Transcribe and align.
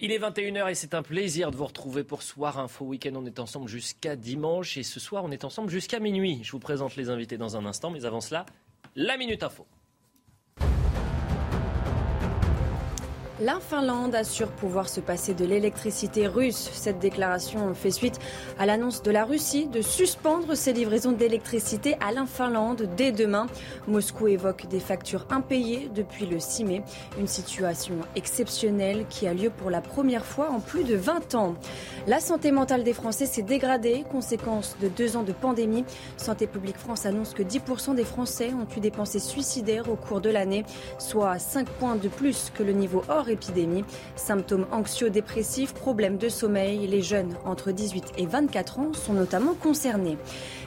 Il 0.00 0.12
est 0.12 0.18
21h 0.20 0.70
et 0.70 0.76
c'est 0.76 0.94
un 0.94 1.02
plaisir 1.02 1.50
de 1.50 1.56
vous 1.56 1.66
retrouver 1.66 2.04
pour 2.04 2.22
Soir 2.22 2.60
Info 2.60 2.84
Week-end. 2.84 3.10
On 3.16 3.26
est 3.26 3.40
ensemble 3.40 3.66
jusqu'à 3.66 4.14
dimanche 4.14 4.76
et 4.76 4.84
ce 4.84 5.00
soir 5.00 5.24
on 5.24 5.32
est 5.32 5.42
ensemble 5.42 5.70
jusqu'à 5.70 5.98
minuit. 5.98 6.38
Je 6.44 6.52
vous 6.52 6.60
présente 6.60 6.94
les 6.94 7.10
invités 7.10 7.36
dans 7.36 7.56
un 7.56 7.66
instant, 7.66 7.90
mais 7.90 8.04
avant 8.04 8.20
cela, 8.20 8.46
la 8.94 9.16
Minute 9.16 9.42
Info. 9.42 9.66
La 13.40 13.60
Finlande 13.60 14.16
assure 14.16 14.48
pouvoir 14.48 14.88
se 14.88 14.98
passer 14.98 15.32
de 15.32 15.44
l'électricité 15.44 16.26
russe. 16.26 16.70
Cette 16.72 16.98
déclaration 16.98 17.72
fait 17.72 17.92
suite 17.92 18.18
à 18.58 18.66
l'annonce 18.66 19.00
de 19.04 19.12
la 19.12 19.24
Russie 19.24 19.68
de 19.68 19.80
suspendre 19.80 20.56
ses 20.56 20.72
livraisons 20.72 21.12
d'électricité 21.12 21.96
à 22.00 22.10
la 22.10 22.26
Finlande 22.26 22.88
dès 22.96 23.12
demain. 23.12 23.46
Moscou 23.86 24.26
évoque 24.26 24.66
des 24.66 24.80
factures 24.80 25.24
impayées 25.30 25.88
depuis 25.94 26.26
le 26.26 26.40
6 26.40 26.64
mai. 26.64 26.82
Une 27.16 27.28
situation 27.28 27.94
exceptionnelle 28.16 29.06
qui 29.08 29.28
a 29.28 29.34
lieu 29.34 29.50
pour 29.50 29.70
la 29.70 29.82
première 29.82 30.24
fois 30.24 30.50
en 30.50 30.58
plus 30.58 30.82
de 30.82 30.96
20 30.96 31.36
ans. 31.36 31.54
La 32.08 32.18
santé 32.18 32.50
mentale 32.50 32.82
des 32.82 32.92
Français 32.92 33.26
s'est 33.26 33.42
dégradée, 33.42 34.04
conséquence 34.10 34.76
de 34.82 34.88
deux 34.88 35.16
ans 35.16 35.22
de 35.22 35.32
pandémie. 35.32 35.84
Santé 36.16 36.48
publique 36.48 36.78
France 36.78 37.06
annonce 37.06 37.34
que 37.34 37.44
10% 37.44 37.94
des 37.94 38.04
Français 38.04 38.50
ont 38.52 38.66
eu 38.76 38.80
des 38.80 38.90
pensées 38.90 39.20
suicidaires 39.20 39.88
au 39.88 39.94
cours 39.94 40.20
de 40.20 40.30
l'année, 40.30 40.64
soit 40.98 41.38
5 41.38 41.68
points 41.68 41.94
de 41.94 42.08
plus 42.08 42.50
que 42.52 42.64
le 42.64 42.72
niveau 42.72 43.04
hors 43.08 43.27
épidémie. 43.30 43.84
Symptômes 44.16 44.66
anxio-dépressifs, 44.72 45.74
problèmes 45.74 46.18
de 46.18 46.28
sommeil, 46.28 46.86
les 46.86 47.02
jeunes 47.02 47.34
entre 47.44 47.72
18 47.72 48.12
et 48.18 48.26
24 48.26 48.78
ans 48.78 48.92
sont 48.92 49.12
notamment 49.12 49.54
concernés. 49.54 50.18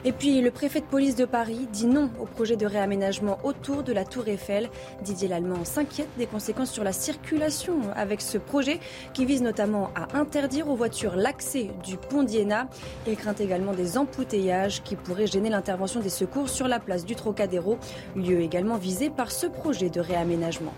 Et 0.04 0.12
puis 0.12 0.40
le 0.40 0.50
préfet 0.50 0.80
de 0.80 0.86
police 0.86 1.14
de 1.16 1.24
Paris 1.24 1.68
dit 1.72 1.86
non 1.86 2.10
au 2.20 2.26
projet 2.26 2.56
de 2.56 2.66
réaménagement 2.66 3.38
autour 3.44 3.82
de 3.82 3.92
la 3.92 4.04
tour 4.04 4.26
Eiffel. 4.26 4.68
Didier 5.02 5.28
Lallemand 5.28 5.64
s'inquiète 5.64 6.08
des 6.18 6.26
conséquences 6.26 6.72
sur 6.72 6.84
la 6.84 6.92
circulation 6.92 7.80
avec 7.94 8.20
ce 8.20 8.38
projet 8.38 8.80
qui 9.14 9.24
vise 9.24 9.42
notamment 9.42 9.90
à 9.94 10.18
interdire 10.18 10.68
aux 10.68 10.76
voitures 10.76 11.16
l'accès 11.16 11.70
du 11.84 11.96
pont 11.96 12.22
d'Iéna. 12.22 12.68
Il 13.06 13.16
craint 13.16 13.34
également 13.38 13.72
des 13.72 13.96
embouteillages 13.96 14.82
qui 14.82 14.96
pourraient 14.96 15.26
gêner 15.26 15.50
l'intervention 15.50 16.00
des 16.00 16.08
secours 16.08 16.48
sur 16.48 16.68
la 16.68 16.80
place 16.80 17.04
du 17.04 17.14
Trocadéro, 17.14 17.78
lieu 18.16 18.40
également 18.40 18.76
visé 18.76 19.10
par 19.10 19.30
ce 19.30 19.46
projet 19.46 19.90
de 19.90 20.00
réaménagement. 20.00 20.74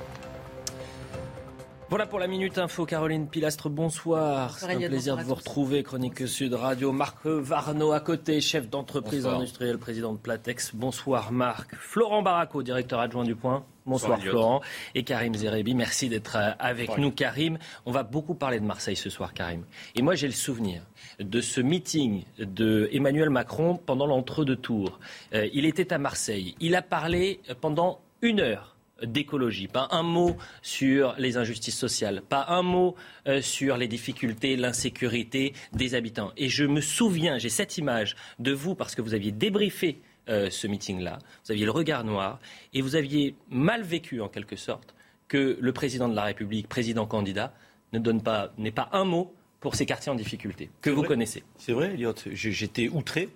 Voilà 1.90 2.06
pour 2.06 2.18
la 2.18 2.26
Minute 2.26 2.56
Info. 2.58 2.86
Caroline 2.86 3.28
Pilastre, 3.28 3.68
bonsoir. 3.68 4.58
C'est 4.58 4.72
un 4.72 4.88
plaisir 4.88 5.16
de 5.16 5.22
vous 5.22 5.34
retrouver. 5.34 5.82
Chronique 5.82 6.26
Sud 6.26 6.54
Radio. 6.54 6.92
Marc 6.92 7.26
Varno 7.26 7.92
à 7.92 8.00
côté, 8.00 8.40
chef 8.40 8.68
d'entreprise 8.68 9.26
industrielle, 9.26 9.78
président 9.78 10.12
de 10.12 10.18
Platex. 10.18 10.74
Bonsoir 10.74 11.30
Marc. 11.30 11.74
Florent 11.76 12.22
Baraco, 12.22 12.62
directeur 12.62 13.00
adjoint 13.00 13.24
du 13.24 13.36
Point. 13.36 13.64
Bonsoir, 13.86 14.18
Florent. 14.18 14.62
Et 14.94 15.04
Karim 15.04 15.34
Zerebi, 15.34 15.74
merci 15.74 16.08
d'être 16.08 16.36
euh, 16.36 16.52
avec 16.58 16.96
nous. 16.96 17.10
Karim, 17.10 17.58
on 17.84 17.92
va 17.92 18.02
beaucoup 18.02 18.34
parler 18.34 18.58
de 18.58 18.64
Marseille 18.64 18.96
ce 18.96 19.10
soir, 19.10 19.34
Karim. 19.34 19.64
Et 19.94 20.00
moi, 20.00 20.14
j'ai 20.14 20.26
le 20.26 20.32
souvenir 20.32 20.82
de 21.20 21.40
ce 21.42 21.60
meeting 21.60 22.24
de 22.38 22.88
Emmanuel 22.92 23.28
Macron 23.28 23.76
pendant 23.76 24.06
l'entre-deux-tours. 24.06 24.98
Euh, 25.34 25.48
il 25.52 25.66
était 25.66 25.92
à 25.92 25.98
Marseille. 25.98 26.56
Il 26.60 26.74
a 26.76 26.82
parlé 26.82 27.40
pendant 27.60 28.00
une 28.22 28.40
heure 28.40 28.73
d'écologie, 29.02 29.68
pas 29.68 29.88
un 29.90 30.02
mot 30.02 30.36
sur 30.62 31.14
les 31.18 31.36
injustices 31.36 31.76
sociales, 31.76 32.22
pas 32.22 32.46
un 32.48 32.62
mot 32.62 32.94
euh, 33.26 33.42
sur 33.42 33.76
les 33.76 33.88
difficultés, 33.88 34.56
l'insécurité 34.56 35.52
des 35.72 35.94
habitants. 35.94 36.32
Et 36.36 36.48
je 36.48 36.64
me 36.64 36.80
souviens, 36.80 37.38
j'ai 37.38 37.48
cette 37.48 37.78
image 37.78 38.16
de 38.38 38.52
vous 38.52 38.74
parce 38.74 38.94
que 38.94 39.02
vous 39.02 39.14
aviez 39.14 39.32
débriefé 39.32 40.00
euh, 40.28 40.48
ce 40.50 40.66
meeting-là, 40.66 41.18
vous 41.44 41.52
aviez 41.52 41.64
le 41.64 41.70
regard 41.70 42.04
noir 42.04 42.38
et 42.72 42.80
vous 42.82 42.96
aviez 42.96 43.34
mal 43.50 43.82
vécu 43.82 44.20
en 44.20 44.28
quelque 44.28 44.56
sorte 44.56 44.94
que 45.28 45.58
le 45.60 45.72
président 45.72 46.08
de 46.08 46.14
la 46.14 46.24
République, 46.24 46.68
président 46.68 47.06
candidat, 47.06 47.52
ne 47.92 47.98
donne 47.98 48.22
pas, 48.22 48.52
n'ait 48.58 48.70
pas 48.70 48.88
un 48.92 49.04
mot 49.04 49.34
pour 49.60 49.74
ces 49.74 49.86
quartiers 49.86 50.12
en 50.12 50.14
difficulté 50.14 50.70
que 50.82 50.90
vous 50.90 51.02
connaissez. 51.02 51.42
C'est 51.58 51.72
vrai, 51.72 51.94
Elliot. 51.94 52.14
J'étais 52.32 52.88
outré 52.88 53.28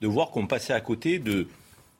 de 0.00 0.06
voir 0.06 0.30
qu'on 0.30 0.46
passait 0.46 0.72
à 0.72 0.80
côté 0.80 1.18
de, 1.18 1.46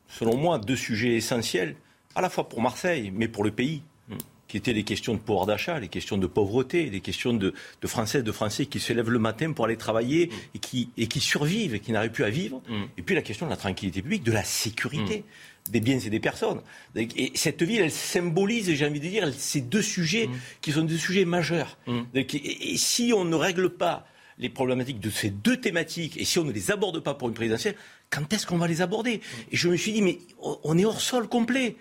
selon 0.08 0.36
moi, 0.36 0.58
deux 0.58 0.76
sujets 0.76 1.14
essentiels 1.14 1.76
à 2.16 2.22
la 2.22 2.30
fois 2.30 2.48
pour 2.48 2.60
Marseille, 2.60 3.12
mais 3.14 3.28
pour 3.28 3.44
le 3.44 3.52
pays, 3.52 3.82
mm. 4.08 4.14
qui 4.48 4.56
étaient 4.56 4.72
les 4.72 4.82
questions 4.82 5.14
de 5.14 5.18
pouvoir 5.18 5.46
d'achat, 5.46 5.78
les 5.78 5.88
questions 5.88 6.16
de 6.16 6.26
pauvreté, 6.26 6.90
les 6.90 7.00
questions 7.00 7.34
de, 7.34 7.52
de 7.80 7.86
Françaises, 7.86 8.24
de 8.24 8.32
Français 8.32 8.66
qui 8.66 8.80
se 8.80 8.92
lèvent 8.92 9.10
le 9.10 9.18
matin 9.18 9.52
pour 9.52 9.66
aller 9.66 9.76
travailler 9.76 10.26
mm. 10.26 10.30
et, 10.54 10.58
qui, 10.58 10.88
et 10.96 11.06
qui 11.06 11.20
survivent 11.20 11.74
et 11.74 11.80
qui 11.80 11.92
n'arrivent 11.92 12.12
plus 12.12 12.24
à 12.24 12.30
vivre. 12.30 12.62
Mm. 12.68 12.84
Et 12.96 13.02
puis 13.02 13.14
la 13.14 13.22
question 13.22 13.46
de 13.46 13.50
la 13.50 13.56
tranquillité 13.56 14.02
publique, 14.02 14.24
de 14.24 14.32
la 14.32 14.44
sécurité 14.44 15.24
des 15.70 15.80
biens 15.80 15.98
et 15.98 16.10
des 16.10 16.20
personnes. 16.20 16.60
Et 16.94 17.32
cette 17.34 17.62
ville, 17.62 17.80
elle 17.80 17.90
symbolise, 17.90 18.72
j'ai 18.72 18.86
envie 18.86 19.00
de 19.00 19.08
dire, 19.08 19.32
ces 19.36 19.60
deux 19.60 19.82
sujets 19.82 20.30
qui 20.60 20.70
sont 20.70 20.82
des 20.82 20.96
sujets 20.96 21.24
majeurs. 21.24 21.76
Et 22.14 22.76
si 22.76 23.12
on 23.12 23.24
ne 23.24 23.34
règle 23.34 23.70
pas 23.70 24.06
les 24.38 24.48
problématiques 24.48 25.00
de 25.00 25.10
ces 25.10 25.30
deux 25.30 25.56
thématiques 25.56 26.16
et 26.18 26.24
si 26.24 26.38
on 26.38 26.44
ne 26.44 26.52
les 26.52 26.70
aborde 26.70 27.00
pas 27.00 27.14
pour 27.14 27.28
une 27.28 27.34
présidentielle, 27.34 27.76
quand 28.10 28.32
est-ce 28.32 28.46
qu'on 28.46 28.58
va 28.58 28.68
les 28.68 28.82
aborder 28.82 29.20
Et 29.50 29.56
je 29.56 29.68
me 29.68 29.76
suis 29.76 29.92
dit, 29.92 30.02
mais 30.02 30.18
on 30.38 30.78
est 30.78 30.84
hors 30.84 31.00
sol 31.00 31.28
complet. 31.28 31.76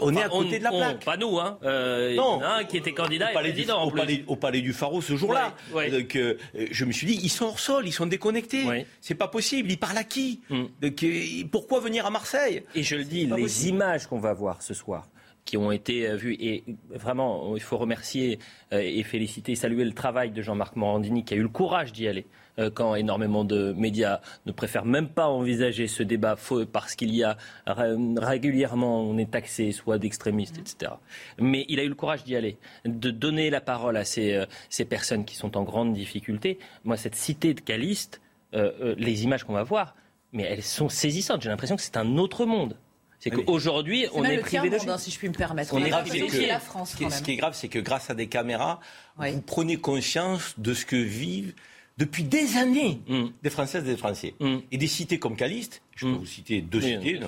On 0.00 0.14
est 0.14 0.22
à 0.22 0.28
côté 0.28 0.58
de 0.58 0.64
la 0.64 0.70
plaque. 0.70 1.04
pas 1.04 1.16
nous, 1.16 1.38
hein. 1.38 1.58
Euh, 1.62 2.14
non. 2.14 2.40
Qui 2.68 2.76
était 2.76 2.92
candidat 2.92 3.30
au 3.30 3.34
palais, 3.34 3.52
du, 3.52 4.24
au, 4.26 4.36
palais, 4.36 4.60
du 4.60 4.72
Pharaon 4.72 5.00
ce 5.00 5.16
jour-là. 5.16 5.54
Donc, 5.90 6.16
euh, 6.16 6.36
je 6.70 6.84
me 6.84 6.92
suis 6.92 7.06
dit, 7.06 7.18
ils 7.22 7.30
sont 7.30 7.46
hors 7.46 7.58
sol, 7.58 7.86
ils 7.86 7.92
sont 7.92 8.06
déconnectés. 8.06 8.86
C'est 9.00 9.14
pas 9.14 9.28
possible. 9.28 9.70
Ils 9.70 9.78
parlent 9.78 9.98
à 9.98 10.04
qui 10.04 10.40
mm. 10.50 10.64
Donc, 10.80 11.02
euh, 11.02 11.22
Pourquoi 11.50 11.80
venir 11.80 12.06
à 12.06 12.10
Marseille 12.10 12.62
Et 12.74 12.82
je 12.82 12.96
le 12.96 13.04
dis, 13.04 13.26
les 13.26 13.68
images 13.68 14.06
qu'on 14.06 14.20
va 14.20 14.34
voir 14.34 14.62
ce 14.62 14.74
soir 14.74 15.08
qui 15.44 15.56
ont 15.56 15.72
été 15.72 16.14
vues. 16.16 16.36
Et 16.40 16.64
vraiment, 16.90 17.56
il 17.56 17.62
faut 17.62 17.78
remercier 17.78 18.38
et 18.70 19.02
féliciter, 19.02 19.54
saluer 19.54 19.84
le 19.84 19.92
travail 19.92 20.30
de 20.30 20.40
Jean-Marc 20.40 20.76
Morandini 20.76 21.24
qui 21.24 21.34
a 21.34 21.36
eu 21.36 21.42
le 21.42 21.48
courage 21.48 21.92
d'y 21.92 22.06
aller. 22.08 22.26
Euh, 22.58 22.70
quand 22.70 22.94
énormément 22.94 23.44
de 23.44 23.72
médias 23.72 24.20
ne 24.44 24.52
préfèrent 24.52 24.84
même 24.84 25.08
pas 25.08 25.26
envisager 25.26 25.86
ce 25.86 26.02
débat 26.02 26.36
parce 26.70 26.94
qu'il 26.94 27.14
y 27.14 27.24
a 27.24 27.38
régulièrement, 27.66 29.00
on 29.00 29.16
est 29.16 29.30
taxé 29.30 29.72
soit 29.72 29.98
d'extrémistes, 29.98 30.58
etc. 30.58 30.92
Mais 31.38 31.64
il 31.68 31.80
a 31.80 31.84
eu 31.84 31.88
le 31.88 31.94
courage 31.94 32.24
d'y 32.24 32.36
aller, 32.36 32.58
de 32.84 33.10
donner 33.10 33.48
la 33.48 33.62
parole 33.62 33.96
à 33.96 34.04
ces, 34.04 34.34
euh, 34.34 34.44
ces 34.68 34.84
personnes 34.84 35.24
qui 35.24 35.34
sont 35.34 35.56
en 35.56 35.62
grande 35.62 35.94
difficulté. 35.94 36.58
Moi, 36.84 36.98
cette 36.98 37.14
cité 37.14 37.54
de 37.54 37.60
Caliste, 37.60 38.20
euh, 38.54 38.94
les 38.98 39.24
images 39.24 39.44
qu'on 39.44 39.54
va 39.54 39.62
voir, 39.62 39.94
mais 40.32 40.42
elles 40.42 40.62
sont 40.62 40.90
saisissantes. 40.90 41.40
J'ai 41.40 41.48
l'impression 41.48 41.76
que 41.76 41.82
c'est 41.82 41.96
un 41.96 42.18
autre 42.18 42.44
monde. 42.44 42.76
C'est 43.22 43.30
qu'aujourd'hui, 43.30 44.06
on 44.14 44.24
est 44.24 44.38
privé 44.38 44.68
de 44.68 44.90
hein, 44.90 44.98
si 44.98 45.12
je 45.12 45.18
puis 45.18 45.28
me 45.28 45.34
permettre. 45.34 45.74
On 45.74 45.84
est 45.84 45.90
privé 45.90 46.46
la 46.46 46.58
France. 46.58 46.92
Ce 46.92 46.96
qui, 46.96 47.10
ce 47.10 47.22
qui 47.22 47.32
est 47.32 47.36
grave, 47.36 47.54
c'est 47.54 47.68
que 47.68 47.78
grâce 47.78 48.10
à 48.10 48.14
des 48.14 48.26
caméras, 48.26 48.80
vous 49.16 49.40
prenez 49.42 49.76
conscience 49.76 50.54
de 50.58 50.74
ce 50.74 50.84
que 50.84 50.96
vivent 50.96 51.54
depuis 51.98 52.24
des 52.24 52.56
années 52.56 53.00
mm. 53.06 53.26
des 53.42 53.50
Françaises 53.50 53.84
et 53.84 53.90
des 53.90 53.96
Français. 53.96 54.34
Mm. 54.40 54.56
Et 54.72 54.76
des 54.78 54.86
cités 54.88 55.18
comme 55.18 55.36
Caliste, 55.36 55.82
je 55.94 56.06
peux 56.06 56.12
mm. 56.12 56.16
vous 56.16 56.26
citer 56.26 56.60
deux 56.62 56.80
cités, 56.80 57.20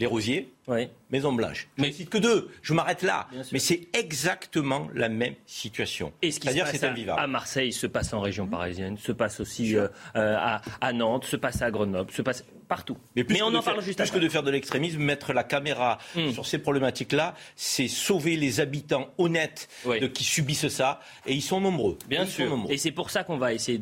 les 0.00 0.06
Rosiers, 0.06 0.50
Maison 1.10 1.32
Blanche. 1.32 1.68
Je 1.76 1.84
ne 1.84 1.90
cite 1.92 2.08
que 2.08 2.18
deux, 2.18 2.50
je 2.62 2.72
m'arrête 2.72 3.02
là. 3.02 3.28
Mais 3.52 3.58
c'est 3.58 3.86
exactement 3.92 4.88
la 4.94 5.10
même 5.10 5.34
situation. 5.46 6.12
Et 6.22 6.32
ce 6.32 6.40
qui 6.40 6.48
se 6.48 6.58
passe 6.58 6.82
à, 6.82 7.26
Marseille 7.26 7.72
se 7.72 7.86
passe 7.86 8.12
en 8.14 8.20
région 8.20 8.48
parisienne, 8.48 8.96
se 8.96 9.12
passe 9.12 9.38
aussi 9.40 9.76
euh, 9.76 9.88
euh, 10.16 10.36
à, 10.38 10.62
à, 10.80 10.92
Nantes, 10.92 11.26
se 11.26 11.36
passe 11.36 11.60
à 11.60 11.70
Grenoble, 11.70 12.10
se 12.10 12.22
passe 12.22 12.44
partout. 12.70 12.96
Mais, 13.16 13.24
plus 13.24 13.42
on 13.42 13.52
en 13.52 13.62
parle 13.62 13.82
juste 13.82 13.98
Plus 13.98 14.12
que 14.12 14.18
de 14.18 14.28
faire 14.28 14.44
de 14.44 14.50
l'extrémisme, 14.50 15.02
mettre 15.02 15.32
la 15.32 15.42
caméra 15.42 15.98
hmm. 16.14 16.30
sur 16.30 16.46
ces 16.46 16.58
problématiques-là, 16.58 17.34
c'est 17.56 17.88
sauver 17.88 18.36
les 18.36 18.60
habitants 18.60 19.10
honnêtes 19.18 19.68
de, 19.84 20.06
qui 20.06 20.22
subissent 20.22 20.68
ça. 20.68 21.00
Et 21.26 21.34
ils 21.34 21.42
sont 21.42 21.60
nombreux. 21.60 21.98
Bien 22.08 22.24
sûr. 22.26 22.64
Et 22.68 22.78
c'est 22.78 22.92
pour 22.92 23.10
ça 23.10 23.24
qu'on 23.24 23.38
va 23.38 23.52
essayer 23.52 23.80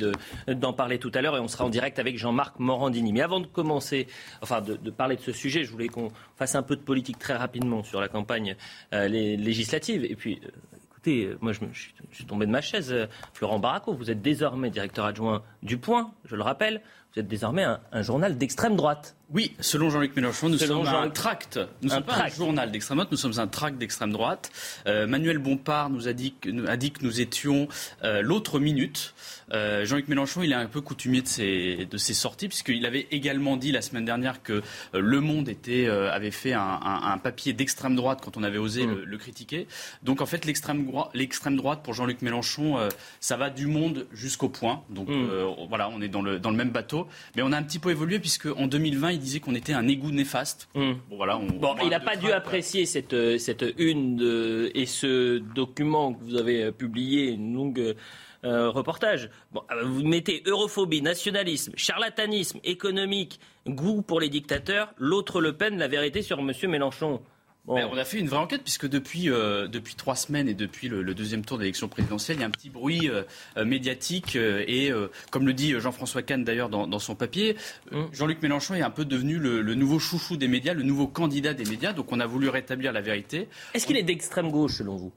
d'en 0.49 0.73
parler 0.73 0.99
tout 0.99 1.13
à 1.15 1.21
l'heure. 1.21 1.37
Et 1.37 1.41
on 1.41 1.49
sera 1.49 1.67
en 1.67 1.69
direct 1.69 1.99
avec 1.99 2.17
Jean-Marc 2.17 2.59
Morandini. 2.59 3.13
Mais 3.13 3.21
avant 3.21 3.41
de 3.41 3.47
commencer, 3.47 4.07
enfin 4.41 4.63
de, 4.63 4.91
parler 4.91 5.17
de 5.17 5.21
ce 5.21 5.33
sujet, 5.33 5.65
je 5.65 5.71
voulais 5.71 5.89
qu'on 5.89 6.11
fasse 6.37 6.55
un 6.55 6.63
peu 6.63 6.75
de 6.75 6.81
politique 6.81 7.19
très 7.19 7.37
rapidement 7.37 7.83
sur 7.83 8.01
la 8.01 8.09
campagne 8.09 8.57
euh, 8.95 9.07
législative. 9.07 10.05
Et 10.05 10.17
puis. 10.17 10.41
Euh, 10.43 10.49
écoutez, 10.91 11.27
euh, 11.27 11.39
moi 11.41 11.53
je, 11.53 11.61
me, 11.61 11.69
je, 11.73 11.91
suis 12.11 12.25
tombé 12.25 12.47
de 12.47 12.51
ma 12.51 12.61
chaise. 12.61 12.93
Florent 13.33 13.61
Baraco, 13.61 13.95
vous 13.95 14.11
êtes 14.11 14.21
désormais 14.21 14.71
directeur 14.71 15.05
adjoint 15.05 15.45
du 15.63 15.79
Point, 15.79 16.13
je 16.25 16.35
le 16.35 16.43
rappelle. 16.43 16.83
Vous 17.19 17.23
êtes 17.23 17.29
désormais 17.29 17.67
un 17.91 18.03
journal 18.03 18.39
d'extrême 18.39 18.77
droite. 18.77 19.17
Oui, 19.31 19.55
selon 19.61 19.91
Jean-Luc 19.91 20.17
Mélenchon, 20.17 20.49
nous 20.49 20.57
sommes 20.57 20.87
un 20.87 21.11
tract. 21.11 21.61
Nous 21.83 21.91
ne 21.91 21.95
sommes 21.95 22.03
pas 22.03 22.23
un 22.23 22.29
journal 22.29 22.71
d'extrême 22.71 22.97
droite, 22.97 23.11
nous 23.13 23.19
sommes 23.19 23.39
un 23.39 23.47
tract 23.47 23.77
d'extrême 23.77 24.11
droite. 24.11 24.51
Euh, 24.87 25.07
Manuel 25.07 25.37
Bompard 25.37 25.91
nous 25.91 26.09
a 26.09 26.15
dit 26.15 26.33
que, 26.41 26.67
a 26.67 26.79
dit 26.79 26.93
que 26.93 27.05
nous 27.05 27.21
étions 27.21 27.69
euh, 28.05 28.23
l'autre 28.23 28.59
minute. 28.59 29.15
Euh, 29.53 29.85
Jean-Luc 29.85 30.09
Mélenchon, 30.09 30.43
il 30.43 30.53
est 30.53 30.55
un 30.55 30.65
peu 30.65 30.81
coutumier 30.81 31.21
de 31.21 31.27
ses, 31.27 31.87
de 31.91 31.99
ses 31.99 32.15
sorties, 32.15 32.49
puisqu'il 32.49 32.87
avait 32.87 33.07
également 33.11 33.59
dit 33.59 33.71
la 33.71 33.83
semaine 33.83 34.07
dernière 34.07 34.43
que 34.43 34.63
Le 34.95 35.21
Monde 35.21 35.51
était, 35.51 35.87
avait 35.89 36.31
fait 36.31 36.55
un, 36.55 37.19
papier 37.23 37.53
d'extrême 37.53 37.97
droite 37.97 38.21
quand 38.25 38.39
on 38.39 38.43
avait 38.43 38.59
osé 38.59 38.87
mm. 38.87 39.03
le, 39.05 39.19
critiquer. 39.19 39.67
Donc 40.03 40.23
en 40.23 40.27
fait, 40.27 40.47
l'extrême 40.47 40.87
droite, 40.87 41.83
pour 41.83 41.93
Jean-Luc 41.93 42.23
Mélenchon, 42.23 42.79
ça 43.21 43.37
va 43.37 43.51
du 43.51 43.67
monde 43.67 44.07
jusqu'au 44.13 44.49
point. 44.49 44.85
Donc 44.89 45.09
mm. 45.09 45.67
voilà, 45.69 45.91
on 45.91 46.01
est 46.01 46.09
dans 46.09 46.23
le, 46.23 46.39
dans 46.39 46.51
le 46.51 46.57
même 46.57 46.71
bateau. 46.71 47.07
Mais 47.37 47.43
on 47.43 47.53
a 47.53 47.59
un 47.59 47.63
petit 47.63 47.79
peu 47.79 47.91
évolué, 47.91 48.21
puisque 48.21 48.47
en 48.47 48.67
2020, 48.67 49.18
il 49.19 49.23
disait 49.23 49.41
qu'on 49.41 49.55
était 49.55 49.73
un 49.73 49.87
égout 49.89 50.11
néfaste. 50.11 50.69
Hmm. 50.75 50.95
Bon, 51.11 51.17
voilà, 51.17 51.37
bon 51.37 51.75
il 51.83 51.91
n'a 51.91 52.01
pas 52.01 52.17
dû 52.17 52.31
apprécier 52.31 52.87
cette, 52.87 53.13
euh, 53.13 53.39
cette 53.39 53.65
une 53.77 54.17
de, 54.17 54.71
et 54.75 54.87
ce 54.87 55.39
document 55.39 56.15
que 56.15 56.25
vous 56.25 56.37
avez 56.37 56.65
euh, 56.65 56.73
publié, 56.73 57.31
une 57.31 57.55
longue 57.55 57.97
euh, 58.45 58.71
reportage. 58.71 59.31
Bon, 59.53 59.63
vous 59.85 60.05
mettez 60.05 60.43
europhobie, 60.47 61.03
nationalisme, 61.03 61.73
charlatanisme 61.77 62.61
économique, 62.65 63.41
goût 63.67 64.03
pour 64.03 64.21
les 64.21 64.29
dictateurs. 64.29 64.95
L'autre 64.99 65.41
Le 65.41 65.53
Pen, 65.53 65.77
la 65.79 65.89
vérité 65.89 66.23
sur 66.23 66.39
M. 66.39 66.53
Mélenchon 66.69 67.21
on 67.69 67.97
a 67.97 68.05
fait 68.05 68.19
une 68.19 68.29
vraie 68.29 68.39
enquête 68.39 68.63
puisque 68.63 68.89
depuis, 68.89 69.31
euh, 69.31 69.69
depuis 69.69 69.95
trois 69.95 70.17
semaines 70.17 70.49
et 70.49 70.55
depuis 70.55 70.89
le, 70.89 71.15
deuxième 71.15 71.45
tour 71.45 71.59
d'élection 71.59 71.89
présidentielle, 71.89 72.39
il 72.39 72.41
y 72.41 72.45
a 72.45 72.47
un 72.47 72.51
petit 72.51 72.71
bruit 72.71 73.09
euh, 73.09 73.23
euh, 73.57 73.65
médiatique 73.65 74.37
et, 74.37 74.93
comme 75.31 75.47
le 75.47 75.53
dit 75.53 75.79
Jean-François 75.79 76.23
Kahn 76.23 76.45
d'ailleurs 76.45 76.69
dans, 76.69 76.99
son 76.99 77.15
papier, 77.15 77.57
mm. 77.93 78.05
Jean-Luc 78.13 78.43
Mélenchon 78.43 78.75
est 78.75 78.83
un 78.83 78.91
peu 78.91 79.05
devenu 79.05 79.39
le, 79.39 79.75
nouveau 79.75 79.99
chouchou 79.99 80.37
des 80.37 80.49
médias, 80.49 80.75
le 80.75 80.83
nouveau 80.83 81.07
candidat 81.07 81.55
des 81.55 81.65
médias. 81.65 81.93
Donc 81.93 82.13
on 82.13 82.21
a 82.21 82.27
voulu 82.27 82.49
rétablir 82.49 82.93
la 82.93 83.01
vérité. 83.01 83.49
Est-ce 83.75 83.87
qu'il 83.87 83.97
est 83.97 84.03
d'extrême 84.03 84.51
gauche 84.51 84.77
selon 84.79 84.97
vous? 84.97 85.13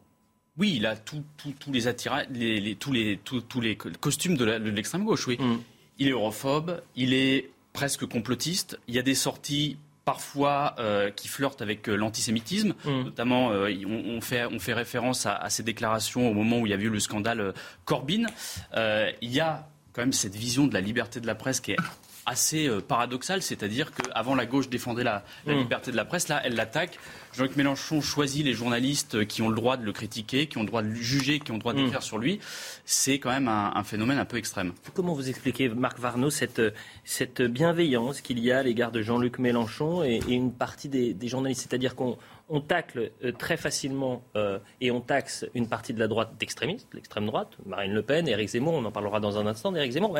Oui, 0.57 0.73
il 0.75 0.85
a 0.85 0.95
tous 0.95 1.23
les, 1.71 1.87
attirails, 1.87 2.27
les, 2.31 2.75
tous, 2.75 2.91
les, 2.91 3.17
tous, 3.23 3.61
les 3.61 3.75
costumes 3.75 4.35
de 4.35 4.45
l'extrême 4.45 5.05
gauche, 5.05 5.27
oui. 5.27 5.37
Mm. 5.39 5.59
Il 5.97 6.07
est 6.07 6.11
europhobe, 6.11 6.81
il 6.95 7.13
est 7.13 7.49
presque 7.73 8.05
complotiste. 8.05 8.79
Il 8.87 8.95
y 8.95 8.99
a 8.99 9.03
des 9.03 9.15
sorties 9.15 9.77
parfois 10.05 10.75
euh, 10.79 11.11
qui 11.11 11.27
flirtent 11.27 11.61
avec 11.61 11.87
euh, 11.87 11.95
l'antisémitisme. 11.95 12.73
Mm. 12.85 13.03
Notamment, 13.03 13.51
euh, 13.51 13.71
on, 13.85 14.21
fait, 14.21 14.45
on 14.45 14.59
fait 14.59 14.73
référence 14.73 15.25
à, 15.25 15.49
ces 15.49 15.63
déclarations 15.63 16.29
au 16.29 16.33
moment 16.33 16.59
où 16.59 16.67
il 16.67 16.71
y 16.71 16.73
a 16.73 16.77
eu 16.77 16.89
le 16.89 16.99
scandale 16.99 17.53
Corbyn. 17.85 18.25
il 18.73 19.31
y 19.31 19.39
a 19.39 19.67
quand 19.93 20.01
même 20.01 20.13
cette 20.13 20.35
vision 20.35 20.67
de 20.67 20.73
la 20.73 20.81
liberté 20.81 21.19
de 21.19 21.27
la 21.27 21.35
presse 21.35 21.59
qui 21.59 21.73
est 21.73 21.77
assez 22.25 22.69
paradoxale, 22.87 23.41
c'est-à-dire 23.41 23.91
qu'avant 23.91 24.35
la 24.35 24.45
gauche 24.45 24.69
défendait 24.69 25.03
la, 25.03 25.23
la 25.45 25.53
mm. 25.53 25.57
liberté 25.57 25.91
de 25.91 25.97
la 25.97 26.05
presse, 26.05 26.27
là 26.27 26.41
elle 26.43 26.55
l'attaque. 26.55 26.97
Jean-Luc 27.33 27.55
Mélenchon 27.55 28.01
choisit 28.01 28.45
les 28.45 28.53
journalistes 28.53 29.25
qui 29.25 29.41
ont 29.41 29.49
le 29.49 29.55
droit 29.55 29.77
de 29.77 29.85
le 29.85 29.93
critiquer, 29.93 30.47
qui 30.47 30.57
ont 30.57 30.61
le 30.61 30.67
droit 30.67 30.81
de 30.81 30.89
le 30.89 30.95
juger, 30.95 31.39
qui 31.39 31.51
ont 31.51 31.55
le 31.55 31.59
droit 31.59 31.73
d'écrire 31.73 31.99
mm. 31.99 32.03
sur 32.03 32.17
lui. 32.17 32.39
C'est 32.85 33.19
quand 33.19 33.29
même 33.29 33.47
un, 33.47 33.83
phénomène 33.83 34.17
un 34.17 34.25
peu 34.25 34.37
extrême. 34.37 34.73
Comment 34.93 35.13
vous 35.13 35.29
expliquez, 35.29 35.69
Marc 35.69 35.99
Varnaud, 35.99 36.29
cette, 36.29 36.61
cette 37.03 37.41
bienveillance 37.41 38.21
qu'il 38.21 38.39
y 38.39 38.51
a 38.51 38.59
à 38.59 38.63
l'égard 38.63 38.91
de 38.91 39.01
Jean-Luc 39.01 39.39
Mélenchon 39.39 40.03
et, 40.03 40.19
une 40.27 40.51
partie 40.51 40.89
des, 40.89 41.15
journalistes? 41.27 41.61
C'est-à-dire 41.61 41.95
qu'on 41.95 42.17
on 42.49 42.59
tacle 42.59 43.11
euh, 43.23 43.31
très 43.31 43.55
facilement 43.55 44.23
euh, 44.35 44.59
et 44.81 44.91
on 44.91 44.99
taxe 44.99 45.45
une 45.53 45.67
partie 45.67 45.93
de 45.93 45.99
la 45.99 46.07
droite 46.07 46.33
d'extrémistes, 46.37 46.87
l'extrême 46.93 47.25
droite, 47.25 47.49
Marine 47.65 47.93
Le 47.93 48.01
Pen, 48.01 48.27
Éric 48.27 48.49
Zemmour, 48.49 48.73
on 48.73 48.83
en 48.83 48.91
parlera 48.91 49.21
dans 49.21 49.37
un 49.37 49.47
instant 49.47 49.71
d'Éric 49.71 49.93
Zemmour. 49.93 50.17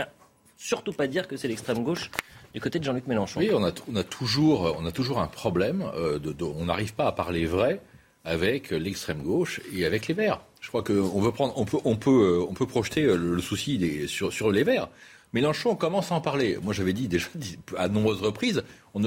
Surtout 0.63 0.93
pas 0.93 1.07
dire 1.07 1.27
que 1.27 1.37
c'est 1.37 1.47
l'extrême 1.47 1.83
gauche 1.83 2.11
du 2.53 2.61
côté 2.61 2.77
de 2.77 2.83
Jean-Luc 2.83 3.07
Mélenchon. 3.07 3.39
Oui, 3.39 3.49
on 3.51 3.63
a, 3.63 3.71
on 3.91 4.03
toujours, 4.03 4.77
on 4.79 4.85
a 4.85 4.91
toujours 4.91 5.19
un 5.19 5.25
problème. 5.25 5.83
Euh, 5.95 6.19
on 6.39 6.65
n'arrive 6.65 6.93
pas 6.93 7.07
à 7.07 7.11
parler 7.11 7.47
vrai 7.47 7.81
avec 8.25 8.69
l'extrême 8.69 9.23
gauche 9.23 9.59
et 9.73 9.85
avec 9.85 10.07
les 10.07 10.13
Verts. 10.13 10.39
Je 10.59 10.67
crois 10.67 10.83
qu'on 10.83 11.19
veut 11.19 11.31
on 11.39 11.65
peut, 11.65 11.77
on 11.83 11.95
peut, 11.95 12.11
euh, 12.11 12.45
on 12.47 12.53
peut 12.53 12.67
projeter 12.67 13.01
le, 13.01 13.41
souci 13.41 14.07
sur, 14.07 14.51
les 14.51 14.63
Verts. 14.63 14.89
Mélenchon 15.33 15.75
commence 15.75 16.11
à 16.11 16.15
en 16.15 16.21
parler. 16.21 16.59
Moi, 16.61 16.75
j'avais 16.75 16.93
dit 16.93 17.07
déjà 17.07 17.25
à 17.75 17.87
nombreuses 17.87 18.21
reprises, 18.21 18.63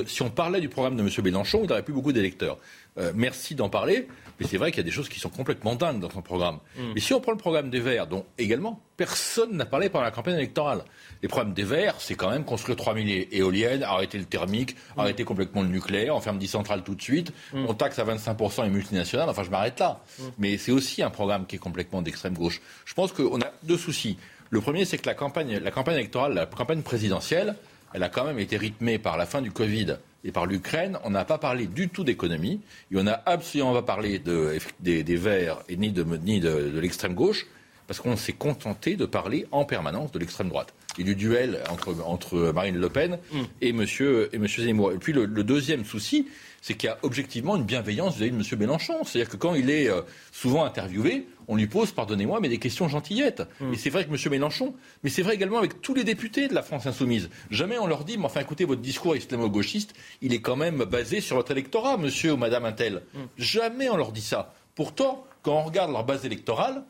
si 0.06 0.22
on 0.22 0.30
parlait 0.30 0.60
du 0.60 0.68
programme 0.68 0.96
de 0.96 1.02
M. 1.02 1.10
Mélenchon, 1.22 1.60
il 1.62 1.68
n'aurait 1.68 1.84
plus 1.84 1.94
beaucoup 1.94 2.12
d'électeurs. 2.12 2.58
Euh, 2.98 3.12
merci 3.14 3.54
d'en 3.54 3.68
parler, 3.68 4.08
mais 4.38 4.46
c'est 4.46 4.56
vrai 4.56 4.70
qu'il 4.70 4.78
y 4.78 4.80
a 4.80 4.84
des 4.84 4.90
choses 4.90 5.08
qui 5.08 5.20
sont 5.20 5.28
complètement 5.28 5.74
dingues 5.74 6.00
dans 6.00 6.10
son 6.10 6.22
programme. 6.22 6.58
Mm. 6.76 6.92
Mais 6.94 7.00
si 7.00 7.14
on 7.14 7.20
prend 7.20 7.32
le 7.32 7.38
programme 7.38 7.70
des 7.70 7.80
Verts, 7.80 8.06
dont 8.06 8.24
également 8.38 8.80
personne 8.96 9.56
n'a 9.56 9.66
parlé 9.66 9.88
pendant 9.88 10.04
la 10.04 10.10
campagne 10.10 10.34
électorale, 10.34 10.84
les 11.22 11.28
programmes 11.28 11.54
des 11.54 11.62
Verts, 11.64 11.96
c'est 11.98 12.14
quand 12.14 12.30
même 12.30 12.44
construire 12.44 12.76
3000 12.76 13.28
éoliennes, 13.32 13.82
arrêter 13.82 14.18
le 14.18 14.24
thermique, 14.24 14.74
mm. 14.74 15.00
arrêter 15.00 15.24
complètement 15.24 15.62
le 15.62 15.68
nucléaire, 15.68 16.14
on 16.16 16.20
ferme 16.20 16.38
10 16.38 16.48
centrales 16.48 16.82
tout 16.82 16.94
de 16.94 17.02
suite, 17.02 17.32
mm. 17.52 17.66
on 17.68 17.74
taxe 17.74 17.98
à 17.98 18.04
25% 18.04 18.64
les 18.64 18.70
multinationales, 18.70 19.28
enfin 19.28 19.42
je 19.42 19.50
m'arrête 19.50 19.78
là. 19.80 20.00
Mais 20.38 20.58
c'est 20.58 20.72
aussi 20.72 21.02
un 21.02 21.10
programme 21.10 21.46
qui 21.46 21.56
est 21.56 21.60
complètement 21.60 22.02
d'extrême 22.02 22.34
gauche. 22.34 22.60
Je 22.84 22.94
pense 22.94 23.12
qu'on 23.12 23.40
a 23.40 23.52
deux 23.62 23.78
soucis. 23.78 24.18
Le 24.50 24.60
premier, 24.60 24.84
c'est 24.84 24.98
que 24.98 25.06
la 25.06 25.14
campagne, 25.14 25.58
la 25.58 25.70
campagne 25.70 25.96
électorale, 25.96 26.34
la 26.34 26.46
campagne 26.46 26.82
présidentielle, 26.82 27.56
elle 27.92 28.02
a 28.02 28.08
quand 28.08 28.24
même 28.24 28.38
été 28.38 28.56
rythmée 28.56 28.98
par 28.98 29.16
la 29.16 29.26
fin 29.26 29.40
du 29.40 29.50
Covid 29.50 29.96
et 30.24 30.32
par 30.32 30.46
l'Ukraine, 30.46 30.98
on 31.04 31.10
n'a 31.10 31.24
pas 31.24 31.38
parlé 31.38 31.66
du 31.66 31.88
tout 31.88 32.02
d'économie, 32.02 32.60
et 32.90 32.96
on 32.96 33.02
n'a 33.02 33.22
absolument 33.26 33.74
pas 33.74 33.82
parlé 33.82 34.18
de, 34.18 34.58
des, 34.80 35.02
Verts 35.16 35.62
et 35.68 35.76
ni 35.76 35.90
de, 35.90 36.02
ni 36.02 36.40
de, 36.40 36.80
l'extrême 36.80 37.14
gauche, 37.14 37.46
parce 37.86 38.00
qu'on 38.00 38.16
s'est 38.16 38.32
contenté 38.32 38.96
de 38.96 39.04
parler 39.04 39.46
en 39.52 39.64
permanence 39.66 40.10
de 40.12 40.18
l'extrême 40.18 40.48
droite 40.48 40.72
et 40.98 41.04
du 41.04 41.14
duel 41.14 41.60
entre, 41.70 41.94
entre 42.06 42.52
Marine 42.54 42.78
Le 42.78 42.88
Pen 42.88 43.18
mm. 43.32 43.42
et 43.60 43.68
M. 43.70 43.84
Et 44.32 44.38
monsieur 44.38 44.64
Zemmour. 44.64 44.92
Et 44.92 44.98
puis 44.98 45.12
le 45.12 45.26
deuxième 45.26 45.84
souci, 45.84 46.26
c'est 46.64 46.72
qu'il 46.72 46.86
y 46.86 46.90
a 46.90 46.96
objectivement 47.02 47.56
une 47.56 47.64
bienveillance 47.64 48.16
vis-à-vis 48.16 48.30
de 48.30 48.36
M. 48.36 48.58
Mélenchon. 48.58 49.04
C'est-à-dire 49.04 49.30
que 49.30 49.36
quand 49.36 49.54
il 49.54 49.68
est 49.68 49.90
euh, 49.90 50.00
souvent 50.32 50.64
interviewé, 50.64 51.26
on 51.48 51.56
lui 51.56 51.66
pose, 51.66 51.92
pardonnez-moi, 51.92 52.40
mais 52.40 52.48
des 52.48 52.58
questions 52.58 52.88
gentillettes. 52.88 53.42
Mm. 53.60 53.72
Et 53.72 53.76
c'est 53.76 53.90
vrai 53.90 54.04
que 54.04 54.10
M. 54.10 54.30
Mélenchon, 54.30 54.74
mais 55.02 55.10
c'est 55.10 55.22
vrai 55.22 55.34
également 55.34 55.58
avec 55.58 55.80
tous 55.80 55.94
les 55.94 56.04
députés 56.04 56.48
de 56.48 56.54
la 56.54 56.62
France 56.62 56.86
insoumise. 56.86 57.30
Jamais 57.50 57.78
on 57.78 57.86
leur 57.86 58.04
dit, 58.04 58.18
mais 58.18 58.26
enfin 58.26 58.40
écoutez, 58.40 58.64
votre 58.64 58.80
discours 58.80 59.16
islamo-gauchiste, 59.16 59.94
il 60.22 60.32
est 60.32 60.40
quand 60.40 60.56
même 60.56 60.84
basé 60.84 61.20
sur 61.20 61.36
votre 61.36 61.52
électorat, 61.52 61.96
monsieur 61.96 62.32
ou 62.32 62.36
madame 62.36 62.64
Intel. 62.64 63.02
Mm. 63.14 63.18
Jamais 63.38 63.90
on 63.90 63.96
leur 63.96 64.12
dit 64.12 64.22
ça. 64.22 64.54
Pourtant, 64.74 65.24
quand 65.42 65.56
on 65.56 65.62
regarde 65.62 65.92
leur 65.92 66.04
base 66.04 66.24
électorale, 66.24 66.84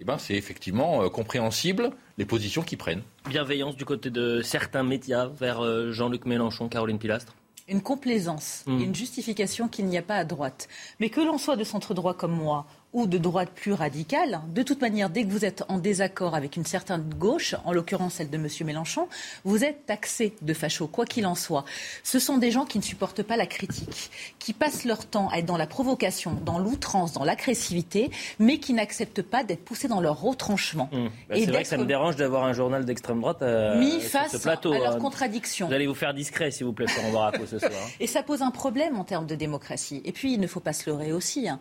eh 0.00 0.04
ben, 0.04 0.18
c'est 0.18 0.34
effectivement 0.34 1.02
euh, 1.02 1.08
compréhensible 1.08 1.90
les 2.18 2.24
positions 2.24 2.62
qu'ils 2.62 2.78
prennent. 2.78 3.02
Bienveillance 3.28 3.76
du 3.76 3.84
côté 3.84 4.10
de 4.10 4.42
certains 4.42 4.84
médias 4.84 5.26
vers 5.26 5.64
euh, 5.64 5.92
Jean-Luc 5.92 6.24
Mélenchon, 6.24 6.68
Caroline 6.68 6.98
Pilastre 6.98 7.34
une 7.68 7.82
complaisance, 7.82 8.64
mm. 8.66 8.80
une 8.80 8.94
justification 8.94 9.68
qu'il 9.68 9.84
n'y 9.86 9.98
a 9.98 10.02
pas 10.02 10.16
à 10.16 10.24
droite. 10.24 10.68
Mais 11.00 11.10
que 11.10 11.20
l'on 11.20 11.38
soit 11.38 11.56
de 11.56 11.64
centre 11.64 11.94
droit 11.94 12.14
comme 12.14 12.32
moi 12.32 12.66
ou 12.92 13.06
de 13.06 13.18
droite 13.18 13.50
plus 13.54 13.72
radicale, 13.72 14.40
de 14.48 14.62
toute 14.62 14.80
manière, 14.80 15.10
dès 15.10 15.24
que 15.24 15.30
vous 15.30 15.44
êtes 15.44 15.62
en 15.68 15.78
désaccord 15.78 16.34
avec 16.34 16.56
une 16.56 16.64
certaine 16.64 17.02
gauche, 17.02 17.54
en 17.64 17.72
l'occurrence 17.72 18.14
celle 18.14 18.30
de 18.30 18.36
M. 18.36 18.48
Mélenchon, 18.64 19.08
vous 19.44 19.62
êtes 19.62 19.84
taxé 19.84 20.34
de 20.40 20.54
facho, 20.54 20.86
quoi 20.86 21.04
qu'il 21.04 21.26
en 21.26 21.34
soit. 21.34 21.64
Ce 22.02 22.18
sont 22.18 22.38
des 22.38 22.50
gens 22.50 22.64
qui 22.64 22.78
ne 22.78 22.82
supportent 22.82 23.22
pas 23.22 23.36
la 23.36 23.46
critique, 23.46 24.10
qui 24.38 24.54
passent 24.54 24.84
leur 24.84 25.04
temps 25.04 25.28
à 25.28 25.38
être 25.38 25.46
dans 25.46 25.58
la 25.58 25.66
provocation, 25.66 26.38
dans 26.44 26.58
l'outrance, 26.58 27.12
dans 27.12 27.24
l'agressivité, 27.24 28.10
mais 28.38 28.58
qui 28.58 28.72
n'acceptent 28.72 29.22
pas 29.22 29.44
d'être 29.44 29.64
poussés 29.64 29.88
dans 29.88 30.00
leur 30.00 30.20
retranchement. 30.20 30.88
Mmh. 30.90 31.08
Bah, 31.28 31.34
c'est 31.36 31.46
vrai 31.46 31.62
que 31.62 31.68
ça 31.68 31.76
me 31.76 31.84
dérange 31.84 32.16
d'avoir 32.16 32.44
un 32.44 32.54
journal 32.54 32.86
d'extrême 32.86 33.20
droite 33.20 33.42
euh, 33.42 33.78
mis 33.78 34.00
face 34.00 34.32
ce 34.32 34.38
plateau, 34.38 34.72
à 34.72 34.78
leurs 34.78 34.96
hein. 34.96 34.98
contradictions. 34.98 35.68
Vous 35.68 35.74
allez 35.74 35.86
vous 35.86 35.94
faire 35.94 36.14
discret, 36.14 36.50
s'il 36.50 36.64
vous 36.64 36.72
plaît, 36.72 36.86
Florent 36.86 37.12
Baraco, 37.12 37.44
ce 37.44 37.58
soir. 37.58 37.70
Hein. 37.70 37.90
Et 38.00 38.06
ça 38.06 38.22
pose 38.22 38.40
un 38.40 38.50
problème 38.50 38.96
en 38.96 39.04
termes 39.04 39.26
de 39.26 39.34
démocratie. 39.34 40.00
Et 40.06 40.12
puis, 40.12 40.32
il 40.32 40.40
ne 40.40 40.46
faut 40.46 40.60
pas 40.60 40.72
se 40.72 40.88
leurrer 40.88 41.12
aussi. 41.12 41.48
Hein 41.48 41.60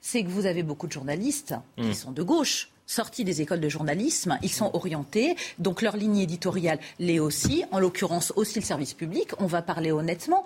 c'est 0.00 0.22
que 0.22 0.28
vous 0.28 0.46
avez 0.46 0.62
beaucoup 0.62 0.86
de 0.86 0.92
journalistes 0.92 1.54
qui 1.76 1.88
mm. 1.88 1.94
sont 1.94 2.12
de 2.12 2.22
gauche 2.22 2.70
sortis 2.88 3.22
des 3.22 3.42
écoles 3.42 3.60
de 3.60 3.68
journalisme, 3.68 4.38
ils 4.42 4.50
sont 4.50 4.70
orientés, 4.72 5.36
donc 5.58 5.82
leur 5.82 5.96
ligne 5.96 6.18
éditoriale 6.18 6.78
l'est 6.98 7.18
aussi, 7.18 7.64
en 7.70 7.78
l'occurrence 7.78 8.32
aussi 8.34 8.58
le 8.58 8.64
service 8.64 8.94
public, 8.94 9.28
on 9.38 9.46
va 9.46 9.60
parler 9.60 9.92
honnêtement. 9.92 10.42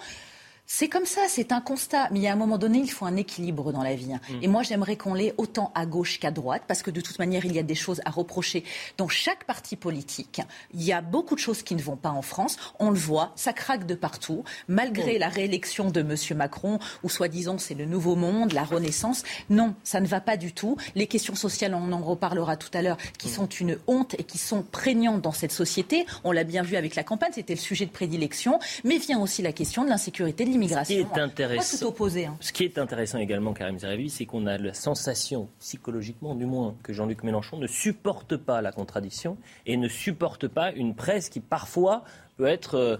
C'est 0.74 0.88
comme 0.88 1.04
ça, 1.04 1.20
c'est 1.28 1.52
un 1.52 1.60
constat. 1.60 2.08
Mais 2.12 2.20
il 2.20 2.22
y 2.22 2.28
a 2.28 2.32
un 2.32 2.36
moment 2.36 2.56
donné, 2.56 2.78
il 2.78 2.90
faut 2.90 3.04
un 3.04 3.16
équilibre 3.16 3.72
dans 3.72 3.82
la 3.82 3.94
vie. 3.94 4.14
Hein. 4.14 4.20
Mm. 4.30 4.38
Et 4.40 4.48
moi, 4.48 4.62
j'aimerais 4.62 4.96
qu'on 4.96 5.12
l'ait 5.12 5.34
autant 5.36 5.70
à 5.74 5.84
gauche 5.84 6.18
qu'à 6.18 6.30
droite, 6.30 6.62
parce 6.66 6.80
que 6.80 6.90
de 6.90 7.02
toute 7.02 7.18
manière, 7.18 7.44
il 7.44 7.54
y 7.54 7.58
a 7.58 7.62
des 7.62 7.74
choses 7.74 8.00
à 8.06 8.10
reprocher 8.10 8.64
dans 8.96 9.06
chaque 9.06 9.44
parti 9.44 9.76
politique. 9.76 10.40
Il 10.72 10.82
y 10.82 10.90
a 10.94 11.02
beaucoup 11.02 11.34
de 11.34 11.40
choses 11.40 11.62
qui 11.62 11.74
ne 11.74 11.82
vont 11.82 11.96
pas 11.96 12.08
en 12.08 12.22
France. 12.22 12.56
On 12.78 12.88
le 12.88 12.98
voit, 12.98 13.32
ça 13.36 13.52
craque 13.52 13.84
de 13.84 13.94
partout, 13.94 14.44
malgré 14.66 15.18
la 15.18 15.28
réélection 15.28 15.90
de 15.90 16.00
M. 16.00 16.16
Macron, 16.38 16.78
où 17.02 17.10
soi-disant 17.10 17.58
c'est 17.58 17.74
le 17.74 17.84
nouveau 17.84 18.16
monde, 18.16 18.54
la 18.54 18.64
renaissance. 18.64 19.24
Non, 19.50 19.74
ça 19.84 20.00
ne 20.00 20.06
va 20.06 20.22
pas 20.22 20.38
du 20.38 20.54
tout. 20.54 20.78
Les 20.94 21.06
questions 21.06 21.34
sociales, 21.34 21.74
on 21.74 21.92
en 21.92 22.00
reparlera 22.00 22.56
tout 22.56 22.70
à 22.72 22.80
l'heure, 22.80 22.96
qui 23.18 23.28
mm. 23.28 23.32
sont 23.32 23.46
une 23.46 23.78
honte 23.88 24.14
et 24.18 24.24
qui 24.24 24.38
sont 24.38 24.62
prégnantes 24.62 25.20
dans 25.20 25.32
cette 25.32 25.52
société. 25.52 26.06
On 26.24 26.32
l'a 26.32 26.44
bien 26.44 26.62
vu 26.62 26.76
avec 26.76 26.94
la 26.94 27.04
campagne, 27.04 27.32
c'était 27.34 27.56
le 27.56 27.60
sujet 27.60 27.84
de 27.84 27.90
prédilection. 27.90 28.58
Mais 28.84 28.96
vient 28.96 29.20
aussi 29.20 29.42
la 29.42 29.52
question 29.52 29.84
de 29.84 29.90
l'insécurité, 29.90 30.46
de 30.46 30.48
l'immigration. 30.48 30.61
Ce 30.68 30.82
qui 30.84 30.94
est 30.94 31.18
intéressant, 31.18 31.78
tout 31.78 31.84
opposé, 31.86 32.26
hein. 32.26 32.36
ce 32.40 32.52
qui 32.52 32.64
est 32.64 32.78
intéressant 32.78 33.18
également, 33.18 33.52
Karim 33.52 33.78
Zeravi, 33.78 34.10
c'est 34.10 34.26
qu'on 34.26 34.46
a 34.46 34.58
la 34.58 34.74
sensation, 34.74 35.48
psychologiquement 35.60 36.34
du 36.34 36.46
moins, 36.46 36.74
que 36.82 36.92
Jean-Luc 36.92 37.22
Mélenchon 37.22 37.58
ne 37.58 37.66
supporte 37.66 38.36
pas 38.36 38.62
la 38.62 38.72
contradiction 38.72 39.36
et 39.66 39.76
ne 39.76 39.88
supporte 39.88 40.48
pas 40.48 40.72
une 40.72 40.94
presse 40.94 41.28
qui 41.28 41.40
parfois 41.40 42.04
être 42.50 42.74
euh, 42.74 42.96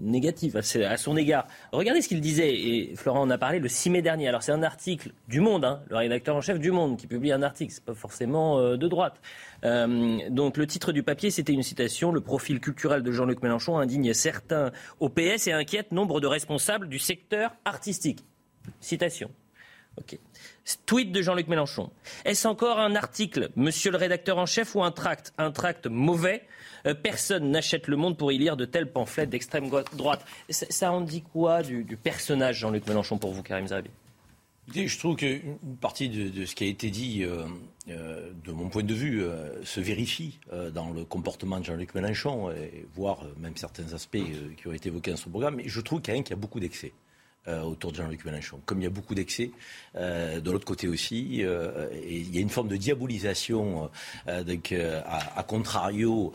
négative 0.00 0.56
à 0.56 0.96
son 0.96 1.16
égard. 1.16 1.46
Regardez 1.72 2.02
ce 2.02 2.08
qu'il 2.08 2.20
disait, 2.20 2.54
et 2.54 2.94
Florent 2.96 3.22
en 3.22 3.30
a 3.30 3.38
parlé 3.38 3.58
le 3.58 3.68
6 3.68 3.90
mai 3.90 4.02
dernier. 4.02 4.28
Alors 4.28 4.42
c'est 4.42 4.52
un 4.52 4.62
article 4.62 5.12
du 5.28 5.40
Monde, 5.40 5.64
hein, 5.64 5.82
le 5.88 5.96
rédacteur 5.96 6.36
en 6.36 6.40
chef 6.40 6.58
du 6.58 6.70
Monde, 6.70 6.96
qui 6.96 7.06
publie 7.06 7.32
un 7.32 7.42
article, 7.42 7.72
c'est 7.72 7.84
pas 7.84 7.94
forcément 7.94 8.58
euh, 8.58 8.76
de 8.76 8.88
droite. 8.88 9.20
Euh, 9.64 10.18
donc 10.30 10.56
le 10.56 10.66
titre 10.66 10.92
du 10.92 11.02
papier, 11.02 11.30
c'était 11.30 11.52
une 11.52 11.62
citation. 11.62 12.12
Le 12.12 12.20
profil 12.20 12.60
culturel 12.60 13.02
de 13.02 13.12
Jean-Luc 13.12 13.42
Mélenchon 13.42 13.78
indigne 13.78 14.12
certains 14.14 14.72
au 15.00 15.08
PS 15.08 15.46
et 15.46 15.52
inquiète 15.52 15.92
nombre 15.92 16.20
de 16.20 16.26
responsables 16.26 16.88
du 16.88 16.98
secteur 16.98 17.52
artistique. 17.64 18.24
Citation. 18.80 19.30
Ok. 19.98 20.18
Tweet 20.86 21.10
de 21.12 21.22
Jean-Luc 21.22 21.48
Mélenchon. 21.48 21.90
Est-ce 22.24 22.46
encore 22.46 22.78
un 22.78 22.94
article, 22.94 23.50
monsieur 23.56 23.90
le 23.90 23.96
rédacteur 23.96 24.38
en 24.38 24.46
chef, 24.46 24.74
ou 24.74 24.82
un 24.82 24.92
tract 24.92 25.32
Un 25.38 25.50
tract 25.50 25.86
mauvais? 25.86 26.42
Euh, 26.86 26.94
Personne 26.94 27.50
n'achète 27.50 27.88
le 27.88 27.96
monde 27.96 28.16
pour 28.16 28.32
y 28.32 28.38
lire 28.38 28.56
de 28.56 28.64
tels 28.64 28.90
pamphlets 28.90 29.26
d'extrême 29.26 29.68
droite. 29.68 30.24
Ça, 30.50 30.92
en 30.92 31.00
dit 31.00 31.22
quoi 31.22 31.62
du, 31.62 31.84
personnage 31.96 32.58
Jean-Luc 32.58 32.86
Mélenchon 32.86 33.18
pour 33.18 33.32
vous, 33.32 33.42
Karim 33.42 33.66
Zabi 33.66 33.90
je 34.74 34.96
trouve 34.96 35.16
qu'une 35.16 35.76
partie 35.80 36.08
de, 36.08 36.46
ce 36.46 36.54
qui 36.54 36.64
a 36.64 36.68
été 36.68 36.88
dit, 36.88 37.24
euh, 37.24 37.44
euh, 37.88 38.30
de 38.44 38.52
mon 38.52 38.68
point 38.68 38.84
de 38.84 38.94
vue, 38.94 39.22
se 39.64 39.80
vérifie 39.80 40.38
dans 40.72 40.90
le 40.90 41.04
comportement 41.04 41.58
de 41.58 41.64
Jean-Luc 41.64 41.94
Mélenchon, 41.94 42.50
et 42.52 42.86
voire 42.94 43.26
même 43.38 43.56
certains 43.56 43.92
aspects 43.92 44.18
qui 44.56 44.68
ont 44.68 44.72
été 44.72 44.88
évoqués 44.88 45.10
dans 45.10 45.16
son 45.16 45.30
programme. 45.30 45.56
Mais 45.56 45.64
je 45.66 45.80
trouve 45.80 46.00
quand 46.00 46.12
même 46.12 46.22
qu'il 46.22 46.30
y 46.30 46.38
a 46.38 46.40
beaucoup 46.40 46.60
d'excès. 46.60 46.92
Euh, 47.48 47.60
autour 47.62 47.90
de 47.90 47.96
Jean-Luc 47.96 48.24
Mélenchon. 48.24 48.60
Comme 48.66 48.78
il 48.82 48.84
y 48.84 48.86
a 48.86 48.90
beaucoup 48.90 49.16
d'excès, 49.16 49.50
euh, 49.96 50.38
de 50.38 50.48
l'autre 50.48 50.64
côté 50.64 50.86
aussi, 50.86 51.38
euh, 51.40 51.88
et 51.92 52.18
il 52.18 52.32
y 52.32 52.38
a 52.38 52.40
une 52.40 52.48
forme 52.48 52.68
de 52.68 52.76
diabolisation, 52.76 53.90
donc, 54.46 54.72
à, 54.72 55.42
contrario, 55.42 56.32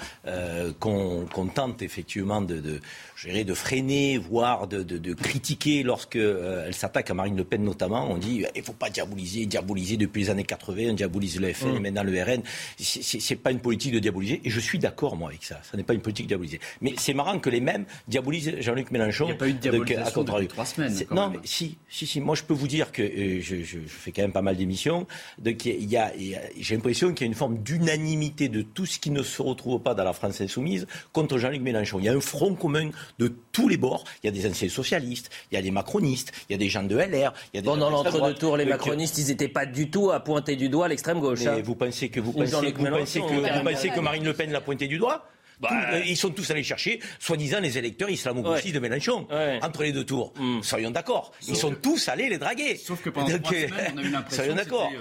qu'on 0.82 1.48
tente 1.56 1.82
effectivement 1.82 2.42
de, 2.42 2.60
de, 2.60 3.44
de 3.44 3.54
freiner, 3.54 4.18
voire 4.18 4.68
de, 4.68 4.84
de, 4.84 4.98
de 4.98 5.14
critiquer 5.14 5.82
lorsqu'elle 5.84 6.74
s'attaque 6.74 7.10
à 7.10 7.14
Marine 7.14 7.38
Le 7.38 7.46
Pen 7.46 7.64
notamment. 7.64 8.12
On 8.12 8.18
dit 8.18 8.44
il 8.54 8.60
ne 8.60 8.66
faut 8.66 8.74
pas 8.74 8.90
diaboliser, 8.90 9.46
diaboliser 9.46 9.96
depuis 9.96 10.24
les 10.24 10.30
années 10.30 10.44
80, 10.44 10.90
on 10.90 10.94
diabolise 10.94 11.40
le 11.40 11.54
FN 11.54 11.78
mmh. 11.78 11.80
maintenant 11.80 12.04
le 12.04 12.22
RN. 12.22 12.42
C'est 12.78 13.38
pas 13.38 13.52
une 13.52 13.62
politique 13.62 13.94
de 13.94 14.00
diaboliser, 14.00 14.42
et 14.44 14.50
je 14.50 14.60
suis 14.60 14.78
d'accord 14.78 15.16
moi 15.16 15.30
avec 15.30 15.46
ça. 15.46 15.62
Ça 15.64 15.78
n'est 15.78 15.84
pas 15.84 15.94
une 15.94 16.02
politique 16.02 16.26
de 16.26 16.32
diaboliser. 16.32 16.60
Mais 16.82 16.96
c'est 16.98 17.14
marrant 17.14 17.40
que 17.40 17.50
les 17.50 17.62
mêmes 17.62 17.86
diabolisent 18.10 18.60
Jean-Luc 18.60 18.92
Mélenchon. 18.92 19.28
Il 19.28 19.28
n'y 19.28 19.34
a 19.34 19.36
pas 19.36 19.48
eu 19.48 19.54
de 19.54 19.60
diabolisation 19.60 20.24
depuis 20.26 20.48
trois 20.50 20.66
semaines 20.66 20.97
non, 21.12 21.30
mais 21.30 21.39
si, 21.44 21.77
si, 21.89 22.06
si. 22.06 22.22
Moi, 22.22 22.36
je 22.36 22.44
peux 22.44 22.54
vous 22.54 22.68
dire 22.68 22.92
que 22.92 23.01
euh, 23.01 23.42
je, 23.42 23.63
je, 23.63 23.80
fais 23.88 24.12
quand 24.12 24.22
même 24.22 24.32
pas 24.32 24.42
mal 24.42 24.56
d'émissions. 24.56 25.08
Donc, 25.39 25.66
il 25.66 25.89
y 25.89 25.98
a, 25.98 26.12
j'ai 26.60 26.75
l'impression 26.75 27.13
qu'il 27.13 27.25
y 27.25 27.27
a 27.27 27.32
une 27.32 27.36
forme 27.36 27.60
d'unanimité 27.60 28.50
de 28.50 28.62
tout 28.62 28.86
ce 28.86 29.00
qui 29.00 29.12
ne 29.12 29.24
se 29.24 29.42
retrouve 29.42 29.82
pas 29.82 29.94
dans 29.94 30.04
la 30.04 30.13
France 30.13 30.42
insoumise 30.42 30.88
contre 31.13 31.38
Jean-Luc 31.38 31.62
Mélenchon. 31.62 32.00
Il 32.00 32.06
y 32.06 32.10
a 32.10 32.13
un 32.13 32.22
front 32.22 32.56
commun 32.56 32.89
de 33.20 33.34
tous 33.51 33.68
les 33.68 33.77
bords. 33.77 34.04
Il 34.24 34.27
y 34.27 34.30
a 34.30 34.32
des 34.32 34.48
anciens 34.48 34.70
socialistes, 34.70 35.30
il 35.51 35.56
y 35.56 35.58
a 35.58 35.62
des 35.62 35.72
macronistes, 35.72 36.32
il 36.50 36.54
y 36.54 36.56
a 36.56 36.58
des 36.58 36.70
gens 36.70 36.84
de 36.84 36.96
LR. 36.96 37.34
Il 37.54 37.58
y 37.58 37.60
a 37.60 37.62
des 37.62 37.68
bon, 37.68 37.77
dans 37.77 37.89
l'entre-deux 37.89 38.36
tours, 38.36 38.58
les 38.58 38.66
macronistes, 38.66 39.18
ils 39.18 39.27
n'étaient 39.27 39.48
pas 39.48 39.66
du 39.66 39.89
tout 39.89 40.12
à 40.12 40.20
pointer 40.20 40.56
du 40.56 40.70
doigt 40.70 40.88
l'extrême 40.88 41.20
gauche. 41.20 41.42
Mais 41.42 41.48
hein. 41.48 41.62
vous 41.63 41.75
pensez 41.75 42.10
que 42.10 42.20
vous 42.20 42.34
pensez, 42.34 42.56
vous 42.56 42.86
pensez 42.89 43.20
que, 43.22 43.25
vous 43.25 43.63
pensez 43.63 43.89
que 43.89 44.00
Marine 44.00 44.24
Le 44.24 44.34
Pen 44.34 44.51
l'a 44.51 44.62
pointé 44.62 44.88
du 44.88 44.98
doigt? 44.98 45.25
Bah, 45.60 45.70
euh, 45.94 46.02
ils 46.06 46.18
sont 46.18 46.30
tous 46.30 46.50
allés 46.52 46.64
chercher, 46.64 47.00
soi-disant, 47.20 47.60
les 47.60 47.78
électeurs 47.78 48.10
islamo-gauchistes 48.10 48.76
de 48.76 48.80
Mélenchon, 48.80 49.28
entre 49.62 49.84
les 49.84 49.92
deux 49.92 50.06
tours. 50.06 50.34
Mm. 50.38 50.62
Soyons 50.62 50.92
d'accord. 50.92 51.32
Ils 51.48 51.56
sont 51.56 51.74
tous 51.74 52.08
allés 52.10 52.30
les 52.30 52.38
draguer. 52.38 52.78
Sauf 52.78 53.02
que 53.02 53.10
pendant 53.10 53.38
trois 53.40 53.54
euh, 53.54 53.68
semaines, 53.68 53.94
on 53.96 53.98
a 53.98 54.04
eu 54.04 54.10
l'impression 54.10 54.44
Soyons 54.44 54.56
d'accord. 54.56 54.92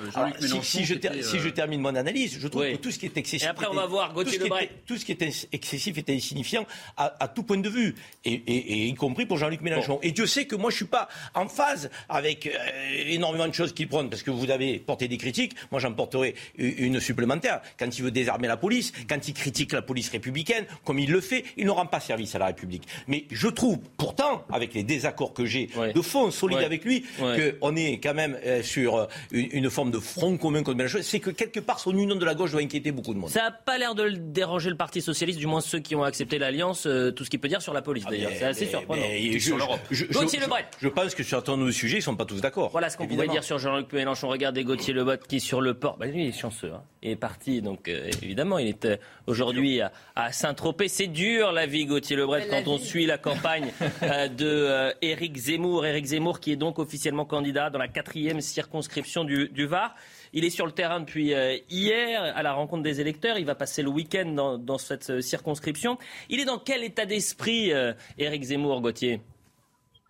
Si, 0.40 0.62
si, 0.62 0.84
je 0.84 0.94
si, 1.22 1.38
je 1.38 1.48
termine 1.50 1.80
mon 1.80 1.94
analyse, 1.94 2.38
je 2.40 2.48
trouve 2.48 2.70
que 2.70 2.76
tout 2.76 2.90
ce 2.90 2.98
qui 2.98 3.06
est 3.06 3.16
excessif... 3.16 3.46
Et 3.46 3.50
après, 3.50 3.66
on 3.66 3.74
va 3.74 3.86
voir 3.86 4.14
Gauthier 4.14 4.38
tout, 4.38 4.46
ce 4.46 4.64
tout 4.86 4.96
ce 4.96 5.04
qui 5.04 5.12
est 5.12 5.46
excessif 5.52 5.98
est 5.98 6.10
insignifiant 6.10 6.66
à, 6.96 7.28
tout 7.28 7.42
point 7.42 7.58
de 7.58 7.68
vue, 7.68 7.94
et, 8.24 8.88
y 8.88 8.94
compris 8.94 9.26
pour 9.26 9.36
Jean-Luc 9.38 9.60
Mélenchon. 9.60 9.98
Et 10.02 10.12
Dieu 10.12 10.26
sait 10.26 10.46
que 10.46 10.56
moi, 10.56 10.70
je 10.70 10.76
suis 10.76 10.84
pas 10.86 11.08
en 11.34 11.48
phase 11.48 11.90
avec 12.08 12.50
énormément 13.06 13.48
de 13.48 13.54
choses 13.54 13.74
qu'il 13.74 13.88
prône, 13.88 14.08
parce 14.08 14.22
que 14.22 14.30
vous 14.30 14.50
avez 14.50 14.78
porté 14.78 15.08
des 15.08 15.18
critiques, 15.18 15.54
moi 15.70 15.80
j'en 15.80 15.92
porterai 15.92 16.34
une 16.56 17.00
supplémentaire. 17.00 17.60
Quand 17.78 17.98
il 17.98 18.02
veut 18.02 18.10
désarmer 18.10 18.48
la 18.48 18.56
police, 18.56 18.92
quand 19.08 19.28
il 19.28 19.34
critique 19.34 19.72
la 19.72 19.82
police 19.82 20.08
républicaine, 20.10 20.45
comme 20.84 20.98
il 20.98 21.10
le 21.10 21.20
fait, 21.20 21.44
il 21.56 21.66
ne 21.66 21.70
rend 21.70 21.86
pas 21.86 22.00
service 22.00 22.34
à 22.34 22.38
la 22.38 22.46
République. 22.46 22.84
Mais 23.06 23.24
je 23.30 23.48
trouve, 23.48 23.78
pourtant, 23.96 24.44
avec 24.52 24.74
les 24.74 24.82
désaccords 24.82 25.32
que 25.32 25.44
j'ai 25.44 25.68
de 25.94 26.00
fond 26.02 26.30
solides 26.30 26.58
avec 26.58 26.84
lui, 26.84 27.04
qu'on 27.60 27.76
est 27.76 27.98
quand 27.98 28.14
même 28.14 28.36
euh, 28.44 28.62
sur 28.62 28.96
euh, 28.96 29.06
une, 29.32 29.70
forme 29.70 29.90
de 29.90 29.98
front 29.98 30.36
commun 30.36 30.62
contre 30.62 30.76
Mélenchon. 30.76 30.98
C'est 31.02 31.20
que 31.20 31.30
quelque 31.30 31.60
part, 31.60 31.80
son 31.80 31.96
union 31.96 32.16
de 32.16 32.24
la 32.24 32.34
gauche 32.34 32.52
doit 32.52 32.60
inquiéter 32.60 32.92
beaucoup 32.92 33.14
de 33.14 33.18
monde. 33.18 33.30
Ça 33.30 33.42
n'a 33.42 33.50
pas 33.50 33.78
l'air 33.78 33.94
de 33.94 34.08
déranger 34.10 34.70
le 34.70 34.76
Parti 34.76 35.00
socialiste, 35.00 35.38
du 35.38 35.46
moins 35.46 35.60
ceux 35.60 35.78
qui 35.78 35.94
ont 35.94 36.02
accepté 36.02 36.38
l'alliance, 36.38 36.86
euh, 36.86 37.10
tout 37.10 37.24
ce 37.24 37.30
qu'il 37.30 37.40
peut 37.40 37.48
dire 37.48 37.62
sur 37.62 37.72
la 37.72 37.82
police. 37.82 38.04
Ah, 38.06 38.10
d'ailleurs, 38.10 38.32
c'est 38.36 38.44
assez 38.44 38.66
surprenant. 38.66 39.02
je, 39.02 39.38
sur 39.38 39.56
l'Europe. 39.56 39.80
Je, 39.90 40.04
je, 40.06 40.88
pense 40.88 41.14
que 41.14 41.22
sur 41.22 41.42
un 41.48 41.58
de 41.58 41.70
sujets, 41.70 41.96
ils 41.96 42.00
ne 42.00 42.04
sont 42.04 42.16
pas 42.16 42.24
tous 42.24 42.40
d'accord. 42.40 42.70
Voilà 42.70 42.90
ce 42.90 42.96
qu'on 42.96 43.06
pouvait 43.06 43.28
dire 43.28 43.44
sur 43.44 43.58
Jean-Luc 43.58 43.92
Mélenchon. 43.92 44.28
Regardez 44.28 44.64
Gauthier 44.64 44.94
Lebot 44.94 45.16
qui 45.28 45.40
sur 45.40 45.60
le 45.60 45.74
port. 45.74 45.96
Bah, 45.98 46.06
lui, 46.06 46.24
il 46.24 46.28
est 46.28 46.38
chanceux. 46.38 46.72
Hein. 46.72 46.82
Il 47.06 47.12
est 47.12 47.16
parti, 47.16 47.62
donc 47.62 47.88
évidemment, 47.88 48.58
il 48.58 48.66
est 48.66 49.00
aujourd'hui 49.26 49.80
à, 49.80 49.92
à 50.16 50.32
Saint-Tropez. 50.32 50.88
C'est 50.88 51.06
dur 51.06 51.52
la 51.52 51.66
vie, 51.66 51.86
Gauthier 51.86 52.16
Lebret, 52.16 52.48
quand 52.48 52.66
on 52.66 52.78
suit 52.78 53.06
la 53.06 53.18
campagne 53.26 53.72
euh, 54.02 54.28
de 54.28 54.46
euh, 54.46 54.92
Éric 55.02 55.36
Zemmour. 55.36 55.86
Éric 55.86 56.06
Zemmour 56.06 56.40
qui 56.40 56.52
est 56.52 56.56
donc 56.56 56.78
officiellement 56.78 57.24
candidat 57.24 57.70
dans 57.70 57.78
la 57.78 57.88
quatrième 57.88 58.40
circonscription 58.40 59.24
du, 59.24 59.66
Var. 59.66 59.94
Il 60.32 60.44
est 60.44 60.50
sur 60.50 60.66
le 60.66 60.72
terrain 60.72 61.00
depuis 61.00 61.34
euh, 61.34 61.56
hier 61.70 62.20
à 62.34 62.42
la 62.42 62.52
rencontre 62.52 62.82
des 62.82 63.00
électeurs. 63.00 63.38
Il 63.38 63.46
va 63.46 63.54
passer 63.54 63.82
le 63.82 63.90
week-end 63.90 64.26
dans, 64.26 64.58
dans, 64.58 64.78
cette 64.78 65.20
circonscription. 65.20 65.98
Il 66.28 66.40
est 66.40 66.44
dans 66.44 66.58
quel 66.58 66.82
état 66.82 67.06
d'esprit, 67.06 67.72
Éric 68.18 68.42
Zemmour, 68.42 68.80
Gauthier? 68.80 69.20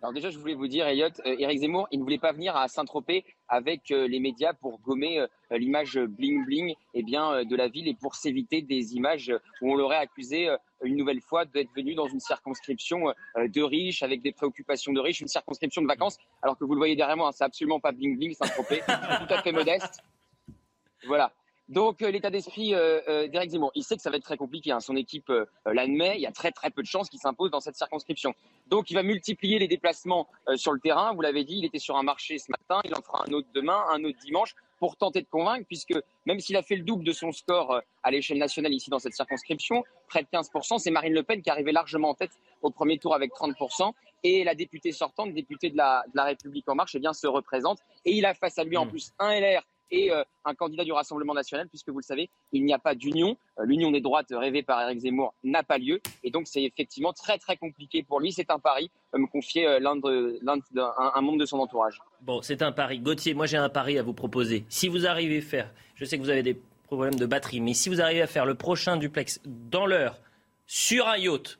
Alors 0.01 0.13
déjà, 0.13 0.29
je 0.29 0.37
voulais 0.37 0.53
vous 0.53 0.67
dire, 0.67 0.87
Elliot, 0.87 1.09
Éric 1.25 1.59
Zemmour, 1.59 1.87
il 1.91 1.99
ne 1.99 2.03
voulait 2.03 2.19
pas 2.19 2.31
venir 2.31 2.55
à 2.55 2.67
Saint-Tropez 2.67 3.25
avec 3.47 3.89
les 3.89 4.19
médias 4.19 4.53
pour 4.53 4.79
gommer 4.79 5.25
l'image 5.49 5.97
bling 5.97 6.45
bling 6.45 6.75
eh 6.93 7.01
bien, 7.01 7.43
de 7.43 7.55
la 7.55 7.67
ville 7.67 7.87
et 7.87 7.95
pour 7.95 8.13
s'éviter 8.13 8.61
des 8.61 8.95
images 8.95 9.33
où 9.61 9.71
on 9.71 9.75
l'aurait 9.75 9.97
accusé 9.97 10.49
une 10.83 10.95
nouvelle 10.95 11.21
fois 11.21 11.45
d'être 11.45 11.71
venu 11.75 11.95
dans 11.95 12.07
une 12.07 12.19
circonscription 12.19 13.09
euh, 13.09 13.47
de 13.47 13.61
riches, 13.61 14.03
avec 14.03 14.21
des 14.21 14.31
préoccupations 14.31 14.93
de 14.93 14.99
riches, 14.99 15.21
une 15.21 15.27
circonscription 15.27 15.81
de 15.81 15.87
vacances, 15.87 16.17
alors 16.41 16.57
que 16.57 16.63
vous 16.65 16.73
le 16.73 16.79
voyez 16.79 16.95
derrière 16.95 17.17
moi, 17.17 17.29
hein, 17.29 17.31
c'est 17.33 17.43
absolument 17.43 17.79
pas 17.79 17.91
bling 17.91 18.17
bling, 18.17 18.33
Saint-Tropez, 18.33 18.81
tout 18.87 19.33
à 19.33 19.41
fait 19.41 19.51
modeste. 19.51 20.01
Voilà. 21.05 21.31
Donc 21.69 22.01
euh, 22.01 22.11
l'état 22.11 22.29
d'esprit 22.29 22.73
euh, 22.73 23.27
d'Éric 23.27 23.51
Zemmour, 23.51 23.71
il 23.75 23.83
sait 23.83 23.95
que 23.95 24.01
ça 24.01 24.09
va 24.09 24.17
être 24.17 24.23
très 24.23 24.37
compliqué. 24.37 24.71
Hein. 24.71 24.79
Son 24.79 24.95
équipe 24.95 25.31
l'admet. 25.65 26.15
Il 26.15 26.21
y 26.21 26.27
a 26.27 26.31
très 26.31 26.51
très 26.51 26.69
peu 26.69 26.81
de 26.81 26.87
chances 26.87 27.09
qu'il 27.09 27.19
s'impose 27.19 27.51
dans 27.51 27.59
cette 27.59 27.75
circonscription. 27.75 28.33
Donc 28.67 28.89
il 28.91 28.93
va 28.93 29.03
multiplier 29.03 29.59
les 29.59 29.67
déplacements 29.67 30.27
sur 30.55 30.71
le 30.71 30.79
terrain. 30.79 31.13
Vous 31.13 31.21
l'avez 31.21 31.43
dit, 31.43 31.57
il 31.57 31.65
était 31.65 31.79
sur 31.79 31.97
un 31.97 32.03
marché 32.03 32.37
ce 32.37 32.51
matin. 32.51 32.81
Il 32.85 32.95
en 32.95 33.01
fera 33.01 33.23
un 33.27 33.31
autre 33.33 33.47
demain, 33.53 33.83
un 33.91 34.03
autre 34.03 34.19
dimanche 34.19 34.55
pour 34.79 34.95
tenter 34.95 35.21
de 35.21 35.27
convaincre, 35.27 35.65
puisque 35.67 35.95
même 36.25 36.39
s'il 36.39 36.55
a 36.55 36.61
fait 36.61 36.75
le 36.75 36.83
double 36.83 37.03
de 37.03 37.11
son 37.11 37.31
score 37.31 37.71
euh, 37.71 37.81
à 38.03 38.11
l'échelle 38.11 38.37
nationale 38.37 38.73
ici 38.73 38.89
dans 38.89 38.99
cette 38.99 39.13
circonscription, 39.13 39.83
près 40.07 40.23
de 40.23 40.27
15%, 40.27 40.77
c'est 40.79 40.91
Marine 40.91 41.13
Le 41.13 41.23
Pen 41.23 41.41
qui 41.41 41.49
arrivait 41.49 41.71
largement 41.71 42.09
en 42.09 42.13
tête 42.13 42.31
au 42.61 42.69
premier 42.69 42.97
tour 42.97 43.15
avec 43.15 43.31
30%, 43.33 43.91
et 44.23 44.43
la 44.43 44.55
députée 44.55 44.91
sortante, 44.91 45.33
députée 45.33 45.69
de 45.69 45.77
la, 45.77 46.03
de 46.07 46.15
la 46.15 46.25
République 46.25 46.67
en 46.69 46.75
marche, 46.75 46.95
eh 46.95 46.99
bien, 46.99 47.13
se 47.13 47.27
représente, 47.27 47.79
et 48.05 48.11
il 48.11 48.25
a 48.25 48.33
face 48.33 48.57
à 48.57 48.63
lui 48.63 48.77
en 48.77 48.85
hmm. 48.85 48.89
plus 48.89 49.13
un 49.19 49.39
LR 49.39 49.63
et 49.91 50.11
euh, 50.11 50.23
un 50.45 50.55
candidat 50.55 50.83
du 50.83 50.91
Rassemblement 50.91 51.33
national, 51.33 51.67
puisque 51.67 51.89
vous 51.89 51.99
le 51.99 52.03
savez, 52.03 52.29
il 52.51 52.63
n'y 52.63 52.73
a 52.73 52.79
pas 52.79 52.95
d'union. 52.95 53.37
Euh, 53.59 53.65
l'union 53.65 53.91
des 53.91 54.01
droites 54.01 54.27
rêvée 54.31 54.63
par 54.63 54.81
Éric 54.81 54.99
Zemmour 54.99 55.33
n'a 55.43 55.63
pas 55.63 55.77
lieu. 55.77 56.01
Et 56.23 56.31
donc, 56.31 56.47
c'est 56.47 56.63
effectivement 56.63 57.13
très, 57.13 57.37
très 57.37 57.57
compliqué 57.57 58.03
pour 58.03 58.19
lui. 58.19 58.31
C'est 58.31 58.49
un 58.49 58.59
pari, 58.59 58.91
me 59.13 59.27
confier 59.27 59.67
euh, 59.67 59.79
l'un 59.79 59.97
un, 59.97 61.21
membre 61.21 61.39
de 61.39 61.45
son 61.45 61.59
entourage. 61.59 61.99
Bon, 62.21 62.41
c'est 62.41 62.61
un 62.61 62.71
pari. 62.71 62.99
Gauthier, 62.99 63.33
moi, 63.33 63.45
j'ai 63.45 63.57
un 63.57 63.69
pari 63.69 63.97
à 63.97 64.03
vous 64.03 64.13
proposer. 64.13 64.65
Si 64.69 64.87
vous 64.87 65.07
arrivez 65.07 65.39
à 65.39 65.41
faire, 65.41 65.73
je 65.95 66.05
sais 66.05 66.17
que 66.17 66.23
vous 66.23 66.29
avez 66.29 66.43
des 66.43 66.59
problèmes 66.87 67.15
de 67.15 67.25
batterie, 67.25 67.59
mais 67.59 67.73
si 67.73 67.89
vous 67.89 68.01
arrivez 68.01 68.21
à 68.21 68.27
faire 68.27 68.45
le 68.45 68.55
prochain 68.55 68.97
duplex 68.97 69.41
dans 69.45 69.85
l'heure, 69.85 70.19
sur 70.65 71.07
un 71.07 71.17
yacht, 71.17 71.59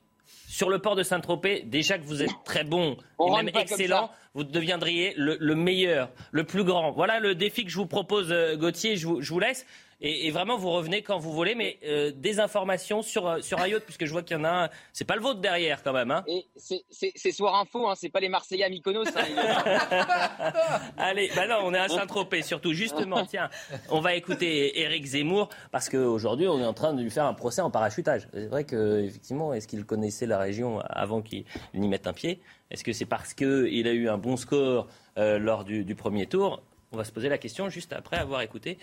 sur 0.57 0.71
le 0.71 0.79
port 0.79 0.95
de 0.95 1.03
Saint-Tropez, 1.03 1.61
déjà 1.67 1.99
que 1.99 2.03
vous 2.03 2.23
êtes 2.23 2.31
très 2.43 2.63
bon, 2.63 2.97
et 3.23 3.29
même 3.29 3.51
excellent, 3.53 4.09
vous 4.33 4.43
deviendriez 4.43 5.13
le, 5.15 5.53
meilleur, 5.53 6.09
le 6.31 6.45
plus 6.45 6.63
grand. 6.63 6.89
Voilà 6.89 7.19
le 7.19 7.35
défi 7.35 7.63
que 7.63 7.69
je 7.69 7.77
vous 7.77 7.85
propose, 7.85 8.31
euh, 8.31 8.55
Gauthier, 8.55 8.95
je 8.97 9.05
vous 9.05 9.39
laisse. 9.39 9.67
Et, 9.99 10.29
vraiment, 10.29 10.57
vous 10.57 10.69
revenez 10.69 11.01
quand 11.01 11.17
vous 11.17 11.31
voulez, 11.31 11.55
mais 11.55 11.79
euh, 11.83 12.11
des 12.15 12.39
informations 12.39 13.01
sur, 13.01 13.27
euh, 13.27 13.41
sur 13.41 13.65
IOT, 13.65 13.79
puisque 13.79 14.05
je 14.05 14.11
vois 14.11 14.21
qu'il 14.21 14.37
y 14.37 14.39
en 14.39 14.43
a 14.43 14.65
un. 14.65 14.69
C'est 14.93 15.05
pas 15.05 15.15
le 15.15 15.21
vôtre 15.21 15.41
derrière, 15.41 15.81
quand 15.81 15.93
même. 15.93 16.11
Hein. 16.11 16.23
C'est 16.55 17.31
Soir 17.31 17.55
Info, 17.55 17.87
hein, 17.87 17.95
c'est 17.95 18.09
pas 18.09 18.19
les 18.19 18.29
Marseillais 18.29 18.63
à 18.63 18.69
Mykonos. 18.69 19.07
Hein, 19.15 19.23
Allez, 20.97 21.31
bah 21.35 21.47
non, 21.47 21.61
on 21.63 21.73
est 21.73 21.79
à 21.79 21.87
Saint-Tropez, 21.87 22.43
surtout. 22.43 22.73
Justement, 22.73 23.25
tiens, 23.25 23.49
on 23.89 23.99
va 23.99 24.13
écouter 24.13 24.79
Éric 24.81 25.05
Zemmour, 25.05 25.49
parce 25.71 25.89
qu'aujourd'hui, 25.89 26.47
on 26.47 26.59
est 26.59 26.65
en 26.65 26.73
train 26.73 26.93
de 26.93 27.01
lui 27.01 27.09
faire 27.09 27.25
un 27.25 27.33
procès 27.33 27.61
en 27.61 27.71
parachutage. 27.71 28.27
C'est 28.33 28.47
vrai 28.47 28.65
qu'effectivement, 28.65 29.51
est-ce 29.53 29.67
qu'il 29.67 29.83
connaissait 29.83 30.27
la 30.27 30.37
région 30.37 30.79
avant 30.81 31.23
qu'il 31.23 31.45
n'y 31.73 31.87
mette 31.87 32.05
un 32.05 32.13
pied? 32.13 32.39
Est-ce 32.69 32.83
que 32.83 32.93
c'est 32.93 33.05
parce 33.05 33.33
qu'il 33.33 33.87
a 33.87 33.93
eu 33.93 34.09
un 34.09 34.17
bon 34.17 34.37
score 34.37 34.87
euh, 35.17 35.39
lors 35.39 35.63
du, 35.63 35.85
du, 35.85 35.95
premier 35.95 36.27
tour? 36.27 36.61
On 36.91 36.97
va 36.97 37.03
se 37.03 37.11
poser 37.11 37.29
la 37.29 37.37
question 37.37 37.69
juste 37.69 37.93
après 37.93 38.17
avoir 38.17 38.41
écouté 38.41 38.77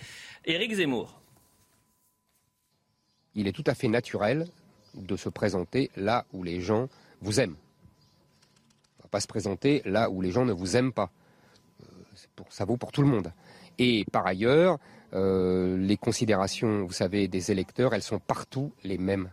Éric 0.45 0.75
Zemmour. 0.75 1.21
Il 3.35 3.49
est 3.49 3.53
tout 3.53 3.65
à 3.67 3.75
fait 3.75 3.89
naturel 3.89 4.47
de 4.95 5.17
se 5.17 5.29
présenter 5.29 5.91
là 5.97 6.25
où 6.33 6.43
les 6.43 6.61
gens 6.61 6.89
vous 7.21 7.41
aiment. 7.41 7.57
On 8.99 9.01
ne 9.01 9.03
va 9.05 9.09
pas 9.09 9.21
se 9.21 9.27
présenter 9.27 9.83
là 9.85 10.11
où 10.11 10.21
les 10.21 10.31
gens 10.31 10.45
ne 10.45 10.53
vous 10.53 10.77
aiment 10.77 10.93
pas. 10.93 11.11
Pour, 12.37 12.53
ça 12.53 12.65
vaut 12.65 12.77
pour 12.77 12.93
tout 12.93 13.03
le 13.03 13.09
monde. 13.09 13.33
Et 13.79 14.05
par 14.13 14.27
ailleurs, 14.27 14.79
euh, 15.15 15.77
les 15.77 15.97
considérations, 15.97 16.85
vous 16.85 16.93
savez, 16.93 17.27
des 17.27 17.51
électeurs, 17.51 17.95
elles 17.95 18.03
sont 18.03 18.21
partout 18.21 18.73
les 18.85 18.99
mêmes. 18.99 19.31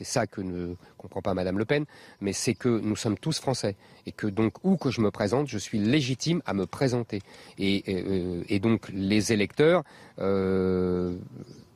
C'est 0.00 0.04
ça 0.04 0.26
que 0.26 0.40
ne 0.40 0.76
comprend 0.96 1.20
pas 1.20 1.34
Madame 1.34 1.58
Le 1.58 1.66
Pen, 1.66 1.84
mais 2.22 2.32
c'est 2.32 2.54
que 2.54 2.70
nous 2.70 2.96
sommes 2.96 3.18
tous 3.18 3.38
français 3.38 3.76
et 4.06 4.12
que 4.12 4.26
donc 4.26 4.54
où 4.64 4.78
que 4.78 4.90
je 4.90 5.02
me 5.02 5.10
présente, 5.10 5.46
je 5.46 5.58
suis 5.58 5.78
légitime 5.78 6.40
à 6.46 6.54
me 6.54 6.64
présenter. 6.64 7.20
Et, 7.58 7.84
euh, 7.88 8.58
donc 8.60 8.88
les 8.94 9.34
électeurs, 9.34 9.84
euh, 10.18 11.18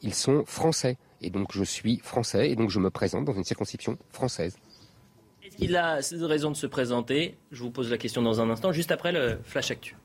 ils 0.01 0.15
sont 0.15 0.47
français 0.47 0.97
et 1.21 1.29
donc 1.29 1.53
je 1.53 1.65
suis 1.65 1.99
français 1.99 2.51
et 2.51 2.57
donc 2.57 2.71
je 2.71 2.81
me 2.81 2.89
présente 2.89 3.27
dans 3.27 3.35
une 3.35 3.45
circonscription 3.45 3.99
française. 4.11 4.57
Est-ce 5.43 5.59
qu'il 5.59 5.77
a 5.77 6.01
raison 6.27 6.51
de 6.51 6.57
se 6.57 6.67
présenter? 6.67 7.37
Je 7.53 7.63
vous 7.63 7.71
pose 7.71 7.91
la 7.91 7.99
question 7.99 8.23
dans 8.23 8.41
un 8.41 8.49
instant, 8.49 8.73
juste 8.73 8.91
après 8.91 9.13
le 9.13 9.39
flash 9.45 9.71
actu. 9.71 9.97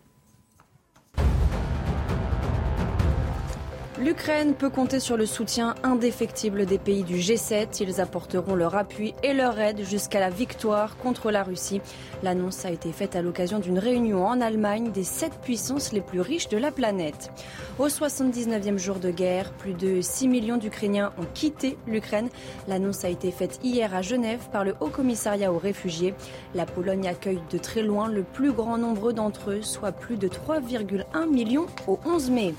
L'Ukraine 4.01 4.53
peut 4.53 4.69
compter 4.69 5.01
sur 5.01 5.17
le 5.17 5.25
soutien 5.25 5.75
indéfectible 5.83 6.65
des 6.65 6.77
pays 6.77 7.03
du 7.03 7.17
G7. 7.17 7.83
Ils 7.83 7.99
apporteront 7.99 8.55
leur 8.55 8.75
appui 8.75 9.13
et 9.23 9.33
leur 9.33 9.59
aide 9.59 9.83
jusqu'à 9.83 10.21
la 10.21 10.29
victoire 10.29 10.95
contre 10.95 11.31
la 11.31 11.43
Russie. 11.43 11.81
L'annonce 12.23 12.63
a 12.63 12.71
été 12.71 12.93
faite 12.93 13.17
à 13.17 13.21
l'occasion 13.21 13.59
d'une 13.59 13.77
réunion 13.77 14.25
en 14.25 14.39
Allemagne 14.39 14.93
des 14.93 15.03
sept 15.03 15.33
puissances 15.41 15.91
les 15.91 15.99
plus 15.99 16.21
riches 16.21 16.47
de 16.47 16.57
la 16.57 16.71
planète. 16.71 17.29
Au 17.77 17.89
79e 17.89 18.77
jour 18.77 18.99
de 18.99 19.11
guerre, 19.11 19.51
plus 19.51 19.73
de 19.73 19.99
6 19.99 20.29
millions 20.29 20.57
d'Ukrainiens 20.57 21.11
ont 21.17 21.27
quitté 21.33 21.77
l'Ukraine. 21.85 22.29
L'annonce 22.69 23.03
a 23.03 23.09
été 23.09 23.31
faite 23.31 23.59
hier 23.63 23.93
à 23.93 24.01
Genève 24.01 24.47
par 24.53 24.63
le 24.63 24.75
Haut 24.79 24.87
Commissariat 24.87 25.51
aux 25.51 25.57
réfugiés. 25.57 26.13
La 26.55 26.65
Pologne 26.65 27.09
accueille 27.09 27.41
de 27.51 27.57
très 27.57 27.81
loin 27.81 28.07
le 28.07 28.23
plus 28.23 28.53
grand 28.53 28.77
nombre 28.77 29.11
d'entre 29.11 29.51
eux, 29.51 29.61
soit 29.61 29.91
plus 29.91 30.15
de 30.15 30.29
3,1 30.29 31.29
millions 31.29 31.67
au 31.85 31.99
11 32.05 32.31
mai. 32.31 32.53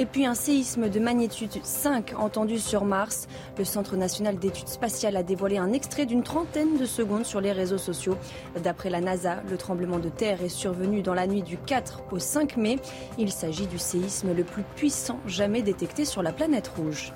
Et 0.00 0.06
puis 0.06 0.26
un 0.26 0.36
séisme 0.36 0.88
de 0.88 1.00
magnitude 1.00 1.50
5 1.60 2.14
entendu 2.16 2.60
sur 2.60 2.84
Mars. 2.84 3.26
Le 3.58 3.64
Centre 3.64 3.96
national 3.96 4.38
d'études 4.38 4.68
spatiales 4.68 5.16
a 5.16 5.24
dévoilé 5.24 5.58
un 5.58 5.72
extrait 5.72 6.06
d'une 6.06 6.22
trentaine 6.22 6.78
de 6.78 6.86
secondes 6.86 7.26
sur 7.26 7.40
les 7.40 7.50
réseaux 7.50 7.78
sociaux. 7.78 8.16
D'après 8.62 8.90
la 8.90 9.00
NASA, 9.00 9.42
le 9.50 9.56
tremblement 9.56 9.98
de 9.98 10.08
terre 10.08 10.44
est 10.44 10.48
survenu 10.48 11.02
dans 11.02 11.14
la 11.14 11.26
nuit 11.26 11.42
du 11.42 11.58
4 11.58 12.04
au 12.12 12.20
5 12.20 12.56
mai. 12.56 12.78
Il 13.18 13.32
s'agit 13.32 13.66
du 13.66 13.78
séisme 13.78 14.32
le 14.32 14.44
plus 14.44 14.62
puissant 14.76 15.18
jamais 15.26 15.62
détecté 15.62 16.04
sur 16.04 16.22
la 16.22 16.30
planète 16.30 16.68
rouge. 16.68 17.12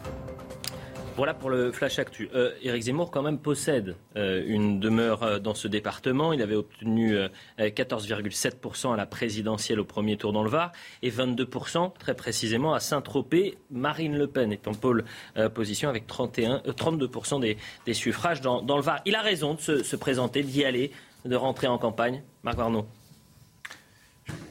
Voilà 1.15 1.35
pour 1.35 1.51
le 1.51 1.73
flash 1.73 1.99
actu. 1.99 2.31
Euh, 2.35 2.53
Éric 2.63 2.85
Zemmour 2.85 3.11
quand 3.11 3.23
même 3.23 3.39
possède 3.39 3.97
euh, 4.17 4.43
une 4.47 4.81
demeure 4.81 5.23
euh, 5.23 5.39
dans 5.39 5.55
ce 5.55 5.69
département. 5.69 6.33
Il 6.33 6.41
avait 6.41 6.55
obtenu 6.55 7.17
14,7% 7.59 8.89
euh, 8.89 8.93
à 8.93 8.97
la 8.97 9.05
présidentielle 9.05 9.81
au 9.81 9.85
premier 9.85 10.17
tour 10.17 10.33
dans 10.33 10.43
le 10.43 10.49
Var 10.49 10.73
et 11.03 11.11
22% 11.11 11.93
très 11.99 12.15
précisément 12.15 12.73
à 12.73 12.81
Saint-Tropez. 12.81 13.59
Marine 13.71 14.17
Le 14.17 14.27
Pen 14.27 14.53
est 14.53 14.67
en 14.69 14.73
pôle 14.73 15.05
position 15.55 15.89
avec 15.89 16.07
31, 16.07 16.63
32% 16.67 17.41
des, 17.41 17.95
suffrages 17.95 18.41
dans, 18.41 18.61
le 18.61 18.83
Var. 18.83 19.01
Il 19.05 19.15
a 19.15 19.23
raison 19.23 19.55
de 19.55 19.61
se, 19.61 19.83
se 19.83 19.97
présenter, 19.97 20.43
d'y 20.43 20.65
aller, 20.65 20.93
de 21.25 21.37
rentrer 21.37 21.67
en 21.67 21.79
campagne. 21.79 22.23
Marc. 22.43 22.59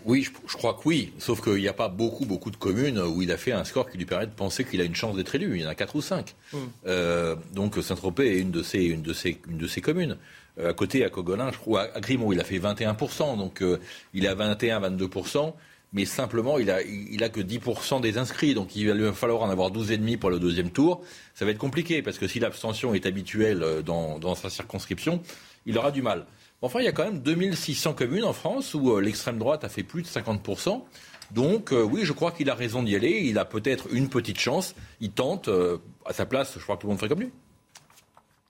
Oui, 0.05 0.23
je, 0.23 0.57
crois 0.57 0.73
que 0.73 0.81
oui. 0.85 1.13
Sauf 1.19 1.41
qu'il 1.41 1.55
n'y 1.55 1.67
a 1.67 1.73
pas 1.73 1.87
beaucoup, 1.87 2.25
beaucoup 2.25 2.51
de 2.51 2.55
communes 2.55 2.99
où 2.99 3.21
il 3.21 3.31
a 3.31 3.37
fait 3.37 3.51
un 3.51 3.63
score 3.63 3.89
qui 3.89 3.97
lui 3.97 4.05
permet 4.05 4.25
de 4.25 4.31
penser 4.31 4.65
qu'il 4.65 4.81
a 4.81 4.83
une 4.83 4.95
chance 4.95 5.15
d'être 5.15 5.35
élu. 5.35 5.57
Il 5.57 5.61
y 5.61 5.65
en 5.65 5.69
a 5.69 5.75
4 5.75 5.95
ou 5.95 6.01
5. 6.01 6.35
Hmm. 6.53 6.57
Euh, 6.87 7.35
donc 7.53 7.75
Saint-Tropez 7.81 8.37
est 8.37 8.39
une 8.39 8.51
de 8.51 8.63
ces, 8.63 8.83
une 8.83 9.01
de 9.01 9.13
ces, 9.13 9.39
une 9.47 9.57
de 9.57 9.67
ces 9.67 9.81
communes. 9.81 10.17
Euh, 10.59 10.71
à 10.71 10.73
côté, 10.73 11.05
à 11.05 11.09
Cogolin, 11.09 11.51
je 11.51 11.57
crois, 11.57 11.87
à 11.93 11.99
Grimaud, 11.99 12.33
il 12.33 12.39
a 12.39 12.43
fait 12.43 12.59
21%. 12.59 13.37
Donc 13.37 13.61
euh, 13.61 13.79
il 14.13 14.27
a 14.27 14.35
21-22%. 14.35 15.53
Mais 15.93 16.05
simplement, 16.05 16.57
il 16.57 16.71
a, 16.71 16.81
il 16.81 17.21
a 17.21 17.27
que 17.27 17.41
10% 17.41 18.01
des 18.01 18.17
inscrits. 18.17 18.53
Donc 18.53 18.75
il 18.75 18.87
va 18.87 18.93
lui 18.93 19.11
falloir 19.13 19.41
en 19.41 19.49
avoir 19.49 19.71
12,5 19.71 20.17
pour 20.17 20.29
le 20.29 20.39
deuxième 20.39 20.71
tour. 20.71 21.03
Ça 21.35 21.45
va 21.45 21.51
être 21.51 21.57
compliqué 21.57 22.01
parce 22.01 22.17
que 22.17 22.27
si 22.27 22.39
l'abstention 22.39 22.93
est 22.93 23.05
habituelle 23.05 23.83
dans, 23.85 24.17
dans 24.17 24.33
sa 24.35 24.49
circonscription, 24.49 25.21
il 25.65 25.77
aura 25.77 25.91
du 25.91 26.01
mal. 26.01 26.25
Enfin, 26.61 26.79
il 26.79 26.85
y 26.85 26.87
a 26.87 26.91
quand 26.91 27.03
même 27.03 27.21
2600 27.21 27.93
communes 27.93 28.23
en 28.23 28.33
France 28.33 28.75
où 28.75 28.91
euh, 28.91 29.01
l'extrême 29.01 29.39
droite 29.39 29.63
a 29.63 29.69
fait 29.69 29.83
plus 29.83 30.03
de 30.03 30.07
50%. 30.07 30.83
Donc 31.31 31.71
euh, 31.71 31.81
oui, 31.81 32.01
je 32.03 32.13
crois 32.13 32.31
qu'il 32.31 32.49
a 32.49 32.55
raison 32.55 32.83
d'y 32.83 32.95
aller. 32.95 33.21
Il 33.23 33.39
a 33.39 33.45
peut-être 33.45 33.87
une 33.91 34.09
petite 34.09 34.39
chance. 34.39 34.75
Il 34.99 35.11
tente. 35.11 35.47
Euh, 35.47 35.77
à 36.05 36.13
sa 36.13 36.25
place, 36.25 36.53
je 36.57 36.63
crois 36.63 36.75
que 36.75 36.81
tout 36.81 36.87
le 36.87 36.91
monde 36.91 36.99
ferait 36.99 37.09
comme 37.09 37.21
lui. 37.21 37.31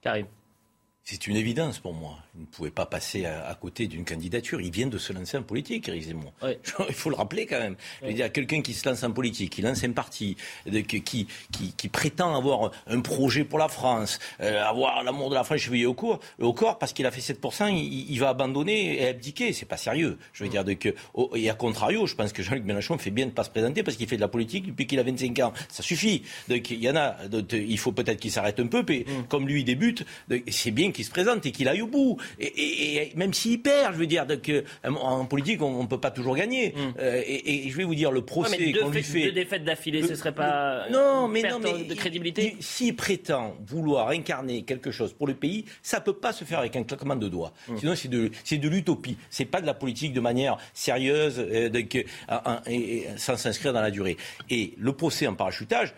Karim. 0.01 0.25
C'est 1.03 1.25
une 1.25 1.35
évidence 1.35 1.79
pour 1.79 1.93
moi. 1.93 2.19
Il 2.35 2.41
ne 2.41 2.45
pouvait 2.45 2.71
pas 2.71 2.85
passer 2.85 3.25
à, 3.25 3.57
côté 3.59 3.87
d'une 3.87 4.05
candidature. 4.05 4.61
Il 4.61 4.71
vient 4.71 4.85
de 4.85 4.99
se 4.99 5.11
lancer 5.11 5.35
en 5.35 5.41
politique, 5.41 5.89
Eric 5.89 6.03
Zemmour. 6.03 6.31
Il 6.89 6.93
faut 6.93 7.09
le 7.09 7.15
rappeler 7.15 7.47
quand 7.47 7.59
même. 7.59 7.75
Je 8.01 8.07
veux 8.07 8.13
dire, 8.13 8.31
quelqu'un 8.31 8.61
qui 8.61 8.73
se 8.73 8.87
lance 8.87 9.03
en 9.03 9.11
politique, 9.11 9.51
qui 9.51 9.61
lance 9.63 9.83
un 9.83 9.91
parti, 9.91 10.37
qui, 10.87 11.01
qui, 11.01 11.27
qui, 11.75 11.89
prétend 11.89 12.35
avoir 12.35 12.71
un 12.87 13.01
projet 13.01 13.43
pour 13.43 13.57
la 13.57 13.67
France, 13.67 14.19
euh, 14.41 14.63
avoir 14.63 15.03
l'amour 15.03 15.31
de 15.31 15.35
la 15.35 15.43
France 15.43 15.59
chevillé 15.59 15.87
au, 15.87 15.95
corps, 15.95 16.19
au 16.39 16.53
corps, 16.53 16.77
parce 16.77 16.93
qu'il 16.93 17.05
a 17.07 17.11
fait 17.11 17.33
7%, 17.33 17.69
il, 17.73 18.11
il, 18.11 18.19
va 18.19 18.29
abandonner 18.29 19.01
et 19.01 19.07
abdiquer. 19.07 19.53
C'est 19.53 19.65
pas 19.65 19.77
sérieux. 19.77 20.19
Je 20.33 20.43
veux 20.43 20.49
dire, 20.49 20.63
de 20.63 20.73
que, 20.73 20.89
et 21.35 21.49
à 21.49 21.55
contrario, 21.55 22.05
je 22.05 22.13
pense 22.13 22.31
que 22.31 22.43
Jean-Luc 22.43 22.63
Mélenchon 22.63 22.99
fait 22.99 23.11
bien 23.11 23.25
de 23.25 23.31
ne 23.31 23.35
pas 23.35 23.43
se 23.43 23.49
présenter 23.49 23.81
parce 23.81 23.97
qu'il 23.97 24.07
fait 24.07 24.17
de 24.17 24.21
la 24.21 24.27
politique 24.27 24.67
depuis 24.67 24.85
qu'il 24.85 24.99
a 24.99 25.03
25 25.03 25.39
ans. 25.39 25.53
Ça 25.67 25.81
suffit. 25.81 26.23
Donc, 26.47 26.69
il 26.69 26.79
y 26.79 26.89
en 26.89 26.95
a, 26.95 27.17
il 27.51 27.79
faut 27.79 27.91
peut-être 27.91 28.19
qu'il 28.19 28.31
s'arrête 28.31 28.59
un 28.59 28.67
peu, 28.67 28.85
mais 28.87 28.99
mm. 29.07 29.27
comme 29.27 29.47
lui 29.47 29.63
débute, 29.63 30.05
c'est 30.49 30.71
bien 30.71 30.90
qu'il 30.91 31.05
se 31.05 31.11
présente 31.11 31.45
et 31.45 31.51
qu'il 31.51 31.67
aille 31.67 31.81
au 31.81 31.87
bout. 31.87 32.17
Et, 32.39 33.11
même 33.15 33.33
s'il 33.33 33.61
perd, 33.61 33.93
je 33.93 33.99
veux 33.99 34.07
dire, 34.07 34.25
euh, 34.49 34.61
en 34.85 35.25
politique, 35.25 35.61
on 35.61 35.83
ne 35.83 35.87
peut 35.87 35.99
pas 35.99 36.11
toujours 36.11 36.35
gagner. 36.35 36.69
Mm. 36.69 36.93
Euh, 36.99 37.21
et, 37.25 37.69
je 37.69 37.77
vais 37.77 37.83
vous 37.83 37.95
dire, 37.95 38.11
le 38.11 38.23
procès 38.23 38.71
qu'on 38.73 38.89
lui 38.89 39.03
fait... 39.03 39.25
Deux 39.25 39.31
défaites 39.31 39.63
d'affilée, 39.63 40.03
ce 40.03 40.15
serait 40.15 40.33
pas 40.33 40.89
non, 40.89 41.27
mais, 41.27 41.43
non, 41.43 41.59
mais 41.59 41.83
de 41.83 41.93
crédibilité 41.93 42.55
S'il 42.59 42.95
prétend 42.95 43.55
vouloir 43.65 44.09
incarner 44.09 44.63
quelque 44.63 44.91
chose 44.91 45.13
pour 45.13 45.27
le 45.27 45.33
pays, 45.33 45.65
ça 45.81 45.99
ne 45.99 46.03
peut 46.03 46.13
pas 46.13 46.33
se 46.33 46.43
faire 46.43 46.59
avec 46.59 46.75
un 46.75 46.83
claquement 46.83 47.15
de 47.15 47.27
doigts. 47.27 47.53
Mm. 47.67 47.77
Sinon, 47.77 47.95
c'est 47.95 48.09
de, 48.09 48.29
de 48.51 48.69
l'utopie. 48.69 49.17
C'est 49.29 49.45
pas 49.45 49.61
de 49.61 49.65
la 49.65 49.73
politique 49.73 50.13
de 50.13 50.21
manière 50.21 50.57
sérieuse, 50.73 51.35
euh, 51.39 51.69
et, 52.67 53.07
sans 53.17 53.37
s'inscrire 53.37 53.73
dans 53.73 53.81
la 53.81 53.91
durée. 53.91 54.17
Et 54.49 54.73
le 54.77 54.93
procès 54.93 55.27
en 55.27 55.35
parachutage, 55.35 55.93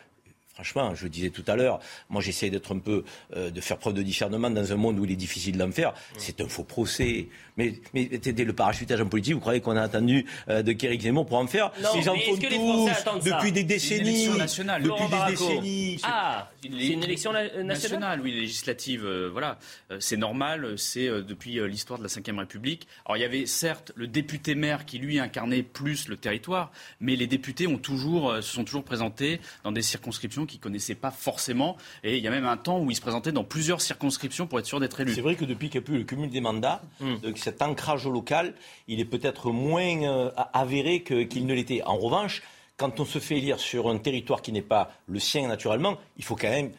Franchement, 0.53 0.93
je 0.93 1.05
le 1.05 1.09
disais 1.09 1.31
tout 1.31 1.43
à 1.47 1.55
l'heure, 1.55 1.79
moi 2.09 2.21
j'essaie 2.21 2.51
d'être 2.51 2.75
un 2.75 2.77
peu, 2.77 3.03
euh, 3.35 3.49
de 3.49 3.59
faire 3.59 3.79
preuve 3.79 3.95
de 3.95 4.03
discernement 4.03 4.51
dans 4.51 4.71
un 4.71 4.75
monde 4.75 4.99
où 4.99 5.05
il 5.05 5.11
est 5.11 5.15
difficile 5.15 5.57
d'en 5.57 5.71
faire. 5.71 5.95
C'est 6.17 6.41
un 6.41 6.47
faux 6.47 6.63
procès. 6.63 7.27
Mais, 7.57 7.73
mais 7.93 8.05
dès 8.05 8.43
le 8.43 8.53
parachutage 8.53 9.01
en 9.01 9.07
politique, 9.07 9.33
vous 9.33 9.39
croyez 9.39 9.61
qu'on 9.61 9.75
a 9.75 9.81
attendu 9.81 10.25
euh, 10.49 10.61
de 10.61 10.71
Kéric 10.73 11.01
Zemmour 11.01 11.25
pour 11.25 11.37
en 11.37 11.47
faire? 11.47 11.71
Non, 11.81 11.89
Ils 11.95 12.07
en 12.09 12.15
font 12.15 12.35
tous 12.35 13.19
depuis 13.25 13.51
des 13.51 13.63
décennies. 13.63 14.27
Nationale. 14.37 14.83
Depuis 14.83 15.07
des 15.07 15.31
décennies. 15.31 15.99
Ah, 16.03 16.51
c'est 16.61 16.69
une 16.69 17.03
élection 17.03 17.33
nationale? 17.63 18.21
Oui, 18.21 18.31
législative, 18.31 19.05
euh, 19.05 19.29
voilà. 19.31 19.57
c'est 19.99 20.17
normal, 20.17 20.77
c'est 20.77 21.07
depuis 21.07 21.59
l'histoire 21.67 21.99
de 21.99 22.03
la 22.03 22.09
Ve 22.09 22.37
République. 22.37 22.87
Alors 23.05 23.17
il 23.17 23.21
y 23.21 23.25
avait 23.25 23.47
certes 23.47 23.91
le 23.95 24.07
député 24.07 24.53
maire 24.53 24.85
qui 24.85 24.99
lui 24.99 25.19
incarnait 25.19 25.63
plus 25.63 26.07
le 26.07 26.17
territoire, 26.17 26.71
mais 26.99 27.15
les 27.15 27.27
députés 27.27 27.65
ont 27.65 27.77
toujours, 27.77 28.35
se 28.35 28.41
sont 28.41 28.63
toujours 28.63 28.83
présentés 28.83 29.39
dans 29.63 29.71
des 29.71 29.81
circonscriptions 29.81 30.42
qui 30.45 30.57
ne 30.57 30.61
connaissaient 30.61 30.95
pas 30.95 31.11
forcément. 31.11 31.77
Et 32.03 32.17
il 32.17 32.23
y 32.23 32.27
a 32.27 32.31
même 32.31 32.45
un 32.45 32.57
temps 32.57 32.79
où 32.79 32.89
il 32.91 32.95
se 32.95 33.01
présentait 33.01 33.31
dans 33.31 33.43
plusieurs 33.43 33.81
circonscriptions 33.81 34.47
pour 34.47 34.59
être 34.59 34.65
sûr 34.65 34.79
d'être 34.79 34.99
élu. 34.99 35.13
C'est 35.13 35.21
vrai 35.21 35.35
que 35.35 35.45
depuis 35.45 35.69
qu'il 35.69 35.79
n'y 35.79 35.85
a 35.85 35.87
plus 35.87 35.97
le 35.97 36.03
cumul 36.03 36.29
des 36.29 36.41
mandats, 36.41 36.81
hmm. 36.99 37.35
cet 37.35 37.61
ancrage 37.61 38.07
local, 38.07 38.53
il 38.87 38.99
est 38.99 39.05
peut-être 39.05 39.51
moins 39.51 40.03
euh, 40.03 40.31
avéré 40.53 41.03
qu'il 41.03 41.45
ne 41.45 41.53
l'était. 41.53 41.81
En 41.83 41.97
revanche, 41.97 42.43
quand 42.77 42.99
on 42.99 43.05
se 43.05 43.19
fait 43.19 43.37
élire 43.37 43.59
sur 43.59 43.89
un 43.89 43.97
territoire 43.97 44.41
qui 44.41 44.51
n'est 44.51 44.61
pas 44.61 44.91
le 45.07 45.19
sien 45.19 45.47
naturellement, 45.47 45.97
il 46.17 46.23
faut 46.23 46.35
quand 46.35 46.49
même 46.49 46.71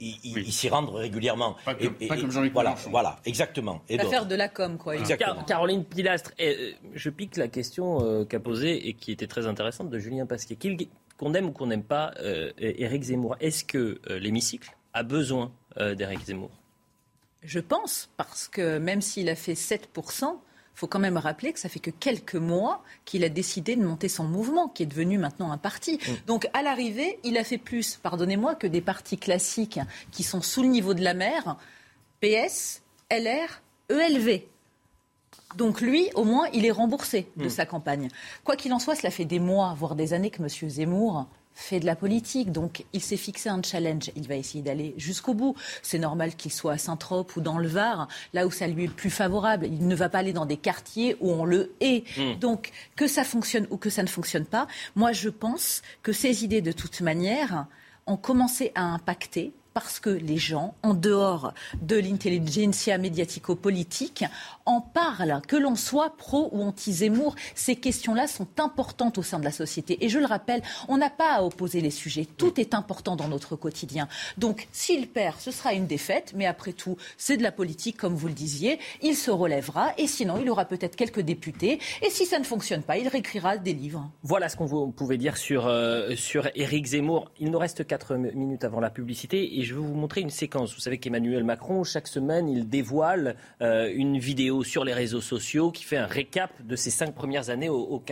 il, 0.00 0.52
s'y 0.52 0.68
rendre 0.68 0.94
régulièrement. 0.94 1.56
Pas, 1.64 1.74
comme 1.74 2.30
Jean-Luc 2.30 2.52
voilà, 2.52 2.74
voilà, 2.90 3.16
exactement. 3.24 3.82
L'affaire 3.88 4.26
de 4.26 4.34
la 4.34 4.48
com, 4.48 4.76
quoi. 4.76 4.96
Exactement. 4.96 5.42
Caroline 5.44 5.84
Pilastre, 5.84 6.32
euh, 6.40 6.72
je 6.94 7.10
pique 7.10 7.36
la 7.36 7.48
question 7.48 8.04
euh, 8.04 8.24
qu'a 8.24 8.40
posée 8.40 8.88
et 8.88 8.94
qui 8.94 9.12
était 9.12 9.26
très 9.26 9.46
intéressante 9.46 9.88
de 9.88 9.98
Julien 9.98 10.26
Pasquier 10.26 10.56
qu'on 11.20 11.34
aime 11.34 11.48
ou 11.48 11.52
qu'on 11.52 11.66
n'aime 11.66 11.82
pas 11.82 12.14
euh, 12.20 12.50
Éric 12.56 13.02
Zemmour, 13.02 13.36
est-ce 13.40 13.62
que 13.62 14.00
euh, 14.08 14.18
l'hémicycle 14.18 14.74
a 14.94 15.02
besoin 15.02 15.52
euh, 15.76 15.94
d'Éric 15.94 16.24
Zemmour? 16.24 16.50
Je 17.42 17.60
pense, 17.60 18.08
parce 18.16 18.48
que 18.48 18.78
même 18.78 19.02
s'il 19.02 19.28
a 19.28 19.34
fait 19.34 19.52
7%, 19.52 19.84
il 20.24 20.36
faut 20.72 20.86
quand 20.86 20.98
même 20.98 21.18
rappeler 21.18 21.52
que 21.52 21.60
ça 21.60 21.68
fait 21.68 21.78
que 21.78 21.90
quelques 21.90 22.36
mois 22.36 22.82
qu'il 23.04 23.22
a 23.22 23.28
décidé 23.28 23.76
de 23.76 23.82
monter 23.82 24.08
son 24.08 24.24
mouvement, 24.24 24.68
qui 24.68 24.84
est 24.84 24.86
devenu 24.86 25.18
maintenant 25.18 25.52
un 25.52 25.58
parti. 25.58 25.96
Mm. 25.96 26.12
Donc 26.26 26.48
à 26.54 26.62
l'arrivée, 26.62 27.18
il 27.22 27.36
a 27.36 27.44
fait 27.44 27.58
plus, 27.58 27.96
pardonnez-moi, 28.02 28.54
que 28.54 28.66
des 28.66 28.80
partis 28.80 29.18
classiques 29.18 29.78
qui 30.12 30.22
sont 30.22 30.40
sous 30.40 30.62
le 30.62 30.68
niveau 30.68 30.94
de 30.94 31.04
la 31.04 31.12
mer, 31.12 31.58
PS, 32.22 32.80
LR, 33.10 33.60
ELV. 33.90 34.40
Donc 35.56 35.80
lui, 35.80 36.08
au 36.14 36.24
moins, 36.24 36.46
il 36.52 36.64
est 36.64 36.70
remboursé 36.70 37.28
de 37.36 37.46
hmm. 37.46 37.50
sa 37.50 37.66
campagne. 37.66 38.08
Quoi 38.44 38.56
qu'il 38.56 38.72
en 38.72 38.78
soit, 38.78 38.94
cela 38.94 39.10
fait 39.10 39.24
des 39.24 39.40
mois, 39.40 39.74
voire 39.76 39.94
des 39.94 40.12
années 40.12 40.30
que 40.30 40.42
M. 40.42 40.48
Zemmour 40.68 41.26
fait 41.54 41.80
de 41.80 41.86
la 41.86 41.96
politique. 41.96 42.52
Donc, 42.52 42.84
il 42.92 43.02
s'est 43.02 43.16
fixé 43.16 43.48
un 43.48 43.62
challenge. 43.62 44.10
Il 44.16 44.26
va 44.28 44.36
essayer 44.36 44.62
d'aller 44.62 44.94
jusqu'au 44.96 45.34
bout. 45.34 45.54
C'est 45.82 45.98
normal 45.98 46.34
qu'il 46.34 46.52
soit 46.52 46.72
à 46.72 46.78
Saint-Trope 46.78 47.36
ou 47.36 47.40
dans 47.40 47.58
le 47.58 47.68
Var, 47.68 48.08
là 48.32 48.46
où 48.46 48.50
ça 48.50 48.66
lui 48.66 48.84
est 48.84 48.88
le 48.88 48.92
plus 48.92 49.10
favorable. 49.10 49.66
Il 49.66 49.86
ne 49.86 49.94
va 49.94 50.08
pas 50.08 50.18
aller 50.18 50.32
dans 50.32 50.46
des 50.46 50.56
quartiers 50.56 51.16
où 51.20 51.30
on 51.30 51.44
le 51.44 51.74
hait. 51.80 52.04
Hmm. 52.16 52.38
Donc, 52.38 52.70
que 52.96 53.06
ça 53.06 53.24
fonctionne 53.24 53.66
ou 53.70 53.76
que 53.76 53.90
ça 53.90 54.02
ne 54.02 54.08
fonctionne 54.08 54.46
pas, 54.46 54.66
moi, 54.96 55.12
je 55.12 55.28
pense 55.28 55.82
que 56.02 56.12
ces 56.12 56.44
idées, 56.44 56.62
de 56.62 56.72
toute 56.72 57.00
manière, 57.00 57.66
ont 58.06 58.16
commencé 58.16 58.72
à 58.74 58.82
impacter 58.82 59.52
parce 59.74 60.00
que 60.00 60.10
les 60.10 60.36
gens, 60.36 60.74
en 60.82 60.94
dehors 60.94 61.54
de 61.80 61.96
l'intelligentsia 61.96 62.98
médiatico-politique, 62.98 64.24
en 64.66 64.80
parlent. 64.80 65.40
Que 65.46 65.56
l'on 65.56 65.76
soit 65.76 66.16
pro 66.16 66.48
ou 66.52 66.62
anti-Zemmour, 66.62 67.34
ces 67.54 67.76
questions-là 67.76 68.26
sont 68.26 68.48
importantes 68.58 69.18
au 69.18 69.22
sein 69.22 69.38
de 69.38 69.44
la 69.44 69.50
société. 69.50 70.04
Et 70.04 70.08
je 70.08 70.18
le 70.18 70.26
rappelle, 70.26 70.62
on 70.88 70.98
n'a 70.98 71.10
pas 71.10 71.34
à 71.34 71.42
opposer 71.42 71.80
les 71.80 71.90
sujets. 71.90 72.26
Tout 72.36 72.60
est 72.60 72.74
important 72.74 73.16
dans 73.16 73.28
notre 73.28 73.56
quotidien. 73.56 74.08
Donc, 74.38 74.68
s'il 74.72 75.08
perd, 75.08 75.38
ce 75.38 75.50
sera 75.50 75.72
une 75.72 75.86
défaite. 75.86 76.32
Mais 76.36 76.46
après 76.46 76.72
tout, 76.72 76.96
c'est 77.16 77.36
de 77.36 77.42
la 77.42 77.52
politique, 77.52 77.96
comme 77.96 78.14
vous 78.14 78.28
le 78.28 78.34
disiez. 78.34 78.78
Il 79.02 79.16
se 79.16 79.30
relèvera. 79.30 79.92
Et 79.98 80.06
sinon, 80.06 80.38
il 80.40 80.48
aura 80.50 80.64
peut-être 80.64 80.96
quelques 80.96 81.20
députés. 81.20 81.78
Et 82.02 82.10
si 82.10 82.26
ça 82.26 82.38
ne 82.38 82.44
fonctionne 82.44 82.82
pas, 82.82 82.98
il 82.98 83.08
réécrira 83.08 83.56
des 83.56 83.72
livres. 83.72 84.10
Voilà 84.22 84.48
ce 84.48 84.56
qu'on 84.56 84.90
pouvait 84.92 85.18
dire 85.18 85.36
sur, 85.36 85.66
euh, 85.66 86.14
sur 86.16 86.48
Éric 86.54 86.86
Zemmour. 86.86 87.30
Il 87.38 87.50
nous 87.50 87.58
reste 87.58 87.86
4 87.86 88.16
minutes 88.16 88.64
avant 88.64 88.80
la 88.80 88.90
publicité 88.90 89.58
et 89.58 89.62
je 89.62 89.74
vais 89.74 89.80
vous 89.80 89.94
montrer 89.94 90.20
une 90.20 90.30
séquence. 90.30 90.74
Vous 90.74 90.80
savez 90.80 90.98
qu'Emmanuel 90.98 91.44
Macron, 91.44 91.84
chaque 91.84 92.08
semaine, 92.08 92.48
il 92.48 92.68
dévoile 92.68 93.36
euh, 93.62 93.90
une 93.94 94.18
vidéo 94.18 94.59
sur 94.64 94.84
les 94.84 94.94
réseaux 94.94 95.20
sociaux 95.20 95.70
qui 95.70 95.84
fait 95.84 95.96
un 95.96 96.06
récap 96.06 96.50
de 96.64 96.76
ses 96.76 96.90
cinq 96.90 97.14
premières 97.14 97.50
années 97.50 97.68
au, 97.68 98.02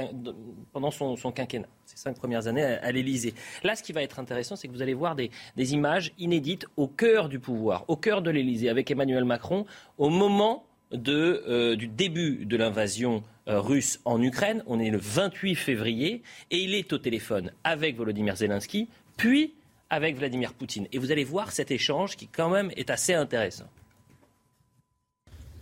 pendant 0.72 0.90
son, 0.90 1.16
quinquennat, 1.32 1.68
ses 1.84 1.96
cinq 1.96 2.16
premières 2.16 2.46
années 2.46 2.62
à, 2.62 2.92
l'Élysée. 2.92 3.34
Là, 3.64 3.76
ce 3.76 3.82
qui 3.82 3.92
va 3.92 4.02
être 4.02 4.18
intéressant, 4.18 4.56
c'est 4.56 4.68
que 4.68 4.72
vous 4.72 4.82
allez 4.82 4.94
voir 4.94 5.16
des, 5.16 5.30
images 5.56 6.12
inédites 6.18 6.66
au 6.76 6.88
cœur 6.88 7.28
du 7.28 7.38
pouvoir, 7.38 7.84
au 7.88 7.96
cœur 7.96 8.22
de 8.22 8.30
l'Élysée, 8.30 8.68
avec 8.68 8.90
Emmanuel 8.90 9.24
Macron, 9.24 9.66
au 9.98 10.08
moment 10.08 10.64
euh, 10.94 11.76
du 11.76 11.86
début 11.86 12.46
de 12.46 12.56
l'invasion 12.56 13.22
euh, 13.48 13.60
russe 13.60 14.00
en 14.06 14.22
Ukraine. 14.22 14.62
On 14.66 14.80
est 14.80 14.90
le 14.90 14.98
28 14.98 15.54
février 15.54 16.22
et 16.50 16.58
il 16.58 16.74
est 16.74 16.92
au 16.92 16.98
téléphone 16.98 17.52
avec 17.62 17.96
Volodymyr 17.96 18.36
Zelensky, 18.36 18.88
puis 19.16 19.54
avec 19.90 20.16
Vladimir 20.16 20.54
Poutine. 20.54 20.86
Et 20.92 20.98
vous 20.98 21.12
allez 21.12 21.24
voir 21.24 21.52
cet 21.52 21.70
échange 21.70 22.16
qui 22.16 22.26
quand 22.26 22.48
même 22.48 22.70
est 22.76 22.90
assez 22.90 23.14
intéressant. 23.14 23.66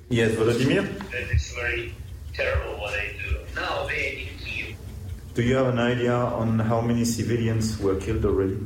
Yes, 0.08 0.36
Vladimir? 0.36 0.88
It's 1.12 1.52
very 1.52 1.92
terrible 2.32 2.78
what 2.78 2.92
they 2.92 3.16
do. 3.18 3.38
Now 3.56 3.86
they 3.88 4.28
in 4.30 4.38
Kiev. 4.38 4.76
Do 5.34 5.42
you 5.42 5.56
have 5.56 5.66
an 5.66 5.80
idea 5.80 6.14
on 6.14 6.60
how 6.60 6.80
many 6.80 7.04
civilians 7.04 7.76
were 7.80 7.96
killed 7.96 8.24
already? 8.24 8.56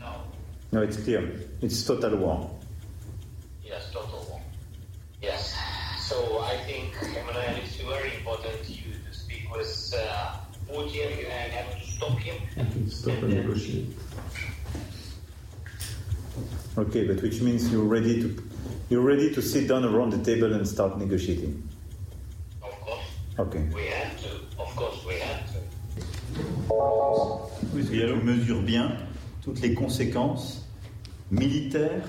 No. 0.00 0.12
No, 0.72 0.82
it's 0.82 0.96
clear. 0.96 1.46
It's 1.62 1.84
total 1.84 2.16
war. 2.16 2.50
Yes, 3.62 3.92
total 3.92 4.26
war. 4.28 4.40
Yes. 5.22 5.54
So 6.00 6.40
I 6.40 6.56
think, 6.66 6.92
Emmanuel, 7.02 7.62
it's 7.62 7.76
very 7.76 8.16
important 8.16 8.68
you 8.68 8.92
to 9.06 9.14
speak 9.16 9.48
with 9.54 9.94
uh, 9.96 10.36
Putin 10.68 11.24
and 11.30 11.52
have 11.52 11.80
to 11.80 11.86
stop 11.86 12.18
him. 12.18 12.34
And 12.56 12.92
stop 12.92 13.14
and 13.22 13.34
negotiate. 13.34 13.94
Okay, 16.78 17.04
but 17.06 17.20
which 17.22 17.40
means 17.42 17.70
you're 17.72 17.84
ready 17.84 18.22
to 18.22 18.42
you're 18.88 19.02
ready 19.02 19.32
to 19.34 19.42
sit 19.42 19.68
down 19.68 19.84
around 19.84 20.10
the 20.10 20.18
table 20.18 20.52
and 20.52 20.66
start 20.66 20.98
negotiating. 20.98 21.62
Of 22.62 22.80
course. 22.80 23.04
Okay. 23.38 23.68
We 23.74 23.86
have 23.86 24.20
to. 24.22 24.28
Of 24.58 24.74
course, 24.76 25.04
we 25.06 25.14
have 25.18 25.46
to. 25.52 25.60
Tu 27.72 28.14
mesures 28.24 28.62
bien 28.62 28.96
toutes 29.42 29.60
les 29.60 29.74
conséquences 29.74 30.68
militaires 31.30 32.08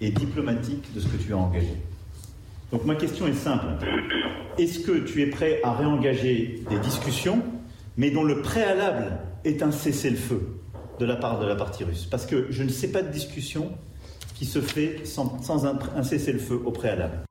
et 0.00 0.10
diplomatiques 0.10 0.92
de 0.94 1.00
ce 1.00 1.08
que 1.08 1.16
tu 1.16 1.32
as 1.32 1.36
engagé? 1.36 1.76
Donc 2.70 2.84
ma 2.84 2.94
question 2.94 3.26
est 3.26 3.34
simple. 3.34 3.66
Est-ce 4.58 4.80
que 4.80 4.98
tu 4.98 5.22
es 5.22 5.26
prêt 5.26 5.60
à 5.64 5.72
réengager 5.72 6.62
des 6.70 6.78
discussions, 6.78 7.42
mais 7.96 8.10
dont 8.10 8.24
le 8.24 8.42
préalable 8.42 9.18
est 9.44 9.62
un 9.62 9.72
cessez-le-feu? 9.72 10.59
De 11.00 11.06
la 11.06 11.16
part 11.16 11.40
de 11.40 11.46
la 11.46 11.56
partie 11.56 11.82
russe 11.82 12.06
Parce 12.06 12.26
que 12.26 12.46
je 12.50 12.62
ne 12.62 12.68
sais 12.68 12.92
pas 12.92 13.02
de 13.02 13.08
discussion 13.08 13.72
qui 14.34 14.44
se 14.44 14.60
fait 14.60 15.04
sans, 15.06 15.66
un, 15.66 16.02
cessez-le-feu 16.02 16.62
au 16.64 16.70
préalable. 16.70 17.24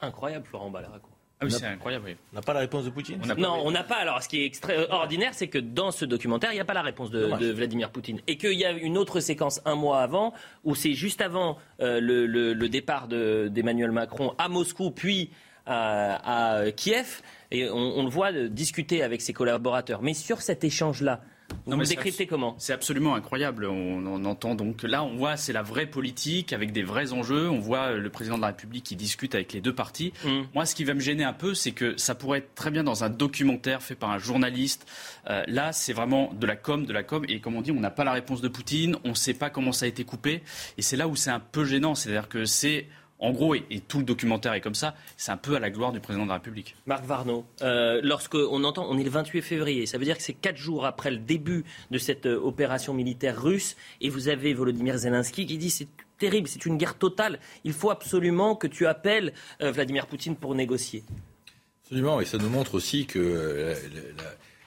Incroyable, 0.00 0.46
Florent 0.46 0.70
Balaraco. 0.70 1.08
Ah 1.40 1.44
oui, 1.44 1.50
c'est 1.50 1.66
incroyable, 1.66 2.04
oui. 2.06 2.16
On 2.32 2.36
n'a 2.36 2.42
pas 2.42 2.52
la 2.52 2.60
réponse 2.60 2.84
de 2.84 2.90
Poutine 2.90 3.20
Non, 3.36 3.62
on 3.64 3.72
n'a 3.72 3.82
pas. 3.82 3.96
Alors, 3.96 4.22
ce 4.22 4.28
qui 4.28 4.42
est 4.42 4.46
extraordinaire, 4.46 5.34
c'est 5.34 5.48
que 5.48 5.58
dans 5.58 5.90
ce 5.90 6.04
documentaire, 6.04 6.52
il 6.52 6.54
n'y 6.54 6.60
a 6.60 6.64
pas 6.64 6.74
la 6.74 6.82
réponse 6.82 7.10
de, 7.10 7.52
Vladimir 7.52 7.90
Poutine. 7.90 8.20
Et 8.28 8.36
qu'il 8.36 8.52
y 8.52 8.64
a 8.64 8.70
une 8.70 8.96
autre 8.96 9.18
séquence 9.18 9.60
un 9.64 9.74
mois 9.74 10.02
avant, 10.02 10.32
où 10.62 10.76
c'est 10.76 10.94
juste 10.94 11.20
avant 11.20 11.58
euh, 11.80 12.00
le, 12.00 12.68
départ 12.68 13.08
d'Emmanuel 13.08 13.90
Macron 13.90 14.34
à 14.38 14.48
Moscou, 14.48 14.92
puis 14.92 15.30
à, 15.66 16.62
Kiev. 16.76 17.22
Et 17.50 17.68
on, 17.68 17.76
on, 17.76 18.04
le 18.04 18.10
voit 18.10 18.32
discuter 18.32 19.02
avec 19.02 19.20
ses 19.20 19.32
collaborateurs. 19.32 20.00
Mais 20.00 20.14
sur 20.14 20.42
cet 20.42 20.62
échange-là, 20.62 21.22
vous 21.66 21.82
décryptez 21.82 22.26
comment 22.26 22.54
C'est 22.58 22.72
absolument 22.72 23.14
incroyable. 23.14 23.66
On, 23.66 24.24
entend 24.24 24.54
donc 24.54 24.82
là, 24.82 25.02
on 25.02 25.16
voit 25.16 25.36
c'est 25.36 25.52
la 25.52 25.62
vraie 25.62 25.86
politique 25.86 26.52
avec 26.52 26.72
des 26.72 26.82
vrais 26.82 27.12
enjeux. 27.12 27.48
On 27.50 27.58
voit 27.58 27.92
le 27.92 28.10
président 28.10 28.36
de 28.36 28.42
la 28.42 28.48
République 28.48 28.84
qui 28.84 28.96
discute 28.96 29.34
avec 29.34 29.52
les 29.52 29.60
deux 29.60 29.74
partis. 29.74 30.12
Mm. 30.24 30.42
Moi, 30.54 30.66
ce 30.66 30.74
qui 30.74 30.84
va 30.84 30.94
me 30.94 31.00
gêner 31.00 31.24
un 31.24 31.32
peu, 31.32 31.54
c'est 31.54 31.72
que 31.72 31.96
ça 31.96 32.14
pourrait 32.14 32.38
être 32.38 32.54
très 32.54 32.70
bien 32.70 32.84
dans 32.84 33.04
un 33.04 33.10
documentaire 33.10 33.82
fait 33.82 33.94
par 33.94 34.10
un 34.10 34.18
journaliste. 34.18 34.86
Euh, 35.28 35.42
là, 35.48 35.72
c'est 35.72 35.92
vraiment 35.92 36.32
de 36.34 36.46
la 36.46 36.56
com, 36.56 36.86
de 36.86 36.92
la 36.92 37.02
com. 37.02 37.24
Et 37.28 37.40
comme 37.40 37.56
on 37.56 37.62
dit, 37.62 37.72
on 37.72 37.80
n'a 37.80 37.90
pas 37.90 38.04
la 38.04 38.12
réponse 38.12 38.40
de 38.40 38.48
Poutine. 38.48 38.96
On 39.04 39.10
ne 39.10 39.14
sait 39.14 39.34
pas 39.34 39.50
comment 39.50 39.72
ça 39.72 39.86
a 39.86 39.88
été 39.88 40.04
coupé. 40.04 40.42
Et 40.78 40.82
c'est 40.82 40.96
là 40.96 41.08
où 41.08 41.16
c'est 41.16 41.30
un 41.30 41.40
peu 41.40 41.64
gênant. 41.64 41.94
C'est-à-dire 41.94 42.28
que 42.28 42.44
c'est 42.44 42.86
en 43.22 43.30
gros, 43.30 43.54
et, 43.54 43.62
tout 43.86 43.98
le 43.98 44.04
documentaire 44.04 44.52
est 44.52 44.60
comme 44.60 44.74
ça, 44.74 44.94
c'est 45.16 45.30
un 45.30 45.36
peu 45.36 45.54
à 45.54 45.60
la 45.60 45.70
gloire 45.70 45.92
du 45.92 46.00
président 46.00 46.24
de 46.24 46.28
la 46.28 46.34
République. 46.34 46.74
Marc 46.86 47.04
Varno, 47.04 47.46
euh, 47.62 48.00
lorsqu'on 48.02 48.64
entend, 48.64 48.84
on 48.90 48.98
est 48.98 49.04
le 49.04 49.10
28 49.10 49.42
février, 49.42 49.86
ça 49.86 49.96
veut 49.96 50.04
dire 50.04 50.16
que 50.16 50.24
c'est 50.24 50.34
quatre 50.34 50.56
jours 50.56 50.84
après 50.84 51.12
le 51.12 51.18
début 51.18 51.64
de 51.92 51.98
cette 51.98 52.26
euh, 52.26 52.36
opération 52.36 52.92
militaire 52.92 53.40
russe, 53.40 53.76
et 54.00 54.08
vous 54.08 54.28
avez 54.28 54.52
Volodymyr 54.54 54.98
Zelensky 54.98 55.46
qui 55.46 55.56
dit 55.56 55.70
c'est 55.70 55.86
terrible, 56.18 56.48
c'est 56.48 56.66
une 56.66 56.76
guerre 56.76 56.98
totale, 56.98 57.38
il 57.62 57.72
faut 57.72 57.90
absolument 57.90 58.56
que 58.56 58.66
tu 58.66 58.88
appelles 58.88 59.32
euh, 59.62 59.70
Vladimir 59.70 60.08
Poutine 60.08 60.34
pour 60.34 60.56
négocier. 60.56 61.04
Absolument, 61.84 62.20
et 62.20 62.24
ça 62.24 62.38
nous 62.38 62.48
montre 62.48 62.74
aussi 62.74 63.06
que 63.06 63.76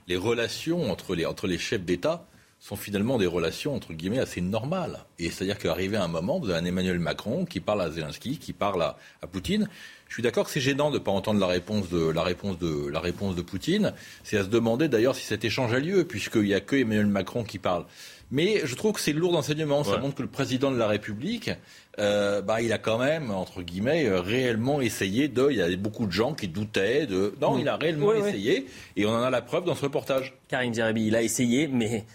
les 0.08 0.16
relations 0.16 0.90
entre 0.92 1.14
les, 1.14 1.26
entre 1.26 1.48
les 1.48 1.58
chefs 1.58 1.84
d'État 1.84 2.26
sont 2.66 2.76
finalement 2.76 3.20
des 3.20 3.28
relations, 3.28 3.76
entre 3.76 3.94
guillemets, 3.94 4.18
assez 4.18 4.42
normales. 4.42 5.06
Et 5.20 5.30
c'est-à-dire 5.30 5.60
qu'arrivé 5.60 5.98
à 5.98 6.04
un 6.04 6.08
moment, 6.08 6.40
vous 6.40 6.50
avez 6.50 6.58
un 6.58 6.66
Emmanuel 6.66 6.98
Macron 6.98 7.46
qui 7.46 7.60
parle 7.60 7.80
à 7.80 7.92
Zelensky, 7.92 8.40
qui 8.40 8.54
parle 8.54 8.82
à, 8.82 8.98
Poutine. 9.32 9.70
Je 10.08 10.16
suis 10.16 10.24
d'accord 10.24 10.46
que 10.46 10.52
c'est 10.52 10.62
gênant 10.62 10.90
de 10.90 10.96
ne 10.98 11.04
pas 11.04 11.12
entendre 11.12 11.40
la 11.40 11.46
réponse 11.46 11.90
de, 11.90 12.10
la 12.10 12.24
réponse 12.24 12.58
de, 12.58 12.90
la 12.90 13.00
réponse 13.00 13.36
de 13.36 13.44
Poutine. 13.44 13.94
C'est 14.24 14.40
à 14.40 14.44
se 14.44 14.50
demander 14.50 14.88
d'ailleurs 14.88 15.16
si 15.16 15.24
cet 15.24 15.46
échange 15.46 15.76
a 15.76 15.80
lieu, 15.80 16.06
puisqu'il 16.06 16.42
n'y 16.42 16.56
a 16.56 16.60
que 16.60 16.76
Emmanuel 16.76 17.06
Macron 17.06 17.44
qui 17.44 17.60
parle. 17.60 17.86
Mais 18.32 18.62
je 18.64 18.74
trouve 18.74 18.94
que 18.94 19.00
c'est 19.00 19.14
lourd 19.14 19.34
d'enseignement. 19.34 19.84
Ça 19.84 20.00
montre 20.00 20.16
que 20.16 20.24
le 20.24 20.28
président 20.28 20.72
de 20.72 20.78
la 20.78 20.88
République, 20.88 21.52
euh, 22.00 22.42
bah, 22.42 22.64
il 22.64 22.74
a 22.74 22.80
quand 22.80 22.98
même, 22.98 23.30
entre 23.30 23.62
guillemets, 23.62 24.08
euh, 24.08 24.22
réellement 24.22 24.82
essayé 24.82 25.28
de. 25.28 25.50
Il 25.52 25.58
y 25.58 25.62
a 25.62 25.76
beaucoup 25.76 26.08
de 26.08 26.12
gens 26.12 26.34
qui 26.34 26.48
doutaient 26.48 27.06
de. 27.06 27.36
Non, 27.40 27.60
il 27.60 27.70
a 27.70 27.76
réellement 27.76 28.14
essayé. 28.14 28.66
Et 28.96 29.06
on 29.06 29.12
en 29.12 29.22
a 29.22 29.30
la 29.30 29.44
preuve 29.44 29.66
dans 29.66 29.76
ce 29.76 29.84
reportage. 29.84 30.34
Karine 30.48 30.74
Zerabi, 30.74 31.06
il 31.06 31.16
a 31.16 31.22
essayé, 31.22 31.68
mais 31.68 32.06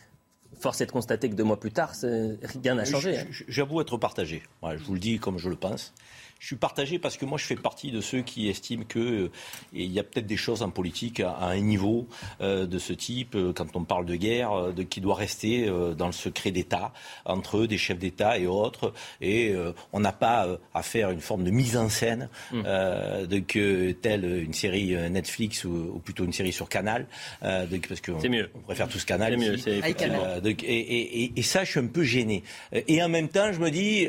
force 0.60 0.80
est 0.80 0.86
de 0.86 0.92
constater 0.92 1.28
que 1.30 1.34
deux 1.34 1.44
mois 1.44 1.58
plus 1.58 1.72
tard, 1.72 1.92
rien 2.02 2.74
n'a 2.74 2.84
changé. 2.84 3.18
Hein. 3.18 3.26
J'avoue 3.48 3.80
être 3.80 3.96
partagé. 3.96 4.42
je 4.62 4.84
vous 4.84 4.94
le 4.94 5.00
dis 5.00 5.18
comme 5.18 5.38
je 5.38 5.48
le 5.48 5.56
pense 5.56 5.92
je 6.40 6.46
suis 6.46 6.56
partagé 6.56 6.98
parce 6.98 7.18
que 7.18 7.26
moi, 7.26 7.36
je 7.36 7.44
fais 7.44 7.54
partie 7.54 7.92
de 7.92 8.00
ceux 8.00 8.22
qui 8.22 8.48
estiment 8.48 8.84
qu'il 8.84 9.02
euh, 9.02 9.28
y 9.74 9.98
a 9.98 10.02
peut-être 10.02 10.26
des 10.26 10.38
choses 10.38 10.62
en 10.62 10.70
politique 10.70 11.20
à, 11.20 11.36
un 11.36 11.60
niveau 11.60 12.08
euh, 12.40 12.66
de 12.66 12.78
ce 12.78 12.94
type, 12.94 13.34
euh, 13.34 13.52
quand 13.52 13.76
on 13.76 13.84
parle 13.84 14.06
de 14.06 14.16
guerre, 14.16 14.72
de, 14.72 14.82
qui 14.82 15.02
doit 15.02 15.16
rester 15.16 15.70
dans 15.96 16.06
le 16.06 16.12
secret 16.12 16.50
d'État, 16.50 16.92
entre 17.26 17.66
des 17.66 17.76
chefs 17.76 17.98
d'État 17.98 18.38
et 18.38 18.46
autres. 18.46 18.94
Et 19.20 19.54
on 19.92 20.00
n'a 20.00 20.12
pas 20.12 20.46
à 20.72 20.82
faire 20.82 21.10
une 21.10 21.20
forme 21.20 21.44
de 21.44 21.50
mise 21.50 21.76
en 21.76 21.90
scène 21.90 22.30
mmh. 22.52 22.62
de 22.62 23.38
que 23.40 23.92
telle 23.92 24.24
une 24.24 24.54
série 24.54 24.94
Netflix 25.10 25.64
ou, 25.64 26.00
plutôt 26.02 26.24
une 26.24 26.32
série 26.32 26.52
sur 26.52 26.68
Canal, 26.68 27.06
parce 27.40 28.00
qu'on 28.00 28.18
on 28.54 28.60
préfère 28.60 28.88
tous 28.88 29.04
Canal. 29.04 29.36
Mieux, 29.36 29.56
et, 29.68 30.54
et, 30.62 31.32
et, 31.36 31.42
ça, 31.42 31.64
je 31.64 31.72
suis 31.72 31.80
un 31.80 31.86
peu 31.86 32.02
gêné. 32.02 32.42
Et 32.72 33.02
en 33.02 33.08
même 33.08 33.28
temps, 33.28 33.52
je 33.52 33.58
me 33.58 33.70
dis 33.70 34.08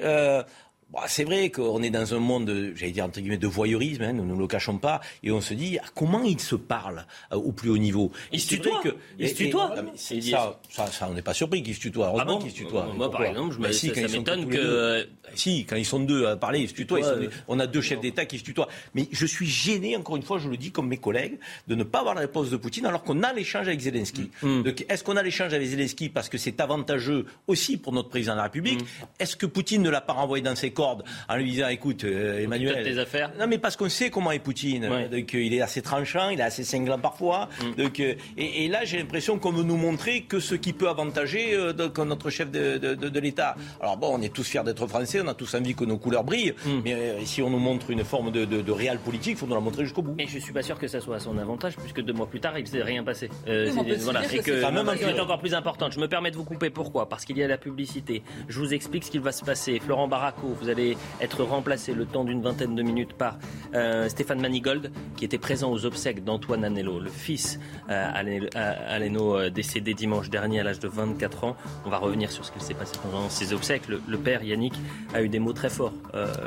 c'est 1.08 1.24
vrai 1.24 1.50
qu'on 1.50 1.82
est 1.84 1.90
dans 1.90 2.14
un 2.14 2.20
monde, 2.20 2.74
j'allais 2.76 2.92
dire 2.92 3.06
entre 3.06 3.20
guillemets, 3.20 3.38
de 3.38 3.48
voyeurisme, 3.48 4.04
hein, 4.04 4.14
nous 4.14 4.26
ne 4.26 4.38
le 4.38 4.48
cachons 4.48 4.78
pas, 4.78 5.02
et 5.24 5.32
on 5.32 5.42
se 5.42 5.54
dit 5.54 5.78
ah, 5.82 5.88
comment 5.96 6.24
ils 6.24 6.40
se 6.40 6.56
parlent 6.56 7.06
euh, 7.32 7.38
au 7.38 7.52
plus 7.52 7.70
haut 7.70 7.78
niveau? 7.78 8.12
Ils 8.32 8.40
se 8.40 8.50
tutoient. 8.50 8.82
Ils 9.18 9.30
se 9.30 9.36
tutoient. 9.36 9.76
Ça, 9.96 10.60
ça, 10.70 10.88
ça, 10.88 11.08
on 11.10 11.14
n'est 11.14 11.22
pas 11.22 11.34
surpris 11.34 11.64
qu'ils 11.64 11.76
se 11.76 11.80
tutoient. 11.80 12.08
Heureusement 12.08 12.38
ah 12.40 12.42
qu'ils 12.42 12.52
se 12.52 12.58
tutoient. 12.58 12.88
Moi, 12.96 13.10
par 13.10 13.24
exemple, 13.24 13.54
je 13.54 13.60
me, 13.60 13.64
bah, 13.64 13.74
si, 13.74 13.94
ça, 13.94 14.08
m'étonne 14.08 14.48
que. 14.48 15.08
Si, 15.36 15.66
quand 15.66 15.78
ils 15.78 15.86
sont 15.86 16.02
deux 16.02 16.28
à 16.28 16.36
parler, 16.36 16.60
ils 16.60 16.70
se 16.70 16.74
tutoient. 16.74 17.00
on 17.48 17.60
a 17.60 17.68
deux 17.68 17.82
chefs 17.82 18.02
d'État 18.02 18.26
qui 18.26 18.40
se 18.40 18.44
tutoient. 18.44 18.68
Mais 18.94 19.08
je 19.12 19.26
suis 19.26 19.48
gêné, 19.48 19.96
encore 19.96 20.18
une 20.18 20.24
fois, 20.24 20.40
je 20.40 20.50
le 20.50 20.58
dis 20.58 20.72
comme 20.72 20.88
mes 20.88 20.98
collègues, 20.98 21.40
de 21.68 21.76
ne 21.76 21.84
pas 21.84 22.00
avoir 22.00 22.16
la 22.16 22.22
réponse 22.22 22.50
de 22.50 22.58
Poutine 22.58 22.86
alors 22.86 23.04
qu'on 23.04 23.24
a 23.24 23.34
l'échange 23.34 23.68
avec 23.68 23.80
Zelensky. 23.80 24.30
Mm. 24.42 24.64
Est-ce 24.90 25.04
qu'on 25.04 25.18
a 25.18 25.24
l'échange 25.24 25.54
avec 25.54 25.68
Zelensky 25.68 26.10
parce 26.10 26.30
que 26.30 26.38
c'est 26.38 26.60
avantageux 26.60 27.26
aussi 27.48 27.78
pour 27.78 27.94
notre 27.94 28.10
président 28.10 28.34
de 28.34 28.38
la 28.38 28.44
République? 28.44 28.82
Mm. 28.82 29.06
Est-ce 29.20 29.36
que 29.36 29.46
Poutine 29.46 29.82
ne 29.82 29.90
l'a 29.90 30.02
pas 30.02 30.14
renvoyé 30.14 30.44
dans 30.44 30.56
ses 30.56 30.72
en 30.82 31.36
lui 31.36 31.52
disant 31.52 31.68
écoute, 31.70 32.04
euh, 32.04 32.44
Emmanuel. 32.44 32.84
Tes 32.84 32.98
affaires 32.98 33.32
Non, 33.40 33.48
mais 33.48 33.58
parce 33.58 33.76
qu'on 33.76 33.90
sait 33.90 34.10
comment 34.10 34.32
est 34.32 34.40
Poutine. 34.40 34.90
Donc, 35.12 35.34
il 35.34 35.54
est 35.54 35.62
assez 35.62 35.82
tranchant, 35.82 36.30
il 36.30 36.40
est 36.40 36.44
assez 36.44 36.64
cinglant 36.64 37.00
parfois. 37.00 37.50
Mm. 37.62 37.82
Donc, 37.82 38.00
euh, 38.00 38.14
et, 38.38 38.68
là, 38.68 38.86
j'ai 38.86 38.98
l'impression 38.98 39.40
qu'on 39.40 39.52
veut 39.52 39.64
nous 39.64 39.78
montrer 39.78 40.22
que 40.22 40.40
ce 40.40 40.56
qui 40.56 40.74
peut 40.74 40.90
avantager 40.90 41.54
euh, 41.54 41.74
notre 42.06 42.30
chef 42.30 42.50
de, 42.52 42.78
de, 42.78 43.20
l'État. 43.20 43.56
Alors, 43.80 43.98
bon, 43.98 44.18
on 44.18 44.22
est 44.22 44.34
tous 44.34 44.44
fiers 44.44 44.64
d'être 44.64 44.88
français, 44.88 45.22
on 45.22 45.28
a 45.28 45.34
tous 45.34 45.54
envie 45.56 45.76
que 45.76 45.86
nos 45.86 45.98
couleurs 45.98 46.24
brillent. 46.24 46.54
Mm. 46.66 46.70
Mais 46.84 47.26
si 47.26 47.42
on 47.42 47.50
nous 47.50 47.60
montre 47.60 47.92
une 47.92 48.04
forme 48.04 48.32
de, 48.32 48.46
de, 48.46 48.72
réel 48.72 48.98
politique, 49.00 49.34
il 49.34 49.38
faut 49.38 49.48
nous 49.48 49.56
la 49.56 49.62
montrer 49.62 49.84
jusqu'au 49.84 50.02
bout. 50.02 50.16
Et 50.18 50.28
je 50.28 50.40
suis 50.40 50.54
pas 50.54 50.64
sûr 50.64 50.78
que 50.80 50.88
ça 50.88 51.00
soit 51.00 51.18
à 51.18 51.20
son 51.20 51.38
avantage, 51.38 51.76
puisque 51.78 52.02
deux 52.02 52.14
mois 52.14 52.28
plus 52.28 52.40
tard, 52.40 52.58
il 52.58 52.64
ne 52.64 52.68
s'est 52.68 52.82
rien 52.82 53.04
passé. 53.04 53.30
voilà, 53.46 54.22
et 54.34 54.40
que, 54.40 54.62
ça 54.62 54.72
même 54.72 54.90
est 54.90 55.20
encore 55.20 55.40
plus 55.40 55.54
importante. 55.54 55.92
Je 55.94 56.00
me 56.00 56.08
permets 56.08 56.32
de 56.32 56.38
vous 56.38 56.44
couper. 56.44 56.70
Pourquoi? 56.70 57.08
Parce 57.10 57.26
qu'il 57.26 57.38
y 57.38 57.44
a 57.44 57.48
la 57.48 57.58
publicité. 57.58 58.24
Je 58.48 58.60
vous 58.60 58.74
explique 58.74 59.04
ce 59.04 59.12
qu'il 59.12 59.22
va 59.22 59.32
se 59.32 59.44
passer. 59.44 59.80
Florent 59.80 60.08
Baraco, 60.08 60.48
vous 60.62 60.70
allez 60.72 60.98
être 61.20 61.44
remplacé 61.44 61.94
le 61.94 62.06
temps 62.06 62.24
d'une 62.24 62.42
vingtaine 62.42 62.76
de 62.76 62.84
minutes 62.84 63.14
par 63.14 63.38
euh, 63.76 64.10
Stéphane 64.10 64.42
Manigold, 64.42 64.92
qui 65.18 65.26
était 65.26 65.38
présent 65.38 65.72
aux 65.72 65.86
obsèques 65.86 66.24
d'Antoine 66.24 66.64
Anello, 66.64 67.00
le 67.00 67.10
fils 67.10 67.60
euh, 67.90 68.44
Aleno 68.90 69.38
euh, 69.38 69.50
décédé 69.50 69.94
dimanche 69.94 70.30
dernier 70.30 70.62
à 70.62 70.64
l'âge 70.64 70.80
de 70.80 70.88
24 70.88 71.44
ans. 71.44 71.56
On 71.86 71.90
va 71.90 71.98
revenir 71.98 72.32
sur 72.32 72.46
ce 72.46 72.52
qui 72.52 72.60
s'est 72.60 72.74
passé 72.74 72.94
pendant 73.02 73.30
ces 73.30 73.54
obsèques. 73.54 73.84
Le, 73.88 74.18
père 74.18 74.44
Yannick 74.44 74.74
a 75.14 75.22
eu 75.22 75.30
des 75.30 75.40
mots 75.40 75.54
très 75.54 75.70
forts 75.70 75.94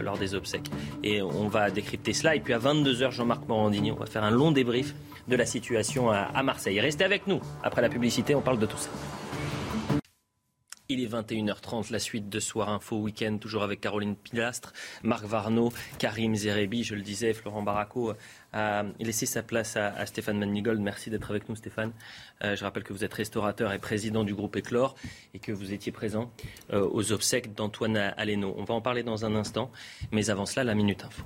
lors 0.01 0.17
des 0.17 0.35
obsèques. 0.35 0.71
Et 1.03 1.21
on 1.23 1.49
va 1.49 1.71
décrypter 1.71 2.13
cela. 2.13 2.37
Et 2.37 2.41
puis 2.41 2.53
à 2.53 2.59
22h, 2.59 3.11
Jean-Marc 3.11 3.49
Morandini, 3.49 3.91
on 3.91 3.97
va 3.97 4.07
faire 4.07 4.23
un 4.23 4.31
long 4.31 4.53
débrief 4.53 4.95
de 5.27 5.35
la 5.35 5.45
situation 5.45 6.11
à 6.11 6.43
Marseille. 6.45 6.79
Restez 6.79 7.05
avec 7.05 7.27
nous. 7.27 7.41
Après 7.65 7.83
la 7.83 7.89
publicité, 7.89 8.35
on 8.35 8.43
parle 8.43 8.59
de 8.59 8.67
tout 8.67 8.77
ça. 8.77 8.91
Il 10.91 11.01
est 11.03 11.11
21h30, 11.11 11.91
la 11.91 11.99
suite 11.99 12.29
de 12.29 12.39
Soir 12.39 12.69
Info 12.69 12.99
Week-end, 12.99 13.39
toujours 13.39 13.63
avec 13.63 13.81
Caroline 13.81 14.17
Pilastre, 14.17 14.75
Marc 15.03 15.25
Varno, 15.25 15.73
Karim 15.99 16.35
Zerebi, 16.35 16.85
je 16.85 16.95
le 16.95 17.01
disais, 17.01 17.33
Florent 17.33 17.63
Baraco 17.63 18.13
a 18.53 18.85
laissé 19.01 19.25
sa 19.25 19.43
place 19.43 19.79
à, 19.79 20.05
Stéphane 20.05 20.39
Manigold. 20.39 20.79
Merci 20.81 21.09
d'être 21.09 21.31
avec 21.31 21.49
nous 21.49 21.57
Stéphane. 21.57 21.93
Euh, 22.43 22.55
je 22.55 22.65
rappelle 22.65 22.85
que 22.85 22.93
vous 22.93 23.03
êtes 23.03 23.15
restaurateur 23.15 23.73
et 23.73 23.79
président 23.79 24.25
du 24.25 24.35
groupe 24.35 24.57
Éclore 24.57 24.95
et 25.33 25.39
que 25.39 25.53
vous 25.53 25.73
étiez 25.73 25.91
présent 25.91 26.31
euh, 26.75 26.87
aux 26.93 27.13
obsèques 27.13 27.55
d'Antoine 27.55 27.97
Aleno. 27.97 28.55
On 28.59 28.65
va 28.65 28.75
en 28.75 28.83
parler 28.83 29.03
dans 29.03 29.25
un 29.25 29.35
instant, 29.37 29.71
mais 30.13 30.29
avant 30.29 30.45
cela, 30.45 30.65
la 30.65 30.75
Minute 30.75 31.03
Info. 31.03 31.25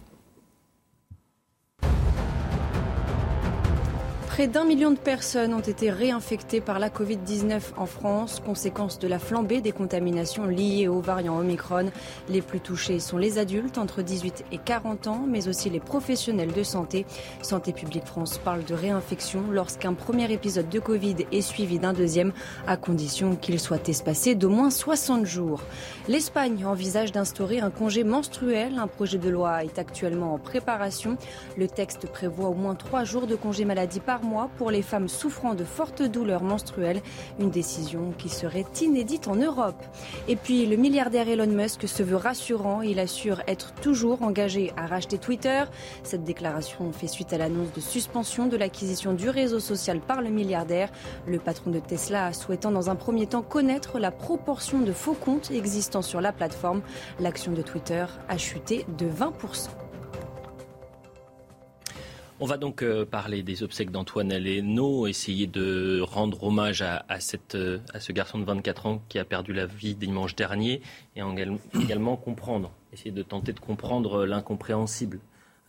Près 4.38 4.46
d'un 4.46 4.64
million 4.64 4.92
de 4.92 4.98
personnes 4.98 5.52
ont 5.52 5.58
été 5.58 5.90
réinfectées 5.90 6.60
par 6.60 6.78
la 6.78 6.90
Covid-19 6.90 7.60
en 7.76 7.86
France, 7.86 8.38
conséquence 8.38 9.00
de 9.00 9.08
la 9.08 9.18
flambée 9.18 9.60
des 9.60 9.72
contaminations 9.72 10.46
liées 10.46 10.86
au 10.86 11.00
variant 11.00 11.36
Omicron. 11.40 11.90
Les 12.28 12.40
plus 12.40 12.60
touchés 12.60 13.00
sont 13.00 13.18
les 13.18 13.38
adultes 13.38 13.78
entre 13.78 14.00
18 14.00 14.44
et 14.52 14.58
40 14.58 15.08
ans, 15.08 15.24
mais 15.26 15.48
aussi 15.48 15.70
les 15.70 15.80
professionnels 15.80 16.52
de 16.52 16.62
santé. 16.62 17.04
Santé 17.42 17.72
publique 17.72 18.06
France 18.06 18.38
parle 18.38 18.64
de 18.64 18.74
réinfection 18.74 19.42
lorsqu'un 19.50 19.92
premier 19.92 20.32
épisode 20.32 20.68
de 20.68 20.78
Covid 20.78 21.16
est 21.32 21.40
suivi 21.40 21.80
d'un 21.80 21.92
deuxième, 21.92 22.32
à 22.68 22.76
condition 22.76 23.34
qu'il 23.34 23.58
soit 23.58 23.88
espacé 23.88 24.36
d'au 24.36 24.50
moins 24.50 24.70
60 24.70 25.26
jours. 25.26 25.62
L'Espagne 26.06 26.64
envisage 26.64 27.10
d'instaurer 27.10 27.58
un 27.58 27.70
congé 27.70 28.04
menstruel. 28.04 28.78
Un 28.78 28.86
projet 28.86 29.18
de 29.18 29.30
loi 29.30 29.64
est 29.64 29.80
actuellement 29.80 30.32
en 30.34 30.38
préparation. 30.38 31.16
Le 31.56 31.66
texte 31.66 32.06
prévoit 32.06 32.50
au 32.50 32.54
moins 32.54 32.76
trois 32.76 33.02
jours 33.02 33.26
de 33.26 33.34
congé 33.34 33.64
maladie 33.64 33.98
par 33.98 34.22
mois 34.22 34.27
pour 34.56 34.70
les 34.70 34.82
femmes 34.82 35.08
souffrant 35.08 35.54
de 35.54 35.64
fortes 35.64 36.02
douleurs 36.02 36.42
menstruelles. 36.42 37.00
Une 37.40 37.50
décision 37.50 38.12
qui 38.18 38.28
serait 38.28 38.66
inédite 38.80 39.28
en 39.28 39.36
Europe. 39.36 39.82
Et 40.28 40.36
puis 40.36 40.66
le 40.66 40.76
milliardaire 40.76 41.28
Elon 41.28 41.46
Musk 41.46 41.88
se 41.88 42.02
veut 42.02 42.16
rassurant. 42.16 42.82
Il 42.82 42.98
assure 42.98 43.42
être 43.46 43.72
toujours 43.74 44.22
engagé 44.22 44.72
à 44.76 44.86
racheter 44.86 45.18
Twitter. 45.18 45.64
Cette 46.02 46.24
déclaration 46.24 46.92
fait 46.92 47.08
suite 47.08 47.32
à 47.32 47.38
l'annonce 47.38 47.72
de 47.72 47.80
suspension 47.80 48.46
de 48.46 48.56
l'acquisition 48.56 49.14
du 49.14 49.30
réseau 49.30 49.60
social 49.60 50.00
par 50.00 50.20
le 50.20 50.28
milliardaire. 50.30 50.90
Le 51.26 51.38
patron 51.38 51.70
de 51.70 51.78
Tesla 51.78 52.32
souhaitant 52.32 52.70
dans 52.70 52.90
un 52.90 52.96
premier 52.96 53.26
temps 53.26 53.42
connaître 53.42 53.98
la 53.98 54.10
proportion 54.10 54.80
de 54.80 54.92
faux 54.92 55.14
comptes 55.14 55.50
existant 55.50 56.02
sur 56.02 56.20
la 56.20 56.32
plateforme. 56.32 56.82
L'action 57.18 57.52
de 57.52 57.62
Twitter 57.62 58.04
a 58.28 58.36
chuté 58.36 58.84
de 58.98 59.06
20%. 59.06 59.87
On 62.40 62.46
va 62.46 62.56
donc 62.56 62.82
euh, 62.82 63.04
parler 63.04 63.42
des 63.42 63.64
obsèques 63.64 63.90
d'Antoine 63.90 64.30
Aleno, 64.30 65.08
essayer 65.08 65.48
de 65.48 66.00
rendre 66.00 66.44
hommage 66.44 66.82
à, 66.82 67.04
euh, 67.56 67.78
ce 67.98 68.12
garçon 68.12 68.38
de 68.38 68.44
24 68.44 68.86
ans 68.86 69.02
qui 69.08 69.18
a 69.18 69.24
perdu 69.24 69.52
la 69.52 69.66
vie 69.66 69.96
dimanche 69.96 70.36
dernier 70.36 70.80
et 71.16 71.22
également 71.82 72.16
comprendre, 72.16 72.70
essayer 72.92 73.10
de 73.10 73.24
tenter 73.24 73.52
de 73.52 73.58
comprendre 73.58 74.24
l'incompréhensible, 74.24 75.18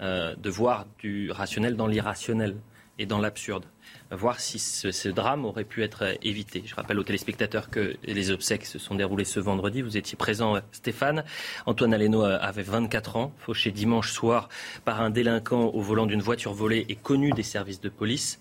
euh, 0.01 0.35
de 0.35 0.49
voir 0.51 0.85
du 0.99 1.31
rationnel 1.31 1.75
dans 1.75 1.87
l'irrationnel 1.87 2.55
et 2.99 3.07
dans 3.07 3.17
l'absurde 3.17 3.65
voir 4.11 4.39
si 4.39 4.59
ce, 4.59 5.09
drame 5.09 5.45
aurait 5.45 5.63
pu 5.63 5.83
être 5.83 6.17
évité. 6.23 6.63
Je 6.65 6.75
rappelle 6.75 6.99
aux 6.99 7.03
téléspectateurs 7.03 7.69
que 7.69 7.95
les 8.03 8.31
obsèques 8.31 8.65
se 8.65 8.79
sont 8.79 8.95
déroulées 8.95 9.25
ce 9.25 9.39
vendredi. 9.39 9.81
Vous 9.81 9.97
étiez 9.97 10.17
présent, 10.17 10.57
Stéphane. 10.71 11.23
Antoine 11.65 11.93
Aleno 11.93 12.23
avait 12.23 12.63
24 12.63 13.17
ans, 13.17 13.33
fauché 13.37 13.71
dimanche 13.71 14.11
soir 14.11 14.49
par 14.85 15.01
un 15.01 15.09
délinquant 15.09 15.65
au 15.65 15.81
volant 15.81 16.05
d'une 16.05 16.21
voiture 16.21 16.53
volée 16.53 16.85
et 16.89 16.95
connu 16.95 17.31
des 17.31 17.43
services 17.43 17.81
de 17.81 17.89
police 17.89 18.39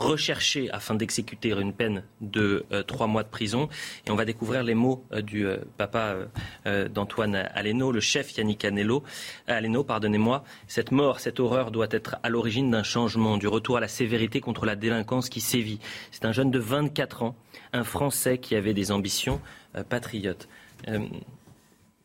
recherché 0.00 0.70
afin 0.70 0.94
d'exécuter 0.94 1.50
une 1.50 1.72
peine 1.72 2.02
de 2.20 2.64
euh, 2.72 2.82
trois 2.82 3.06
mois 3.06 3.22
de 3.22 3.28
prison. 3.28 3.68
Et 4.06 4.10
on 4.10 4.16
va 4.16 4.24
découvrir 4.24 4.62
les 4.62 4.74
mots 4.74 5.04
euh, 5.12 5.20
du 5.20 5.46
euh, 5.46 5.58
papa 5.76 6.16
d'Antoine 6.64 7.34
Aleno, 7.34 7.92
le 7.92 8.00
chef 8.00 8.36
Yannick 8.36 8.64
Anello. 8.64 9.02
Aleno, 9.46 9.84
pardonnez-moi. 9.84 10.42
Cette 10.66 10.90
mort, 10.90 11.20
cette 11.20 11.38
horreur 11.38 11.70
doit 11.70 11.88
être 11.90 12.16
à 12.22 12.28
l'origine 12.28 12.70
d'un 12.70 12.82
changement, 12.82 13.36
du 13.36 13.46
retour 13.46 13.76
à 13.76 13.80
la 13.80 13.88
sévérité 13.88 14.40
contre 14.40 14.64
la 14.66 14.76
délinquance 14.76 15.28
qui 15.28 15.40
sévit. 15.40 15.80
C'est 16.10 16.24
un 16.24 16.32
jeune 16.32 16.50
de 16.50 16.58
24 16.58 17.22
ans, 17.22 17.36
un 17.72 17.84
Français 17.84 18.38
qui 18.38 18.56
avait 18.56 18.74
des 18.74 18.92
ambitions 18.92 19.40
patriotes. 19.88 20.48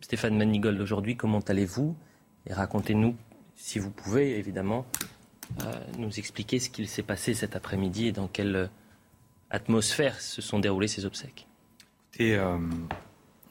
Stéphane 0.01 0.37
Manigold, 0.37 0.79
aujourd'hui, 0.81 1.15
comment 1.15 1.39
allez-vous? 1.39 1.95
Et 2.47 2.53
racontez-nous, 2.53 3.15
si 3.55 3.79
vous 3.79 3.91
pouvez, 3.91 4.37
évidemment, 4.37 4.85
nous 5.97 6.19
expliquer 6.19 6.59
ce 6.59 6.69
qu'il 6.69 6.87
s'est 6.87 7.03
passé 7.03 7.33
cet 7.33 7.55
après-midi 7.55 8.07
et 8.07 8.11
dans 8.11 8.27
quelle 8.27 8.55
euh, 8.55 8.67
atmosphère 9.49 10.19
se 10.19 10.41
sont 10.41 10.59
déroulées 10.59 10.87
ces 10.87 11.05
obsèques. 11.05 11.47
Écoutez, 12.13 12.35
euh, 12.35 12.57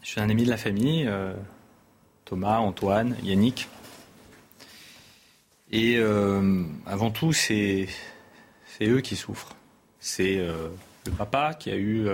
je 0.02 0.08
suis 0.08 0.20
un 0.20 0.28
ami 0.28 0.44
de 0.44 0.50
la 0.50 0.56
famille, 0.56 1.06
euh, 1.06 1.34
Thomas, 2.24 2.58
Antoine, 2.58 3.16
Yannick. 3.22 3.68
Et 5.70 5.98
avant 6.86 7.10
tout, 7.10 7.32
c'est 7.32 7.88
eux 8.80 9.00
qui 9.00 9.16
souffrent. 9.16 9.56
C'est 9.98 10.36
le 10.36 11.12
papa 11.18 11.54
qui 11.54 11.70
a 11.70 11.76
eu 11.76 12.06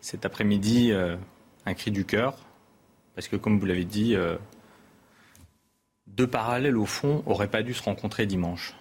cet 0.00 0.24
après-midi 0.26 0.90
un 0.92 1.74
cri 1.74 1.92
du 1.92 2.04
cœur, 2.04 2.36
parce 3.14 3.28
que 3.28 3.36
comme 3.36 3.60
vous 3.60 3.66
l'avez 3.66 3.84
dit, 3.84 4.16
deux 6.08 6.26
parallèles 6.26 6.76
au 6.76 6.86
fond 6.86 7.22
n'auraient 7.28 7.50
pas 7.50 7.62
dû 7.62 7.74
se 7.74 7.82
rencontrer 7.84 8.26
dimanche. 8.26 8.74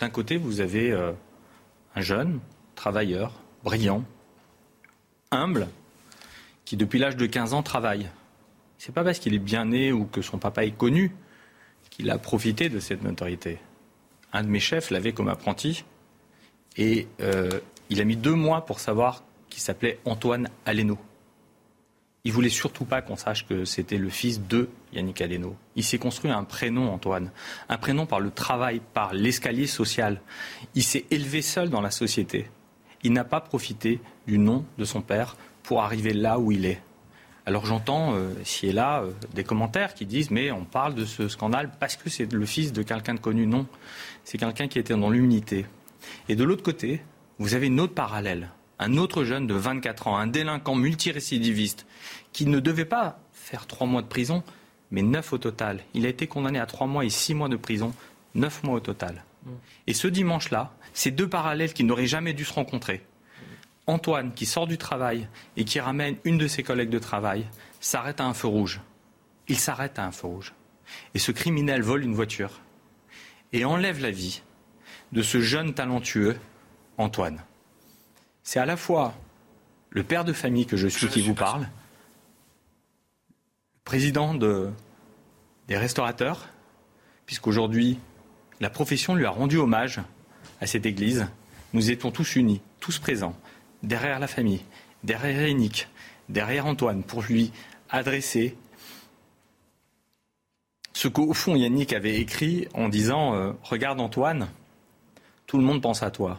D'un 0.00 0.08
côté, 0.08 0.38
vous 0.38 0.60
avez 0.60 0.90
euh, 0.90 1.12
un 1.94 2.00
jeune, 2.00 2.40
travailleur, 2.74 3.32
brillant, 3.62 4.02
humble, 5.30 5.68
qui 6.64 6.78
depuis 6.78 6.98
l'âge 6.98 7.16
de 7.16 7.26
15 7.26 7.52
ans 7.52 7.62
travaille. 7.62 8.08
C'est 8.78 8.94
pas 8.94 9.04
parce 9.04 9.18
qu'il 9.18 9.34
est 9.34 9.38
bien 9.38 9.66
né 9.66 9.92
ou 9.92 10.06
que 10.06 10.22
son 10.22 10.38
papa 10.38 10.64
est 10.64 10.70
connu 10.70 11.12
qu'il 11.90 12.08
a 12.10 12.16
profité 12.16 12.70
de 12.70 12.80
cette 12.80 13.02
notoriété. 13.02 13.58
Un 14.32 14.42
de 14.42 14.48
mes 14.48 14.60
chefs 14.60 14.90
l'avait 14.90 15.12
comme 15.12 15.28
apprenti 15.28 15.84
et 16.76 17.06
euh, 17.20 17.60
il 17.90 18.00
a 18.00 18.04
mis 18.04 18.16
deux 18.16 18.34
mois 18.34 18.64
pour 18.64 18.80
savoir 18.80 19.24
qu'il 19.50 19.60
s'appelait 19.60 19.98
Antoine 20.06 20.48
Aleno. 20.64 20.96
Il 22.24 22.32
voulait 22.32 22.50
surtout 22.50 22.84
pas 22.84 23.00
qu'on 23.00 23.16
sache 23.16 23.46
que 23.46 23.64
c'était 23.64 23.96
le 23.96 24.10
fils 24.10 24.42
de 24.42 24.68
Yannick 24.92 25.22
Aleno. 25.22 25.56
Il 25.74 25.84
s'est 25.84 25.98
construit 25.98 26.30
un 26.30 26.44
prénom, 26.44 26.92
Antoine. 26.92 27.30
Un 27.70 27.78
prénom 27.78 28.04
par 28.04 28.20
le 28.20 28.30
travail, 28.30 28.82
par 28.92 29.14
l'escalier 29.14 29.66
social. 29.66 30.20
Il 30.74 30.82
s'est 30.82 31.06
élevé 31.10 31.40
seul 31.40 31.70
dans 31.70 31.80
la 31.80 31.90
société. 31.90 32.50
Il 33.02 33.14
n'a 33.14 33.24
pas 33.24 33.40
profité 33.40 34.00
du 34.26 34.38
nom 34.38 34.66
de 34.76 34.84
son 34.84 35.00
père 35.00 35.36
pour 35.62 35.82
arriver 35.82 36.12
là 36.12 36.38
où 36.38 36.52
il 36.52 36.66
est. 36.66 36.82
Alors 37.46 37.64
j'entends 37.64 38.14
euh, 38.14 38.34
ici 38.42 38.66
et 38.66 38.72
là 38.72 39.00
euh, 39.00 39.12
des 39.34 39.44
commentaires 39.44 39.94
qui 39.94 40.04
disent 40.04 40.30
mais 40.30 40.50
on 40.50 40.64
parle 40.64 40.94
de 40.94 41.06
ce 41.06 41.26
scandale 41.26 41.70
parce 41.80 41.96
que 41.96 42.10
c'est 42.10 42.30
le 42.30 42.44
fils 42.44 42.72
de 42.72 42.82
quelqu'un 42.82 43.14
de 43.14 43.20
connu. 43.20 43.46
Non, 43.46 43.66
c'est 44.24 44.36
quelqu'un 44.36 44.68
qui 44.68 44.78
était 44.78 44.94
dans 44.94 45.08
l'humilité. 45.08 45.64
Et 46.28 46.36
de 46.36 46.44
l'autre 46.44 46.62
côté, 46.62 47.02
vous 47.38 47.54
avez 47.54 47.68
une 47.68 47.80
autre 47.80 47.94
parallèle. 47.94 48.50
Un 48.82 48.96
autre 48.96 49.24
jeune 49.24 49.46
de 49.46 49.52
24 49.52 50.08
ans, 50.08 50.16
un 50.16 50.26
délinquant 50.26 50.74
multirécidiviste, 50.74 51.86
qui 52.32 52.46
ne 52.46 52.60
devait 52.60 52.86
pas 52.86 53.20
faire 53.30 53.66
trois 53.66 53.86
mois 53.86 54.00
de 54.00 54.06
prison, 54.06 54.42
mais 54.90 55.02
neuf 55.02 55.34
au 55.34 55.38
total. 55.38 55.80
Il 55.92 56.06
a 56.06 56.08
été 56.08 56.26
condamné 56.26 56.58
à 56.58 56.64
trois 56.64 56.86
mois 56.86 57.04
et 57.04 57.10
six 57.10 57.34
mois 57.34 57.50
de 57.50 57.56
prison, 57.56 57.92
neuf 58.34 58.62
mois 58.64 58.76
au 58.76 58.80
total. 58.80 59.22
Et 59.86 59.92
ce 59.92 60.08
dimanche-là, 60.08 60.72
ces 60.94 61.10
deux 61.10 61.28
parallèles 61.28 61.74
qui 61.74 61.84
n'auraient 61.84 62.06
jamais 62.06 62.32
dû 62.32 62.46
se 62.46 62.54
rencontrer, 62.54 63.04
Antoine, 63.86 64.32
qui 64.32 64.46
sort 64.46 64.66
du 64.66 64.78
travail 64.78 65.28
et 65.58 65.64
qui 65.64 65.78
ramène 65.78 66.16
une 66.24 66.38
de 66.38 66.46
ses 66.46 66.62
collègues 66.62 66.90
de 66.90 66.98
travail, 66.98 67.46
s'arrête 67.80 68.20
à 68.20 68.24
un 68.24 68.34
feu 68.34 68.48
rouge. 68.48 68.80
Il 69.48 69.58
s'arrête 69.58 69.98
à 69.98 70.06
un 70.06 70.12
feu 70.12 70.26
rouge. 70.26 70.54
Et 71.14 71.18
ce 71.18 71.32
criminel 71.32 71.82
vole 71.82 72.04
une 72.04 72.14
voiture 72.14 72.60
et 73.52 73.66
enlève 73.66 74.00
la 74.00 74.10
vie 74.10 74.42
de 75.12 75.20
ce 75.20 75.40
jeune 75.40 75.74
talentueux, 75.74 76.38
Antoine. 76.98 77.42
C'est 78.42 78.58
à 78.58 78.66
la 78.66 78.76
fois 78.76 79.14
le 79.90 80.02
père 80.02 80.24
de 80.24 80.32
famille 80.32 80.66
que 80.66 80.76
je 80.76 80.88
suis 80.88 81.08
qui 81.08 81.20
vous 81.20 81.34
parle, 81.34 81.62
le 81.62 81.68
président 83.84 84.34
des 84.34 85.76
restaurateurs, 85.76 86.48
puisqu'aujourd'hui, 87.26 87.98
la 88.60 88.70
profession 88.70 89.14
lui 89.14 89.24
a 89.24 89.30
rendu 89.30 89.56
hommage 89.56 90.00
à 90.60 90.66
cette 90.66 90.86
église. 90.86 91.26
Nous 91.72 91.90
étions 91.90 92.10
tous 92.10 92.36
unis, 92.36 92.60
tous 92.78 92.98
présents 92.98 93.36
derrière 93.82 94.18
la 94.18 94.26
famille, 94.26 94.62
derrière 95.04 95.48
Yannick, 95.48 95.88
derrière 96.28 96.66
Antoine, 96.66 97.02
pour 97.02 97.22
lui 97.22 97.52
adresser 97.88 98.56
ce 100.92 101.08
qu'au 101.08 101.32
fond 101.32 101.56
Yannick 101.56 101.92
avait 101.92 102.20
écrit 102.20 102.68
en 102.74 102.88
disant 102.88 103.34
euh, 103.34 103.52
Regarde 103.62 104.00
Antoine, 104.00 104.48
tout 105.46 105.56
le 105.56 105.64
monde 105.64 105.80
pense 105.80 106.02
à 106.02 106.10
toi. 106.10 106.38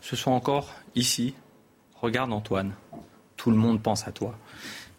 Ce 0.00 0.16
soit 0.16 0.32
encore 0.32 0.70
ici, 0.94 1.34
regarde 2.00 2.32
Antoine, 2.32 2.74
tout 3.36 3.50
le 3.50 3.56
monde 3.56 3.82
pense 3.82 4.06
à 4.06 4.12
toi. 4.12 4.38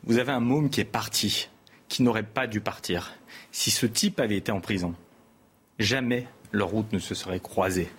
Vous 0.04 0.18
avez 0.18 0.32
un 0.32 0.40
môme 0.40 0.70
qui 0.70 0.82
est 0.82 0.86
parti, 0.86 1.50
qui 1.88 2.04
n'aurait 2.04 2.24
pas 2.24 2.48
dû 2.48 2.62
partir. 2.62 3.14
Si 3.52 3.72
ce 3.72 3.86
type 3.86 4.20
avait 4.20 4.38
été 4.38 4.52
en 4.52 4.62
prison, 4.62 4.96
jamais 5.80 6.28
leur 6.52 6.70
route 6.70 6.92
ne 6.94 7.00
se 7.00 7.16
serait 7.16 7.40
croisée. 7.40 7.92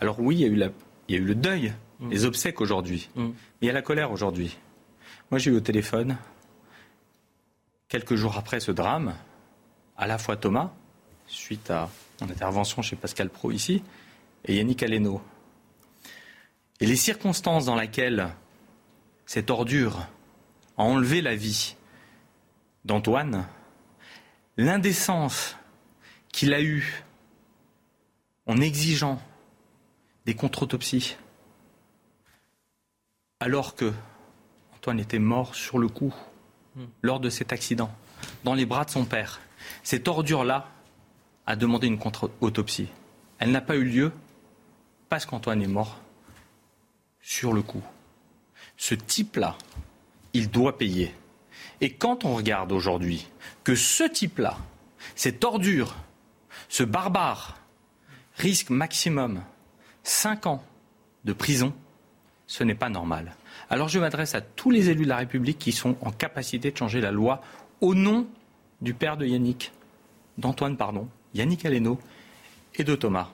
Alors 0.00 0.20
oui, 0.20 0.36
il 0.36 0.40
y 0.40 0.44
a 0.44 0.48
eu, 0.48 0.70
il 1.08 1.14
y 1.14 1.18
a 1.18 1.20
eu 1.20 1.24
le 1.24 1.34
deuil 1.34 1.72
Mm. 2.00 2.10
les 2.10 2.24
obsèques 2.24 2.60
aujourd'hui. 2.60 3.08
Mm. 3.14 3.24
Mais 3.26 3.32
il 3.62 3.66
y 3.66 3.70
a 3.70 3.72
la 3.72 3.82
colère 3.82 4.12
aujourd'hui. 4.12 4.56
Moi, 5.30 5.38
j'ai 5.38 5.50
eu 5.50 5.54
au 5.56 5.60
téléphone, 5.60 6.16
quelques 7.88 8.14
jours 8.14 8.36
après 8.38 8.60
ce 8.60 8.70
drame, 8.72 9.14
à 9.96 10.06
la 10.06 10.18
fois 10.18 10.36
Thomas, 10.36 10.72
suite 11.26 11.70
à 11.70 11.90
mon 12.20 12.30
intervention 12.30 12.82
chez 12.82 12.96
Pascal 12.96 13.30
Pro 13.30 13.50
ici, 13.50 13.82
et 14.44 14.56
Yannick 14.56 14.82
Aleno. 14.82 15.20
Et 16.80 16.86
les 16.86 16.96
circonstances 16.96 17.64
dans 17.64 17.76
lesquelles 17.76 18.28
cette 19.26 19.50
ordure 19.50 20.06
a 20.76 20.82
enlevé 20.82 21.20
la 21.20 21.34
vie 21.34 21.76
d'Antoine, 22.84 23.46
l'indécence 24.56 25.56
qu'il 26.32 26.54
a 26.54 26.62
eue 26.62 27.04
en 28.46 28.58
exigeant 28.58 29.20
des 30.24 30.34
contre-autopsies, 30.34 31.16
alors 33.40 33.74
que 33.74 33.92
Antoine 34.76 35.00
était 35.00 35.18
mort 35.18 35.54
sur 35.54 35.78
le 35.78 35.88
coup 35.88 36.14
hmm. 36.76 36.84
lors 37.02 37.20
de 37.20 37.28
cet 37.28 37.52
accident, 37.52 37.90
dans 38.44 38.54
les 38.54 38.66
bras 38.66 38.84
de 38.84 38.90
son 38.90 39.04
père. 39.04 39.40
Cette 39.82 40.06
ordure-là 40.06 40.70
a 41.46 41.56
demandé 41.56 41.86
une 41.86 41.98
contre-autopsie. 41.98 42.88
Elle 43.38 43.50
n'a 43.50 43.60
pas 43.60 43.76
eu 43.76 43.84
lieu 43.84 44.12
parce 45.08 45.26
qu'Antoine 45.26 45.62
est 45.62 45.66
mort 45.66 46.00
sur 47.28 47.52
le 47.52 47.60
coup. 47.60 47.82
Ce 48.78 48.94
type-là, 48.94 49.58
il 50.32 50.48
doit 50.48 50.78
payer. 50.78 51.14
Et 51.82 51.92
quand 51.92 52.24
on 52.24 52.34
regarde 52.34 52.72
aujourd'hui 52.72 53.28
que 53.64 53.74
ce 53.74 54.04
type-là, 54.04 54.56
cette 55.14 55.44
ordure, 55.44 55.94
ce 56.70 56.84
barbare, 56.84 57.58
risque 58.36 58.70
maximum 58.70 59.42
5 60.04 60.46
ans 60.46 60.64
de 61.26 61.34
prison, 61.34 61.74
ce 62.46 62.64
n'est 62.64 62.74
pas 62.74 62.88
normal. 62.88 63.36
Alors 63.68 63.88
je 63.88 63.98
m'adresse 63.98 64.34
à 64.34 64.40
tous 64.40 64.70
les 64.70 64.88
élus 64.88 65.04
de 65.04 65.10
la 65.10 65.18
République 65.18 65.58
qui 65.58 65.72
sont 65.72 65.96
en 66.00 66.10
capacité 66.10 66.70
de 66.70 66.78
changer 66.78 67.02
la 67.02 67.10
loi 67.10 67.42
au 67.82 67.94
nom 67.94 68.26
du 68.80 68.94
père 68.94 69.18
de 69.18 69.26
Yannick, 69.26 69.72
d'Antoine, 70.38 70.78
pardon, 70.78 71.06
Yannick 71.34 71.66
Aleno 71.66 72.00
et 72.76 72.84
de 72.84 72.94
Thomas. 72.94 73.28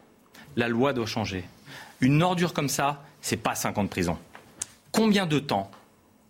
La 0.57 0.67
loi 0.67 0.93
doit 0.93 1.07
changer. 1.07 1.45
Une 2.01 2.25
ordure 2.25 2.55
comme 2.55 2.69
ça, 2.69 3.05
c'est 3.25 3.39
pas 3.39 3.55
5 3.55 3.79
ans 3.79 3.85
de 3.85 3.89
prison. 3.89 4.19
Combien 4.93 5.25
de 5.25 5.39
temps 5.39 5.71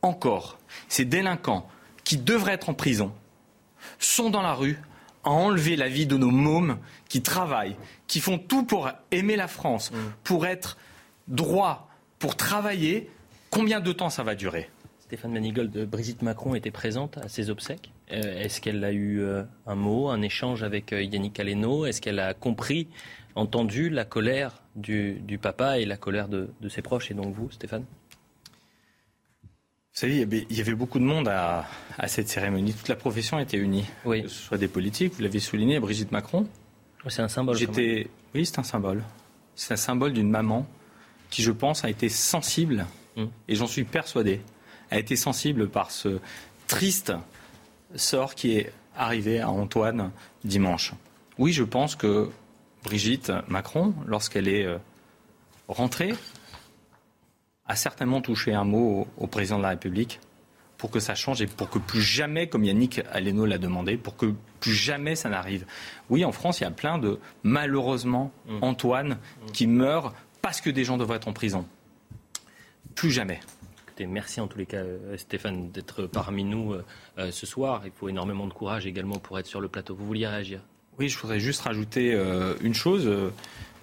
encore 0.00 0.58
ces 0.88 1.04
délinquants 1.04 1.68
qui 2.04 2.18
devraient 2.18 2.52
être 2.52 2.68
en 2.68 2.74
prison 2.74 3.12
sont 3.98 4.30
dans 4.30 4.42
la 4.42 4.54
rue 4.54 4.78
à 5.24 5.30
enlever 5.30 5.74
la 5.74 5.88
vie 5.88 6.06
de 6.06 6.16
nos 6.16 6.30
mômes 6.30 6.78
qui 7.08 7.20
travaillent, 7.20 7.74
qui 8.06 8.20
font 8.20 8.38
tout 8.38 8.62
pour 8.62 8.90
aimer 9.10 9.34
la 9.34 9.48
France, 9.48 9.90
mmh. 9.90 9.96
pour 10.22 10.46
être 10.46 10.76
droits, 11.26 11.88
pour 12.20 12.36
travailler, 12.36 13.10
combien 13.50 13.80
de 13.80 13.90
temps 13.90 14.10
ça 14.10 14.22
va 14.22 14.36
durer? 14.36 14.70
Stéphane 15.00 15.32
Manigold, 15.32 15.88
Brigitte 15.88 16.22
Macron 16.22 16.54
était 16.54 16.70
présente 16.70 17.18
à 17.18 17.28
ses 17.28 17.50
obsèques. 17.50 17.90
Euh, 18.12 18.40
est-ce 18.40 18.60
qu'elle 18.60 18.84
a 18.84 18.92
eu 18.92 19.20
euh, 19.20 19.42
un 19.66 19.74
mot, 19.74 20.10
un 20.10 20.22
échange 20.22 20.62
avec 20.62 20.92
euh, 20.92 21.02
Yannick 21.02 21.40
Aleno? 21.40 21.86
Est-ce 21.86 22.00
qu'elle 22.00 22.20
a 22.20 22.34
compris, 22.34 22.88
entendu 23.34 23.90
la 23.90 24.04
colère 24.04 24.63
du, 24.76 25.38
papa 25.40 25.78
et 25.78 25.84
la 25.84 25.96
colère 25.96 26.28
de, 26.28 26.48
ses 26.68 26.82
proches 26.82 27.10
et 27.10 27.14
donc 27.14 27.34
vous, 27.34 27.50
Stéphane? 27.50 27.84
Vous 29.42 30.00
savez, 30.00 30.26
il 30.50 30.56
y 30.56 30.60
avait 30.60 30.74
beaucoup 30.74 30.98
de 30.98 31.04
monde 31.04 31.28
à, 31.28 31.66
cette 32.08 32.28
cérémonie. 32.28 32.74
Toute 32.74 32.88
la 32.88 32.96
profession 32.96 33.38
était 33.38 33.56
unie. 33.56 33.84
Oui. 34.04 34.22
Que 34.22 34.28
ce 34.28 34.42
soit 34.42 34.58
des 34.58 34.68
politiques, 34.68 35.14
vous 35.14 35.22
l'avez 35.22 35.38
souligné, 35.38 35.78
Brigitte 35.78 36.10
Macron. 36.10 36.48
C'est 37.08 37.22
un 37.22 37.28
symbole. 37.28 37.56
J'étais, 37.56 38.08
oui, 38.34 38.46
c'est 38.46 38.58
un 38.58 38.64
symbole. 38.64 39.04
C'est 39.54 39.74
un 39.74 39.76
symbole 39.76 40.12
d'une 40.12 40.30
maman 40.30 40.66
qui, 41.30 41.42
je 41.42 41.52
pense, 41.52 41.84
a 41.84 41.90
été 41.90 42.08
sensible, 42.08 42.86
mm. 43.16 43.24
et 43.48 43.54
j'en 43.54 43.66
suis 43.66 43.84
persuadé, 43.84 44.40
a 44.90 44.98
été 44.98 45.16
sensible 45.16 45.68
par 45.68 45.90
ce 45.90 46.18
triste 46.66 47.12
sort 47.94 48.34
qui 48.34 48.56
est 48.56 48.72
arrivé 48.96 49.40
à 49.40 49.50
Antoine 49.50 50.10
dimanche. 50.44 50.92
Oui, 51.38 51.52
je 51.52 51.64
pense 51.64 51.94
que 51.94 52.30
Brigitte 52.84 53.32
Macron, 53.48 53.94
lorsqu'elle 54.06 54.46
est 54.46 54.64
euh, 54.64 54.78
rentrée, 55.68 56.14
a 57.66 57.76
certainement 57.76 58.20
touché 58.20 58.52
un 58.52 58.64
mot 58.64 59.08
au, 59.16 59.26
président 59.26 59.56
de 59.56 59.62
la 59.62 59.70
République 59.70 60.20
pour 60.76 60.90
que 60.90 61.00
ça 61.00 61.14
change 61.14 61.40
et 61.40 61.46
pour 61.46 61.70
que 61.70 61.78
plus 61.78 62.02
jamais, 62.02 62.46
comme 62.46 62.62
Yannick 62.62 63.00
Aleno 63.10 63.46
l'a 63.46 63.56
demandé, 63.56 63.96
pour 63.96 64.16
que 64.16 64.34
plus 64.60 64.74
jamais 64.74 65.16
ça 65.16 65.30
n'arrive. 65.30 65.64
Oui, 66.10 66.26
en 66.26 66.32
France, 66.32 66.60
il 66.60 66.64
y 66.64 66.66
a 66.66 66.70
plein 66.70 66.98
de, 66.98 67.18
malheureusement, 67.42 68.30
mm. 68.46 68.58
Antoine 68.60 69.08
mm. 69.08 69.50
qui 69.52 69.66
meurent 69.66 70.12
parce 70.42 70.60
que 70.60 70.68
des 70.68 70.84
gens 70.84 70.98
devraient 70.98 71.16
être 71.16 71.28
en 71.28 71.32
prison. 71.32 71.66
Plus 72.94 73.10
jamais. 73.10 73.40
merci 73.98 74.42
en 74.42 74.46
tous 74.46 74.58
les 74.58 74.66
cas, 74.66 74.76
euh, 74.76 75.16
Stéphane, 75.16 75.70
d'être 75.70 76.02
parmi 76.06 76.44
nous 76.44 76.74
euh, 76.74 77.30
ce 77.30 77.46
soir. 77.46 77.80
Il 77.86 77.92
faut 77.92 78.10
énormément 78.10 78.46
de 78.46 78.52
courage 78.52 78.84
également 78.86 79.16
pour 79.18 79.38
être 79.38 79.46
sur 79.46 79.62
le 79.62 79.68
plateau. 79.68 79.94
Vous 79.94 80.04
vouliez 80.04 80.26
réagir? 80.26 80.60
Oui, 80.98 81.08
je 81.08 81.18
voudrais 81.18 81.40
juste 81.40 81.62
rajouter 81.62 82.16
une 82.60 82.74
chose. 82.74 83.10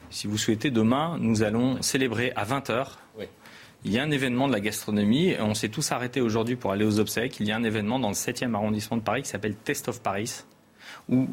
si 0.10 0.28
vous 0.28 0.38
souhaitez, 0.38 0.72
demain, 0.72 1.18
nous 1.20 1.44
allons 1.44 1.82
célébrer 1.82 2.32
à 2.36 2.46
20h. 2.46 2.88
Il 3.84 3.92
y 3.92 3.98
a 3.98 4.04
un 4.04 4.12
événement 4.12 4.48
de 4.48 4.54
la 4.54 4.60
gastronomie. 4.60 5.34
On 5.40 5.56
s'est 5.56 5.70
tous 5.70 5.92
arrêtés 5.92 6.22
aujourd'hui 6.22 6.56
pour 6.56 6.72
aller 6.72 6.86
aux 6.86 7.00
obsèques. 7.00 7.40
Il 7.40 7.48
y 7.48 7.52
a 7.52 7.56
un 7.56 7.64
événement 7.64 8.00
dans 8.00 8.10
le 8.10 8.14
7e 8.14 8.54
arrondissement 8.54 8.98
de 8.98 9.02
Paris 9.02 9.24
qui 9.24 9.30
s'appelle 9.30 9.56
Test 9.56 9.90
of 9.90 10.02
Paris, 10.02 10.44
où 11.10 11.28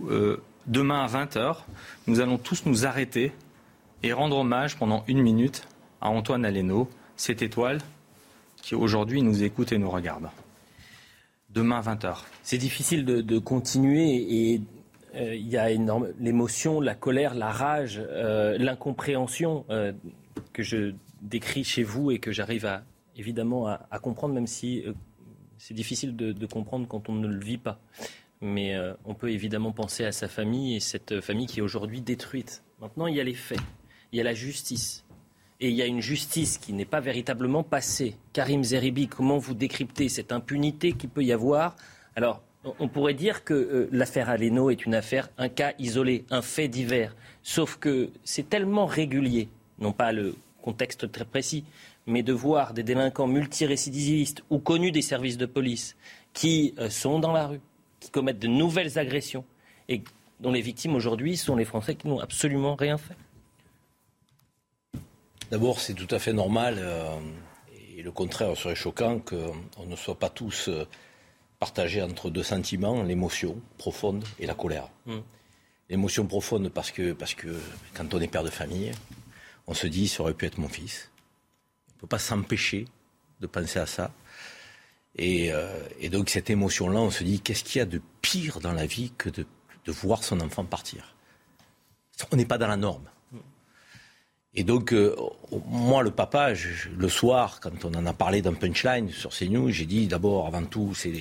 demain 0.66 1.04
à 1.04 1.06
20h, 1.06 1.56
nous 2.06 2.20
allons 2.20 2.38
tous 2.38 2.64
nous 2.66 2.86
arrêter 2.86 3.32
et 4.02 4.12
rendre 4.12 4.38
hommage 4.38 4.76
pendant 4.76 5.04
une 5.08 5.20
minute 5.20 5.66
à 6.00 6.08
Antoine 6.08 6.44
Aleno, 6.44 6.88
cette 7.16 7.42
étoile 7.42 7.80
qui 8.62 8.74
aujourd'hui 8.74 9.22
nous 9.22 9.42
écoute 9.42 9.72
et 9.72 9.78
nous 9.78 9.90
regarde. 9.90 10.28
Demain 11.50 11.80
20h. 11.80 12.18
C'est 12.42 12.58
difficile 12.58 13.04
de, 13.04 13.38
continuer 13.38 14.54
et 14.54 14.60
euh, 15.14 15.34
il 15.34 15.48
y 15.48 15.56
a 15.56 15.68
l'émotion, 16.18 16.80
la 16.80 16.94
colère, 16.94 17.34
la 17.34 17.50
rage, 17.50 18.00
euh, 18.00 18.56
l'incompréhension 18.58 19.64
euh, 19.70 19.92
que 20.52 20.62
je 20.62 20.94
décris 21.22 21.64
chez 21.64 21.82
vous 21.82 22.10
et 22.10 22.18
que 22.18 22.32
j'arrive 22.32 22.82
évidemment 23.16 23.66
à, 23.66 23.98
comprendre, 24.00 24.34
même 24.34 24.46
si 24.46 24.84
c'est 25.56 25.74
difficile 25.74 26.14
de, 26.14 26.46
comprendre 26.46 26.86
quand 26.86 27.08
on 27.08 27.14
ne 27.14 27.26
le 27.26 27.40
vit 27.40 27.58
pas. 27.58 27.80
Mais 28.40 28.76
on 29.04 29.14
peut 29.14 29.30
évidemment 29.32 29.72
penser 29.72 30.04
à 30.04 30.12
sa 30.12 30.28
famille 30.28 30.76
et 30.76 30.80
cette 30.80 31.20
famille 31.20 31.46
qui 31.46 31.58
est 31.58 31.62
aujourd'hui 31.62 32.00
détruite. 32.00 32.62
Maintenant, 32.80 33.08
il 33.08 33.16
y 33.16 33.20
a 33.20 33.24
les 33.24 33.34
faits 33.34 33.58
il 34.12 34.16
y 34.16 34.20
a 34.20 34.24
la 34.24 34.34
justice. 34.34 35.04
Et 35.60 35.70
il 35.70 35.74
y 35.74 35.82
a 35.82 35.86
une 35.86 36.00
justice 36.00 36.58
qui 36.58 36.72
n'est 36.72 36.84
pas 36.84 37.00
véritablement 37.00 37.64
passée. 37.64 38.16
Karim 38.32 38.62
Zeribi, 38.62 39.08
comment 39.08 39.38
vous 39.38 39.54
décryptez 39.54 40.08
cette 40.08 40.30
impunité 40.30 40.92
qu'il 40.92 41.10
peut 41.10 41.24
y 41.24 41.32
avoir? 41.32 41.74
Alors, 42.14 42.42
on 42.78 42.88
pourrait 42.88 43.14
dire 43.14 43.44
que 43.44 43.54
euh, 43.54 43.88
l'affaire 43.92 44.28
Aleno 44.28 44.70
est 44.70 44.84
une 44.86 44.94
affaire, 44.94 45.30
un 45.38 45.48
cas 45.48 45.72
isolé, 45.78 46.24
un 46.30 46.42
fait 46.42 46.68
divers. 46.68 47.14
Sauf 47.42 47.76
que 47.76 48.10
c'est 48.24 48.48
tellement 48.48 48.86
régulier, 48.86 49.48
non 49.78 49.92
pas 49.92 50.12
le 50.12 50.34
contexte 50.62 51.10
très 51.10 51.24
précis, 51.24 51.64
mais 52.06 52.22
de 52.22 52.32
voir 52.32 52.74
des 52.74 52.82
délinquants 52.82 53.26
multirécidivistes 53.26 54.42
ou 54.50 54.58
connus 54.58 54.92
des 54.92 55.02
services 55.02 55.36
de 55.36 55.46
police 55.46 55.96
qui 56.32 56.74
euh, 56.78 56.90
sont 56.90 57.18
dans 57.18 57.32
la 57.32 57.46
rue, 57.46 57.60
qui 58.00 58.10
commettent 58.10 58.38
de 58.38 58.48
nouvelles 58.48 58.98
agressions 58.98 59.44
et 59.88 60.02
dont 60.40 60.52
les 60.52 60.60
victimes 60.60 60.94
aujourd'hui 60.94 61.36
sont 61.36 61.56
les 61.56 61.64
Français 61.64 61.94
qui 61.94 62.08
n'ont 62.08 62.20
absolument 62.20 62.74
rien 62.74 62.98
fait. 62.98 63.16
D'abord, 65.50 65.80
c'est 65.80 65.94
tout 65.94 66.14
à 66.14 66.18
fait 66.18 66.32
normal, 66.34 66.76
euh, 66.78 67.16
et 67.96 68.02
le 68.02 68.12
contraire 68.12 68.54
serait 68.56 68.74
choquant 68.74 69.18
qu'on 69.18 69.86
ne 69.86 69.96
soit 69.96 70.18
pas 70.18 70.28
tous 70.28 70.68
partagés 71.58 72.02
entre 72.02 72.30
deux 72.30 72.42
sentiments, 72.42 73.02
l'émotion 73.02 73.60
profonde 73.78 74.24
et 74.38 74.46
la 74.46 74.54
colère. 74.54 74.88
Mm. 75.06 75.18
L'émotion 75.90 76.26
profonde 76.26 76.68
parce 76.68 76.90
que, 76.90 77.12
parce 77.12 77.34
que 77.34 77.48
quand 77.94 78.12
on 78.14 78.20
est 78.20 78.28
père 78.28 78.44
de 78.44 78.50
famille, 78.50 78.92
on 79.66 79.74
se 79.74 79.86
dit 79.86 80.08
ça 80.08 80.22
aurait 80.22 80.34
pu 80.34 80.46
être 80.46 80.58
mon 80.58 80.68
fils. 80.68 81.10
On 81.90 81.96
ne 81.96 82.00
peut 82.02 82.06
pas 82.06 82.18
s'empêcher 82.18 82.86
de 83.40 83.46
penser 83.46 83.78
à 83.78 83.86
ça. 83.86 84.12
Et, 85.16 85.52
euh, 85.52 85.68
donc 86.10 86.30
cette 86.30 86.50
émotion-là, 86.50 87.00
on 87.00 87.10
se 87.10 87.24
dit 87.24 87.40
qu'est-ce 87.40 87.64
qu'il 87.64 87.78
y 87.78 87.82
a 87.82 87.86
de 87.86 88.00
pire 88.22 88.60
dans 88.60 88.72
la 88.72 88.86
vie 88.86 89.12
que 89.16 89.30
de 89.30 89.46
voir 89.86 90.22
son 90.22 90.40
enfant 90.40 90.64
partir? 90.64 91.14
On 92.30 92.36
n'est 92.36 92.44
pas 92.44 92.58
dans 92.58 92.68
la 92.68 92.76
norme. 92.76 93.08
Et 94.54 94.64
donc, 94.64 94.92
euh, 94.92 95.14
moi, 95.66 96.02
le 96.02 96.10
papa, 96.10 96.52
le 96.52 97.08
soir, 97.08 97.60
quand 97.60 97.84
on 97.84 97.94
en 97.94 98.06
a 98.06 98.12
parlé 98.12 98.40
dans 98.42 98.54
Punchline 98.54 99.10
sur 99.10 99.30
CNews, 99.30 99.70
j'ai 99.70 99.84
dit 99.84 100.06
d'abord, 100.06 100.46
avant 100.46 100.64
tout, 100.64 100.94
c'est 100.94 101.12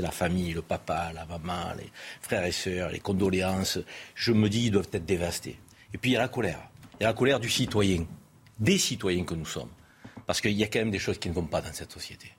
la 0.00 0.10
famille, 0.10 0.52
le 0.52 0.62
papa, 0.62 1.12
la 1.14 1.24
maman, 1.24 1.74
les 1.78 1.90
frères 2.20 2.44
et 2.44 2.52
sœurs, 2.52 2.90
les 2.90 2.98
condoléances. 2.98 3.78
Je 4.14 4.32
me 4.32 4.48
dis, 4.48 4.66
ils 4.66 4.70
doivent 4.70 4.90
être 4.92 5.06
dévastés. 5.06 5.58
Et 5.92 5.98
puis, 5.98 6.10
il 6.10 6.14
y 6.14 6.16
a 6.16 6.20
la 6.20 6.28
colère. 6.28 6.60
Il 6.98 7.04
y 7.04 7.06
a 7.06 7.08
la 7.10 7.14
colère 7.14 7.40
du 7.40 7.48
citoyen, 7.48 8.04
des 8.58 8.78
citoyens 8.78 9.24
que 9.24 9.34
nous 9.34 9.46
sommes. 9.46 9.70
Parce 10.26 10.40
qu'il 10.40 10.52
y 10.52 10.64
a 10.64 10.66
quand 10.66 10.80
même 10.80 10.90
des 10.90 10.98
choses 10.98 11.18
qui 11.18 11.28
ne 11.28 11.34
vont 11.34 11.46
pas 11.46 11.60
dans 11.60 11.72
cette 11.72 11.92
société. 11.92 12.32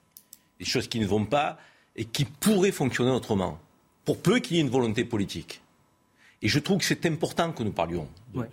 Des 0.58 0.64
choses 0.64 0.88
qui 0.88 1.00
ne 1.00 1.06
vont 1.06 1.24
pas 1.24 1.58
et 1.94 2.04
qui 2.04 2.24
pourraient 2.24 2.72
fonctionner 2.72 3.10
autrement. 3.10 3.58
Pour 4.04 4.20
peu 4.20 4.38
qu'il 4.38 4.56
y 4.56 4.60
ait 4.60 4.62
une 4.62 4.70
volonté 4.70 5.04
politique. 5.04 5.62
Et 6.42 6.48
je 6.48 6.58
trouve 6.58 6.78
que 6.78 6.84
c'est 6.84 7.06
important 7.06 7.52
que 7.52 7.62
nous 7.62 7.72
parlions 7.72 8.08
de, 8.34 8.46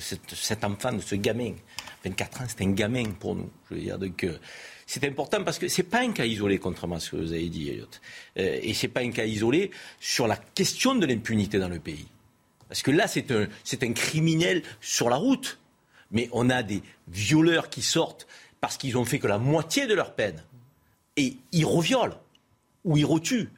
cet 0.00 0.64
enfant, 0.64 0.92
de 0.92 1.00
ce 1.00 1.14
gamin. 1.14 1.52
24 2.04 2.40
ans, 2.40 2.44
c'est 2.48 2.64
un 2.64 2.70
gamin 2.70 3.10
pour 3.18 3.34
nous. 3.34 3.50
Je 3.68 3.74
veux 3.74 3.80
dire, 3.80 3.98
donc, 3.98 4.24
euh, 4.24 4.38
c'est 4.86 5.04
important 5.04 5.44
parce 5.44 5.58
que 5.58 5.68
ce 5.68 5.82
n'est 5.82 5.88
pas 5.88 6.00
un 6.00 6.12
cas 6.12 6.24
isolé, 6.24 6.58
contrairement 6.58 6.96
à 6.96 7.00
ce 7.00 7.10
que 7.10 7.16
vous 7.16 7.32
avez 7.32 7.48
dit, 7.48 7.68
Elliot. 7.68 7.86
Euh, 8.38 8.58
et 8.62 8.74
ce 8.74 8.86
n'est 8.86 8.92
pas 8.92 9.00
un 9.00 9.10
cas 9.10 9.24
isolé 9.24 9.70
sur 10.00 10.26
la 10.26 10.36
question 10.36 10.94
de 10.94 11.06
l'impunité 11.06 11.58
dans 11.58 11.68
le 11.68 11.78
pays. 11.78 12.08
Parce 12.68 12.82
que 12.82 12.90
là, 12.90 13.06
c'est 13.06 13.30
un, 13.30 13.48
c'est 13.64 13.82
un 13.82 13.92
criminel 13.92 14.62
sur 14.80 15.10
la 15.10 15.16
route. 15.16 15.58
Mais 16.10 16.28
on 16.32 16.50
a 16.50 16.62
des 16.62 16.82
violeurs 17.08 17.70
qui 17.70 17.82
sortent 17.82 18.26
parce 18.60 18.76
qu'ils 18.76 18.98
ont 18.98 19.04
fait 19.04 19.18
que 19.18 19.26
la 19.26 19.38
moitié 19.38 19.86
de 19.86 19.94
leur 19.94 20.14
peine. 20.14 20.42
Et 21.16 21.36
ils 21.52 21.64
reviolent 21.64 22.18
ou 22.84 22.96
ils 22.96 23.04
retuent. 23.04 23.48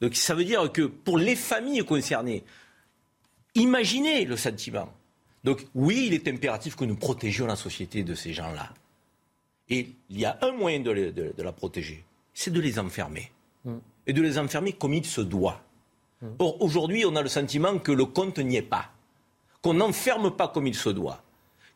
Donc 0.00 0.14
ça 0.14 0.34
veut 0.34 0.44
dire 0.44 0.70
que 0.72 0.82
pour 0.82 1.18
les 1.18 1.36
familles 1.36 1.84
concernées, 1.84 2.44
imaginez 3.54 4.24
le 4.24 4.36
sentiment. 4.36 4.92
Donc 5.44 5.64
oui, 5.74 6.04
il 6.08 6.14
est 6.14 6.28
impératif 6.28 6.76
que 6.76 6.84
nous 6.84 6.96
protégions 6.96 7.46
la 7.46 7.56
société 7.56 8.02
de 8.02 8.14
ces 8.14 8.32
gens-là. 8.32 8.72
Et 9.70 9.90
il 10.10 10.18
y 10.18 10.24
a 10.24 10.38
un 10.42 10.52
moyen 10.52 10.80
de, 10.80 11.32
la 11.36 11.52
protéger, 11.52 12.04
c'est 12.32 12.52
de 12.52 12.60
les 12.60 12.78
enfermer. 12.78 13.30
Mm. 13.64 13.76
Et 14.06 14.12
de 14.12 14.22
les 14.22 14.38
enfermer 14.38 14.72
comme 14.72 14.94
il 14.94 15.04
se 15.04 15.20
doit. 15.20 15.62
Mm. 16.22 16.26
Or, 16.38 16.62
aujourd'hui, 16.62 17.04
on 17.04 17.14
a 17.16 17.22
le 17.22 17.28
sentiment 17.28 17.78
que 17.78 17.92
le 17.92 18.06
compte 18.06 18.38
n'y 18.38 18.56
est 18.56 18.62
pas. 18.62 18.90
Qu'on 19.62 19.74
n'enferme 19.74 20.30
pas 20.30 20.48
comme 20.48 20.66
il 20.66 20.74
se 20.74 20.88
doit. 20.88 21.22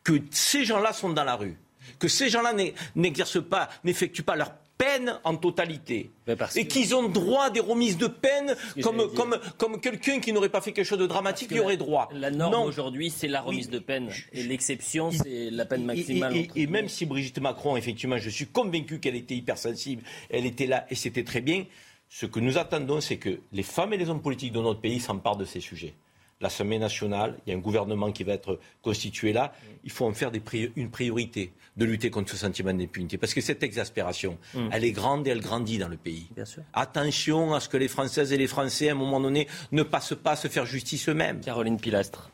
Que 0.03 0.21
ces 0.31 0.65
gens-là 0.65 0.93
sont 0.93 1.11
dans 1.11 1.23
la 1.23 1.35
rue. 1.35 1.57
Que 1.99 2.07
ces 2.07 2.29
gens-là 2.29 2.53
n'exercent 2.95 3.43
pas, 3.43 3.69
n'effectuent 3.83 4.23
pas 4.23 4.35
leur 4.35 4.53
peine 4.83 5.19
en 5.23 5.35
totalité. 5.35 6.11
Et 6.55 6.67
qu'ils 6.67 6.95
ont 6.95 7.07
droit 7.09 7.45
à 7.45 7.49
des 7.49 7.59
remises 7.59 7.97
de 7.97 8.07
peine 8.07 8.55
comme, 8.81 9.13
comme, 9.13 9.37
comme 9.57 9.79
quelqu'un 9.79 10.19
qui 10.19 10.33
n'aurait 10.33 10.49
pas 10.49 10.61
fait 10.61 10.71
quelque 10.71 10.85
chose 10.85 10.99
de 10.99 11.07
dramatique 11.07 11.51
y 11.51 11.59
aurait 11.59 11.77
droit. 11.77 12.09
La 12.13 12.31
norme 12.31 12.67
aujourd'hui, 12.67 13.09
c'est 13.09 13.27
la 13.27 13.41
remise 13.41 13.69
de 13.69 13.79
peine. 13.79 14.09
Et 14.31 14.43
l'exception, 14.43 15.11
c'est 15.11 15.49
la 15.51 15.65
peine 15.65 15.85
maximale. 15.85 16.33
Et, 16.55 16.67
même 16.67 16.89
si 16.89 17.05
Brigitte 17.05 17.39
Macron, 17.39 17.77
effectivement, 17.77 18.17
je 18.17 18.29
suis 18.29 18.47
convaincu 18.47 18.99
qu'elle 18.99 19.15
était 19.15 19.35
hypersensible, 19.35 20.03
elle 20.29 20.45
était 20.45 20.67
là 20.67 20.85
et 20.89 20.95
c'était 20.95 21.23
très 21.23 21.41
bien. 21.41 21.65
Ce 22.09 22.25
que 22.25 22.39
nous 22.39 22.57
attendons, 22.57 23.01
c'est 23.01 23.17
que 23.17 23.39
les 23.51 23.63
femmes 23.63 23.93
et 23.93 23.97
les 23.97 24.09
hommes 24.09 24.21
politiques 24.21 24.53
de 24.53 24.61
notre 24.61 24.79
pays 24.79 24.99
s'emparent 24.99 25.37
de 25.37 25.45
ces 25.45 25.59
sujets 25.59 25.93
l'Assemblée 26.41 26.77
nationale, 26.77 27.39
il 27.45 27.51
y 27.51 27.53
a 27.53 27.57
un 27.57 27.61
gouvernement 27.61 28.11
qui 28.11 28.25
va 28.25 28.33
être 28.33 28.59
constitué 28.81 29.31
là, 29.31 29.53
il 29.85 29.91
faut 29.91 30.05
en 30.05 30.13
faire 30.13 30.29
une 30.75 30.89
priorité 30.91 31.53
de 31.75 31.85
lutter 31.85 32.09
contre 32.09 32.31
ce 32.31 32.37
sentiment 32.37 32.73
d'impunité. 32.73 33.17
Parce 33.17 33.33
que 33.33 33.41
cette 33.41 33.63
exaspération, 33.63 34.37
mm. 34.53 34.69
elle 34.71 34.83
est 34.83 34.91
grande 34.91 35.27
et 35.27 35.31
elle 35.31 35.41
grandit 35.41 35.77
dans 35.77 35.87
le 35.87 35.97
pays. 35.97 36.29
Attention 36.73 37.53
à 37.53 37.59
ce 37.59 37.69
que 37.69 37.77
les 37.77 37.87
Françaises 37.87 38.31
et 38.31 38.37
les 38.37 38.47
Français, 38.47 38.89
à 38.89 38.91
un 38.91 38.95
moment 38.95 39.19
donné, 39.19 39.47
ne 39.71 39.83
passent 39.83 40.15
pas 40.15 40.31
à 40.31 40.35
se 40.35 40.47
faire 40.47 40.65
justice 40.65 41.09
eux-mêmes. 41.09 41.41
Caroline 41.41 41.79
Pilastre, 41.79 42.31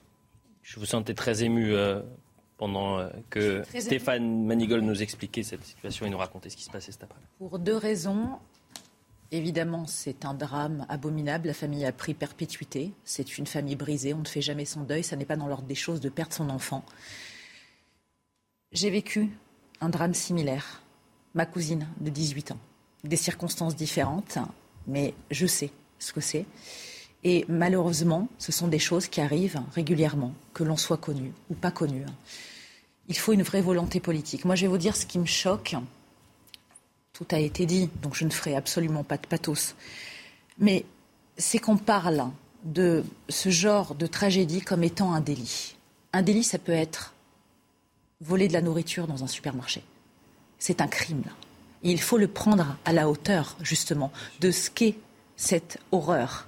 je 0.62 0.80
vous 0.80 0.86
sentais 0.86 1.14
très 1.14 1.44
émue 1.44 1.74
euh, 1.74 2.02
pendant 2.58 3.00
euh, 3.00 3.10
que 3.30 3.64
Stéphane 3.80 4.46
Manigol 4.46 4.82
nous 4.82 5.02
expliquait 5.02 5.44
cette 5.44 5.64
situation 5.64 6.06
et 6.06 6.10
nous 6.10 6.18
racontait 6.18 6.50
ce 6.50 6.58
qui 6.58 6.64
se 6.64 6.70
passait 6.70 6.92
cet 6.92 7.04
après-midi. 7.04 7.28
Pour 7.38 7.60
deux 7.60 7.78
raisons. 7.78 8.38
Évidemment, 9.32 9.86
c'est 9.86 10.26
un 10.26 10.34
drame 10.34 10.88
abominable. 10.90 11.48
La 11.48 11.54
famille 11.54 11.86
a 11.86 11.92
pris 11.92 12.16
perpétuité. 12.16 12.92
C'est 13.06 13.38
une 13.38 13.46
famille 13.46 13.76
brisée. 13.76 14.16
On 14.16 14.22
ne 14.22 14.28
fait 14.28 14.42
jamais 14.42 14.66
son 14.66 14.82
deuil. 14.82 15.04
Ça 15.04 15.16
n'est 15.16 15.26
pas 15.26 15.36
dans 15.36 15.46
l'ordre 15.46 15.68
des 15.68 15.76
choses 15.76 16.02
de 16.02 16.10
perdre 16.10 16.34
son 16.34 16.50
enfant. 16.50 16.84
J'ai 18.72 18.90
vécu 18.90 19.30
un 19.82 19.90
drame 19.90 20.14
similaire. 20.14 20.82
Ma 21.36 21.46
cousine 21.46 21.88
de 22.00 22.10
18 22.10 22.52
ans. 22.52 22.60
Des 23.04 23.16
circonstances 23.16 23.76
différentes, 23.76 24.38
mais 24.88 25.14
je 25.32 25.46
sais 25.46 25.72
ce 26.00 26.12
que 26.12 26.22
c'est. 26.22 26.46
Et 27.24 27.46
malheureusement, 27.48 28.28
ce 28.38 28.52
sont 28.52 28.68
des 28.68 28.80
choses 28.80 29.08
qui 29.08 29.22
arrivent 29.22 29.62
régulièrement, 29.74 30.34
que 30.54 30.64
l'on 30.64 30.78
soit 30.78 30.98
connu 30.98 31.32
ou 31.50 31.54
pas 31.54 31.72
connu. 31.72 32.06
Il 33.08 33.18
faut 33.18 33.34
une 33.34 33.44
vraie 33.44 33.62
volonté 33.62 34.00
politique. 34.00 34.46
Moi, 34.46 34.56
je 34.56 34.62
vais 34.62 34.68
vous 34.68 34.78
dire 34.78 34.96
ce 34.96 35.06
qui 35.06 35.20
me 35.20 35.26
choque 35.26 35.76
tout 37.20 37.36
a 37.36 37.40
été 37.40 37.66
dit, 37.66 37.90
donc 38.02 38.16
je 38.16 38.24
ne 38.24 38.30
ferai 38.30 38.56
absolument 38.56 39.04
pas 39.04 39.18
de 39.18 39.28
pathos. 39.28 39.76
Mais 40.58 40.86
c'est 41.38 41.60
qu'on 41.60 41.76
parle 41.76 42.30
de 42.64 43.04
ce 43.28 43.50
genre 43.50 43.94
de 43.94 44.08
tragédie 44.08 44.62
comme 44.62 44.86
étant 44.86 45.14
un 45.14 45.20
délit. 45.20 45.76
Un 46.14 46.22
délit, 46.22 46.46
ça 46.46 46.58
peut 46.58 46.72
être 46.72 47.14
voler 48.22 48.48
de 48.48 48.54
la 48.54 48.62
nourriture 48.62 49.08
dans 49.08 49.24
un 49.24 49.28
supermarché. 49.28 49.84
C'est 50.58 50.82
un 50.82 50.88
crime. 50.88 51.24
il 51.84 52.02
faut 52.02 52.18
le 52.18 52.28
prendre 52.28 52.78
à 52.84 52.92
la 52.92 53.10
hauteur, 53.10 53.56
justement, 53.62 54.12
de 54.42 54.52
ce 54.52 54.70
qu'est 54.70 54.96
cette 55.38 55.80
horreur. 55.94 56.48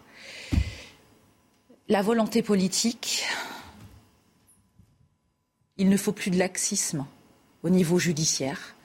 La 1.87 2.01
volonté 2.01 2.41
politique, 2.41 3.23
il 5.77 5.87
ne 5.89 5.97
faut 5.97 6.11
plus 6.11 6.31
de 6.31 6.37
laxisme 6.37 7.05
au 7.63 7.69
niveau 7.69 7.99
judiciaire, 7.99 8.75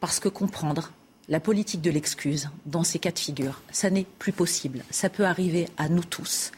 parce 0.00 0.20
que 0.20 0.28
comprendre 0.28 0.92
la 1.28 1.40
politique 1.40 1.80
de 1.80 1.90
l'excuse 1.90 2.50
dans 2.66 2.84
ces 2.84 2.98
cas 2.98 3.12
de 3.12 3.18
figure, 3.18 3.62
ça 3.72 3.88
n'est 3.88 4.06
plus 4.18 4.32
possible. 4.32 4.84
Ça 4.90 5.08
peut 5.08 5.24
arriver 5.24 5.68
à 5.78 5.88
nous 5.88 6.04
tous. 6.04 6.52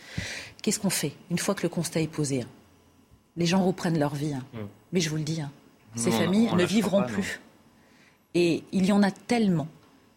Qu'est-ce 0.63 0.81
qu'on 0.81 0.91
fait 0.91 1.13
une 1.31 1.39
fois 1.39 1.55
que 1.55 1.63
le 1.63 1.69
constat 1.69 2.01
est 2.01 2.09
posé? 2.09 2.43
Hein 2.43 2.49
Les 3.37 3.47
gens 3.47 3.65
reprennent 3.65 4.01
leur 4.01 4.17
vie. 4.17 4.35
Hein. 4.35 4.45
Mm. 4.53 4.59
Mais 4.93 5.01
je 5.01 5.11
vous 5.11 5.17
le 5.17 5.23
dis, 5.23 5.41
ces 5.97 6.11
familles 6.11 6.51
ne 6.55 6.65
vivront 6.65 7.03
plus. 7.03 7.41
Et 8.35 8.65
il 8.73 8.87
y 8.87 8.93
en 8.93 9.03
a 9.03 9.11
tellement, 9.11 9.69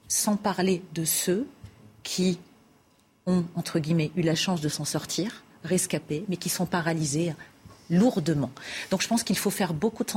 sans 0.08 0.36
parler 0.36 0.82
de 0.94 1.06
ceux 1.06 1.48
qui 2.04 2.40
ont, 3.26 3.46
entre 3.56 3.80
guillemets, 3.80 4.12
eu 4.16 4.22
la 4.22 4.36
chance 4.36 4.62
de 4.62 4.70
s'en 4.70 4.86
sortir, 4.86 5.44
rescapés, 5.64 6.26
mais 6.28 6.38
qui 6.38 6.50
sont 6.50 6.66
paralysés 6.66 7.34
lourdement. 7.90 8.52
Donc 8.92 9.02
je 9.02 9.08
pense 9.08 9.24
qu'il 9.24 9.38
faut 9.38 9.50
faire 9.50 9.74
beaucoup 9.74 10.04
de 10.04 10.12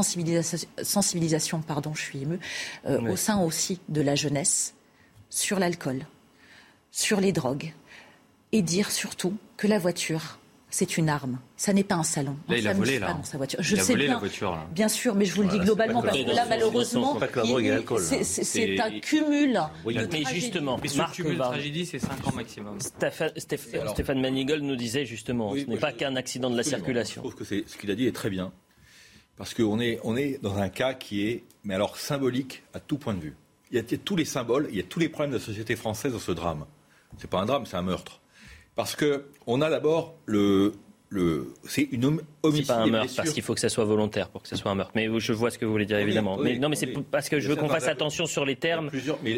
sensibilisation, 0.82 1.60
pardon, 1.62 1.94
je 1.94 2.02
suis 2.02 2.22
émue, 2.22 2.38
euh, 2.86 3.00
au 3.10 3.16
sein 3.16 3.40
aussi 3.40 3.80
de 3.88 4.00
la 4.00 4.14
jeunesse 4.14 4.74
sur 5.30 5.58
l'alcool, 5.58 6.06
sur 6.90 7.20
les 7.20 7.32
drogues, 7.32 7.72
et 8.52 8.62
dire 8.62 8.90
surtout 8.90 9.36
que 9.56 9.66
la 9.66 9.78
voiture, 9.78 10.38
c'est 10.72 10.96
une 10.96 11.10
arme. 11.10 11.38
Ça 11.56 11.72
n'est 11.72 11.84
pas 11.84 11.96
un 11.96 12.02
salon. 12.02 12.34
Là, 12.48 12.56
il 12.56 12.66
a 12.66 12.72
volé, 12.72 12.98
là. 12.98 13.12
Dans 13.12 13.22
sa 13.22 13.36
voiture. 13.36 13.62
Je 13.62 13.76
il 13.76 13.82
sais 13.82 13.92
volé, 13.92 14.06
bien, 14.06 14.14
la 14.14 14.18
voiture, 14.18 14.58
bien 14.72 14.88
sûr, 14.88 15.14
mais 15.14 15.26
je 15.26 15.34
vous 15.34 15.42
le 15.42 15.48
dis 15.48 15.58
globalement, 15.58 16.02
parce 16.02 16.16
que 16.16 16.34
là, 16.34 16.46
malheureusement, 16.48 17.18
c'est 18.32 18.80
un 18.80 18.98
cumul. 19.00 19.60
Oui, 19.84 19.96
mais 20.10 20.24
justement, 20.32 20.78
mais 20.82 20.88
ce 20.88 21.02
cumul 21.12 21.34
de 21.34 21.38
tragédie, 21.38 21.86
c'est 21.86 21.98
5 21.98 22.26
ans 22.26 22.32
maximum. 22.34 22.78
Stéphane 23.36 24.20
Manigol 24.20 24.60
nous 24.60 24.76
disait 24.76 25.04
justement, 25.04 25.54
ce 25.54 25.64
n'est 25.64 25.76
pas 25.76 25.92
qu'un 25.92 26.16
accident 26.16 26.50
de 26.50 26.56
la 26.56 26.64
circulation. 26.64 27.22
Je 27.22 27.28
trouve 27.28 27.38
que 27.38 27.44
ce 27.44 27.76
qu'il 27.76 27.90
a 27.90 27.94
dit 27.94 28.06
est 28.06 28.12
très 28.12 28.30
bien. 28.30 28.52
Parce 29.36 29.54
qu'on 29.54 29.80
est, 29.80 29.98
on 30.04 30.16
est 30.16 30.42
dans 30.42 30.56
un 30.58 30.68
cas 30.68 30.94
qui 30.94 31.26
est, 31.26 31.44
mais 31.64 31.74
alors, 31.74 31.96
symbolique 31.96 32.62
à 32.74 32.80
tout 32.80 32.98
point 32.98 33.14
de 33.14 33.20
vue. 33.20 33.34
Il 33.70 33.76
y 33.76 33.78
a 33.78 33.82
tous 33.82 34.16
les 34.16 34.24
symboles, 34.24 34.68
il 34.70 34.76
y 34.76 34.80
a 34.80 34.84
tous 34.84 35.00
les 35.00 35.08
problèmes 35.08 35.32
de 35.32 35.36
la 35.36 35.42
société 35.42 35.76
française 35.76 36.12
dans 36.12 36.18
ce 36.18 36.32
drame. 36.32 36.64
C'est 37.18 37.28
pas 37.28 37.40
un 37.40 37.46
drame, 37.46 37.66
c'est 37.66 37.76
un 37.76 37.82
meurtre. 37.82 38.21
Parce 38.74 38.96
que 38.96 39.24
on 39.46 39.60
a 39.60 39.70
d'abord 39.70 40.14
le, 40.26 40.72
c'est 41.64 41.88
une 41.92 42.04
homicide. 42.42 42.66
C'est 42.66 42.66
pas 42.66 42.80
un 42.80 42.86
meurtre 42.86 43.12
parce 43.16 43.32
qu'il 43.32 43.42
faut 43.42 43.54
que 43.54 43.60
ça 43.60 43.68
soit 43.68 43.84
volontaire 43.84 44.28
pour 44.28 44.42
que 44.42 44.48
ça 44.48 44.56
soit 44.56 44.70
un 44.70 44.74
meurtre. 44.74 44.92
Mais 44.94 45.08
je 45.18 45.32
vois 45.32 45.50
ce 45.50 45.58
que 45.58 45.64
vous 45.64 45.72
voulez 45.72 45.86
dire 45.86 45.98
évidemment. 45.98 46.36
mais 46.38 46.58
non, 46.58 46.68
mais 46.68 46.76
c'est 46.76 46.86
parce 46.86 47.28
que 47.28 47.40
je 47.40 47.48
veux 47.48 47.56
qu'on 47.56 47.68
fasse 47.68 47.88
attention 47.88 48.26
sur 48.26 48.44
les 48.44 48.56
termes 48.56 48.90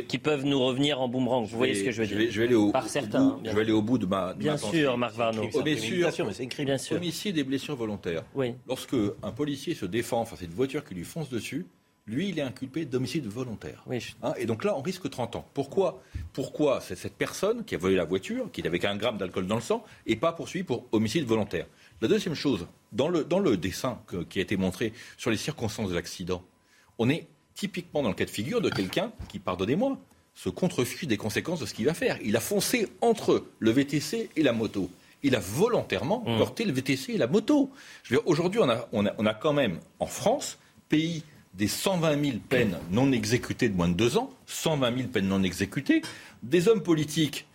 qui 0.08 0.18
peuvent 0.18 0.44
nous 0.44 0.60
revenir 0.60 1.00
en 1.00 1.08
boomerang. 1.08 1.46
Vous 1.46 1.56
voyez 1.56 1.74
ce 1.74 1.84
que 1.84 1.90
je 1.90 2.02
veux 2.02 2.06
dire 2.06 2.30
Je 2.30 2.40
vais, 2.40 2.46
aller 2.46 2.54
au, 2.54 2.70
Par 2.70 2.88
certains, 2.88 3.24
bout, 3.24 3.40
je 3.44 3.50
vais 3.50 3.62
aller 3.62 3.72
au 3.72 3.82
bout 3.82 3.98
de 3.98 4.06
ma. 4.06 4.34
bien 4.34 4.56
sûr, 4.56 4.96
Marc 4.96 5.14
Varno. 5.14 5.48
Bien 5.64 6.78
sûr. 6.78 6.96
Homicide 6.96 7.38
et 7.38 7.44
blessures 7.44 7.76
volontaires. 7.76 8.24
Oui. 8.34 8.54
Lorsque 8.66 8.96
un 9.22 9.30
policier 9.32 9.74
se 9.74 9.86
défend 9.86 10.24
face 10.24 10.42
à 10.42 10.44
une 10.44 10.50
voiture 10.50 10.84
qui 10.84 10.94
lui 10.94 11.04
fonce 11.04 11.28
dessus, 11.28 11.66
lui, 12.06 12.28
il 12.28 12.38
est 12.38 12.42
inculpé 12.42 12.84
d'homicide 12.84 13.26
volontaire. 13.26 13.82
Oui. 13.86 14.14
Hein, 14.22 14.34
et 14.36 14.44
donc 14.44 14.64
là, 14.64 14.76
on 14.76 14.82
risque 14.82 15.08
30 15.08 15.36
ans. 15.36 15.48
Pourquoi 15.54 16.02
Pourquoi 16.32 16.80
c'est 16.80 16.96
cette 16.96 17.14
personne 17.14 17.64
qui 17.64 17.74
a 17.74 17.78
volé 17.78 17.96
la 17.96 18.04
voiture, 18.04 18.50
qui 18.52 18.66
avait 18.66 18.78
qu'un 18.78 18.96
gramme 18.96 19.16
d'alcool 19.16 19.46
dans 19.46 19.54
le 19.54 19.62
sang, 19.62 19.84
et 20.06 20.16
pas 20.16 20.32
poursuivi 20.32 20.64
pour 20.64 20.86
homicide 20.92 21.24
volontaire? 21.24 21.66
La 22.02 22.08
deuxième 22.08 22.34
chose, 22.34 22.66
dans 22.92 23.08
le, 23.08 23.24
dans 23.24 23.38
le 23.38 23.56
dessin 23.56 24.00
qui 24.28 24.38
a 24.38 24.42
été 24.42 24.56
montré 24.56 24.92
sur 25.16 25.30
les 25.30 25.38
circonstances 25.38 25.88
de 25.88 25.94
l'accident, 25.94 26.42
on 26.98 27.08
est 27.08 27.26
typiquement 27.54 28.02
dans 28.02 28.10
le 28.10 28.14
cas 28.14 28.26
de 28.26 28.30
figure 28.30 28.60
de 28.60 28.68
quelqu'un 28.68 29.12
qui, 29.28 29.38
pardonnez-moi, 29.38 29.98
se 30.34 30.50
contrefuit 30.50 31.06
des 31.06 31.16
conséquences 31.16 31.60
de 31.60 31.66
ce 31.66 31.72
qu'il 31.72 31.86
va 31.86 31.94
faire. 31.94 32.18
Il 32.22 32.36
a 32.36 32.40
foncé 32.40 32.88
entre 33.00 33.46
le 33.60 33.70
VTC 33.70 34.30
et 34.36 34.42
la 34.42 34.52
moto. 34.52 34.90
Il 35.22 35.36
a 35.36 35.40
volontairement 35.40 36.22
mmh. 36.26 36.36
porté 36.36 36.64
le 36.64 36.72
VTC 36.72 37.12
et 37.14 37.18
la 37.18 37.28
moto. 37.28 37.70
Aujourd'hui, 38.26 38.60
on 38.60 38.68
a, 38.68 38.88
on, 38.92 39.06
a, 39.06 39.14
on 39.16 39.24
a 39.24 39.32
quand 39.32 39.54
même, 39.54 39.78
en 40.00 40.06
France, 40.06 40.58
pays 40.90 41.22
des 41.54 41.68
120 41.68 42.24
000 42.24 42.36
peines 42.48 42.76
non 42.90 43.12
exécutées 43.12 43.68
de 43.68 43.76
moins 43.76 43.88
de 43.88 43.94
deux 43.94 44.16
ans, 44.16 44.30
120 44.46 44.96
000 44.96 45.08
peines 45.08 45.28
non 45.28 45.42
exécutées, 45.42 46.02
des 46.42 46.68
hommes 46.68 46.82
politiques. 46.82 47.46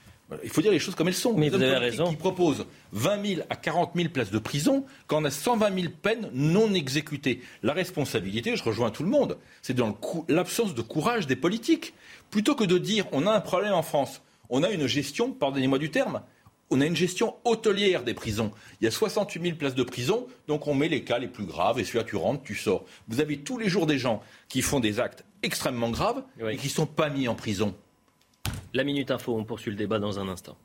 Il 0.43 0.50
faut 0.50 0.62
dire 0.62 0.72
les 0.72 0.80
choses 0.80 0.93
comme 0.95 1.08
elles 1.08 1.16
sont. 1.16 1.34
Mais 1.34 1.50
vous 1.50 1.56
avez 1.56 1.78
raison. 1.78 2.06
Qui 2.06 2.16
proposent 2.16 2.66
20 2.91 3.26
000 3.26 3.41
à 3.50 3.56
40 3.56 3.91
000 3.95 4.10
places 4.10 4.30
de 4.30 4.38
prison 4.38 4.86
quand 5.08 5.22
on 5.22 5.26
a 5.26 5.32
120 5.32 5.74
000 5.74 5.93
peines 6.02 6.30
non 6.34 6.74
exécutées. 6.74 7.41
La 7.64 7.74
responsabilité, 7.74 8.56
je 8.56 8.64
rejoins 8.64 8.91
tout 8.91 9.04
le 9.04 9.10
monde, 9.10 9.38
c'est 9.62 9.74
dans 9.74 9.97
l'absence 10.28 10.76
de 10.76 10.82
courage 10.82 11.26
des 11.26 11.36
politiques. 11.36 11.93
Plutôt 12.30 12.54
que 12.54 12.64
de 12.64 12.78
dire 12.78 13.06
on 13.12 13.26
a 13.26 13.32
un 13.32 13.41
problème 13.41 13.74
en 13.74 13.82
France, 13.82 14.22
on 14.50 14.64
a 14.64 14.70
une 14.70 14.88
gestion, 14.88 15.32
pardonnez-moi 15.32 15.80
du 15.80 15.89
terme, 15.89 16.22
on 16.70 16.82
a 16.82 16.86
une 16.86 16.95
gestion 16.95 17.36
hôtelière 17.45 18.03
des 18.03 18.13
prisons. 18.13 18.51
Il 18.82 18.86
y 18.86 18.88
a 18.88 18.91
68 18.91 19.41
000 19.41 19.55
places 19.57 19.76
de 19.76 19.84
prison, 19.84 20.28
donc 20.47 20.67
on 20.67 20.74
met 20.74 20.88
les 20.88 21.03
cas 21.03 21.20
les 21.20 21.28
plus 21.28 21.45
graves 21.45 21.80
et 21.80 21.84
celui-là 21.84 22.03
tu 22.03 22.15
rentres, 22.15 22.43
tu 22.43 22.55
sors. 22.55 22.86
Vous 23.07 23.22
avez 23.22 23.38
tous 23.38 23.57
les 23.57 23.70
jours 23.70 23.86
des 23.86 23.97
gens 23.97 24.22
qui 24.47 24.61
font 24.61 24.80
des 24.80 24.99
actes 24.99 25.26
extrêmement 25.43 25.89
graves 25.89 26.24
et 26.47 26.57
qui 26.57 26.67
ne 26.67 26.72
sont 26.72 26.86
pas 26.86 27.09
mis 27.09 27.28
en 27.28 27.36
prison. 27.36 27.76
La 28.74 28.84
Minute 28.84 29.11
Info, 29.11 29.36
on 29.36 29.43
poursuit 29.43 29.72
le 29.72 29.78
débat 29.78 29.99
dans 29.99 30.20
un 30.20 30.28
instant. 30.28 30.57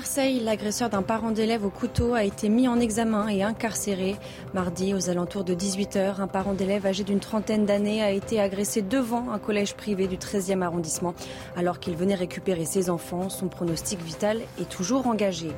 Marseille, 0.00 0.40
l'agresseur 0.40 0.88
d'un 0.88 1.02
parent 1.02 1.30
d'élève 1.30 1.62
au 1.62 1.68
couteau 1.68 2.14
a 2.14 2.24
été 2.24 2.48
mis 2.48 2.66
en 2.68 2.80
examen 2.80 3.28
et 3.28 3.42
incarcéré. 3.42 4.16
Mardi, 4.54 4.94
aux 4.94 5.10
alentours 5.10 5.44
de 5.44 5.54
18h, 5.54 6.22
un 6.22 6.26
parent 6.26 6.54
d'élève 6.54 6.86
âgé 6.86 7.04
d'une 7.04 7.20
trentaine 7.20 7.66
d'années 7.66 8.02
a 8.02 8.10
été 8.10 8.40
agressé 8.40 8.80
devant 8.80 9.30
un 9.30 9.38
collège 9.38 9.74
privé 9.74 10.06
du 10.06 10.16
13e 10.16 10.62
arrondissement. 10.62 11.14
Alors 11.54 11.80
qu'il 11.80 11.96
venait 11.96 12.14
récupérer 12.14 12.64
ses 12.64 12.88
enfants, 12.88 13.28
son 13.28 13.48
pronostic 13.48 14.02
vital 14.02 14.40
est 14.58 14.70
toujours 14.70 15.06
engagé. 15.06 15.52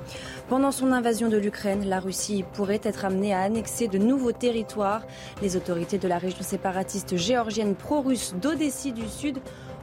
Pendant 0.49 0.73
son 0.73 0.91
invasion 0.91 1.29
de 1.29 1.37
l'Ukraine, 1.37 1.89
la 1.89 2.01
Russie 2.01 2.45
pourrait 2.53 2.81
être 2.83 3.05
amenée 3.05 3.33
à 3.33 3.43
annexer 3.43 3.87
de 3.87 3.99
nouveaux 3.99 4.33
territoires. 4.33 5.03
Les 5.41 5.57
autorités 5.57 5.99
de 5.99 6.09
la 6.09 6.19
région 6.19 6.43
séparatiste 6.43 7.17
géorgienne 7.17 7.77
pro-russe 7.77 8.35
d'Odessie 8.43 8.91
du 8.91 9.09
Sud 9.09 9.39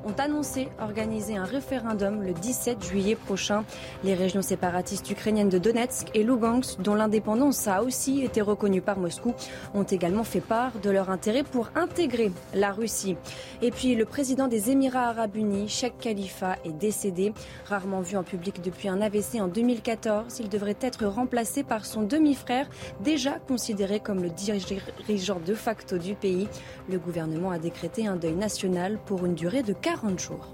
ont 0.05 0.13
annoncé 0.17 0.69
organiser 0.79 1.35
un 1.35 1.43
référendum 1.43 2.23
le 2.23 2.33
17 2.33 2.83
juillet 2.83 3.15
prochain. 3.15 3.63
Les 4.03 4.13
régions 4.13 4.41
séparatistes 4.41 5.09
ukrainiennes 5.09 5.49
de 5.49 5.57
Donetsk 5.57 6.09
et 6.13 6.23
Lugansk, 6.23 6.81
dont 6.81 6.95
l'indépendance 6.95 7.67
a 7.67 7.83
aussi 7.83 8.21
été 8.23 8.41
reconnue 8.41 8.81
par 8.81 8.99
Moscou, 8.99 9.33
ont 9.73 9.83
également 9.83 10.23
fait 10.23 10.41
part 10.41 10.71
de 10.81 10.89
leur 10.89 11.09
intérêt 11.09 11.43
pour 11.43 11.69
intégrer 11.75 12.31
la 12.53 12.71
Russie. 12.71 13.17
Et 13.61 13.71
puis 13.71 13.95
le 13.95 14.05
président 14.05 14.47
des 14.47 14.71
Émirats 14.71 15.09
arabes 15.09 15.35
unis, 15.35 15.67
Sheikh 15.67 15.97
Khalifa, 15.99 16.57
est 16.65 16.71
décédé. 16.71 17.33
Rarement 17.65 18.01
vu 18.01 18.17
en 18.17 18.23
public 18.23 18.61
depuis 18.61 18.89
un 18.89 19.01
AVC 19.01 19.39
en 19.39 19.47
2014, 19.47 20.39
il 20.39 20.49
devrait 20.49 20.77
être 20.81 21.05
remplacé 21.05 21.63
par 21.63 21.85
son 21.85 22.03
demi-frère, 22.03 22.69
déjà 23.01 23.39
considéré 23.39 23.99
comme 23.99 24.21
le 24.21 24.29
dirigeant 24.29 25.39
de 25.45 25.53
facto 25.53 25.97
du 25.97 26.15
pays. 26.15 26.47
Le 26.89 26.99
gouvernement 26.99 27.51
a 27.51 27.59
décrété 27.59 28.07
un 28.07 28.15
deuil 28.15 28.35
national 28.35 28.99
pour 29.05 29.25
une 29.25 29.35
durée 29.35 29.63
de 29.63 29.73
40 29.89 30.19
jours. 30.19 30.47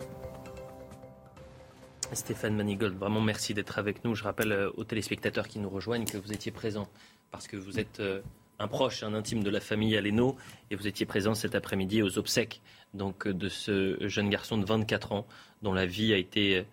Stéphane 2.14 2.56
Manigold, 2.56 2.98
vraiment 2.98 3.20
merci 3.20 3.54
d'être 3.54 3.78
avec 3.78 4.06
nous. 4.06 4.16
Je 4.16 4.24
rappelle 4.24 4.54
euh, 4.54 4.72
aux 4.78 4.86
téléspectateurs 4.86 5.50
qui 5.50 5.60
nous 5.60 5.68
rejoignent 5.70 6.06
que 6.06 6.18
vous 6.18 6.32
étiez 6.32 6.54
présent 6.54 6.88
parce 7.32 7.50
que 7.50 7.58
vous 7.58 7.78
êtes 7.78 8.00
euh, 8.00 8.22
un 8.60 8.70
proche, 8.70 9.04
un 9.04 9.14
intime 9.14 9.44
de 9.44 9.50
la 9.50 9.60
famille 9.60 9.98
Aleno 9.98 10.38
et 10.72 10.78
vous 10.78 10.88
étiez 10.88 11.06
présent 11.06 11.36
cet 11.36 11.54
après-midi 11.54 12.02
aux 12.02 12.18
obsèques 12.18 12.62
donc, 12.94 13.28
euh, 13.28 13.34
de 13.34 13.50
ce 13.50 14.08
jeune 14.08 14.30
garçon 14.30 14.58
de 14.58 14.66
24 14.66 15.12
ans 15.12 15.28
dont 15.64 15.74
la 15.74 15.86
vie 15.86 16.14
a 16.14 16.18
été 16.18 16.66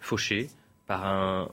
fauchée 0.00 0.48
par 0.86 1.04
un, 1.06 1.50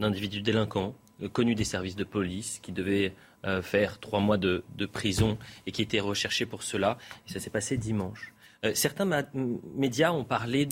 individu 0.00 0.42
délinquant 0.42 0.94
connu 1.32 1.54
des 1.54 1.64
services 1.64 1.96
de 1.96 2.04
police 2.04 2.60
qui 2.62 2.70
devait 2.70 3.14
faire 3.62 3.98
trois 3.98 4.20
mois 4.20 4.36
de, 4.36 4.62
prison 4.92 5.38
et 5.66 5.72
qui 5.72 5.82
était 5.82 6.00
recherché 6.00 6.46
pour 6.46 6.62
cela. 6.62 6.98
Ça 7.26 7.40
s'est 7.40 7.50
passé 7.50 7.76
dimanche. 7.76 8.32
Euh, 8.64 8.74
certains 8.74 9.08
médias 9.74 10.12
ont 10.12 10.24
parlé 10.24 10.68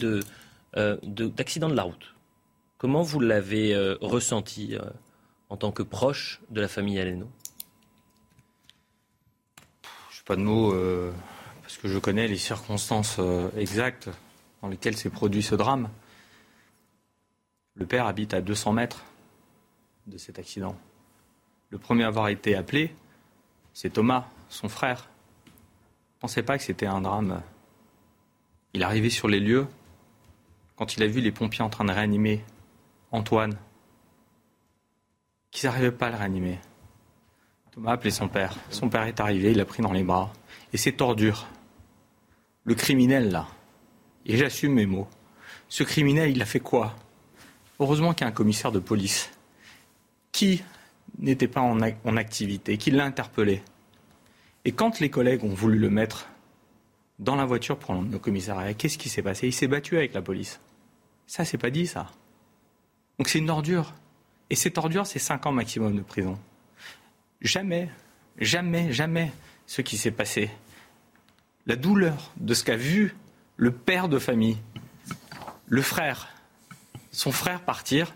euh, 0.75 0.99
d'accident 1.03 1.69
de, 1.69 1.75
la 1.75 1.85
route. 1.85 2.15
Comment 2.77 3.03
vous 3.03 3.21
l'avez 3.21 3.75
euh, 3.75 3.97
ressenti 4.01 4.77
en 5.49 5.57
tant 5.57 5.73
que 5.73 5.83
proche 5.83 6.41
de 6.51 6.61
la 6.61 6.69
famille 6.69 6.99
Aleno? 7.01 7.29
Je 10.11 10.19
n'ai 10.19 10.25
pas 10.27 10.37
de 10.37 10.43
mots 10.43 10.75
parce 11.63 11.79
que 11.79 11.89
je 11.89 11.99
connais 11.99 12.29
les 12.29 12.37
circonstances 12.37 13.19
exactes 13.57 14.11
dans 14.63 14.69
lesquelles 14.69 14.97
s'est 14.97 15.11
produit 15.11 15.43
ce 15.43 15.55
drame. 15.55 15.89
Le 17.75 17.87
père 17.87 18.07
habite 18.07 18.35
à 18.35 18.41
200 18.41 18.73
mètres 18.73 19.05
de 20.07 20.19
cet 20.19 20.39
accident. 20.39 20.77
Le 21.71 21.79
premier 21.79 22.05
à 22.05 22.09
avoir 22.09 22.29
été 22.29 22.55
appelé, 22.55 22.95
c'est 23.73 23.91
Thomas, 23.91 24.27
son 24.49 24.69
frère. 24.69 25.09
Je 25.47 25.51
ne 25.51 26.21
pensais 26.21 26.43
pas 26.43 26.59
que 26.59 26.65
c'était 26.65 26.87
un 26.87 27.01
drame 27.01 27.41
il 28.75 28.83
est 28.83 28.85
arrivé 28.85 29.11
sur 29.11 29.29
les 29.29 29.41
lieux 29.41 29.67
quand 30.77 30.97
il 30.97 31.03
a 31.03 31.07
vu 31.07 31.21
les 31.21 31.33
pompiers 31.33 31.63
en 31.63 31.71
train 31.71 31.85
de 31.85 31.93
réanimer 31.93 32.45
Antoine, 33.11 33.57
qu'ils 35.51 35.69
n'arrivaient 35.69 35.91
pas 35.91 36.07
à 36.07 36.11
le 36.11 36.17
réanimer. 36.17 36.59
Thomas 37.73 37.91
a 37.91 37.95
appelé 37.95 38.11
son 38.11 38.29
père. 38.29 38.55
Son 38.71 38.89
père 38.89 39.03
est 39.05 39.19
arrivé, 39.19 39.51
il 39.51 39.57
l'a 39.57 39.65
pris 39.65 39.83
dans 39.83 39.93
les 39.93 40.05
bras. 40.05 40.33
Et 40.73 40.77
c'est 40.77 40.93
tordure. 40.93 41.49
Le 42.65 42.75
criminel, 42.75 43.31
là, 43.31 43.49
et 44.27 44.37
j'assume 44.37 44.75
mes 44.75 44.87
mots, 44.87 45.09
ce 45.69 45.83
criminel, 45.85 46.31
il 46.31 46.43
a 46.43 46.47
fait 46.47 46.61
quoi? 46.61 46.95
Heureusement 47.81 48.13
qu'il 48.13 48.23
y 48.23 48.25
a 48.25 48.29
un 48.29 48.33
commissaire 48.33 48.73
de 48.73 48.79
police 48.79 49.31
qui 50.33 50.63
n'était 51.19 51.49
pas 51.49 51.63
en 51.63 52.17
activité, 52.17 52.77
qui 52.77 52.91
l'a 52.91 53.05
interpellé. 53.05 53.63
Et 54.65 54.73
quand 54.73 55.01
les 55.01 55.09
collègues 55.09 55.45
ont 55.45 55.55
voulu 55.55 55.79
le 55.79 55.89
mettre 55.89 56.29
dans 57.19 57.37
la 57.37 57.45
voiture 57.45 57.79
pour 57.79 57.95
le 57.95 58.19
commissariat. 58.19 58.75
Qu'est-ce 58.75 58.99
qui 58.99 59.09
s'est 59.09 59.23
passé? 59.23 59.49
Il 59.49 59.53
s'est 59.53 59.67
battu 59.67 59.97
avec 59.97 60.15
la 60.15 60.23
police. 60.23 60.61
Ça, 61.27 61.45
c'est 61.45 61.59
pas 61.59 61.71
dit, 61.71 61.87
ça. 61.87 62.07
Donc 63.19 63.29
c'est 63.29 63.39
une 63.39 63.51
ordure. 63.51 63.93
Et 64.51 64.55
cette 64.55 64.79
ordure, 64.79 65.07
c'est 65.07 65.19
5 65.19 65.47
ans 65.47 65.53
maximum 65.53 65.97
de 65.97 66.03
prison. 66.03 66.39
Jamais, 67.41 67.91
jamais, 68.39 68.93
jamais 68.93 69.33
ce 69.67 69.83
qui 69.83 69.99
s'est 69.99 70.11
passé. 70.11 70.51
La 71.67 71.77
douleur 71.77 72.33
de 72.37 72.55
ce 72.55 72.65
qu'a 72.65 72.77
vu 72.77 73.15
le 73.57 73.73
père 73.73 74.09
de 74.09 74.19
famille, 74.19 74.57
le 75.67 75.83
frère, 75.83 76.29
son 77.11 77.33
frère 77.33 77.61
partir, 77.61 78.15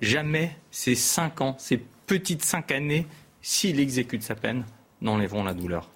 jamais 0.00 0.56
ces 0.70 0.94
5 0.94 1.40
ans, 1.40 1.56
ces 1.58 1.76
petites 2.06 2.44
5 2.44 2.70
années, 2.70 3.06
s'il 3.42 3.80
exécute 3.80 4.22
sa 4.22 4.34
peine, 4.34 4.64
n'enlèveront 5.02 5.44
la 5.44 5.52
douleur. 5.52 5.90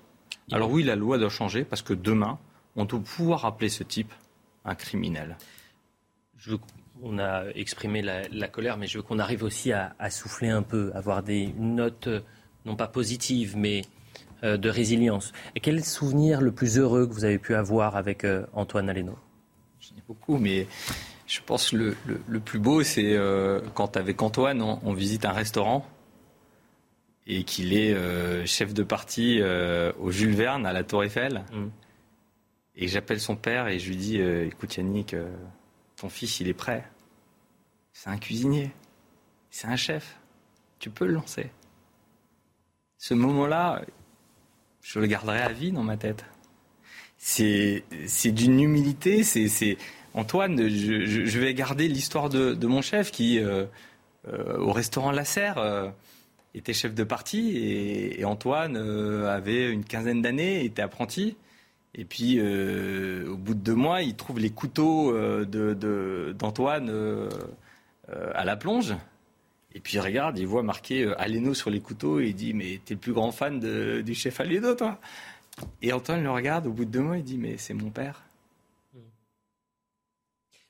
Alors 0.52 0.70
oui, 0.70 0.82
la 0.82 0.96
loi 0.96 1.18
doit 1.18 1.28
changer 1.28 1.64
parce 1.64 1.82
que 1.82 1.92
demain, 1.92 2.38
on 2.76 2.84
doit 2.84 3.00
pouvoir 3.00 3.44
appeler 3.44 3.68
ce 3.68 3.82
type 3.82 4.12
un 4.64 4.74
criminel. 4.74 5.36
on 7.02 7.18
a 7.18 7.44
exprimé 7.54 8.02
la, 8.02 8.48
colère, 8.48 8.76
mais 8.76 8.86
je 8.86 8.98
veux 8.98 9.02
qu'on 9.02 9.18
arrive 9.18 9.42
aussi 9.42 9.72
à, 9.72 10.10
souffler 10.10 10.48
un 10.48 10.62
peu, 10.62 10.90
avoir 10.94 11.22
des 11.22 11.52
notes, 11.58 12.08
non 12.64 12.76
pas 12.76 12.88
positives, 12.88 13.56
mais 13.56 13.82
euh, 14.42 14.56
de 14.56 14.70
résilience. 14.70 15.32
Et 15.54 15.60
quel 15.60 15.74
est 15.74 15.78
le 15.78 15.84
souvenir 15.84 16.40
le 16.40 16.52
plus 16.52 16.78
heureux 16.78 17.06
que 17.06 17.12
vous 17.12 17.24
avez 17.24 17.38
pu 17.38 17.54
avoir 17.54 17.96
avec 17.96 18.24
euh, 18.24 18.46
Antoine 18.52 18.88
Aleno? 18.88 19.16
J'en 19.80 19.96
ai 19.96 20.02
beaucoup, 20.06 20.38
mais 20.38 20.66
je 21.26 21.40
pense 21.44 21.70
que 21.70 21.76
le, 21.76 22.40
plus 22.40 22.58
beau, 22.58 22.82
c'est 22.82 23.14
euh, 23.14 23.60
quand 23.74 23.96
avec 23.96 24.22
Antoine, 24.22 24.62
on 24.62 24.92
visite 24.92 25.24
un 25.24 25.32
restaurant 25.32 25.84
et 27.28 27.44
qu'il 27.44 27.72
est 27.74 27.94
euh, 27.94 28.44
chef 28.46 28.74
de 28.74 28.82
parti 28.82 29.38
euh, 29.40 29.92
au 30.00 30.10
Jules 30.10 30.34
Verne 30.34 30.66
à 30.66 30.72
la 30.72 30.82
Tour 30.82 31.04
Eiffel. 31.04 31.44
Mm. 31.52 31.68
Et 32.76 32.88
j'appelle 32.88 33.20
son 33.20 33.36
père 33.36 33.68
et 33.68 33.78
je 33.78 33.88
lui 33.88 33.96
dis 33.96 34.18
Écoute, 34.20 34.76
Yannick, 34.76 35.14
ton 35.96 36.08
fils, 36.08 36.40
il 36.40 36.48
est 36.48 36.54
prêt. 36.54 36.84
C'est 37.92 38.08
un 38.08 38.18
cuisinier. 38.18 38.70
C'est 39.50 39.66
un 39.66 39.76
chef. 39.76 40.16
Tu 40.78 40.88
peux 40.88 41.06
le 41.06 41.14
lancer. 41.14 41.50
Ce 42.98 43.14
moment-là, 43.14 43.82
je 44.80 45.00
le 45.00 45.06
garderai 45.06 45.40
à 45.40 45.48
vie 45.48 45.72
dans 45.72 45.82
ma 45.82 45.96
tête. 45.96 46.24
C'est 47.16 47.82
d'une 48.26 48.60
humilité. 48.60 49.24
C'est 49.24 49.76
Antoine, 50.14 50.68
je, 50.68 51.38
vais 51.38 51.54
garder 51.54 51.86
l'histoire 51.86 52.28
de, 52.28 52.66
mon 52.66 52.82
chef 52.82 53.10
qui, 53.10 53.38
euh, 53.38 53.66
euh, 54.26 54.58
au 54.58 54.72
restaurant 54.72 55.12
La 55.12 55.24
Serre, 55.24 55.58
euh, 55.58 55.90
était 56.54 56.72
chef 56.72 56.94
de 56.94 57.04
parti 57.04 57.56
et, 57.56 58.24
Antoine 58.24 58.76
avait 58.76 59.70
une 59.70 59.84
quinzaine 59.84 60.22
d'années, 60.22 60.64
était 60.64 60.82
apprenti. 60.82 61.36
Et 61.94 62.04
puis, 62.04 62.40
au 62.40 63.36
bout 63.36 63.54
de 63.54 63.60
deux 63.60 63.74
mois, 63.74 64.02
il 64.02 64.14
trouve 64.14 64.38
les 64.38 64.50
couteaux 64.50 65.12
d'Antoine 65.44 67.28
à 68.08 68.44
la 68.44 68.56
plonge. 68.56 68.94
Et 69.74 69.80
puis 69.80 69.96
il 69.96 70.00
regarde, 70.00 70.38
il 70.38 70.46
voit 70.46 70.62
marqué 70.62 71.12
Aleno 71.18 71.54
sur 71.54 71.70
les 71.70 71.80
couteaux 71.80 72.20
et 72.20 72.28
il 72.28 72.34
dit 72.34 72.54
Mais 72.54 72.80
t'es 72.84 72.94
le 72.94 73.00
plus 73.00 73.12
grand 73.12 73.32
fan 73.32 73.60
du 74.02 74.14
chef 74.14 74.40
Aleno, 74.40 74.74
toi? 74.74 74.98
Et 75.82 75.92
Antoine 75.92 76.22
le 76.22 76.30
regarde, 76.30 76.66
au 76.66 76.72
bout 76.72 76.84
de 76.84 76.90
deux 76.90 77.00
mois, 77.00 77.18
il 77.18 77.24
dit 77.24 77.38
Mais 77.38 77.56
c'est 77.58 77.74
mon 77.74 77.90
père. 77.90 78.22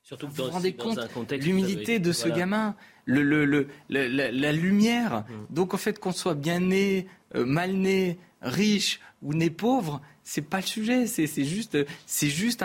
Surtout 0.02 0.26
vous 0.28 0.44
vous 0.44 0.50
rendez 0.50 0.72
compte 0.72 1.32
l'humilité 1.32 1.98
de 1.98 2.12
ce 2.12 2.28
gamin, 2.28 2.74
le, 3.08 3.44
le, 3.44 3.68
la, 3.88 4.52
lumière. 4.52 5.24
Mm. 5.28 5.54
Donc 5.54 5.74
en 5.74 5.76
fait, 5.76 5.98
qu'on 5.98 6.12
soit 6.12 6.34
bien 6.34 6.60
né, 6.60 7.06
euh, 7.34 7.44
mal 7.44 7.72
né, 7.72 8.18
riche 8.42 9.00
ou 9.22 9.34
né 9.34 9.50
pauvre, 9.50 10.00
c'est 10.22 10.42
pas 10.42 10.58
le 10.58 10.66
sujet. 10.66 11.06
C'est 11.06 11.44
juste, 11.44 11.78
c'est 12.06 12.28
juste 12.28 12.64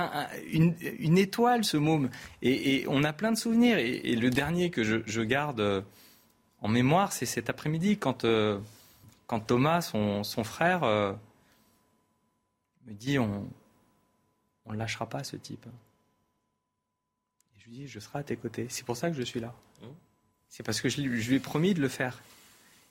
une, 0.52 1.18
étoile 1.18 1.64
ce 1.64 1.78
môme. 1.78 2.10
Et, 2.42 2.86
on 2.88 3.04
a 3.04 3.14
plein 3.14 3.32
de 3.32 3.38
souvenirs. 3.38 3.78
Et, 3.78 4.16
le 4.16 4.30
dernier 4.30 4.70
que 4.70 4.84
je, 4.84 5.22
garde 5.22 5.62
euh, 5.62 5.82
en 6.62 6.68
mémoire, 6.68 7.14
c'est 7.14 7.26
cet 7.26 7.50
après-midi 7.50 7.98
quand, 7.98 8.26
euh, 8.26 8.60
quand 9.28 9.40
Thomas, 9.40 9.82
son, 9.82 10.24
son 10.24 10.44
frère, 10.44 10.82
me 10.82 12.94
dit 12.94 13.18
on 13.18 13.48
ne 14.68 14.76
lâchera 14.76 15.08
pas 15.08 15.24
ce 15.24 15.38
type. 15.38 15.66
Je 17.60 17.70
lui 17.70 17.78
dis, 17.78 17.88
je 17.88 18.00
serai 18.00 18.20
à 18.20 18.24
tes 18.24 18.36
côtés. 18.36 18.68
C'est 18.70 18.86
pour 18.86 18.98
ça 18.98 19.10
que 19.10 19.16
je 19.16 19.22
suis 19.22 19.40
là. 19.40 19.54
C'est 20.56 20.62
parce 20.62 20.82
que 20.82 20.88
je, 20.88 21.02
lui 21.02 21.36
ai 21.36 21.40
promis 21.40 21.74
de 21.74 21.82
le 21.82 21.88
faire. 21.88 22.22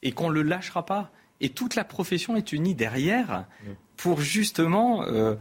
Et 0.03 0.11
qu'on 0.11 0.31
ne 0.31 0.35
le 0.35 0.43
lâchera 0.43 0.85
pas. 0.85 1.13
Et 1.41 1.49
toute 1.49 1.77
la 1.77 1.85
profession 1.85 2.35
est 2.35 2.53
unie 2.53 2.75
derrière 2.75 3.45
pour 3.97 4.21
justement 4.21 5.05
euh, 5.05 5.37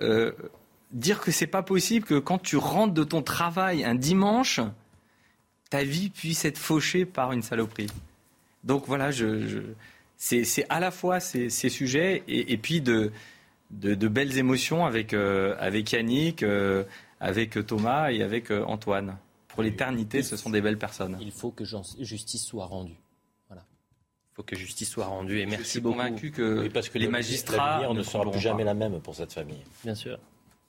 euh, 0.00 0.32
dire 0.92 1.20
que 1.20 1.30
c'est 1.30 1.46
pas 1.46 1.62
possible 1.62 2.06
que 2.06 2.18
quand 2.18 2.38
tu 2.38 2.56
rentres 2.56 2.94
de 2.94 3.04
ton 3.04 3.20
travail 3.20 3.84
un 3.84 3.94
dimanche, 3.94 4.58
ta 5.68 5.84
vie 5.84 6.08
puisse 6.08 6.46
être 6.46 6.56
fauchée 6.56 7.04
par 7.04 7.32
une 7.32 7.42
saloperie. 7.42 7.90
Donc 8.64 8.86
voilà, 8.86 9.10
je, 9.10 9.60
c'est 10.16 10.64
à 10.70 10.80
la 10.80 10.90
fois 10.90 11.20
ces, 11.20 11.50
sujets 11.50 12.22
et, 12.26 12.56
puis 12.56 12.80
de, 12.80 13.12
de, 13.70 14.08
belles 14.08 14.38
émotions 14.38 14.86
avec, 14.86 15.12
euh, 15.12 15.54
avec 15.58 15.92
Yannick, 15.92 16.42
avec 17.20 17.66
Thomas 17.66 18.10
et 18.10 18.22
avec 18.22 18.50
euh, 18.50 18.64
Antoine. 18.64 19.16
Pour 19.56 19.62
l'éternité, 19.62 20.22
ce 20.22 20.36
sont 20.36 20.50
des 20.50 20.60
belles 20.60 20.76
personnes. 20.76 21.16
Il 21.18 21.32
faut 21.32 21.50
que 21.50 21.64
justice 21.64 22.44
soit 22.44 22.66
rendue. 22.66 23.00
Voilà. 23.48 23.64
Il 24.32 24.34
faut 24.36 24.42
que 24.42 24.54
justice 24.54 24.90
soit 24.90 25.06
rendue. 25.06 25.40
Et 25.40 25.46
merci 25.46 25.64
Je 25.64 25.68
suis 25.70 25.80
beaucoup. 25.80 25.96
convaincu 25.96 26.30
que 26.30 26.68
parce 26.68 26.90
que 26.90 26.98
les 26.98 27.08
magistrats 27.08 27.80
la 27.80 27.94
ne 27.94 28.02
sera 28.02 28.30
plus 28.30 28.38
jamais 28.38 28.64
la 28.64 28.74
même 28.74 29.00
pour 29.00 29.14
cette 29.14 29.32
famille. 29.32 29.62
Bien 29.82 29.94
sûr. 29.94 30.18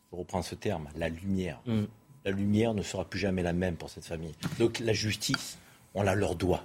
Je 0.09 0.17
reprends 0.17 0.41
ce 0.41 0.55
terme, 0.55 0.88
la 0.95 1.09
lumière. 1.09 1.59
Mm. 1.65 1.83
La 2.23 2.31
lumière 2.31 2.73
ne 2.73 2.81
sera 2.81 3.03
plus 3.03 3.19
jamais 3.19 3.43
la 3.43 3.51
même 3.51 3.75
pour 3.75 3.89
cette 3.89 4.05
famille. 4.05 4.33
Donc 4.57 4.79
la 4.79 4.93
justice, 4.93 5.57
on 5.93 6.01
la 6.01 6.15
leur 6.15 6.35
doit. 6.35 6.63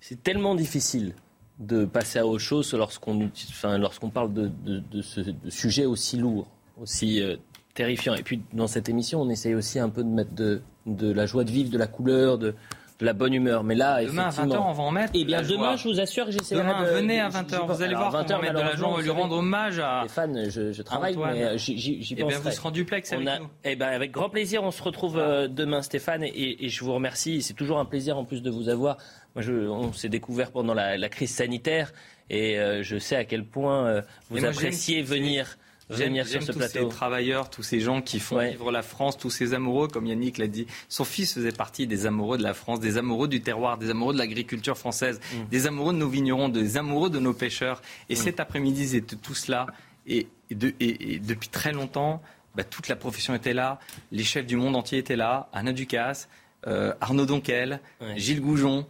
C'est 0.00 0.22
tellement 0.22 0.54
difficile 0.54 1.14
de 1.58 1.84
passer 1.84 2.20
à 2.20 2.26
autre 2.26 2.42
chose 2.42 2.72
lorsqu'on 2.72 3.30
enfin, 3.50 3.76
lorsqu'on 3.76 4.08
parle 4.08 4.32
de, 4.32 4.48
de, 4.48 5.02
ce 5.02 5.20
sujet 5.50 5.84
aussi 5.84 6.16
lourd, 6.16 6.48
aussi 6.80 7.20
euh, 7.20 7.36
terrifiant. 7.74 8.14
Et 8.14 8.22
puis 8.22 8.40
dans 8.54 8.66
cette 8.66 8.88
émission, 8.88 9.20
on 9.20 9.28
essaye 9.28 9.54
aussi 9.54 9.78
un 9.78 9.90
peu 9.90 10.02
de 10.02 10.08
mettre 10.08 10.32
de, 10.32 10.62
de 10.86 11.12
la 11.12 11.26
joie 11.26 11.44
de 11.44 11.50
vivre, 11.50 11.70
de 11.70 11.78
la 11.78 11.86
couleur, 11.86 12.38
de, 12.38 12.54
de 13.00 13.06
la 13.06 13.12
bonne 13.12 13.32
humeur. 13.34 13.64
Mais 13.64 13.74
là, 13.74 14.04
demain 14.04 14.26
à 14.26 14.30
20h, 14.30 14.56
on 14.58 14.72
va 14.72 14.82
en 14.82 14.90
mettre. 14.90 15.12
Eh 15.14 15.24
bien, 15.24 15.42
demain, 15.42 15.76
je 15.76 15.88
vous 15.88 16.00
assure 16.00 16.26
que 16.26 16.32
j'essaierai 16.32 16.62
Demain, 16.62 16.84
venez 16.84 17.20
à 17.20 17.28
20h. 17.28 17.66
Vous 17.66 17.82
allez 17.82 17.94
voir, 17.94 18.08
on 18.14 18.22
va 18.22 18.38
mettre 18.40 18.54
de 18.54 18.60
la 18.60 18.76
joie, 18.76 18.88
on 18.88 18.96
va 18.96 19.02
lui 19.02 19.10
rendre 19.10 19.36
hommage 19.36 19.78
à. 19.78 20.02
Stéphane, 20.04 20.50
je, 20.50 20.72
je 20.72 20.82
travaille, 20.82 21.16
mais 21.16 21.58
j'y 21.58 22.14
eh 22.18 22.24
bien, 22.24 22.38
vous 22.38 22.50
serez 22.50 22.68
en 22.68 22.70
duplex 22.70 23.12
avec 23.12 23.26
nous. 23.40 23.48
Eh 23.64 23.76
bien, 23.76 23.88
avec 23.88 24.10
grand 24.10 24.28
plaisir, 24.28 24.62
on 24.62 24.70
se 24.70 24.82
retrouve 24.82 25.18
euh, 25.18 25.48
demain, 25.48 25.82
Stéphane, 25.82 26.22
et, 26.22 26.64
et 26.64 26.68
je 26.68 26.84
vous 26.84 26.92
remercie. 26.92 27.42
C'est 27.42 27.54
toujours 27.54 27.78
un 27.78 27.84
plaisir 27.84 28.18
en 28.18 28.24
plus 28.24 28.42
de 28.42 28.50
vous 28.50 28.68
avoir. 28.68 28.98
Moi, 29.34 29.42
je, 29.42 29.52
on 29.52 29.92
s'est 29.92 30.08
découvert 30.08 30.50
pendant 30.50 30.74
la, 30.74 30.96
la, 30.96 31.08
crise 31.08 31.32
sanitaire, 31.32 31.92
et 32.28 32.58
euh, 32.58 32.82
je 32.82 32.98
sais 32.98 33.16
à 33.16 33.24
quel 33.24 33.44
point 33.44 33.86
euh, 33.86 34.02
vous 34.28 34.44
appréciez 34.44 35.02
venir 35.02 35.56
J'aime 35.90 36.22
tous 36.46 36.60
ces 36.62 36.88
travailleurs, 36.88 37.50
tous 37.50 37.62
ces 37.62 37.80
gens 37.80 38.00
qui 38.00 38.20
font 38.20 38.38
vivre 38.38 38.70
la 38.70 38.82
France, 38.82 39.18
tous 39.18 39.30
ces 39.30 39.54
amoureux, 39.54 39.88
comme 39.88 40.06
Yannick 40.06 40.38
l'a 40.38 40.46
dit. 40.46 40.66
Son 40.88 41.04
fils 41.04 41.34
faisait 41.34 41.52
partie 41.52 41.86
des 41.86 42.06
amoureux 42.06 42.38
de 42.38 42.42
la 42.42 42.54
France, 42.54 42.80
des 42.80 42.96
amoureux 42.96 43.28
du 43.28 43.40
terroir, 43.40 43.78
des 43.78 43.90
amoureux 43.90 44.12
de 44.12 44.18
l'agriculture 44.18 44.78
française, 44.78 45.20
mm. 45.32 45.48
des 45.50 45.66
amoureux 45.66 45.92
de 45.92 45.98
nos 45.98 46.08
vignerons, 46.08 46.48
des 46.48 46.76
amoureux 46.76 47.10
de 47.10 47.18
nos 47.18 47.32
pêcheurs. 47.32 47.82
Et 48.08 48.14
mm. 48.14 48.16
cet 48.16 48.40
après-midi, 48.40 48.82
ils 48.82 48.94
étaient 48.96 49.16
tous 49.16 49.48
là. 49.48 49.66
Et, 50.06 50.28
depuis 50.50 51.48
très 51.48 51.72
longtemps, 51.72 52.22
bah, 52.54 52.64
toute 52.64 52.88
la 52.88 52.96
profession 52.96 53.34
était 53.34 53.54
là. 53.54 53.78
Les 54.12 54.24
chefs 54.24 54.46
du 54.46 54.56
monde 54.56 54.76
entier 54.76 54.98
étaient 54.98 55.16
là. 55.16 55.48
Anna 55.52 55.72
Ducasse, 55.72 56.28
euh, 56.66 56.92
Arnaud 57.00 57.26
Donquel, 57.26 57.80
Gilles 58.16 58.40
Goujon. 58.40 58.86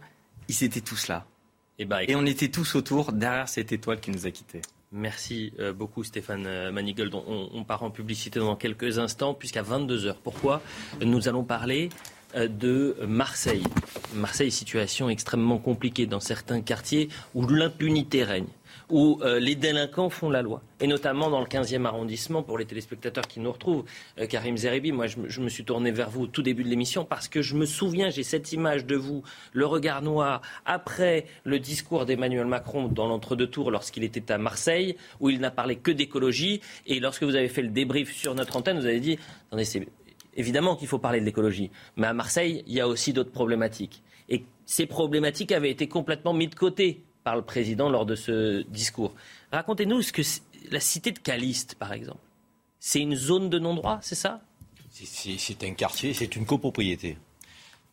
Ils 0.47 0.63
étaient 0.63 0.81
tous 0.81 1.07
là. 1.07 1.25
Et, 1.79 1.85
bah, 1.85 2.03
et 2.03 2.15
on 2.15 2.25
était 2.25 2.49
tous 2.49 2.75
autour 2.75 3.11
derrière 3.11 3.49
cette 3.49 3.71
étoile 3.71 3.99
qui 3.99 4.11
nous 4.11 4.27
a 4.27 4.31
quittés. 4.31 4.61
Merci 4.93 5.53
euh, 5.59 5.71
beaucoup 5.71 6.03
Stéphane 6.03 6.45
euh, 6.45 6.71
Manigold. 6.71 7.15
On, 7.15 7.63
part 7.63 7.83
en 7.83 7.91
publicité 7.91 8.39
dans 8.39 8.57
quelques 8.57 8.99
instants, 8.99 9.33
puisqu'à 9.33 9.63
22h. 9.63 10.15
Pourquoi 10.21 10.61
Nous 11.01 11.29
allons 11.29 11.45
parler 11.45 11.87
euh, 12.35 12.49
de 12.49 12.97
Marseille. 13.07 13.63
Marseille, 14.13 14.51
situation 14.51 15.09
extrêmement 15.09 15.59
compliquée 15.59 16.07
dans 16.07 16.19
certains 16.19 16.59
quartiers 16.59 17.07
où 17.33 17.47
l'impunité 17.47 18.25
règne 18.25 18.47
où 18.91 19.19
euh, 19.21 19.39
les 19.39 19.55
délinquants 19.55 20.09
font 20.09 20.29
la 20.29 20.41
loi. 20.41 20.61
Et 20.79 20.87
notamment 20.87 21.29
dans 21.29 21.39
le 21.39 21.45
15e 21.45 21.85
arrondissement, 21.85 22.43
pour 22.43 22.57
les 22.57 22.65
téléspectateurs 22.65 23.27
qui 23.27 23.39
nous 23.39 23.51
retrouvent, 23.51 23.85
euh, 24.19 24.27
Karim 24.27 24.57
Zeribi, 24.57 24.91
moi 24.91 25.07
je, 25.07 25.41
me 25.41 25.49
suis 25.49 25.63
tourné 25.63 25.91
vers 25.91 26.09
vous 26.09 26.23
au 26.23 26.27
tout 26.27 26.41
début 26.41 26.63
de 26.63 26.69
l'émission 26.69 27.05
parce 27.05 27.27
que 27.27 27.41
je 27.41 27.55
me 27.55 27.65
souviens, 27.65 28.09
j'ai 28.09 28.23
cette 28.23 28.51
image 28.51 28.85
de 28.85 28.95
vous, 28.95 29.23
le 29.53 29.65
regard 29.65 30.01
noir, 30.01 30.41
après 30.65 31.25
le 31.45 31.59
discours 31.59 32.05
d'Emmanuel 32.05 32.45
Macron 32.45 32.87
dans 32.87 33.07
l'entre-deux 33.07 33.47
tours 33.47 33.71
lorsqu'il 33.71 34.03
était 34.03 34.31
à 34.31 34.37
Marseille, 34.37 34.97
où 35.19 35.29
il 35.29 35.39
n'a 35.39 35.51
parlé 35.51 35.77
que 35.77 35.91
d'écologie. 35.91 36.61
Et 36.85 36.99
lorsque 36.99 37.23
vous 37.23 37.35
avez 37.35 37.49
fait 37.49 37.61
le 37.61 37.69
débrief 37.69 38.13
sur 38.13 38.35
notre 38.35 38.57
antenne, 38.57 38.79
vous 38.79 38.85
avez 38.85 38.99
dit, 38.99 39.17
attendez, 39.47 39.65
c'est 39.65 39.87
évidemment 40.35 40.75
qu'il 40.75 40.87
faut 40.87 40.99
parler 40.99 41.19
de 41.19 41.25
l'écologie. 41.25 41.71
Mais 41.95 42.07
à 42.07 42.13
Marseille, 42.13 42.63
il 42.67 42.73
y 42.73 42.81
a 42.81 42.87
aussi 42.87 43.13
d'autres 43.13 43.31
problématiques. 43.31 44.03
Et 44.29 44.43
ces 44.65 44.85
problématiques 44.85 45.51
avaient 45.51 45.71
été 45.71 45.87
complètement 45.87 46.33
mises 46.33 46.49
de 46.49 46.55
côté 46.55 47.03
par 47.23 47.35
le 47.35 47.41
président 47.41 47.89
lors 47.89 48.05
de 48.05 48.15
ce 48.15 48.63
discours. 48.63 49.13
Racontez-nous 49.51 50.01
ce 50.01 50.11
que 50.11 50.21
la 50.71 50.79
cité 50.79 51.11
de 51.11 51.19
Caliste, 51.19 51.75
par 51.75 51.93
exemple. 51.93 52.19
C'est 52.79 52.99
une 52.99 53.15
zone 53.15 53.49
de 53.49 53.59
non-droit, 53.59 53.99
c'est 54.01 54.15
ça? 54.15 54.41
C'est 54.91 55.63
un 55.63 55.73
quartier, 55.73 56.13
c'est 56.13 56.35
une 56.35 56.45
copropriété 56.45 57.17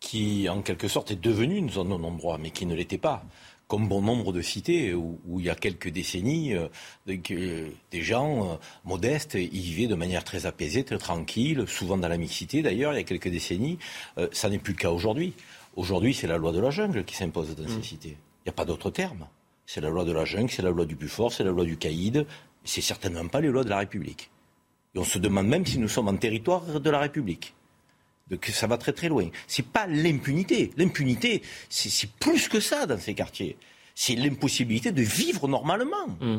qui, 0.00 0.48
en 0.48 0.62
quelque 0.62 0.88
sorte, 0.88 1.10
est 1.10 1.20
devenue 1.20 1.56
une 1.56 1.70
zone 1.70 1.90
de 1.90 1.96
non-droit, 1.96 2.38
mais 2.38 2.50
qui 2.50 2.66
ne 2.66 2.74
l'était 2.74 2.98
pas. 2.98 3.24
Comme 3.66 3.86
bon 3.86 4.00
nombre 4.00 4.32
de 4.32 4.40
cités 4.40 4.94
où, 4.94 5.18
il 5.38 5.44
y 5.44 5.50
a 5.50 5.54
quelques 5.54 5.90
décennies, 5.90 6.54
euh, 6.54 6.68
des 7.06 8.02
gens 8.02 8.52
euh, 8.52 8.56
modestes 8.84 9.34
y 9.34 9.60
vivaient 9.60 9.88
de 9.88 9.94
manière 9.94 10.24
très 10.24 10.46
apaisée, 10.46 10.84
très 10.84 10.96
tranquille, 10.96 11.64
souvent 11.66 11.98
dans 11.98 12.08
la 12.08 12.16
mixité 12.16 12.62
d'ailleurs, 12.62 12.94
il 12.94 12.96
y 12.96 13.00
a 13.00 13.04
quelques 13.04 13.28
décennies. 13.28 13.78
Euh, 14.16 14.28
ça 14.32 14.48
n'est 14.48 14.58
plus 14.58 14.72
le 14.72 14.78
cas 14.78 14.90
aujourd'hui. 14.90 15.34
Aujourd'hui, 15.76 16.14
c'est 16.14 16.26
la 16.26 16.38
loi 16.38 16.52
de 16.52 16.60
la 16.60 16.70
jungle 16.70 17.04
qui 17.04 17.14
s'impose 17.14 17.54
dans 17.54 17.68
ces 17.68 17.76
mmh. 17.76 17.82
cités. 17.82 18.16
Il 18.48 18.52
n'y 18.52 18.54
a 18.54 18.64
pas 18.64 18.64
d'autre 18.64 18.90
terme. 18.90 19.26
C'est 19.66 19.82
la 19.82 19.90
loi 19.90 20.06
de 20.06 20.12
la 20.12 20.24
jungle, 20.24 20.50
c'est 20.50 20.62
la 20.62 20.70
loi 20.70 20.86
du 20.86 20.96
plus 20.96 21.12
c'est 21.30 21.44
la 21.44 21.50
loi 21.50 21.66
du 21.66 21.76
caïd. 21.76 22.24
C'est 22.64 22.80
certainement 22.80 23.28
pas 23.28 23.42
les 23.42 23.48
lois 23.48 23.62
de 23.62 23.68
la 23.68 23.76
République. 23.76 24.30
Et 24.94 24.98
on 24.98 25.04
se 25.04 25.18
demande 25.18 25.48
même 25.48 25.66
si 25.66 25.78
nous 25.78 25.86
sommes 25.86 26.08
en 26.08 26.16
territoire 26.16 26.80
de 26.80 26.88
la 26.88 26.98
République. 26.98 27.52
Donc 28.30 28.46
ça 28.46 28.66
va 28.66 28.78
très 28.78 28.94
très 28.94 29.10
loin. 29.10 29.28
C'est 29.46 29.66
pas 29.66 29.86
l'impunité. 29.86 30.70
L'impunité, 30.78 31.42
c'est 31.68 32.10
plus 32.12 32.48
que 32.48 32.58
ça 32.58 32.86
dans 32.86 32.98
ces 32.98 33.12
quartiers. 33.12 33.58
C'est 33.94 34.14
l'impossibilité 34.14 34.92
de 34.92 35.02
vivre 35.02 35.46
normalement. 35.46 36.06
Mmh. 36.18 36.38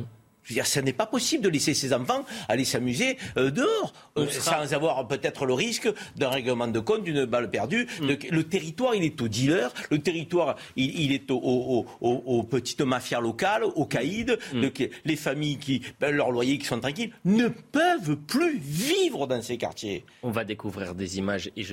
Je 0.50 0.56
veux 0.56 0.62
dire, 0.62 0.66
ce 0.66 0.80
n'est 0.80 0.94
pas 0.94 1.06
possible 1.06 1.44
de 1.44 1.50
laisser 1.50 1.76
ces 1.76 1.94
enfants 1.94 2.26
aller 2.48 2.66
s'amuser 2.66 3.18
euh, 3.38 3.52
dehors, 3.52 3.94
euh, 4.18 4.28
sans 4.30 4.74
avoir 4.74 5.08
peut-être 5.08 5.46
le 5.46 5.54
risque 5.54 5.88
d'un 6.16 6.30
règlement 6.30 6.68
de 6.68 6.80
compte, 6.80 7.04
d'une 7.04 7.26
balle 7.26 7.52
perdue. 7.52 7.88
Mm. 8.02 8.08
Le, 8.32 8.44
territoire, 8.44 8.96
il 8.96 9.04
est 9.04 9.22
aux 9.22 9.28
dealers, 9.28 9.72
le 9.92 10.00
territoire, 10.00 10.56
il, 10.76 11.12
est 11.12 11.30
aux, 11.30 12.44
petites 12.50 12.82
mafias 12.82 13.20
locales, 13.20 13.64
aux 13.64 13.86
caïds, 13.86 14.26
mm. 14.52 14.66
les 15.06 15.16
familles 15.16 15.58
qui, 15.58 15.84
ben, 16.00 16.16
leurs 16.16 16.32
loyers 16.32 16.58
qui 16.58 16.66
sont 16.66 16.80
tranquilles, 16.80 17.12
ne 17.26 17.48
peuvent 17.48 18.16
plus 18.16 18.58
vivre 18.58 19.28
dans 19.28 19.44
ces 19.44 19.58
quartiers. 19.58 20.04
On 20.24 20.32
va 20.32 20.46
découvrir 20.46 20.96
des 20.96 21.20
images, 21.20 21.52
et 21.56 21.64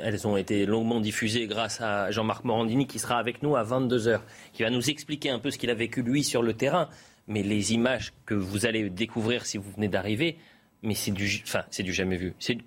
elles 0.00 0.26
ont 0.26 0.38
été 0.38 0.64
longuement 0.64 1.00
diffusées 1.00 1.46
grâce 1.46 1.82
à 1.82 2.10
Jean-Marc 2.10 2.44
Morandini 2.44 2.86
qui 2.86 2.98
sera 2.98 3.18
avec 3.18 3.42
nous 3.42 3.56
à 3.56 3.62
22h, 3.62 4.20
qui 4.54 4.62
va 4.62 4.70
nous 4.70 4.88
expliquer 4.88 5.28
un 5.28 5.38
peu 5.38 5.50
ce 5.50 5.58
qu'il 5.58 5.68
a 5.68 5.74
vécu 5.74 6.00
lui 6.00 6.24
sur 6.24 6.40
le 6.40 6.54
terrain 6.54 6.88
mais 7.28 7.42
les 7.42 7.72
images 7.72 8.12
que 8.24 8.34
vous 8.34 8.66
allez 8.66 8.88
découvrir 8.90 9.46
si 9.46 9.58
vous 9.58 9.70
venez 9.72 9.88
d'arriver, 9.88 10.36
mais 10.82 10.94
c'est 10.94 11.10
du, 11.10 11.42
enfin, 11.44 11.64
c'est 11.70 11.82
du 11.82 11.92
jamais 11.92 12.16
vu. 12.16 12.34
C'est 12.38 12.58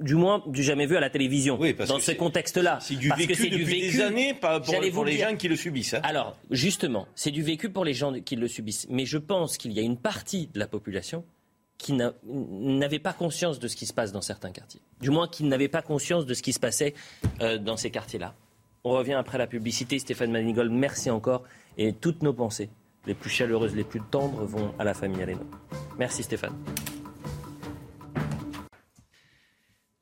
du 0.00 0.14
moins 0.14 0.42
du 0.46 0.62
jamais 0.62 0.86
vu 0.86 0.96
à 0.96 1.00
la 1.00 1.10
télévision 1.10 1.58
oui, 1.60 1.74
dans 1.74 1.98
ce 1.98 2.12
contexte-là. 2.12 2.78
C'est 2.80 2.96
du 2.96 3.10
vécu 3.10 3.50
depuis 3.50 3.80
des 3.82 4.00
années 4.00 4.34
pour, 4.34 4.60
pour 4.92 5.04
les 5.04 5.18
gens 5.18 5.36
qui 5.36 5.48
le 5.48 5.56
subissent. 5.56 5.94
Hein. 5.94 6.00
Alors, 6.02 6.38
justement, 6.50 7.06
c'est 7.14 7.30
du 7.30 7.42
vécu 7.42 7.68
pour 7.68 7.84
les 7.84 7.92
gens 7.92 8.12
qui 8.20 8.36
le 8.36 8.48
subissent. 8.48 8.86
Mais 8.88 9.04
je 9.04 9.18
pense 9.18 9.58
qu'il 9.58 9.72
y 9.72 9.78
a 9.78 9.82
une 9.82 9.98
partie 9.98 10.48
de 10.52 10.58
la 10.58 10.66
population 10.66 11.24
qui 11.76 11.92
n'avait 11.92 12.98
pas 12.98 13.12
conscience 13.12 13.58
de 13.58 13.68
ce 13.68 13.76
qui 13.76 13.84
se 13.84 13.92
passe 13.92 14.10
dans 14.10 14.22
certains 14.22 14.50
quartiers. 14.50 14.80
Du 15.02 15.10
moins, 15.10 15.28
qui 15.28 15.44
n'avait 15.44 15.68
pas 15.68 15.82
conscience 15.82 16.24
de 16.24 16.32
ce 16.32 16.42
qui 16.42 16.54
se 16.54 16.58
passait 16.60 16.94
euh, 17.42 17.58
dans 17.58 17.76
ces 17.76 17.90
quartiers-là. 17.90 18.34
On 18.82 18.92
revient 18.92 19.12
après 19.12 19.36
la 19.36 19.46
publicité. 19.46 19.98
Stéphane 19.98 20.30
Manigold, 20.30 20.72
merci 20.72 21.10
encore. 21.10 21.42
Et 21.76 21.92
toutes 21.92 22.22
nos 22.22 22.32
pensées 22.32 22.70
les 23.06 23.14
plus 23.14 23.30
chaleureuses, 23.30 23.74
les 23.74 23.84
plus 23.84 24.00
tendres 24.00 24.44
vont 24.44 24.74
à 24.78 24.84
la 24.84 24.94
famille 24.94 25.22
Aleno. 25.22 25.44
Merci 25.98 26.22
Stéphane. 26.22 26.54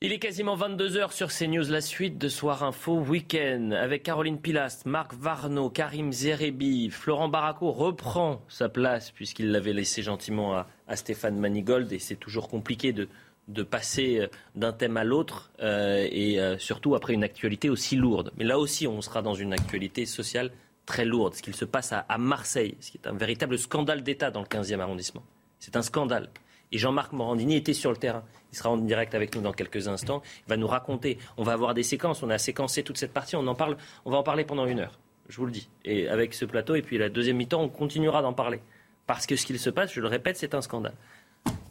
Il 0.04 0.12
est 0.12 0.18
quasiment 0.18 0.54
22h 0.54 1.12
sur 1.12 1.32
CNews, 1.32 1.70
la 1.70 1.80
suite 1.80 2.18
de 2.18 2.28
Soir 2.28 2.62
Info 2.62 3.00
Week-end 3.00 3.70
avec 3.70 4.02
Caroline 4.02 4.38
Pilast, 4.38 4.84
Marc 4.84 5.14
Varno, 5.14 5.70
Karim 5.70 6.12
Zerebi. 6.12 6.90
Florent 6.90 7.30
Baraco 7.30 7.72
reprend 7.72 8.42
sa 8.46 8.68
place 8.68 9.12
puisqu'il 9.12 9.50
l'avait 9.50 9.72
laissé 9.72 10.02
gentiment 10.02 10.62
à, 10.86 10.96
Stéphane 10.96 11.38
Manigold 11.38 11.90
et 11.90 11.98
c'est 11.98 12.16
toujours 12.16 12.50
compliqué 12.50 12.92
de, 12.92 13.08
de 13.48 13.62
passer 13.62 14.18
euh, 14.18 14.26
d'un 14.54 14.74
thème 14.74 14.98
à 14.98 15.04
l'autre 15.04 15.50
euh, 15.60 16.06
et 16.12 16.38
euh, 16.38 16.58
surtout 16.58 16.94
après 16.94 17.14
une 17.14 17.24
actualité 17.24 17.70
aussi 17.70 17.96
lourde. 17.96 18.30
Mais 18.36 18.44
là 18.44 18.58
aussi, 18.58 18.86
on 18.86 19.00
sera 19.00 19.22
dans 19.22 19.32
une 19.32 19.54
actualité 19.54 20.04
sociale 20.04 20.50
très 20.86 21.04
lourde, 21.04 21.34
ce 21.34 21.42
qu'il 21.42 21.54
se 21.54 21.64
passe 21.64 21.92
à, 21.92 22.18
Marseille, 22.18 22.76
ce 22.80 22.90
qui 22.90 22.98
est 23.02 23.08
un 23.08 23.14
véritable 23.14 23.58
scandale 23.58 24.02
d'État 24.02 24.30
dans 24.30 24.40
le 24.40 24.46
15e 24.46 24.80
arrondissement. 24.80 25.22
C'est 25.58 25.76
un 25.76 25.82
scandale. 25.82 26.30
Et 26.72 26.78
Jean-Marc 26.78 27.12
Morandini 27.12 27.56
était 27.56 27.72
sur 27.72 27.90
le 27.90 27.96
terrain. 27.96 28.24
Il 28.52 28.58
sera 28.58 28.70
en 28.70 28.76
direct 28.76 29.14
avec 29.14 29.34
nous 29.34 29.40
dans 29.40 29.52
quelques 29.52 29.88
instants. 29.88 30.22
Il 30.46 30.50
va 30.50 30.56
nous 30.56 30.66
raconter. 30.66 31.18
On 31.36 31.42
va 31.42 31.52
avoir 31.52 31.72
des 31.72 31.82
séquences. 31.82 32.22
On 32.22 32.30
a 32.30 32.38
séquencé 32.38 32.82
toute 32.82 32.98
cette 32.98 33.12
partie. 33.12 33.36
On 33.36 33.46
en 33.46 33.54
parle. 33.54 33.76
On 34.04 34.10
va 34.10 34.18
en 34.18 34.22
parler 34.22 34.44
pendant 34.44 34.66
une 34.66 34.80
heure. 34.80 34.98
Je 35.28 35.36
vous 35.36 35.46
le 35.46 35.52
dis. 35.52 35.68
Et 35.84 36.08
avec 36.08 36.34
ce 36.34 36.44
plateau. 36.44 36.74
Et 36.74 36.82
puis 36.82 36.98
la 36.98 37.08
deuxième 37.08 37.36
mi-temps, 37.36 37.62
on 37.62 37.68
continuera 37.68 38.22
d'en 38.22 38.32
parler. 38.32 38.60
Parce 39.06 39.26
que 39.26 39.36
ce 39.36 39.46
qu'il 39.46 39.58
se 39.58 39.70
passe, 39.70 39.92
je 39.92 40.00
le 40.00 40.08
répète, 40.08 40.36
c'est 40.36 40.54
un 40.54 40.62
scandale. 40.62 40.94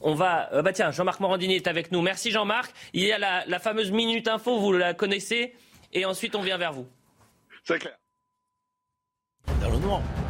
On 0.01 0.13
va. 0.13 0.53
Euh, 0.53 0.61
bah 0.61 0.71
tiens, 0.71 0.91
Jean-Marc 0.91 1.19
Morandini 1.19 1.55
est 1.55 1.67
avec 1.67 1.91
nous. 1.91 2.01
Merci 2.01 2.31
Jean-Marc. 2.31 2.73
Il 2.93 3.03
y 3.03 3.11
a 3.11 3.17
la, 3.17 3.45
la 3.45 3.59
fameuse 3.59 3.91
minute 3.91 4.27
info. 4.27 4.59
Vous 4.59 4.71
la 4.71 4.93
connaissez. 4.93 5.53
Et 5.91 6.05
ensuite, 6.05 6.35
on 6.35 6.41
vient 6.41 6.57
vers 6.57 6.71
vous. 6.71 6.87
C'est 7.65 7.79
clair. 7.79 7.95
Dans 9.83 9.89
le 9.89 9.95
noir. 9.95 10.22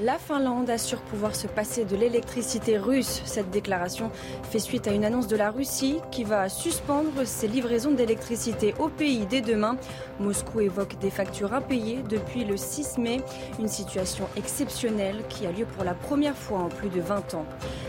La 0.00 0.16
Finlande 0.16 0.70
assure 0.70 1.00
pouvoir 1.00 1.34
se 1.34 1.48
passer 1.48 1.84
de 1.84 1.96
l'électricité 1.96 2.78
russe. 2.78 3.20
Cette 3.24 3.50
déclaration 3.50 4.12
fait 4.44 4.60
suite 4.60 4.86
à 4.86 4.92
une 4.92 5.04
annonce 5.04 5.26
de 5.26 5.34
la 5.34 5.50
Russie 5.50 5.96
qui 6.12 6.22
va 6.22 6.48
suspendre 6.48 7.26
ses 7.26 7.48
livraisons 7.48 7.90
d'électricité 7.90 8.76
au 8.78 8.86
pays 8.86 9.26
dès 9.26 9.40
demain. 9.40 9.76
Moscou 10.20 10.60
évoque 10.60 11.00
des 11.00 11.10
factures 11.10 11.52
impayées 11.52 12.04
depuis 12.08 12.44
le 12.44 12.56
6 12.56 12.98
mai, 12.98 13.22
une 13.58 13.66
situation 13.66 14.28
exceptionnelle 14.36 15.24
qui 15.28 15.46
a 15.46 15.50
lieu 15.50 15.64
pour 15.64 15.82
la 15.82 15.94
première 15.94 16.36
fois 16.36 16.60
en 16.60 16.68
plus 16.68 16.90
de 16.90 17.00
20 17.00 17.34
ans. 17.34 17.46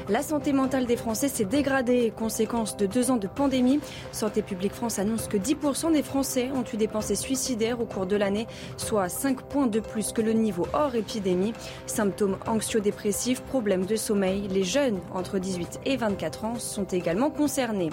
La 0.10 0.24
santé 0.24 0.52
mentale 0.52 0.88
des 0.88 0.98
Français 0.98 1.28
s'est 1.28 1.46
dégradée, 1.46 2.12
conséquence 2.18 2.76
de 2.76 2.88
deux 2.88 3.12
ans 3.12 3.18
de 3.18 3.28
pandémie. 3.28 3.82
Santé 4.12 4.42
publique 4.42 4.74
France 4.74 4.98
annonce 4.98 5.28
que 5.28 5.38
10% 5.38 5.94
des 5.94 6.02
Français 6.02 6.50
ont 6.56 6.64
eu 6.74 6.78
des 6.78 6.88
pensées 6.88 7.14
suicidaires 7.14 7.80
au 7.80 7.86
cours 7.86 8.08
de 8.08 8.16
l'année, 8.16 8.48
soit 8.78 9.10
5 9.10 9.44
points 9.44 9.68
de 9.68 9.80
plus 9.80 10.12
que 10.12 10.24
le 10.24 10.34
niveau 10.34 10.66
hors 10.74 10.96
épidémie. 10.96 11.54
Symptômes 12.00 12.38
anxio-dépressifs, 12.48 13.42
problèmes 13.42 13.86
de 13.86 13.98
sommeil, 13.98 14.48
les 14.48 14.64
jeunes 14.64 15.02
entre 15.14 15.38
18 15.38 15.82
et 15.84 15.98
24 15.98 16.46
ans 16.46 16.56
sont 16.56 16.86
également 16.86 17.30
concernés. 17.30 17.90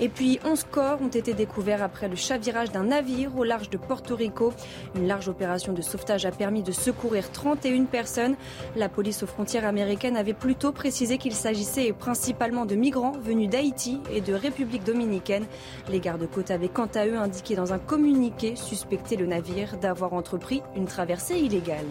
Et 0.00 0.08
puis 0.08 0.38
11 0.44 0.62
corps 0.70 1.02
ont 1.02 1.08
été 1.08 1.34
découverts 1.34 1.82
après 1.82 2.06
le 2.06 2.14
chavirage 2.14 2.70
d'un 2.70 2.84
navire 2.84 3.36
au 3.36 3.42
large 3.42 3.68
de 3.68 3.76
Porto 3.76 4.14
Rico. 4.14 4.52
Une 4.94 5.08
large 5.08 5.28
opération 5.28 5.72
de 5.72 5.82
sauvetage 5.82 6.24
a 6.24 6.30
permis 6.30 6.62
de 6.62 6.70
secourir 6.70 7.32
31 7.32 7.86
personnes. 7.86 8.36
La 8.76 8.88
police 8.88 9.24
aux 9.24 9.26
frontières 9.26 9.66
américaines 9.66 10.16
avait 10.16 10.34
plutôt 10.34 10.70
précisé 10.70 11.18
qu'il 11.18 11.34
s'agissait 11.34 11.92
principalement 11.92 12.64
de 12.64 12.76
migrants 12.76 13.18
venus 13.20 13.50
d'Haïti 13.50 14.00
et 14.12 14.20
de 14.20 14.34
République 14.34 14.84
dominicaine. 14.84 15.46
Les 15.90 15.98
gardes-côtes 15.98 16.52
avaient 16.52 16.68
quant 16.68 16.90
à 16.94 17.08
eux 17.08 17.16
indiqué 17.16 17.56
dans 17.56 17.72
un 17.72 17.80
communiqué 17.80 18.54
suspecter 18.54 19.16
le 19.16 19.26
navire 19.26 19.78
d'avoir 19.78 20.12
entrepris 20.12 20.62
une 20.76 20.86
traversée 20.86 21.38
illégale. 21.38 21.86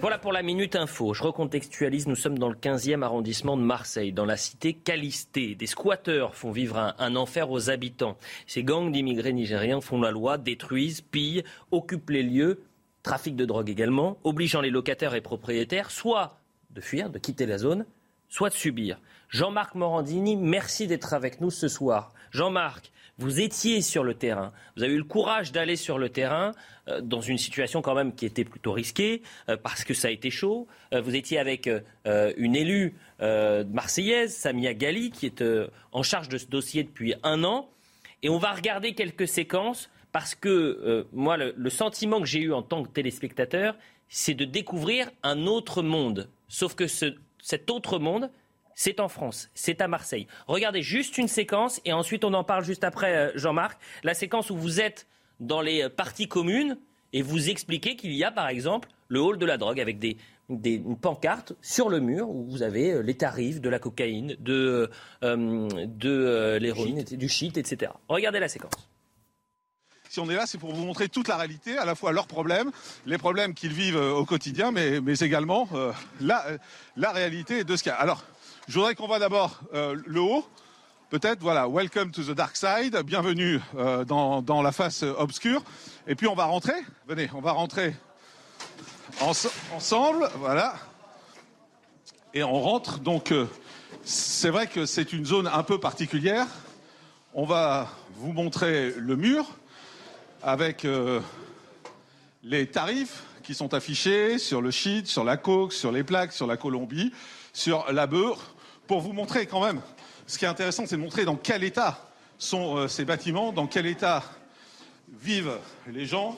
Voilà 0.00 0.18
pour 0.18 0.32
la 0.32 0.42
Minute 0.42 0.76
Info. 0.76 1.14
Je 1.14 1.22
recontextualise. 1.22 2.06
Nous 2.06 2.16
sommes 2.16 2.38
dans 2.38 2.48
le 2.48 2.56
15e 2.56 3.02
arrondissement 3.02 3.56
de 3.56 3.62
Marseille, 3.62 4.12
dans 4.12 4.24
la 4.24 4.36
cité 4.36 4.74
Calisté. 4.74 5.54
Des 5.54 5.66
squatteurs 5.66 6.34
font 6.34 6.50
vivre 6.50 6.94
un, 6.98 7.16
enfer 7.16 7.50
aux 7.50 7.70
habitants. 7.70 8.16
Ces 8.46 8.64
gangs 8.64 8.90
d'immigrés 8.90 9.32
nigériens 9.32 9.80
font 9.80 10.00
la 10.00 10.10
loi, 10.10 10.38
détruisent, 10.38 11.00
pillent, 11.00 11.44
occupent 11.70 12.10
les 12.10 12.22
lieux, 12.22 12.62
trafic 13.02 13.36
de 13.36 13.44
drogue 13.44 13.68
également, 13.68 14.18
obligeant 14.24 14.60
les 14.60 14.70
locataires 14.70 15.14
et 15.14 15.20
propriétaires 15.20 15.90
soit 15.90 16.38
de 16.70 16.80
fuir, 16.80 17.10
de 17.10 17.18
quitter 17.18 17.46
la 17.46 17.58
zone, 17.58 17.84
soit 18.28 18.48
de 18.48 18.54
subir. 18.54 18.98
Jean-Marc 19.28 19.74
Morandini, 19.74 20.36
merci 20.36 20.86
d'être 20.86 21.14
avec 21.14 21.40
nous 21.40 21.50
ce 21.50 21.68
soir. 21.68 22.12
Jean-Marc, 22.30 22.92
vous 23.18 23.40
étiez 23.40 23.82
sur 23.82 24.04
le 24.04 24.14
terrain. 24.14 24.52
Vous 24.76 24.82
avez 24.82 24.94
eu 24.94 24.98
le 24.98 25.04
courage 25.04 25.52
d'aller 25.52 25.76
sur 25.76 25.98
le 25.98 26.08
terrain 26.08 26.52
euh, 26.88 27.00
dans 27.00 27.20
une 27.20 27.38
situation 27.38 27.82
quand 27.82 27.94
même 27.94 28.14
qui 28.14 28.26
était 28.26 28.44
plutôt 28.44 28.72
risquée 28.72 29.22
euh, 29.48 29.56
parce 29.56 29.84
que 29.84 29.94
ça 29.94 30.08
a 30.08 30.10
été 30.10 30.30
chaud. 30.30 30.66
Euh, 30.92 31.00
vous 31.00 31.14
étiez 31.14 31.38
avec 31.38 31.68
une 32.06 32.56
élue 32.56 32.94
marseillaise, 33.20 34.34
Samia 34.34 34.74
Gali, 34.74 35.10
qui 35.10 35.26
est 35.26 35.44
en 35.92 36.02
charge 36.02 36.28
de 36.28 36.38
ce 36.38 36.46
dossier 36.46 36.82
depuis 36.82 37.14
un 37.22 37.44
an. 37.44 37.68
Et 38.22 38.28
on 38.28 38.38
va 38.38 38.52
regarder 38.52 38.94
quelques 38.94 39.28
séquences 39.28 39.90
parce 40.10 40.34
que 40.34 41.06
moi, 41.12 41.36
le, 41.36 41.70
sentiment 41.70 42.20
que 42.20 42.26
j'ai 42.26 42.40
eu 42.40 42.52
en 42.52 42.62
tant 42.62 42.82
que 42.82 42.88
téléspectateur, 42.88 43.76
c'est 44.08 44.34
de 44.34 44.44
découvrir 44.44 45.10
un 45.22 45.46
autre 45.46 45.82
monde. 45.82 46.28
Sauf 46.48 46.74
que 46.74 46.86
cet 46.86 47.70
autre 47.70 47.98
monde, 47.98 48.30
c'est 48.82 48.98
en 48.98 49.06
France, 49.06 49.48
c'est 49.54 49.80
à 49.80 49.86
Marseille. 49.86 50.26
Regardez 50.48 50.82
juste 50.82 51.16
une 51.16 51.28
séquence 51.28 51.80
et 51.84 51.92
ensuite 51.92 52.24
on 52.24 52.34
en 52.34 52.42
parle 52.42 52.64
juste 52.64 52.82
après, 52.82 53.14
euh, 53.14 53.30
Jean-Marc. 53.36 53.78
La 54.02 54.12
séquence 54.12 54.50
où 54.50 54.56
vous 54.56 54.80
êtes 54.80 55.06
dans 55.38 55.60
les 55.60 55.84
euh, 55.84 55.88
parties 55.88 56.26
communes 56.26 56.76
et 57.12 57.22
vous 57.22 57.48
expliquez 57.48 57.94
qu'il 57.94 58.12
y 58.12 58.24
a 58.24 58.32
par 58.32 58.48
exemple 58.48 58.88
le 59.06 59.20
hall 59.20 59.38
de 59.38 59.46
la 59.46 59.56
drogue 59.56 59.80
avec 59.80 60.00
des, 60.00 60.16
pancartes 61.00 61.52
sur 61.62 61.90
le 61.90 62.00
mur 62.00 62.28
où 62.28 62.44
vous 62.50 62.64
avez 62.64 62.90
euh, 62.90 63.02
les 63.02 63.14
tarifs 63.14 63.60
de 63.60 63.68
la 63.68 63.78
cocaïne, 63.78 64.34
de, 64.40 64.90
de 65.22 66.58
l'héroïne, 66.60 67.04
du 67.04 67.28
shit, 67.28 67.56
etc. 67.56 67.92
Regardez 68.08 68.40
la 68.40 68.48
séquence. 68.48 68.88
Si 70.08 70.18
on 70.18 70.28
est 70.28 70.34
là, 70.34 70.44
c'est 70.44 70.58
pour 70.58 70.74
vous 70.74 70.84
montrer 70.84 71.08
toute 71.08 71.28
la 71.28 71.36
réalité, 71.36 71.78
à 71.78 71.84
la 71.84 71.94
fois 71.94 72.10
leurs 72.10 72.26
problèmes, 72.26 72.72
les 73.06 73.16
problèmes 73.16 73.54
qu'ils 73.54 73.72
vivent 73.72 73.96
au 73.96 74.24
quotidien, 74.26 74.72
mais, 74.72 75.00
mais 75.00 75.18
également 75.20 75.68
la, 76.20 76.44
la 76.96 77.12
réalité 77.12 77.64
de 77.64 77.76
ce 77.76 77.82
qu'il 77.82 77.90
y 77.90 77.94
a. 77.94 77.98
Alors, 77.98 78.22
je 78.68 78.74
voudrais 78.74 78.94
qu'on 78.94 79.06
voit 79.06 79.18
d'abord 79.18 79.60
euh, 79.74 79.96
le 80.06 80.20
haut. 80.20 80.46
Peut-être, 81.10 81.40
voilà, 81.40 81.68
welcome 81.68 82.10
to 82.10 82.22
the 82.22 82.30
dark 82.30 82.56
side, 82.56 82.96
bienvenue 83.04 83.60
euh, 83.76 84.04
dans, 84.04 84.62
la 84.62 84.72
face 84.72 85.02
obscure. 85.02 85.62
Et 86.06 86.14
puis 86.14 86.26
on 86.26 86.34
va 86.34 86.44
rentrer, 86.44 86.74
venez, 87.06 87.28
on 87.34 87.40
va 87.40 87.52
rentrer 87.52 87.94
ensemble, 89.20 90.30
voilà. 90.36 90.76
Et 92.34 92.42
on 92.42 92.60
rentre, 92.60 93.00
donc 93.00 93.30
euh, 93.30 93.46
c'est 94.04 94.48
vrai 94.48 94.66
que 94.66 94.86
c'est 94.86 95.12
une 95.12 95.26
zone 95.26 95.48
un 95.52 95.62
peu 95.64 95.78
particulière. 95.78 96.46
On 97.34 97.44
va 97.44 97.88
vous 98.16 98.32
montrer 98.32 98.94
le 98.96 99.16
mur 99.16 99.46
avec 100.42 100.86
les 102.42 102.66
tarifs 102.66 103.22
qui 103.42 103.54
sont 103.54 103.74
affichés 103.74 104.38
sur 104.38 104.60
le 104.60 104.70
shit, 104.70 105.06
sur 105.06 105.24
la 105.24 105.36
coke, 105.36 105.72
sur 105.72 105.92
les 105.92 106.04
plaques, 106.04 106.32
sur 106.32 106.46
la 106.46 106.56
Colombie, 106.56 107.12
sur 107.52 107.90
la 107.92 108.06
beurre 108.06 108.54
pour 108.86 109.00
vous 109.00 109.12
montrer 109.12 109.46
quand 109.46 109.64
même. 109.64 109.80
Ce 110.26 110.38
qui 110.38 110.44
est 110.44 110.48
intéressant, 110.48 110.86
c'est 110.86 110.96
de 110.96 111.00
montrer 111.00 111.24
dans 111.24 111.36
quel 111.36 111.64
état 111.64 112.08
sont 112.38 112.76
euh, 112.76 112.88
ces 112.88 113.04
bâtiments, 113.04 113.52
dans 113.52 113.66
quel 113.66 113.86
état 113.86 114.22
vivent 115.20 115.58
les 115.92 116.06
gens. 116.06 116.36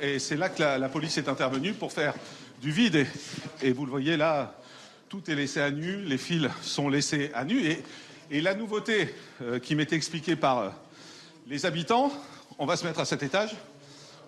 Et 0.00 0.18
c'est 0.18 0.36
là 0.36 0.48
que 0.48 0.62
la, 0.62 0.88
police 0.88 1.16
est 1.18 1.28
intervenue 1.28 1.72
pour 1.72 1.92
faire 1.92 2.14
du 2.60 2.70
vide. 2.70 3.06
Et, 3.62 3.72
vous 3.72 3.84
le 3.84 3.90
voyez 3.90 4.16
là, 4.16 4.54
tout 5.08 5.30
est 5.30 5.34
laissé 5.34 5.60
à 5.60 5.70
nu, 5.70 6.02
les 6.02 6.18
fils 6.18 6.48
sont 6.62 6.88
laissés 6.88 7.30
à 7.34 7.44
nu. 7.44 7.62
Et, 8.30 8.40
la 8.40 8.54
nouveauté 8.54 9.14
euh, 9.42 9.58
qui 9.58 9.74
m'est 9.74 9.92
expliquée 9.92 10.34
par 10.34 10.58
euh, 10.58 10.68
les 11.46 11.64
habitants, 11.64 12.10
on 12.58 12.66
va 12.66 12.76
se 12.76 12.84
mettre 12.84 13.00
à 13.00 13.04
cet 13.04 13.22
étage, 13.22 13.54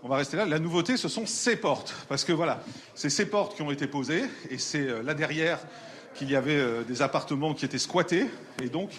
on 0.02 0.08
va 0.08 0.16
rester 0.16 0.36
là. 0.36 0.46
La 0.46 0.60
nouveauté, 0.60 0.96
ce 0.96 1.08
sont 1.08 1.26
ces 1.26 1.56
portes. 1.56 1.94
Parce 2.08 2.24
que 2.24 2.32
voilà, 2.32 2.62
c'est 2.94 3.10
ces 3.10 3.26
portes 3.26 3.56
qui 3.56 3.62
ont 3.62 3.72
été 3.72 3.88
posées, 3.88 4.24
et 4.50 4.58
c'est 4.58 5.02
là 5.02 5.14
derrière 5.14 5.58
qu'il 6.18 6.30
y 6.30 6.36
avait 6.36 6.84
des 6.86 7.00
appartements 7.02 7.54
qui 7.54 7.64
étaient 7.64 7.78
squattés. 7.78 8.26
Et 8.62 8.68
donc, 8.68 8.90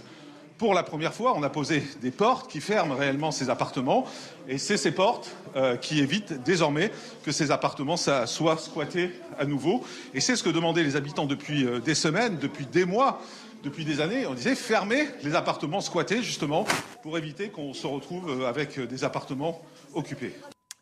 pour 0.60 0.74
la 0.74 0.84
première 0.84 1.14
fois, 1.14 1.34
on 1.38 1.42
a 1.42 1.50
posé 1.50 1.82
des 2.02 2.12
portes 2.12 2.52
qui 2.52 2.60
ferment 2.60 2.94
réellement 2.94 3.32
ces 3.32 3.50
appartements. 3.50 4.06
Et 4.50 4.58
c'est 4.58 4.76
ces 4.76 4.92
portes 4.92 5.34
euh, 5.56 5.78
qui 5.78 6.00
évitent 6.00 6.44
désormais 6.44 6.92
que 7.24 7.32
ces 7.32 7.50
appartements 7.50 7.96
soient 7.96 8.58
squattés 8.58 9.12
à 9.40 9.46
nouveau. 9.46 9.86
Et 10.14 10.20
c'est 10.20 10.36
ce 10.36 10.44
que 10.44 10.50
demandaient 10.50 10.84
les 10.84 10.98
habitants 10.98 11.26
depuis 11.26 11.66
euh, 11.66 11.80
des 11.80 11.96
semaines, 11.96 12.38
depuis 12.38 12.66
des 12.66 12.84
mois, 12.84 13.22
depuis 13.64 13.86
des 13.86 14.02
années. 14.02 14.28
On 14.28 14.34
disait 14.34 14.54
fermer 14.54 15.08
les 15.24 15.34
appartements 15.34 15.80
squattés, 15.80 16.22
justement, 16.22 16.66
pour 17.04 17.18
éviter 17.18 17.48
qu'on 17.48 17.74
se 17.74 17.88
retrouve 17.88 18.30
euh, 18.30 18.50
avec 18.50 18.78
des 18.78 19.04
appartements 19.06 19.62
occupés. 19.94 20.34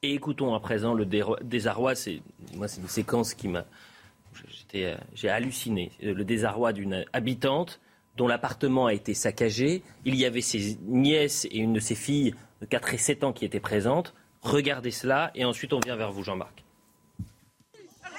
Et 0.02 0.16
écoutons 0.16 0.56
à 0.56 0.60
présent 0.60 0.96
le 0.96 1.06
désarroi. 1.06 1.94
C'est 1.94 2.24
moi, 2.56 2.68
c'est 2.68 2.82
une 2.82 2.88
séquence 2.88 3.36
qui 3.36 3.48
m'a, 3.48 3.64
j'ai 4.74 5.30
halluciné. 5.30 5.92
Le 6.02 6.24
désarroi 6.24 6.74
d'une 6.74 7.06
habitante 7.14 7.80
dont 8.18 8.28
l'appartement 8.28 8.88
a 8.88 8.94
été 8.94 9.14
saccagé. 9.14 9.84
Il 10.04 10.16
y 10.16 10.26
avait 10.26 10.42
ses 10.42 10.78
nièces 10.82 11.46
et 11.46 11.58
une 11.58 11.74
de 11.74 11.80
ses 11.80 11.96
filles 11.96 12.34
de 12.62 12.66
4 12.66 12.94
et 12.94 12.98
7 12.98 13.24
ans 13.24 13.34
qui 13.34 13.46
étaient 13.46 13.60
présentes. 13.60 14.14
Regardez 14.42 14.92
cela 14.92 15.32
et 15.36 15.46
ensuite 15.46 15.74
on 15.74 15.80
vient 15.80 15.96
vers 15.96 16.12
vous, 16.12 16.24
Jean-Marc. 16.24 16.64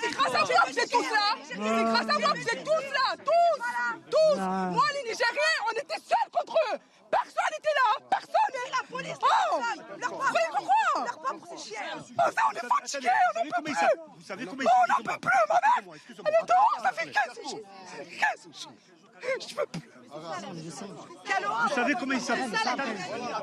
C'est 0.00 0.10
grâce 0.12 0.34
à 0.34 0.38
moi 0.38 0.46
que 0.66 0.72
vous 0.72 0.78
êtes 0.78 0.90
tous 0.90 1.02
là 1.02 1.36
C'est 1.42 1.56
grâce 1.56 2.08
à 2.08 2.18
moi 2.18 2.32
que 2.32 2.38
vous 2.38 2.48
êtes 2.48 2.64
tous 2.64 2.92
là 2.92 3.16
Tous 3.18 4.10
Tous 4.10 4.36
Moi, 4.38 4.84
les 4.94 5.10
Nigériens, 5.10 5.58
on 5.66 5.72
était 5.72 6.00
seuls 6.00 6.30
contre 6.32 6.56
eux 6.72 6.78
Personne 7.10 7.50
n'était 7.52 7.74
là 7.74 8.06
Personne. 8.10 8.34
La 8.70 8.86
police 8.88 9.16
Oh. 9.22 9.60
Leur 9.98 10.10
pourquoi 10.10 10.30
Leur 10.96 11.18
propre 11.18 11.46
c'est 11.56 11.74
chiens 11.74 11.80
Oh 11.96 12.30
ça, 12.34 12.42
on 12.48 12.54
est 12.54 12.60
on 12.60 13.44
n'en 13.44 13.50
peut 13.50 13.62
plus. 13.64 13.74
Vous 14.16 14.24
savez 14.24 14.46
comment 14.46 14.62
ils 14.62 14.68
On 14.68 14.92
n'en 14.92 15.12
peut 15.12 15.20
plus, 15.20 15.30
ma 15.48 15.54
mère. 15.54 15.98
Elle 16.08 16.34
est 16.34 16.46
dehors, 16.46 16.78
ça 16.82 16.92
fait 16.92 17.10
15 17.10 17.38
15 18.20 18.68
je 19.48 19.54
veux 19.54 19.66
plus. 19.66 19.90
Vous 20.10 21.74
savez 21.74 21.94
comment 21.98 22.12
il 22.12 22.20
s'appelle 22.20 22.50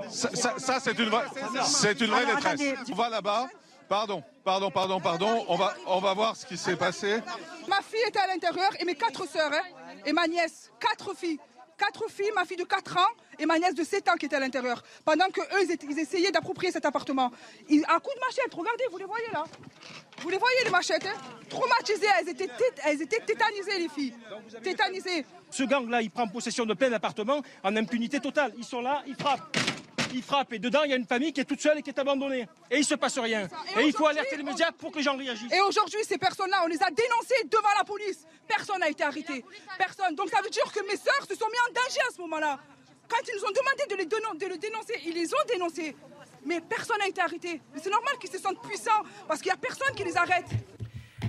Ça, 0.10 0.58
ça 0.58 0.80
c'est 0.80 0.98
une, 0.98 1.10
vraie, 1.10 1.26
c'est 1.66 2.00
une 2.02 2.12
vraie 2.12 2.26
détresse. 2.26 2.62
On 2.92 2.96
va 2.96 3.10
là-bas. 3.10 3.48
Pardon, 3.88 4.24
pardon, 4.44 4.72
pardon, 4.72 5.00
pardon. 5.00 5.46
On 5.48 5.56
va, 5.56 5.76
on 5.86 6.00
va 6.00 6.14
voir 6.14 6.36
ce 6.36 6.46
qui 6.46 6.58
s'est 6.58 6.76
passé. 6.76 7.22
Ma 7.68 7.82
fille 7.82 8.02
était 8.08 8.20
à 8.20 8.28
l'intérieur 8.28 8.72
et 8.80 8.86
mes 8.86 8.96
quatre 8.96 9.28
sœurs 9.28 9.52
hein, 9.54 9.62
et 10.06 10.12
ma 10.12 10.28
nièce, 10.28 10.72
quatre 10.80 11.16
filles 11.16 11.40
quatre 11.78 12.10
filles, 12.10 12.32
ma 12.36 12.46
fille 12.46 12.58
de 12.58 12.64
4 12.64 12.98
ans 12.98 13.12
et 13.40 13.46
ma 13.46 13.60
nièce 13.60 13.76
de 13.76 13.84
7 13.84 14.10
ans 14.10 14.16
qui 14.16 14.26
étaient 14.26 14.36
à 14.36 14.40
l'intérieur. 14.40 14.84
Pendant 15.04 15.30
que 15.30 15.42
eux, 15.42 15.78
ils 15.90 16.00
essayaient 16.00 16.32
d'approprier 16.32 16.72
cet 16.72 16.86
appartement. 16.86 17.32
Ils, 17.70 17.84
à 17.86 18.00
coup 18.00 18.12
de 18.16 18.20
machette, 18.20 18.54
regardez, 18.54 18.84
vous 18.92 18.98
les 18.98 19.06
voyez 19.06 19.28
là? 19.34 19.44
Vous 20.20 20.30
les 20.30 20.38
voyez 20.38 20.64
les 20.64 20.70
machettes, 20.70 21.06
hein? 21.06 21.18
Traumatisées, 21.50 22.08
elles 22.20 22.30
étaient, 22.30 22.50
elles 22.84 23.02
étaient 23.02 23.20
tétanisées 23.20 23.80
les 23.80 23.90
filles. 23.90 24.16
Tétanisées. 24.64 25.26
Ce 25.52 25.64
gang-là, 25.64 26.02
il 26.02 26.10
prend 26.10 26.28
possession 26.28 26.66
de 26.66 26.74
plein 26.74 26.90
d'appartements 26.90 27.42
en 27.64 27.76
impunité 27.76 28.20
totale. 28.20 28.54
Ils 28.58 28.64
sont 28.64 28.82
là, 28.82 29.04
ils 29.06 29.16
frappent 29.16 29.58
il 30.16 30.24
frappe 30.24 30.54
et 30.54 30.60
dedans 30.60 30.84
il 30.84 30.92
y 30.92 30.94
a 30.94 30.98
une 30.98 31.06
famille 31.06 31.34
qui 31.34 31.42
est 31.42 31.46
toute 31.46 31.62
seule 31.62 31.80
et 31.80 31.82
qui 31.82 31.90
est 31.90 32.00
abandonnée. 32.00 32.48
Et 32.72 32.78
il 32.78 32.86
se 32.86 32.96
passe 32.96 33.20
rien. 33.20 33.48
Et, 33.78 33.86
il 33.86 33.94
faut 33.94 34.08
alerter 34.08 34.38
les 34.38 34.44
médias 34.44 34.72
pour 34.72 34.92
que 34.92 34.98
les 34.98 35.04
gens 35.04 35.18
réagissent. 35.18 35.52
Et 35.52 35.62
aujourd'hui, 35.62 36.00
ces 36.04 36.18
personnes-là, 36.18 36.62
on 36.64 36.68
les 36.68 36.82
a 36.82 36.90
dénoncées 36.90 37.44
devant 37.46 37.74
la 37.78 37.84
police. 37.84 38.26
Personne 38.48 38.80
n'a 38.80 38.90
été 38.90 39.04
arrêté. 39.04 39.44
Personne. 39.78 40.16
Donc 40.16 40.30
ça 40.30 40.42
veut 40.42 40.50
dire 40.50 40.72
que 40.72 40.82
mes 40.88 40.98
sœurs 40.98 41.26
se 41.28 41.36
sont 41.36 41.48
mis 41.48 41.60
en 41.70 41.74
danger 41.74 42.00
à 42.10 42.14
ce 42.14 42.22
moment-là. 42.22 42.60
Quand 43.08 43.18
ils 43.28 43.36
nous 43.36 43.46
ont 43.46 43.54
demandé 43.54 43.84
de 43.90 43.96
les, 43.96 44.06
de 44.06 44.54
le 44.54 44.58
dénoncer, 44.58 45.00
ils 45.06 45.14
les 45.14 45.34
ont 45.34 45.46
dénoncés. 45.48 45.96
Mais 46.46 46.62
personne 46.62 46.98
n'a 47.00 47.08
été 47.08 47.22
arrêté. 47.22 47.62
Mais 47.74 47.82
c'est 47.84 47.90
normal 47.90 48.16
qu'ils 48.20 48.32
se 48.32 48.40
sentent 48.40 48.62
puissants 48.62 49.04
parce 49.28 49.42
qu'il 49.42 49.52
n'y 49.52 49.58
a 49.58 49.58
personne 49.58 49.94
qui 49.96 50.04
les 50.04 50.16
arrête. 50.18 50.46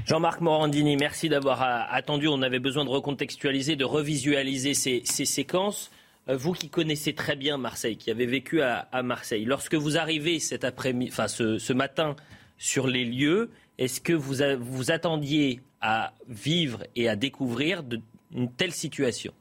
Jean-Marc 0.07 0.41
Morandini, 0.41 0.97
merci 0.97 1.29
d'avoir 1.29 1.63
euh, 1.63 1.83
attendu. 1.91 2.29
On 2.29 2.41
avait 2.43 2.61
besoin 2.61 2.85
de 2.85 2.91
recontextualiser, 2.91 3.75
de 3.75 3.85
revisualiser 3.85 4.75
ces 4.75 5.03
séquences. 5.25 5.91
Euh, 6.29 6.37
vous 6.37 6.53
qui 6.53 6.69
connaissez 6.69 7.15
très 7.15 7.37
bien 7.37 7.57
Marseille, 7.57 7.97
qui 7.97 8.11
avez 8.11 8.27
vécu 8.27 8.61
à, 8.63 8.89
Marseille, 9.03 9.45
lorsque 9.45 9.75
vous 9.75 9.97
arrivez 9.97 10.41
cet 10.41 10.65
ce, 10.65 11.73
matin 11.73 12.17
sur 12.59 12.87
les 12.87 13.05
lieux, 13.05 13.51
est-ce 13.79 14.01
que 14.01 14.13
vous, 14.13 14.37
vous 14.59 14.91
attendiez 14.91 15.61
à 15.81 16.13
vivre 16.29 16.85
et 16.97 17.09
à 17.09 17.17
découvrir 17.17 17.85
une 18.33 18.53
telle 18.53 18.73
situation? 18.73 19.33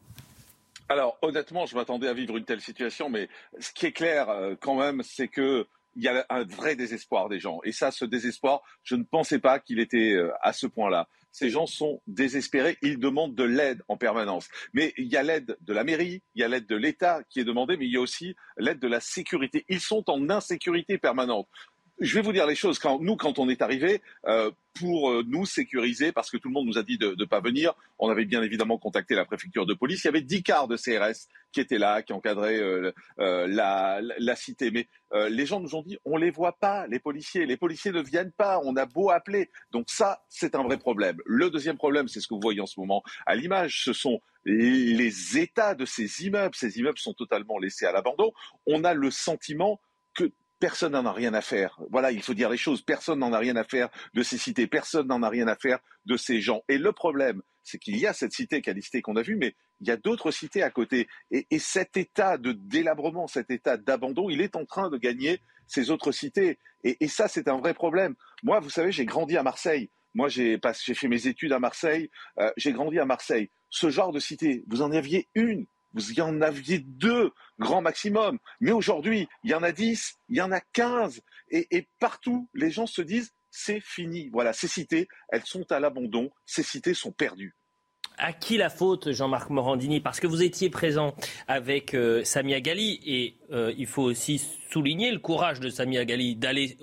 Alors 0.87 1.17
honnêtement, 1.23 1.65
je 1.65 1.75
m'attendais 1.75 2.07
à 2.07 2.13
vivre 2.13 2.37
une 2.37 2.45
telle 2.45 2.61
situation, 2.61 3.09
mais 3.09 3.27
ce 3.59 3.71
qui 3.71 3.87
est 3.87 3.91
clair 3.91 4.29
euh, 4.29 4.55
quand 4.59 4.75
même, 4.75 5.01
c'est 5.03 5.27
que 5.27 5.65
il 5.95 6.03
y 6.03 6.09
a 6.09 6.25
un 6.29 6.43
vrai 6.43 6.75
désespoir 6.75 7.29
des 7.29 7.39
gens. 7.39 7.61
Et 7.63 7.71
ça, 7.71 7.89
ce 7.89 8.03
désespoir, 8.03 8.61
je 8.83 8.95
ne 8.95 9.03
pensais 9.03 9.39
pas 9.39 9.59
qu'il 9.59 9.79
était 9.79 10.11
euh, 10.11 10.31
à 10.41 10.51
ce 10.51 10.67
point-là. 10.67 11.07
Ces 11.35 11.49
gens 11.49 11.65
sont 11.67 12.01
désespérés, 12.07 12.77
ils 12.81 12.97
demandent 12.97 13.35
de 13.35 13.43
l'aide 13.43 13.83
en 13.89 13.97
permanence. 13.97 14.47
Mais 14.71 14.93
il 14.95 15.07
y 15.07 15.17
a 15.17 15.21
l'aide 15.21 15.57
de 15.59 15.73
la 15.73 15.83
mairie, 15.83 16.21
il 16.33 16.39
y 16.39 16.45
a 16.45 16.47
l'aide 16.47 16.65
de 16.65 16.77
l'État 16.77 17.23
qui 17.29 17.41
est 17.41 17.43
demandée, 17.43 17.75
mais 17.75 17.87
il 17.87 17.91
y 17.91 17.97
a 17.97 17.99
aussi 17.99 18.37
l'aide 18.55 18.79
de 18.79 18.87
la 18.87 19.01
sécurité. 19.01 19.65
Ils 19.67 19.81
sont 19.81 20.09
en 20.09 20.29
insécurité 20.29 20.97
permanente 20.97 21.49
je 21.99 22.15
vais 22.15 22.21
vous 22.21 22.33
dire 22.33 22.45
les 22.45 22.55
choses. 22.55 22.79
Quand, 22.79 22.99
nous, 22.99 23.15
quand 23.15 23.39
on 23.39 23.49
est 23.49 23.61
arrivé, 23.61 24.01
euh, 24.27 24.51
pour 24.77 25.09
euh, 25.09 25.23
nous 25.27 25.45
sécuriser, 25.45 26.11
parce 26.11 26.29
que 26.29 26.37
tout 26.37 26.49
le 26.49 26.53
monde 26.53 26.65
nous 26.65 26.77
a 26.77 26.83
dit 26.83 26.97
de 26.97 27.15
ne 27.17 27.25
pas 27.25 27.39
venir, 27.39 27.73
on 27.99 28.09
avait 28.09 28.25
bien 28.25 28.43
évidemment 28.43 28.77
contacté 28.77 29.15
la 29.15 29.23
préfecture 29.23 29.65
de 29.65 29.73
police. 29.73 30.03
Il 30.03 30.07
y 30.07 30.09
avait 30.09 30.21
dix 30.21 30.43
quarts 30.43 30.67
de 30.67 30.75
CRS 30.75 31.29
qui 31.53 31.61
étaient 31.61 31.77
là, 31.77 32.01
qui 32.01 32.11
encadraient 32.11 32.59
euh, 32.59 32.91
la, 33.17 34.01
la, 34.01 34.35
cité. 34.35 34.71
Mais 34.71 34.87
les 35.29 35.45
gens 35.45 35.61
nous 35.61 35.75
ont 35.75 35.81
dit, 35.81 35.97
on 36.03 36.17
les 36.17 36.31
voit 36.31 36.57
pas, 36.59 36.87
les 36.87 36.99
policiers. 36.99 37.45
Les 37.45 37.55
policiers 37.55 37.93
ne 37.93 38.01
viennent 38.01 38.33
pas. 38.33 38.59
On 38.65 38.75
a 38.75 38.85
beau 38.85 39.09
appeler. 39.09 39.49
Donc 39.71 39.89
ça, 39.89 40.25
c'est 40.27 40.55
un 40.55 40.63
vrai 40.63 40.77
problème. 40.77 41.17
Le 41.25 41.49
deuxième 41.49 41.77
problème, 41.77 42.09
c'est 42.09 42.19
ce 42.19 42.27
que 42.27 42.33
vous 42.33 42.41
voyez 42.41 42.59
en 42.59 42.65
ce 42.65 42.77
moment 42.77 43.01
à 43.25 43.35
l'image. 43.35 43.83
Ce 43.85 43.93
sont 43.93 44.19
les 44.43 45.37
états 45.37 45.73
de 45.73 45.85
ces 45.85 46.25
immeubles. 46.25 46.55
Ces 46.55 46.77
immeubles 46.77 46.99
sont 46.99 47.13
totalement 47.13 47.57
laissés 47.57 47.85
à 47.85 47.91
l'abandon. 47.91 48.31
On 48.67 48.83
a 48.83 48.93
le 48.93 49.09
sentiment 49.09 49.79
Personne 50.59 50.93
n'en 50.93 51.05
a 51.05 51.11
rien 51.11 51.33
à 51.33 51.41
faire. 51.41 51.79
Voilà, 51.91 52.11
il 52.11 52.21
faut 52.21 52.33
dire 52.33 52.49
les 52.49 52.57
choses. 52.57 52.81
Personne 52.81 53.19
n'en 53.19 53.33
a 53.33 53.39
rien 53.39 53.55
à 53.55 53.63
faire 53.63 53.89
de 54.13 54.23
ces 54.23 54.37
cités. 54.37 54.67
Personne 54.67 55.07
n'en 55.07 55.21
a 55.21 55.29
rien 55.29 55.47
à 55.47 55.55
faire 55.55 55.79
de 56.05 56.15
ces 56.17 56.39
gens. 56.39 56.63
Et 56.69 56.77
le 56.77 56.91
problème, 56.91 57.41
c'est 57.63 57.79
qu'il 57.79 57.97
y 57.97 58.07
a 58.07 58.13
cette 58.13 58.31
cité 58.31 58.61
Calistée 58.61 59.01
qu'on 59.01 59.15
a 59.15 59.21
vue, 59.21 59.35
mais 59.35 59.55
il 59.81 59.87
y 59.87 59.91
a 59.91 59.97
d'autres 59.97 60.31
cités 60.31 60.63
à 60.63 60.69
côté. 60.69 61.07
Et, 61.31 61.59
cet 61.59 61.97
état 61.97 62.37
de 62.37 62.53
délabrement, 62.53 63.27
cet 63.27 63.51
état 63.51 63.75
d'abandon, 63.75 64.29
il 64.29 64.39
est 64.39 64.55
en 64.55 64.65
train 64.65 64.89
de 64.89 64.97
gagner 64.97 65.41
ces 65.67 65.91
autres 65.91 66.11
cités. 66.11 66.59
Et, 66.83 67.07
ça, 67.07 67.27
c'est 67.27 67.47
un 67.47 67.57
vrai 67.57 67.73
problème. 67.73 68.15
Moi, 68.43 68.59
vous 68.59 68.69
savez, 68.69 68.91
j'ai 68.91 69.05
grandi 69.05 69.35
à 69.35 69.43
Marseille. 69.43 69.89
Moi, 70.13 70.29
j'ai 70.29 70.59
fait 70.93 71.07
mes 71.09 71.27
études 71.27 71.51
à 71.51 71.59
Marseille. 71.59 72.09
Euh, 72.39 72.51
j'ai 72.55 72.71
grandi 72.71 72.99
à 72.99 73.05
Marseille. 73.05 73.49
Ce 73.69 73.89
genre 73.89 74.13
de 74.13 74.19
cité, 74.19 74.63
vous 74.67 74.81
en 74.81 74.91
aviez 74.91 75.27
une 75.35 75.65
vous 75.95 76.11
y 76.11 76.21
en 76.21 76.41
aviez 76.41 76.79
deux, 76.79 77.31
grand 77.57 77.81
maximum. 77.81 78.37
Mais 78.59 78.71
aujourd'hui, 78.71 79.27
il 79.43 79.51
y 79.51 79.53
en 79.55 79.63
a 79.63 79.71
dix, 79.71 80.15
il 80.29 80.37
y 80.37 80.41
en 80.41 80.51
a 80.51 80.59
quinze. 80.59 81.21
Et, 81.49 81.87
partout, 81.99 82.49
les 82.53 82.69
gens 82.69 82.85
se 82.85 83.01
disent, 83.01 83.31
c'est 83.49 83.79
fini. 83.79 84.29
Voilà, 84.31 84.53
ces 84.53 84.67
cités, 84.67 85.07
elles 85.29 85.45
sont 85.45 85.71
à 85.71 85.79
l'abandon. 85.79 86.29
Ces 86.45 86.63
cités 86.63 86.93
sont 86.93 87.11
perdues. 87.11 87.55
À 88.17 88.33
qui 88.33 88.57
la 88.57 88.69
faute, 88.69 89.11
Jean-Marc 89.11 89.49
Morandini? 89.49 89.99
Parce 89.99 90.19
que 90.19 90.27
vous 90.27 90.43
étiez 90.43 90.69
présent 90.69 91.15
avec 91.47 91.93
euh, 91.93 92.23
Samia 92.23 92.61
Gali 92.61 92.99
et 93.05 93.37
euh, 93.51 93.73
il 93.77 93.87
faut 93.87 94.03
aussi 94.03 94.41
souligner 94.71 95.11
le 95.11 95.19
courage 95.19 95.59
de 95.59 95.69
Samia 95.69 96.05
Gali 96.05 96.35
d'aller 96.35 96.77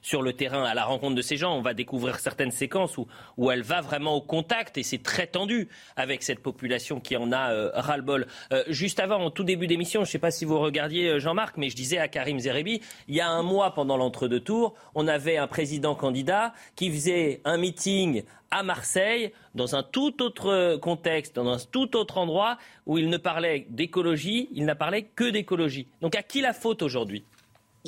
sur 0.00 0.22
le 0.22 0.32
terrain 0.32 0.64
à 0.64 0.74
la 0.74 0.84
rencontre 0.84 1.14
de 1.14 1.22
ces 1.22 1.36
gens. 1.36 1.56
On 1.56 1.62
va 1.62 1.74
découvrir 1.74 2.18
certaines 2.18 2.50
séquences 2.50 2.98
où, 2.98 3.06
où 3.36 3.50
elle 3.50 3.62
va 3.62 3.80
vraiment 3.80 4.14
au 4.14 4.20
contact 4.20 4.78
et 4.78 4.82
c'est 4.82 5.02
très 5.02 5.26
tendu 5.26 5.68
avec 5.96 6.22
cette 6.22 6.40
population 6.40 7.00
qui 7.00 7.16
en 7.16 7.32
a 7.32 7.52
euh, 7.52 7.70
ras-le-bol. 7.74 8.26
Euh, 8.52 8.64
juste 8.68 9.00
avant, 9.00 9.16
en 9.16 9.30
tout 9.30 9.44
début 9.44 9.66
d'émission, 9.66 10.00
je 10.00 10.08
ne 10.08 10.12
sais 10.12 10.18
pas 10.18 10.30
si 10.30 10.44
vous 10.44 10.58
regardiez 10.58 11.08
euh, 11.08 11.18
Jean-Marc, 11.18 11.56
mais 11.56 11.70
je 11.70 11.76
disais 11.76 11.98
à 11.98 12.08
Karim 12.08 12.38
Zerebi, 12.38 12.80
il 13.08 13.14
y 13.14 13.20
a 13.20 13.28
un 13.28 13.42
mois 13.42 13.74
pendant 13.74 13.96
l'entre-deux 13.96 14.40
tours, 14.40 14.74
on 14.94 15.08
avait 15.08 15.36
un 15.36 15.46
président 15.46 15.94
candidat 15.94 16.52
qui 16.76 16.90
faisait 16.90 17.40
un 17.44 17.56
meeting 17.56 18.22
à 18.50 18.62
Marseille, 18.62 19.32
dans 19.54 19.76
un 19.76 19.82
tout 19.82 20.22
autre 20.22 20.76
contexte, 20.76 21.36
dans 21.36 21.48
un 21.48 21.58
tout 21.58 21.96
autre 21.96 22.18
endroit, 22.18 22.58
où 22.84 22.98
il 22.98 23.08
ne 23.08 23.16
parlait 23.16 23.66
d'écologie, 23.70 24.50
il 24.52 24.66
n'a 24.66 24.74
parlé 24.74 25.04
que 25.04 25.30
d'écologie. 25.30 25.88
Donc 26.02 26.14
à 26.16 26.22
qui 26.22 26.42
la 26.42 26.52
faute 26.52 26.82
aujourd'hui? 26.82 27.24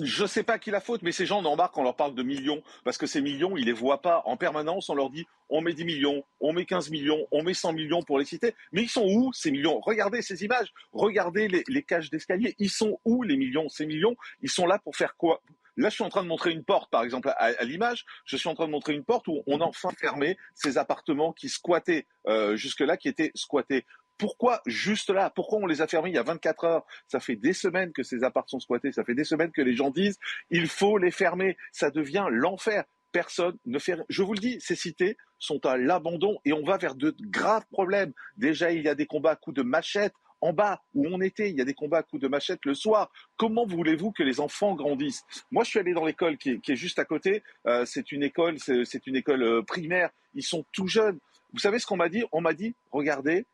Je 0.02 0.22
ne 0.22 0.28
sais 0.28 0.42
pas 0.42 0.58
qui 0.58 0.70
la 0.70 0.80
faute, 0.80 1.02
mais 1.02 1.12
ces 1.12 1.26
gens 1.26 1.42
n'embarquent 1.42 1.74
quand 1.74 1.82
on 1.82 1.84
leur 1.84 1.96
parle 1.96 2.14
de 2.14 2.22
millions, 2.22 2.62
parce 2.84 2.98
que 2.98 3.06
ces 3.06 3.20
millions, 3.20 3.56
ils 3.56 3.64
les 3.64 3.72
voient 3.72 4.02
pas 4.02 4.22
en 4.26 4.36
permanence. 4.36 4.88
On 4.88 4.94
leur 4.94 5.10
dit, 5.10 5.26
on 5.48 5.60
met 5.60 5.72
10 5.72 5.84
millions, 5.84 6.24
on 6.40 6.52
met 6.52 6.64
15 6.64 6.90
millions, 6.90 7.26
on 7.30 7.42
met 7.42 7.54
100 7.54 7.72
millions 7.74 8.02
pour 8.02 8.18
les 8.18 8.24
citer. 8.24 8.54
Mais 8.72 8.82
ils 8.82 8.88
sont 8.88 9.06
où 9.06 9.32
ces 9.32 9.50
millions? 9.50 9.80
Regardez 9.80 10.22
ces 10.22 10.44
images, 10.44 10.72
regardez 10.92 11.48
les, 11.48 11.82
cages 11.82 12.10
d'escalier. 12.10 12.54
Ils 12.58 12.70
sont 12.70 12.98
où 13.04 13.22
les 13.22 13.36
millions? 13.36 13.68
Ces 13.68 13.86
millions, 13.86 14.16
ils 14.42 14.50
sont 14.50 14.66
là 14.66 14.78
pour 14.78 14.96
faire 14.96 15.16
quoi? 15.16 15.42
Là, 15.76 15.88
je 15.88 15.94
suis 15.94 16.04
en 16.04 16.08
train 16.08 16.22
de 16.22 16.28
montrer 16.28 16.52
une 16.52 16.64
porte, 16.64 16.90
par 16.90 17.02
exemple, 17.02 17.32
à, 17.36 17.64
l'image. 17.64 18.04
Je 18.24 18.36
suis 18.36 18.48
en 18.48 18.54
train 18.54 18.66
de 18.66 18.70
montrer 18.70 18.94
une 18.94 19.04
porte 19.04 19.26
où 19.26 19.42
on 19.46 19.60
a 19.60 19.64
enfin 19.64 19.90
fermé 19.98 20.36
ces 20.54 20.78
appartements 20.78 21.32
qui 21.32 21.48
squattaient 21.48 22.06
euh, 22.28 22.54
jusque-là, 22.56 22.96
qui 22.96 23.08
étaient 23.08 23.32
squattés. 23.34 23.84
Pourquoi 24.18 24.60
juste 24.66 25.10
là? 25.10 25.30
Pourquoi 25.30 25.58
on 25.58 25.66
les 25.66 25.82
a 25.82 25.86
fermés 25.86 26.10
il 26.10 26.14
y 26.14 26.18
a 26.18 26.22
24 26.22 26.64
heures? 26.64 26.86
Ça 27.08 27.20
fait 27.20 27.36
des 27.36 27.52
semaines 27.52 27.92
que 27.92 28.02
ces 28.02 28.22
appartements 28.24 28.58
sont 28.58 28.60
squattés. 28.60 28.92
Ça 28.92 29.04
fait 29.04 29.14
des 29.14 29.24
semaines 29.24 29.52
que 29.52 29.62
les 29.62 29.74
gens 29.74 29.90
disent 29.90 30.18
il 30.50 30.68
faut 30.68 30.98
les 30.98 31.10
fermer. 31.10 31.56
Ça 31.72 31.90
devient 31.90 32.26
l'enfer. 32.30 32.84
Personne 33.12 33.56
ne 33.64 33.78
fait. 33.78 33.96
Je 34.08 34.22
vous 34.22 34.34
le 34.34 34.40
dis, 34.40 34.60
ces 34.60 34.74
cités 34.74 35.16
sont 35.38 35.64
à 35.66 35.76
l'abandon 35.76 36.38
et 36.44 36.52
on 36.52 36.64
va 36.64 36.78
vers 36.78 36.94
de 36.94 37.14
graves 37.20 37.64
problèmes. 37.70 38.12
Déjà, 38.36 38.72
il 38.72 38.82
y 38.82 38.88
a 38.88 38.94
des 38.94 39.06
combats 39.06 39.32
à 39.32 39.36
coups 39.36 39.56
de 39.56 39.62
machette 39.62 40.14
en 40.44 40.52
bas 40.52 40.82
où 40.92 41.06
on 41.06 41.22
était, 41.22 41.48
il 41.48 41.56
y 41.56 41.62
a 41.62 41.64
des 41.64 41.72
combats 41.72 41.98
à 41.98 42.02
coups 42.02 42.20
de 42.20 42.28
machette 42.28 42.64
le 42.66 42.74
soir. 42.74 43.10
Comment 43.36 43.64
voulez-vous 43.66 44.12
que 44.12 44.22
les 44.22 44.40
enfants 44.40 44.74
grandissent? 44.74 45.22
Moi, 45.50 45.64
je 45.64 45.70
suis 45.70 45.78
allé 45.78 45.94
dans 45.94 46.04
l'école 46.04 46.36
qui, 46.36 46.60
est 46.66 46.76
juste 46.76 46.98
à 46.98 47.06
côté. 47.06 47.42
Euh, 47.66 47.86
c'est 47.86 48.12
une 48.12 48.22
école, 48.22 48.58
c'est 48.58 49.06
une 49.06 49.16
école 49.16 49.42
euh, 49.42 49.62
primaire. 49.62 50.10
Ils 50.34 50.42
sont 50.42 50.66
tout 50.72 50.86
jeunes. 50.86 51.18
Vous 51.54 51.60
savez 51.60 51.78
ce 51.78 51.86
qu'on 51.86 51.96
m'a 51.96 52.10
dit? 52.10 52.24
On 52.30 52.42
m'a 52.42 52.52
dit, 52.52 52.74
regardez, 52.90 53.46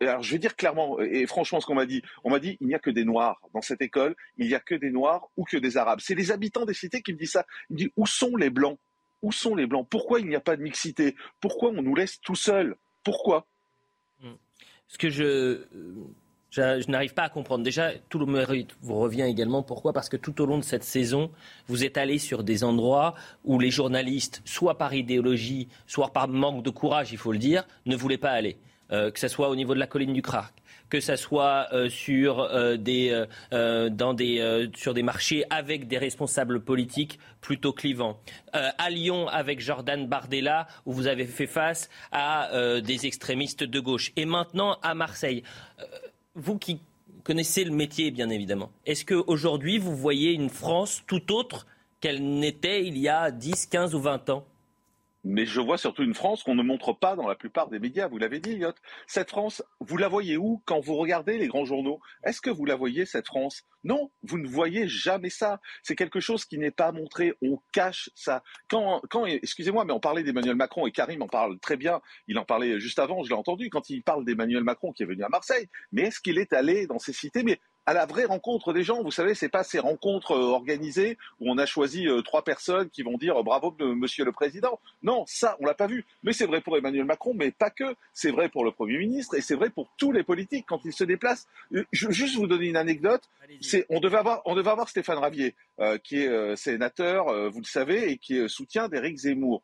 alors 0.00 0.22
je 0.22 0.32
vais 0.32 0.38
dire 0.38 0.56
clairement 0.56 1.00
et 1.00 1.26
franchement 1.26 1.60
ce 1.60 1.66
qu'on 1.66 1.74
m'a 1.74 1.86
dit, 1.86 2.02
on 2.24 2.30
m'a 2.30 2.38
dit 2.38 2.56
il 2.60 2.66
n'y 2.66 2.74
a 2.74 2.78
que 2.78 2.90
des 2.90 3.04
noirs 3.04 3.40
dans 3.54 3.62
cette 3.62 3.82
école, 3.82 4.14
il 4.38 4.46
n'y 4.46 4.54
a 4.54 4.60
que 4.60 4.74
des 4.74 4.90
noirs 4.90 5.28
ou 5.36 5.44
que 5.44 5.56
des 5.56 5.76
arabes. 5.76 6.00
C'est 6.02 6.14
les 6.14 6.30
habitants 6.30 6.64
des 6.64 6.74
cités 6.74 7.02
qui 7.02 7.12
me 7.12 7.18
disent 7.18 7.32
ça. 7.32 7.46
Ils 7.70 7.74
me 7.74 7.78
disent 7.78 7.90
où 7.96 8.06
sont 8.06 8.36
les 8.36 8.50
blancs? 8.50 8.78
Où 9.22 9.30
sont 9.32 9.54
les 9.54 9.66
blancs? 9.66 9.86
Pourquoi 9.88 10.20
il 10.20 10.28
n'y 10.28 10.34
a 10.34 10.40
pas 10.40 10.56
de 10.56 10.62
mixité? 10.62 11.14
Pourquoi 11.40 11.70
on 11.70 11.82
nous 11.82 11.94
laisse 11.94 12.20
tout 12.20 12.34
seuls? 12.34 12.76
Pourquoi? 13.04 13.46
Ce 14.88 14.98
que 14.98 15.08
je, 15.08 15.64
je, 16.52 16.90
n'arrive 16.90 17.14
pas 17.14 17.22
à 17.22 17.28
comprendre. 17.30 17.64
Déjà, 17.64 17.92
tout 18.10 18.18
le 18.18 18.26
mérite 18.26 18.76
vous 18.82 18.96
revient 18.96 19.22
également. 19.22 19.62
Pourquoi? 19.62 19.94
Parce 19.94 20.10
que 20.10 20.18
tout 20.18 20.40
au 20.42 20.46
long 20.46 20.58
de 20.58 20.64
cette 20.64 20.84
saison, 20.84 21.30
vous 21.66 21.82
êtes 21.82 21.96
allé 21.96 22.18
sur 22.18 22.44
des 22.44 22.62
endroits 22.62 23.14
où 23.44 23.58
les 23.58 23.70
journalistes, 23.70 24.42
soit 24.44 24.76
par 24.76 24.92
idéologie, 24.92 25.68
soit 25.86 26.12
par 26.12 26.28
manque 26.28 26.62
de 26.62 26.68
courage, 26.68 27.10
il 27.10 27.16
faut 27.16 27.32
le 27.32 27.38
dire, 27.38 27.66
ne 27.86 27.96
voulaient 27.96 28.18
pas 28.18 28.32
aller. 28.32 28.58
Euh, 28.92 29.10
que 29.10 29.18
ce 29.18 29.28
soit 29.28 29.48
au 29.48 29.56
niveau 29.56 29.72
de 29.74 29.78
la 29.78 29.86
colline 29.86 30.12
du 30.12 30.20
Crac, 30.20 30.52
que 30.90 31.00
ce 31.00 31.16
soit 31.16 31.68
euh, 31.72 31.88
sur, 31.88 32.40
euh, 32.40 32.76
des, 32.76 33.24
sur 34.74 34.92
des 34.94 35.02
marchés 35.02 35.44
avec 35.48 35.88
des 35.88 35.96
responsables 35.96 36.60
politiques 36.60 37.18
plutôt 37.40 37.72
clivants. 37.72 38.20
à 38.52 38.90
Lyon, 38.90 39.28
avec 39.28 39.60
Jordan 39.60 40.06
Bardella, 40.06 40.66
où 40.84 40.92
vous 40.92 41.06
avez 41.06 41.24
fait 41.24 41.46
face 41.46 41.88
à 42.12 42.50
des 42.80 43.06
extrémistes 43.06 43.64
de 43.64 43.80
gauche. 43.80 44.12
Et 44.16 44.24
maintenant, 44.24 44.78
à 44.82 44.94
Marseille. 44.94 45.42
vous 46.34 46.58
qui 46.58 46.80
connaissez 47.24 47.64
le 47.64 47.70
métier, 47.70 48.10
bien 48.10 48.30
évidemment, 48.30 48.70
est-ce 48.84 49.04
qu'aujourd'hui, 49.04 49.78
vous 49.78 49.96
voyez 49.96 50.32
une 50.32 50.50
France 50.50 51.02
tout 51.06 51.32
autre 51.32 51.66
qu'elle 52.00 52.22
n'était 52.22 52.84
il 52.84 52.98
y 52.98 53.08
a 53.08 53.30
10, 53.30 53.66
15 53.66 53.94
ou 53.94 54.00
20 54.00 54.30
ans? 54.30 54.44
Mais 55.24 55.46
je 55.46 55.60
vois 55.60 55.78
surtout 55.78 56.02
une 56.02 56.14
France 56.14 56.42
qu'on 56.42 56.54
ne 56.54 56.62
montre 56.62 56.92
pas 56.92 57.16
dans 57.16 57.28
la 57.28 57.34
plupart 57.34 57.68
des 57.68 57.78
médias. 57.78 58.08
Vous 58.08 58.18
l'avez 58.18 58.40
dit, 58.40 58.52
Elliot. 58.52 58.72
Cette 59.06 59.30
France, 59.30 59.62
vous 59.80 59.96
la 59.96 60.08
voyez 60.08 60.36
où 60.36 60.62
quand 60.64 60.80
vous 60.80 60.96
regardez 60.96 61.38
les 61.38 61.48
grands 61.48 61.64
journaux? 61.64 62.00
Est-ce 62.24 62.40
que 62.40 62.50
vous 62.50 62.64
la 62.64 62.74
voyez, 62.74 63.06
cette 63.06 63.26
France? 63.26 63.62
Non, 63.84 64.10
vous 64.22 64.38
ne 64.38 64.48
voyez 64.48 64.88
jamais 64.88 65.30
ça. 65.30 65.60
C'est 65.82 65.96
quelque 65.96 66.20
chose 66.20 66.44
qui 66.44 66.58
n'est 66.58 66.70
pas 66.70 66.92
montré. 66.92 67.34
On 67.42 67.58
cache 67.72 68.10
ça. 68.14 68.42
Quand, 68.68 69.00
quand 69.10 69.26
excusez-moi, 69.26 69.84
mais 69.84 69.92
on 69.92 70.00
parlait 70.00 70.22
d'Emmanuel 70.22 70.56
Macron 70.56 70.86
et 70.86 70.92
Karim 70.92 71.22
en 71.22 71.28
parle 71.28 71.58
très 71.58 71.76
bien. 71.76 72.00
Il 72.28 72.38
en 72.38 72.44
parlait 72.44 72.80
juste 72.80 72.98
avant, 72.98 73.22
je 73.22 73.28
l'ai 73.28 73.34
entendu, 73.34 73.70
quand 73.70 73.90
il 73.90 74.02
parle 74.02 74.24
d'Emmanuel 74.24 74.64
Macron 74.64 74.92
qui 74.92 75.02
est 75.02 75.06
venu 75.06 75.22
à 75.24 75.28
Marseille. 75.28 75.68
Mais 75.92 76.02
est-ce 76.02 76.20
qu'il 76.20 76.38
est 76.38 76.52
allé 76.52 76.86
dans 76.86 76.98
ces 76.98 77.12
cités? 77.12 77.42
À 77.86 77.94
la 77.94 78.06
vraie 78.06 78.24
rencontre 78.24 78.72
des 78.72 78.84
gens. 78.84 79.02
Vous 79.02 79.10
savez, 79.10 79.34
c'est 79.34 79.48
pas 79.48 79.64
ces 79.64 79.78
rencontres 79.78 80.32
euh, 80.32 80.52
organisées 80.52 81.18
où 81.40 81.50
on 81.50 81.58
a 81.58 81.66
choisi 81.66 82.06
euh, 82.06 82.22
trois 82.22 82.42
personnes 82.42 82.88
qui 82.90 83.02
vont 83.02 83.18
dire 83.18 83.42
bravo 83.42 83.74
Monsieur 83.80 84.24
le 84.24 84.32
Président. 84.32 84.78
Non, 85.02 85.24
ça, 85.26 85.56
on 85.60 85.66
l'a 85.66 85.74
pas 85.74 85.86
vu. 85.86 86.04
Mais 86.22 86.32
c'est 86.32 86.46
vrai 86.46 86.60
pour 86.60 86.76
Emmanuel 86.76 87.04
Macron, 87.04 87.34
mais 87.34 87.50
pas 87.50 87.70
que. 87.70 87.94
C'est 88.12 88.30
vrai 88.30 88.48
pour 88.48 88.64
le 88.64 88.70
Premier 88.70 88.98
ministre 88.98 89.34
et 89.34 89.40
c'est 89.40 89.54
vrai 89.54 89.70
pour 89.70 89.88
tous 89.96 90.12
les 90.12 90.22
politiques 90.22 90.66
quand 90.68 90.84
ils 90.84 90.92
se 90.92 91.04
déplacent. 91.04 91.48
Euh, 91.74 91.84
je 91.92 92.06
veux 92.06 92.12
juste 92.12 92.36
vous 92.36 92.46
donner 92.46 92.66
une 92.66 92.76
anecdote. 92.76 93.22
C'est, 93.60 93.86
on 93.88 94.00
devait 94.00 94.18
avoir, 94.18 94.42
on 94.44 94.54
devait 94.54 94.70
avoir 94.70 94.88
Stéphane 94.88 95.18
Ravier, 95.18 95.54
qui 96.04 96.16
est 96.16 96.56
sénateur, 96.56 97.26
vous 97.50 97.58
le 97.58 97.66
savez, 97.66 98.10
et 98.10 98.16
qui 98.16 98.48
soutient 98.48 98.88
d'Éric 98.88 99.18
Zemmour. 99.18 99.62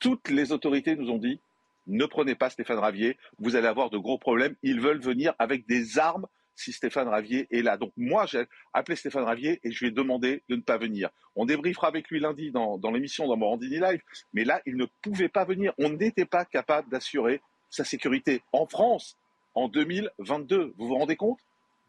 Toutes 0.00 0.28
les 0.28 0.50
autorités 0.50 0.96
nous 0.96 1.10
ont 1.10 1.18
dit 1.18 1.38
ne 1.86 2.04
prenez 2.04 2.34
pas 2.34 2.50
Stéphane 2.50 2.78
Ravier, 2.78 3.16
vous 3.38 3.56
allez 3.56 3.66
avoir 3.66 3.90
de 3.90 3.98
gros 3.98 4.18
problèmes. 4.18 4.54
Ils 4.62 4.80
veulent 4.80 5.00
venir 5.00 5.34
avec 5.38 5.66
des 5.66 5.98
armes 5.98 6.26
si 6.58 6.72
Stéphane 6.72 7.08
Ravier 7.08 7.46
est 7.50 7.62
là. 7.62 7.76
Donc 7.76 7.92
moi, 7.96 8.26
j'ai 8.26 8.44
appelé 8.74 8.96
Stéphane 8.96 9.24
Ravier 9.24 9.60
et 9.62 9.70
je 9.70 9.78
lui 9.80 9.88
ai 9.88 9.90
demandé 9.90 10.42
de 10.48 10.56
ne 10.56 10.60
pas 10.60 10.76
venir. 10.76 11.08
On 11.36 11.46
débriefera 11.46 11.86
avec 11.86 12.08
lui 12.08 12.18
lundi 12.20 12.50
dans, 12.50 12.78
l'émission 12.92 13.28
dans 13.28 13.36
Morandini 13.36 13.78
Live, 13.78 14.02
mais 14.32 14.44
là, 14.44 14.60
il 14.66 14.76
ne 14.76 14.86
pouvait 15.02 15.28
pas 15.28 15.44
venir. 15.44 15.72
On 15.78 15.90
n'était 15.90 16.24
pas 16.24 16.44
capable 16.44 16.88
d'assurer 16.90 17.40
sa 17.70 17.84
sécurité 17.84 18.42
en 18.52 18.66
France 18.66 19.16
en 19.54 19.68
2022. 19.68 20.74
Vous 20.76 20.88
vous 20.88 20.96
rendez 20.96 21.16
compte? 21.16 21.38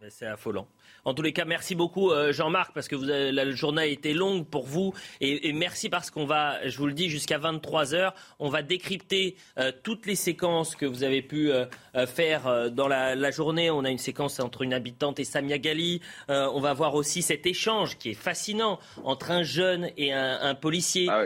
C'est 0.09 0.27
affolant. 0.27 0.67
En 1.05 1.13
tous 1.13 1.21
les 1.21 1.33
cas, 1.33 1.45
merci 1.45 1.75
beaucoup 1.75 2.11
euh, 2.11 2.31
Jean-Marc 2.31 2.73
parce 2.73 2.87
que 2.87 2.95
vous 2.95 3.05
la 3.05 3.49
journée 3.51 3.81
a 3.81 3.85
été 3.85 4.13
longue 4.13 4.45
pour 4.45 4.65
vous 4.65 4.93
et, 5.21 5.53
merci 5.53 5.89
parce 5.89 6.11
qu'on 6.11 6.25
va, 6.25 6.67
je 6.67 6.77
vous 6.77 6.87
le 6.87 6.93
dis, 6.93 7.09
jusqu'à 7.09 7.37
23 7.37 7.95
heures, 7.95 8.13
on 8.39 8.49
va 8.49 8.61
décrypter 8.61 9.35
euh, 9.57 9.71
toutes 9.83 10.05
les 10.05 10.15
séquences 10.15 10.75
que 10.75 10.85
vous 10.85 11.03
avez 11.03 11.21
pu 11.21 11.51
euh, 11.51 11.65
faire 12.05 12.71
dans 12.71 12.87
la, 12.87 13.31
journée. 13.31 13.69
On 13.69 13.83
a 13.85 13.89
une 13.89 13.97
séquence 13.97 14.39
entre 14.39 14.63
une 14.63 14.73
habitante 14.73 15.19
et 15.19 15.23
Samia 15.23 15.57
Gali. 15.57 16.01
on 16.27 16.59
va 16.59 16.73
voir 16.73 16.95
aussi 16.95 17.21
cet 17.21 17.45
échange 17.45 17.97
qui 17.97 18.11
est 18.11 18.13
fascinant 18.13 18.79
entre 19.03 19.31
un 19.31 19.43
jeune 19.43 19.89
et 19.97 20.13
un, 20.13 20.55
policier. 20.55 21.07
Ah 21.09 21.25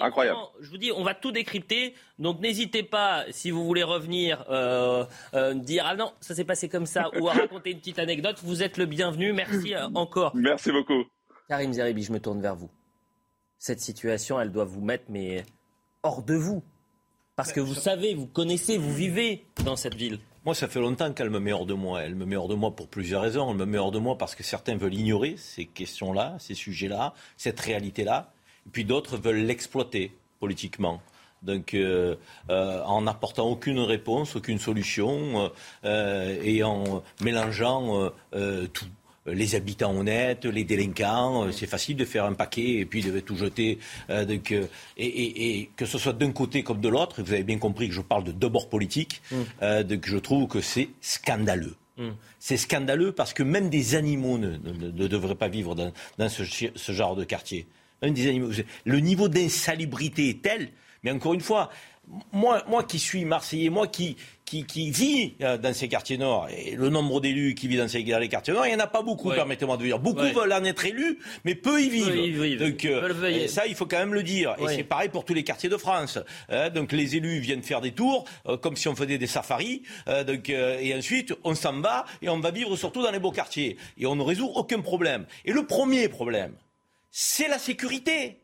Incroyable. 0.00 0.38
je 0.60 0.70
vous 0.70 0.78
dis, 0.78 0.92
on 0.92 1.02
va 1.02 1.14
tout 1.14 1.32
décrypter. 1.32 1.94
Donc 2.18 2.40
n'hésitez 2.40 2.82
pas, 2.82 3.24
si 3.30 3.50
vous 3.50 3.64
voulez 3.64 3.82
revenir, 3.82 4.44
dire 5.54 5.84
ah 5.86 5.96
non, 5.96 6.12
ça 6.20 6.34
s'est 6.34 6.44
passé 6.44 6.68
comme 6.68 6.86
ça 6.86 7.10
ou 7.18 7.28
à 7.28 7.32
raconter 7.32 7.70
une 7.70 7.78
petite 7.78 7.98
anecdote. 7.98 8.38
Vous 8.42 8.62
êtes 8.62 8.78
le 8.78 8.86
bienvenu. 8.92 9.32
Merci 9.32 9.74
euh, 9.74 9.88
encore. 9.94 10.34
Merci 10.34 10.70
beaucoup. 10.70 11.04
Karim 11.48 11.72
Zeribi, 11.72 12.02
je 12.02 12.12
me 12.12 12.20
tourne 12.20 12.40
vers 12.40 12.56
vous. 12.56 12.70
Cette 13.58 13.80
situation, 13.80 14.40
elle 14.40 14.52
doit 14.52 14.64
vous 14.64 14.80
mettre 14.80 15.04
mais 15.08 15.44
hors 16.02 16.22
de 16.22 16.34
vous. 16.34 16.62
Parce 17.36 17.52
que 17.52 17.60
vous 17.60 17.74
savez, 17.74 18.14
vous 18.14 18.26
connaissez, 18.26 18.76
vous 18.76 18.92
vivez 18.92 19.46
dans 19.64 19.76
cette 19.76 19.94
ville. 19.94 20.18
Moi, 20.44 20.54
ça 20.54 20.68
fait 20.68 20.80
longtemps 20.80 21.12
qu'elle 21.12 21.30
me 21.30 21.38
met 21.38 21.52
hors 21.52 21.66
de 21.66 21.74
moi. 21.74 22.02
Elle 22.02 22.14
me 22.14 22.26
met 22.26 22.36
hors 22.36 22.48
de 22.48 22.54
moi 22.54 22.74
pour 22.74 22.88
plusieurs 22.88 23.22
raisons. 23.22 23.50
Elle 23.50 23.56
me 23.56 23.64
met 23.64 23.78
hors 23.78 23.92
de 23.92 23.98
moi 23.98 24.18
parce 24.18 24.34
que 24.34 24.42
certains 24.42 24.76
veulent 24.76 24.94
ignorer 24.94 25.36
ces 25.36 25.66
questions-là, 25.66 26.36
ces 26.38 26.54
sujets-là, 26.54 27.14
cette 27.36 27.60
réalité-là. 27.60 28.32
Et 28.66 28.70
puis 28.70 28.84
d'autres 28.84 29.16
veulent 29.16 29.44
l'exploiter 29.44 30.12
politiquement 30.40 31.00
donc 31.42 31.74
euh, 31.74 32.14
euh, 32.50 32.82
en 32.84 33.02
n'apportant 33.02 33.48
aucune 33.48 33.80
réponse, 33.80 34.36
aucune 34.36 34.58
solution, 34.58 35.50
euh, 35.84 36.40
et 36.42 36.62
en 36.62 37.02
mélangeant 37.20 38.10
tout 38.72 38.86
les 39.26 39.54
habitants 39.54 39.94
honnêtes, 39.94 40.46
les 40.46 40.64
délinquants. 40.64 41.52
C'est 41.52 41.68
facile 41.68 41.96
de 41.96 42.04
faire 42.04 42.24
un 42.24 42.32
paquet 42.32 42.78
et 42.78 42.84
puis 42.84 43.02
de 43.02 43.20
tout 43.20 43.36
jeter. 43.36 43.78
donc, 44.08 44.52
et, 44.96 45.70
que 45.76 45.86
ce 45.86 45.96
soit 45.96 46.12
d'un 46.12 46.32
côté 46.32 46.64
comme 46.64 46.80
de 46.80 46.88
l'autre, 46.88 47.22
vous 47.22 47.32
avez 47.32 47.44
bien 47.44 47.58
compris 47.58 47.88
que 47.88 47.94
je 47.94 48.00
parle 48.00 48.24
de 48.24 48.32
deux 48.32 48.48
bords 48.48 48.68
politiques, 48.68 49.22
mm. 49.30 49.82
donc 49.84 50.06
je 50.06 50.16
trouve 50.16 50.48
que 50.48 50.60
c'est 50.60 50.88
scandaleux. 51.00 51.76
Mm. 51.98 52.08
C'est 52.40 52.56
scandaleux 52.56 53.12
parce 53.12 53.32
que 53.32 53.44
même 53.44 53.70
des 53.70 53.94
animaux 53.94 54.38
ne, 54.38 54.56
devraient 55.06 55.36
pas 55.36 55.48
vivre 55.48 55.76
dans, 55.76 56.28
ce, 56.28 56.42
ce, 56.74 56.92
genre 56.92 57.14
de 57.14 57.22
quartier. 57.22 57.68
des 58.02 58.26
animaux. 58.26 58.50
Le 58.84 58.98
niveau 58.98 59.28
d'insalubrité 59.28 60.30
est 60.30 60.42
tel 60.42 60.72
mais 61.02 61.10
encore 61.10 61.34
une 61.34 61.40
fois, 61.40 61.70
moi, 62.32 62.62
moi 62.68 62.82
qui 62.82 62.98
suis 62.98 63.24
Marseillais, 63.24 63.70
moi 63.70 63.86
qui, 63.86 64.16
qui, 64.44 64.64
qui 64.64 64.90
vis 64.90 65.34
euh, 65.40 65.56
dans 65.56 65.72
ces 65.72 65.88
quartiers 65.88 66.18
nord, 66.18 66.48
et 66.50 66.72
le 66.72 66.88
nombre 66.90 67.20
d'élus 67.20 67.54
qui 67.54 67.68
vivent 67.68 67.80
dans 67.80 67.88
ces 67.88 68.04
quartiers 68.04 68.52
nord, 68.52 68.66
il 68.66 68.70
n'y 68.70 68.76
en 68.76 68.84
a 68.84 68.88
pas 68.88 69.02
beaucoup, 69.02 69.30
permettez-moi 69.30 69.76
de 69.76 69.84
dire. 69.84 69.98
Beaucoup 69.98 70.22
veulent 70.22 70.52
en 70.52 70.64
être 70.64 70.84
élus, 70.84 71.18
mais 71.44 71.54
peu 71.54 71.80
y 71.80 71.88
vivent. 71.88 72.58
donc 72.58 72.84
euh, 72.84 73.48
ça, 73.48 73.66
il 73.66 73.74
faut 73.74 73.86
quand 73.86 73.98
même 73.98 74.14
le 74.14 74.22
dire. 74.22 74.54
Et 74.58 74.68
c'est 74.68 74.84
pareil 74.84 75.08
pour 75.08 75.24
tous 75.24 75.34
les 75.34 75.44
quartiers 75.44 75.68
de 75.68 75.76
France. 75.76 76.18
Hein. 76.48 76.70
donc 76.70 76.92
les 76.92 77.16
élus 77.16 77.38
viennent 77.40 77.62
faire 77.62 77.80
des 77.80 77.92
tours, 77.92 78.24
euh, 78.46 78.56
comme 78.56 78.76
si 78.76 78.88
on 78.88 78.96
faisait 78.96 79.18
des 79.18 79.26
safaris. 79.26 79.82
donc, 80.26 80.48
et 80.48 80.94
ensuite, 80.94 81.34
on 81.44 81.54
s'en 81.54 81.80
va 81.80 82.04
et 82.20 82.28
on 82.28 82.40
va 82.40 82.50
vivre 82.50 82.76
surtout 82.76 83.02
dans 83.02 83.10
les 83.10 83.18
beaux 83.18 83.32
quartiers. 83.32 83.76
Et 83.98 84.06
on 84.06 84.16
ne 84.16 84.22
résout 84.22 84.50
aucun 84.54 84.80
problème. 84.80 85.26
Et 85.44 85.52
le 85.52 85.66
premier 85.66 86.08
problème, 86.08 86.54
c'est 87.10 87.48
la 87.48 87.58
sécurité. 87.58 88.41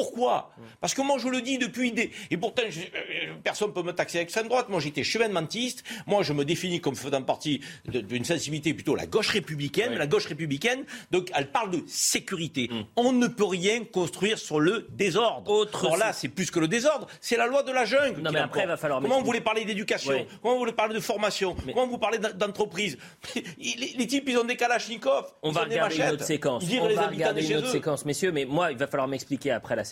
Pourquoi? 0.00 0.50
Parce 0.80 0.94
que 0.94 1.02
moi, 1.02 1.18
je 1.18 1.28
le 1.28 1.42
dis 1.42 1.58
depuis 1.58 1.92
des... 1.92 2.10
Et 2.30 2.38
pourtant, 2.38 2.62
euh, 2.62 3.34
personne 3.44 3.68
ne 3.68 3.74
peut 3.74 3.82
me 3.82 3.92
taxer 3.92 4.18
l'extrême 4.18 4.48
droite. 4.48 4.70
Moi, 4.70 4.80
j'étais 4.80 5.04
chevènementiste. 5.04 5.84
Moi, 6.06 6.22
je 6.22 6.32
me 6.32 6.46
définis 6.46 6.80
comme 6.80 6.96
faisant 6.96 7.20
partie 7.20 7.60
d'une 7.86 8.24
sensibilité 8.24 8.72
plutôt 8.72 8.94
la 8.94 9.04
gauche 9.04 9.28
républicaine. 9.28 9.94
La 9.96 10.06
gauche 10.06 10.24
républicaine, 10.24 10.84
donc, 11.10 11.30
elle 11.34 11.50
parle 11.50 11.70
de 11.70 11.82
sécurité. 11.86 12.68
Mm. 12.70 12.84
On 12.96 13.12
ne 13.12 13.26
peut 13.26 13.44
rien 13.44 13.84
construire 13.84 14.38
sur 14.38 14.58
le 14.58 14.86
désordre. 14.90 15.50
Autre 15.50 15.84
Alors 15.84 15.98
là, 15.98 16.14
c'est 16.14 16.28
plus 16.28 16.50
que 16.50 16.60
le 16.60 16.68
désordre. 16.68 17.06
C'est 17.20 17.36
la 17.36 17.46
loi 17.46 17.62
de 17.62 17.72
la 17.72 17.84
jungle. 17.84 18.22
Non, 18.22 18.30
mais 18.32 18.40
après, 18.40 18.64
va 18.64 18.78
falloir... 18.78 19.02
Comment 19.02 19.18
vous 19.18 19.26
voulez 19.26 19.42
parler 19.42 19.66
d'éducation 19.66 20.26
Comment 20.40 20.54
vous 20.54 20.60
voulez 20.60 20.72
parler 20.72 20.94
de 20.94 21.00
formation 21.00 21.54
Comment 21.66 21.86
vous 21.86 21.98
parlez 21.98 22.18
d'entreprise 22.18 22.96
les, 23.58 24.06
types, 24.06 24.24
ils 24.28 24.38
ont 24.38 24.44
des 24.44 24.56
kalachnikovs. 24.56 25.34
On 25.42 25.50
va 25.50 25.64
regarder 25.64 25.96
une 25.96 26.10
autre 26.10 26.24
séquence. 26.24 26.64
On 26.64 26.88
va 26.94 27.08
regarder 27.08 27.46
une 27.46 27.58
autre 27.58 27.70
séquence, 27.70 28.06
messieurs. 28.06 28.32
Mais 28.32 28.46
moi, 28.46 28.72
il 28.72 28.78
va 28.78 28.86
falloir 28.86 29.08
m'expliquer 29.08 29.50
après 29.50 29.76
la 29.76 29.84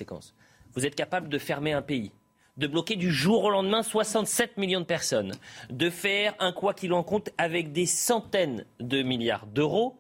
Vous 0.75 0.87
êtes 0.87 0.95
capable 0.95 1.29
de 1.29 1.39
fermer 1.39 1.73
un 1.73 1.83
pays 1.83 2.13
de 2.59 2.67
bloquer 2.67 2.97
du 2.97 3.13
jour 3.13 3.45
au 3.45 3.51
lendemain 3.51 3.83
67 3.83 4.57
millions 4.57 4.81
de 4.81 4.85
personnes, 4.85 5.33
de 5.71 5.91
faire 5.91 6.35
un 6.41 6.53
quoi 6.53 6.75
qu'il 6.75 6.93
en 6.93 7.05
compte 7.05 7.31
avec 7.39 7.73
des 7.73 7.87
centaines 7.87 8.65
de 8.81 9.03
milliards 9.03 9.47
d'euros, 9.47 9.97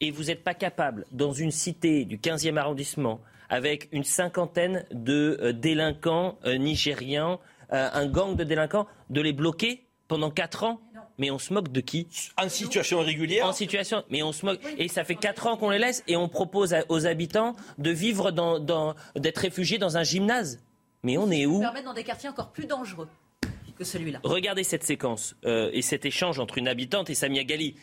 et 0.00 0.10
vous 0.10 0.24
n'êtes 0.24 0.42
pas 0.42 0.54
capable, 0.54 1.06
dans 1.12 1.32
une 1.32 1.52
cité 1.52 2.04
du 2.04 2.18
15e 2.18 2.56
arrondissement, 2.56 3.20
avec 3.48 3.88
une 3.92 4.04
cinquantaine 4.04 4.84
de 4.90 5.38
euh, 5.40 5.52
délinquants 5.52 6.38
euh, 6.44 6.56
nigériens, 6.56 7.38
euh, 7.72 7.88
un 7.92 8.06
gang 8.06 8.34
de 8.34 8.44
délinquants, 8.44 8.86
de 9.08 9.20
les 9.20 9.32
bloquer 9.32 9.84
pendant 10.08 10.30
4 10.30 10.64
ans? 10.64 10.80
Mais 11.20 11.30
on 11.30 11.38
se 11.38 11.52
moque 11.52 11.70
de 11.70 11.80
qui 11.80 12.08
En 12.36 12.48
situation 12.48 13.02
irrégulière 13.02 13.46
En 13.46 13.52
situation. 13.52 14.02
Mais 14.08 14.22
on 14.22 14.32
se 14.32 14.44
moque. 14.44 14.58
Et 14.78 14.88
ça 14.88 15.04
fait 15.04 15.14
4 15.14 15.46
ans 15.46 15.56
qu'on 15.56 15.70
les 15.70 15.78
laisse 15.78 16.02
et 16.08 16.16
on 16.16 16.28
propose 16.28 16.74
aux 16.88 17.06
habitants 17.06 17.54
de 17.78 17.90
vivre 17.90 18.32
dans, 18.32 18.94
d'être 19.14 19.38
réfugiés 19.38 19.78
dans 19.78 19.98
un 19.98 20.02
gymnase. 20.02 20.60
Mais 21.02 21.18
on 21.18 21.30
est 21.30 21.46
où 21.46 21.60
permettre 21.60 21.86
dans 21.86 21.94
des 21.94 22.04
quartiers 22.04 22.28
encore 22.28 22.50
plus 22.50 22.66
dangereux 22.66 23.08
que 23.76 23.84
celui-là. 23.84 24.20
Regardez 24.24 24.64
cette 24.64 24.82
séquence 24.82 25.36
euh, 25.44 25.70
et 25.72 25.82
cet 25.82 26.04
échange 26.04 26.38
entre 26.38 26.58
une 26.58 26.68
habitante 26.68 27.08
et 27.10 27.14
Samia 27.14 27.44
Gali. 27.44 27.76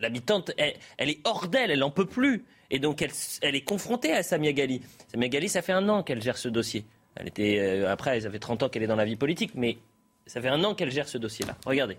L'habitante, 0.00 0.50
elle, 0.56 1.10
est 1.10 1.20
hors 1.24 1.48
d'elle, 1.48 1.70
elle 1.70 1.78
n'en 1.80 1.90
peut 1.90 2.06
plus. 2.06 2.44
Et 2.70 2.78
donc, 2.78 3.02
elle, 3.02 3.12
elle, 3.42 3.54
est 3.54 3.62
confrontée 3.62 4.12
à 4.12 4.22
Samia 4.22 4.52
Gali. 4.52 4.80
Samia 5.12 5.28
Gali, 5.28 5.48
ça 5.48 5.62
fait 5.62 5.72
un 5.72 5.88
an 5.88 6.02
qu'elle 6.02 6.22
gère 6.22 6.36
ce 6.36 6.48
dossier. 6.48 6.84
Elle 7.14 7.28
était, 7.28 7.58
euh, 7.60 7.90
après, 7.90 8.20
ça 8.20 8.30
fait 8.30 8.40
30 8.40 8.64
ans 8.64 8.68
qu'elle 8.68 8.82
est 8.82 8.88
dans 8.88 8.96
la 8.96 9.04
vie 9.04 9.14
politique, 9.14 9.52
mais 9.54 9.78
ça 10.26 10.40
fait 10.40 10.48
un 10.48 10.64
an 10.64 10.74
qu'elle 10.74 10.90
gère 10.90 11.08
ce 11.08 11.18
dossier-là. 11.18 11.56
Regardez. 11.64 11.96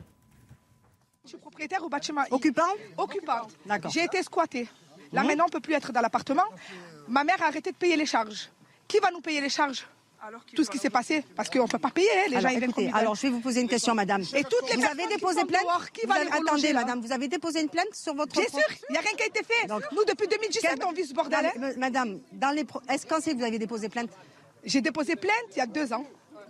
Je 1.25 1.29
suis 1.29 1.37
propriétaire 1.37 1.83
au 1.83 1.89
bâtiment. 1.89 2.21
Occupant 2.29 2.61
Occupante. 2.97 3.51
D'accord. 3.65 3.91
J'ai 3.91 4.03
été 4.03 4.21
squattée. 4.21 4.67
Là 5.11 5.23
maintenant, 5.23 5.45
on 5.45 5.47
ne 5.47 5.51
peut 5.51 5.59
plus 5.59 5.73
être 5.73 5.91
dans 5.91 6.01
l'appartement. 6.01 6.45
Ma 7.07 7.23
mère 7.23 7.41
a 7.41 7.47
arrêté 7.47 7.71
de 7.71 7.77
payer 7.77 7.95
les 7.95 8.05
charges. 8.05 8.49
Qui 8.87 8.99
va 8.99 9.09
nous 9.11 9.21
payer 9.21 9.41
les 9.41 9.49
charges 9.49 9.87
tout 10.55 10.63
ce 10.63 10.71
qui 10.71 10.77
s'est 10.77 10.89
passé, 10.89 11.23
parce 11.35 11.49
qu'on 11.49 11.63
ne 11.63 11.67
peut 11.67 11.77
pas 11.77 11.91
payer, 11.91 12.09
hein, 12.09 12.29
les 12.29 12.37
alors, 12.37 12.51
gens 12.51 12.57
écoutez, 12.57 12.91
Alors, 12.93 13.15
je 13.15 13.21
vais 13.23 13.29
vous 13.29 13.41
poser 13.41 13.61
une 13.61 13.67
question, 13.67 13.93
madame. 13.93 14.23
Et 14.33 14.43
toutes 14.43 14.69
les 14.69 14.77
vous 14.77 14.85
avez 14.85 15.07
déposé 15.07 15.45
plainte 15.45 15.65
qui 15.93 16.05
va 16.05 16.15
Attendez, 16.15 16.73
madame, 16.73 17.01
vous 17.01 17.11
avez 17.11 17.27
déposé 17.27 17.61
une 17.61 17.69
plainte 17.69 17.93
sur 17.93 18.15
votre... 18.15 18.33
Bien 18.33 18.49
sûr, 18.49 18.59
il 18.89 18.93
n'y 18.93 18.97
a 18.97 19.01
rien 19.01 19.11
qui 19.15 19.23
a 19.23 19.27
été 19.27 19.43
fait. 19.43 19.67
Nous, 19.67 20.03
depuis 20.05 20.27
2017, 20.27 20.83
on 20.87 20.91
vit 20.93 21.05
ce 21.05 21.13
bordel. 21.13 21.45
Hein. 21.45 21.71
Madame, 21.77 22.19
dans 22.31 22.51
les... 22.51 22.65
est-ce 22.89 23.05
quand 23.05 23.17
c'est 23.21 23.33
que 23.33 23.37
vous 23.37 23.43
avez 23.43 23.59
déposé 23.59 23.89
plainte? 23.89 24.09
J'ai 24.63 24.81
déposé 24.81 25.15
plainte 25.15 25.45
il 25.51 25.57
y 25.57 25.61
a 25.61 25.67
deux 25.67 25.93
ans. 25.93 26.05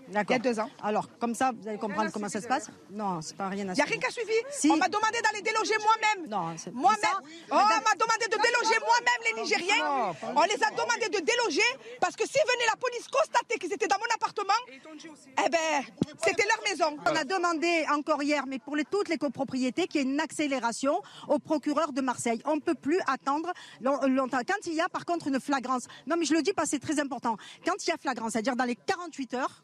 Il 0.09 0.13
y 0.13 0.33
a 0.33 0.39
deux 0.39 0.59
ans. 0.59 0.69
Alors, 0.83 1.07
comme 1.19 1.35
ça, 1.35 1.51
vous 1.51 1.67
allez 1.67 1.77
comprendre 1.77 2.11
comment 2.11 2.29
ça 2.29 2.41
se 2.41 2.47
passe 2.47 2.69
Non, 2.91 3.21
c'est 3.21 3.35
pas 3.35 3.49
rien 3.49 3.67
à 3.69 3.73
Il 3.73 3.75
n'y 3.75 3.81
a 3.81 3.85
rien 3.85 3.97
qui 3.97 4.05
a 4.05 4.11
suivi. 4.11 4.71
On 4.71 4.77
m'a 4.77 4.87
demandé 4.87 5.19
d'aller 5.21 5.41
déloger 5.41 5.73
moi-même. 5.79 6.29
Non, 6.29 6.55
c'est 6.57 6.73
Moi-même. 6.73 7.19
Oh, 7.51 7.53
on 7.53 7.55
m'a 7.55 7.95
demandé 7.97 8.25
de 8.25 8.37
déloger 8.37 8.79
moi-même 8.79 9.21
les 9.35 9.41
Nigériens. 9.41 10.13
On 10.35 10.43
les 10.43 10.63
a 10.63 10.69
demandé 10.71 11.09
de 11.09 11.19
déloger 11.23 11.69
parce 11.99 12.15
que 12.15 12.25
si 12.25 12.37
venait 12.37 12.65
la 12.67 12.75
police 12.75 13.07
constater 13.07 13.57
qu'ils 13.59 13.73
étaient 13.73 13.87
dans 13.87 13.97
mon 13.97 14.13
appartement, 14.13 14.53
eh 15.45 15.49
ben, 15.49 15.83
c'était 16.23 16.45
leur 16.47 16.61
maison. 16.63 16.97
On 17.05 17.15
a 17.15 17.23
demandé 17.23 17.85
encore 17.91 18.21
hier, 18.21 18.45
mais 18.47 18.59
pour 18.59 18.75
toutes 18.91 19.09
les 19.09 19.17
copropriétés, 19.17 19.87
qu'il 19.87 20.01
y 20.01 20.03
ait 20.03 20.07
une 20.07 20.19
accélération 20.19 21.01
au 21.27 21.39
procureur 21.39 21.91
de 21.91 22.01
Marseille. 22.01 22.41
On 22.45 22.55
ne 22.55 22.61
peut 22.61 22.75
plus 22.75 22.99
attendre 23.07 23.51
longtemps. 23.81 24.39
Quand 24.47 24.65
il 24.67 24.73
y 24.73 24.81
a 24.81 24.89
par 24.89 25.05
contre 25.05 25.27
une 25.27 25.39
flagrance, 25.39 25.87
non 26.07 26.15
mais 26.17 26.25
je 26.25 26.33
le 26.33 26.41
dis 26.41 26.53
parce 26.53 26.69
que 26.69 26.77
c'est 26.77 26.79
très 26.79 26.99
important, 26.99 27.37
quand 27.65 27.73
il 27.85 27.89
y 27.89 27.93
a 27.93 27.97
flagrance, 27.97 28.33
c'est-à-dire 28.33 28.55
dans 28.55 28.65
les 28.65 28.75
48 28.75 29.33
heures, 29.35 29.63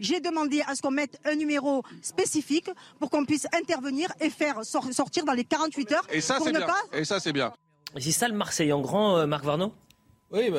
j'ai 0.00 0.20
demandé 0.20 0.62
à 0.66 0.74
ce 0.74 0.82
qu'on 0.82 0.90
mette 0.90 1.18
un 1.24 1.34
numéro 1.34 1.82
spécifique 2.02 2.70
pour 2.98 3.10
qu'on 3.10 3.24
puisse 3.24 3.46
intervenir 3.52 4.12
et 4.20 4.30
faire 4.30 4.64
sortir 4.64 5.24
dans 5.24 5.32
les 5.32 5.44
48 5.44 5.92
heures. 5.92 6.06
Et 6.10 6.20
ça, 6.20 6.38
c'est 6.42 6.52
bien. 6.52 6.66
Et 6.92 7.04
ça, 7.04 7.20
c'est 7.20 7.32
bien. 7.32 7.52
C'est 7.98 8.12
ça 8.12 8.28
le 8.28 8.34
Marseille 8.34 8.72
en 8.72 8.80
grand, 8.80 9.18
euh, 9.18 9.26
Marc 9.26 9.44
Varno 9.44 9.72
Oui, 10.30 10.50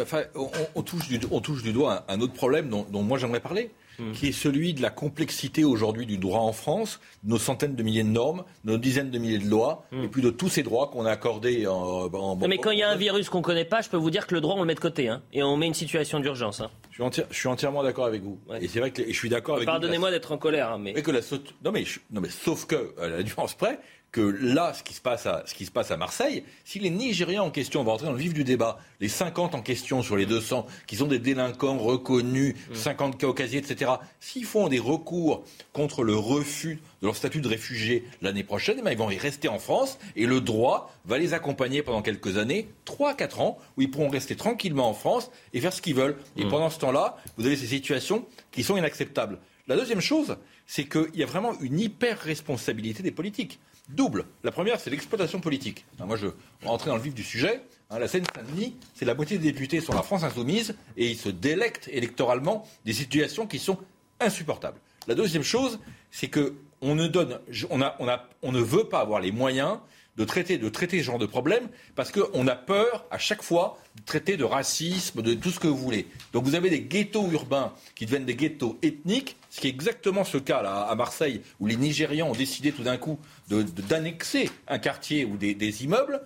on, 0.76 0.82
touche 0.82 1.08
du, 1.08 1.20
on, 1.32 1.40
touche 1.40 1.62
du, 1.62 1.72
doigt 1.72 2.06
un, 2.08 2.20
autre 2.22 2.34
problème 2.34 2.70
dont, 2.70 3.04
moi 3.04 3.18
j'aimerais 3.18 3.40
parler. 3.40 3.72
Hmm. 4.00 4.12
qui 4.12 4.28
est 4.28 4.32
celui 4.32 4.76
de 4.76 4.82
la 4.84 4.92
complexité 4.92 5.64
aujourd'hui 5.64 6.06
du 6.06 6.20
droit 6.20 6.42
en 6.42 6.52
France, 6.52 7.00
nos 7.24 7.40
centaines 7.40 7.74
de 7.74 7.82
milliers 7.82 8.04
de 8.04 8.10
normes, 8.10 8.44
nos 8.64 8.78
dizaines 8.78 9.10
de 9.10 9.18
milliers 9.18 9.40
de 9.40 9.50
lois, 9.50 9.88
hmm. 9.92 10.04
et 10.04 10.08
puis 10.08 10.22
de 10.22 10.30
tous 10.30 10.50
ces 10.50 10.62
droits 10.62 10.90
qu'on 10.90 11.08
a 11.08 11.10
accordés 11.10 11.66
en, 11.66 12.06
en, 12.06 12.36
Mais 12.48 12.60
quand 12.60 12.70
il 12.70 12.78
y 12.78 12.84
a 12.84 12.92
un 12.92 12.96
virus 12.96 13.28
qu'on 13.28 13.40
ne 13.40 13.44
connaît 13.44 13.66
pas, 13.66 13.82
je 13.82 13.90
peux 13.90 13.98
vous 13.98 14.12
dire 14.12 14.28
que 14.28 14.36
le 14.36 14.42
droit, 14.42 14.54
on 14.54 14.60
le 14.60 14.68
met 14.68 14.76
de 14.76 14.80
côté, 14.80 15.10
hein, 15.10 15.24
et 15.34 15.42
on 15.42 15.58
met 15.58 15.66
une 15.66 15.74
situation 15.74 16.20
d'urgence. 16.20 16.62
Hein. 16.62 16.70
Je 16.98 17.24
suis, 17.32 17.48
entièrement 17.48 17.84
d'accord 17.84 18.06
avec 18.06 18.24
vous. 18.24 18.40
Et 18.60 18.68
c'est 18.68 18.80
vrai 18.80 18.92
que 18.92 19.04
je 19.06 19.14
suis 19.14 19.30
d'accord 19.30 19.56
avec 19.56 19.68
Pardonnez-moi 19.68 20.10
d'être 20.10 20.32
en 20.32 20.38
colère, 20.38 20.72
hein, 20.72 20.80
mais... 20.80 20.94
que 20.94 21.12
la 21.12 21.22
non, 21.64 21.72
mais 21.72 21.84
non 22.12 22.22
mais 22.22 22.30
sauf 22.30 22.66
que 22.66 22.94
à 23.00 23.08
la 23.08 23.24
différence 23.24 23.54
près 23.54 23.80
que 24.12 24.22
là, 24.22 24.74
ce 24.74 24.84
qui 24.84 24.94
se 24.94 25.02
passe 25.02 25.26
à, 25.26 25.44
ce 25.46 25.54
qui 25.54 25.66
se 25.66 25.72
passe 25.72 25.92
à 25.92 25.98
Marseille, 25.98 26.44
si 26.64 26.80
les 26.80 26.90
Nigériens 26.90 27.44
en 27.44 27.52
question, 27.52 27.82
on 27.82 27.84
va 27.84 27.92
entrer 27.92 28.08
dans 28.08 28.14
le 28.14 28.18
vif 28.18 28.34
du 28.34 28.44
débat, 28.44 28.80
les 29.00 29.10
50 29.10 29.54
en 29.54 29.62
question 29.62 30.02
sur 30.02 30.16
les 30.16 30.26
200, 30.26 30.66
qui 30.88 30.96
sont 30.96 31.08
des 31.08 31.20
délinquants 31.20 31.78
reconnus, 31.78 32.56
50 32.74 33.16
mm. 33.16 33.18
cas 33.18 33.28
au 33.28 33.34
casier, 33.34 33.60
etc., 33.60 33.92
s'ils 34.20 34.46
font 34.46 34.70
des 34.70 34.80
recours 34.80 35.44
contre 35.74 36.04
le 36.04 36.16
refus 36.16 36.80
de 37.02 37.08
leur 37.08 37.16
statut 37.16 37.42
de 37.42 37.48
réfugié 37.48 38.06
l'année 38.22 38.44
prochaine, 38.44 38.78
eh 38.80 38.82
ben, 38.82 38.92
ils 38.92 38.98
vont 38.98 39.12
y 39.12 39.18
rester 39.18 39.50
en 39.50 39.60
France 39.60 40.00
et 40.16 40.26
le 40.26 40.42
droit 40.42 40.92
va 41.06 41.18
les 41.18 41.34
accompagner 41.34 41.84
pendant 41.84 42.02
quelques 42.02 42.38
années, 42.38 42.70
3-4 42.86 43.42
ans, 43.42 43.58
où 43.76 43.82
ils 43.82 43.92
pourront 43.92 44.10
rester 44.10 44.36
tranquillement 44.36 44.90
en 44.90 44.94
France 44.94 45.30
et 45.54 45.60
faire 45.62 45.74
ce 45.74 45.82
qu'ils 45.82 45.96
veulent. 45.96 46.18
Et 46.38 46.46
mm. 46.46 46.50
pendant 46.50 46.70
ce 46.70 46.80
temps-là, 46.80 47.18
vous 47.38 47.46
avez 47.46 47.56
ces 47.56 47.68
situations 47.68 48.26
qui 48.52 48.64
sont 48.64 48.78
inacceptables. 48.78 49.40
La 49.68 49.76
deuxième 49.76 50.00
chose, 50.00 50.38
c'est 50.66 50.86
qu'il 50.86 51.16
y 51.16 51.24
a 51.24 51.26
vraiment 51.26 51.54
une 51.60 51.80
hyper-responsabilité 51.80 53.04
des 53.04 53.12
politiques. 53.12 53.60
Double. 53.90 54.26
La 54.44 54.52
première, 54.52 54.80
c'est 54.80 54.90
l'exploitation 54.90 55.40
politique. 55.40 55.86
moi, 56.00 56.18
je 56.18 56.28
vais 56.28 56.34
rentrer 56.66 56.90
dans 56.90 56.98
le 56.98 57.02
vif 57.02 57.14
du 57.14 57.24
sujet. 57.24 57.62
Hein, 57.90 58.00
la 58.00 58.08
Seine-Saint-Denis, 58.08 58.76
c'est 58.94 59.06
la 59.06 59.16
moitié 59.16 59.38
des 59.38 59.52
députés 59.52 59.80
sont 59.80 59.94
la 59.94 60.04
France 60.04 60.24
insoumise 60.24 60.76
et 60.98 61.08
ils 61.08 61.18
se 61.18 61.30
délectent 61.30 61.88
électoralement 61.88 62.68
des 62.84 62.92
situations 62.94 63.48
qui 63.48 63.60
sont 63.60 63.78
insupportables. 64.20 64.80
La 65.08 65.16
deuxième 65.16 65.44
chose, 65.44 65.80
c'est 66.12 66.28
que 66.28 66.56
on 66.82 66.96
ne 66.96 68.60
veut 68.60 68.84
pas 68.84 69.00
avoir 69.00 69.20
les 69.22 69.32
moyens 69.32 69.80
de 70.18 70.26
traiter, 70.26 70.58
de 70.58 70.68
traiter 70.68 71.00
ce 71.00 71.04
genre 71.06 71.20
de 71.20 71.26
problème 71.26 71.70
parce 71.96 72.12
qu'on 72.12 72.48
a 72.48 72.56
peur 72.56 73.06
à 73.10 73.18
chaque 73.18 73.42
fois 73.44 73.78
de 73.96 74.02
traiter 74.04 74.36
de 74.36 74.44
racisme, 74.44 75.22
de 75.22 75.34
tout 75.34 75.50
ce 75.50 75.60
que 75.60 75.68
vous 75.68 75.78
voulez. 75.78 76.08
Donc 76.34 76.44
vous 76.44 76.56
avez 76.56 76.70
des 76.70 76.82
ghettos 76.82 77.30
urbains 77.32 77.74
qui 77.96 78.06
deviennent 78.06 78.26
des 78.26 78.36
ghettos 78.36 78.78
ethniques, 78.82 79.38
ce 79.58 79.62
qui 79.62 79.68
est 79.70 79.72
exactement 79.72 80.24
ce 80.24 80.38
cas 80.38 80.62
là 80.62 80.84
à 80.84 80.94
Marseille 80.94 81.42
où 81.60 81.66
les 81.66 81.78
Nigérians 81.78 82.30
ont 82.30 82.36
décidé 82.36 82.72
tout 82.72 82.84
d'un 82.84 82.98
coup 82.98 83.18
d'annexer 83.50 84.52
un 84.68 84.78
quartier 84.78 85.26
ou 85.26 85.36
des, 85.36 85.84
immeubles. 85.84 86.22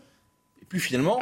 Et 0.62 0.66
puis 0.66 0.82
finalement, 0.82 1.22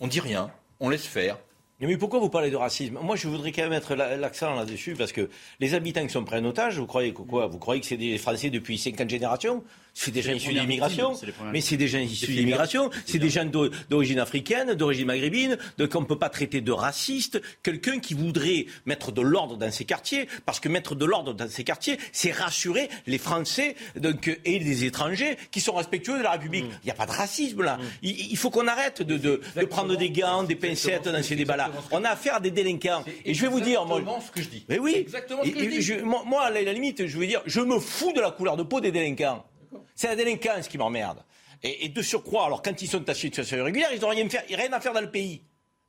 on 0.00 0.06
dit 0.06 0.20
rien, 0.20 0.50
on 0.80 0.90
laisse 0.90 1.06
faire. 1.06 1.38
Mais 1.80 1.96
pourquoi 1.96 2.18
vous 2.18 2.28
parlez 2.28 2.50
de 2.50 2.56
racisme? 2.56 2.98
Moi, 3.00 3.16
je 3.16 3.26
voudrais 3.26 3.52
quand 3.52 3.62
même 3.62 3.70
mettre 3.70 3.94
l'accent 3.94 4.54
là-dessus, 4.54 4.96
parce 4.96 5.12
que 5.12 5.30
les 5.58 5.72
habitants 5.72 6.06
qui 6.06 6.12
sont 6.12 6.24
pris 6.24 6.36
en 6.36 6.44
otage, 6.44 6.78
vous 6.78 6.86
croyez 6.86 7.14
quoi? 7.14 7.46
Vous 7.46 7.58
croyez 7.58 7.80
que 7.80 7.86
c'est 7.86 7.96
des 7.96 8.18
Français 8.18 8.50
depuis 8.50 8.76
50 8.76 9.08
générations? 9.08 9.64
C'est 9.98 10.10
des 10.10 10.20
gens 10.20 10.32
issus 10.32 10.52
de 10.52 10.60
l'immigration, 10.60 11.14
mais 11.52 11.62
c'est 11.62 11.78
des 11.78 11.88
gens 11.88 11.98
issus 11.98 12.26
de 12.26 12.32
l'immigration, 12.32 12.90
c'est 13.06 13.18
des 13.18 13.30
gens 13.30 13.46
d'origine 13.88 14.18
africaine, 14.18 14.74
d'origine 14.74 15.06
maghrébine, 15.06 15.56
donc 15.78 15.94
on 15.94 16.02
ne 16.02 16.04
peut 16.04 16.18
pas 16.18 16.28
traiter 16.28 16.60
de 16.60 16.70
raciste 16.70 17.40
quelqu'un 17.62 17.98
qui 17.98 18.12
voudrait 18.12 18.66
mettre 18.84 19.10
de 19.10 19.22
l'ordre 19.22 19.56
dans 19.56 19.72
ces 19.72 19.86
quartiers, 19.86 20.28
parce 20.44 20.60
que 20.60 20.68
mettre 20.68 20.94
de 20.94 21.06
l'ordre 21.06 21.32
dans 21.32 21.48
ces 21.48 21.64
quartiers, 21.64 21.98
c'est 22.12 22.30
rassurer 22.30 22.90
les 23.06 23.16
Français 23.16 23.74
donc, 23.98 24.38
et 24.44 24.58
les 24.58 24.84
étrangers 24.84 25.38
qui 25.50 25.62
sont 25.62 25.72
respectueux 25.72 26.18
de 26.18 26.22
la 26.22 26.32
République. 26.32 26.66
Mm. 26.66 26.78
Il 26.82 26.86
n'y 26.86 26.90
a 26.90 26.94
pas 26.94 27.06
de 27.06 27.12
racisme 27.12 27.62
là. 27.62 27.78
Mm. 27.78 27.80
Il, 28.02 28.36
faut 28.36 28.50
qu'on 28.50 28.68
arrête 28.68 29.00
de, 29.00 29.16
de, 29.16 29.40
prendre 29.64 29.96
des 29.96 30.10
gants, 30.10 30.42
des 30.42 30.56
pincettes 30.56 31.08
dans 31.08 31.22
ces 31.22 31.36
débats-là. 31.36 31.70
On 31.90 32.04
a 32.04 32.10
affaire 32.10 32.34
à 32.34 32.40
des 32.40 32.50
délinquants. 32.50 33.02
Et 33.24 33.32
je 33.32 33.40
vais 33.40 33.48
vous 33.48 33.60
dire, 33.60 33.86
moi, 33.86 34.02
ce 34.24 34.30
que 34.30 34.42
je 34.42 34.50
dis. 34.50 34.64
Mais 34.68 34.78
oui. 34.78 34.94
Exactement 34.94 35.42
ce 35.42 35.48
que 35.48 35.58
je 35.58 35.94
dis. 35.94 36.02
moi, 36.02 36.44
à 36.44 36.50
la 36.50 36.72
limite, 36.74 37.06
je 37.06 37.16
veux 37.16 37.26
dire, 37.26 37.40
je 37.46 37.60
me 37.60 37.78
fous 37.78 38.12
de 38.12 38.20
la 38.20 38.30
couleur 38.30 38.58
de 38.58 38.62
peau 38.62 38.82
des 38.82 38.92
délinquants. 38.92 39.46
C'est 39.94 40.08
la 40.08 40.16
délinquance 40.16 40.68
qui 40.68 40.78
m'emmerde. 40.78 41.22
Et, 41.62 41.88
de 41.88 42.02
surcroît, 42.02 42.46
alors 42.46 42.62
quand 42.62 42.82
ils 42.82 42.88
sont 42.88 43.08
en 43.08 43.14
situation 43.14 43.56
irrégulière, 43.56 43.88
ils 43.92 44.00
n'ont 44.00 44.08
rien, 44.08 44.72
à 44.72 44.80
faire 44.80 44.92
dans 44.92 45.00
le 45.00 45.10
pays. 45.10 45.42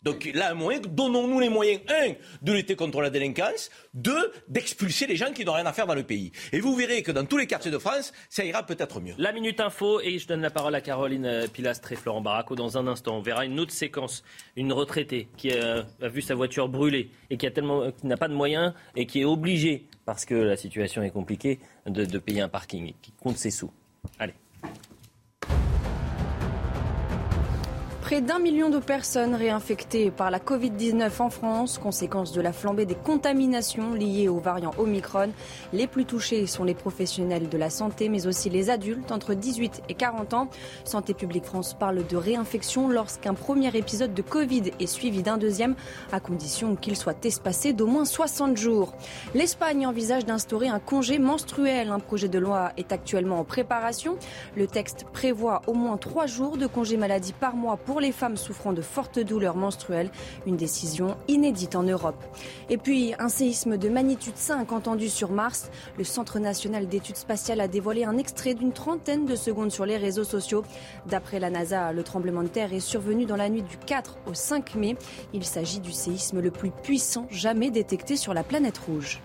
Donc 0.03 0.29
là, 0.33 0.51
un 0.51 0.53
moyen, 0.53 0.79
donnons-nous 0.79 1.39
les 1.39 1.49
moyens, 1.49 1.81
un, 1.89 2.13
de 2.41 2.53
lutter 2.53 2.75
contre 2.75 3.01
la 3.01 3.09
délinquance, 3.09 3.71
deux, 3.93 4.31
d'expulser 4.47 5.07
les 5.07 5.15
gens 5.15 5.33
qui 5.33 5.43
n'ont 5.43 5.53
rien 5.53 5.65
à 5.65 5.73
faire 5.73 5.87
dans 5.87 5.95
le 5.95 6.03
pays. 6.03 6.31
Et 6.53 6.59
vous 6.59 6.75
verrez 6.75 7.01
que 7.01 7.11
dans 7.11 7.25
tous 7.25 7.37
les 7.37 7.47
quartiers 7.47 7.71
de 7.71 7.79
France, 7.79 8.13
ça 8.29 8.45
ira 8.45 8.63
peut-être 8.63 9.01
mieux. 9.01 9.15
La 9.17 9.33
Minute 9.33 9.59
Info, 9.59 9.99
et 9.99 10.19
je 10.19 10.27
donne 10.27 10.41
la 10.41 10.51
parole 10.51 10.75
à 10.75 10.81
Caroline 10.81 11.25
euh, 11.25 11.47
Pilastre 11.47 11.91
et 11.91 11.95
Florent 11.95 12.21
Baraco 12.21 12.55
dans 12.55 12.77
un 12.77 12.87
instant. 12.87 13.17
On 13.17 13.21
verra 13.21 13.43
une 13.43 13.59
autre 13.59 13.73
séquence, 13.73 14.23
une 14.55 14.71
retraitée 14.71 15.29
qui 15.35 15.51
a, 15.51 15.85
vu 16.01 16.21
sa 16.21 16.35
voiture 16.35 16.69
brûler 16.69 17.09
et 17.31 17.37
qui 17.37 17.47
n'a 18.03 18.17
pas 18.17 18.27
de 18.27 18.33
moyens 18.33 18.73
et 18.95 19.07
qui 19.07 19.21
est 19.21 19.25
obligée, 19.25 19.87
parce 20.07 20.23
que 20.23 20.35
la 20.35 20.55
situation 20.55 21.03
est 21.03 21.09
compliquée, 21.11 21.59
de, 21.85 22.17
payer 22.17 22.39
un 22.39 22.47
parking, 22.47 22.93
qui 23.01 23.11
compte 23.11 23.35
ses 23.35 23.51
sous. 23.51 23.71
Allez. 24.17 24.33
Près 28.07 28.21
d'un 28.21 28.39
million 28.39 28.69
de 28.69 28.79
personnes 28.79 29.35
réinfectées 29.35 30.11
par 30.11 30.31
la 30.31 30.39
Covid-19 30.39 31.21
en 31.21 31.29
France, 31.29 31.77
conséquence 31.77 32.31
de 32.31 32.39
la 32.39 32.53
flambée 32.53 32.85
des 32.85 32.95
contaminations 32.95 33.93
liées 33.93 34.29
au 34.29 34.39
variant 34.39 34.71
Omicron. 34.77 35.31
Les 35.73 35.87
plus 35.87 36.05
touchés 36.05 36.47
sont 36.47 36.63
les 36.63 36.73
professionnels 36.73 37.49
de 37.49 37.57
la 37.57 37.69
santé, 37.69 38.07
mais 38.07 38.25
aussi 38.25 38.49
les 38.49 38.69
adultes 38.69 39.11
entre 39.11 39.33
18 39.33 39.81
et 39.89 39.93
40 39.93 40.33
ans. 40.35 40.47
Santé 40.85 41.13
publique 41.13 41.43
France 41.43 41.73
parle 41.73 42.07
de 42.07 42.15
réinfection 42.15 42.87
lorsqu'un 42.87 43.33
premier 43.33 43.75
épisode 43.75 44.13
de 44.13 44.21
Covid 44.21 44.71
est 44.79 44.87
suivi 44.87 45.21
d'un 45.21 45.37
deuxième, 45.37 45.75
à 46.13 46.21
condition 46.21 46.77
qu'il 46.77 46.95
soit 46.95 47.25
espacé 47.25 47.73
d'au 47.73 47.87
moins 47.87 48.05
60 48.05 48.55
jours. 48.55 48.93
L'Espagne 49.35 49.85
envisage 49.85 50.25
d'instaurer 50.25 50.69
un 50.69 50.79
congé 50.79 51.19
menstruel. 51.19 51.89
Un 51.89 51.99
projet 51.99 52.29
de 52.29 52.39
loi 52.39 52.71
est 52.77 52.93
actuellement 52.93 53.41
en 53.41 53.43
préparation. 53.43 54.15
Le 54.55 54.65
texte 54.65 55.03
prévoit 55.11 55.61
au 55.67 55.73
moins 55.73 55.97
trois 55.97 56.25
jours 56.25 56.55
de 56.55 56.67
congé 56.67 56.95
maladie 56.95 57.33
par 57.33 57.57
mois 57.57 57.75
pour 57.75 57.96
les 57.99 58.11
femmes 58.11 58.37
souffrant 58.37 58.73
de 58.73 58.81
fortes 58.81 59.19
douleurs 59.19 59.55
menstruelles, 59.55 60.11
une 60.45 60.57
décision 60.57 61.17
inédite 61.27 61.75
en 61.75 61.83
Europe. 61.83 62.23
Et 62.69 62.77
puis, 62.77 63.13
un 63.19 63.29
séisme 63.29 63.77
de 63.77 63.89
magnitude 63.89 64.37
5 64.37 64.71
entendu 64.71 65.09
sur 65.09 65.31
Mars. 65.31 65.69
Le 65.97 66.03
Centre 66.03 66.39
national 66.39 66.87
d'études 66.87 67.17
spatiales 67.17 67.61
a 67.61 67.67
dévoilé 67.67 68.03
un 68.03 68.17
extrait 68.17 68.53
d'une 68.53 68.73
trentaine 68.73 69.25
de 69.25 69.35
secondes 69.35 69.71
sur 69.71 69.85
les 69.85 69.97
réseaux 69.97 70.23
sociaux. 70.23 70.63
D'après 71.05 71.39
la 71.39 71.49
NASA, 71.49 71.91
le 71.93 72.03
tremblement 72.03 72.43
de 72.43 72.47
terre 72.47 72.73
est 72.73 72.79
survenu 72.79 73.25
dans 73.25 73.35
la 73.35 73.49
nuit 73.49 73.63
du 73.63 73.77
4 73.77 74.17
au 74.27 74.33
5 74.33 74.75
mai. 74.75 74.95
Il 75.33 75.43
s'agit 75.43 75.79
du 75.79 75.91
séisme 75.91 76.39
le 76.39 76.51
plus 76.51 76.71
puissant 76.71 77.27
jamais 77.29 77.71
détecté 77.71 78.15
sur 78.15 78.33
la 78.33 78.43
planète 78.43 78.77
rouge. 78.77 79.21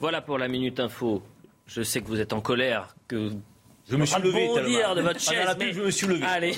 Voilà 0.00 0.20
pour 0.20 0.38
la 0.38 0.48
Minute 0.48 0.80
Info. 0.80 1.22
Je 1.66 1.82
sais 1.82 2.00
que 2.02 2.08
vous 2.08 2.20
êtes 2.20 2.32
en 2.32 2.40
colère, 2.40 2.94
que 3.08 3.30
je 3.88 3.96
me 3.96 4.06
suis 4.06 4.22
levé 4.22 4.48
de 4.48 5.00
votre 5.00 5.20
chaise, 5.20 5.56
mais... 5.58 5.72
je 5.72 5.82
me 5.82 5.90
suis 5.90 6.06
levé. 6.06 6.24
Allez. 6.24 6.52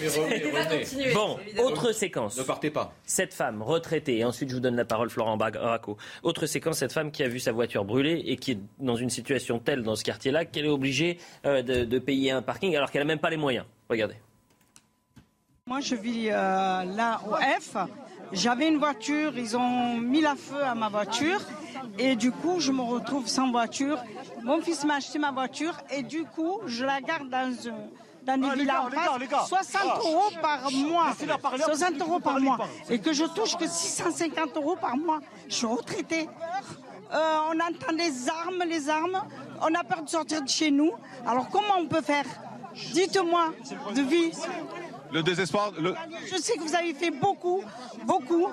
bon, 1.12 1.38
autre 1.58 1.92
séquence. 1.92 2.38
Ne 2.38 2.44
partez 2.44 2.70
pas. 2.70 2.92
Cette 3.04 3.34
femme 3.34 3.62
retraitée, 3.62 4.18
et 4.18 4.24
ensuite 4.24 4.50
je 4.50 4.54
vous 4.54 4.60
donne 4.60 4.76
la 4.76 4.84
parole, 4.84 5.10
Florent 5.10 5.36
Baraco. 5.36 5.96
Autre 6.22 6.46
séquence, 6.46 6.78
cette 6.78 6.92
femme 6.92 7.10
qui 7.10 7.22
a 7.22 7.28
vu 7.28 7.40
sa 7.40 7.52
voiture 7.52 7.84
brûler 7.84 8.22
et 8.26 8.36
qui 8.36 8.52
est 8.52 8.58
dans 8.78 8.96
une 8.96 9.10
situation 9.10 9.58
telle 9.58 9.82
dans 9.82 9.96
ce 9.96 10.04
quartier-là 10.04 10.44
qu'elle 10.44 10.66
est 10.66 10.68
obligée 10.68 11.18
euh, 11.44 11.62
de, 11.62 11.98
payer 11.98 12.30
un 12.30 12.42
parking 12.42 12.76
alors 12.76 12.90
qu'elle 12.90 13.02
n'a 13.02 13.06
même 13.06 13.18
pas 13.18 13.30
les 13.30 13.36
moyens. 13.36 13.64
Regardez. 13.88 14.16
Moi, 15.66 15.80
je 15.80 15.96
vis 15.96 16.28
euh, 16.28 16.32
là 16.32 17.20
au 17.26 17.34
F. 17.60 17.76
J'avais 18.32 18.68
une 18.68 18.78
voiture, 18.78 19.36
ils 19.36 19.56
ont 19.56 19.96
mis 19.98 20.20
la 20.20 20.34
feu 20.34 20.62
à 20.62 20.74
ma 20.74 20.88
voiture 20.88 21.40
et 21.98 22.16
du 22.16 22.32
coup, 22.32 22.60
je 22.60 22.72
me 22.72 22.82
retrouve 22.82 23.26
sans 23.26 23.50
voiture. 23.50 23.98
Mon 24.42 24.60
fils 24.60 24.84
m'a 24.84 24.96
acheté 24.96 25.18
ma 25.18 25.30
voiture 25.30 25.76
et 25.90 26.02
du 26.02 26.24
coup, 26.24 26.60
je 26.66 26.84
la 26.84 27.00
garde 27.00 27.28
dans 27.28 27.52
dans 28.26 28.36
des 28.38 28.48
ah, 28.50 28.54
villas 28.56 28.80
en 28.80 28.90
face, 28.90 29.48
60 29.48 29.82
euros 30.00 30.30
par 30.42 30.70
mois. 30.72 31.14
60 31.64 32.00
euros 32.00 32.18
par 32.18 32.40
mois. 32.40 32.58
Et 32.90 32.98
que 32.98 33.12
je 33.12 33.24
touche 33.24 33.56
que 33.56 33.68
650 33.68 34.56
euros 34.56 34.74
par 34.74 34.96
mois. 34.96 35.20
Je 35.48 35.54
suis 35.54 35.66
retraité. 35.66 36.28
Euh, 37.14 37.38
on 37.50 37.60
entend 37.60 37.92
les 37.96 38.28
armes, 38.28 38.64
les 38.68 38.88
armes. 38.90 39.22
On 39.62 39.72
a 39.74 39.84
peur 39.84 40.02
de 40.02 40.08
sortir 40.08 40.42
de 40.42 40.48
chez 40.48 40.72
nous. 40.72 40.90
Alors 41.24 41.48
comment 41.50 41.76
on 41.78 41.86
peut 41.86 42.02
faire? 42.02 42.24
Dites-moi, 42.92 43.52
de 43.94 44.02
vie 44.02 44.32
le 45.16 45.22
désespoir. 45.22 45.72
Je 46.30 46.36
sais 46.36 46.56
que 46.56 46.62
vous 46.62 46.74
avez 46.74 46.92
fait 46.92 47.10
beaucoup, 47.10 47.62
beaucoup. 48.04 48.48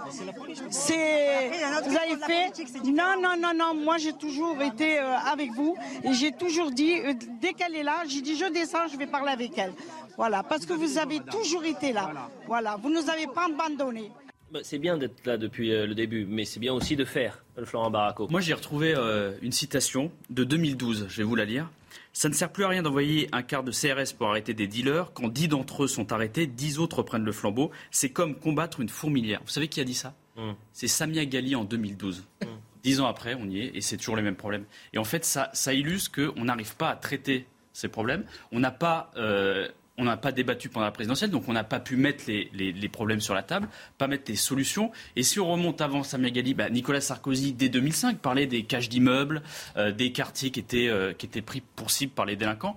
C'est, 0.69 1.52
vous 1.85 1.98
avez 1.98 2.18
fait. 2.26 2.52
Non, 2.85 3.15
non, 3.22 3.35
non, 3.40 3.53
non. 3.56 3.76
Moi, 3.76 3.98
j'ai 3.98 4.14
toujours 4.14 4.61
été 4.61 4.99
euh, 4.99 5.18
avec 5.31 5.52
vous 5.52 5.76
et 6.03 6.14
j'ai 6.14 6.31
toujours 6.31 6.72
dit, 6.72 6.94
euh, 6.94 7.14
dès 7.41 7.53
qu'elle 7.53 7.76
est 7.76 7.84
là, 7.84 8.03
j'ai 8.07 8.22
dit, 8.22 8.38
je 8.38 8.45
descends, 8.52 8.88
je 8.91 8.98
vais 8.98 9.07
parler 9.07 9.31
avec 9.31 9.57
elle. 9.57 9.73
Voilà, 10.18 10.44
parce 10.44 10.65
que 10.65 10.73
vous 10.73 10.98
avez 10.98 11.19
toujours 11.19 11.65
été 11.65 11.91
là. 11.91 12.11
Voilà, 12.48 12.77
vous 12.81 12.90
nous 12.90 13.10
avez 13.10 13.27
pas 13.27 13.48
abandonnés. 13.48 14.11
Bah, 14.52 14.60
c'est 14.64 14.77
bien 14.77 14.98
d'être 14.98 15.26
là 15.26 15.38
depuis 15.38 15.73
euh, 15.73 15.85
le 15.85 15.95
début, 15.95 16.26
mais 16.30 16.45
c'est 16.45 16.60
bien 16.60 16.73
aussi 16.73 16.95
de 16.95 17.03
faire, 17.03 17.44
Florent 17.65 17.91
Baraco. 17.91 18.27
Moi, 18.30 18.40
j'ai 18.40 18.53
retrouvé 18.53 18.95
une 19.41 19.52
citation 19.52 20.11
de 20.30 20.44
2012. 20.44 21.07
Je 21.10 21.18
vais 21.18 21.23
vous 21.23 21.35
la 21.35 21.45
lire. 21.45 21.68
Ça 22.11 22.30
ne 22.30 22.34
sert 22.34 22.52
plus 22.52 22.64
à 22.64 22.68
rien 22.68 22.84
d'envoyer 22.84 23.28
un 23.32 23.41
quart 23.41 23.64
de 23.64 23.72
CRS 23.72 24.14
pour 24.18 24.28
arrêter 24.28 24.53
des 24.53 24.68
dealers. 24.68 25.14
Quand 25.14 25.28
dix 25.28 25.48
d'entre 25.48 25.84
eux 25.84 25.88
sont 25.88 26.11
arrêtés, 26.11 26.48
dix 26.48 26.80
autres 26.80 27.03
prennent 27.03 27.26
le 27.26 27.32
flambeau. 27.32 27.72
C'est 27.91 28.10
comme 28.10 28.36
combattre 28.36 28.80
une 28.80 28.90
fourmilière. 28.90 29.41
Vous 29.45 29.52
savez 29.52 29.68
qui 29.68 29.82
a 29.82 29.84
dit 29.84 29.94
ça 29.94 30.14
hmm. 30.36 30.53
C'est 30.72 30.88
Samia 30.88 31.26
Gali 31.26 31.56
en 31.56 31.64
2012. 31.64 32.24
Hmm. 32.41 32.48
Dix 32.84 32.99
ans 32.99 33.07
après, 33.07 33.36
on 33.36 33.49
y 33.49 33.61
est 33.61 33.76
et 33.76 33.82
c'est 33.82 33.98
toujours 33.98 34.15
les 34.15 34.22
mêmes 34.22 34.36
problèmes. 34.36 34.65
Et 34.94 34.98
en 34.98 35.03
fait, 35.03 35.24
ça, 35.24 35.49
ça 35.53 35.74
illustre 35.74 36.11
qu'on 36.11 36.45
n'arrive 36.45 36.76
pas 36.76 36.90
à 36.90 36.95
traiter 36.95 37.48
ces 37.72 37.88
problèmes. 37.88 38.26
On 38.52 38.60
n'a 38.60 38.72
pas 38.72 39.11
euh, 39.18 39.68
on 39.98 40.06
n'a 40.06 40.18
pas 40.18 40.32
débattu 40.32 40.70
pendant 40.70 40.86
la 40.86 40.91
présidentielle, 40.91 41.30
donc 41.30 41.48
on 41.48 41.53
n'a 41.53 41.64
pas 41.64 41.80
pu 41.80 41.95
mettre 41.95 42.24
les, 42.28 42.90
problèmes 42.90 43.22
sur 43.22 43.34
la 43.34 43.44
table, 43.44 43.68
pas 43.98 44.07
mettre 44.07 44.26
des 44.26 44.36
solutions. 44.36 44.91
Et 45.15 45.24
si 45.24 45.40
on 45.40 45.52
remonte 45.52 45.82
avant 45.82 46.03
Samia 46.03 46.32
Gali, 46.32 46.53
bah, 46.53 46.70
Nicolas 46.70 47.02
Sarkozy, 47.02 47.53
dès 47.53 47.70
2005, 47.70 48.18
parlait 48.18 48.48
des 48.48 48.64
caches 48.64 48.90
d'immeubles, 48.90 49.44
euh, 49.78 49.91
des 49.91 50.11
quartiers 50.11 50.49
qui 50.52 50.60
étaient, 50.60 50.88
euh, 50.88 51.14
qui 51.14 51.26
étaient 51.26 51.41
pris 51.41 51.61
pour 51.76 51.91
cible 51.91 52.11
par 52.11 52.26
les 52.26 52.36
délinquants, 52.36 52.76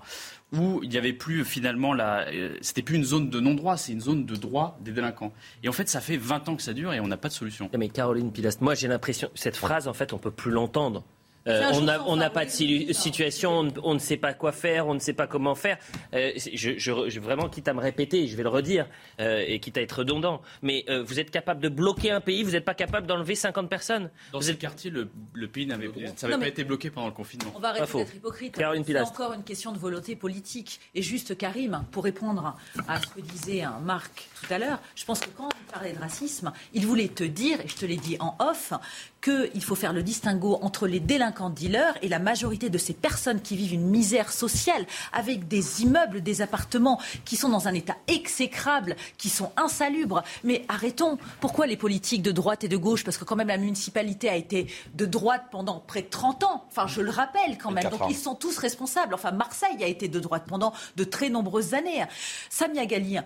où 0.52 0.80
il 0.82 0.90
n'y 0.90 0.98
avait 0.98 1.12
plus 1.12 1.44
finalement 1.44 1.94
la. 1.94 2.28
Euh, 2.28 2.56
c'était 2.60 2.82
plus 2.82 2.96
une 2.96 3.04
zone 3.04 3.30
de 3.30 3.40
non-droit, 3.40 3.76
c'est 3.76 3.92
une 3.92 4.00
zone 4.00 4.26
de 4.26 4.36
droit 4.36 4.78
des 4.82 4.92
délinquants. 4.92 5.32
Et 5.62 5.68
en 5.68 5.72
fait, 5.72 5.88
ça 5.88 6.00
fait 6.00 6.16
20 6.18 6.48
ans 6.50 6.56
que 6.56 6.62
ça 6.62 6.74
dure 6.74 6.92
et 6.92 7.00
on 7.00 7.08
n'a 7.08 7.16
pas 7.16 7.28
de 7.28 7.34
solution. 7.34 7.70
Mais 7.76 7.88
Caroline 7.88 8.30
Pilast, 8.30 8.60
moi 8.60 8.74
j'ai 8.74 8.88
l'impression, 8.88 9.30
cette 9.34 9.56
phrase, 9.56 9.88
en 9.88 9.94
fait, 9.94 10.12
on 10.12 10.18
peut 10.18 10.30
plus 10.30 10.50
l'entendre. 10.50 11.02
Euh, 11.46 11.70
on 12.06 12.16
n'a 12.16 12.30
pas 12.30 12.44
de 12.44 12.50
situation, 12.50 13.70
on, 13.82 13.94
ne 13.94 13.98
sait 13.98 14.16
pas 14.16 14.34
quoi 14.34 14.52
faire, 14.52 14.86
on 14.86 14.94
ne 14.94 14.98
sait 14.98 15.12
pas 15.12 15.26
comment 15.26 15.54
faire. 15.54 15.78
Euh, 16.14 16.32
je, 16.36 16.78
je, 16.78 17.20
vraiment, 17.20 17.48
quitte 17.48 17.68
à 17.68 17.74
me 17.74 17.80
répéter, 17.80 18.26
je 18.26 18.36
vais 18.36 18.42
le 18.42 18.48
redire, 18.48 18.86
euh, 19.20 19.44
et 19.46 19.60
quitte 19.60 19.78
à 19.78 19.82
être 19.82 19.98
redondant, 19.98 20.42
mais 20.62 20.84
vous 21.04 21.20
êtes 21.20 21.30
capable 21.30 21.60
de 21.60 21.68
bloquer 21.68 22.10
un 22.10 22.20
pays, 22.20 22.42
vous 22.42 22.52
n'êtes 22.52 22.64
pas 22.64 22.74
capable 22.74 23.06
d'enlever 23.06 23.34
50 23.34 23.68
personnes. 23.68 24.10
Dans 24.32 24.40
ce 24.40 24.52
quartier, 24.52 24.90
le, 24.90 25.08
pays 25.48 25.66
n'avait 25.66 25.88
pas 25.88 26.48
été 26.48 26.64
bloqué 26.64 26.90
pendant 26.90 27.06
le 27.06 27.12
confinement. 27.12 27.52
On 27.54 27.60
va 27.60 27.68
arrêter 27.68 27.98
d'être 27.98 28.14
hypocrite. 28.14 28.56
C'est 28.56 29.00
encore 29.00 29.32
une 29.32 29.44
question 29.44 29.72
de 29.72 29.78
volonté 29.78 30.16
politique. 30.16 30.80
Et 30.94 31.02
juste, 31.02 31.36
Karim, 31.36 31.84
pour 31.90 32.04
répondre 32.04 32.56
à 32.88 33.00
ce 33.00 33.06
que 33.06 33.20
disait 33.20 33.62
Marc 33.82 34.28
tout 34.40 34.52
à 34.52 34.58
l'heure, 34.58 34.80
je 34.94 35.04
pense 35.04 35.20
que 35.20 35.30
quand 35.36 35.48
il 35.60 35.72
parlait 35.72 35.92
de 35.92 35.98
racisme, 35.98 36.52
il 36.72 36.86
voulait 36.86 37.08
te 37.08 37.24
dire, 37.24 37.60
et 37.60 37.68
je 37.68 37.76
te 37.76 37.86
l'ai 37.86 37.96
dit 37.96 38.16
en 38.20 38.36
off, 38.38 38.72
qu'il 39.20 39.62
faut 39.62 39.74
faire 39.74 39.92
le 39.92 40.02
distinguo 40.02 40.58
entre 40.62 40.86
les 40.86 41.00
délinquants 41.00 41.50
dealers 41.50 41.96
et 42.02 42.08
la 42.08 42.18
majorité 42.18 42.70
de 42.70 42.78
ces 42.78 42.92
personnes 42.92 43.40
qui 43.40 43.56
vivent 43.56 43.74
une 43.74 43.88
misère 43.88 44.32
sociale 44.32 44.86
avec 45.12 45.48
des 45.48 45.82
immeubles, 45.82 46.22
des 46.22 46.42
appartements 46.42 47.00
qui 47.24 47.36
sont 47.36 47.48
dans 47.48 47.66
un 47.68 47.74
état 47.74 47.96
exécrable, 48.06 48.96
qui 49.18 49.28
sont 49.28 49.50
insalubres. 49.56 50.22
Mais 50.44 50.64
arrêtons. 50.68 51.18
Pourquoi 51.40 51.66
les 51.66 51.76
politiques 51.76 52.22
de 52.22 52.32
droite 52.32 52.64
et 52.64 52.68
de 52.68 52.76
gauche? 52.76 53.04
Parce 53.04 53.18
que 53.18 53.24
quand 53.24 53.36
même 53.36 53.48
la 53.48 53.58
municipalité 53.58 54.28
a 54.28 54.36
été 54.36 54.66
de 54.94 55.06
droite 55.06 55.46
pendant 55.50 55.80
près 55.80 56.02
de 56.02 56.08
30 56.08 56.44
ans. 56.44 56.64
Enfin, 56.68 56.86
je 56.86 57.00
le 57.00 57.10
rappelle 57.10 57.58
quand 57.58 57.70
même. 57.70 57.88
Donc 57.90 58.02
ils 58.08 58.16
sont 58.16 58.34
tous 58.34 58.58
responsables. 58.58 59.14
Enfin, 59.14 59.32
Marseille 59.32 59.82
a 59.82 59.86
été 59.86 60.08
de 60.08 60.20
droite 60.20 60.44
pendant 60.46 60.72
de 60.96 61.04
très 61.04 61.30
nombreuses 61.30 61.74
années. 61.74 62.04
Samia 62.50 62.86
Gali, 62.86 63.18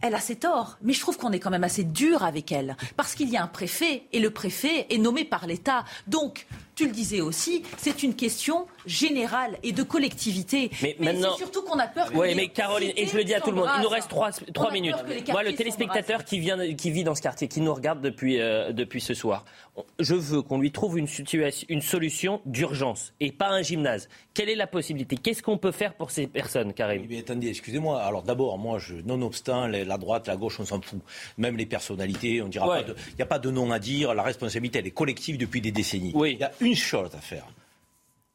elle 0.00 0.14
a 0.14 0.20
ses 0.20 0.36
torts, 0.36 0.78
mais 0.82 0.92
je 0.92 1.00
trouve 1.00 1.18
qu'on 1.18 1.32
est 1.32 1.38
quand 1.38 1.50
même 1.50 1.64
assez 1.64 1.84
dur 1.84 2.22
avec 2.22 2.50
elle, 2.50 2.76
parce 2.96 3.14
qu'il 3.14 3.28
y 3.28 3.36
a 3.36 3.42
un 3.42 3.48
préfet, 3.48 4.04
et 4.12 4.20
le 4.20 4.30
préfet 4.30 4.86
est 4.90 4.98
nommé 4.98 5.24
par 5.24 5.46
l'État. 5.46 5.84
Donc, 6.06 6.46
tu 6.74 6.86
le 6.86 6.92
disais 6.92 7.20
aussi, 7.20 7.62
c'est 7.76 8.02
une 8.02 8.14
question 8.14 8.66
générale 8.86 9.58
et 9.62 9.72
de 9.72 9.82
collectivité. 9.82 10.70
Mais, 10.82 10.96
maintenant, 10.98 11.32
c'est 11.32 11.44
surtout 11.44 11.62
qu'on 11.62 11.78
a 11.78 11.86
peur. 11.86 12.10
Oui, 12.14 12.34
mais 12.34 12.48
Caroline, 12.48 12.92
et 12.96 13.06
je 13.06 13.16
le 13.16 13.24
dis 13.24 13.34
à 13.34 13.40
tout 13.40 13.50
le 13.50 13.56
monde, 13.56 13.68
il 13.76 13.82
nous 13.82 13.88
reste 13.88 14.08
trois, 14.08 14.30
minutes. 14.72 14.96
Moi, 15.28 15.42
le 15.42 15.54
téléspectateur 15.54 16.24
qui 16.24 16.38
vient, 16.38 16.74
qui 16.74 16.90
vit 16.90 17.04
dans 17.04 17.14
ce 17.14 17.22
quartier, 17.22 17.48
qui 17.48 17.60
nous 17.60 17.74
regarde 17.74 18.00
depuis 18.00 18.40
euh, 18.40 18.72
depuis 18.72 19.00
ce 19.00 19.14
soir, 19.14 19.44
je 19.98 20.14
veux 20.14 20.42
qu'on 20.42 20.58
lui 20.58 20.72
trouve 20.72 20.98
une 20.98 21.06
situation, 21.06 21.66
une 21.68 21.80
solution 21.80 22.40
d'urgence 22.46 23.12
et 23.20 23.32
pas 23.32 23.48
un 23.48 23.62
gymnase. 23.62 24.08
Quelle 24.34 24.48
est 24.48 24.54
la 24.54 24.66
possibilité? 24.66 25.16
Qu'est-ce 25.16 25.42
qu'on 25.42 25.58
peut 25.58 25.72
faire 25.72 25.94
pour 25.94 26.10
ces 26.10 26.26
personnes, 26.26 26.72
Karim? 26.72 27.06
Mais 27.08 27.20
Attendez, 27.20 27.48
excusez-moi. 27.48 28.00
Alors 28.02 28.22
d'abord, 28.22 28.58
moi, 28.58 28.78
je, 28.78 28.94
nonobstant 28.94 29.66
la 29.66 29.98
droite, 29.98 30.26
la 30.26 30.36
gauche, 30.36 30.58
on 30.58 30.64
s'en 30.64 30.80
fout. 30.80 31.00
Même 31.38 31.56
les 31.56 31.66
personnalités, 31.66 32.42
on 32.42 32.48
dira 32.48 32.66
pas. 32.66 32.80
Il 32.80 33.16
n'y 33.16 33.22
a 33.22 33.26
pas 33.26 33.38
de 33.38 33.50
nom 33.50 33.70
à 33.70 33.78
dire. 33.78 34.14
La 34.14 34.22
responsabilité, 34.22 34.78
elle 34.78 34.86
est 34.86 34.90
collective 34.90 35.38
depuis 35.38 35.60
des 35.60 35.70
décennies. 35.70 36.12
Oui. 36.14 36.32
Il 36.32 36.40
y 36.40 36.44
a 36.44 36.52
une 36.62 36.76
chose 36.76 37.14
à 37.14 37.20
faire. 37.20 37.46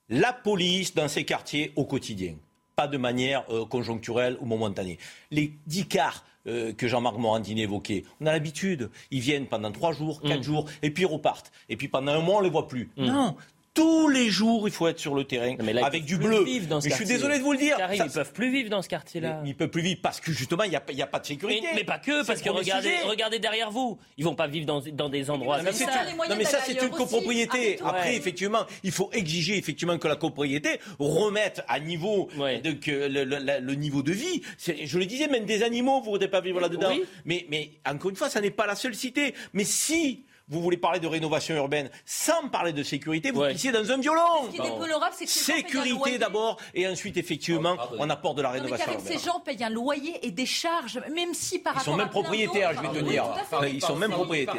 La 0.10 0.34
police 0.34 0.94
dans 0.94 1.08
ces 1.08 1.24
quartiers 1.26 1.72
au 1.76 1.86
quotidien. 1.86 2.36
pas 2.76 2.88
de 2.88 2.98
manière 2.98 3.44
euh, 3.50 3.66
conjoncturelle 3.66 4.38
ou 4.40 4.46
momentanée. 4.46 5.00
Les 5.32 5.52
dix 5.66 5.88
quarts 5.88 6.24
euh, 6.46 6.74
que 6.74 6.88
Jean-Marc 6.88 7.18
Morandini 7.18 7.64
évoquait. 7.64 8.04
On 8.22 8.28
a 8.28 8.32
l'habitude. 8.32 8.90
Ils 9.12 9.20
viennent 9.20 9.48
pendant 9.48 9.72
trois 9.72 9.94
jours, 9.94 10.22
quatre 10.22 10.40
mm. 10.40 10.44
jours, 10.44 10.70
et 10.84 10.92
puis 10.92 11.04
ils 11.04 11.08
repartent. 11.08 11.52
Et 11.70 11.76
puis 11.76 11.88
pendant 11.88 12.12
un 12.12 12.22
mois, 12.22 12.36
on 12.36 12.40
ne 12.40 12.46
les 12.46 12.52
voit 12.52 12.68
plus. 12.68 12.90
Mm. 12.98 13.06
Non, 13.06 13.36
tous 13.78 14.08
les 14.10 14.30
jours, 14.30 14.68
il 14.68 14.74
faut 14.74 14.88
être 14.88 15.00
sur 15.00 15.14
le 15.14 15.24
terrain 15.24 15.56
avec 15.84 16.04
du 16.04 16.18
bleu. 16.18 16.44
Dans 16.68 16.80
mais 16.80 16.90
je 16.90 16.96
suis 16.96 17.06
désolé 17.06 17.38
de 17.38 17.44
vous 17.44 17.52
le 17.52 17.60
dire. 17.60 17.78
Karim, 17.78 18.04
ils 18.06 18.12
peuvent 18.12 18.34
plus 18.34 18.52
vivre 18.52 18.70
dans 18.72 18.82
ce 18.82 18.90
quartier-là. 18.90 19.44
Ils 19.46 19.56
peuvent 19.56 19.70
plus 19.70 19.84
vivre 19.84 20.00
parce 20.02 20.20
que 20.20 20.32
justement, 20.32 20.64
il 20.64 20.72
n'y 20.72 20.76
a, 20.76 21.04
a, 21.04 21.08
pas 21.08 21.20
de 21.20 21.26
sécurité. 21.26 21.68
Mais, 21.76 21.84
pas 21.84 22.00
que, 22.00 22.26
parce 22.26 22.42
que 22.42 22.50
regardez, 22.50 22.96
regardez 23.06 23.38
derrière 23.38 23.70
vous. 23.70 24.00
Ils 24.18 24.26
vont 24.26 24.34
pas 24.34 24.48
vivre 24.48 24.66
dans, 24.66 24.82
dans 24.82 25.10
des 25.10 25.30
endroits 25.30 25.60
comme 25.60 25.72
ça. 25.74 25.86
non, 25.86 26.36
mais 26.36 26.46
ça, 26.46 26.60
c'est 26.66 26.82
une 26.82 26.90
copropriété. 26.90 27.80
Après, 27.86 28.16
effectivement, 28.16 28.66
il 28.84 28.92
faut 28.92 29.10
exiger 29.14 29.58
effectivement 29.58 29.98
que 30.00 30.08
la 30.08 30.16
copropriété 30.16 30.80
remette 30.98 31.64
à 31.68 31.80
niveau 31.80 32.30
de, 32.38 32.72
que 32.72 32.92
le, 32.92 33.76
niveau 33.76 34.02
de 34.02 34.12
vie. 34.12 34.42
Je 34.58 34.98
le 34.98 35.06
disais, 35.06 35.28
même 35.28 35.46
des 35.46 35.62
animaux, 35.62 36.00
vous 36.00 36.08
ne 36.08 36.12
voudrez 36.14 36.30
pas 36.30 36.42
vivre 36.42 36.60
là-dedans. 36.60 36.96
Mais, 37.26 37.46
mais 37.50 37.72
encore 37.88 38.10
une 38.10 38.16
fois, 38.16 38.30
ça 38.30 38.42
n'est 38.42 38.52
pas 38.52 38.66
la 38.66 38.76
seule 38.76 38.96
cité. 38.96 39.36
Mais 39.54 39.66
si 39.66 40.24
vous 40.50 40.62
voulez 40.62 40.78
parler 40.78 41.00
de 41.00 41.08
rénovation 41.08 41.56
urbaine 41.56 41.90
sans 42.06 42.50
parler 42.50 42.74
de 42.74 42.84
sécurité, 42.84 43.32
vous 43.32 43.44
glissez 43.46 43.72
dans 43.72 43.92
un 43.92 43.98
violon. 43.98 44.46
Ce 44.46 44.52
qui 44.52 44.58
est 44.58 44.64
déplorable, 44.64 45.16
c'est 45.16 45.26
que 45.26 45.32
sécurité 45.32 46.18
d'abord 46.18 46.58
et 46.74 46.88
ensuite 46.88 47.18
effectivement 47.18 47.76
oh, 47.80 47.96
on 48.00 48.10
apporte 48.10 48.38
de 48.38 48.42
la 48.42 48.52
rénovation 48.52 48.92
urbaine. 48.92 49.06
Ces 49.06 49.26
gens 49.26 49.40
payent 49.40 49.64
un 49.64 49.70
loyer 49.70 50.26
et 50.26 50.32
des 50.32 50.46
charges, 50.46 51.02
même 51.14 51.34
si 51.34 51.60
par 51.60 51.74
ils 51.74 51.78
rapport 51.78 51.94
sont 51.94 51.98
même 51.98 52.10
propriétaires, 52.10 52.74
je 52.74 52.82
vais 52.82 53.00
te 53.00 53.06
dire. 53.06 53.26
Ils 53.72 53.82
sont 53.82 53.96
même 53.96 54.12
propriétaires. 54.12 54.56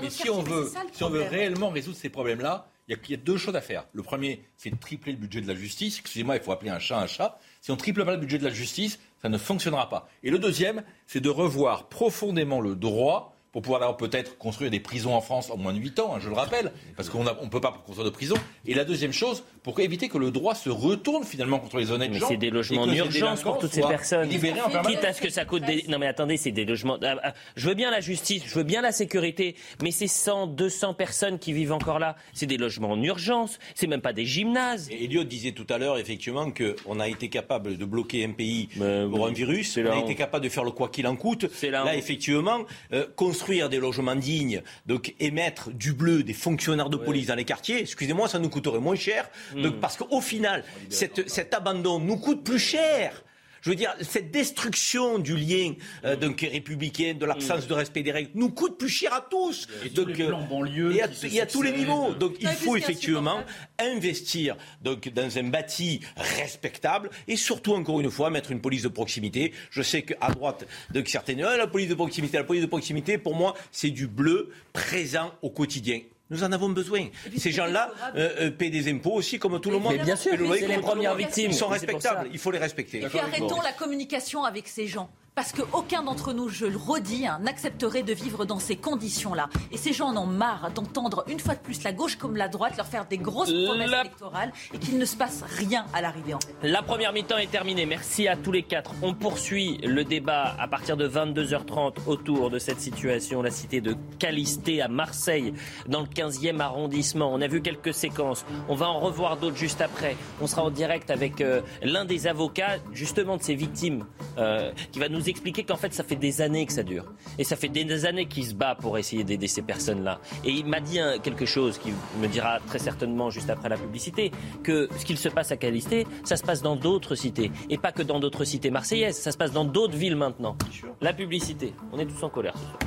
Mais 0.00 0.10
si 0.10 0.28
on 0.28 0.42
veut, 0.42 0.70
si 0.92 1.02
on 1.02 1.10
veut 1.10 1.22
réellement 1.22 1.70
résoudre 1.70 1.96
ces 1.96 2.10
problèmes-là, 2.10 2.66
il 2.88 3.10
y, 3.10 3.14
a 3.14 3.16
deux 3.16 3.36
choses 3.36 3.54
à 3.56 3.60
faire. 3.60 3.86
Le 3.92 4.02
premier, 4.02 4.44
c'est 4.56 4.70
de 4.70 4.76
tripler 4.76 5.12
le 5.12 5.18
budget 5.18 5.40
de 5.40 5.46
la 5.46 5.54
justice. 5.54 6.00
Excusez-moi, 6.00 6.36
il 6.36 6.42
faut 6.42 6.52
appeler 6.52 6.70
un 6.70 6.80
chat 6.80 6.98
un 6.98 7.06
chat. 7.06 7.38
Si 7.60 7.70
on 7.70 7.76
triple 7.76 8.04
pas 8.04 8.10
le 8.10 8.18
budget 8.18 8.38
de 8.38 8.44
la 8.44 8.50
justice, 8.50 8.98
ça 9.22 9.28
ne 9.28 9.38
fonctionnera 9.38 9.88
pas. 9.88 10.08
Et 10.22 10.30
le 10.30 10.38
deuxième, 10.38 10.82
c'est 11.06 11.20
de 11.20 11.30
revoir 11.30 11.88
profondément 11.88 12.60
le 12.60 12.74
droit 12.74 13.36
pour 13.52 13.60
pouvoir 13.60 13.96
peut-être 13.98 14.38
construire 14.38 14.70
des 14.70 14.80
prisons 14.80 15.14
en 15.14 15.20
France 15.20 15.50
en 15.50 15.58
moins 15.58 15.74
de 15.74 15.78
8 15.78 16.00
ans, 16.00 16.14
hein, 16.14 16.18
je 16.20 16.28
le 16.28 16.34
rappelle, 16.34 16.72
parce 16.96 17.10
qu'on 17.10 17.22
ne 17.22 17.48
peut 17.50 17.60
pas 17.60 17.82
construire 17.84 18.06
de 18.06 18.14
prison. 18.14 18.34
Et 18.66 18.72
la 18.72 18.84
deuxième 18.84 19.12
chose, 19.12 19.44
pour 19.62 19.78
éviter 19.80 20.08
que 20.08 20.16
le 20.16 20.30
droit 20.30 20.54
se 20.54 20.70
retourne 20.70 21.24
finalement 21.24 21.58
contre 21.58 21.76
les 21.76 21.90
honnêtes 21.90 22.10
mais 22.10 22.20
c'est 22.26 22.38
des 22.38 22.50
logements 22.50 22.86
d'urgence 22.86 23.42
pour 23.42 23.58
toutes 23.58 23.72
ces 23.72 23.82
personnes. 23.82 24.28
Quitte 24.28 25.04
à 25.04 25.12
ce 25.12 25.20
que 25.20 25.30
ça 25.30 25.44
coûte 25.44 25.64
des... 25.64 25.84
Non 25.88 25.98
mais 25.98 26.06
attendez, 26.06 26.38
c'est 26.38 26.50
des 26.50 26.64
logements... 26.64 26.96
Ah, 27.02 27.16
ah, 27.22 27.34
je 27.54 27.68
veux 27.68 27.74
bien 27.74 27.90
la 27.90 28.00
justice, 28.00 28.42
je 28.46 28.54
veux 28.54 28.62
bien 28.62 28.80
la 28.80 28.90
sécurité, 28.90 29.54
mais 29.82 29.90
c'est 29.90 30.06
100, 30.06 30.46
200 30.48 30.94
personnes 30.94 31.38
qui 31.38 31.52
vivent 31.52 31.72
encore 31.72 31.98
là. 31.98 32.16
C'est 32.32 32.46
des 32.46 32.56
logements 32.56 32.92
en 32.92 33.02
urgence, 33.02 33.58
c'est 33.74 33.86
même 33.86 34.00
pas 34.00 34.14
des 34.14 34.24
gymnases. 34.24 34.88
Et 34.90 35.04
Elliot 35.04 35.24
disait 35.24 35.52
tout 35.52 35.66
à 35.68 35.76
l'heure 35.76 35.98
effectivement 35.98 36.50
qu'on 36.50 37.00
a 37.00 37.08
été 37.08 37.28
capable 37.28 37.76
de 37.76 37.84
bloquer 37.84 38.24
un 38.24 38.32
pays 38.32 38.68
pour 38.76 39.26
un 39.26 39.32
virus, 39.32 39.78
on 39.78 39.90
a 39.90 39.98
été 39.98 40.14
capable 40.14 40.44
de 40.44 40.48
faire 40.50 40.64
le 40.64 40.70
quoi 40.70 40.88
qu'il 40.88 41.06
en 41.06 41.16
coûte. 41.16 41.46
Là, 41.62 41.84
là 41.84 41.96
effectivement, 41.96 42.60
euh, 42.92 43.06
construire 43.14 43.41
des 43.48 43.78
logements 43.78 44.16
dignes, 44.16 44.62
donc 44.86 45.14
émettre 45.20 45.70
du 45.70 45.92
bleu 45.92 46.22
des 46.22 46.32
fonctionnaires 46.32 46.90
de 46.90 46.96
police 46.96 47.26
dans 47.26 47.34
les 47.34 47.44
quartiers, 47.44 47.80
excusez-moi, 47.80 48.28
ça 48.28 48.38
nous 48.38 48.48
coûterait 48.48 48.80
moins 48.80 48.96
cher, 48.96 49.28
hmm. 49.54 49.62
donc, 49.62 49.80
parce 49.80 49.96
qu'au 49.96 50.20
final, 50.20 50.64
cet 50.88 51.54
abandon 51.54 51.98
nous 51.98 52.16
coûte 52.16 52.44
plus 52.44 52.58
cher 52.58 53.22
je 53.62 53.70
veux 53.70 53.76
dire, 53.76 53.94
cette 54.00 54.30
destruction 54.30 55.18
du 55.18 55.36
lien 55.36 55.74
euh, 56.04 56.16
donc, 56.16 56.40
républicain, 56.40 57.14
de 57.18 57.24
l'absence 57.24 57.66
de 57.66 57.74
respect 57.74 58.02
des 58.02 58.12
règles, 58.12 58.30
nous 58.34 58.50
coûte 58.50 58.76
plus 58.76 58.88
cher 58.88 59.14
à 59.14 59.20
tous. 59.20 59.68
Et 59.84 59.88
donc, 59.88 60.12
tous 60.12 60.18
les 60.18 60.26
plans 60.26 60.46
banlieue 60.46 60.94
et 60.94 61.40
à, 61.40 61.46
tous 61.46 61.62
les 61.62 61.72
niveaux. 61.72 62.12
Donc 62.14 62.34
il 62.40 62.48
faut 62.48 62.76
effectivement 62.76 63.42
investir 63.78 64.56
donc, 64.82 65.08
dans 65.08 65.38
un 65.38 65.44
bâti 65.44 66.00
respectable 66.16 67.10
et 67.28 67.36
surtout, 67.36 67.74
encore 67.74 68.00
une 68.00 68.10
fois, 68.10 68.30
mettre 68.30 68.50
une 68.50 68.60
police 68.60 68.82
de 68.82 68.88
proximité. 68.88 69.52
Je 69.70 69.82
sais 69.82 70.02
qu'à 70.02 70.28
droite, 70.30 70.66
donc, 70.90 71.08
certaines, 71.08 71.42
ah, 71.42 71.56
la 71.56 71.68
police 71.68 71.88
de 71.88 71.94
proximité, 71.94 72.38
la 72.38 72.44
police 72.44 72.62
de 72.62 72.68
proximité, 72.68 73.16
pour 73.16 73.36
moi, 73.36 73.54
c'est 73.70 73.90
du 73.90 74.08
bleu 74.08 74.50
présent 74.72 75.32
au 75.40 75.50
quotidien. 75.50 76.00
Nous 76.32 76.42
en 76.44 76.50
avons 76.50 76.70
besoin. 76.70 77.08
Ces 77.36 77.52
gens-là 77.52 77.92
euh, 78.16 78.30
euh, 78.40 78.50
paient 78.50 78.70
des 78.70 78.90
impôts 78.90 79.12
aussi, 79.12 79.38
comme 79.38 79.60
tout 79.60 79.70
le 79.70 79.78
monde. 79.78 79.92
Mais 79.96 80.02
bien 80.02 80.16
sûr, 80.16 80.32
c'est 80.58 80.66
les 80.66 80.78
premières 80.78 81.14
victimes. 81.14 81.50
Ils 81.50 81.54
sont 81.54 81.68
respectables, 81.68 82.28
il 82.32 82.38
faut 82.38 82.50
les 82.50 82.58
respecter. 82.58 83.02
Et 83.02 83.06
puis 83.06 83.18
arrêtons 83.18 83.60
la 83.60 83.72
communication 83.72 84.44
avec 84.44 84.66
ces 84.66 84.86
gens. 84.86 85.10
Parce 85.34 85.52
qu'aucun 85.52 86.02
d'entre 86.02 86.34
nous, 86.34 86.50
je 86.50 86.66
le 86.66 86.76
redis, 86.76 87.26
hein, 87.26 87.38
n'accepterait 87.40 88.02
de 88.02 88.12
vivre 88.12 88.44
dans 88.44 88.58
ces 88.58 88.76
conditions-là. 88.76 89.48
Et 89.70 89.78
ces 89.78 89.94
gens 89.94 90.08
en 90.08 90.16
ont 90.18 90.26
marre 90.26 90.70
d'entendre 90.72 91.24
une 91.26 91.40
fois 91.40 91.54
de 91.54 91.60
plus 91.60 91.82
la 91.84 91.92
gauche 91.94 92.16
comme 92.16 92.36
la 92.36 92.48
droite 92.48 92.76
leur 92.76 92.86
faire 92.86 93.06
des 93.06 93.16
grosses 93.16 93.50
promesses 93.50 93.90
électorales 93.90 94.52
et 94.74 94.78
qu'il 94.78 94.98
ne 94.98 95.06
se 95.06 95.16
passe 95.16 95.42
rien 95.56 95.86
à 95.94 96.02
l'arrivée 96.02 96.34
en 96.34 96.38
fait. 96.38 96.54
La 96.68 96.82
première 96.82 97.14
mi-temps 97.14 97.38
est 97.38 97.50
terminée. 97.50 97.86
Merci 97.86 98.28
à 98.28 98.36
tous 98.36 98.52
les 98.52 98.62
quatre. 98.62 98.92
On 99.00 99.14
poursuit 99.14 99.78
le 99.78 100.04
débat 100.04 100.54
à 100.58 100.68
partir 100.68 100.98
de 100.98 101.08
22h30 101.08 101.94
autour 102.06 102.50
de 102.50 102.58
cette 102.58 102.80
situation. 102.80 103.40
La 103.40 103.50
cité 103.50 103.80
de 103.80 103.96
Calisté 104.18 104.82
à 104.82 104.88
Marseille, 104.88 105.54
dans 105.86 106.00
le 106.00 106.08
15e 106.08 106.60
arrondissement. 106.60 107.32
On 107.32 107.40
a 107.40 107.46
vu 107.46 107.62
quelques 107.62 107.94
séquences. 107.94 108.44
On 108.68 108.74
va 108.74 108.90
en 108.90 109.00
revoir 109.00 109.38
d'autres 109.38 109.56
juste 109.56 109.80
après. 109.80 110.14
On 110.42 110.46
sera 110.46 110.62
en 110.62 110.70
direct 110.70 111.10
avec 111.10 111.40
euh, 111.40 111.62
l'un 111.82 112.04
des 112.04 112.26
avocats 112.26 112.76
justement 112.92 113.38
de 113.38 113.42
ces 113.42 113.54
victimes 113.54 114.04
euh, 114.36 114.72
qui 114.92 114.98
va 114.98 115.08
nous 115.08 115.21
expliquer 115.28 115.64
qu'en 115.64 115.76
fait, 115.76 115.92
ça 115.92 116.04
fait 116.04 116.16
des 116.16 116.40
années 116.40 116.66
que 116.66 116.72
ça 116.72 116.82
dure. 116.82 117.12
Et 117.38 117.44
ça 117.44 117.56
fait 117.56 117.68
des 117.68 118.06
années 118.06 118.26
qu'il 118.26 118.46
se 118.46 118.54
bat 118.54 118.74
pour 118.74 118.98
essayer 118.98 119.24
d'aider 119.24 119.48
ces 119.48 119.62
personnes-là. 119.62 120.20
Et 120.44 120.50
il 120.50 120.66
m'a 120.66 120.80
dit 120.80 120.98
quelque 121.22 121.46
chose 121.46 121.78
qui 121.78 121.92
me 122.20 122.26
dira 122.26 122.58
très 122.66 122.78
certainement 122.78 123.30
juste 123.30 123.50
après 123.50 123.68
la 123.68 123.76
publicité, 123.76 124.30
que 124.62 124.88
ce 124.98 125.04
qu'il 125.04 125.18
se 125.18 125.28
passe 125.28 125.52
à 125.52 125.56
Calisté, 125.56 126.06
ça 126.24 126.36
se 126.36 126.42
passe 126.42 126.62
dans 126.62 126.76
d'autres 126.76 127.14
cités. 127.14 127.50
Et 127.70 127.78
pas 127.78 127.92
que 127.92 128.02
dans 128.02 128.20
d'autres 128.20 128.44
cités 128.44 128.70
marseillaises, 128.70 129.16
ça 129.16 129.32
se 129.32 129.36
passe 129.36 129.52
dans 129.52 129.64
d'autres 129.64 129.96
villes 129.96 130.16
maintenant. 130.16 130.56
La 131.00 131.12
publicité. 131.12 131.74
On 131.92 131.98
est 131.98 132.06
tous 132.06 132.22
en 132.22 132.30
colère 132.30 132.54
ce 132.56 132.64
soir. 132.64 132.78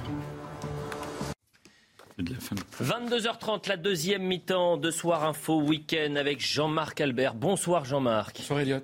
22h30, 2.82 3.68
la 3.68 3.76
deuxième 3.76 4.24
mi-temps 4.24 4.78
de 4.78 4.90
Soir 4.90 5.26
Info 5.26 5.62
Week-end 5.62 6.16
avec 6.16 6.40
Jean-Marc 6.40 7.02
Albert. 7.02 7.36
Bonsoir 7.36 7.84
Jean-Marc. 7.84 8.38
Bonsoir 8.38 8.62
Elliot 8.62 8.80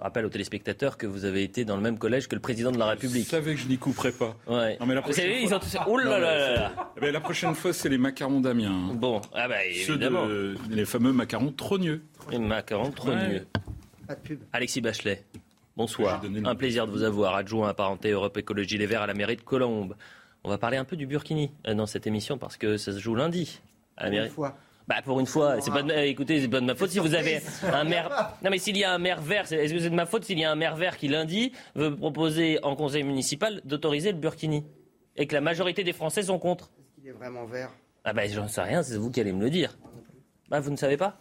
rappelle 0.00 0.24
aux 0.24 0.30
téléspectateurs 0.30 0.96
que 0.96 1.06
vous 1.06 1.24
avez 1.24 1.42
été 1.42 1.64
dans 1.64 1.76
le 1.76 1.82
même 1.82 1.98
collège 1.98 2.28
que 2.28 2.34
le 2.34 2.40
président 2.40 2.72
de 2.72 2.78
la 2.78 2.86
République. 2.86 3.24
Vous 3.24 3.30
savez 3.30 3.54
que 3.54 3.60
je 3.60 3.68
n'y 3.68 3.78
couperai 3.78 4.12
pas. 4.12 4.36
Ouais. 4.46 4.76
Non, 4.80 4.86
mais 4.86 4.94
la 4.94 5.02
prochaine 5.02 5.30
fois... 5.30 5.40
ils 5.40 5.54
ont 5.54 5.58
tous... 5.58 5.76
oh 5.86 5.98
là 5.98 6.18
là 6.18 6.54
là 6.54 6.92
eh 6.96 7.00
ben, 7.00 7.12
la 7.12 7.20
prochaine 7.20 7.54
fois, 7.54 7.72
c'est 7.72 7.88
les 7.88 7.98
macarons 7.98 8.40
d'Amiens. 8.40 8.94
Bon, 8.94 9.20
ah 9.34 9.48
bah, 9.48 9.64
évidemment. 9.64 10.26
De, 10.26 10.56
les 10.70 10.84
fameux 10.84 11.12
macarons 11.12 11.52
trogneux. 11.52 12.02
Les 12.30 12.38
macarons 12.38 12.90
trogneux. 12.90 13.46
Pas 14.06 14.14
de 14.14 14.20
pub. 14.20 14.40
Alexis 14.52 14.80
Bachelet. 14.80 15.24
Bonsoir. 15.76 16.20
Un 16.44 16.54
plaisir 16.56 16.86
de 16.86 16.92
vous 16.92 17.04
avoir, 17.04 17.36
adjoint 17.36 17.68
apparenté 17.68 18.10
Europe 18.10 18.36
Écologie 18.36 18.78
Les 18.78 18.86
Verts 18.86 19.02
à 19.02 19.06
la 19.06 19.14
mairie 19.14 19.36
de 19.36 19.42
Colombes. 19.42 19.94
On 20.42 20.48
va 20.48 20.58
parler 20.58 20.76
un 20.76 20.84
peu 20.84 20.96
du 20.96 21.06
Burkini 21.06 21.50
euh, 21.66 21.74
dans 21.74 21.86
cette 21.86 22.06
émission 22.06 22.38
parce 22.38 22.56
que 22.56 22.76
ça 22.76 22.92
se 22.92 22.98
joue 22.98 23.14
lundi. 23.14 23.60
À 23.96 24.04
la 24.04 24.10
mairie. 24.10 24.28
Fois. 24.28 24.56
Bah 24.88 25.02
pour 25.04 25.20
une 25.20 25.26
fois, 25.26 25.60
c'est 25.60 25.70
pas 25.70 25.82
de, 25.82 25.92
écoutez, 25.92 26.40
c'est 26.40 26.48
pas 26.48 26.60
de 26.60 26.64
ma 26.64 26.74
faute 26.74 26.88
si 26.88 26.98
vous 26.98 27.14
avez 27.14 27.42
un 27.70 27.84
maire. 27.84 28.08
Non 28.42 28.50
mais 28.50 28.56
s'il 28.58 28.76
y 28.78 28.84
a 28.84 28.92
un 28.92 28.98
maire 28.98 29.20
vert, 29.20 29.42
est-ce 29.52 29.74
que 29.74 29.80
c'est 29.80 29.90
de 29.90 29.94
ma 29.94 30.06
faute 30.06 30.24
s'il 30.24 30.38
y 30.38 30.44
a 30.44 30.50
un 30.50 30.54
maire 30.54 30.76
vert 30.76 30.96
qui 30.96 31.08
lundi 31.08 31.52
veut 31.74 31.94
proposer 31.94 32.58
en 32.62 32.74
conseil 32.74 33.02
municipal 33.02 33.60
d'autoriser 33.64 34.12
le 34.12 34.18
burkini 34.18 34.64
et 35.16 35.26
que 35.26 35.34
la 35.34 35.42
majorité 35.42 35.84
des 35.84 35.92
Français 35.92 36.22
sont 36.22 36.38
contre? 36.38 36.70
Est-ce 36.78 36.94
qu'il 36.94 37.06
est 37.06 37.12
vraiment 37.12 37.44
vert? 37.44 37.70
Ah 38.04 38.14
bah 38.14 38.26
j'en 38.28 38.48
sais 38.48 38.62
rien, 38.62 38.82
c'est 38.82 38.96
vous 38.96 39.10
qui 39.10 39.20
allez 39.20 39.32
me 39.32 39.42
le 39.42 39.50
dire. 39.50 39.76
Bah 40.48 40.60
vous 40.60 40.70
ne 40.70 40.76
savez 40.76 40.96
pas? 40.96 41.20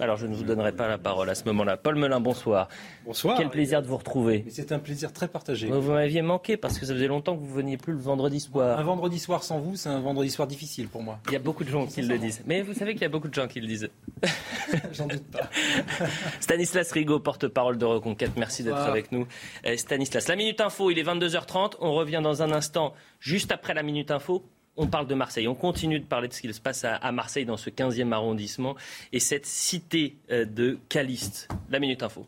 Alors 0.00 0.16
je 0.16 0.26
ne 0.26 0.34
vous 0.34 0.44
donnerai 0.44 0.72
pas 0.72 0.88
la 0.88 0.98
parole 0.98 1.28
à 1.30 1.34
ce 1.34 1.44
moment-là. 1.46 1.76
Paul 1.76 1.96
Melun, 1.96 2.20
bonsoir. 2.20 2.68
Bonsoir. 3.04 3.36
Quel 3.38 3.48
plaisir 3.48 3.82
de 3.82 3.86
vous 3.86 3.96
retrouver. 3.96 4.44
C'est 4.48 4.72
un 4.72 4.78
plaisir 4.78 5.12
très 5.12 5.28
partagé. 5.28 5.68
Vous 5.68 5.92
m'aviez 5.92 6.22
manqué 6.22 6.56
parce 6.56 6.78
que 6.78 6.86
ça 6.86 6.94
faisait 6.94 7.06
longtemps 7.06 7.36
que 7.36 7.40
vous 7.40 7.54
veniez 7.54 7.76
plus 7.76 7.92
le 7.92 7.98
vendredi 7.98 8.40
soir. 8.40 8.78
Un 8.78 8.82
vendredi 8.82 9.18
soir 9.18 9.42
sans 9.42 9.58
vous, 9.58 9.76
c'est 9.76 9.88
un 9.88 10.00
vendredi 10.00 10.30
soir 10.30 10.48
difficile 10.48 10.88
pour 10.88 11.02
moi. 11.02 11.18
Il 11.26 11.32
y 11.32 11.36
a 11.36 11.40
beaucoup 11.40 11.64
de 11.64 11.70
gens 11.70 11.86
qui 11.86 12.02
le 12.02 12.18
disent. 12.18 12.42
Mais 12.46 12.62
vous 12.62 12.74
savez 12.74 12.92
qu'il 12.92 13.02
y 13.02 13.06
a 13.06 13.10
beaucoup 13.10 13.28
de 13.28 13.34
gens 13.34 13.46
qui 13.46 13.60
le 13.60 13.66
disent. 13.66 13.88
J'en 14.92 15.06
doute 15.06 15.26
pas. 15.30 15.48
Stanislas 16.40 16.90
Rigaud, 16.92 17.20
porte-parole 17.20 17.78
de 17.78 17.84
Reconquête, 17.84 18.32
merci 18.36 18.62
d'être 18.62 18.76
avec 18.76 19.12
nous. 19.12 19.26
Euh, 19.66 19.76
Stanislas, 19.76 20.28
la 20.28 20.36
Minute 20.36 20.60
Info, 20.60 20.90
il 20.90 20.98
est 20.98 21.04
22h30. 21.04 21.74
On 21.80 21.92
revient 21.92 22.20
dans 22.22 22.42
un 22.42 22.52
instant, 22.52 22.94
juste 23.20 23.52
après 23.52 23.74
la 23.74 23.82
Minute 23.82 24.10
Info 24.10 24.44
on 24.76 24.86
parle 24.86 25.06
de 25.06 25.14
Marseille. 25.14 25.48
On 25.48 25.54
continue 25.54 25.98
de 25.98 26.04
parler 26.04 26.28
de 26.28 26.32
ce 26.32 26.40
qui 26.40 26.52
se 26.52 26.60
passe 26.60 26.84
à, 26.84 27.12
Marseille 27.12 27.44
dans 27.44 27.56
ce 27.56 27.70
15e 27.70 28.12
arrondissement 28.12 28.76
et 29.12 29.20
cette 29.20 29.46
cité 29.46 30.16
euh, 30.30 30.44
de 30.44 30.78
Caliste. 30.88 31.48
La 31.70 31.78
Minute 31.78 32.02
Info. 32.02 32.26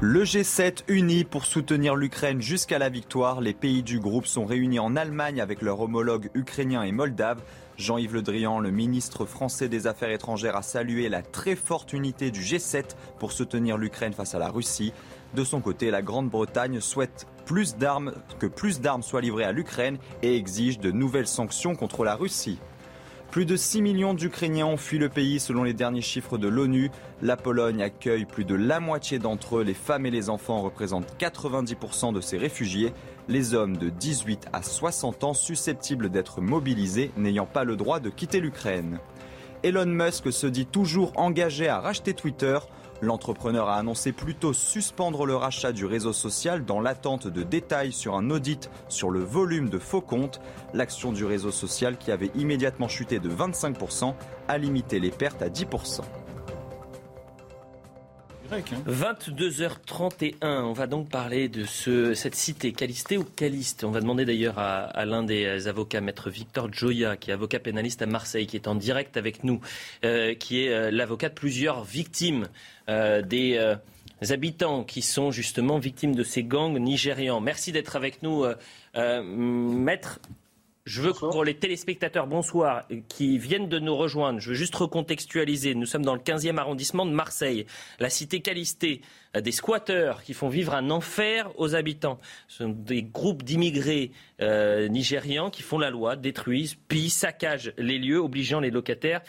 Le 0.00 0.22
G7 0.22 0.84
uni 0.86 1.24
pour 1.24 1.44
soutenir 1.44 1.96
l'Ukraine 1.96 2.40
jusqu'à 2.40 2.78
la 2.78 2.88
victoire. 2.88 3.40
Les 3.40 3.52
pays 3.52 3.82
du 3.82 3.98
groupe 3.98 4.26
sont 4.26 4.44
réunis 4.44 4.78
en 4.78 4.94
Allemagne 4.94 5.40
avec 5.40 5.60
leurs 5.60 5.80
homologues 5.80 6.30
ukrainiens 6.34 6.84
et 6.84 6.92
moldaves. 6.92 7.42
Jean-Yves 7.78 8.14
Le 8.14 8.22
Drian, 8.22 8.60
le 8.60 8.70
ministre 8.70 9.24
français 9.24 9.68
des 9.68 9.88
Affaires 9.88 10.10
étrangères, 10.10 10.54
a 10.54 10.62
salué 10.62 11.08
la 11.08 11.22
très 11.22 11.56
forte 11.56 11.92
unité 11.92 12.30
du 12.30 12.42
G7 12.42 12.84
pour 13.18 13.32
soutenir 13.32 13.76
l'Ukraine 13.76 14.12
face 14.12 14.36
à 14.36 14.38
la 14.38 14.50
Russie. 14.50 14.92
De 15.34 15.42
son 15.42 15.60
côté, 15.60 15.90
la 15.90 16.02
Grande-Bretagne 16.02 16.80
souhaite 16.80 17.26
plus 17.48 17.74
que 18.38 18.46
plus 18.46 18.80
d'armes 18.82 19.02
soient 19.02 19.22
livrées 19.22 19.44
à 19.44 19.52
l'Ukraine 19.52 19.96
et 20.22 20.36
exige 20.36 20.78
de 20.80 20.90
nouvelles 20.90 21.26
sanctions 21.26 21.74
contre 21.74 22.04
la 22.04 22.14
Russie. 22.14 22.58
Plus 23.30 23.46
de 23.46 23.56
6 23.56 23.80
millions 23.80 24.12
d'Ukrainiens 24.12 24.66
ont 24.66 24.76
fui 24.76 24.98
le 24.98 25.08
pays 25.08 25.40
selon 25.40 25.62
les 25.62 25.72
derniers 25.72 26.02
chiffres 26.02 26.36
de 26.36 26.46
l'ONU. 26.46 26.90
La 27.22 27.38
Pologne 27.38 27.82
accueille 27.82 28.26
plus 28.26 28.44
de 28.44 28.54
la 28.54 28.80
moitié 28.80 29.18
d'entre 29.18 29.58
eux. 29.58 29.64
Les 29.64 29.72
femmes 29.72 30.04
et 30.04 30.10
les 30.10 30.28
enfants 30.28 30.60
représentent 30.60 31.16
90% 31.18 32.12
de 32.12 32.20
ces 32.20 32.36
réfugiés. 32.36 32.92
Les 33.28 33.54
hommes 33.54 33.78
de 33.78 33.88
18 33.88 34.48
à 34.52 34.62
60 34.62 35.24
ans 35.24 35.34
susceptibles 35.34 36.10
d'être 36.10 36.42
mobilisés 36.42 37.12
n'ayant 37.16 37.46
pas 37.46 37.64
le 37.64 37.76
droit 37.76 37.98
de 37.98 38.10
quitter 38.10 38.40
l'Ukraine. 38.40 38.98
Elon 39.62 39.86
Musk 39.86 40.30
se 40.32 40.46
dit 40.46 40.66
toujours 40.66 41.12
engagé 41.16 41.66
à 41.66 41.80
racheter 41.80 42.12
Twitter. 42.12 42.58
L'entrepreneur 43.00 43.68
a 43.68 43.76
annoncé 43.76 44.12
plutôt 44.12 44.52
suspendre 44.52 45.24
le 45.24 45.36
rachat 45.36 45.72
du 45.72 45.84
réseau 45.84 46.12
social 46.12 46.64
dans 46.64 46.80
l'attente 46.80 47.28
de 47.28 47.44
détails 47.44 47.92
sur 47.92 48.16
un 48.16 48.30
audit 48.30 48.70
sur 48.88 49.10
le 49.10 49.20
volume 49.20 49.68
de 49.68 49.78
faux 49.78 50.00
comptes. 50.00 50.40
L'action 50.74 51.12
du 51.12 51.24
réseau 51.24 51.52
social, 51.52 51.96
qui 51.96 52.10
avait 52.10 52.32
immédiatement 52.34 52.88
chuté 52.88 53.20
de 53.20 53.30
25%, 53.30 54.14
a 54.48 54.58
limité 54.58 54.98
les 54.98 55.10
pertes 55.10 55.42
à 55.42 55.48
10%. 55.48 56.00
22h31, 58.50 60.34
hein. 60.40 60.62
on 60.64 60.72
va 60.72 60.86
donc 60.86 61.10
parler 61.10 61.48
de 61.48 61.64
ce, 61.64 62.14
cette 62.14 62.34
cité, 62.34 62.72
Calisté 62.72 63.18
ou 63.18 63.24
Caliste. 63.24 63.84
On 63.84 63.90
va 63.90 64.00
demander 64.00 64.24
d'ailleurs 64.24 64.58
à, 64.58 65.04
l'un 65.04 65.22
des 65.22 65.68
avocats, 65.68 66.00
maître 66.00 66.30
Victor 66.30 66.72
Joya, 66.72 67.16
qui 67.16 67.30
est 67.30 67.34
avocat 67.34 67.58
pénaliste 67.58 68.00
à 68.00 68.06
Marseille, 68.06 68.46
qui 68.46 68.56
est 68.56 68.66
en 68.66 68.74
direct 68.74 69.18
avec 69.18 69.44
nous, 69.44 69.60
euh, 70.04 70.34
qui 70.34 70.64
est 70.64 70.72
euh, 70.72 70.90
l'avocat 70.90 71.28
de 71.28 71.34
plusieurs 71.34 71.84
victimes 71.84 72.48
euh, 72.88 73.20
des 73.20 73.60
habitants 74.30 74.82
qui 74.82 75.02
sont 75.02 75.30
justement 75.30 75.78
victimes 75.78 76.14
de 76.14 76.24
ces 76.24 76.42
gangs 76.42 76.78
nigérians. 76.78 77.40
Merci 77.40 77.70
d'être 77.70 77.96
avec 77.96 78.22
nous, 78.22 78.46
maître. 78.94 80.20
Je 80.88 81.02
veux 81.02 81.12
pour 81.12 81.44
les 81.44 81.52
téléspectateurs, 81.52 82.26
bonsoir, 82.26 82.88
qui 83.08 83.36
viennent 83.36 83.68
de 83.68 83.78
nous 83.78 83.94
rejoindre, 83.94 84.40
je 84.40 84.48
veux 84.48 84.54
juste 84.54 84.74
recontextualiser. 84.74 85.74
Nous 85.74 85.84
sommes 85.84 86.04
dans 86.04 86.14
le 86.14 86.20
15e 86.20 86.56
arrondissement 86.56 87.04
de 87.04 87.10
Marseille, 87.10 87.66
la 88.00 88.08
cité 88.08 88.40
Calisté, 88.40 89.02
euh, 89.36 89.42
des 89.42 89.52
squatteurs 89.52 90.22
qui 90.22 90.32
font 90.32 90.48
vivre 90.48 90.74
un 90.74 90.88
enfer 90.88 91.50
aux 91.58 91.74
habitants. 91.74 92.18
Ce 92.48 92.64
sont 92.64 92.70
des 92.70 93.02
groupes 93.02 93.42
d'immigrés 93.42 94.12
euh, 94.40 94.88
nigérians 94.88 95.50
qui 95.50 95.60
font 95.60 95.78
la 95.78 95.90
loi, 95.90 96.16
détruisent, 96.16 96.76
pillent, 96.88 97.10
saccagent 97.10 97.74
les 97.76 97.98
lieux, 97.98 98.18
obligeant 98.18 98.58
les 98.58 98.70
locataires 98.70 99.20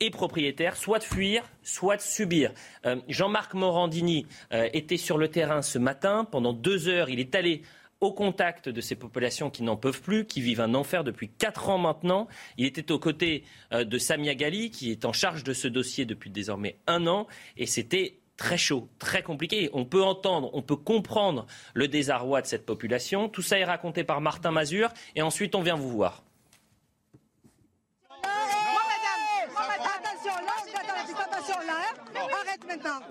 et 0.00 0.10
propriétaires 0.10 0.76
soit 0.76 0.98
de 0.98 1.04
fuir, 1.04 1.44
soit 1.62 1.96
de 1.96 2.02
subir. 2.02 2.50
Euh, 2.86 2.96
Jean-Marc 3.06 3.54
Morandini 3.54 4.26
était 4.50 4.96
sur 4.96 5.16
le 5.16 5.28
terrain 5.28 5.62
ce 5.62 5.78
matin. 5.78 6.24
Pendant 6.24 6.52
deux 6.52 6.88
heures, 6.88 7.08
il 7.08 7.20
est 7.20 7.36
allé 7.36 7.62
au 8.00 8.12
contact 8.12 8.68
de 8.68 8.80
ces 8.80 8.94
populations 8.94 9.50
qui 9.50 9.62
n'en 9.62 9.76
peuvent 9.76 10.02
plus, 10.02 10.26
qui 10.26 10.40
vivent 10.40 10.60
un 10.60 10.74
enfer 10.74 11.04
depuis 11.04 11.28
quatre 11.28 11.68
ans 11.68 11.78
maintenant. 11.78 12.28
Il 12.58 12.66
était 12.66 12.92
aux 12.92 12.98
côtés 12.98 13.44
euh, 13.72 13.84
de 13.84 13.98
Samia 13.98 14.34
Gali, 14.34 14.70
qui 14.70 14.90
est 14.90 15.04
en 15.04 15.12
charge 15.12 15.44
de 15.44 15.52
ce 15.52 15.68
dossier 15.68 16.04
depuis 16.04 16.30
désormais 16.30 16.78
un 16.86 17.06
an, 17.06 17.26
et 17.56 17.66
c'était 17.66 18.18
très 18.36 18.58
chaud, 18.58 18.88
très 18.98 19.22
compliqué. 19.22 19.70
On 19.72 19.84
peut 19.84 20.02
entendre, 20.02 20.50
on 20.54 20.62
peut 20.62 20.76
comprendre 20.76 21.46
le 21.72 21.88
désarroi 21.88 22.42
de 22.42 22.46
cette 22.46 22.66
population. 22.66 23.28
Tout 23.28 23.42
ça 23.42 23.58
est 23.58 23.64
raconté 23.64 24.02
par 24.04 24.20
Martin 24.20 24.50
Mazur, 24.50 24.90
et 25.14 25.22
ensuite 25.22 25.54
on 25.54 25.62
vient 25.62 25.76
vous 25.76 25.90
voir. 25.90 26.23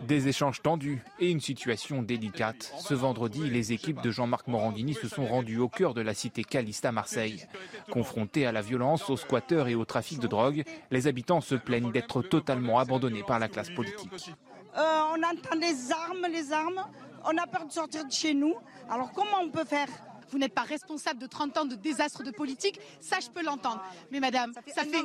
Des 0.07 0.27
échanges 0.27 0.61
tendus 0.61 1.01
et 1.19 1.31
une 1.31 1.39
situation 1.39 2.01
délicate. 2.01 2.73
Ce 2.79 2.93
vendredi, 2.93 3.49
les 3.49 3.73
équipes 3.73 4.01
de 4.01 4.11
Jean-Marc 4.11 4.47
Morandini 4.47 4.93
se 4.93 5.07
sont 5.07 5.25
rendues 5.25 5.59
au 5.59 5.69
cœur 5.69 5.93
de 5.93 6.01
la 6.01 6.13
cité 6.13 6.43
Calista 6.43 6.91
Marseille. 6.91 7.47
Confrontés 7.91 8.45
à 8.45 8.51
la 8.51 8.61
violence, 8.61 9.09
aux 9.09 9.17
squatteurs 9.17 9.67
et 9.67 9.75
au 9.75 9.85
trafic 9.85 10.19
de 10.19 10.27
drogue, 10.27 10.63
les 10.91 11.07
habitants 11.07 11.41
se 11.41 11.55
plaignent 11.55 11.91
d'être 11.91 12.21
totalement 12.21 12.79
abandonnés 12.79 13.23
par 13.23 13.39
la 13.39 13.47
classe 13.47 13.69
politique. 13.69 14.31
Euh, 14.77 14.99
on 15.11 15.23
entend 15.23 15.55
les 15.59 15.91
armes, 15.91 16.27
les 16.31 16.51
armes. 16.51 16.85
On 17.25 17.37
a 17.37 17.47
peur 17.47 17.65
de 17.65 17.71
sortir 17.71 18.05
de 18.05 18.11
chez 18.11 18.33
nous. 18.33 18.55
Alors 18.89 19.11
comment 19.11 19.41
on 19.43 19.49
peut 19.49 19.65
faire 19.65 19.87
vous 20.31 20.37
n'êtes 20.37 20.53
pas 20.53 20.63
responsable 20.63 21.19
de 21.19 21.27
30 21.27 21.57
ans 21.57 21.65
de 21.65 21.75
désastre 21.75 22.23
de 22.23 22.31
politique, 22.31 22.79
ça 22.99 23.17
je 23.19 23.29
peux 23.29 23.43
l'entendre. 23.43 23.83
Mais 24.11 24.19
madame, 24.19 24.53
ça 24.53 24.61
fait, 24.83 25.03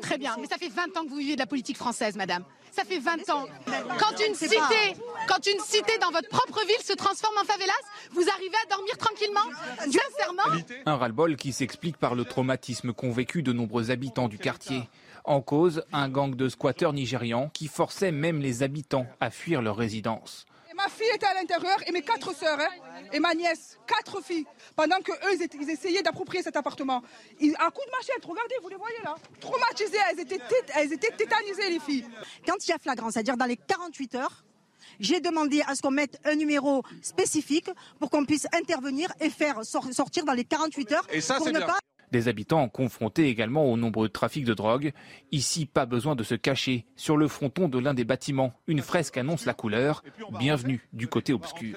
très 0.00 0.18
bien, 0.18 0.36
mais 0.40 0.46
ça 0.46 0.56
fait 0.56 0.68
20 0.68 0.96
ans 0.96 1.04
que 1.04 1.10
vous 1.10 1.16
vivez 1.16 1.34
de 1.34 1.40
la 1.40 1.46
politique 1.46 1.76
française, 1.76 2.16
madame. 2.16 2.44
Ça 2.70 2.84
fait 2.84 2.98
20 2.98 3.30
ans. 3.30 3.46
Quand 3.98 4.26
une 4.26 4.34
cité, 4.34 4.56
quand 5.26 5.46
une 5.46 5.60
cité 5.60 5.98
dans 5.98 6.10
votre 6.10 6.28
propre 6.28 6.60
ville 6.66 6.84
se 6.84 6.92
transforme 6.92 7.34
en 7.40 7.44
favelas, 7.44 7.72
vous 8.12 8.28
arrivez 8.28 8.56
à 8.64 8.74
dormir 8.74 8.96
tranquillement 8.98 9.40
Sincèrement 9.78 10.62
Un 10.86 10.96
ras-le-bol 10.96 11.36
qui 11.36 11.52
s'explique 11.52 11.96
par 11.96 12.14
le 12.14 12.24
traumatisme 12.24 12.92
qu'ont 12.92 13.10
vécu 13.10 13.42
de 13.42 13.52
nombreux 13.52 13.90
habitants 13.90 14.28
du 14.28 14.38
quartier. 14.38 14.88
En 15.24 15.40
cause, 15.42 15.82
un 15.92 16.08
gang 16.08 16.34
de 16.34 16.48
squatteurs 16.48 16.92
nigérians 16.92 17.50
qui 17.52 17.68
forçait 17.68 18.12
même 18.12 18.40
les 18.40 18.62
habitants 18.62 19.06
à 19.20 19.30
fuir 19.30 19.60
leur 19.60 19.76
résidence. 19.76 20.46
Ma 20.78 20.88
fille 20.88 21.10
était 21.12 21.26
à 21.26 21.34
l'intérieur 21.34 21.76
et 21.88 21.90
mes 21.90 22.02
quatre 22.02 22.32
sœurs 22.32 22.60
hein, 22.60 22.68
et 23.12 23.18
ma 23.18 23.34
nièce, 23.34 23.76
quatre 23.84 24.22
filles, 24.22 24.46
pendant 24.76 25.00
que 25.00 25.10
eux 25.10 25.48
ils, 25.60 25.70
essayaient 25.70 26.02
d'approprier 26.02 26.40
cet 26.40 26.56
appartement. 26.56 27.02
Ils, 27.40 27.56
à 27.56 27.68
coup 27.72 27.80
de 27.84 27.90
machette, 27.90 28.24
regardez, 28.24 28.54
vous 28.62 28.68
les 28.68 28.76
voyez 28.76 28.98
là, 29.02 29.16
traumatisées, 29.40 29.98
elles 30.08 30.20
étaient, 30.20 30.40
elles 30.76 30.92
étaient 30.92 31.10
tétanisées 31.10 31.68
les 31.68 31.80
filles. 31.80 32.06
Quand 32.46 32.64
il 32.64 32.70
y 32.70 32.72
a 32.72 32.78
flagrant, 32.78 33.10
c'est-à-dire 33.10 33.36
dans 33.36 33.46
les 33.46 33.56
48 33.56 34.14
heures, 34.14 34.44
j'ai 35.00 35.18
demandé 35.18 35.62
à 35.66 35.74
ce 35.74 35.82
qu'on 35.82 35.90
mette 35.90 36.20
un 36.24 36.36
numéro 36.36 36.84
spécifique 37.02 37.70
pour 37.98 38.08
qu'on 38.08 38.24
puisse 38.24 38.46
intervenir 38.52 39.12
et 39.20 39.30
faire 39.30 39.64
sortir 39.64 40.24
dans 40.24 40.32
les 40.32 40.44
48 40.44 40.92
heures. 40.92 41.06
Et 41.10 41.20
ça, 41.20 41.38
pour 41.38 41.48
ne 41.48 41.58
pas 41.58 41.78
des 42.10 42.28
habitants 42.28 42.68
confrontés 42.68 43.28
également 43.28 43.70
au 43.70 43.76
nombreux 43.76 44.08
trafic 44.08 44.44
de 44.44 44.54
drogue. 44.54 44.92
Ici, 45.32 45.66
pas 45.66 45.86
besoin 45.86 46.14
de 46.16 46.22
se 46.22 46.34
cacher. 46.34 46.86
Sur 46.96 47.16
le 47.16 47.28
fronton 47.28 47.68
de 47.68 47.78
l'un 47.78 47.94
des 47.94 48.04
bâtiments, 48.04 48.54
une 48.66 48.82
fresque 48.82 49.16
annonce 49.16 49.46
la 49.46 49.54
couleur. 49.54 50.02
Bienvenue 50.38 50.86
du 50.92 51.08
côté 51.08 51.32
obscur. 51.32 51.76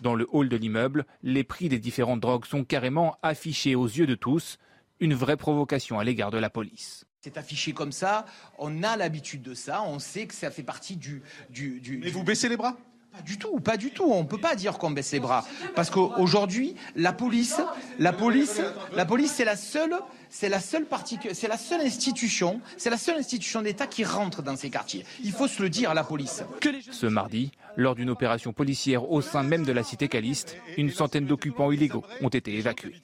Dans 0.00 0.14
le 0.14 0.26
hall 0.30 0.48
de 0.48 0.56
l'immeuble, 0.56 1.06
les 1.22 1.44
prix 1.44 1.68
des 1.68 1.78
différentes 1.78 2.20
drogues 2.20 2.44
sont 2.44 2.64
carrément 2.64 3.16
affichés 3.22 3.74
aux 3.74 3.86
yeux 3.86 4.06
de 4.06 4.14
tous. 4.14 4.58
Une 5.00 5.14
vraie 5.14 5.36
provocation 5.36 5.98
à 5.98 6.04
l'égard 6.04 6.30
de 6.30 6.38
la 6.38 6.50
police. 6.50 7.04
C'est 7.20 7.36
affiché 7.36 7.72
comme 7.72 7.92
ça, 7.92 8.26
on 8.58 8.82
a 8.84 8.96
l'habitude 8.96 9.42
de 9.42 9.54
ça, 9.54 9.82
on 9.82 9.98
sait 9.98 10.26
que 10.26 10.34
ça 10.34 10.52
fait 10.52 10.62
partie 10.62 10.96
du... 10.96 11.22
du, 11.50 11.80
du 11.80 11.98
Mais 11.98 12.10
vous 12.10 12.22
baissez 12.22 12.48
les 12.48 12.56
bras? 12.56 12.76
Pas 13.18 13.22
du 13.24 13.38
tout, 13.38 13.60
pas 13.60 13.76
du 13.76 13.90
tout. 13.90 14.04
On 14.04 14.22
ne 14.22 14.28
peut 14.28 14.38
pas 14.38 14.54
dire 14.54 14.78
qu'on 14.78 14.90
baisse 14.90 15.12
les 15.12 15.20
bras. 15.20 15.44
Parce 15.74 15.90
qu'aujourd'hui, 15.90 16.74
la 16.94 17.12
police, 17.12 17.60
la 17.98 18.12
police, 18.12 18.60
la 18.94 19.04
police, 19.04 19.32
c'est 19.32 19.44
la 19.44 19.56
seule, 19.56 19.94
c'est 20.28 20.48
la 20.48 20.60
seule 20.60 20.84
partie, 20.84 21.18
c'est 21.32 21.48
la 21.48 21.56
seule 21.56 21.80
institution, 21.80 22.60
c'est 22.76 22.90
la 22.90 22.96
seule 22.96 23.16
institution 23.16 23.62
d'État 23.62 23.86
qui 23.86 24.04
rentre 24.04 24.42
dans 24.42 24.56
ces 24.56 24.70
quartiers. 24.70 25.04
Il 25.24 25.32
faut 25.32 25.48
se 25.48 25.62
le 25.62 25.68
dire 25.68 25.90
à 25.90 25.94
la 25.94 26.04
police. 26.04 26.44
Ce 26.90 27.06
mardi, 27.06 27.50
lors 27.76 27.94
d'une 27.94 28.10
opération 28.10 28.52
policière 28.52 29.10
au 29.10 29.20
sein 29.20 29.42
même 29.42 29.64
de 29.64 29.72
la 29.72 29.82
cité 29.82 30.08
Caliste, 30.08 30.56
une 30.76 30.90
centaine 30.90 31.26
d'occupants 31.26 31.72
illégaux 31.72 32.04
ont 32.20 32.28
été 32.28 32.54
évacués. 32.54 32.94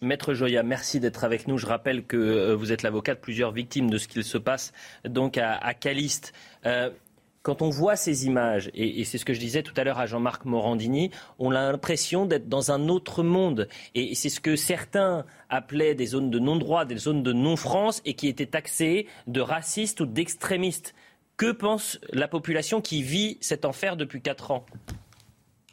Maître 0.00 0.34
Joya, 0.34 0.64
merci 0.64 0.98
d'être 0.98 1.22
avec 1.22 1.46
nous. 1.46 1.58
Je 1.58 1.66
rappelle 1.66 2.04
que 2.04 2.16
euh, 2.16 2.56
vous 2.56 2.72
êtes 2.72 2.82
l'avocat 2.82 3.14
de 3.14 3.20
plusieurs 3.20 3.52
victimes 3.52 3.88
de 3.88 3.98
ce 3.98 4.08
qu'il 4.08 4.24
se 4.24 4.36
passe 4.36 4.72
donc 5.04 5.38
à, 5.38 5.74
Caliste. 5.74 6.32
Euh, 6.66 6.90
quand 7.42 7.60
on 7.60 7.70
voit 7.70 7.96
ces 7.96 8.26
images, 8.26 8.70
et, 8.74 9.04
c'est 9.04 9.18
ce 9.18 9.24
que 9.24 9.34
je 9.34 9.40
disais 9.40 9.62
tout 9.62 9.74
à 9.76 9.84
l'heure 9.84 9.98
à 9.98 10.06
Jean-Marc 10.06 10.44
Morandini, 10.44 11.10
on 11.38 11.50
a 11.50 11.70
l'impression 11.70 12.24
d'être 12.24 12.48
dans 12.48 12.70
un 12.70 12.88
autre 12.88 13.22
monde. 13.22 13.68
Et 13.94 14.14
c'est 14.14 14.28
ce 14.28 14.40
que 14.40 14.56
certains 14.56 15.24
appelaient 15.48 15.94
des 15.94 16.06
zones 16.06 16.30
de 16.30 16.38
non-droit, 16.38 16.84
des 16.84 16.96
zones 16.96 17.22
de 17.22 17.32
non-France, 17.32 18.00
et 18.04 18.14
qui 18.14 18.28
étaient 18.28 18.46
taxées 18.46 19.06
de 19.26 19.40
racistes 19.40 20.00
ou 20.00 20.06
d'extrémistes. 20.06 20.94
Que 21.36 21.50
pense 21.50 21.98
la 22.12 22.28
population 22.28 22.80
qui 22.80 23.02
vit 23.02 23.38
cet 23.40 23.64
enfer 23.64 23.96
depuis 23.96 24.22
quatre 24.22 24.52
ans? 24.52 24.64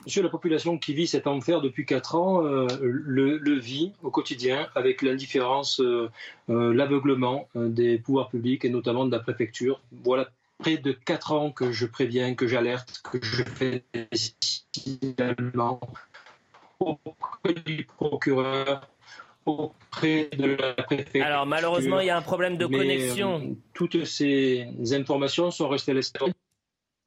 Monsieur, 0.06 0.24
la 0.24 0.30
population 0.30 0.78
qui 0.78 0.94
vit 0.94 1.06
cet 1.06 1.28
enfer 1.28 1.62
depuis 1.62 1.86
quatre 1.86 2.16
ans 2.16 2.44
euh, 2.44 2.66
le, 2.82 3.60
vit 3.60 3.92
au 4.02 4.10
quotidien 4.10 4.68
avec 4.74 5.02
l'indifférence, 5.02 5.82
euh, 5.82 6.10
euh, 6.50 6.74
l'aveuglement 6.74 7.50
des 7.54 8.00
pouvoirs 8.00 8.30
publics 8.30 8.64
et 8.64 8.70
notamment 8.70 9.06
de 9.06 9.12
la 9.12 9.20
préfecture. 9.20 9.82
Voilà 9.92 10.30
près 10.60 10.78
de 10.78 10.92
quatre 10.92 11.32
ans 11.32 11.52
que 11.52 11.72
je 11.72 11.86
préviens, 11.86 12.36
que 12.36 12.48
j'alerte, 12.48 13.02
que 13.04 13.18
je 13.22 13.44
fais 13.44 13.84
des 13.94 14.08
signalements 14.72 15.80
auprès 16.80 17.54
du 17.66 17.86
procureur, 17.86 18.88
auprès 19.46 20.30
de 20.38 20.56
la 20.56 20.74
préfecture. 20.74 21.24
Alors 21.24 21.46
malheureusement, 21.46 22.00
il 22.00 22.08
y 22.08 22.10
a 22.10 22.18
un 22.18 22.22
problème 22.22 22.58
de 22.58 22.66
connexion. 22.66 23.42
Euh, 23.42 23.56
toutes 23.74 24.06
ces 24.06 24.68
informations 24.92 25.50
sont 25.50 25.68
restées 25.68 25.94
laissées. 25.94 26.14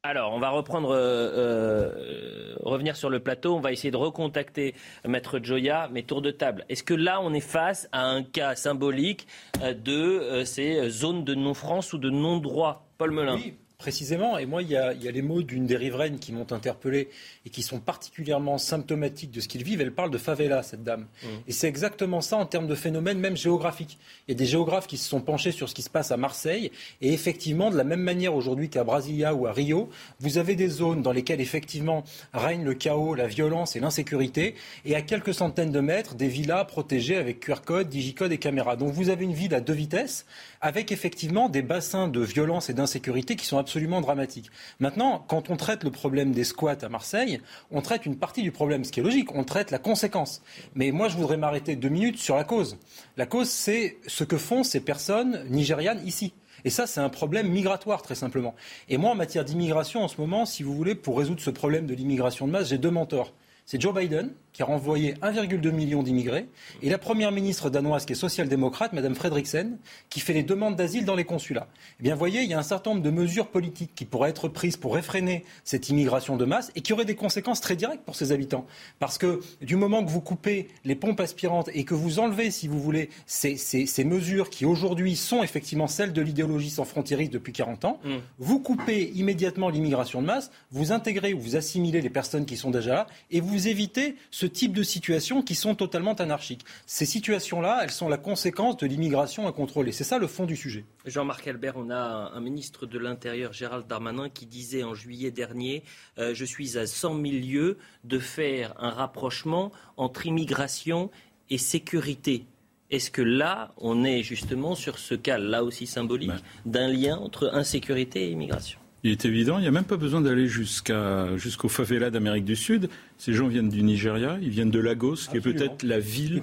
Alors, 0.05 0.33
on 0.33 0.39
va 0.39 0.49
reprendre, 0.49 0.89
euh, 0.89 0.97
euh, 0.97 2.55
revenir 2.59 2.97
sur 2.97 3.09
le 3.09 3.21
plateau. 3.21 3.55
On 3.55 3.61
va 3.61 3.71
essayer 3.71 3.89
de 3.89 3.95
recontacter 3.95 4.75
Maître 5.07 5.39
Joya, 5.41 5.87
mais 5.93 6.03
tour 6.03 6.21
de 6.21 6.29
table. 6.29 6.65
Est-ce 6.67 6.83
que 6.83 6.93
là, 6.93 7.21
on 7.21 7.33
est 7.33 7.39
face 7.39 7.87
à 7.93 8.03
un 8.05 8.21
cas 8.21 8.55
symbolique 8.55 9.27
de 9.61 10.43
ces 10.43 10.89
zones 10.89 11.23
de 11.23 11.35
non-France 11.35 11.93
ou 11.93 11.99
de 11.99 12.09
non-droit? 12.09 12.85
Paul 13.03 13.11
Melun. 13.11 13.35
Oui, 13.35 13.53
Précisément, 13.77 14.37
et 14.37 14.45
moi, 14.45 14.61
il 14.61 14.69
y 14.69 14.77
a, 14.77 14.93
les 14.93 15.21
mots 15.21 15.43
d'une 15.43 15.65
des 15.65 15.75
riveraines 15.75 16.17
qui 16.17 16.31
m'ont 16.31 16.51
interpellé 16.51 17.09
et 17.45 17.49
qui 17.49 17.61
sont 17.63 17.79
particulièrement 17.79 18.57
symptomatiques 18.57 19.31
de 19.31 19.41
ce 19.41 19.49
qu'ils 19.49 19.63
vivent. 19.63 19.81
Elle 19.81 19.93
parle 19.93 20.09
de 20.09 20.17
favela, 20.17 20.63
cette 20.63 20.83
dame. 20.83 21.01
Mmh. 21.01 21.27
Et 21.49 21.51
c'est 21.51 21.67
exactement 21.67 22.21
ça 22.21 22.37
en 22.37 22.45
termes 22.45 22.67
de 22.67 22.75
phénomène, 22.75 23.19
même 23.19 23.35
géographique. 23.35 23.97
Il 24.27 24.31
y 24.31 24.35
a 24.35 24.37
des 24.37 24.45
géographes 24.45 24.87
qui 24.87 24.97
se 24.97 25.09
sont 25.09 25.19
penchés 25.19 25.51
sur 25.51 25.67
ce 25.67 25.75
qui 25.75 25.81
se 25.81 25.89
passe 25.89 26.11
à 26.11 26.17
Marseille. 26.17 26.71
Et 27.01 27.11
effectivement, 27.11 27.71
de 27.71 27.75
la 27.75 27.83
même 27.83 27.99
manière 27.99 28.33
aujourd'hui 28.33 28.69
qu'à 28.69 28.85
Brasilia 28.85 29.35
ou 29.35 29.47
à 29.47 29.51
Rio, 29.51 29.89
vous 30.21 30.37
avez 30.37 30.55
des 30.55 30.69
zones 30.69 31.01
dans 31.01 31.11
lesquelles 31.11 31.41
effectivement 31.41 32.05
règne 32.33 32.63
le 32.63 32.75
chaos, 32.75 33.15
la 33.15 33.27
violence 33.27 33.75
et 33.75 33.81
l'insécurité. 33.81 34.55
Et 34.85 34.95
à 34.95 35.01
quelques 35.01 35.33
centaines 35.33 35.71
de 35.71 35.81
mètres, 35.81 36.15
des 36.15 36.29
villas 36.29 36.65
protégées 36.65 37.17
avec 37.17 37.41
QR 37.41 37.61
code, 37.65 37.89
digicode 37.89 38.31
et 38.31 38.37
caméra. 38.37 38.77
Donc 38.77 38.93
vous 38.93 39.09
avez 39.09 39.25
une 39.25 39.33
ville 39.33 39.53
à 39.53 39.59
deux 39.59 39.73
vitesses 39.73 40.25
avec 40.61 40.93
effectivement 40.93 41.49
des 41.49 41.61
bassins 41.61 42.07
de 42.07 42.21
violence 42.21 42.69
et 42.69 42.73
d'insécurité 42.73 43.35
qui 43.35 43.45
sont 43.45 43.57
absolument 43.57 43.72
dramatiques. 44.01 44.49
Maintenant, 44.79 45.23
quand 45.27 45.49
on 45.49 45.57
traite 45.57 45.83
le 45.83 45.91
problème 45.91 46.31
des 46.31 46.43
squats 46.43 46.77
à 46.81 46.89
Marseille, 46.89 47.41
on 47.71 47.81
traite 47.81 48.05
une 48.05 48.17
partie 48.17 48.43
du 48.43 48.51
problème, 48.51 48.83
ce 48.83 48.91
qui 48.91 48.99
est 48.99 49.03
logique, 49.03 49.33
on 49.35 49.43
traite 49.43 49.71
la 49.71 49.79
conséquence. 49.79 50.41
Mais 50.75 50.91
moi, 50.91 51.09
je 51.09 51.17
voudrais 51.17 51.37
m'arrêter 51.37 51.75
deux 51.75 51.89
minutes 51.89 52.17
sur 52.17 52.35
la 52.35 52.43
cause. 52.43 52.77
La 53.17 53.25
cause, 53.25 53.49
c'est 53.49 53.97
ce 54.07 54.23
que 54.23 54.37
font 54.37 54.63
ces 54.63 54.79
personnes 54.79 55.45
nigérianes 55.49 56.01
ici. 56.05 56.33
Et 56.65 56.69
ça, 56.69 56.87
c'est 56.87 57.01
un 57.01 57.09
problème 57.09 57.49
migratoire, 57.49 58.01
très 58.01 58.15
simplement. 58.15 58.55
Et 58.89 58.97
moi, 58.97 59.11
en 59.11 59.15
matière 59.15 59.43
d'immigration, 59.43 60.03
en 60.03 60.07
ce 60.07 60.19
moment, 60.19 60.45
si 60.45 60.63
vous 60.63 60.73
voulez, 60.73 60.95
pour 60.95 61.17
résoudre 61.17 61.41
ce 61.41 61.49
problème 61.49 61.85
de 61.85 61.93
l'immigration 61.93 62.47
de 62.47 62.51
masse, 62.51 62.69
j'ai 62.69 62.77
deux 62.77 62.91
mentors. 62.91 63.33
C'est 63.65 63.81
Joe 63.81 63.93
Biden, 63.93 64.31
qui 64.53 64.61
a 64.61 64.65
renvoyé 64.65 65.13
1,2 65.15 65.71
million 65.71 66.03
d'immigrés, 66.03 66.47
et 66.81 66.89
la 66.89 66.97
première 66.97 67.31
ministre 67.31 67.69
danoise, 67.69 68.05
qui 68.05 68.13
est 68.13 68.15
social-démocrate, 68.15 68.93
Mme 68.93 69.15
Fredriksen, 69.15 69.77
qui 70.09 70.19
fait 70.19 70.33
les 70.33 70.43
demandes 70.43 70.75
d'asile 70.75 71.05
dans 71.05 71.15
les 71.15 71.23
consulats. 71.23 71.67
Eh 71.99 72.03
bien, 72.03 72.13
vous 72.13 72.19
voyez, 72.19 72.41
il 72.41 72.49
y 72.49 72.53
a 72.53 72.59
un 72.59 72.63
certain 72.63 72.91
nombre 72.91 73.03
de 73.03 73.09
mesures 73.09 73.47
politiques 73.47 73.95
qui 73.95 74.05
pourraient 74.05 74.29
être 74.29 74.47
prises 74.47 74.77
pour 74.77 74.95
réfréner 74.95 75.45
cette 75.63 75.89
immigration 75.89 76.35
de 76.37 76.45
masse 76.45 76.71
et 76.75 76.81
qui 76.81 76.93
auraient 76.93 77.05
des 77.05 77.15
conséquences 77.15 77.61
très 77.61 77.75
directes 77.75 78.03
pour 78.03 78.15
ces 78.15 78.31
habitants. 78.31 78.65
Parce 78.99 79.17
que 79.17 79.39
du 79.61 79.75
moment 79.75 80.03
que 80.03 80.09
vous 80.09 80.21
coupez 80.21 80.67
les 80.83 80.95
pompes 80.95 81.19
aspirantes 81.19 81.69
et 81.73 81.83
que 81.83 81.93
vous 81.93 82.19
enlevez, 82.19 82.51
si 82.51 82.67
vous 82.67 82.79
voulez, 82.79 83.09
ces, 83.25 83.57
ces, 83.57 84.03
mesures 84.03 84.49
qui 84.49 84.65
aujourd'hui 84.65 85.15
sont 85.15 85.43
effectivement 85.43 85.87
celles 85.87 86.11
de 86.11 86.21
l'idéologie 86.21 86.69
sans 86.69 86.83
frontières 86.83 87.13
depuis 87.31 87.53
40 87.53 87.85
ans, 87.85 87.99
mm. 88.03 88.15
vous 88.39 88.59
coupez 88.59 89.11
immédiatement 89.15 89.69
l'immigration 89.69 90.21
de 90.21 90.27
masse, 90.27 90.51
vous 90.71 90.91
intégrez 90.91 91.33
ou 91.33 91.39
vous 91.39 91.55
assimilez 91.55 92.01
les 92.01 92.09
personnes 92.09 92.45
qui 92.45 92.57
sont 92.57 92.71
déjà 92.71 92.93
là 92.93 93.07
et 93.31 93.39
vous 93.39 93.67
évitez 93.67 94.15
ce 94.31 94.42
type 94.45 94.73
de 94.73 94.83
situations 94.83 95.41
qui 95.41 95.55
sont 95.55 95.75
totalement 95.75 96.13
anarchiques. 96.13 96.65
Ces 96.85 97.05
situations-là, 97.05 97.81
elles 97.83 97.91
sont 97.91 98.09
la 98.09 98.17
conséquence 98.17 98.77
de 98.77 98.87
l'immigration 98.87 99.47
incontrôlée. 99.47 99.91
C'est 99.91 100.03
ça 100.03 100.17
le 100.17 100.27
fond 100.27 100.45
du 100.45 100.55
sujet. 100.55 100.85
Jean-Marc 101.05 101.47
Albert, 101.47 101.75
on 101.77 101.89
a 101.89 102.31
un 102.33 102.39
ministre 102.39 102.85
de 102.85 102.99
l'Intérieur, 102.99 103.53
Gérald 103.53 103.87
Darmanin, 103.87 104.29
qui 104.29 104.45
disait 104.45 104.83
en 104.83 104.93
juillet 104.93 105.31
dernier 105.31 105.83
euh, 106.17 106.33
Je 106.33 106.45
suis 106.45 106.77
à 106.77 106.87
100 106.87 107.21
000 107.21 107.23
lieues 107.23 107.77
de 108.03 108.19
faire 108.19 108.73
un 108.79 108.89
rapprochement 108.89 109.71
entre 109.97 110.25
immigration 110.25 111.09
et 111.49 111.57
sécurité. 111.57 112.45
Est-ce 112.91 113.09
que 113.09 113.21
là, 113.21 113.73
on 113.77 114.03
est 114.03 114.21
justement 114.21 114.75
sur 114.75 114.99
ce 114.99 115.15
cas, 115.15 115.37
là 115.37 115.63
aussi 115.63 115.87
symbolique, 115.87 116.29
ben. 116.29 116.41
d'un 116.65 116.87
lien 116.87 117.17
entre 117.17 117.49
insécurité 117.53 118.25
et 118.25 118.31
immigration? 118.31 118.79
Il 119.05 119.11
est 119.11 119.25
évident, 119.25 119.57
il 119.57 119.63
n'y 119.63 119.67
a 119.67 119.71
même 119.71 119.83
pas 119.83 119.97
besoin 119.97 120.21
d'aller 120.21 120.47
jusqu'à, 120.47 121.35
jusqu'au 121.35 121.67
favela 121.67 122.09
d'Amérique 122.09 122.45
du 122.45 122.55
Sud. 122.55 122.89
Ces 123.23 123.31
gens 123.31 123.47
viennent 123.47 123.69
du 123.69 123.83
Nigeria, 123.83 124.37
ils 124.41 124.49
viennent 124.49 124.69
de 124.69 124.79
Lagos, 124.79 125.15
qui 125.31 125.37
est 125.37 125.39
peut-être 125.39 125.83
la 125.83 125.97
ville 125.97 126.41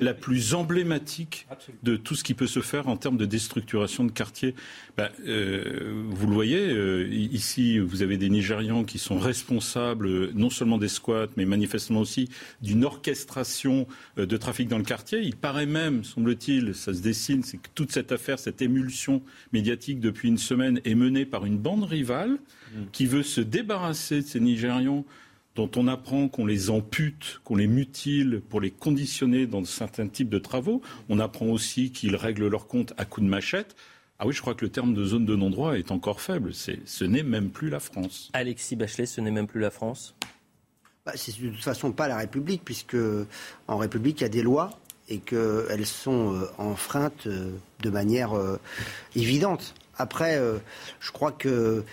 la 0.00 0.14
plus 0.14 0.54
emblématique 0.54 1.48
de 1.82 1.96
tout 1.96 2.14
ce 2.14 2.22
qui 2.22 2.34
peut 2.34 2.46
se 2.46 2.60
faire 2.60 2.86
en 2.86 2.96
termes 2.96 3.16
de 3.16 3.26
déstructuration 3.26 4.04
de 4.04 4.12
quartiers. 4.12 4.54
Ben, 4.96 5.08
euh, 5.26 6.04
vous 6.08 6.28
le 6.28 6.32
voyez, 6.32 6.68
euh, 6.68 7.08
ici, 7.10 7.80
vous 7.80 8.02
avez 8.02 8.16
des 8.16 8.30
Nigérians 8.30 8.84
qui 8.84 8.98
sont 8.98 9.18
responsables 9.18 10.06
euh, 10.06 10.30
non 10.32 10.50
seulement 10.50 10.78
des 10.78 10.86
squats, 10.86 11.26
mais 11.36 11.46
manifestement 11.46 11.98
aussi 11.98 12.28
d'une 12.62 12.84
orchestration 12.84 13.88
de 14.16 14.36
trafic 14.36 14.68
dans 14.68 14.78
le 14.78 14.84
quartier. 14.84 15.18
Il 15.22 15.34
paraît 15.34 15.66
même, 15.66 16.04
semble-t-il, 16.04 16.76
ça 16.76 16.94
se 16.94 17.02
dessine, 17.02 17.42
c'est 17.42 17.56
que 17.56 17.70
toute 17.74 17.90
cette 17.90 18.12
affaire, 18.12 18.38
cette 18.38 18.62
émulsion 18.62 19.20
médiatique 19.52 19.98
depuis 19.98 20.28
une 20.28 20.38
semaine 20.38 20.80
est 20.84 20.94
menée 20.94 21.26
par 21.26 21.44
une 21.44 21.58
bande 21.58 21.82
rivale 21.82 22.30
mm. 22.30 22.82
qui 22.92 23.06
veut 23.06 23.24
se 23.24 23.40
débarrasser 23.40 24.20
de 24.20 24.26
ces 24.28 24.38
Nigérians 24.38 25.04
dont 25.56 25.70
on 25.76 25.88
apprend 25.88 26.28
qu'on 26.28 26.46
les 26.46 26.70
ampute, 26.70 27.40
qu'on 27.44 27.56
les 27.56 27.66
mutile 27.66 28.40
pour 28.48 28.60
les 28.60 28.70
conditionner 28.70 29.46
dans 29.46 29.64
certains 29.64 30.08
types 30.08 30.28
de 30.30 30.38
travaux. 30.38 30.80
On 31.08 31.18
apprend 31.18 31.46
aussi 31.46 31.90
qu'ils 31.90 32.16
règlent 32.16 32.48
leurs 32.48 32.66
comptes 32.66 32.94
à 32.96 33.04
coups 33.04 33.24
de 33.24 33.30
machette. 33.30 33.76
Ah 34.18 34.26
oui, 34.26 34.32
je 34.32 34.40
crois 34.40 34.54
que 34.54 34.64
le 34.64 34.70
terme 34.70 34.94
de 34.94 35.04
zone 35.04 35.24
de 35.24 35.34
non-droit 35.34 35.78
est 35.78 35.90
encore 35.90 36.20
faible. 36.20 36.52
ce 36.54 37.04
n'est 37.04 37.22
même 37.22 37.50
plus 37.50 37.70
la 37.70 37.80
France. 37.80 38.30
Alexis 38.34 38.76
Bachelet, 38.76 39.06
ce 39.06 39.20
n'est 39.20 39.30
même 39.30 39.46
plus 39.46 39.60
la 39.60 39.70
France? 39.70 40.14
Bah, 41.06 41.12
C'est 41.16 41.40
de 41.40 41.48
toute 41.48 41.64
façon 41.64 41.92
pas 41.92 42.06
la 42.06 42.18
République, 42.18 42.62
puisque 42.64 42.98
en 43.66 43.78
République, 43.78 44.20
il 44.20 44.24
y 44.24 44.26
a 44.26 44.30
des 44.30 44.42
lois 44.42 44.78
et 45.08 45.18
qu'elles 45.18 45.86
sont 45.86 46.34
euh, 46.34 46.46
enfreintes 46.58 47.26
euh, 47.26 47.52
de 47.80 47.90
manière 47.90 48.34
euh, 48.34 48.60
évidente. 49.16 49.74
Après, 50.00 50.40
je 50.98 51.12
crois 51.12 51.30
que 51.30 51.48
euh, 51.48 51.84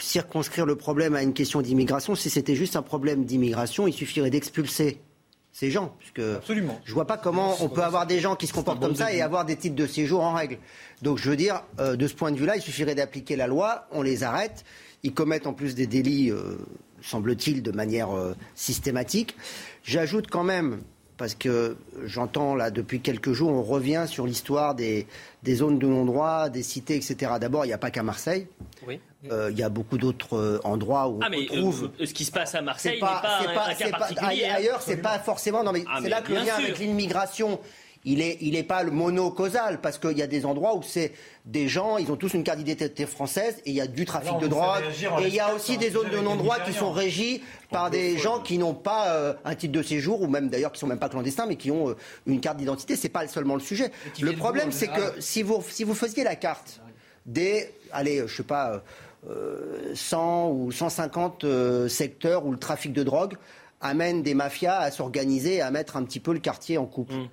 circonscrire 0.00 0.66
le 0.66 0.76
problème 0.76 1.14
à 1.14 1.22
une 1.22 1.32
question 1.32 1.62
d'immigration. 1.62 2.14
Si 2.14 2.30
c'était 2.30 2.54
juste 2.54 2.76
un 2.76 2.82
problème 2.82 3.24
d'immigration, 3.24 3.86
il 3.86 3.92
suffirait 3.92 4.30
d'expulser 4.30 5.00
ces 5.52 5.70
gens. 5.70 5.96
Puisque 5.98 6.18
Absolument. 6.18 6.78
Je 6.84 6.92
vois 6.92 7.06
pas 7.06 7.16
comment 7.16 7.56
on 7.60 7.68
peut 7.68 7.82
avoir 7.82 8.06
des 8.06 8.20
gens 8.20 8.36
qui 8.36 8.46
se 8.46 8.52
comportent 8.52 8.80
comme 8.80 8.94
ça 8.94 9.12
et 9.12 9.22
avoir 9.22 9.46
des 9.46 9.56
titres 9.56 9.74
de 9.74 9.86
séjour 9.86 10.22
en 10.22 10.34
règle. 10.34 10.58
Donc 11.00 11.18
je 11.18 11.30
veux 11.30 11.36
dire, 11.36 11.62
euh, 11.80 11.96
de 11.96 12.06
ce 12.06 12.14
point 12.14 12.30
de 12.30 12.36
vue-là, 12.36 12.56
il 12.56 12.62
suffirait 12.62 12.94
d'appliquer 12.94 13.36
la 13.36 13.46
loi, 13.46 13.86
on 13.90 14.02
les 14.02 14.22
arrête. 14.22 14.64
Ils 15.02 15.14
commettent 15.14 15.46
en 15.46 15.54
plus 15.54 15.74
des 15.74 15.86
délits, 15.86 16.30
euh, 16.30 16.56
semble-t-il, 17.00 17.62
de 17.62 17.70
manière 17.70 18.08
systématique. 18.54 19.34
J'ajoute 19.82 20.26
quand 20.28 20.44
même, 20.44 20.80
parce 21.16 21.34
que 21.34 21.76
j'entends 22.04 22.54
là 22.54 22.70
depuis 22.70 23.00
quelques 23.00 23.32
jours, 23.32 23.50
on 23.50 23.62
revient 23.62 24.04
sur 24.06 24.26
l'histoire 24.26 24.74
des, 24.74 25.06
des 25.42 25.54
zones 25.56 25.78
de 25.78 25.86
non-droit, 25.86 26.48
des 26.48 26.62
cités, 26.62 26.96
etc. 26.96 27.32
D'abord, 27.40 27.64
il 27.64 27.68
n'y 27.68 27.74
a 27.74 27.78
pas 27.78 27.90
qu'à 27.90 28.02
Marseille. 28.02 28.46
Oui. 28.86 29.00
Euh, 29.30 29.48
il 29.50 29.58
y 29.58 29.62
a 29.62 29.68
beaucoup 29.68 29.98
d'autres 29.98 30.36
euh, 30.36 30.60
endroits 30.62 31.08
où 31.08 31.18
ah, 31.22 31.28
mais, 31.28 31.48
on 31.50 31.56
trouve. 31.56 31.90
Euh, 32.00 32.06
ce 32.06 32.14
qui 32.14 32.24
se 32.24 32.30
passe 32.30 32.54
à 32.54 32.62
Marseille 32.62 32.94
n'est 32.94 33.00
pas, 33.00 33.22
pas, 33.22 33.68
un, 33.68 33.74
cas 33.74 33.90
particulier. 33.90 34.44
Ailleurs, 34.44 34.82
c'est 34.82 34.98
pas 34.98 35.18
forcément. 35.18 35.64
Non, 35.64 35.72
mais 35.72 35.84
ah, 35.88 35.98
c'est 36.02 36.08
là 36.08 36.20
que 36.20 36.32
le 36.32 36.38
lien 36.40 36.54
avec 36.54 36.78
l'immigration 36.78 37.58
il 38.06 38.18
n'est 38.18 38.38
il 38.40 38.56
est 38.56 38.62
pas 38.62 38.82
le 38.82 38.90
monocausal, 38.90 39.80
parce 39.82 39.98
qu'il 39.98 40.16
y 40.16 40.22
a 40.22 40.26
des 40.26 40.46
endroits 40.46 40.74
où 40.74 40.82
c'est 40.82 41.12
des 41.44 41.68
gens, 41.68 41.98
ils 41.98 42.10
ont 42.10 42.16
tous 42.16 42.32
une 42.32 42.44
carte 42.44 42.58
d'identité 42.58 43.04
française, 43.04 43.56
et 43.66 43.70
il 43.70 43.76
y 43.76 43.80
a 43.82 43.86
du 43.86 44.06
trafic 44.06 44.38
de 44.38 44.46
drogue, 44.46 44.82
et 45.20 45.26
il 45.26 45.34
y 45.34 45.40
a 45.40 45.54
aussi 45.54 45.76
des 45.76 45.90
zones 45.90 46.10
de 46.10 46.18
non-droit 46.18 46.60
qui 46.60 46.72
sont 46.72 46.92
régies 46.92 47.42
par 47.70 47.90
des 47.90 48.16
gens 48.16 48.40
qui 48.40 48.56
n'ont 48.56 48.74
pas 48.74 49.36
un 49.44 49.54
titre 49.54 49.72
de 49.72 49.82
séjour, 49.82 50.22
ou 50.22 50.28
même 50.28 50.48
d'ailleurs 50.48 50.72
qui 50.72 50.80
sont 50.80 50.86
même 50.86 50.98
pas 50.98 51.10
clandestins, 51.10 51.46
mais 51.46 51.56
qui 51.56 51.70
ont 51.70 51.94
une 52.26 52.40
carte 52.40 52.56
d'identité. 52.56 52.96
C'est 52.96 53.08
pas 53.10 53.26
seulement 53.28 53.54
le 53.54 53.60
sujet. 53.60 53.90
Le 54.20 54.32
problème, 54.32 54.72
c'est 54.72 54.88
que 54.88 55.20
si 55.20 55.42
vous, 55.42 55.62
si 55.68 55.84
vous 55.84 55.94
faisiez 55.94 56.24
la 56.24 56.36
carte 56.36 56.80
des, 57.26 57.70
allez, 57.92 58.22
je 58.26 58.36
sais 58.36 58.42
pas 58.44 58.82
100 59.94 60.50
ou 60.50 60.72
150 60.72 61.44
euh, 61.44 61.88
secteurs 61.88 62.46
où 62.46 62.52
le 62.52 62.58
trafic 62.58 62.92
de 62.92 63.02
drogue 63.02 63.36
amène 63.80 64.22
des 64.22 64.34
mafias 64.34 64.78
à 64.78 64.90
s'organiser, 64.90 65.60
à 65.60 65.70
mettre 65.70 65.96
un 65.96 66.04
petit 66.04 66.20
peu 66.20 66.32
le 66.32 66.38
quartier 66.38 66.78
en 66.78 66.86
coupe. 66.86 67.12
Mm. 67.12 67.28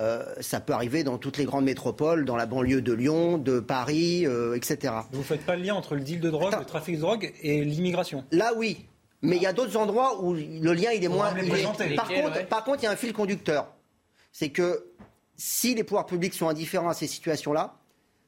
Euh, 0.00 0.24
ça 0.40 0.60
peut 0.60 0.72
arriver 0.72 1.04
dans 1.04 1.18
toutes 1.18 1.38
les 1.38 1.44
grandes 1.44 1.64
métropoles, 1.64 2.24
dans 2.24 2.36
la 2.36 2.46
banlieue 2.46 2.82
de 2.82 2.92
Lyon, 2.92 3.38
de 3.38 3.60
Paris, 3.60 4.26
euh, 4.26 4.56
etc. 4.56 4.92
Vous 5.12 5.18
ne 5.18 5.24
faites 5.24 5.46
pas 5.46 5.54
le 5.54 5.62
lien 5.62 5.74
entre 5.74 5.94
le 5.94 6.00
deal 6.00 6.18
de 6.20 6.30
drogue, 6.30 6.54
le 6.58 6.64
trafic 6.64 6.96
de 6.96 7.00
drogue 7.00 7.32
et 7.42 7.64
l'immigration? 7.64 8.24
Là, 8.32 8.52
oui. 8.56 8.86
Mais 9.22 9.36
il 9.36 9.42
y 9.42 9.46
a 9.46 9.52
d'autres 9.52 9.76
endroits 9.76 10.22
où 10.22 10.34
le 10.34 10.72
lien 10.72 10.90
il 10.90 11.02
est 11.02 11.08
moins. 11.08 11.32
Par, 11.96 12.08
contre, 12.08 12.46
par 12.46 12.64
contre, 12.64 12.82
il 12.82 12.84
y 12.84 12.88
a 12.88 12.90
un 12.90 12.96
fil 12.96 13.12
conducteur. 13.12 13.72
C'est 14.32 14.50
que 14.50 14.84
si 15.36 15.74
les 15.74 15.84
pouvoirs 15.84 16.06
publics 16.06 16.34
sont 16.34 16.48
indifférents 16.48 16.90
à 16.90 16.94
ces 16.94 17.06
situations-là, 17.06 17.76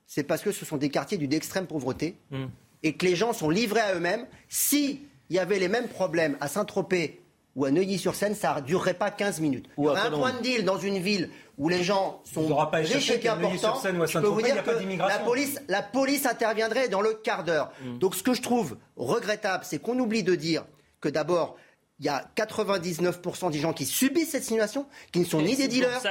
c'est 0.07 0.23
parce 0.23 0.43
que 0.43 0.53
ce 0.53 0.65
sont 0.65 0.77
des 0.77 0.89
quartiers 0.89 1.19
d'extrême 1.19 1.67
pauvreté. 1.67 2.17
Mm 2.31 2.47
et 2.87 2.93
que 2.93 3.05
les 3.05 3.17
gens 3.17 3.33
sont 3.33 3.51
livrés 3.51 3.81
à 3.81 3.95
eux-mêmes, 3.95 4.27
s'il 4.49 5.01
y 5.31 5.39
avait 5.39 5.59
les 5.59 5.69
mêmes 5.69 5.89
problèmes 5.89 6.37
à 6.41 6.47
Saint-Tropez 6.47 7.21
ou 7.57 7.65
à 7.65 7.70
Neuilly-sur-Seine, 7.70 8.35
ça 8.35 8.55
ne 8.57 8.61
durerait 8.61 8.95
pas 8.95 9.11
15 9.11 9.41
minutes. 9.41 9.66
Ou 9.78 9.89
un 9.89 10.11
point 10.11 10.35
de 10.35 10.43
deal 10.43 10.65
dans 10.65 10.78
une 10.78 10.99
ville 10.99 11.31
où 11.59 11.70
les 11.70 11.83
gens 11.83 12.20
sont 12.24 12.55
riches 12.73 13.11
et 13.11 13.28
importants, 13.28 13.81
je 13.83 14.19
peux 14.19 14.27
vous 14.27 14.43
dire 14.43 14.62
que 14.62 14.70
la 14.99 15.19
police, 15.19 15.59
la 15.69 15.83
police 15.83 16.27
interviendrait 16.27 16.89
dans 16.89 17.01
le 17.01 17.15
quart 17.15 17.45
d'heure. 17.45 17.73
Mm. 17.83 17.99
Donc 17.99 18.15
ce 18.15 18.23
que 18.23 18.35
je 18.35 18.43
trouve 18.43 18.77
regrettable, 18.97 19.65
c'est 19.66 19.78
qu'on 19.78 19.99
oublie 19.99 20.23
de 20.23 20.35
dire 20.35 20.66
que 21.01 21.09
d'abord, 21.09 21.57
il 21.98 22.05
y 22.05 22.09
a 22.10 22.28
99% 22.36 23.51
des 23.51 23.59
gens 23.59 23.73
qui 23.73 23.86
subissent 23.86 24.31
cette 24.31 24.44
situation, 24.44 24.86
qui 25.12 25.20
ne 25.20 25.24
sont 25.24 25.40
ni 25.40 25.56
des 25.56 25.66
dealers, 25.66 26.02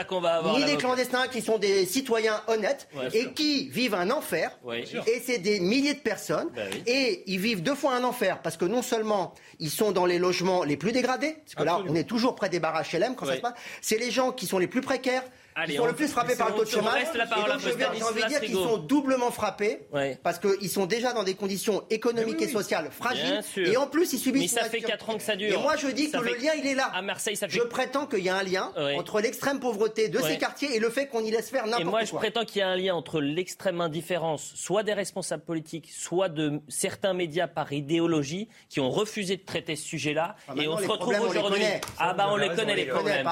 ni 0.57 0.65
des 0.65 0.77
clandestins, 0.77 1.27
qui 1.27 1.41
sont 1.43 1.59
des 1.59 1.85
citoyens 1.85 2.41
honnêtes 2.47 2.87
et 3.13 3.31
qui 3.33 3.69
vivent 3.69 3.93
un 3.93 4.09
enfer. 4.09 4.57
et 4.73 5.21
c'est 5.23 5.37
des 5.37 5.59
milliers 5.59 5.93
de 5.93 5.99
personnes. 5.99 6.49
Bah 6.55 6.63
et 6.87 7.23
ils 7.27 7.39
vivent 7.39 7.61
deux 7.61 7.75
fois 7.75 7.93
un 7.95 8.03
enfer 8.03 8.41
parce 8.41 8.57
que 8.57 8.65
non 8.65 8.81
seulement 8.81 9.33
ils 9.59 9.69
sont 9.69 9.91
dans 9.91 10.07
les 10.07 10.17
logements 10.17 10.63
les 10.63 10.77
plus 10.77 10.91
dégradés, 10.91 11.37
parce 11.43 11.55
que 11.55 11.63
là 11.63 11.79
on 11.87 11.93
est 11.93 12.03
toujours 12.03 12.33
près 12.35 12.49
des 12.49 12.59
barrages 12.59 12.91
LM 12.93 13.15
quand 13.15 13.25
ça 13.27 13.35
se 13.35 13.41
passe, 13.41 13.53
c'est 13.81 13.97
les 13.99 14.09
gens 14.09 14.31
qui 14.31 14.47
sont 14.47 14.57
les 14.57 14.67
plus 14.67 14.81
précaires, 14.81 15.23
ils 15.67 15.75
sont 15.75 15.85
le 15.85 15.93
plus 15.93 16.07
frappés 16.07 16.35
par 16.35 16.49
le 16.49 16.55
taux 16.55 16.65
de 16.65 16.69
chômage. 16.69 17.03
J'ai 17.13 18.03
envie 18.03 18.23
de 18.23 18.27
dire 18.27 18.41
qu'ils 18.41 18.53
sont 18.53 18.77
doublement 18.77 19.31
frappés 19.31 19.87
parce 20.23 20.39
qu'ils 20.39 20.69
sont 20.69 20.85
déjà 20.85 21.13
dans 21.13 21.23
des 21.23 21.35
conditions 21.35 21.83
économiques 21.89 22.41
et 22.41 22.47
sociales 22.47 22.89
fragiles. 22.91 23.41
Et 23.57 23.77
en 23.77 23.87
plus, 23.87 24.13
ils 24.13 24.19
subissent. 24.19 24.53
Mais 24.55 24.61
ça 24.61 24.69
fait 24.69 24.81
4 24.81 25.09
ans 25.09 25.17
que 25.17 25.23
ça 25.23 25.35
dure. 25.35 25.53
Et 25.53 25.61
moi, 25.61 25.75
je 25.75 25.87
dis 25.87 26.11
que 26.11 26.17
le 26.17 26.35
lien, 26.35 26.53
il 26.57 26.67
est 26.67 26.75
là. 26.75 26.91
À 26.93 27.01
Marseille, 27.01 27.35
ça 27.35 27.47
fait. 27.47 27.57
Je 27.57 27.63
prétends 27.63 28.05
qu'il 28.05 28.23
y 28.23 28.29
a 28.29 28.35
un 28.35 28.43
lien 28.43 28.71
entre 28.97 29.21
l'extrême 29.21 29.59
pauvreté 29.59 30.09
de 30.09 30.19
ces 30.19 30.37
quartiers 30.37 30.75
et 30.75 30.79
le 30.79 30.89
fait 30.89 31.07
qu'on 31.07 31.23
y 31.23 31.31
laisse 31.31 31.49
faire 31.49 31.65
n'importe 31.65 31.83
quoi. 31.83 31.89
Et 31.89 31.91
moi, 31.91 32.03
je 32.03 32.15
prétends 32.15 32.45
qu'il 32.45 32.59
y 32.59 32.61
a 32.61 32.69
un 32.69 32.75
lien 32.75 32.95
entre 32.95 33.21
l'extrême 33.21 33.81
indifférence, 33.81 34.51
soit 34.55 34.83
des 34.83 34.93
responsables 34.93 35.43
politiques, 35.43 35.91
soit 35.91 36.29
de 36.29 36.59
certains 36.67 37.13
médias 37.13 37.47
par 37.47 37.71
idéologie, 37.71 38.49
qui 38.69 38.79
ont 38.79 38.89
refusé 38.89 39.37
de 39.37 39.43
traiter 39.43 39.75
ce 39.75 39.85
sujet-là. 39.85 40.35
Ah, 40.47 40.53
et 40.57 40.67
on 40.67 40.77
se 40.77 40.87
retrouve 40.87 41.19
aujourd'hui. 41.21 41.63
Ah 41.97 42.13
bah 42.13 42.27
on 42.29 42.37
les 42.37 42.49
connaît 42.49 42.75
les 42.75 42.85
problèmes. 42.85 43.27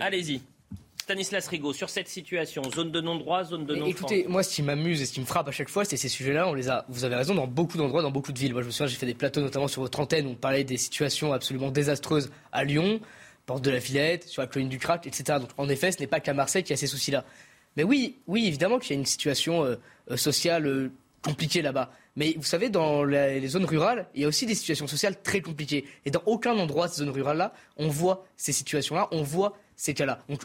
Allez-y. 0.00 0.40
Stanislas 1.04 1.46
Rigaud, 1.48 1.74
sur 1.74 1.90
cette 1.90 2.08
situation, 2.08 2.62
zone 2.74 2.90
de 2.90 2.98
non-droit, 3.02 3.44
zone 3.44 3.66
de 3.66 3.74
non-droit. 3.74 3.90
Écoutez, 3.90 4.24
moi, 4.26 4.42
ce 4.42 4.54
qui 4.54 4.62
m'amuse 4.62 5.02
et 5.02 5.04
ce 5.04 5.12
qui 5.12 5.20
me 5.20 5.26
frappe 5.26 5.46
à 5.46 5.50
chaque 5.50 5.68
fois, 5.68 5.84
c'est 5.84 5.98
ces 5.98 6.08
sujets-là. 6.08 6.48
On 6.48 6.54
les 6.54 6.70
a, 6.70 6.86
vous 6.88 7.04
avez 7.04 7.14
raison, 7.14 7.34
dans 7.34 7.46
beaucoup 7.46 7.76
d'endroits, 7.76 8.00
dans 8.00 8.10
beaucoup 8.10 8.32
de 8.32 8.38
villes. 8.38 8.54
Moi, 8.54 8.62
je 8.62 8.68
me 8.68 8.72
souviens, 8.72 8.86
j'ai 8.86 8.96
fait 8.96 9.04
des 9.04 9.12
plateaux, 9.12 9.42
notamment 9.42 9.68
sur 9.68 9.82
votre 9.82 10.00
antenne, 10.00 10.26
où 10.26 10.30
on 10.30 10.34
parlait 10.34 10.64
des 10.64 10.78
situations 10.78 11.34
absolument 11.34 11.70
désastreuses 11.70 12.30
à 12.52 12.64
Lyon, 12.64 13.00
Porte 13.44 13.62
de 13.62 13.70
la 13.70 13.80
Villette, 13.80 14.24
sur 14.24 14.40
la 14.40 14.48
colline 14.48 14.70
du 14.70 14.78
Crac, 14.78 15.06
etc. 15.06 15.40
Donc, 15.40 15.50
en 15.58 15.68
effet, 15.68 15.92
ce 15.92 16.00
n'est 16.00 16.06
pas 16.06 16.20
qu'à 16.20 16.32
Marseille 16.32 16.62
qui 16.62 16.72
a 16.72 16.76
ces 16.78 16.86
soucis-là. 16.86 17.26
Mais 17.76 17.84
oui, 17.84 18.16
oui, 18.26 18.46
évidemment 18.46 18.78
qu'il 18.78 18.94
y 18.94 18.96
a 18.96 18.98
une 18.98 19.04
situation 19.04 19.62
euh, 19.62 19.76
euh, 20.10 20.16
sociale 20.16 20.66
euh, 20.66 20.90
compliquée 21.20 21.60
là-bas. 21.60 21.90
Mais 22.16 22.32
vous 22.38 22.44
savez, 22.44 22.70
dans 22.70 23.04
les 23.04 23.46
zones 23.48 23.66
rurales, 23.66 24.06
il 24.14 24.22
y 24.22 24.24
a 24.24 24.28
aussi 24.28 24.46
des 24.46 24.54
situations 24.54 24.86
sociales 24.86 25.20
très 25.22 25.42
compliquées. 25.42 25.84
Et 26.06 26.10
dans 26.10 26.22
aucun 26.24 26.56
endroit 26.56 26.88
de 26.88 26.92
ces 26.94 27.00
zones 27.00 27.10
rurales-là, 27.10 27.52
on 27.76 27.88
voit 27.88 28.24
ces 28.38 28.52
situations-là, 28.52 29.08
on 29.10 29.22
voit 29.22 29.58
ces 29.76 29.92
cas-là. 29.92 30.24
Donc, 30.30 30.44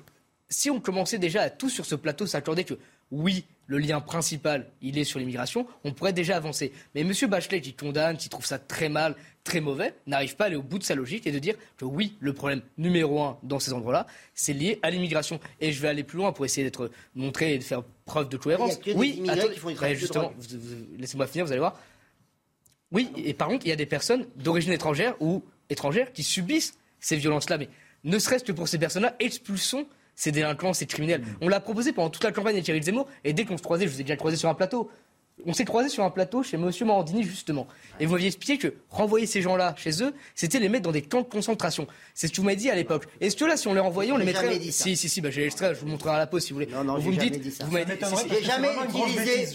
si 0.50 0.70
on 0.70 0.80
commençait 0.80 1.20
déjà 1.20 1.44
à 1.44 1.50
tout 1.50 1.70
sur 1.70 1.86
ce 1.86 1.96
plateau 1.96 2.26
s'accorder 2.26 2.64
que 2.64 2.74
oui, 3.12 3.46
le 3.68 3.78
lien 3.78 4.02
principal, 4.02 4.68
il 4.82 4.98
est 4.98 5.04
sur 5.04 5.20
l'immigration, 5.20 5.68
on 5.84 5.94
pourrait 5.94 6.14
déjà 6.14 6.36
avancer. 6.36 6.72
Mais 6.94 7.02
M. 7.02 7.14
Bachelet, 7.28 7.62
qui 7.62 7.74
condamne, 7.74 8.18
qui 8.18 8.30
trouve 8.30 8.46
ça 8.46 8.60
très 8.60 8.90
mal, 8.90 9.16
très 9.44 9.62
mauvais, 9.62 9.94
n'arrive 10.08 10.36
pas 10.36 10.46
à 10.46 10.48
aller 10.48 10.56
au 10.56 10.64
bout 10.64 10.80
de 10.80 10.84
sa 10.84 10.96
logique 10.96 11.26
et 11.28 11.32
de 11.32 11.40
dire 11.40 11.56
que 11.78 11.86
oui, 11.86 12.16
le 12.20 12.34
problème 12.34 12.62
numéro 12.78 13.22
un 13.22 13.38
dans 13.44 13.60
ces 13.60 13.74
endroits-là, 13.74 14.08
c'est 14.34 14.54
lié 14.54 14.80
à 14.82 14.90
l'immigration. 14.90 15.40
Et 15.60 15.72
je 15.72 15.82
vais 15.82 15.88
aller 15.88 16.04
plus 16.04 16.18
loin 16.18 16.32
pour 16.32 16.46
essayer 16.46 16.64
d'être 16.64 16.92
montré 17.16 17.54
et 17.54 17.58
de 17.58 17.64
faire 17.64 17.84
preuve 18.06 18.30
de 18.30 18.38
cohérence. 18.38 18.80
oui, 18.96 19.24
bah, 19.26 19.94
justement, 19.94 20.34
laissez-moi 20.98 21.28
finir, 21.28 21.46
vous 21.46 21.52
allez 21.52 21.60
voir. 21.60 21.80
Oui, 22.92 23.10
et 23.18 23.36
par 23.36 23.48
contre, 23.50 23.66
il 23.66 23.70
y 23.70 23.74
a 23.74 23.76
des 23.76 23.86
personnes 23.86 24.26
d'origine 24.36 24.72
étrangère 24.72 25.16
ou 25.20 25.44
étrangères 25.70 26.12
qui 26.12 26.24
subissent 26.24 26.76
ces 27.00 27.18
violences-là. 27.18 27.60
Mais 27.60 27.70
ne 28.04 28.18
serait-ce 28.18 28.44
que 28.44 28.52
pour 28.52 28.68
ces 28.68 28.80
personnes-là, 28.80 29.16
expulsons 29.20 29.86
ces 30.20 30.34
délinquants, 30.34 30.74
ces 30.74 30.86
criminels. 30.86 31.24
On 31.40 31.48
l'a 31.48 31.62
proposé 31.62 31.94
pendant 31.94 32.10
toute 32.10 32.26
la 32.26 32.34
campagne 32.34 32.58
de 32.58 32.62
Thierry 32.62 32.84
Zemmour, 32.84 33.08
et 33.24 33.32
dès 33.32 33.46
qu'on 33.46 33.58
se 33.58 33.64
croisait, 33.64 33.88
je 33.88 33.92
vous 33.94 34.02
ai 34.02 34.04
déjà 34.04 34.18
croisé 34.18 34.36
sur 34.36 34.50
un 34.50 34.54
plateau, 34.54 34.92
on 35.46 35.54
s'est 35.54 35.66
croisé 35.66 35.90
sur 35.90 36.04
un 36.04 36.10
plateau 36.10 36.44
chez 36.44 36.58
M. 36.58 36.70
Morandini, 36.82 37.24
justement. 37.24 37.68
Et 38.00 38.06
vous 38.06 38.14
m'aviez 38.14 38.28
expliqué 38.28 38.58
que 38.58 38.74
renvoyer 38.90 39.26
ces 39.26 39.42
gens-là 39.42 39.76
chez 39.78 40.04
eux, 40.04 40.14
c'était 40.36 40.60
les 40.60 40.70
mettre 40.70 40.84
dans 40.84 40.92
des 40.92 41.02
camps 41.02 41.22
de 41.22 41.28
concentration. 41.28 41.88
C'est 42.14 42.28
ce 42.28 42.32
que 42.32 42.38
vous 42.38 42.44
m'avez 42.44 42.56
dit 42.56 42.70
à 42.70 42.76
l'époque. 42.76 43.06
Est-ce 43.22 43.36
que 43.36 43.46
là, 43.46 43.58
si 43.58 43.68
on 43.68 43.74
les 43.74 43.80
renvoyait, 43.80 44.12
on 44.12 44.18
les 44.18 44.26
mettrait. 44.26 44.60
Si, 44.72 44.96
si, 44.96 45.10
si, 45.10 45.22
bah, 45.22 45.30
j'ai 45.30 45.42
l'extrait, 45.42 45.74
je 45.76 45.80
vous 45.80 45.88
montrerai 45.88 46.16
à 46.16 46.18
la 46.18 46.28
pause 46.28 46.44
si 46.44 46.50
vous 46.50 46.60
voulez. 46.60 46.72
Non, 46.72 46.84
non, 46.84 46.98
vous 46.98 47.12
me 47.12 47.18
dites. 47.18 47.40
Dit 47.40 47.52
ça. 47.52 47.66
Vous 47.66 47.72
m'avez 47.72 47.86
dit. 47.86 48.06
J'ai 48.30 48.44
jamais 48.44 48.70
utilisé. 48.88 49.48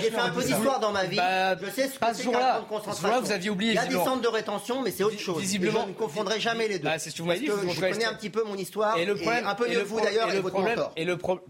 J'ai 0.00 0.10
fait 0.10 0.18
un 0.18 0.30
peu 0.30 0.42
d'histoire 0.42 0.80
dans 0.80 0.92
ma 0.92 1.04
vie. 1.04 1.16
Bah, 1.16 1.56
je 1.56 1.70
sais 1.70 1.88
ce 1.88 1.98
que 1.98 2.06
c'est 2.14 2.24
qu'un 2.24 2.32
camp 2.32 2.60
de 2.60 2.68
concentration. 2.68 3.20
vous 3.20 3.32
aviez 3.32 3.50
oublié. 3.50 3.72
Il 3.72 3.76
y 3.76 3.78
a 3.78 3.86
des 3.86 3.94
centres 3.94 4.22
de 4.22 4.28
rétention, 4.28 4.82
mais 4.82 4.90
c'est 4.90 5.04
autre 5.04 5.18
chose. 5.18 5.40
Visiblement. 5.40 5.82
Je 5.84 5.88
ne 5.88 5.94
confondrai 5.94 6.40
jamais 6.40 6.68
les 6.68 6.78
deux. 6.78 6.84
Bah, 6.84 6.98
c'est 6.98 7.10
ce 7.10 7.16
que 7.16 7.22
vous 7.22 7.28
m'avez 7.28 7.40
dit. 7.40 7.46
Je 7.46 7.80
connais 7.80 8.04
un 8.04 8.14
petit 8.14 8.30
peu 8.30 8.44
mon 8.44 8.56
histoire. 8.56 8.96
Et 8.98 9.06
un 9.06 9.54
peu 9.54 9.68
mieux 9.68 9.82
vous 9.82 10.00
d'ailleurs, 10.00 10.32
et 10.32 10.40
votre 10.40 10.60
mentor. 10.60 10.92
Et 10.96 11.04
le 11.04 11.16
problème 11.16 11.44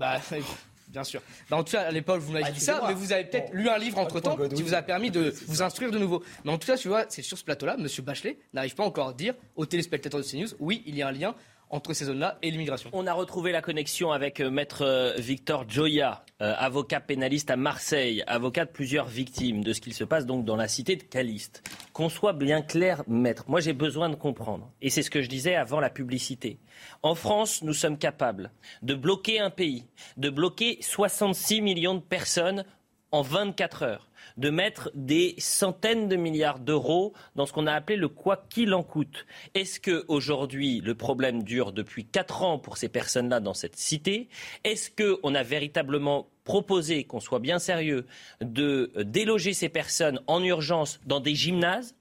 bien 0.94 1.04
sûr. 1.04 1.20
Bah, 1.50 1.56
en 1.56 1.64
tout 1.64 1.72
cas, 1.72 1.82
à 1.82 1.90
l'époque, 1.90 2.20
vous 2.20 2.32
m'avez 2.32 2.44
ah, 2.46 2.52
dit 2.52 2.60
ça, 2.60 2.80
mais 2.86 2.94
vous 2.94 3.12
avez 3.12 3.24
peut-être 3.24 3.52
lu 3.52 3.68
un 3.68 3.78
livre 3.78 3.98
entre-temps 3.98 4.36
qui 4.54 4.62
vous 4.62 4.74
a 4.74 4.80
permis 4.80 5.10
de 5.10 5.34
vous 5.48 5.60
instruire 5.60 5.90
de 5.90 5.98
nouveau. 5.98 6.22
Mais 6.44 6.52
en 6.52 6.58
tout 6.58 6.68
cas, 6.68 6.76
tu 6.76 6.86
vois, 6.86 7.04
c'est 7.08 7.20
sur 7.20 7.36
ce 7.36 7.44
plateau-là, 7.44 7.76
M. 7.76 7.86
Bachelet 8.02 8.38
n'arrive 8.52 8.76
pas 8.76 8.84
encore 8.84 9.08
à 9.08 9.12
dire 9.12 9.34
aux 9.56 9.66
téléspectateurs 9.66 10.20
de 10.20 10.24
CNews, 10.24 10.54
oui, 10.60 10.82
il 10.86 10.96
y 10.96 11.02
a 11.02 11.08
un 11.08 11.12
lien 11.12 11.34
entre 11.70 11.92
ces 11.92 12.06
zones-là 12.06 12.38
et 12.42 12.50
l'immigration. 12.50 12.90
On 12.92 13.06
a 13.06 13.12
retrouvé 13.12 13.52
la 13.52 13.62
connexion 13.62 14.12
avec 14.12 14.40
euh, 14.40 14.50
maître 14.50 14.82
euh, 14.82 15.14
Victor 15.18 15.64
Joya, 15.68 16.24
euh, 16.40 16.54
avocat 16.56 17.00
pénaliste 17.00 17.50
à 17.50 17.56
Marseille, 17.56 18.22
avocat 18.26 18.64
de 18.64 18.70
plusieurs 18.70 19.06
victimes 19.06 19.64
de 19.64 19.72
ce 19.72 19.80
qu'il 19.80 19.94
se 19.94 20.04
passe 20.04 20.26
donc 20.26 20.44
dans 20.44 20.56
la 20.56 20.68
cité 20.68 20.96
de 20.96 21.02
Caliste. 21.02 21.62
Qu'on 21.92 22.08
soit 22.08 22.32
bien 22.32 22.62
clair, 22.62 23.02
maître, 23.06 23.44
moi 23.48 23.60
j'ai 23.60 23.72
besoin 23.72 24.08
de 24.08 24.16
comprendre, 24.16 24.70
et 24.82 24.90
c'est 24.90 25.02
ce 25.02 25.10
que 25.10 25.22
je 25.22 25.28
disais 25.28 25.54
avant 25.54 25.80
la 25.80 25.90
publicité. 25.90 26.58
En 27.02 27.14
France, 27.14 27.62
nous 27.62 27.74
sommes 27.74 27.98
capables 27.98 28.50
de 28.82 28.94
bloquer 28.94 29.40
un 29.40 29.50
pays, 29.50 29.84
de 30.16 30.30
bloquer 30.30 30.78
66 30.80 31.60
millions 31.60 31.94
de 31.94 32.00
personnes 32.00 32.64
en 33.10 33.22
24 33.22 33.82
heures 33.84 34.08
de 34.36 34.50
mettre 34.50 34.90
des 34.94 35.34
centaines 35.38 36.08
de 36.08 36.16
milliards 36.16 36.58
d'euros 36.58 37.12
dans 37.36 37.46
ce 37.46 37.52
qu'on 37.52 37.66
a 37.66 37.72
appelé 37.72 37.96
le 37.96 38.08
quoi 38.08 38.44
qu'il 38.48 38.74
en 38.74 38.82
coûte. 38.82 39.26
Est-ce 39.54 39.80
que 39.80 40.04
aujourd'hui 40.08 40.80
le 40.80 40.94
problème 40.94 41.42
dure 41.42 41.72
depuis 41.72 42.04
quatre 42.04 42.42
ans 42.42 42.58
pour 42.58 42.76
ces 42.76 42.88
personnes-là 42.88 43.40
dans 43.40 43.54
cette 43.54 43.76
cité? 43.76 44.28
Est-ce 44.64 44.90
qu'on 44.90 45.34
a 45.34 45.42
véritablement 45.42 46.28
proposé, 46.44 47.04
qu'on 47.04 47.20
soit 47.20 47.38
bien 47.38 47.58
sérieux, 47.58 48.06
de 48.40 48.92
déloger 49.04 49.54
ces 49.54 49.68
personnes 49.68 50.20
en 50.26 50.42
urgence 50.42 51.00
dans 51.06 51.20
des 51.20 51.34
gymnases? 51.34 51.94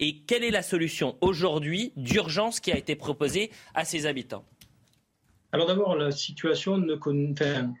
Et 0.00 0.16
quelle 0.20 0.44
est 0.44 0.50
la 0.50 0.62
solution 0.62 1.16
aujourd'hui 1.20 1.92
d'urgence 1.96 2.58
qui 2.58 2.72
a 2.72 2.76
été 2.76 2.96
proposée 2.96 3.50
à 3.74 3.84
ces 3.84 4.06
habitants? 4.06 4.44
Alors 5.54 5.68
d'abord, 5.68 5.94
la 5.94 6.10
situation 6.10 6.84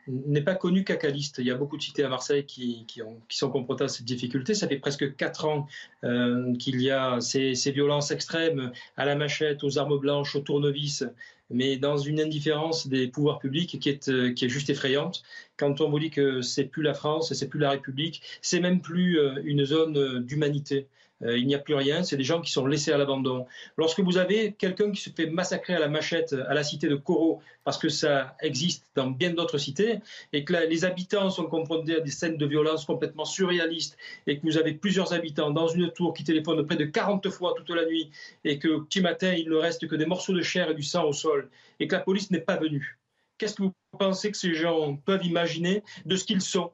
n'est 0.06 0.42
pas 0.42 0.54
connue 0.54 0.84
qu'à 0.84 0.94
Caliste. 0.94 1.38
Il 1.38 1.46
y 1.46 1.50
a 1.50 1.56
beaucoup 1.56 1.76
de 1.76 1.82
cités 1.82 2.04
à 2.04 2.08
Marseille 2.08 2.46
qui, 2.46 2.86
sont 3.30 3.50
confrontées 3.50 3.82
à 3.82 3.88
cette 3.88 4.04
difficulté. 4.04 4.54
Ça 4.54 4.68
fait 4.68 4.78
presque 4.78 5.16
quatre 5.16 5.44
ans 5.44 5.66
euh, 6.04 6.54
qu'il 6.54 6.80
y 6.80 6.92
a 6.92 7.20
ces, 7.20 7.52
violences 7.72 8.12
extrêmes 8.12 8.70
à 8.96 9.04
la 9.04 9.16
machette, 9.16 9.64
aux 9.64 9.76
armes 9.76 9.98
blanches, 9.98 10.36
aux 10.36 10.40
tournevis, 10.40 11.04
mais 11.50 11.76
dans 11.76 11.96
une 11.96 12.20
indifférence 12.20 12.86
des 12.86 13.08
pouvoirs 13.08 13.40
publics 13.40 13.80
qui 13.80 13.88
est, 13.88 14.08
euh, 14.08 14.32
qui 14.32 14.44
est 14.44 14.48
juste 14.48 14.70
effrayante. 14.70 15.24
Quand 15.56 15.80
on 15.80 15.90
vous 15.90 15.98
dit 15.98 16.10
que 16.10 16.42
c'est 16.42 16.66
plus 16.66 16.84
la 16.84 16.94
France, 16.94 17.32
c'est 17.32 17.48
plus 17.48 17.58
la 17.58 17.70
République, 17.70 18.22
c'est 18.40 18.60
même 18.60 18.82
plus 18.82 19.18
euh, 19.18 19.42
une 19.42 19.64
zone 19.64 20.20
d'humanité. 20.20 20.86
Euh, 21.24 21.38
il 21.38 21.46
n'y 21.46 21.54
a 21.54 21.58
plus 21.58 21.74
rien, 21.74 22.02
c'est 22.02 22.16
des 22.16 22.24
gens 22.24 22.40
qui 22.40 22.50
sont 22.50 22.66
laissés 22.66 22.92
à 22.92 22.98
l'abandon. 22.98 23.46
Lorsque 23.76 24.00
vous 24.00 24.18
avez 24.18 24.52
quelqu'un 24.52 24.90
qui 24.90 25.00
se 25.00 25.10
fait 25.10 25.26
massacrer 25.26 25.74
à 25.74 25.78
la 25.78 25.88
machette 25.88 26.34
à 26.48 26.54
la 26.54 26.62
cité 26.62 26.88
de 26.88 26.96
Coro, 26.96 27.40
parce 27.64 27.78
que 27.78 27.88
ça 27.88 28.36
existe 28.40 28.86
dans 28.94 29.08
bien 29.08 29.30
d'autres 29.30 29.58
cités, 29.58 30.00
et 30.32 30.44
que 30.44 30.52
les 30.52 30.84
habitants 30.84 31.30
sont 31.30 31.46
confrontés 31.46 31.96
à 31.96 32.00
des 32.00 32.10
scènes 32.10 32.36
de 32.36 32.46
violence 32.46 32.84
complètement 32.84 33.24
surréalistes, 33.24 33.96
et 34.26 34.38
que 34.38 34.42
vous 34.42 34.58
avez 34.58 34.74
plusieurs 34.74 35.12
habitants 35.12 35.50
dans 35.50 35.68
une 35.68 35.90
tour 35.90 36.14
qui 36.14 36.24
téléphonent 36.24 36.66
près 36.66 36.76
de 36.76 36.84
40 36.84 37.28
fois 37.30 37.54
toute 37.56 37.70
la 37.70 37.86
nuit, 37.86 38.10
et 38.44 38.58
que 38.58 38.80
petit 38.80 39.00
matin, 39.00 39.32
il 39.32 39.48
ne 39.48 39.56
reste 39.56 39.86
que 39.88 39.96
des 39.96 40.06
morceaux 40.06 40.34
de 40.34 40.42
chair 40.42 40.70
et 40.70 40.74
du 40.74 40.82
sang 40.82 41.04
au 41.04 41.12
sol, 41.12 41.50
et 41.80 41.88
que 41.88 41.94
la 41.94 42.00
police 42.00 42.30
n'est 42.30 42.40
pas 42.40 42.56
venue. 42.56 42.98
Qu'est-ce 43.38 43.56
que 43.56 43.62
vous 43.62 43.72
pensez 43.98 44.30
que 44.30 44.36
ces 44.36 44.54
gens 44.54 44.96
peuvent 44.96 45.24
imaginer 45.24 45.82
de 46.04 46.16
ce 46.16 46.24
qu'ils 46.24 46.40
sont? 46.40 46.70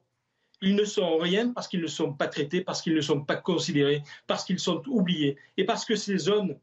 Ils 0.63 0.75
ne 0.75 0.85
sont 0.85 1.19
rien 1.19 1.53
parce 1.53 1.69
qu'ils 1.69 1.81
ne 1.81 1.87
sont 1.87 2.13
pas 2.13 2.29
traités, 2.29 2.61
parce 2.61 2.83
qu'ils 2.83 2.95
ne 2.95 3.01
sont 3.01 3.23
pas 3.23 3.37
considérés, 3.37 4.03
parce 4.27 4.45
qu'ils 4.45 4.59
sont 4.59 4.83
oubliés 4.87 5.37
et 5.57 5.65
parce 5.65 5.85
que 5.85 5.97
ces 5.97 6.19
zones 6.19 6.59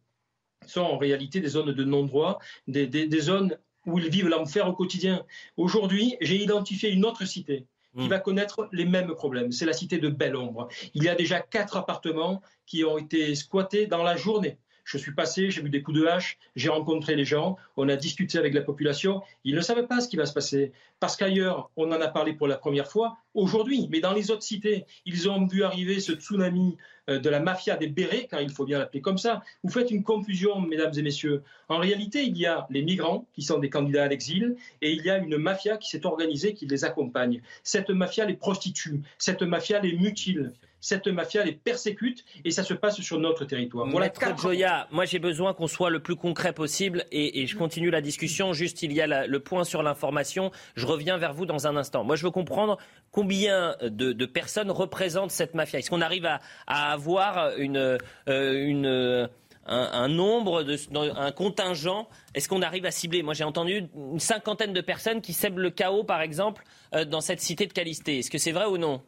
sont 0.66 0.82
en 0.82 0.98
réalité 0.98 1.40
des 1.40 1.50
zones 1.50 1.74
de 1.74 1.84
non-droit, 1.84 2.40
des, 2.68 3.20
zones 3.20 3.58
où 3.86 4.00
ils 4.00 4.10
vivent 4.10 4.28
l'enfer 4.28 4.68
au 4.68 4.74
quotidien. 4.74 5.26
Aujourd'hui, 5.56 6.18
j'ai 6.22 6.42
identifié 6.42 6.92
une 6.92 7.06
autre 7.06 7.26
cité 7.26 7.66
qui 7.98 8.06
hmm. 8.06 8.10
va 8.10 8.20
connaître 8.20 8.68
les 8.72 8.86
mêmes 8.86 9.14
problèmes. 9.14 9.52
C'est 9.52 9.66
la 9.66 9.74
cité 9.74 9.98
de 9.98 10.10
Belle-Ombre. 10.10 10.68
Il 10.94 11.04
y 11.04 11.10
a 11.10 11.16
déjà 11.16 11.40
quatre 11.40 11.78
appartements 11.78 12.42
qui 12.66 12.84
ont 12.84 12.98
été 12.98 13.34
squattés 13.34 13.88
dans 13.88 14.04
la 14.04 14.18
journée. 14.18 14.58
Je 14.88 14.98
suis 14.98 15.12
passé, 15.12 15.52
j'ai 15.52 15.62
vu 15.62 15.70
des 15.70 15.82
coups 15.82 16.00
de 16.00 16.06
hache, 16.06 16.38
j'ai 16.56 16.70
rencontré 16.70 17.18
les 17.18 17.26
gens, 17.26 17.58
on 17.76 17.90
a 17.90 17.98
discuté 17.98 18.38
avec 18.38 18.54
la 18.54 18.62
population. 18.62 19.22
Ils 19.44 19.54
ne 19.54 19.60
savaient 19.60 19.86
pas 19.86 20.00
ce 20.00 20.08
qui 20.08 20.16
va 20.16 20.26
se 20.26 20.32
passer. 20.32 20.72
Parce 21.02 21.18
qu'ailleurs, 21.18 21.70
on 21.76 21.92
en 21.92 22.00
a 22.00 22.08
parlé 22.08 22.32
pour 22.32 22.48
la 22.48 22.56
première 22.56 22.88
fois 22.88 23.18
aujourd'hui, 23.34 23.90
mais 23.92 24.00
dans 24.00 24.14
les 24.14 24.32
autres 24.32 24.44
cités, 24.44 24.86
ils 25.06 25.30
ont 25.30 25.46
vu 25.46 25.64
arriver 25.64 26.00
ce 26.00 26.14
tsunami 26.14 26.78
euh, 27.10 27.20
de 27.20 27.30
la 27.30 27.42
mafia 27.42 27.76
des 27.76 27.88
bérets, 27.88 28.28
car 28.32 28.42
il 28.42 28.50
faut 28.50 28.64
bien 28.64 28.80
l'appeler 28.80 29.02
comme 29.02 29.18
ça. 29.18 29.44
Vous 29.62 29.70
faites 29.70 29.92
une 29.92 30.04
confusion, 30.04 30.62
mesdames 30.62 30.94
et 30.96 31.02
messieurs. 31.02 31.44
En 31.68 31.80
réalité, 31.80 32.24
il 32.24 32.38
y 32.38 32.46
a 32.46 32.66
les 32.70 32.82
migrants 32.82 33.26
qui 33.34 33.42
sont 33.42 33.60
des 33.60 33.70
candidats 33.70 34.06
à 34.06 34.08
l'exil 34.08 34.56
et 34.82 34.94
il 34.94 35.04
y 35.04 35.10
a 35.10 35.18
une 35.18 35.36
mafia 35.36 35.76
qui 35.76 35.90
s'est 35.90 36.06
organisée, 36.06 36.54
qui 36.54 36.66
les 36.66 36.86
accompagne. 36.86 37.42
Cette 37.64 37.90
mafia 37.90 38.24
les 38.24 38.36
prostitue, 38.36 39.02
cette 39.18 39.42
mafia 39.42 39.82
les 39.82 39.98
mutile, 39.98 40.54
cette 40.88 41.08
mafia 41.08 41.44
les 41.44 41.52
persécute 41.52 42.24
et 42.46 42.52
ça 42.52 42.64
se 42.64 42.74
passe 42.74 43.02
sur 43.02 43.20
notre 43.20 43.44
territoire. 43.44 43.86
Voilà 43.88 44.06
Maître 44.06 44.42
Joya, 44.42 44.88
moi 44.90 45.04
j'ai 45.04 45.20
besoin 45.20 45.54
qu'on 45.54 45.68
soit 45.68 45.90
le 45.90 46.00
plus 46.00 46.16
concret 46.16 46.54
possible 46.54 47.04
et, 47.12 47.46
je 47.46 47.58
continue 47.58 47.90
la 47.90 48.00
discussion. 48.00 48.54
Juste, 48.54 48.84
il 48.84 48.94
y 48.94 49.02
a 49.02 49.28
le 49.28 49.40
point 49.42 49.66
sur 49.66 49.84
l'information. 49.84 50.50
Je 50.76 50.86
reviens 50.86 51.18
vers 51.18 51.34
vous 51.34 51.46
dans 51.46 51.68
un 51.68 51.76
instant. 51.76 52.06
Moi 52.06 52.16
je 52.16 52.24
veux 52.24 52.32
comprendre 52.32 52.78
combien 53.12 53.76
de, 53.82 54.26
personnes 54.26 54.72
représentent 54.72 55.32
cette 55.32 55.56
mafia. 55.56 55.80
Est-ce 55.80 55.90
qu'on 55.90 56.00
arrive 56.00 56.26
à, 56.26 56.40
avoir 56.68 57.58
une, 57.58 57.98
euh, 58.30 58.66
une 58.66 59.30
un, 59.66 60.08
nombre, 60.08 60.64
de, 60.64 60.78
un 61.18 61.32
contingent? 61.34 62.08
Est-ce 62.34 62.48
qu'on 62.48 62.62
arrive 62.62 62.86
à 62.86 62.92
cibler? 62.92 63.24
Moi, 63.24 63.34
j'ai 63.34 63.44
entendu 63.44 63.90
une 63.94 64.20
cinquantaine 64.20 64.72
de 64.72 64.82
personnes 64.82 65.22
qui 65.22 65.34
sèment 65.34 65.60
le 65.60 65.70
chaos, 65.70 66.04
par 66.04 66.22
exemple, 66.22 66.64
euh, 66.94 67.04
dans 67.04 67.22
cette 67.22 67.42
cité 67.42 67.66
de 67.68 67.74
Calisté. 67.74 68.20
Est-ce 68.20 68.32
que 68.32 68.38
c'est 68.38 68.54
vrai 68.54 68.66
ou 68.66 68.78
non? 68.78 69.02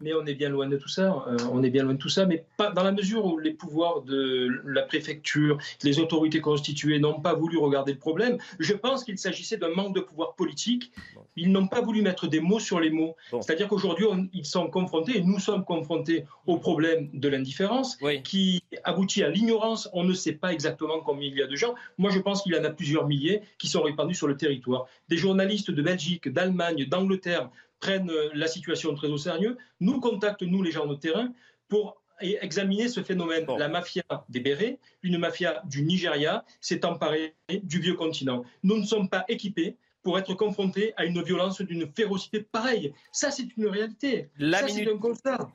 Mais 0.00 0.14
on 0.14 0.24
est 0.26 0.34
bien 0.34 0.48
loin 0.48 0.68
de 0.68 0.76
tout 0.76 0.88
ça. 0.88 1.24
Euh, 1.28 1.36
on 1.52 1.62
est 1.62 1.70
bien 1.70 1.84
loin 1.84 1.94
de 1.94 1.98
tout 1.98 2.08
ça, 2.08 2.26
mais 2.26 2.44
pas 2.56 2.70
dans 2.70 2.82
la 2.82 2.92
mesure 2.92 3.24
où 3.24 3.38
les 3.38 3.52
pouvoirs 3.52 4.02
de 4.02 4.60
la 4.64 4.82
préfecture, 4.82 5.58
les 5.82 5.98
autorités 5.98 6.40
constituées 6.40 6.98
n'ont 6.98 7.20
pas 7.20 7.34
voulu 7.34 7.58
regarder 7.58 7.92
le 7.92 7.98
problème. 7.98 8.38
Je 8.58 8.74
pense 8.74 9.04
qu'il 9.04 9.18
s'agissait 9.18 9.56
d'un 9.56 9.74
manque 9.74 9.94
de 9.94 10.00
pouvoir 10.00 10.34
politique. 10.34 10.92
Ils 11.36 11.50
n'ont 11.50 11.68
pas 11.68 11.80
voulu 11.80 12.02
mettre 12.02 12.26
des 12.26 12.40
mots 12.40 12.60
sur 12.60 12.80
les 12.80 12.90
mots. 12.90 13.16
C'est-à-dire 13.40 13.68
qu'aujourd'hui, 13.68 14.06
ils 14.32 14.44
sont 14.44 14.68
confrontés, 14.68 15.18
et 15.18 15.22
nous 15.22 15.38
sommes 15.38 15.64
confrontés 15.64 16.24
au 16.46 16.58
problème 16.58 17.08
de 17.12 17.28
l'indifférence, 17.28 17.98
qui 18.24 18.62
aboutit 18.84 19.22
à 19.22 19.30
l'ignorance. 19.30 19.88
On 19.92 20.04
ne 20.04 20.12
sait 20.12 20.32
pas 20.32 20.52
exactement 20.52 21.00
combien 21.00 21.28
il 21.28 21.36
y 21.36 21.42
a 21.42 21.46
de 21.46 21.56
gens. 21.56 21.74
Moi, 21.98 22.10
je 22.10 22.20
pense 22.20 22.42
qu'il 22.42 22.54
y 22.54 22.58
en 22.58 22.64
a 22.64 22.70
plusieurs 22.70 23.06
milliers 23.06 23.42
qui 23.58 23.68
sont 23.68 23.82
répandus 23.82 24.14
sur 24.14 24.28
le 24.28 24.36
territoire. 24.36 24.86
Des 25.08 25.16
journalistes 25.16 25.70
de 25.70 25.82
Belgique, 25.82 26.28
d'Allemagne, 26.28 26.86
d'Angleterre 26.86 27.50
prennent 27.80 28.10
euh, 28.10 28.30
la 28.34 28.46
situation 28.46 28.94
très 28.94 29.08
au 29.08 29.18
sérieux, 29.18 29.56
nous 29.80 30.00
contactent, 30.00 30.42
nous 30.42 30.62
les 30.62 30.72
gens 30.72 30.86
de 30.86 30.94
terrain, 30.94 31.32
pour 31.68 32.02
examiner 32.20 32.88
ce 32.88 33.02
phénomène. 33.02 33.46
La 33.58 33.68
mafia 33.68 34.02
des 34.28 34.40
Bérets, 34.40 34.78
une 35.02 35.18
mafia 35.18 35.62
du 35.66 35.82
Nigeria, 35.82 36.44
s'est 36.60 36.84
emparée 36.84 37.34
du 37.62 37.80
vieux 37.80 37.94
continent. 37.94 38.42
Nous 38.62 38.78
ne 38.78 38.84
sommes 38.84 39.08
pas 39.08 39.24
équipés 39.28 39.76
pour 40.02 40.20
être 40.20 40.34
confrontés 40.34 40.94
à 40.96 41.04
une 41.04 41.20
violence 41.20 41.60
d'une 41.60 41.92
férocité 41.92 42.40
pareille. 42.40 42.94
Ça, 43.10 43.32
c'est 43.32 43.48
une 43.56 43.66
réalité. 43.66 44.30
La, 44.38 44.62
minute, 44.62 44.88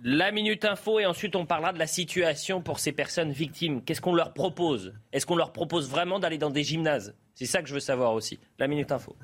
la 0.03 0.31
minute 0.34 0.65
info, 0.65 0.99
et 0.99 1.06
ensuite 1.06 1.38
on 1.38 1.45
parlera 1.45 1.72
de 1.72 1.80
la 1.80 1.88
situation 1.88 2.61
pour 2.61 2.81
ces 2.81 2.91
personnes 2.91 3.31
victimes. 3.31 3.81
Qu'est-ce 3.81 4.02
qu'on 4.02 4.14
leur 4.14 4.34
propose? 4.34 4.93
Est-ce 5.14 5.26
qu'on 5.26 5.38
leur 5.38 5.53
propose 5.53 5.89
vraiment 5.89 6.19
d'aller 6.19 6.38
dans 6.38 6.49
des 6.49 6.64
gymnases? 6.64 7.15
C'est 7.34 7.45
ça 7.45 7.61
que 7.61 7.69
je 7.69 7.73
veux 7.73 7.80
savoir 7.80 8.14
aussi. 8.14 8.39
La 8.60 8.68
minute 8.68 8.91
info. 8.91 9.15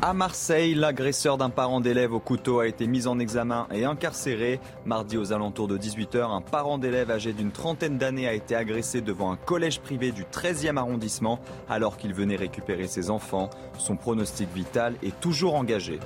À 0.00 0.14
Marseille, 0.14 0.76
l'agresseur 0.76 1.38
d'un 1.38 1.50
parent 1.50 1.80
d'élève 1.80 2.12
au 2.12 2.20
couteau 2.20 2.60
a 2.60 2.68
été 2.68 2.86
mis 2.86 3.08
en 3.08 3.18
examen 3.18 3.66
et 3.72 3.84
incarcéré. 3.84 4.60
Mardi 4.86 5.16
aux 5.16 5.32
alentours 5.32 5.66
de 5.66 5.76
18h, 5.76 6.22
un 6.22 6.40
parent 6.40 6.78
d'élève 6.78 7.10
âgé 7.10 7.32
d'une 7.32 7.50
trentaine 7.50 7.98
d'années 7.98 8.28
a 8.28 8.32
été 8.32 8.54
agressé 8.54 9.00
devant 9.00 9.32
un 9.32 9.36
collège 9.36 9.80
privé 9.80 10.12
du 10.12 10.22
13e 10.22 10.76
arrondissement 10.76 11.40
alors 11.68 11.96
qu'il 11.96 12.14
venait 12.14 12.36
récupérer 12.36 12.86
ses 12.86 13.10
enfants. 13.10 13.50
Son 13.76 13.96
pronostic 13.96 14.48
vital 14.54 14.94
est 15.02 15.18
toujours 15.18 15.56
engagé. 15.56 15.98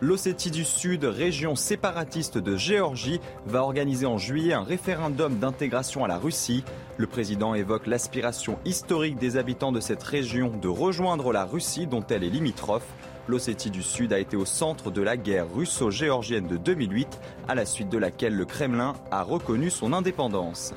L'Ossétie 0.00 0.50
du 0.50 0.64
Sud, 0.64 1.04
région 1.04 1.56
séparatiste 1.56 2.38
de 2.38 2.56
Géorgie, 2.56 3.20
va 3.44 3.62
organiser 3.62 4.06
en 4.06 4.16
juillet 4.16 4.54
un 4.54 4.62
référendum 4.62 5.36
d'intégration 5.38 6.06
à 6.06 6.08
la 6.08 6.16
Russie. 6.16 6.64
Le 6.96 7.06
président 7.06 7.54
évoque 7.54 7.86
l'aspiration 7.86 8.58
historique 8.64 9.18
des 9.18 9.36
habitants 9.36 9.72
de 9.72 9.80
cette 9.80 10.02
région 10.02 10.52
de 10.60 10.68
rejoindre 10.68 11.34
la 11.34 11.44
Russie 11.44 11.86
dont 11.86 12.04
elle 12.08 12.24
est 12.24 12.30
limitrophe. 12.30 12.86
L'Ossétie 13.28 13.70
du 13.70 13.82
Sud 13.82 14.12
a 14.12 14.20
été 14.20 14.36
au 14.36 14.44
centre 14.44 14.92
de 14.92 15.02
la 15.02 15.16
guerre 15.16 15.52
russo-géorgienne 15.52 16.46
de 16.46 16.56
2008, 16.56 17.18
à 17.48 17.56
la 17.56 17.66
suite 17.66 17.88
de 17.88 17.98
laquelle 17.98 18.34
le 18.34 18.44
Kremlin 18.44 18.94
a 19.10 19.22
reconnu 19.22 19.70
son 19.70 19.92
indépendance. 19.92 20.72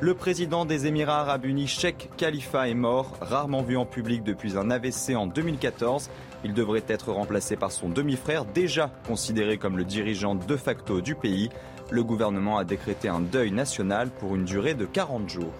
Le 0.00 0.14
président 0.14 0.64
des 0.64 0.86
Émirats 0.86 1.20
arabes 1.20 1.44
unis, 1.44 1.66
Sheikh 1.66 2.08
Khalifa, 2.16 2.70
est 2.70 2.74
mort, 2.74 3.18
rarement 3.20 3.60
vu 3.60 3.76
en 3.76 3.84
public 3.84 4.22
depuis 4.22 4.56
un 4.56 4.70
AVC 4.70 5.14
en 5.14 5.26
2014. 5.26 6.08
Il 6.42 6.54
devrait 6.54 6.84
être 6.88 7.12
remplacé 7.12 7.54
par 7.54 7.70
son 7.70 7.90
demi-frère, 7.90 8.46
déjà 8.46 8.90
considéré 9.06 9.58
comme 9.58 9.76
le 9.76 9.84
dirigeant 9.84 10.34
de 10.34 10.56
facto 10.56 11.02
du 11.02 11.14
pays. 11.14 11.50
Le 11.90 12.02
gouvernement 12.02 12.56
a 12.56 12.64
décrété 12.64 13.08
un 13.08 13.20
deuil 13.20 13.50
national 13.50 14.08
pour 14.08 14.36
une 14.36 14.46
durée 14.46 14.72
de 14.72 14.86
40 14.86 15.28
jours. 15.28 15.52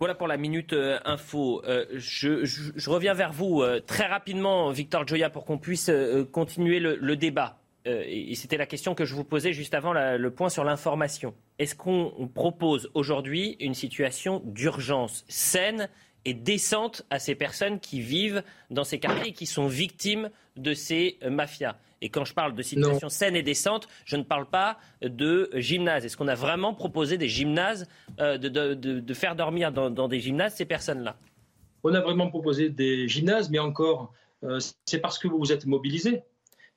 Voilà 0.00 0.14
pour 0.14 0.28
la 0.28 0.38
minute 0.38 0.72
euh, 0.72 0.98
info. 1.04 1.62
Euh, 1.66 1.84
je, 1.92 2.88
reviens 2.88 3.12
vers 3.12 3.34
vous 3.34 3.60
euh, 3.60 3.80
très 3.80 4.06
rapidement, 4.06 4.70
Victor 4.70 5.06
Joya, 5.06 5.28
pour 5.28 5.44
qu'on 5.44 5.58
puisse 5.58 5.90
continuer 6.32 6.80
le, 6.80 7.16
débat. 7.16 7.58
c'était 7.84 8.56
la 8.56 8.64
question 8.64 8.94
que 8.94 9.04
je 9.04 9.14
vous 9.14 9.24
posais 9.24 9.52
juste 9.52 9.74
avant 9.74 9.92
le 9.92 10.30
point 10.30 10.48
sur 10.48 10.64
l'information. 10.64 11.34
Est-ce 11.58 11.74
qu'on 11.74 12.30
propose 12.34 12.90
aujourd'hui 12.94 13.58
une 13.60 13.74
situation 13.74 14.40
d'urgence 14.46 15.26
saine 15.28 15.90
et 16.24 16.32
décente 16.32 17.04
à 17.10 17.18
ces 17.18 17.34
personnes 17.34 17.78
qui 17.78 18.00
vivent 18.00 18.42
dans 18.70 18.84
ces 18.84 18.98
quartiers 18.98 19.28
et 19.28 19.32
qui 19.34 19.44
sont 19.44 19.66
victimes 19.66 20.30
de 20.56 20.72
ces 20.72 21.18
mafias? 21.28 21.76
Et 22.02 22.08
quand 22.08 22.24
je 22.24 22.34
parle 22.34 22.54
de 22.54 22.62
situation 22.62 23.08
saine 23.08 23.36
et 23.36 23.42
décente, 23.42 23.88
je 24.04 24.16
ne 24.16 24.22
parle 24.22 24.46
pas 24.46 24.78
de 25.02 25.50
gymnase. 25.54 26.04
Est-ce 26.04 26.16
qu'on 26.16 26.28
a 26.28 26.34
vraiment 26.34 26.74
proposé 26.74 27.18
des 27.18 27.28
gymnases, 27.28 27.88
euh, 28.20 28.38
de, 28.38 29.14
faire 29.14 29.36
dormir 29.36 29.72
dans, 29.72 30.08
des 30.08 30.20
gymnases 30.20 30.54
ces 30.54 30.64
personnes-là? 30.64 31.16
On 31.82 31.94
a 31.94 32.00
vraiment 32.00 32.28
proposé 32.28 32.68
des 32.68 33.08
gymnases, 33.08 33.50
mais 33.50 33.58
encore, 33.58 34.12
euh, 34.44 34.58
c'est 34.86 35.00
parce 35.00 35.18
que 35.18 35.28
vous 35.28 35.38
vous 35.38 35.52
êtes 35.52 35.66
mobilisés 35.66 36.22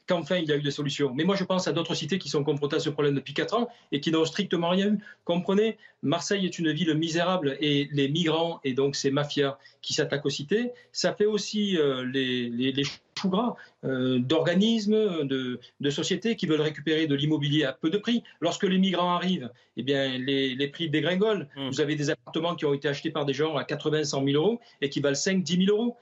qu'enfin 0.08 0.38
il 0.38 0.48
y 0.48 0.52
a 0.52 0.58
eu 0.58 0.62
des 0.62 0.72
solutions. 0.72 1.14
Mais 1.14 1.24
moi 1.24 1.36
je 1.36 1.44
pense 1.44 1.68
à 1.68 1.72
d'autres 1.72 1.96
cités 1.96 2.20
qui 2.20 2.30
sont 2.30 2.44
confrontées 2.44 2.78
à 2.78 2.80
ce 2.80 2.90
problème 2.90 3.16
depuis 3.16 3.34
4 3.34 3.56
ans 3.56 3.70
et 3.92 4.00
qui 4.00 4.12
n'ont 4.12 4.26
strictement 4.26 4.70
rien 4.70 4.94
eu. 4.94 5.00
Comprenez, 5.26 5.78
Marseille 6.02 6.46
est 6.46 6.60
une 6.60 6.72
ville 6.72 6.94
misérable 6.96 7.58
et 7.60 7.90
les 7.92 8.10
migrants 8.10 8.60
et 8.64 8.74
donc 8.74 8.96
ces 8.96 9.12
mafias 9.12 9.58
qui 9.82 9.94
s'attaquent 9.94 10.26
aux 10.26 10.30
cités, 10.30 10.72
ça 10.92 11.14
fait 11.14 11.26
aussi 11.26 11.78
euh, 11.78 12.06
les, 12.06 12.50
les, 12.50 12.84
choux 12.84 13.30
gras 13.30 13.56
euh, 13.84 14.18
d'organismes, 14.18 15.28
de, 15.28 15.60
sociétés 15.90 16.36
qui 16.36 16.48
veulent 16.48 16.62
récupérer 16.62 17.06
de 17.06 17.16
l'immobilier 17.16 17.66
à 17.66 17.74
peu 17.74 17.90
de 17.90 17.98
prix. 17.98 18.24
Lorsque 18.40 18.64
les 18.64 18.78
migrants 18.78 19.16
arrivent, 19.16 19.52
eh 19.78 19.84
bien, 19.84 20.18
les, 20.18 20.56
les 20.56 20.68
prix 20.70 20.90
dégringolent. 20.90 21.48
Mmh. 21.56 21.68
Vous 21.68 21.82
avez 21.82 21.96
des 21.96 22.10
appartements 22.10 22.56
qui 22.56 22.66
ont 22.66 22.74
été 22.74 22.88
achetés 22.88 23.12
par 23.12 23.26
des 23.26 23.34
gens 23.34 23.56
à 23.58 23.66
80, 23.66 24.06
100 24.06 24.26
000 24.26 24.42
euros 24.42 24.60
et 24.82 24.90
qui 24.90 25.02
valent 25.02 25.16
5, 25.16 25.44
10 25.44 25.66
000 25.66 25.78
euros 25.78 25.98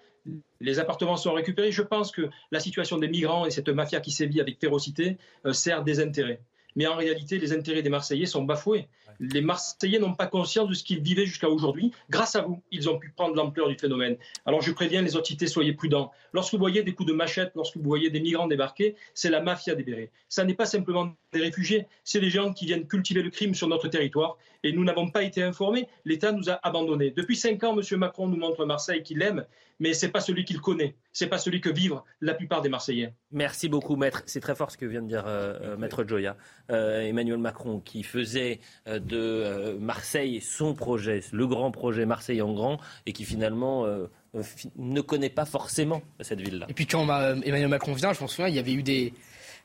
les 0.60 0.80
appartements 0.80 1.18
sont 1.18 1.34
récupérés. 1.34 1.72
Je 1.72 1.81
pense 1.81 2.11
que 2.11 2.30
la 2.52 2.60
situation 2.60 2.98
des 2.98 3.07
migrants 3.07 3.45
et 3.45 3.52
cette 3.52 3.69
mafia 3.69 3.99
qui 3.99 4.11
sévit 4.11 4.41
avec 4.41 4.60
férocité 4.60 5.18
euh, 5.45 5.53
sert 5.53 5.84
des 5.84 5.99
intérêts. 5.99 6.41
Mais 6.76 6.88
en 6.88 6.95
réalité, 6.95 7.38
les 7.38 7.52
intérêts 7.53 7.81
des 7.81 7.89
Marseillais 7.89 8.26
sont 8.26 8.43
bafoués. 8.43 8.88
Les 9.19 9.41
Marseillais 9.41 9.99
n'ont 9.99 10.13
pas 10.13 10.27
conscience 10.27 10.69
de 10.69 10.73
ce 10.73 10.83
qu'ils 10.83 11.01
vivaient 11.01 11.25
jusqu'à 11.25 11.49
aujourd'hui. 11.49 11.91
Grâce 12.09 12.35
à 12.35 12.41
vous, 12.41 12.61
ils 12.71 12.89
ont 12.89 12.97
pu 12.97 13.09
prendre 13.09 13.35
l'ampleur 13.35 13.67
du 13.67 13.77
phénomène. 13.77 14.17
Alors 14.45 14.61
je 14.61 14.71
préviens 14.71 15.01
les 15.01 15.11
cités, 15.23 15.47
soyez 15.47 15.73
prudents. 15.73 16.11
Lorsque 16.33 16.53
vous 16.53 16.59
voyez 16.59 16.83
des 16.83 16.93
coups 16.93 17.09
de 17.09 17.13
machette, 17.13 17.51
lorsque 17.55 17.77
vous 17.77 17.83
voyez 17.83 18.09
des 18.09 18.19
migrants 18.19 18.47
débarquer, 18.47 18.95
c'est 19.13 19.29
la 19.29 19.41
mafia 19.41 19.75
des 19.75 19.83
bérets. 19.83 20.11
Ça 20.29 20.43
n'est 20.43 20.53
pas 20.53 20.65
simplement 20.65 21.13
des 21.33 21.39
réfugiés, 21.39 21.88
c'est 22.03 22.19
des 22.19 22.29
gens 22.29 22.53
qui 22.53 22.65
viennent 22.65 22.88
cultiver 22.88 23.21
le 23.21 23.29
crime 23.29 23.53
sur 23.53 23.67
notre 23.67 23.88
territoire. 23.88 24.38
Et 24.63 24.71
nous 24.71 24.83
n'avons 24.83 25.09
pas 25.09 25.23
été 25.23 25.41
informés. 25.41 25.88
L'État 26.05 26.31
nous 26.31 26.49
a 26.49 26.59
abandonnés. 26.61 27.11
Depuis 27.11 27.35
cinq 27.35 27.63
ans, 27.63 27.77
M. 27.77 27.97
Macron 27.97 28.27
nous 28.27 28.38
montre 28.38 28.65
Marseille 28.65 29.01
qu'il 29.01 29.21
aime 29.21 29.45
mais 29.81 29.95
ce 29.95 30.05
n'est 30.05 30.11
pas 30.11 30.21
celui 30.21 30.45
qu'il 30.45 30.61
connaît, 30.61 30.95
ce 31.11 31.23
n'est 31.23 31.29
pas 31.29 31.39
celui 31.39 31.59
que 31.59 31.69
vivent 31.69 32.01
la 32.21 32.35
plupart 32.35 32.61
des 32.61 32.69
Marseillais. 32.69 33.15
Merci 33.31 33.67
beaucoup, 33.67 33.95
Maître. 33.95 34.21
C'est 34.27 34.39
très 34.39 34.53
fort 34.53 34.69
ce 34.69 34.77
que 34.77 34.85
vient 34.85 35.01
de 35.01 35.07
dire 35.07 35.25
euh, 35.25 35.57
euh, 35.59 35.77
Maître 35.77 36.05
Joya. 36.07 36.38
Euh, 36.69 37.01
Emmanuel 37.01 37.39
Macron, 37.39 37.79
qui 37.79 38.03
faisait 38.03 38.59
de 39.07 39.78
Marseille 39.80 40.41
son 40.41 40.73
projet, 40.73 41.22
le 41.32 41.48
grand 41.48 41.72
projet 41.72 42.06
Marseille 42.06 42.41
en 42.41 42.53
grand, 42.53 42.80
et 43.06 43.14
qui 43.14 43.26
finalement 43.26 43.86
ne 44.78 45.02
connaît 45.02 45.30
pas 45.30 45.45
forcément 45.45 46.02
cette 46.19 46.41
ville-là. 46.41 46.65
Et 46.69 46.73
puis 46.73 46.86
quand 46.86 47.03
Emmanuel 47.03 47.68
Macron 47.68 47.94
vient, 47.94 48.14
je 48.14 48.22
me 48.22 48.28
souviens, 48.28 48.48
il 48.48 48.56
y 48.56 48.60
avait 48.60 48.73
eu 48.73 48.84
des, 48.84 49.14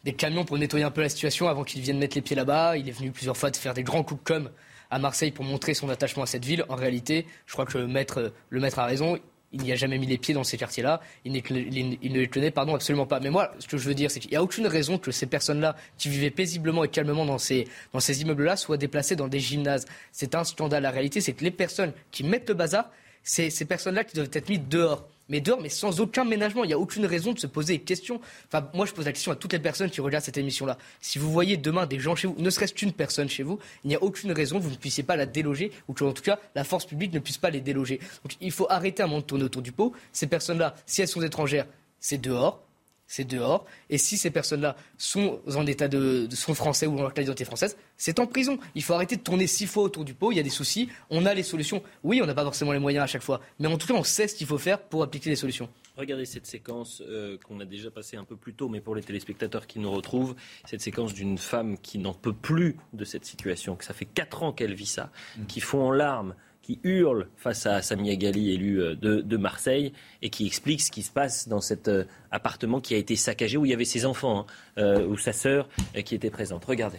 des 0.04 0.12
camions 0.12 0.44
pour 0.44 0.58
nettoyer 0.58 0.84
un 0.84 0.90
peu 0.90 1.02
la 1.02 1.08
situation 1.08 1.48
avant 1.48 1.64
qu'il 1.64 1.82
vienne 1.82 1.98
mettre 1.98 2.16
les 2.16 2.22
pieds 2.22 2.36
là-bas. 2.36 2.76
Il 2.76 2.88
est 2.88 2.92
venu 2.92 3.10
plusieurs 3.10 3.36
fois 3.36 3.50
de 3.50 3.56
faire 3.56 3.74
des 3.74 3.82
grands 3.82 4.02
coups 4.02 4.22
de 4.22 4.26
com' 4.26 4.50
à 4.90 4.98
Marseille 4.98 5.32
pour 5.32 5.44
montrer 5.44 5.74
son 5.74 5.88
attachement 5.88 6.22
à 6.22 6.26
cette 6.26 6.44
ville. 6.44 6.64
En 6.68 6.76
réalité, 6.76 7.26
je 7.46 7.52
crois 7.52 7.66
que 7.66 7.78
le 7.78 7.86
maître, 7.86 8.32
le 8.50 8.60
maître 8.60 8.78
a 8.78 8.86
raison 8.86 9.18
il 9.56 9.64
n'y 9.64 9.72
a 9.72 9.76
jamais 9.76 9.98
mis 9.98 10.06
les 10.06 10.18
pieds 10.18 10.34
dans 10.34 10.44
ces 10.44 10.56
quartiers-là. 10.56 11.00
Il, 11.24 11.32
ne 11.32 12.18
les 12.18 12.28
connaît 12.28 12.50
pardon, 12.50 12.74
absolument 12.74 13.06
pas. 13.06 13.20
Mais 13.20 13.30
moi, 13.30 13.52
ce 13.58 13.66
que 13.66 13.76
je 13.76 13.88
veux 13.88 13.94
dire, 13.94 14.10
c'est 14.10 14.20
qu'il 14.20 14.30
n'y 14.30 14.36
a 14.36 14.42
aucune 14.42 14.66
raison 14.66 14.98
que 14.98 15.10
ces 15.10 15.26
personnes-là, 15.26 15.76
qui 15.98 16.08
vivaient 16.08 16.30
paisiblement 16.30 16.84
et 16.84 16.88
calmement 16.88 17.24
dans 17.24 17.38
ces, 17.38 17.66
dans 17.92 18.00
ces 18.00 18.22
immeubles-là, 18.22 18.56
soient 18.56 18.76
déplacées 18.76 19.16
dans 19.16 19.28
des 19.28 19.40
gymnases. 19.40 19.86
C'est 20.12 20.34
un 20.34 20.44
scandale. 20.44 20.82
La 20.82 20.90
réalité, 20.90 21.20
c'est 21.20 21.32
que 21.32 21.44
les 21.44 21.50
personnes 21.50 21.92
qui 22.10 22.24
mettent 22.24 22.48
le 22.48 22.54
bazar, 22.54 22.90
c'est 23.22 23.50
ces 23.50 23.64
personnes-là 23.64 24.04
qui 24.04 24.14
doivent 24.14 24.30
être 24.32 24.48
mises 24.48 24.60
dehors 24.68 25.08
mais 25.28 25.40
dehors, 25.40 25.60
mais 25.60 25.68
sans 25.68 26.00
aucun 26.00 26.24
ménagement. 26.24 26.64
Il 26.64 26.68
n'y 26.68 26.72
a 26.72 26.78
aucune 26.78 27.06
raison 27.06 27.32
de 27.32 27.38
se 27.38 27.46
poser 27.46 27.78
des 27.78 27.84
questions. 27.84 28.20
Enfin, 28.46 28.68
moi, 28.74 28.86
je 28.86 28.92
pose 28.92 29.04
la 29.04 29.12
question 29.12 29.32
à 29.32 29.36
toutes 29.36 29.52
les 29.52 29.58
personnes 29.58 29.90
qui 29.90 30.00
regardent 30.00 30.24
cette 30.24 30.38
émission-là. 30.38 30.78
Si 31.00 31.18
vous 31.18 31.30
voyez 31.30 31.56
demain 31.56 31.86
des 31.86 31.98
gens 31.98 32.14
chez 32.14 32.28
vous, 32.28 32.36
ne 32.38 32.50
serait-ce 32.50 32.74
qu'une 32.74 32.92
personne 32.92 33.28
chez 33.28 33.42
vous, 33.42 33.58
il 33.84 33.88
n'y 33.88 33.96
a 33.96 34.02
aucune 34.02 34.32
raison 34.32 34.58
que 34.58 34.64
vous 34.64 34.70
ne 34.70 34.76
puissiez 34.76 35.02
pas 35.02 35.16
la 35.16 35.26
déloger, 35.26 35.72
ou 35.88 35.92
que, 35.92 36.04
en 36.04 36.12
tout 36.12 36.22
cas, 36.22 36.38
la 36.54 36.64
force 36.64 36.86
publique 36.86 37.12
ne 37.12 37.18
puisse 37.18 37.38
pas 37.38 37.50
les 37.50 37.60
déloger. 37.60 37.98
Donc, 38.24 38.36
il 38.40 38.52
faut 38.52 38.66
arrêter 38.70 39.02
un 39.02 39.06
moment 39.06 39.20
de 39.20 39.26
tourner 39.26 39.44
autour 39.44 39.62
du 39.62 39.72
pot. 39.72 39.92
Ces 40.12 40.26
personnes-là, 40.26 40.74
si 40.86 41.02
elles 41.02 41.08
sont 41.08 41.22
étrangères, 41.22 41.66
c'est 42.00 42.18
dehors 42.18 42.65
c'est 43.06 43.24
dehors. 43.24 43.64
Et 43.90 43.98
si 43.98 44.16
ces 44.16 44.30
personnes-là 44.30 44.76
sont 44.98 45.40
en 45.54 45.66
état 45.66 45.88
de, 45.88 46.28
sont 46.32 46.54
français 46.54 46.86
ou 46.86 46.98
en 46.98 47.02
leur 47.02 47.12
d'identité 47.12 47.44
française, 47.44 47.76
c'est 47.96 48.18
en 48.18 48.26
prison. 48.26 48.58
Il 48.74 48.82
faut 48.82 48.94
arrêter 48.94 49.16
de 49.16 49.22
tourner 49.22 49.46
six 49.46 49.66
fois 49.66 49.84
autour 49.84 50.04
du 50.04 50.14
pot. 50.14 50.32
Il 50.32 50.36
y 50.36 50.40
a 50.40 50.42
des 50.42 50.50
soucis. 50.50 50.88
On 51.10 51.24
a 51.26 51.34
les 51.34 51.42
solutions. 51.42 51.82
Oui, 52.02 52.20
on 52.22 52.26
n'a 52.26 52.34
pas 52.34 52.44
forcément 52.44 52.72
les 52.72 52.78
moyens 52.78 53.04
à 53.04 53.06
chaque 53.06 53.22
fois, 53.22 53.40
mais 53.58 53.68
en 53.68 53.78
tout 53.78 53.86
cas, 53.86 53.94
on 53.94 54.04
sait 54.04 54.28
ce 54.28 54.34
qu'il 54.34 54.46
faut 54.46 54.58
faire 54.58 54.80
pour 54.80 55.02
appliquer 55.02 55.30
les 55.30 55.36
solutions. 55.36 55.68
Regardez 55.96 56.26
cette 56.26 56.46
séquence 56.46 57.02
euh, 57.06 57.38
qu'on 57.38 57.58
a 57.60 57.64
déjà 57.64 57.90
passée 57.90 58.18
un 58.18 58.24
peu 58.24 58.36
plus 58.36 58.52
tôt, 58.52 58.68
mais 58.68 58.80
pour 58.80 58.94
les 58.94 59.02
téléspectateurs 59.02 59.66
qui 59.66 59.78
nous 59.78 59.90
retrouvent, 59.90 60.34
cette 60.66 60.82
séquence 60.82 61.14
d'une 61.14 61.38
femme 61.38 61.78
qui 61.78 61.98
n'en 61.98 62.12
peut 62.12 62.34
plus 62.34 62.76
de 62.92 63.04
cette 63.04 63.24
situation, 63.24 63.76
que 63.76 63.84
ça 63.84 63.94
fait 63.94 64.04
quatre 64.04 64.42
ans 64.42 64.52
qu'elle 64.52 64.74
vit 64.74 64.84
ça, 64.84 65.10
mm. 65.38 65.46
qui 65.46 65.60
fond 65.60 65.80
en 65.80 65.92
larmes, 65.92 66.34
qui 66.66 66.80
hurle 66.82 67.28
face 67.36 67.64
à 67.66 67.80
Samia 67.80 68.16
Gali, 68.16 68.52
élu 68.52 68.82
euh, 68.82 68.96
de, 68.96 69.36
Marseille, 69.36 69.92
et 70.20 70.30
qui 70.30 70.46
explique 70.46 70.82
ce 70.82 70.90
qui 70.90 71.02
se 71.04 71.12
passe 71.12 71.46
dans 71.46 71.60
cet 71.60 71.86
euh, 71.86 72.04
appartement 72.32 72.80
qui 72.80 72.94
a 72.94 72.96
été 72.96 73.14
saccagé, 73.14 73.56
où 73.56 73.64
il 73.64 73.70
y 73.70 73.74
avait 73.74 73.84
ses 73.84 74.04
enfants, 74.04 74.46
hein, 74.76 75.00
ou 75.02 75.16
sa 75.16 75.32
sœur 75.32 75.68
qui 76.04 76.16
était 76.16 76.30
présente. 76.30 76.64
Regardez. 76.64 76.98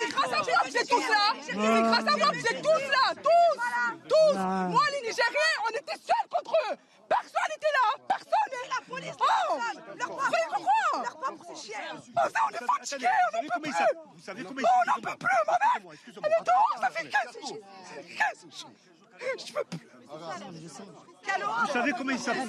C'est 0.00 0.08
grâce 0.08 0.32
à 0.32 0.36
moi 0.36 0.44
que 0.64 0.70
vous 0.70 0.76
êtes 0.78 0.88
tous 0.88 1.00
là. 1.00 1.34
C'est 1.42 1.52
grâce 1.52 1.98
à 1.98 2.16
moi 2.16 2.30
que 2.30 2.38
vous 2.38 2.46
êtes 2.46 2.62
tous 2.62 2.90
là. 2.90 3.14
Tous. 3.16 4.08
Tous. 4.08 4.34
Moi, 4.34 4.82
les 4.92 5.08
Nigériens, 5.08 5.56
on 5.66 5.70
était 5.70 6.00
seuls 6.00 6.28
contre 6.30 6.54
eux 6.72 6.76
Personne 7.08 7.48
n'était 7.50 7.72
là 7.72 8.04
Personne. 8.08 8.32
La 8.68 8.84
police 8.88 9.14
oh 9.20 9.58
Leur 9.96 10.08
pourquoi 10.08 10.28
Leur 10.94 11.16
propre, 11.16 11.44
c'est 11.54 11.72
chiens 11.72 11.78
Oh, 11.94 12.28
ça, 12.32 12.40
on 12.46 12.50
est 12.50 12.66
fatigués, 12.66 13.08
on 13.32 13.36
n'en 13.36 13.48
peut 13.48 13.60
plus 13.60 13.72
Vous 14.14 14.22
savez 14.22 14.44
comment 14.44 14.60
ils 14.60 14.66
On 14.66 14.90
n'en 14.90 15.00
peut 15.00 15.18
plus, 15.18 15.28
ma 15.46 15.52
mère. 15.52 15.96
Elle 16.06 16.32
est 16.32 16.44
dehors, 16.44 16.76
ça 16.80 16.90
fait 16.90 17.08
15 17.08 17.32
jours 17.48 17.58
15 18.18 18.60
jours 18.60 18.70
Je 19.46 19.52
peux 19.52 19.64
plus. 19.64 19.88
Vous 21.66 21.72
savez 21.72 21.92
comment 21.96 22.10
ils 22.10 22.18
s'appellent. 22.18 22.48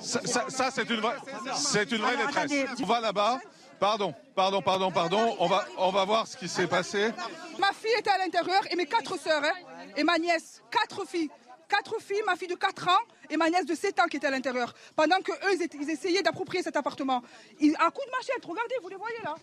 Ça, 0.00 0.48
ça 0.48 0.70
c'est 0.70 0.88
une 0.88 1.00
vraie, 1.00 1.16
c'est 1.54 1.92
une 1.92 1.98
vraie 1.98 2.16
détresse. 2.16 2.52
On 2.82 2.86
va 2.86 3.00
là-bas. 3.00 3.38
Pardon, 3.78 4.14
pardon, 4.34 4.62
pardon, 4.62 4.90
pardon. 4.90 5.36
On 5.38 5.46
va, 5.46 5.66
on 5.76 5.90
va 5.90 6.04
voir 6.04 6.26
ce 6.26 6.36
qui 6.36 6.48
s'est 6.48 6.66
passé. 6.66 7.12
Ma 7.58 7.72
fille 7.72 7.94
était 7.98 8.10
à 8.10 8.18
l'intérieur 8.18 8.62
et 8.70 8.76
mes 8.76 8.86
quatre 8.86 9.18
sœurs 9.18 9.44
hein, 9.44 9.52
et 9.96 10.02
ma 10.02 10.18
nièce, 10.18 10.62
quatre 10.70 11.06
filles. 11.06 11.30
Quatre 11.68 12.00
filles, 12.00 12.22
ma 12.24 12.36
fille 12.36 12.48
de 12.48 12.54
4 12.54 12.88
ans 12.88 13.02
et 13.30 13.36
ma 13.36 13.50
nièce 13.50 13.66
de 13.66 13.74
7 13.74 14.00
ans 14.00 14.06
qui 14.06 14.16
étaient 14.16 14.26
à 14.26 14.30
l'intérieur. 14.30 14.74
Pendant 14.94 15.20
qu'eux, 15.20 15.34
ils, 15.52 15.68
ils, 15.80 15.90
essayaient 15.90 16.22
d'approprier 16.22 16.62
cet 16.62 16.76
appartement. 16.76 17.22
Ils, 17.60 17.74
à 17.76 17.90
coup 17.90 18.02
de 18.06 18.10
machette, 18.10 18.44
regardez, 18.44 18.74
vous 18.82 18.88
les 18.88 18.96
voyez 18.96 19.18
là? 19.24 19.34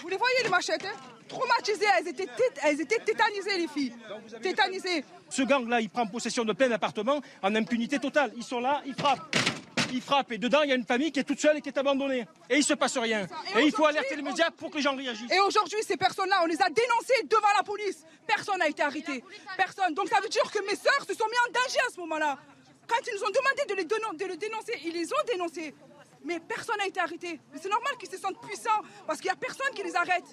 Vous 0.00 0.08
les 0.08 0.16
voyez 0.16 0.42
les 0.42 0.48
machettes 0.48 0.84
hein? 0.84 0.96
Traumatisées, 1.28 1.86
elles 1.98 2.08
étaient, 2.08 2.28
elles 2.62 2.80
étaient 2.80 2.98
tétanisées 2.98 3.56
les 3.56 3.68
filles. 3.68 3.94
Tétanisées. 4.42 5.04
Ce 5.30 5.42
gang-là, 5.42 5.80
il 5.80 5.88
prend 5.88 6.06
possession 6.06 6.44
de 6.44 6.52
plein 6.52 6.68
d'appartements 6.68 7.20
en 7.42 7.54
impunité 7.54 7.98
totale. 7.98 8.32
Ils 8.36 8.42
sont 8.42 8.60
là, 8.60 8.82
ils 8.84 8.94
frappent 8.94 9.34
il 9.94 10.02
frappe 10.02 10.32
et 10.32 10.38
dedans 10.38 10.62
il 10.62 10.70
y 10.70 10.72
a 10.72 10.74
une 10.74 10.84
famille 10.84 11.12
qui 11.12 11.20
est 11.20 11.24
toute 11.24 11.40
seule 11.40 11.58
et 11.58 11.60
qui 11.60 11.68
est 11.68 11.78
abandonnée. 11.78 12.26
Et 12.50 12.56
il 12.58 12.64
se 12.64 12.74
passe 12.74 12.98
rien. 12.98 13.26
Et, 13.56 13.62
il 13.64 13.72
faut 13.72 13.86
alerter 13.86 14.16
les 14.16 14.22
médias 14.22 14.50
pour 14.50 14.70
que 14.70 14.76
les 14.76 14.82
gens 14.82 14.96
réagissent. 14.96 15.30
Et 15.30 15.40
aujourd'hui, 15.40 15.78
ces 15.86 15.96
personnes-là, 15.96 16.40
on 16.42 16.46
les 16.46 16.60
a 16.60 16.68
dénoncées 16.68 17.22
devant 17.24 17.52
la 17.56 17.62
police. 17.62 18.04
Personne 18.26 18.58
n'a 18.58 18.68
été 18.68 18.82
arrêté. 18.82 19.24
Personne. 19.56 19.94
Donc 19.94 20.08
ça 20.08 20.20
veut 20.20 20.28
dire 20.28 20.50
que 20.50 20.60
mes 20.66 20.76
sœurs 20.76 21.04
se 21.06 21.14
sont 21.14 21.26
mis 21.26 21.38
en 21.48 21.52
danger 21.52 21.78
à 21.88 21.92
ce 21.92 22.00
moment-là. 22.00 22.38
Quand 22.86 23.00
ils 23.06 23.14
nous 23.14 23.24
ont 23.24 23.30
demandé 23.30 23.62
de 23.68 23.74
les, 23.74 23.84
de 23.84 24.32
le 24.32 24.36
dénoncer, 24.36 24.72
ils 24.84 24.92
les 24.92 25.12
ont 25.12 25.24
dénoncés. 25.26 25.74
Mais 26.24 26.40
personne 26.40 26.76
n'a 26.78 26.86
été 26.86 27.00
arrêté. 27.00 27.38
C'est 27.60 27.68
normal 27.68 27.92
qu'ils 27.98 28.08
se 28.08 28.16
sentent 28.16 28.40
puissants 28.40 28.70
parce 29.06 29.20
qu'il 29.20 29.28
n'y 29.30 29.32
a 29.32 29.36
personne 29.36 29.66
qui 29.74 29.82
les 29.82 29.94
arrête. 29.94 30.24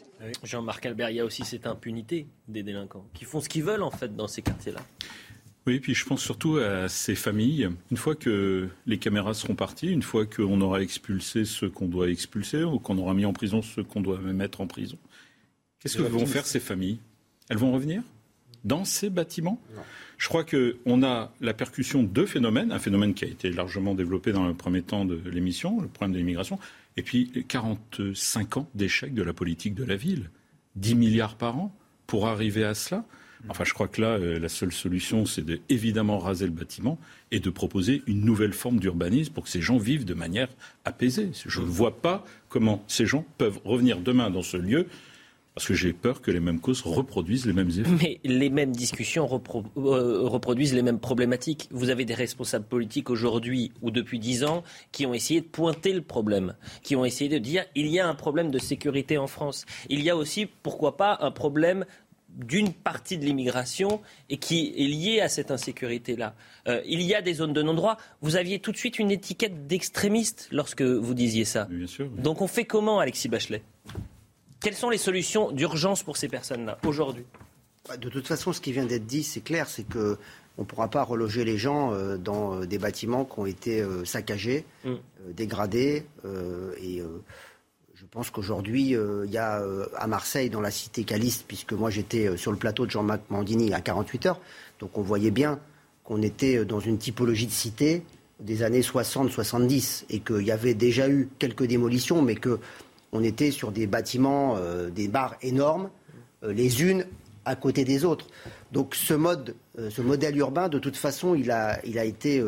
Jean-Marc 0.44 0.86
Albert, 0.86 1.10
il 1.10 1.18
y 1.18 1.20
a 1.20 1.26
aussi 1.26 1.44
cette 1.44 1.68
impunité 1.68 2.28
des 2.48 2.64
délinquants 2.64 3.06
qui 3.14 3.26
font 3.26 3.42
ce 3.42 3.50
qu'ils 3.50 3.64
veulent 3.64 3.84
en 3.84 3.92
fait 3.92 4.16
dans 4.16 4.28
ces 4.28 4.42
quartiers-là. 4.42 4.80
Oui, 5.68 5.80
puis 5.80 5.94
je 5.94 6.06
pense 6.06 6.22
surtout 6.22 6.58
à 6.58 6.88
ces 6.90 7.14
familles. 7.14 7.70
Une 7.92 7.98
fois 7.98 8.16
que 8.16 8.70
les 8.88 8.98
caméras 8.98 9.34
seront 9.34 9.54
parties, 9.54 9.90
une 9.90 10.02
fois 10.02 10.26
qu'on 10.26 10.60
aura 10.62 10.82
expulsé 10.82 11.46
ceux 11.46 11.70
qu'on 11.70 11.88
doit 11.88 12.10
expulser, 12.10 12.64
ou 12.64 12.80
qu'on 12.80 12.98
aura 12.98 13.14
mis 13.14 13.26
en 13.26 13.34
prison 13.34 13.62
ceux 13.62 13.84
qu'on 13.84 14.02
doit 14.02 14.18
mettre 14.18 14.62
en 14.62 14.68
prison, 14.68 14.98
qu'est-ce 15.80 15.98
que 15.98 16.04
vont 16.04 16.26
faire 16.26 16.48
ces 16.48 16.60
familles? 16.60 17.00
Elles 17.50 17.58
vont 17.58 17.74
revenir? 17.74 18.02
Dans 18.64 18.86
ces 18.86 19.10
bâtiments 19.10 19.62
Je 20.18 20.28
crois 20.28 20.44
qu'on 20.44 21.04
a 21.04 21.34
la 21.42 21.54
percussion 21.54 22.04
de 22.04 22.26
phénomènes, 22.26 22.72
un 22.72 22.80
phénomène 22.80 23.14
qui 23.14 23.26
a 23.26 23.28
été 23.28 23.50
largement 23.52 23.96
développé 23.96 24.32
dans 24.32 24.48
le 24.48 24.54
premier 24.54 24.82
temps 24.82 25.06
de 25.06 25.20
l'émission, 25.30 25.82
le 25.82 25.88
problème 25.88 26.14
de 26.14 26.20
l'immigration, 26.20 26.60
et 26.98 27.04
puis 27.04 27.46
45 27.48 28.58
ans 28.58 28.70
d'échec 28.76 29.14
de 29.14 29.24
la 29.24 29.34
politique 29.34 29.74
de 29.76 29.84
la 29.84 29.96
ville. 29.96 30.30
10 30.76 30.96
milliards 30.96 31.36
par 31.36 31.58
an 31.58 31.76
pour 32.08 32.28
arriver 32.28 32.64
à 32.64 32.74
cela. 32.74 33.04
Enfin, 33.50 33.64
je 33.64 33.74
crois 33.74 33.88
que 33.88 34.02
là, 34.02 34.20
euh, 34.20 34.40
la 34.40 34.50
seule 34.50 34.72
solution, 34.72 35.26
c'est 35.26 35.44
de 35.44 35.60
évidemment 35.70 36.20
raser 36.20 36.46
le 36.46 36.52
bâtiment 36.52 37.00
et 37.32 37.40
de 37.40 37.50
proposer 37.50 38.04
une 38.06 38.22
nouvelle 38.22 38.54
forme 38.54 38.80
d'urbanisme 38.80 39.34
pour 39.34 39.46
que 39.46 39.50
ces 39.50 39.62
gens 39.62 39.78
vivent 39.78 40.06
de 40.06 40.14
manière 40.14 40.50
apaisée. 40.86 41.32
Je 41.34 41.60
ne 41.60 41.66
vois 41.66 42.02
pas 42.02 42.24
comment 42.50 42.84
ces 42.88 43.06
gens 43.06 43.26
peuvent 43.38 43.60
revenir 43.66 44.00
demain 44.00 44.30
dans 44.30 44.44
ce 44.44 44.58
lieu. 44.58 44.88
Parce 45.56 45.68
que 45.68 45.74
j'ai 45.74 45.92
peur 45.92 46.22
que 46.22 46.32
les 46.32 46.40
mêmes 46.40 46.62
causes 46.62 46.82
reproduisent 46.82 47.46
les 47.46 47.52
mêmes 47.52 47.70
effets. 47.70 47.90
Mais 48.02 48.20
les 48.24 48.50
mêmes 48.50 48.72
discussions 48.72 49.26
euh, 49.26 50.22
reproduisent 50.24 50.74
les 50.74 50.82
mêmes 50.82 51.00
problématiques. 51.00 51.68
Vous 51.72 51.90
avez 51.90 52.06
des 52.06 52.14
responsables 52.14 52.66
politiques 52.66 53.10
aujourd'hui 53.10 53.74
ou 53.82 53.92
depuis 53.92 54.18
dix 54.18 54.46
ans 54.46 54.64
qui 54.94 55.06
ont 55.06 55.14
essayé 55.14 55.42
de 55.42 55.46
pointer 55.46 55.92
le 55.92 56.02
problème, 56.02 56.56
qui 56.84 56.96
ont 56.96 57.04
essayé 57.04 57.30
de 57.30 57.38
dire 57.38 57.66
il 57.76 57.88
y 57.88 58.00
a 58.00 58.08
un 58.08 58.16
problème 58.16 58.50
de 58.50 58.60
sécurité 58.60 59.18
en 59.18 59.28
France. 59.28 59.66
Il 59.90 60.02
y 60.02 60.10
a 60.10 60.16
aussi, 60.16 60.46
pourquoi 60.46 60.96
pas, 60.96 61.18
un 61.20 61.32
problème 61.32 61.86
d'une 62.30 62.72
partie 62.72 63.18
de 63.18 63.26
l'immigration 63.26 64.02
et 64.30 64.38
qui 64.38 64.74
est 64.78 64.88
liée 64.88 65.20
à 65.20 65.28
cette 65.28 65.52
insécurité-là. 65.52 66.34
Euh, 66.70 66.82
il 66.86 67.02
y 67.02 67.14
a 67.14 67.22
des 67.22 67.34
zones 67.34 67.52
de 67.52 67.62
non-droit. 67.62 67.98
Vous 68.22 68.38
aviez 68.38 68.60
tout 68.60 68.72
de 68.72 68.78
suite 68.78 69.00
une 69.00 69.12
étiquette 69.12 69.68
d'extrémiste 69.68 70.48
lorsque 70.52 70.82
vous 70.82 71.14
disiez 71.14 71.44
ça. 71.44 71.68
Bien 71.70 71.88
sûr, 71.88 72.10
Donc 72.10 72.42
on 72.42 72.48
fait 72.48 72.64
comment, 72.64 73.00
Alexis 73.00 73.28
Bachelet? 73.28 73.64
Quelles 74.62 74.76
sont 74.76 74.90
les 74.90 74.98
solutions 74.98 75.52
d'urgence 75.52 76.04
pour 76.04 76.18
ces 76.18 76.28
personnes-là 76.28 76.78
aujourd'hui 76.86 77.26
bah, 77.88 77.98
De 77.98 78.10
toute 78.10 78.28
façon, 78.28 78.54
ce 78.54 78.62
qui 78.62 78.72
vient 78.72 78.86
d'être 78.86 79.06
dit, 79.06 79.24
c'est 79.24 79.42
clair, 79.42 79.68
c'est 79.68 79.88
que 79.88 80.18
on 80.58 80.64
ne 80.64 80.68
pourra 80.68 80.90
pas 80.90 81.04
reloger 81.04 81.46
les 81.46 81.58
gens 81.58 81.94
euh, 81.94 82.18
dans 82.18 82.56
euh, 82.56 82.66
des 82.66 82.78
bâtiments 82.78 83.26
qui 83.26 83.40
ont 83.40 83.46
été 83.46 83.84
saccagés, 84.06 84.66
mm. 84.84 84.96
dégradés 85.34 86.06
et 86.82 87.02
je 88.02 88.08
pense 88.10 88.32
qu'aujourd'hui, 88.32 88.96
euh, 88.96 89.26
il 89.28 89.32
y 89.32 89.38
a 89.38 89.62
euh, 89.62 89.86
à 89.96 90.08
Marseille, 90.08 90.50
dans 90.50 90.60
la 90.60 90.72
cité 90.72 91.04
Caliste, 91.04 91.46
puisque 91.48 91.74
moi 91.74 91.92
j'étais 91.92 92.28
euh, 92.28 92.36
sur 92.36 92.52
le 92.52 92.58
plateau 92.58 92.88
de 92.88 92.92
Jean-Marc 92.92 93.22
Mandini 93.30 93.76
à 93.76 93.80
48 93.80 94.26
heures, 94.26 94.40
donc 94.80 94.98
on 94.98 95.04
voyait 95.04 95.30
bien 95.30 95.60
qu'on 96.04 96.24
était 96.24 96.66
dans 96.66 96.80
une 96.80 96.98
typologie 96.98 97.46
de 97.46 97.52
cité 97.52 98.02
des 98.40 98.64
années 98.64 98.82
60-70 98.82 100.06
et 100.10 100.20
qu'il 100.20 100.42
y 100.42 100.52
avait 100.52 100.74
déjà 100.74 101.08
eu 101.10 101.30
quelques 101.38 101.66
démolitions, 101.66 102.24
mais 102.24 102.34
qu'on 103.12 103.24
était 103.24 103.52
sur 103.52 103.72
des 103.72 103.88
bâtiments, 103.88 104.58
des 104.90 105.08
barres 105.08 105.36
énormes, 105.42 105.90
les 106.44 106.82
unes 106.82 107.06
à 107.46 107.56
côté 107.56 107.84
des 107.84 108.06
autres. 108.06 108.28
Donc 108.72 108.96
ce 108.96 109.14
mode, 109.14 109.56
ce 109.78 110.02
modèle 110.02 110.38
urbain, 110.38 110.70
de 110.70 110.80
toute 110.80 110.96
façon, 110.96 111.36
il 111.36 111.52
a, 111.52 111.80
il 111.86 112.00
a 112.00 112.06
été 112.06 112.42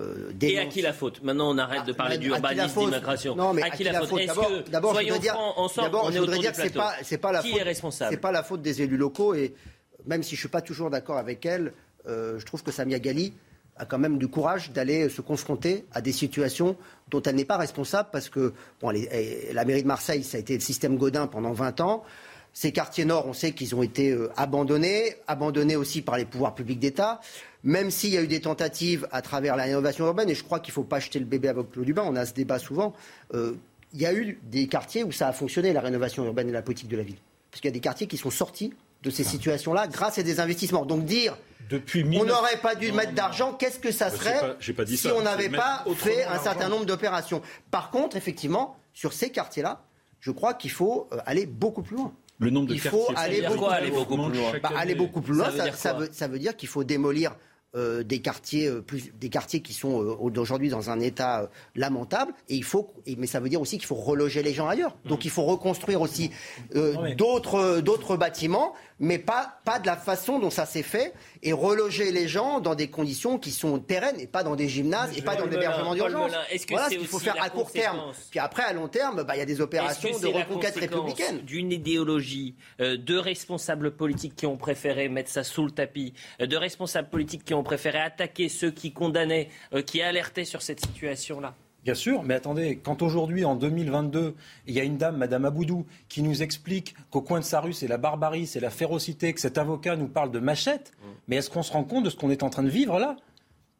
euh, 0.00 0.32
Et 0.40 0.58
à 0.58 0.66
qui 0.66 0.82
la 0.82 0.92
faute? 0.92 1.22
Maintenant, 1.22 1.50
on 1.54 1.58
arrête 1.58 1.84
de 1.84 1.92
parler 1.92 2.16
ah, 2.16 2.18
d'urbanisme, 2.18 2.80
d'immigration. 2.80 3.34
Non, 3.34 3.54
mais 3.54 3.62
à 3.62 3.70
qui, 3.70 3.84
la 3.84 4.00
faute, 4.02 4.20
D'abord, 4.70 4.94
je 4.94 5.02
voudrais 5.02 5.18
dire, 5.18 5.36
d'abord, 5.76 6.12
je 6.12 6.18
voudrais 6.18 6.38
dire 6.38 6.52
que 6.52 6.58
c'est 6.58 6.74
pas, 6.74 6.92
c'est 7.02 7.18
pas 7.18 7.32
la 7.32 7.42
qui 7.42 7.50
faute. 7.50 7.60
Est 7.60 7.64
responsable 7.64 8.10
c'est 8.12 8.20
pas 8.20 8.32
la 8.32 8.42
faute 8.42 8.62
des 8.62 8.82
élus 8.82 8.96
locaux 8.96 9.34
et 9.34 9.54
même 10.06 10.22
si 10.22 10.34
je 10.34 10.40
suis 10.40 10.48
pas 10.48 10.60
toujours 10.60 10.90
d'accord 10.90 11.16
avec 11.16 11.44
elle, 11.46 11.72
euh, 12.06 12.38
je 12.38 12.44
trouve 12.44 12.62
que 12.62 12.70
Samia 12.70 12.98
Gali 12.98 13.32
a 13.78 13.84
quand 13.84 13.98
même 13.98 14.18
du 14.18 14.28
courage 14.28 14.72
d'aller 14.72 15.08
se 15.08 15.20
confronter 15.20 15.84
à 15.92 16.00
des 16.00 16.12
situations 16.12 16.76
dont 17.08 17.22
elle 17.22 17.36
n'est 17.36 17.44
pas 17.44 17.56
responsable 17.56 18.08
parce 18.12 18.28
que 18.28 18.52
bon, 18.80 18.90
la 18.90 19.64
mairie 19.64 19.82
de 19.82 19.88
Marseille, 19.88 20.22
ça 20.24 20.36
a 20.36 20.40
été 20.40 20.54
le 20.54 20.60
système 20.60 20.96
Godin 20.96 21.26
pendant 21.26 21.52
20 21.52 21.80
ans. 21.80 22.04
Ces 22.52 22.72
quartiers 22.72 23.04
nord, 23.04 23.26
on 23.26 23.32
sait 23.34 23.52
qu'ils 23.52 23.74
ont 23.76 23.82
été 23.82 24.10
euh, 24.10 24.32
abandonnés, 24.36 25.14
abandonnés 25.28 25.76
aussi 25.76 26.02
par 26.02 26.16
les 26.16 26.24
pouvoirs 26.24 26.54
publics 26.54 26.80
d'État 26.80 27.20
même 27.64 27.90
s'il 27.90 28.10
y 28.10 28.16
a 28.16 28.22
eu 28.22 28.26
des 28.26 28.40
tentatives 28.40 29.08
à 29.10 29.22
travers 29.22 29.56
la 29.56 29.64
rénovation 29.64 30.06
urbaine, 30.06 30.30
et 30.30 30.34
je 30.34 30.44
crois 30.44 30.60
qu'il 30.60 30.70
ne 30.72 30.74
faut 30.74 30.84
pas 30.84 31.00
jeter 31.00 31.18
le 31.18 31.24
bébé 31.24 31.48
avec 31.48 31.74
l'eau 31.74 31.84
du 31.84 31.92
bain, 31.92 32.04
on 32.06 32.16
a 32.16 32.24
ce 32.24 32.32
débat 32.32 32.58
souvent, 32.58 32.94
euh, 33.34 33.54
il 33.92 34.00
y 34.00 34.06
a 34.06 34.14
eu 34.14 34.38
des 34.44 34.66
quartiers 34.68 35.02
où 35.02 35.12
ça 35.12 35.28
a 35.28 35.32
fonctionné, 35.32 35.72
la 35.72 35.80
rénovation 35.80 36.24
urbaine 36.24 36.48
et 36.48 36.52
la 36.52 36.62
politique 36.62 36.88
de 36.88 36.96
la 36.96 37.02
ville. 37.02 37.16
Parce 37.50 37.60
qu'il 37.60 37.68
y 37.68 37.72
a 37.72 37.74
des 37.74 37.80
quartiers 37.80 38.06
qui 38.06 38.18
sont 38.18 38.30
sortis 38.30 38.72
de 39.02 39.10
ces 39.10 39.26
ah. 39.26 39.30
situations-là 39.30 39.86
grâce 39.86 40.18
à 40.18 40.22
des 40.22 40.40
investissements. 40.40 40.84
Donc 40.84 41.04
dire 41.04 41.38
Depuis 41.68 42.04
on 42.18 42.24
n'aurait 42.24 42.58
pas 42.62 42.74
dû 42.74 42.92
mettre 42.92 43.12
d'argent, 43.12 43.52
qu'est-ce 43.52 43.78
que 43.78 43.92
ça 43.92 44.10
serait 44.10 44.56
si 44.86 45.08
on 45.08 45.22
n'avait 45.22 45.48
pas 45.48 45.84
fait 45.96 46.24
un 46.24 46.38
certain 46.38 46.68
nombre 46.68 46.86
d'opérations. 46.86 47.42
Par 47.70 47.90
contre, 47.90 48.16
effectivement, 48.16 48.76
sur 48.92 49.12
ces 49.12 49.30
quartiers-là, 49.30 49.82
je 50.20 50.30
crois 50.30 50.54
qu'il 50.54 50.70
faut 50.70 51.08
euh, 51.12 51.18
aller 51.26 51.46
beaucoup 51.46 51.82
plus 51.82 51.96
loin. 51.96 52.12
Le 52.40 52.50
nombre 52.50 52.68
de 52.68 52.74
il 52.74 52.80
faut 52.80 53.06
aller 53.14 53.42
beaucoup, 53.42 53.66
aller 53.66 53.90
beaucoup, 53.90 54.16
plus 54.16 54.38
loin. 54.38 54.52
Bah, 54.62 54.70
aller 54.76 54.94
beaucoup 54.94 55.20
plus 55.20 55.34
loin, 55.34 55.50
ça 55.72 56.28
veut 56.28 56.38
dire 56.38 56.56
qu'il 56.56 56.68
faut 56.68 56.84
démolir 56.84 57.36
euh, 57.76 58.02
des 58.02 58.20
quartiers 58.20 58.66
euh, 58.66 58.80
plus 58.80 59.12
des 59.20 59.28
quartiers 59.28 59.60
qui 59.60 59.74
sont 59.74 60.02
euh, 60.02 60.16
aujourd'hui 60.18 60.70
dans 60.70 60.88
un 60.88 61.00
état 61.00 61.50
lamentable. 61.74 62.32
Et 62.48 62.56
il 62.56 62.64
faut 62.64 62.94
mais 63.18 63.26
ça 63.26 63.40
veut 63.40 63.50
dire 63.50 63.60
aussi 63.60 63.76
qu'il 63.76 63.86
faut 63.86 63.94
reloger 63.94 64.42
les 64.42 64.54
gens 64.54 64.68
ailleurs. 64.68 64.96
Donc 65.04 65.26
il 65.26 65.30
faut 65.30 65.42
reconstruire 65.42 66.00
aussi 66.00 66.30
d'autres 67.18 67.80
d'autres 67.80 68.16
bâtiments 68.16 68.72
mais 68.98 69.18
pas 69.18 69.60
pas 69.64 69.78
de 69.78 69.86
la 69.86 69.96
façon 69.96 70.38
dont 70.38 70.50
ça 70.50 70.66
s'est 70.66 70.82
fait 70.82 71.12
et 71.42 71.52
reloger 71.52 72.10
les 72.10 72.26
gens 72.26 72.60
dans 72.60 72.74
des 72.74 72.88
conditions 72.88 73.38
qui 73.38 73.50
sont 73.50 73.78
pérennes 73.78 74.18
et 74.18 74.26
pas 74.26 74.42
dans 74.42 74.56
des 74.56 74.68
gymnases 74.68 75.16
et 75.16 75.22
pas 75.22 75.36
dans 75.36 75.46
des 75.46 75.56
hébergements 75.56 75.94
d'urgence. 75.94 76.32
Voilà 76.70 76.88
ce 76.88 76.96
qu'il 76.96 77.06
faut 77.06 77.18
faire 77.18 77.36
à 77.40 77.50
court 77.50 77.70
terme. 77.70 78.12
Puis 78.30 78.40
après, 78.40 78.62
à 78.62 78.72
long 78.72 78.88
terme, 78.88 79.22
bah, 79.24 79.36
il 79.36 79.38
y 79.38 79.42
a 79.42 79.46
des 79.46 79.60
opérations 79.60 80.18
de 80.18 80.26
reconquête 80.26 80.76
républicaine. 80.76 81.40
D'une 81.40 81.70
idéologie, 81.70 82.54
de 82.78 83.16
responsables 83.16 83.92
politiques 83.92 84.34
qui 84.36 84.46
ont 84.46 84.56
préféré 84.56 85.08
mettre 85.08 85.30
ça 85.30 85.44
sous 85.44 85.64
le 85.64 85.70
tapis, 85.70 86.14
de 86.40 86.56
responsables 86.56 87.08
politiques 87.08 87.44
qui 87.44 87.54
ont 87.54 87.58
On 87.58 87.64
préférait 87.64 87.98
attaquer 87.98 88.48
ceux 88.48 88.70
qui 88.70 88.92
condamnaient, 88.92 89.48
euh, 89.72 89.82
qui 89.82 90.00
alertaient 90.00 90.44
sur 90.44 90.62
cette 90.62 90.78
situation-là? 90.78 91.56
Bien 91.84 91.94
sûr, 91.94 92.22
mais 92.22 92.34
attendez, 92.34 92.80
quand 92.82 93.02
aujourd'hui, 93.02 93.44
en 93.44 93.54
2022, 93.54 94.34
il 94.66 94.74
y 94.74 94.80
a 94.80 94.84
une 94.84 94.98
dame, 94.98 95.16
Madame 95.16 95.44
Aboudou, 95.44 95.86
qui 96.08 96.22
nous 96.22 96.42
explique 96.42 96.94
qu'au 97.10 97.22
coin 97.22 97.38
de 97.38 97.44
sa 97.44 97.60
rue, 97.60 97.72
c'est 97.72 97.88
la 97.88 97.98
barbarie, 97.98 98.46
c'est 98.46 98.60
la 98.60 98.70
férocité, 98.70 99.32
que 99.32 99.40
cet 99.40 99.58
avocat 99.58 99.96
nous 99.96 100.08
parle 100.08 100.30
de 100.30 100.40
machette, 100.40 100.92
mm. 101.00 101.06
mais 101.28 101.36
est-ce 101.36 101.50
qu'on 101.50 101.62
se 101.62 101.72
rend 101.72 101.84
compte 101.84 102.04
de 102.04 102.10
ce 102.10 102.16
qu'on 102.16 102.30
est 102.30 102.42
en 102.42 102.50
train 102.50 102.64
de 102.64 102.68
vivre 102.68 102.98
là? 102.98 103.16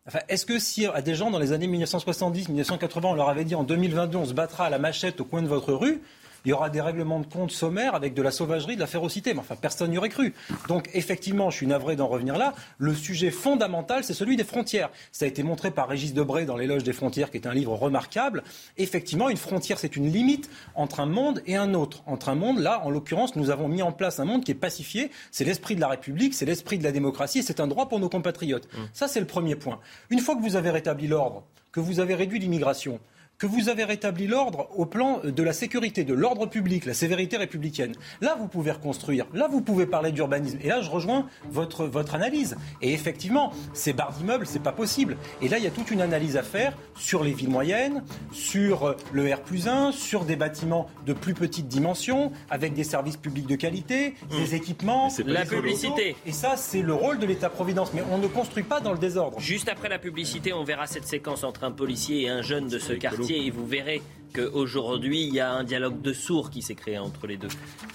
Enfin, 0.06 0.20
est-ce 0.30 0.46
que 0.46 0.58
si 0.58 0.86
à 0.86 1.02
des 1.02 1.14
gens 1.14 1.30
dans 1.30 1.38
les 1.38 1.52
années 1.52 1.66
1970, 1.66 2.48
1980, 2.48 3.10
on 3.10 3.14
leur 3.14 3.28
avait 3.28 3.44
dit 3.44 3.54
en 3.54 3.62
2022, 3.62 4.16
on 4.16 4.24
se 4.24 4.32
battra 4.32 4.64
à 4.66 4.70
la 4.70 4.78
machette 4.78 5.20
au 5.20 5.26
coin 5.26 5.42
de 5.42 5.48
votre 5.48 5.74
rue, 5.74 6.00
il 6.44 6.50
y 6.50 6.52
aura 6.52 6.70
des 6.70 6.80
règlements 6.80 7.20
de 7.20 7.26
compte 7.26 7.50
sommaires 7.50 7.94
avec 7.94 8.14
de 8.14 8.22
la 8.22 8.30
sauvagerie, 8.30 8.74
de 8.74 8.80
la 8.80 8.86
férocité. 8.86 9.34
Mais 9.34 9.40
enfin, 9.40 9.56
personne 9.56 9.90
n'y 9.90 9.98
aurait 9.98 10.08
cru. 10.08 10.34
Donc, 10.68 10.88
effectivement, 10.94 11.50
je 11.50 11.56
suis 11.56 11.66
navré 11.66 11.96
d'en 11.96 12.06
revenir 12.06 12.36
là. 12.36 12.54
Le 12.78 12.94
sujet 12.94 13.30
fondamental, 13.30 14.04
c'est 14.04 14.14
celui 14.14 14.36
des 14.36 14.44
frontières. 14.44 14.90
Ça 15.12 15.24
a 15.24 15.28
été 15.28 15.42
montré 15.42 15.70
par 15.70 15.88
Régis 15.88 16.14
Debray 16.14 16.46
dans 16.46 16.56
L'éloge 16.56 16.84
des 16.84 16.92
frontières, 16.92 17.30
qui 17.30 17.36
est 17.36 17.46
un 17.46 17.54
livre 17.54 17.74
remarquable. 17.74 18.42
Effectivement, 18.76 19.28
une 19.28 19.36
frontière, 19.36 19.78
c'est 19.78 19.96
une 19.96 20.10
limite 20.10 20.50
entre 20.74 21.00
un 21.00 21.06
monde 21.06 21.42
et 21.46 21.56
un 21.56 21.74
autre. 21.74 22.02
Entre 22.06 22.28
un 22.28 22.34
monde, 22.34 22.58
là, 22.58 22.82
en 22.84 22.90
l'occurrence, 22.90 23.36
nous 23.36 23.50
avons 23.50 23.68
mis 23.68 23.82
en 23.82 23.92
place 23.92 24.20
un 24.20 24.24
monde 24.24 24.44
qui 24.44 24.52
est 24.52 24.54
pacifié. 24.54 25.10
C'est 25.30 25.44
l'esprit 25.44 25.74
de 25.74 25.80
la 25.80 25.88
République, 25.88 26.34
c'est 26.34 26.46
l'esprit 26.46 26.78
de 26.78 26.84
la 26.84 26.92
démocratie, 26.92 27.40
et 27.40 27.42
c'est 27.42 27.60
un 27.60 27.66
droit 27.66 27.88
pour 27.88 28.00
nos 28.00 28.08
compatriotes. 28.08 28.68
Mmh. 28.72 28.78
Ça, 28.92 29.08
c'est 29.08 29.20
le 29.20 29.26
premier 29.26 29.56
point. 29.56 29.80
Une 30.10 30.20
fois 30.20 30.36
que 30.36 30.42
vous 30.42 30.56
avez 30.56 30.70
rétabli 30.70 31.06
l'ordre, 31.06 31.44
que 31.72 31.80
vous 31.80 32.00
avez 32.00 32.14
réduit 32.14 32.38
l'immigration, 32.38 33.00
que 33.38 33.46
vous 33.46 33.68
avez 33.68 33.84
rétabli 33.84 34.26
l'ordre 34.26 34.68
au 34.74 34.84
plan 34.84 35.20
de 35.22 35.42
la 35.44 35.52
sécurité, 35.52 36.02
de 36.02 36.12
l'ordre 36.12 36.46
public, 36.46 36.84
la 36.84 36.94
sévérité 36.94 37.36
républicaine. 37.36 37.94
Là, 38.20 38.36
vous 38.38 38.48
pouvez 38.48 38.72
reconstruire. 38.72 39.26
Là, 39.32 39.46
vous 39.48 39.60
pouvez 39.60 39.86
parler 39.86 40.10
d'urbanisme. 40.10 40.58
Et 40.60 40.68
là, 40.68 40.80
je 40.82 40.90
rejoins 40.90 41.28
votre, 41.48 41.86
votre 41.86 42.16
analyse. 42.16 42.56
Et 42.82 42.92
effectivement, 42.92 43.52
ces 43.74 43.92
barres 43.92 44.12
d'immeubles, 44.12 44.46
c'est 44.46 44.62
pas 44.62 44.72
possible. 44.72 45.16
Et 45.40 45.48
là, 45.48 45.58
il 45.58 45.64
y 45.64 45.68
a 45.68 45.70
toute 45.70 45.92
une 45.92 46.00
analyse 46.00 46.36
à 46.36 46.42
faire 46.42 46.76
sur 46.96 47.22
les 47.22 47.32
villes 47.32 47.48
moyennes, 47.48 48.02
sur 48.32 48.96
le 49.12 49.32
R 49.32 49.38
1, 49.68 49.92
sur 49.92 50.24
des 50.24 50.34
bâtiments 50.34 50.88
de 51.06 51.12
plus 51.12 51.34
petite 51.34 51.68
dimension, 51.68 52.32
avec 52.50 52.74
des 52.74 52.84
services 52.84 53.16
publics 53.16 53.46
de 53.46 53.56
qualité, 53.56 54.10
mmh. 54.10 54.36
des 54.36 54.54
équipements, 54.56 55.08
la 55.24 55.44
publicité. 55.44 56.16
Et 56.26 56.32
ça, 56.32 56.56
c'est 56.56 56.82
le 56.82 56.92
rôle 56.92 57.20
de 57.20 57.26
l'État-providence. 57.26 57.92
Mais 57.94 58.02
on 58.10 58.18
ne 58.18 58.26
construit 58.26 58.64
pas 58.64 58.80
dans 58.80 58.92
le 58.92 58.98
désordre. 58.98 59.38
Juste 59.38 59.68
après 59.68 59.88
la 59.88 60.00
publicité, 60.00 60.52
on 60.52 60.64
verra 60.64 60.88
cette 60.88 61.06
séquence 61.06 61.44
entre 61.44 61.62
un 61.62 61.70
policier 61.70 62.22
et 62.22 62.28
un 62.28 62.42
jeune 62.42 62.66
de 62.66 62.80
ce 62.80 62.94
quartier 62.94 63.27
et 63.36 63.50
vous 63.50 63.66
verrez 63.66 64.02
qu'aujourd'hui, 64.34 65.24
il 65.24 65.34
y 65.34 65.40
a 65.40 65.50
un 65.50 65.64
dialogue 65.64 66.00
de 66.00 66.12
sourds 66.12 66.50
qui 66.50 66.62
s'est 66.62 66.74
créé 66.74 66.98
entre 66.98 67.26
les 67.26 67.36
deux. 67.36 67.48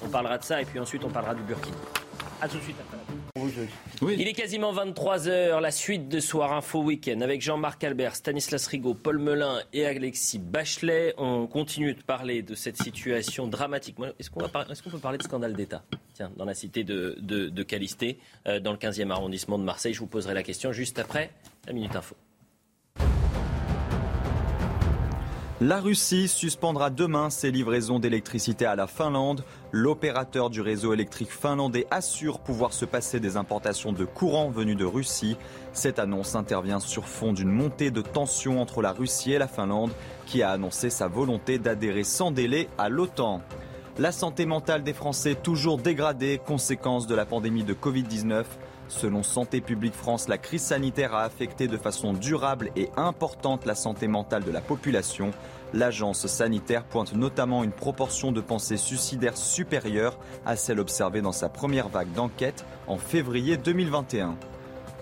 On 0.04 0.10
parlera 0.10 0.38
de 0.38 0.44
ça 0.44 0.62
et 0.62 0.66
puis 0.66 0.80
ensuite 0.80 1.04
on 1.04 1.10
parlera 1.10 1.36
du 1.36 1.44
Burkina. 1.44 1.76
A 2.42 2.48
tout 2.48 2.58
de 2.58 2.64
suite 2.64 2.76
après. 2.80 2.98
Il 4.02 4.28
est 4.28 4.34
quasiment 4.34 4.74
23h, 4.74 5.60
la 5.60 5.72
suite 5.72 6.08
de 6.08 6.20
Soir 6.20 6.54
Info 6.54 6.82
Week-end 6.82 7.22
avec 7.22 7.42
Jean-Marc 7.42 7.84
Albert, 7.84 8.16
Stanislas 8.16 8.68
Rigaud, 8.68 8.94
Paul 8.94 9.18
Melun 9.18 9.60
et 9.72 9.86
Alexis 9.86 10.40
Bachelet. 10.40 11.14
On 11.18 11.48
continue 11.48 11.94
de 11.94 12.02
parler 12.02 12.42
de 12.42 12.54
cette 12.54 12.78
situation 12.78 13.48
dramatique. 13.48 13.96
Est-ce 14.20 14.30
qu'on 14.30 14.40
peut 14.42 15.00
parler 15.00 15.18
de 15.18 15.24
scandale 15.24 15.54
d'État? 15.54 15.84
Tiens, 16.14 16.32
dans 16.38 16.46
la 16.46 16.54
cité 16.54 16.84
de, 16.84 17.18
de, 17.20 17.64
Calisté, 17.64 18.20
euh, 18.48 18.60
dans 18.60 18.72
le 18.72 18.78
15e 18.78 19.10
arrondissement 19.10 19.58
de 19.58 19.64
Marseille. 19.64 19.94
Je 19.94 20.00
vous 20.00 20.08
poserai 20.08 20.34
la 20.34 20.44
question 20.44 20.72
juste 20.72 21.00
après 21.00 21.32
la 21.66 21.74
Minute 21.74 21.96
Info. 21.96 22.16
La 25.66 25.80
Russie 25.80 26.28
suspendra 26.28 26.90
demain 26.90 27.30
ses 27.30 27.50
livraisons 27.50 27.98
d'électricité 27.98 28.66
à 28.66 28.76
la 28.76 28.86
Finlande. 28.86 29.46
L'opérateur 29.72 30.50
du 30.50 30.60
réseau 30.60 30.92
électrique 30.92 31.32
finlandais 31.32 31.88
assure 31.90 32.40
pouvoir 32.40 32.74
se 32.74 32.84
passer 32.84 33.22
des 33.22 33.38
importations 33.38 33.94
de 33.94 34.04
courant 34.04 34.50
venus 34.50 34.76
de 34.76 34.84
Russie. 34.84 35.38
Cette 35.72 36.00
annonce 36.00 36.36
intervient 36.36 36.82
sur 36.82 37.08
fond 37.08 37.32
d'une 37.32 37.50
montée 37.50 37.92
de 37.92 38.02
tensions 38.02 38.62
entre 38.62 38.82
la 38.82 38.92
Russie 38.92 39.32
et 39.32 39.38
la 39.38 39.48
Finlande 39.48 39.94
qui 40.26 40.44
a 40.44 40.50
annoncé 40.52 40.90
sa 40.90 41.08
volonté 41.08 41.60
d'adhérer 41.60 42.04
sans 42.04 42.32
délai 42.32 42.68
à 42.78 42.90
l'OTAN. 42.90 43.42
La 44.00 44.12
santé 44.12 44.46
mentale 44.46 44.84
des 44.84 44.92
Français 44.92 45.36
toujours 45.36 45.78
dégradée, 45.78 46.42
conséquence 46.46 47.08
de 47.08 47.16
la 47.16 47.26
pandémie 47.26 47.64
de 47.64 47.74
Covid-19. 47.74 48.44
Selon 48.96 49.24
Santé 49.24 49.60
publique 49.60 49.96
France, 49.96 50.28
la 50.28 50.38
crise 50.38 50.62
sanitaire 50.62 51.16
a 51.16 51.24
affecté 51.24 51.68
de 51.68 51.78
façon 51.78 52.14
durable 52.14 52.70
et 52.76 52.90
importante 52.96 53.66
la 53.66 53.74
santé 53.74 54.08
mentale 54.08 54.44
de 54.44 54.52
la 54.52 54.62
population. 54.62 55.32
L'agence 55.74 56.28
sanitaire 56.28 56.84
pointe 56.84 57.14
notamment 57.16 57.64
une 57.64 57.72
proportion 57.72 58.32
de 58.32 58.40
pensées 58.40 58.78
suicidaires 58.78 59.36
supérieure 59.36 60.18
à 60.46 60.56
celle 60.56 60.80
observée 60.80 61.22
dans 61.22 61.32
sa 61.32 61.50
première 61.50 61.90
vague 61.90 62.14
d'enquête 62.14 62.66
en 62.88 62.98
février 62.98 63.58
2021. 63.58 64.38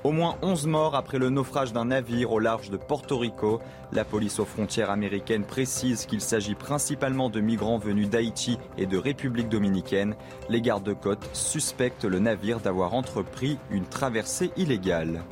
Au 0.04 0.12
moins 0.12 0.36
11 0.42 0.66
morts 0.66 0.96
après 0.96 1.20
le 1.20 1.30
naufrage 1.30 1.74
d'un 1.74 1.86
navire 1.86 2.32
au 2.32 2.40
large 2.40 2.72
de 2.72 2.78
Porto 2.78 3.20
Rico. 3.20 3.62
La 3.92 4.04
police 4.04 4.40
aux 4.40 4.46
frontières 4.46 4.90
américaines 4.90 5.46
précise 5.46 6.08
qu'il 6.08 6.22
s'agit 6.22 6.56
principalement 6.56 7.30
de 7.30 7.40
migrants 7.40 7.78
venus 7.78 8.10
d'Haïti 8.10 8.58
et 8.80 8.88
de 8.88 8.98
République 8.98 9.50
dominicaine. 9.50 10.16
Les 10.50 10.62
gardes-côtes 10.62 11.30
suspectent 11.34 12.06
le 12.06 12.18
navire 12.18 12.60
d'avoir 12.60 12.96
entrepris 12.96 13.60
une 13.70 13.86
traversée 13.86 14.50
illégale 14.58 15.24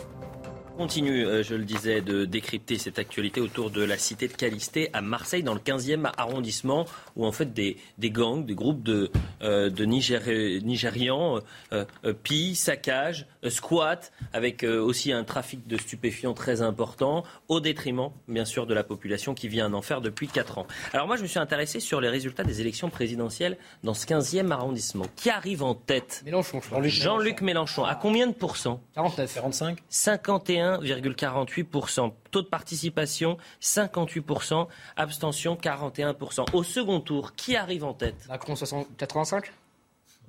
continue, 0.79 1.25
euh, 1.25 1.43
je 1.43 1.55
le 1.55 1.65
disais, 1.65 1.99
de 1.99 2.23
décrypter 2.23 2.77
cette 2.77 2.99
actualité 2.99 3.41
autour 3.41 3.69
de 3.69 3.83
la 3.83 3.97
cité 3.97 4.29
de 4.29 4.33
Calisté 4.33 4.89
à 4.93 5.01
Marseille, 5.01 5.43
dans 5.43 5.53
le 5.53 5.59
15e 5.59 6.09
arrondissement, 6.15 6.85
où 7.17 7.25
en 7.25 7.33
fait 7.33 7.51
des, 7.51 7.75
gangs, 8.01 8.45
des 8.45 8.55
groupes 8.55 8.81
de, 8.81 9.11
euh, 9.41 9.69
Nigérians 9.69 11.41
euh, 11.73 11.83
pillent, 12.23 12.55
saccagent, 12.55 13.25
squattent, 13.47 14.11
avec 14.33 14.63
aussi 14.63 15.11
un 15.11 15.23
trafic 15.23 15.67
de 15.67 15.77
stupéfiants 15.77 16.33
très 16.33 16.61
important, 16.61 17.23
au 17.47 17.59
détriment, 17.59 18.11
bien 18.27 18.45
sûr, 18.45 18.65
de 18.67 18.73
la 18.73 18.83
population 18.83 19.33
qui 19.33 19.47
vit 19.47 19.61
un 19.61 19.73
enfer 19.73 20.01
depuis 20.01 20.27
4 20.27 20.57
ans. 20.57 20.67
Alors 20.93 21.07
moi, 21.07 21.15
je 21.15 21.21
me 21.21 21.27
suis 21.27 21.39
intéressé 21.39 21.79
sur 21.79 22.01
les 22.01 22.09
résultats 22.09 22.43
des 22.43 22.61
élections 22.61 22.89
présidentielles 22.89 23.57
dans 23.83 23.93
ce 23.93 24.05
15e 24.05 24.51
arrondissement. 24.51 25.05
Qui 25.15 25.29
arrive 25.29 25.63
en 25.63 25.75
tête 25.75 26.21
Mélenchon, 26.25 26.61
Jean-Luc 26.83 27.41
Mélenchon. 27.41 27.83
À 27.85 27.95
combien 27.95 28.27
de 28.27 28.33
pourcents 28.33 28.81
49, 28.95 29.33
45 29.33 29.77
51 29.89 30.79
1,48%. 30.79 32.11
Taux 32.31 32.41
de 32.41 32.47
participation 32.47 33.37
58%, 33.61 34.67
abstention 34.95 35.55
41%. 35.55 36.45
Au 36.53 36.63
second 36.63 36.99
tour, 36.99 37.33
qui 37.35 37.55
arrive 37.55 37.83
en 37.83 37.93
tête 37.93 38.27
Macron 38.27 38.53
85 38.97 39.51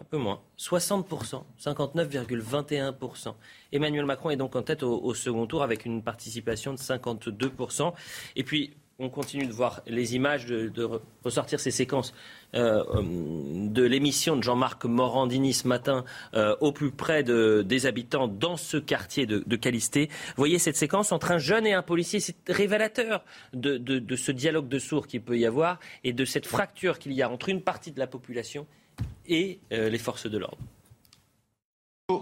un 0.00 0.04
peu 0.04 0.16
moins, 0.16 0.40
60%, 0.58 1.42
59,21%. 1.62 3.34
Emmanuel 3.72 4.06
Macron 4.06 4.30
est 4.30 4.36
donc 4.36 4.56
en 4.56 4.62
tête 4.62 4.82
au, 4.82 5.14
second 5.14 5.46
tour 5.46 5.62
avec 5.62 5.84
une 5.84 6.02
participation 6.02 6.72
de 6.72 6.78
52%. 6.78 7.92
Et 8.36 8.44
puis, 8.44 8.72
on 8.98 9.08
continue 9.08 9.46
de 9.46 9.52
voir 9.52 9.82
les 9.86 10.14
images, 10.14 10.46
de, 10.46 10.88
ressortir 11.24 11.58
ces 11.58 11.70
séquences 11.70 12.12
euh, 12.54 12.84
de 13.02 13.82
l'émission 13.82 14.36
de 14.36 14.42
Jean-Marc 14.42 14.84
Morandini 14.84 15.54
ce 15.54 15.66
matin 15.66 16.04
euh, 16.34 16.54
au 16.60 16.72
plus 16.72 16.90
près 16.90 17.22
des 17.22 17.86
habitants 17.86 18.28
dans 18.28 18.56
ce 18.56 18.76
quartier 18.76 19.26
de, 19.26 19.56
Calisté. 19.56 20.10
Voyez 20.36 20.58
cette 20.58 20.76
séquence 20.76 21.12
entre 21.12 21.30
un 21.30 21.38
jeune 21.38 21.66
et 21.66 21.72
un 21.72 21.82
policier, 21.82 22.20
c'est 22.20 22.36
révélateur 22.46 23.24
de, 23.52 24.16
ce 24.16 24.32
dialogue 24.32 24.68
de 24.68 24.78
sourds 24.78 25.06
qu'il 25.06 25.22
peut 25.22 25.38
y 25.38 25.46
avoir 25.46 25.78
et 26.04 26.12
de 26.12 26.24
cette 26.24 26.46
fracture 26.46 26.98
qu'il 26.98 27.12
y 27.12 27.22
a 27.22 27.30
entre 27.30 27.48
une 27.48 27.62
partie 27.62 27.92
de 27.92 27.98
la 27.98 28.06
population 28.06 28.66
et 29.26 29.60
les 29.70 29.98
forces 29.98 30.26
de 30.26 30.38
l'ordre. 30.38 30.58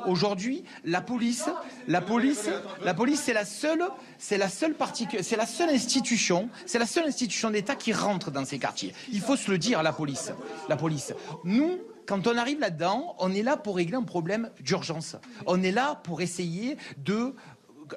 Aujourd'hui, 0.07 0.65
la 0.85 1.01
police, 1.01 1.49
la 1.87 2.03
police, 2.03 2.51
la 2.85 2.93
police, 2.93 3.23
c'est 3.23 3.33
la 3.33 3.47
seule, 3.47 3.85
c'est 4.19 4.37
la 4.37 4.49
seule 4.49 4.75
c'est 5.23 5.37
la 5.37 5.47
seule 5.47 5.71
institution, 5.71 6.51
c'est 6.67 6.79
la 6.79 6.87
seule 6.87 7.07
institution 7.07 7.51
d'État 7.51 7.75
qui 7.75 7.95
rentre 7.95 8.31
dans 8.31 8.45
ces 8.45 8.59
quartiers. 8.59 8.93
Il 9.11 9.21
faut 9.21 9.37
se 9.37 9.51
le 9.51 9.57
dire, 9.57 9.83
la 9.83 9.93
police, 9.93 10.33
la 10.69 10.77
police. 10.77 11.15
Nous, 11.45 11.79
quand 12.05 12.27
on 12.27 12.37
arrive 12.37 12.61
là-dedans, 12.61 13.17
on 13.19 13.33
est 13.33 13.43
là 13.43 13.57
pour 13.57 13.77
régler 13.77 13.97
un 13.97 14.03
problème 14.03 14.51
d'urgence. 14.61 15.17
On 15.47 15.63
est 15.63 15.73
là 15.73 16.01
pour 16.05 16.21
essayer 16.21 16.77
de 16.99 17.35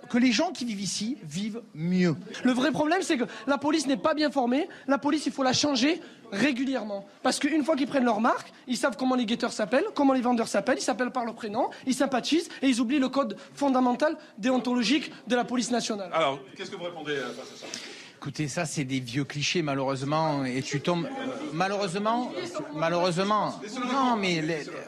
que 0.09 0.17
les 0.17 0.31
gens 0.31 0.53
qui 0.53 0.63
vivent 0.63 0.79
ici 0.79 1.17
vivent 1.23 1.61
mieux. 1.73 2.15
Le 2.45 2.53
vrai 2.53 2.71
problème, 2.71 3.01
c'est 3.01 3.17
que 3.17 3.25
la 3.45 3.57
police 3.57 3.87
n'est 3.87 3.97
pas 3.97 4.13
bien 4.13 4.31
formée. 4.31 4.69
La 4.87 4.97
police, 4.97 5.25
il 5.25 5.33
faut 5.33 5.43
la 5.43 5.51
changer 5.51 6.01
régulièrement. 6.31 7.05
Parce 7.23 7.39
qu'une 7.39 7.63
fois 7.63 7.75
qu'ils 7.75 7.87
prennent 7.87 8.05
leur 8.05 8.21
marque, 8.21 8.51
ils 8.67 8.77
savent 8.77 8.97
comment 8.97 9.15
les 9.15 9.25
guetteurs 9.25 9.53
s'appellent, 9.53 9.85
comment 9.93 10.13
les 10.13 10.21
vendeurs 10.21 10.47
s'appellent, 10.47 10.77
ils 10.77 10.83
s'appellent 10.83 11.11
par 11.11 11.25
leur 11.25 11.35
prénom, 11.35 11.69
ils 11.85 11.93
sympathisent 11.93 12.49
et 12.61 12.67
ils 12.67 12.79
oublient 12.79 12.99
le 12.99 13.09
code 13.09 13.37
fondamental 13.53 14.17
déontologique 14.37 15.11
de 15.27 15.35
la 15.35 15.43
police 15.43 15.71
nationale. 15.71 16.09
Alors, 16.13 16.39
qu'est-ce 16.55 16.71
que 16.71 16.75
vous 16.75 16.85
répondez 16.85 17.15
face 17.15 17.53
à 17.53 17.57
ça? 17.57 18.00
Écoutez, 18.21 18.47
ça, 18.47 18.65
c'est 18.67 18.83
des 18.83 18.99
vieux 18.99 19.23
clichés, 19.23 19.63
malheureusement, 19.63 20.45
et 20.45 20.61
tu 20.61 20.79
tombes. 20.79 21.07
Malheureusement, 21.53 22.31
malheureusement. 22.75 23.59
Non, 23.91 24.15
mais 24.15 24.43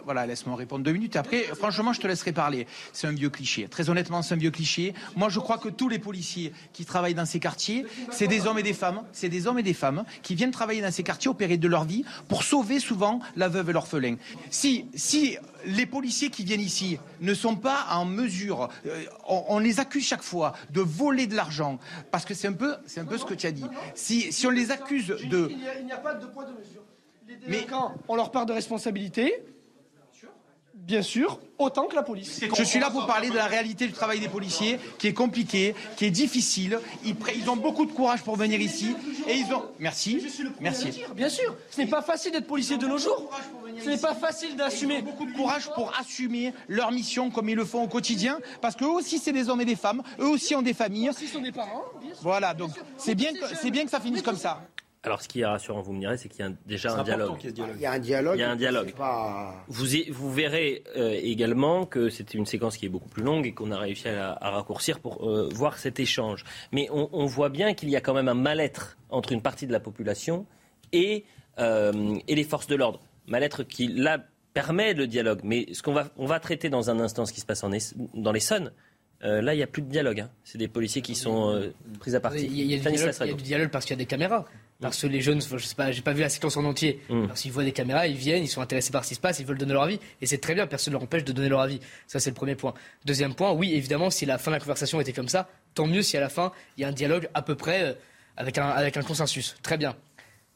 voilà, 0.05 0.27
laisse-moi 0.27 0.55
répondre 0.55 0.84
deux 0.84 0.91
minutes. 0.91 1.15
Après, 1.15 1.41
franchement, 1.41 1.93
je 1.93 1.99
te 1.99 2.05
laisserai 2.05 2.31
parler. 2.31 2.68
C'est 2.93 3.07
un 3.07 3.11
vieux 3.11 3.31
cliché. 3.31 3.68
Très 3.68 3.89
honnêtement, 3.89 4.22
c'est 4.22 4.35
un 4.35 4.38
vieux 4.38 4.51
cliché. 4.51 4.93
Moi, 5.15 5.30
je 5.30 5.39
crois 5.39 5.57
que 5.57 5.69
tous 5.69 5.89
les 5.89 5.97
policiers 5.97 6.53
qui 6.73 6.85
travaillent 6.85 7.15
dans 7.15 7.26
ces 7.26 7.39
quartiers, 7.39 7.88
c'est 8.11 8.27
des 8.27 8.45
hommes 8.45 8.60
et 8.60 8.64
des 8.64 8.73
femmes. 8.73 9.01
C'est 9.14 9.30
des 9.30 9.47
hommes 9.47 9.57
et 9.57 9.64
des 9.64 9.73
femmes 9.73 10.03
qui 10.22 10.35
viennent 10.35 10.51
travailler 10.51 10.84
dans 10.84 10.91
ces 10.91 11.01
quartiers 11.01 11.31
au 11.31 11.34
péril 11.34 11.60
de 11.60 11.68
leur 11.68 11.85
vie 11.85 12.05
pour 12.27 12.43
sauver 12.43 12.80
souvent 12.80 13.19
la 13.35 13.47
veuve 13.47 13.72
et 13.72 13.73
l'orphelin. 13.73 14.18
Si, 14.51 14.85
si 14.93 15.39
les 15.65 15.85
policiers 15.85 16.30
qui 16.30 16.44
viennent 16.44 16.61
ici 16.61 16.99
ne 17.22 17.34
sont 17.34 17.56
pas 17.56 17.88
en 17.91 18.06
mesure, 18.06 18.69
euh, 18.85 19.03
on, 19.27 19.60
les 19.60 19.80
accuse 19.80 20.06
chaque 20.06 20.23
fois 20.23 20.53
de 20.72 20.81
voler 20.81 21.27
de 21.27 21.35
l'argent, 21.35 21.80
parce 22.11 22.26
que 22.26 22.34
c'est 22.34 22.48
un 22.48 22.53
peu, 22.53 22.76
c'est 22.85 22.99
un 22.99 23.06
peu 23.06 23.18
ce 23.18 23.26
que 23.26 23.34
tu 23.34 23.48
as 23.48 23.52
dit. 23.52 23.65
Si, 23.95 24.31
si 24.31 24.48
on 24.48 24.52
les 24.52 24.72
accuse 24.72 25.07
de, 25.07 25.49
il 25.49 25.85
n'y 25.85 25.91
a, 25.91 25.98
pas 25.98 26.15
de 26.15 26.26
poids 26.26 26.45
de 26.45 26.52
mesure. 26.52 26.84
Les 27.27 27.35
délinquants 27.35 27.95
on 28.07 28.15
leur 28.15 28.31
part 28.31 28.45
de 28.45 28.53
responsabilité 28.53 29.44
bien 30.85 31.01
sûr, 31.01 31.39
autant 31.57 31.85
que 31.85 31.95
la 31.95 32.03
police. 32.03 32.41
Je 32.55 32.64
suis 32.64 32.80
là 32.80 32.89
pour 32.89 33.05
parler 33.05 33.30
de 33.30 33.35
la 33.35 33.45
réalité 33.45 33.88
du 33.88 33.93
travail 33.93 34.19
des 34.19 34.27
policiers, 34.30 34.80
qui 34.97 35.07
est 35.07 35.14
compliqué, 35.14 35.76
qui 35.95 36.05
est 36.05 36.11
difficile. 36.11 36.80
Ils, 37.05 37.15
ils 37.35 37.49
ont 37.49 37.55
beaucoup 37.55 37.85
de 37.85 37.91
courage 37.91 38.22
pour 38.23 38.35
venir 38.35 38.60
ici. 38.61 38.95
Et 39.27 39.35
ils 39.35 39.53
ont. 39.53 39.64
Merci. 39.80 40.26
Merci. 40.60 41.03
Bien 41.15 41.30
sûr, 41.30 41.55
ce 41.72 41.81
n'est 41.81 41.88
pas 41.88 42.01
facile 42.01 42.31
d'être 42.31 42.47
policier 42.47 42.77
de 42.77 42.85
nos 42.85 42.97
jours. 42.97 43.30
Ce 43.81 43.89
n'est 43.89 43.97
pas 43.97 44.14
facile 44.15 44.55
d'assumer. 44.55 45.01
Beaucoup 45.01 45.26
de 45.26 45.34
courage 45.34 45.69
pour 45.73 45.93
assumer 45.97 46.53
leur 46.68 46.91
mission 46.91 47.30
comme 47.31 47.49
ils 47.49 47.55
le 47.55 47.65
font 47.65 47.84
au 47.84 47.88
quotidien, 47.88 48.39
parce 48.61 48.76
qu'eux 48.76 48.85
aussi, 48.85 49.18
c'est 49.19 49.31
des 49.34 49.49
hommes 49.49 49.61
et 49.61 49.65
des 49.65 49.76
femmes. 49.76 50.03
Eux 50.19 50.27
aussi 50.27 50.55
ont 50.55 50.61
des 50.61 50.73
familles. 50.73 51.07
Eux 51.07 51.11
aussi 51.11 51.27
sont 51.27 51.41
des 51.41 51.51
parents. 51.51 51.84
Voilà, 52.22 52.53
donc 52.53 52.72
c'est 52.97 53.15
bien, 53.15 53.31
c'est 53.61 53.72
bien 53.72 53.85
que 53.85 53.91
ça 53.91 53.99
finisse 53.99 54.22
comme 54.22 54.38
ça. 54.38 54.61
Alors, 55.05 55.21
ce 55.21 55.27
qui 55.27 55.41
est 55.41 55.45
rassurant, 55.45 55.81
vous 55.81 55.91
me 55.91 55.99
direz, 55.99 56.17
c'est 56.17 56.30
qu'il 56.30 56.45
y 56.45 56.47
a 56.47 56.51
déjà 56.65 56.93
un 56.93 57.03
dialogue. 57.03 57.38
Il 57.43 57.81
y 57.81 57.85
a 57.85 57.91
un 57.91 57.99
dialogue. 57.99 58.38
Il 58.38 58.39
y 58.39 58.43
a 58.43 58.51
un 58.51 58.55
dialogue. 58.55 58.93
Vous, 59.67 59.85
vous 60.09 60.31
verrez 60.31 60.84
euh, 60.95 61.19
également 61.21 61.85
que 61.85 62.09
c'était 62.09 62.38
une 62.38 62.45
séquence 62.45 62.77
qui 62.77 62.85
est 62.85 62.89
beaucoup 62.89 63.09
plus 63.09 63.23
longue 63.23 63.45
et 63.45 63.51
qu'on 63.51 63.71
a 63.71 63.77
réussi 63.77 64.07
à, 64.07 64.38
raccourcir 64.39 65.01
pour 65.01 65.27
euh, 65.27 65.49
voir 65.53 65.77
cet 65.77 65.99
échange. 65.99 66.45
Mais 66.71 66.88
on, 66.89 67.25
voit 67.25 67.49
bien 67.49 67.73
qu'il 67.73 67.89
y 67.89 67.97
a 67.97 68.01
quand 68.01 68.13
même 68.13 68.30
un 68.30 68.34
mal-être 68.34 68.97
entre 69.09 69.34
une 69.34 69.41
partie 69.41 69.67
de 69.67 69.73
la 69.73 69.81
population 69.81 70.45
et, 70.93 71.25
euh, 71.59 72.17
et 72.30 72.35
les 72.35 72.45
forces 72.45 72.67
de 72.67 72.75
l'ordre. 72.75 73.01
Mal-être 73.27 73.63
qui, 73.63 73.88
là, 73.88 74.23
permet 74.53 74.93
le 74.93 75.07
dialogue. 75.07 75.41
Mais 75.43 75.67
ce 75.73 75.81
qu'on 75.81 75.93
va, 75.93 76.07
on 76.15 76.27
va 76.27 76.39
traiter 76.39 76.69
dans 76.69 76.89
un 76.89 77.01
instant, 77.01 77.25
ce 77.25 77.34
qui 77.34 77.41
se 77.41 77.45
passe 77.45 77.65
en 77.65 77.71
dans 78.13 78.31
l'Essonne, 78.31 78.71
là, 79.21 79.53
il 79.53 79.57
n'y 79.57 79.63
a 79.63 79.67
plus 79.67 79.81
de 79.81 79.89
dialogue. 79.89 80.21
Hein. 80.21 80.30
C'est 80.45 80.57
des 80.57 80.69
policiers 80.69 81.01
qui 81.01 81.15
sont 81.15 81.73
pris 81.99 82.15
à 82.15 82.21
partie. 82.21 82.45
Il 82.45 82.71
y, 82.71 82.75
a, 82.75 83.34
du 83.34 83.43
dialogue 83.43 83.69
parce 83.69 83.84
qu'il 83.84 83.95
y 83.95 83.99
a 83.99 84.03
des 84.03 84.05
caméras. 84.05 84.45
Parce 84.84 85.01
que 85.01 85.07
les 85.07 85.22
jeunes, 85.22 85.41
je 85.41 85.57
sais 85.65 85.76
pas, 85.76 85.93
j'ai 85.93 86.01
pas 86.01 86.11
vu 86.11 86.19
la 86.19 86.30
séquence 86.30 86.57
en 86.57 86.65
entier. 86.65 86.99
Mm. 87.10 87.27
S'ils 87.35 87.53
voient 87.53 87.64
des 87.64 87.72
caméras, 87.72 88.05
ils 88.05 88.18
viennent, 88.18 88.43
ils 88.43 88.49
sont 88.49 88.60
intéressés 88.60 88.91
par 88.91 89.05
ce 89.05 89.10
qui 89.10 89.15
se 89.15 89.19
passe, 89.22 89.39
ils 89.39 89.45
veulent 89.45 89.57
donner 89.57 89.72
leur 89.72 89.84
avis. 89.84 89.97
Et 90.22 90.26
c'est 90.26 90.39
très 90.39 90.53
bien, 90.53 90.68
personne 90.68 90.91
ne 90.91 90.97
leur 90.97 91.03
empêche 91.03 91.23
de 91.23 91.31
donner 91.31 91.47
leur 91.47 91.61
avis. 91.61 91.80
Ça, 92.05 92.19
c'est 92.19 92.31
le 92.31 92.35
premier 92.35 92.55
point. 92.55 92.73
Deuxième 93.05 93.34
point, 93.34 93.53
oui, 93.53 93.73
évidemment, 93.73 94.10
si 94.10 94.26
la 94.26 94.38
fin 94.38 94.51
de 94.51 94.57
la 94.57 94.60
conversation 94.60 94.99
était 94.99 95.14
comme 95.14 95.30
ça, 95.30 95.47
tant 95.73 95.88
mieux 95.88 96.01
si 96.01 96.18
à 96.18 96.19
la 96.19 96.27
fin, 96.27 96.51
il 96.77 96.81
y 96.81 96.84
a 96.84 96.89
un 96.89 96.91
dialogue 96.91 97.30
à 97.34 97.41
peu 97.41 97.55
près 97.55 97.84
euh, 97.84 97.93
avec, 98.35 98.57
un, 98.57 98.68
avec 98.68 98.97
un 98.97 99.03
consensus. 99.03 99.55
Très 99.64 99.77
bien. 99.77 99.95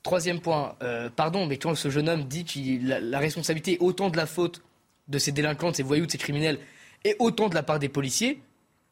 Troisième 0.03 0.41
point, 0.41 0.75
euh, 0.83 1.09
pardon, 1.09 1.45
mais 1.45 1.57
quand 1.57 1.73
ce 1.75 1.89
jeune 1.89 2.09
homme 2.09 2.25
dit 2.25 2.43
que 2.43 2.85
la, 2.85 2.99
la, 2.99 3.19
responsabilité 3.19 3.75
est 3.75 3.79
autant 3.79 4.09
de 4.09 4.17
la 4.17 4.25
faute 4.25 4.61
de 5.07 5.19
ces 5.19 5.31
délinquants, 5.31 5.71
de 5.71 5.75
ces 5.77 5.83
voyous, 5.83 6.05
de 6.05 6.11
ces 6.11 6.17
criminels, 6.17 6.59
et 7.05 7.15
autant 7.19 7.47
de 7.47 7.55
la 7.55 7.63
part 7.63 7.79
des 7.79 7.87
policiers, 7.87 8.41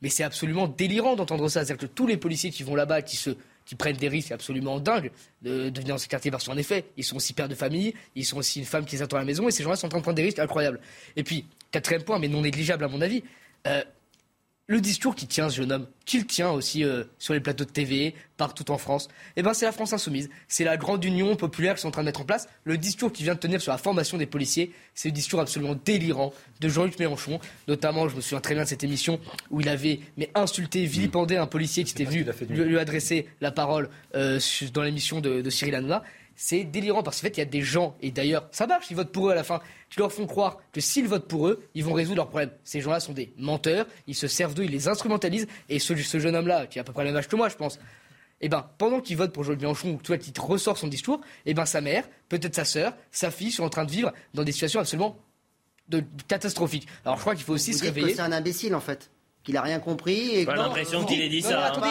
mais 0.01 0.07
c'est 0.07 0.23
absolument 0.23 0.67
délirant 0.69 1.17
d'entendre 1.17 1.49
ça. 1.49 1.65
C'est-à-dire 1.65 1.89
que 1.89 1.93
tous 1.93 2.07
les 2.07 2.15
policiers 2.15 2.51
qui 2.51 2.63
vont 2.63 2.75
là-bas, 2.75 3.01
qui 3.01 3.17
se 3.17 3.31
qui 3.65 3.75
prennent 3.75 3.97
des 3.97 4.07
risques 4.07 4.31
absolument 4.31 4.79
dingues 4.79 5.11
de, 5.41 5.71
venir 5.75 5.95
dans 5.95 5.97
ces 5.97 6.07
quartiers 6.07 6.31
parce 6.31 6.45
qu'en 6.45 6.57
effet, 6.57 6.85
ils 6.97 7.03
sont 7.03 7.15
aussi 7.15 7.33
pères 7.33 7.49
de 7.49 7.55
famille, 7.55 7.93
ils 8.15 8.25
sont 8.25 8.37
aussi 8.37 8.59
une 8.59 8.65
femme 8.65 8.85
qui 8.85 8.95
les 8.95 9.01
attend 9.01 9.17
à 9.17 9.19
la 9.19 9.25
maison 9.25 9.47
et 9.47 9.51
ces 9.51 9.63
gens-là 9.63 9.75
sont 9.75 9.87
en 9.87 9.89
train 9.89 9.99
de 9.99 10.03
prendre 10.03 10.15
des 10.15 10.23
risques 10.23 10.39
incroyables. 10.39 10.79
Et 11.15 11.23
puis, 11.23 11.45
quatrième 11.71 12.03
point, 12.03 12.19
mais 12.19 12.27
non 12.27 12.41
négligeable 12.41 12.83
à 12.83 12.87
mon 12.87 13.01
avis, 13.01 13.23
euh, 13.67 13.83
le 14.67 14.81
discours 14.81 15.15
qui 15.15 15.27
tient 15.27 15.49
ce 15.49 15.57
jeune 15.57 15.71
homme, 15.71 15.87
qu'il 16.05 16.25
tient 16.25 16.49
aussi 16.49 16.83
euh, 16.83 17.03
sur 17.19 17.33
les 17.33 17.39
plateaux 17.39 17.65
de 17.65 17.69
TV, 17.69 18.15
partout 18.37 18.71
en 18.71 18.77
France, 18.77 19.09
eh 19.35 19.43
ben, 19.43 19.53
c'est 19.53 19.65
la 19.65 19.71
France 19.71 19.93
insoumise. 19.93 20.29
C'est 20.47 20.63
la 20.63 20.75
grande 20.75 21.03
union 21.03 21.35
populaire 21.35 21.73
qu'ils 21.73 21.81
sont 21.81 21.89
en 21.89 21.91
train 21.91 22.01
de 22.01 22.07
mettre 22.07 22.21
en 22.21 22.25
place. 22.25 22.47
Le 22.63 22.77
discours 22.77 23.11
qu'il 23.11 23.25
vient 23.25 23.35
de 23.35 23.39
tenir 23.39 23.61
sur 23.61 23.71
la 23.71 23.77
formation 23.77 24.17
des 24.17 24.25
policiers, 24.25 24.71
c'est 24.95 25.09
le 25.09 25.13
discours 25.13 25.39
absolument 25.39 25.75
délirant 25.85 26.33
de 26.61 26.69
Jean-Luc 26.69 26.97
Mélenchon. 26.97 27.39
Notamment, 27.67 28.09
je 28.09 28.15
me 28.15 28.21
souviens 28.21 28.41
très 28.41 28.55
bien 28.55 28.63
de 28.63 28.69
cette 28.69 28.83
émission 28.83 29.19
où 29.51 29.61
il 29.61 29.69
avait 29.69 29.99
mais 30.17 30.31
insulté, 30.33 30.85
vilipendé 30.85 31.37
un 31.37 31.47
policier 31.47 31.83
qui 31.83 31.91
était 31.91 32.05
venu 32.05 32.25
lui, 32.49 32.79
adresser 32.79 33.27
la 33.41 33.51
parole 33.51 33.89
euh, 34.15 34.39
dans 34.73 34.81
l'émission 34.81 35.21
de, 35.21 35.41
de 35.41 35.49
Cyril 35.49 35.75
Hanouna 35.75 36.03
c'est 36.35 36.63
délirant 36.63 37.01
parce 37.01 37.17
qu'en 37.17 37.27
fait, 37.27 37.37
il 37.37 37.39
y 37.39 37.43
a 37.43 37.45
des 37.45 37.61
gens, 37.61 37.95
et 38.01 38.11
d'ailleurs, 38.11 38.47
ça 38.51 38.67
marche, 38.67 38.87
ils 38.91 38.95
votent 38.95 39.11
pour 39.11 39.29
eux 39.29 39.31
à 39.31 39.35
la 39.35 39.43
fin, 39.43 39.61
qui 39.95 40.01
leur 40.01 40.11
font 40.11 40.27
croire 40.27 40.57
que 40.73 40.81
s'ils 40.81 41.07
votent 41.07 41.27
pour 41.27 41.47
eux, 41.47 41.63
ils 41.73 41.83
vont 41.83 41.93
résoudre 41.93 42.17
leurs 42.17 42.27
problèmes. 42.27 42.51
Ces 42.65 42.81
gens-là 42.81 42.99
sont 42.99 43.13
des 43.13 43.33
menteurs, 43.37 43.87
ils 44.07 44.15
se 44.15 44.27
servent 44.27 44.53
d'eux, 44.53 44.65
ils 44.65 44.71
les 44.71 44.89
instrumentalisent, 44.89 45.47
et 45.69 45.79
ce, 45.79 45.95
jeune 45.95 46.35
homme-là, 46.35 46.67
qui 46.67 46.79
a 46.79 46.81
à 46.81 46.83
peu 46.83 46.91
près 46.91 47.03
le 47.05 47.11
même 47.11 47.17
âge 47.17 47.29
que 47.29 47.35
moi, 47.37 47.47
je 47.47 47.55
pense, 47.55 47.79
eh 48.41 48.49
ben, 48.49 48.69
pendant 48.77 48.99
qu'il 48.99 49.15
vote 49.15 49.31
pour 49.31 49.45
Jean 49.45 49.55
Mélenchon, 49.55 49.91
ou 49.91 49.97
toi, 50.03 50.17
qu'il 50.17 50.33
ressort 50.37 50.77
son 50.77 50.89
discours, 50.89 51.21
eh 51.45 51.53
ben, 51.53 51.65
sa 51.65 51.79
mère, 51.79 52.03
peut-être 52.27 52.55
sa 52.55 52.65
sœur, 52.65 52.93
sa 53.09 53.31
fille 53.31 53.51
sont 53.51 53.63
en 53.63 53.69
train 53.69 53.85
de 53.85 53.91
vivre 53.91 54.11
dans 54.33 54.43
des 54.43 54.51
situations 54.51 54.81
absolument 54.81 55.17
de, 55.87 56.03
catastrophiques. 56.27 56.87
Alors, 57.05 57.15
je 57.15 57.21
crois 57.21 57.35
qu'il 57.35 57.45
faut 57.45 57.53
aussi 57.53 57.73
se 57.73 57.83
réveiller. 57.85 58.15
C'est 58.15 58.21
un 58.21 58.33
imbécile, 58.33 58.75
en 58.75 58.81
fait 58.81 59.09
qu'il 59.45 59.55
a 59.55 59.61
rien 59.61 59.79
compris. 59.79 60.39
Et 60.39 60.45
Pas 60.45 60.55
l'impression 60.55 61.05
qu'il 61.05 61.21
ait 61.21 61.29
dit 61.29 61.41
ça. 61.41 61.65
Attendez, 61.65 61.87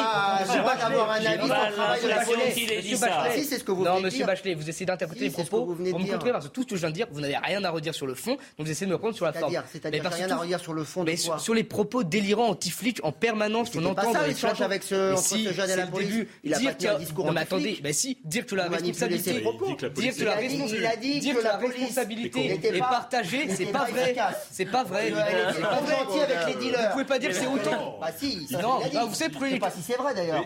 j'ai 0.52 0.60
pas 0.60 0.76
d'avoir 0.76 1.10
un 1.12 1.24
avis 1.24 1.46
sur 1.46 1.48
le 1.54 1.72
travail 1.72 2.02
de 2.02 2.08
la 2.08 2.24
police. 2.24 3.00
Bachelet, 3.00 3.42
c'est 3.44 3.58
ce 3.58 3.64
que 3.64 3.72
vous 3.72 3.84
Non, 3.84 4.00
monsieur 4.00 4.26
Bachelet, 4.26 4.54
vous 4.54 4.68
essayez 4.68 4.86
d'interpréter 4.86 5.26
les 5.26 5.30
propos 5.30 5.64
pour 5.64 5.76
me 5.76 5.92
contrer 5.92 6.32
parce 6.32 6.48
que 6.48 6.52
tout 6.52 6.62
ce 6.62 6.66
que 6.66 6.74
je 6.74 6.80
viens 6.80 6.90
de 6.90 6.94
dire, 6.94 7.06
vous 7.10 7.20
n'avez 7.20 7.36
rien 7.36 7.62
à 7.64 7.70
redire 7.70 7.94
sur 7.94 8.06
le 8.06 8.14
fond, 8.14 8.32
donc 8.32 8.66
vous 8.66 8.70
essayez 8.70 8.86
de 8.86 8.92
me 8.92 8.98
prendre 8.98 9.14
sur 9.14 9.24
la 9.24 9.32
forme. 9.32 9.54
C'est-à-dire 9.70 10.04
rien 10.04 10.30
à 10.30 10.36
redire 10.36 10.60
sur 10.60 10.74
le 10.74 10.84
fond 10.84 11.04
de 11.04 11.26
quoi 11.26 11.38
Sur 11.38 11.54
les 11.54 11.64
propos 11.64 12.02
délirants 12.02 12.48
anti-flics 12.48 13.00
en 13.04 13.12
permanence 13.12 13.70
qu'on 13.70 13.84
entend 13.84 14.12
dans 14.12 14.22
les 14.22 14.28
l'échange 14.28 14.60
avec 14.60 14.82
ce 14.82 15.14
jeune 15.52 15.70
et 15.70 15.76
la 15.76 15.86
police. 15.86 16.26
Il 16.42 16.54
a 16.54 16.58
pas 16.58 16.94
un 16.94 16.98
discours 16.98 17.26
Non 17.26 17.32
mais 17.32 17.42
attendez, 17.42 17.80
si 17.92 18.18
dire 18.24 18.46
que 18.46 18.56
la 18.56 18.64
responsabilité, 18.64 21.20
dire 21.20 21.36
que 21.36 21.42
la 21.42 21.56
responsabilité 21.56 22.60
est 22.62 22.78
partagée, 22.78 23.48
c'est 23.48 23.66
pas 23.66 23.84
vrai. 23.84 24.16
C'est 24.50 24.64
pas 24.64 24.82
vrai. 24.82 25.12
C'est 25.54 25.62
pas 25.62 25.82
gentil 25.86 26.20
avec 26.20 26.38
les 26.48 26.54
dealers. 26.54 26.86
Vous 26.86 26.92
pouvez 26.92 27.04
pas 27.04 27.18
dire 27.18 27.30
que 27.30 27.43
c'est 27.44 27.68
autant. 27.68 27.98
Bah 28.00 28.08
si, 28.16 28.46
non, 28.50 28.80
bah, 28.80 29.04
vous 29.06 29.14
savez 29.14 29.34
Je 29.40 29.50
sais 29.50 29.58
pas 29.58 29.70
si 29.70 29.82
c'est 29.82 29.96
vrai 29.96 30.14
d'ailleurs. 30.14 30.44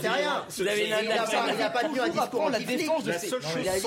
C'est 0.00 0.08
rien. 0.08 0.44
Il 0.58 1.58
n'a 1.58 1.70
pas 1.70 1.82
tenu 1.82 2.00
un 2.00 2.08
discours 2.08 2.50
la 2.50 2.60
défense 2.60 3.04
de 3.04 3.12
Il 3.60 3.68
a 3.68 3.78
dit 3.78 3.86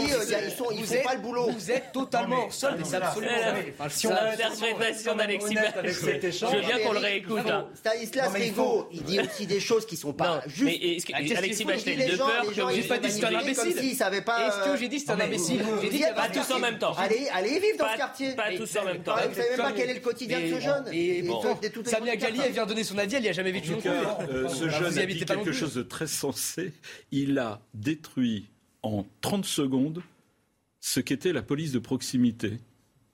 ils 0.72 0.82
ne 0.82 0.86
font 0.86 1.04
pas 1.04 1.14
le 1.16 1.22
boulot. 1.22 1.50
Vous 1.52 1.72
êtes 1.72 1.92
totalement 1.92 2.50
seul, 2.50 2.76
mais 2.78 2.84
c'est 2.84 2.96
absolument 2.96 3.34
vrai. 3.38 3.74
Si 3.90 4.08
on 4.08 4.12
l'interprétation 4.12 5.16
d'Alexis 5.16 5.56
je 5.56 6.46
veux 6.46 6.62
bien 6.62 6.80
qu'on 6.80 6.94
le 6.94 7.00
réécoute. 7.00 7.40
Stanislas 7.76 8.34
Rigaud, 8.34 8.88
il 8.92 9.04
dit 9.04 9.20
aussi 9.20 9.48
des 9.48 9.60
choses 9.60 9.86
qui 9.86 9.96
sont 9.96 10.14
pas 10.14 10.42
justes. 10.48 11.12
Alexis 11.14 11.66
Bachelet, 11.66 11.96
de 11.96 12.18
peur 12.18 12.44
que 12.48 12.76
j'ai 12.76 12.84
pas 12.84 12.98
dit 12.98 13.12
c'est 13.12 13.26
un 13.26 13.36
imbécile. 13.36 13.78
Est-ce 13.78 14.72
que 14.72 14.78
j'ai 14.78 14.88
dit 14.88 15.00
c'est 15.00 15.12
un 15.12 15.20
imbécile 15.20 15.62
J'ai 15.82 15.90
dit 15.90 16.04
pas 16.16 16.30
tous 16.30 16.54
en 16.54 16.60
même 16.60 16.78
temps. 16.78 16.96
Allez 16.98 17.60
vivre 17.60 17.78
dans 17.80 17.90
ce 17.92 17.98
quartier. 17.98 18.36
Pas 18.36 18.52
tous 18.56 18.78
en 18.78 18.86
même 18.86 19.04
temps. 19.04 19.16
Vous 19.16 19.36
savez 19.36 19.50
même 19.50 19.58
pas 19.58 19.72
quel 19.72 19.90
est 19.90 19.94
le 19.96 20.00
quotidien 20.00 20.40
de 20.42 20.56
ce 20.56 20.60
jeune. 20.60 20.86
Samia 21.86 22.16
Elle 22.28 22.52
vient 22.52 22.66
donner 22.66 22.84
son 22.84 22.98
avis, 22.98 23.16
elle 23.16 23.24
n'y 23.24 23.30
a 23.30 23.34
jamais 23.34 23.52
vécu. 23.52 23.72
Euh, 23.86 24.48
ce 24.50 24.70
jeune 24.70 24.98
a 24.98 25.06
dit 25.06 25.20
quelque 25.26 25.52
chose 25.52 25.76
de 25.76 25.84
très 25.84 26.08
sensé. 26.08 26.74
Il 27.12 27.38
a 27.40 27.62
détruit 27.74 28.46
en 28.84 29.06
30 29.22 29.46
secondes 29.46 30.02
ce 30.80 31.00
qu'était 31.00 31.34
la 31.34 31.42
police 31.42 31.72
de 31.72 31.80
proximité 31.80 32.60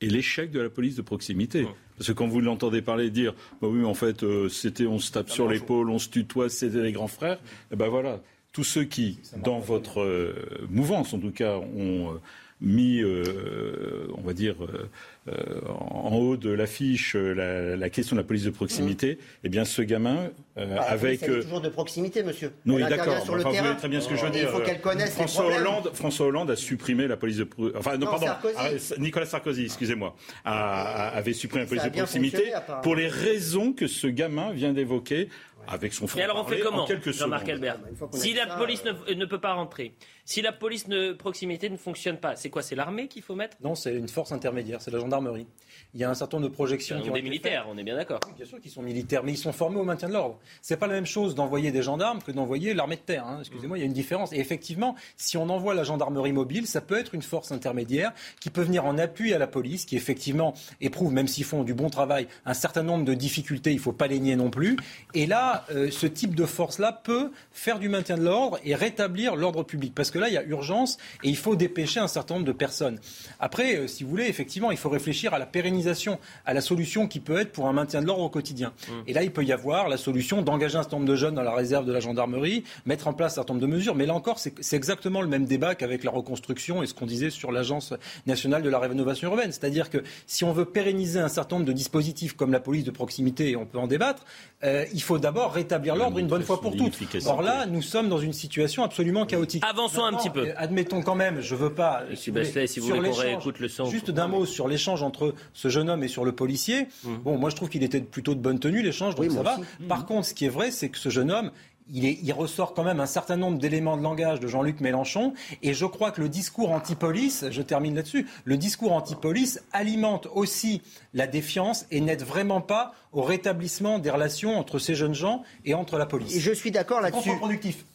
et 0.01 0.09
l'échec 0.09 0.51
de 0.51 0.59
la 0.59 0.69
police 0.69 0.95
de 0.95 1.01
proximité. 1.01 1.65
Parce 1.97 2.07
que 2.07 2.13
quand 2.13 2.27
vous 2.27 2.41
l'entendez 2.41 2.81
parler 2.81 3.09
dire, 3.11 3.33
bah 3.61 3.67
oui, 3.67 3.85
en 3.85 3.93
fait, 3.93 4.23
euh, 4.23 4.49
c'était, 4.49 4.87
on 4.87 4.97
se 4.97 5.11
tape 5.11 5.29
sur 5.29 5.47
l'épaule, 5.47 5.89
on 5.89 5.99
se 5.99 6.09
tutoie, 6.09 6.49
c'était 6.49 6.81
les 6.81 6.91
grands 6.91 7.07
frères, 7.07 7.37
et 7.37 7.73
eh 7.73 7.75
ben 7.75 7.87
voilà, 7.87 8.19
tous 8.51 8.63
ceux 8.63 8.83
qui, 8.83 9.19
dans 9.37 9.59
votre 9.59 10.01
euh, 10.01 10.33
mouvance 10.69 11.13
en 11.13 11.19
tout 11.19 11.31
cas, 11.31 11.57
ont 11.57 12.19
mis, 12.59 13.03
on 13.03 14.21
va 14.21 14.33
dire, 14.33 14.55
euh, 14.63 14.89
en 15.27 16.15
haut 16.15 16.35
de 16.35 16.49
l'affiche 16.49 17.15
euh, 17.15 17.75
la, 17.75 17.89
question 17.89 18.15
de 18.15 18.21
la 18.21 18.27
police 18.27 18.43
de 18.43 18.49
proximité, 18.49 19.13
mmh. 19.13 19.17
eh 19.43 19.49
bien 19.49 19.65
ce 19.65 19.83
gamin 19.83 20.31
euh, 20.57 20.75
bah, 20.75 20.81
avec 20.81 21.21
toujours 21.21 21.61
de 21.61 21.69
proximité, 21.69 22.23
monsieur. 22.23 22.51
Non, 22.65 22.79
d'accord. 22.79 23.21
Sur 23.23 23.35
le 23.35 23.41
enfin, 23.45 23.51
terrain. 23.51 23.75
très 23.75 23.87
bien 23.87 24.01
ce 24.01 24.09
que 24.09 24.15
je 24.15 24.25
veux 24.25 24.31
dire. 24.31 24.49
Il 24.49 24.49
faut 24.49 24.63
qu'elle 24.63 24.81
connaisse 24.81 25.13
François 25.13 25.45
Hollande, 25.45 25.91
François 25.93 26.25
Hollande 26.25 26.49
a 26.49 26.55
supprimé 26.55 27.07
la 27.07 27.17
police 27.17 27.37
de 27.37 27.47
enfin 27.77 27.97
non, 27.97 28.07
pardon, 28.07 28.27
ah, 28.57 28.69
Nicolas 28.97 29.27
Sarkozy, 29.27 29.65
excusez-moi, 29.65 30.15
avait 30.43 31.33
supprimé 31.33 31.65
la 31.65 31.69
police 31.69 31.83
de 31.83 31.89
proximité 31.89 32.53
pour 32.81 32.95
les 32.95 33.07
raisons 33.07 33.73
que 33.73 33.85
ce 33.85 34.07
gamin 34.07 34.51
vient 34.53 34.73
d'évoquer 34.73 35.29
avec 35.67 35.93
son 35.93 36.07
frère. 36.07 36.21
Et 36.21 36.29
alors 36.29 36.43
on 36.43 36.49
fait 36.49 36.59
comment, 36.59 36.87
Jean-Marc 37.05 37.49
Albert 37.49 37.79
Si 38.13 38.33
la 38.33 38.47
police 38.47 38.83
ne, 38.83 39.25
peut 39.25 39.39
pas 39.39 39.53
rentrer, 39.53 39.93
si 40.31 40.41
la 40.41 40.53
police 40.53 40.87
de 40.87 41.11
proximité 41.11 41.69
ne 41.69 41.75
fonctionne 41.75 42.15
pas, 42.15 42.37
c'est 42.37 42.49
quoi 42.49 42.61
C'est 42.61 42.75
l'armée 42.75 43.09
qu'il 43.09 43.21
faut 43.21 43.35
mettre? 43.35 43.57
Non, 43.61 43.75
c'est 43.75 43.93
une 43.93 44.07
force 44.07 44.31
intermédiaire, 44.31 44.81
c'est 44.81 44.89
la 44.89 44.99
gendarmerie. 44.99 45.45
Il 45.93 45.99
y 45.99 46.05
a 46.05 46.09
un 46.09 46.13
certain 46.13 46.37
nombre 46.37 46.47
de 46.47 46.53
projections. 46.53 47.01
Qui 47.01 47.09
ont 47.09 47.13
des 47.13 47.21
militaires, 47.21 47.65
on 47.69 47.77
est 47.77 47.83
bien 47.83 47.97
d'accord. 47.97 48.21
bien 48.37 48.45
sûr 48.45 48.61
qu'ils 48.61 48.71
sont 48.71 48.81
militaires, 48.81 49.23
mais 49.25 49.33
ils 49.33 49.37
sont 49.37 49.51
formés 49.51 49.77
au 49.77 49.83
maintien 49.83 50.07
de 50.07 50.13
l'ordre. 50.13 50.39
C'est 50.61 50.77
pas 50.77 50.87
la 50.87 50.93
même 50.93 51.05
chose 51.05 51.35
d'envoyer 51.35 51.71
des 51.71 51.81
gendarmes 51.81 52.21
que 52.21 52.31
d'envoyer 52.31 52.73
l'armée 52.73 52.95
de 52.95 53.01
terre. 53.01 53.27
Hein. 53.27 53.39
Excusez-moi, 53.41 53.77
il 53.77 53.81
y 53.81 53.83
a 53.83 53.87
une 53.87 53.91
différence. 53.91 54.31
Et 54.31 54.37
effectivement, 54.37 54.95
si 55.17 55.35
on 55.35 55.49
envoie 55.49 55.73
la 55.73 55.83
gendarmerie 55.83 56.31
mobile, 56.31 56.65
ça 56.65 56.79
peut 56.79 56.97
être 56.97 57.13
une 57.13 57.23
force 57.23 57.51
intermédiaire 57.51 58.13
qui 58.39 58.49
peut 58.49 58.61
venir 58.61 58.85
en 58.85 58.97
appui 58.97 59.33
à 59.33 59.37
la 59.37 59.47
police, 59.47 59.83
qui 59.83 59.97
effectivement 59.97 60.53
éprouve, 60.79 61.11
même 61.11 61.27
s'ils 61.27 61.43
font 61.43 61.65
du 61.65 61.73
bon 61.73 61.89
travail, 61.89 62.27
un 62.45 62.53
certain 62.53 62.83
nombre 62.83 63.03
de 63.03 63.13
difficultés. 63.13 63.73
Il 63.73 63.79
faut 63.79 63.91
pas 63.91 64.07
les 64.07 64.21
nier 64.21 64.37
non 64.37 64.49
plus. 64.49 64.77
Et 65.13 65.25
là, 65.25 65.65
euh, 65.71 65.91
ce 65.91 66.07
type 66.07 66.35
de 66.35 66.45
force-là 66.45 66.93
peut 67.03 67.31
faire 67.51 67.79
du 67.79 67.89
maintien 67.89 68.17
de 68.17 68.23
l'ordre 68.23 68.59
et 68.63 68.75
rétablir 68.75 69.35
l'ordre 69.35 69.63
public. 69.63 69.93
Parce 69.93 70.09
que 70.09 70.20
là, 70.21 70.29
il 70.29 70.33
y 70.33 70.37
a 70.37 70.43
urgence 70.43 70.97
et 71.23 71.29
il 71.29 71.37
faut 71.37 71.55
dépêcher 71.55 71.99
un 71.99 72.07
certain 72.07 72.35
nombre 72.35 72.47
de 72.47 72.51
personnes. 72.51 72.99
Après, 73.39 73.75
euh, 73.75 73.87
si 73.87 74.03
vous 74.03 74.09
voulez, 74.09 74.27
effectivement, 74.27 74.71
il 74.71 74.77
faut 74.77 74.89
réfléchir 74.89 75.33
à 75.33 75.39
la 75.39 75.45
pérennisation, 75.45 76.19
à 76.45 76.53
la 76.53 76.61
solution 76.61 77.07
qui 77.07 77.19
peut 77.19 77.39
être 77.39 77.51
pour 77.51 77.67
un 77.67 77.73
maintien 77.73 78.01
de 78.01 78.07
l'ordre 78.07 78.23
au 78.23 78.29
quotidien. 78.29 78.73
Mmh. 78.87 78.91
Et 79.07 79.13
là, 79.13 79.23
il 79.23 79.31
peut 79.31 79.43
y 79.43 79.51
avoir 79.51 79.89
la 79.89 79.97
solution 79.97 80.41
d'engager 80.41 80.77
un 80.77 80.83
certain 80.83 80.97
nombre 80.97 81.09
de 81.09 81.15
jeunes 81.15 81.35
dans 81.35 81.43
la 81.43 81.53
réserve 81.53 81.85
de 81.85 81.91
la 81.91 81.99
gendarmerie, 81.99 82.63
mettre 82.85 83.07
en 83.07 83.13
place 83.13 83.33
un 83.33 83.35
certain 83.35 83.53
nombre 83.53 83.65
de 83.65 83.71
mesures. 83.71 83.95
Mais 83.95 84.05
là 84.05 84.13
encore, 84.13 84.39
c'est 84.39 84.75
exactement 84.75 85.21
le 85.21 85.27
même 85.27 85.45
débat 85.45 85.75
qu'avec 85.75 86.03
la 86.03 86.11
reconstruction 86.11 86.83
et 86.83 86.87
ce 86.87 86.93
qu'on 86.93 87.05
disait 87.05 87.29
sur 87.29 87.51
l'Agence 87.51 87.93
nationale 88.27 88.61
de 88.61 88.69
la 88.69 88.79
rénovation 88.79 89.29
urbaine. 89.29 89.51
C'est-à-dire 89.51 89.89
que 89.89 90.03
si 90.27 90.43
on 90.43 90.53
veut 90.53 90.65
pérenniser 90.65 91.19
un 91.19 91.27
certain 91.27 91.57
nombre 91.57 91.67
de 91.67 91.73
dispositifs 91.73 92.33
comme 92.33 92.51
la 92.51 92.59
police 92.59 92.83
de 92.83 92.91
proximité, 92.91 93.51
et 93.51 93.55
on 93.55 93.65
peut 93.65 93.79
en 93.79 93.87
débattre, 93.87 94.23
euh, 94.63 94.85
il 94.93 95.01
faut 95.01 95.17
d'abord 95.17 95.53
rétablir 95.53 95.95
l'ordre 95.95 96.19
une 96.19 96.27
bonne 96.27 96.43
fois 96.43 96.61
pour 96.61 96.75
toutes. 96.75 96.97
Or 97.25 97.41
là, 97.41 97.65
nous 97.65 97.81
sommes 97.81 98.09
dans 98.09 98.19
une 98.19 98.33
situation 98.33 98.83
absolument 98.83 99.25
chaotique. 99.25 99.63
Avançons 99.67 100.00
un 100.05 100.13
petit 100.13 100.29
peu. 100.29 100.49
Admettons 100.57 101.01
quand 101.01 101.15
même, 101.15 101.41
je 101.41 101.55
veux 101.55 101.73
pas. 101.73 102.03
Monsieur 102.09 102.31
Bachelet, 102.31 102.67
si 102.67 102.79
vous 102.79 102.87
voulez 102.87 103.09
qu'on 103.09 103.15
réécoute 103.15 103.59
le 103.59 103.67
son. 103.67 103.85
Juste 103.85 104.11
d'un 104.11 104.27
mot 104.27 104.45
sur 104.45 104.67
l'échange 104.67 105.03
entre 105.03 105.33
ce 105.53 105.69
jeune 105.69 105.89
homme 105.89 106.03
et 106.03 106.07
sur 106.07 106.25
le 106.25 106.31
policier. 106.31 106.87
Hum. 107.05 107.17
Bon, 107.19 107.37
moi 107.37 107.49
je 107.49 107.55
trouve 107.55 107.69
qu'il 107.69 107.83
était 107.83 108.01
plutôt 108.01 108.35
de 108.35 108.39
bonne 108.39 108.59
tenue 108.59 108.81
l'échange, 108.81 109.15
donc 109.15 109.31
ça 109.31 109.41
va. 109.41 109.57
Par 109.87 110.05
contre, 110.05 110.27
ce 110.27 110.33
qui 110.33 110.45
est 110.45 110.49
vrai, 110.49 110.71
c'est 110.71 110.89
que 110.89 110.97
ce 110.97 111.09
jeune 111.09 111.31
homme, 111.31 111.51
il, 111.89 112.33
ressort 112.33 112.73
quand 112.73 112.83
même 112.83 112.99
un 112.99 113.05
certain 113.05 113.37
nombre 113.37 113.57
d'éléments 113.57 113.97
de 113.97 114.01
langage 114.01 114.39
de 114.39 114.47
Jean-Luc 114.47 114.79
Mélenchon. 114.79 115.33
Et 115.61 115.73
je 115.73 115.85
crois 115.85 116.11
que 116.11 116.21
le 116.21 116.29
discours 116.29 116.71
anti-police, 116.71 117.45
je 117.51 117.61
termine 117.61 117.95
là-dessus, 117.95 118.27
le 118.45 118.57
discours 118.57 118.93
anti-police 118.93 119.61
alimente 119.73 120.27
aussi 120.33 120.81
la 121.13 121.27
défiance 121.27 121.85
et 121.91 122.01
n'aide 122.01 122.23
vraiment 122.23 122.61
pas 122.61 122.93
au 123.11 123.21
rétablissement 123.21 123.99
des 123.99 124.09
relations 124.09 124.57
entre 124.57 124.79
ces 124.79 124.95
jeunes 124.95 125.13
gens 125.13 125.43
et 125.65 125.73
entre 125.73 125.97
la 125.97 126.05
police. 126.05 126.35
Et 126.35 126.39
je 126.39 126.53
suis 126.53 126.71
d'accord 126.71 127.01
là-dessus. 127.01 127.31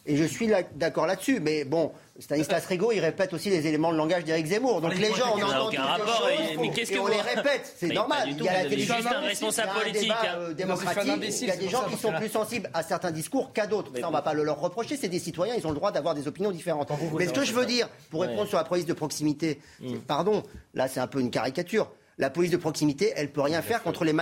Et 0.05 0.15
je 0.15 0.23
suis 0.23 0.49
d'accord 0.75 1.07
là-dessus. 1.07 1.39
Mais 1.39 1.65
bon, 1.65 1.91
Stanislas 2.19 2.65
Rigaud, 2.65 2.91
il 2.91 2.99
répète 2.99 3.33
aussi 3.33 3.49
les 3.49 3.67
éléments 3.67 3.91
de 3.91 3.97
langage 3.97 4.23
d'Éric 4.23 4.47
Zemmour. 4.47 4.81
Donc 4.81 4.95
les 4.95 5.13
gens, 5.13 5.35
on 5.35 5.41
entend 5.41 5.67
aucun 5.67 5.83
rapport, 5.83 6.27
et, 6.29 6.53
et 6.53 6.99
on 6.99 7.07
les 7.07 7.21
répète. 7.21 7.73
C'est 7.77 7.93
normal. 7.93 8.29
Il 8.29 8.43
y 8.43 8.49
a 8.49 8.63
la 8.63 8.69
télévision, 8.69 8.95
un 9.05 9.19
responsable 9.19 9.71
politique, 9.79 10.11
démocratique. 10.55 11.13
Il 11.41 11.47
y 11.47 11.51
a 11.51 11.55
des 11.55 11.69
gens 11.69 11.83
qui 11.89 11.97
sont 11.97 12.11
plus 12.13 12.29
sensibles 12.29 12.69
à 12.73 12.83
certains 12.83 13.11
discours 13.11 13.53
qu'à 13.53 13.67
d'autres. 13.67 13.91
Ça, 13.95 14.05
on 14.05 14.09
ne 14.09 14.15
va 14.15 14.21
pas 14.21 14.33
le 14.33 14.43
leur 14.43 14.59
reprocher. 14.59 14.97
C'est 14.97 15.09
des 15.09 15.19
citoyens, 15.19 15.55
ils 15.55 15.65
ont 15.67 15.71
le 15.71 15.75
droit 15.75 15.91
d'avoir 15.91 16.15
des 16.15 16.27
opinions 16.27 16.51
différentes. 16.51 16.91
Mais 17.17 17.27
ce 17.27 17.33
que 17.33 17.43
je 17.43 17.53
veux 17.53 17.65
dire, 17.65 17.89
pour 18.09 18.21
répondre 18.21 18.47
sur 18.47 18.57
la 18.57 18.63
police 18.63 18.85
de 18.85 18.93
proximité, 18.93 19.59
mm. 19.79 19.97
pardon, 20.07 20.43
là 20.73 20.87
c'est 20.87 20.99
un 20.99 21.07
peu 21.07 21.19
une 21.19 21.31
caricature. 21.31 21.91
La 22.17 22.31
police 22.31 22.51
de 22.51 22.57
proximité, 22.57 23.13
elle 23.15 23.31
peut 23.31 23.41
rien 23.41 23.61
faire 23.61 23.83
contre 23.83 24.03
les 24.03 24.13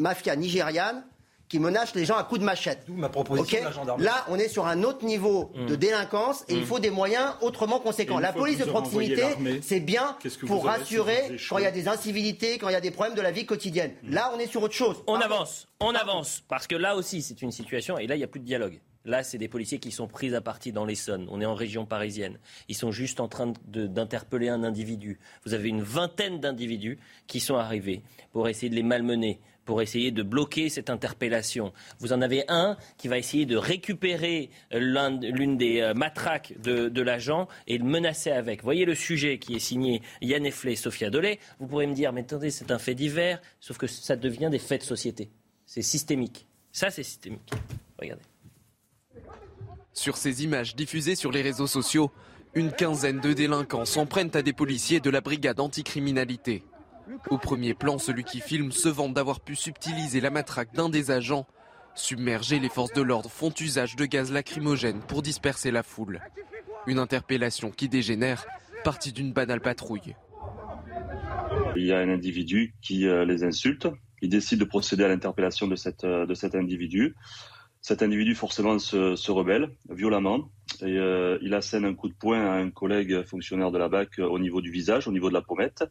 mafias 0.00 0.36
nigérianes 0.36 1.04
qui 1.48 1.58
menace 1.58 1.94
les 1.94 2.04
gens 2.04 2.16
à 2.16 2.24
coups 2.24 2.40
de 2.40 2.44
machette. 2.44 2.84
D'où 2.86 2.94
ma 2.94 3.08
proposition 3.08 3.60
de 3.60 3.64
la 3.64 3.70
gendarmerie. 3.70 4.04
Là, 4.04 4.24
on 4.28 4.38
est 4.38 4.48
sur 4.48 4.66
un 4.66 4.82
autre 4.82 5.04
niveau 5.04 5.52
de 5.54 5.74
mm. 5.74 5.76
délinquance 5.76 6.44
et 6.48 6.54
il 6.54 6.62
mm. 6.62 6.66
faut 6.66 6.78
des 6.78 6.90
moyens 6.90 7.34
autrement 7.40 7.80
conséquents. 7.80 8.18
La 8.18 8.32
police 8.32 8.58
de 8.58 8.64
proximité, 8.64 9.24
c'est 9.62 9.80
bien 9.80 10.16
pour 10.46 10.64
rassurer 10.64 11.36
quand 11.48 11.58
il 11.58 11.64
y 11.64 11.66
a 11.66 11.70
des 11.70 11.88
incivilités, 11.88 12.58
quand 12.58 12.68
il 12.68 12.72
y 12.72 12.76
a 12.76 12.80
des 12.80 12.90
problèmes 12.90 13.16
de 13.16 13.22
la 13.22 13.30
vie 13.30 13.46
quotidienne. 13.46 13.92
Mm. 14.02 14.14
Là, 14.14 14.32
on 14.34 14.38
est 14.38 14.46
sur 14.46 14.62
autre 14.62 14.74
chose. 14.74 15.02
On 15.06 15.16
avance, 15.16 15.68
on 15.80 15.94
avance, 15.94 16.42
parce 16.48 16.66
que 16.66 16.76
là 16.76 16.96
aussi, 16.96 17.22
c'est 17.22 17.42
une 17.42 17.52
situation, 17.52 17.98
et 17.98 18.06
là, 18.06 18.14
il 18.14 18.18
n'y 18.18 18.24
a 18.24 18.28
plus 18.28 18.40
de 18.40 18.46
dialogue. 18.46 18.80
Là, 19.06 19.22
c'est 19.22 19.36
des 19.36 19.48
policiers 19.48 19.78
qui 19.78 19.90
sont 19.90 20.08
pris 20.08 20.34
à 20.34 20.40
partie 20.40 20.72
dans 20.72 20.86
l'Essonne. 20.86 21.26
On 21.30 21.40
est 21.42 21.44
en 21.44 21.54
région 21.54 21.84
parisienne. 21.84 22.38
Ils 22.68 22.74
sont 22.74 22.90
juste 22.90 23.20
en 23.20 23.28
train 23.28 23.52
d'interpeller 23.66 24.48
un 24.48 24.64
individu. 24.64 25.18
Vous 25.44 25.52
avez 25.52 25.68
une 25.68 25.82
vingtaine 25.82 26.40
d'individus 26.40 26.98
qui 27.26 27.40
sont 27.40 27.56
arrivés 27.56 28.02
pour 28.32 28.48
essayer 28.48 28.70
de 28.70 28.74
les 28.74 28.82
malmener, 28.82 29.40
pour 29.64 29.82
essayer 29.82 30.10
de 30.10 30.22
bloquer 30.22 30.68
cette 30.68 30.90
interpellation. 30.90 31.72
Vous 31.98 32.12
en 32.12 32.22
avez 32.22 32.44
un 32.48 32.76
qui 32.98 33.08
va 33.08 33.18
essayer 33.18 33.46
de 33.46 33.56
récupérer 33.56 34.50
l'une 34.72 35.56
des 35.56 35.80
euh, 35.80 35.94
matraques 35.94 36.54
de, 36.62 37.02
l'agent 37.02 37.48
et 37.66 37.78
le 37.78 37.84
menacer 37.84 38.30
avec. 38.30 38.62
Voyez 38.62 38.84
le 38.84 38.94
sujet 38.94 39.38
qui 39.38 39.54
est 39.54 39.60
signé 39.60 40.02
Yann 40.22 40.46
Effley 40.46 40.72
et 40.72 40.76
Sophia 40.76 41.10
Dolé. 41.10 41.38
Vous 41.58 41.66
pourrez 41.66 41.86
me 41.86 41.94
dire, 41.94 42.12
mais 42.12 42.22
attendez, 42.22 42.50
c'est 42.50 42.70
un 42.70 42.78
fait 42.78 42.94
divers, 42.94 43.40
sauf 43.60 43.78
que 43.78 43.86
ça 43.86 44.16
devient 44.16 44.48
des 44.50 44.58
faits 44.58 44.82
de 44.82 44.86
société. 44.86 45.30
C'est 45.66 45.82
systémique. 45.82 46.46
Ça, 46.72 46.90
c'est 46.90 47.02
systémique. 47.02 47.50
Regardez. 47.98 48.22
Sur 49.92 50.16
ces 50.16 50.42
images 50.42 50.74
diffusées 50.74 51.14
sur 51.14 51.30
les 51.30 51.42
réseaux 51.42 51.68
sociaux, 51.68 52.10
une 52.54 52.72
quinzaine 52.72 53.20
de 53.20 53.32
délinquants 53.32 53.84
s'en 53.84 54.06
prennent 54.06 54.34
à 54.34 54.42
des 54.42 54.52
policiers 54.52 55.00
de 55.00 55.10
la 55.10 55.20
brigade 55.20 55.60
anticriminalité. 55.60 56.62
Au 57.30 57.38
premier 57.38 57.74
plan, 57.74 57.98
celui 57.98 58.24
qui 58.24 58.40
filme 58.40 58.72
se 58.72 58.88
vante 58.88 59.14
d'avoir 59.14 59.40
pu 59.40 59.54
subtiliser 59.54 60.20
la 60.20 60.30
matraque 60.30 60.74
d'un 60.74 60.88
des 60.88 61.10
agents. 61.10 61.46
Submergés, 61.94 62.58
les 62.58 62.68
forces 62.68 62.92
de 62.92 63.02
l'ordre 63.02 63.30
font 63.30 63.52
usage 63.60 63.96
de 63.96 64.04
gaz 64.04 64.32
lacrymogène 64.32 65.00
pour 65.00 65.22
disperser 65.22 65.70
la 65.70 65.82
foule. 65.82 66.20
Une 66.86 66.98
interpellation 66.98 67.70
qui 67.70 67.88
dégénère, 67.88 68.46
partie 68.82 69.12
d'une 69.12 69.32
banale 69.32 69.60
patrouille. 69.60 70.16
Il 71.76 71.84
y 71.84 71.92
a 71.92 71.98
un 71.98 72.08
individu 72.08 72.74
qui 72.82 73.06
euh, 73.06 73.24
les 73.24 73.44
insulte. 73.44 73.88
Il 74.22 74.28
décide 74.28 74.60
de 74.60 74.64
procéder 74.64 75.04
à 75.04 75.08
l'interpellation 75.08 75.66
de, 75.66 75.76
euh, 76.04 76.34
cet 76.34 76.54
individu. 76.54 77.14
Cet 77.80 78.02
individu 78.02 78.34
forcément 78.34 78.78
se, 78.78 79.30
rebelle 79.30 79.70
violemment 79.90 80.48
et 80.80 80.96
euh, 80.98 81.38
il 81.42 81.52
assène 81.52 81.84
un 81.84 81.94
coup 81.94 82.08
de 82.08 82.14
poing 82.14 82.40
à 82.40 82.54
un 82.54 82.70
collègue 82.70 83.24
fonctionnaire 83.24 83.70
de 83.70 83.76
la 83.78 83.88
BAC 83.90 84.18
au 84.20 84.38
niveau 84.38 84.62
du 84.62 84.70
visage, 84.70 85.06
au 85.06 85.12
niveau 85.12 85.28
de 85.28 85.34
la 85.34 85.42
pommette. 85.42 85.84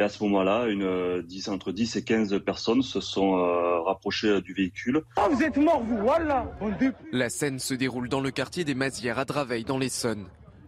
Et 0.00 0.02
à 0.02 0.08
ce 0.08 0.24
moment-là, 0.24 0.66
une, 0.68 0.82
euh, 0.82 1.22
entre 1.48 1.72
10 1.72 1.96
et 1.96 2.02
15 2.02 2.42
personnes 2.42 2.80
se 2.80 3.02
sont 3.02 3.36
euh, 3.36 3.80
rapprochées 3.82 4.40
du 4.40 4.54
véhicule. 4.54 5.02
Ah, 5.16 5.28
vous 5.30 5.42
êtes 5.42 5.58
mort, 5.58 5.82
vous, 5.84 5.98
voilà 5.98 6.50
La 7.12 7.28
scène 7.28 7.58
se 7.58 7.74
déroule 7.74 8.08
dans 8.08 8.22
le 8.22 8.30
quartier 8.30 8.64
des 8.64 8.74
Mazières 8.74 9.18
à 9.18 9.26
Draveil, 9.26 9.62
dans 9.64 9.76
l'Essonne. 9.76 10.24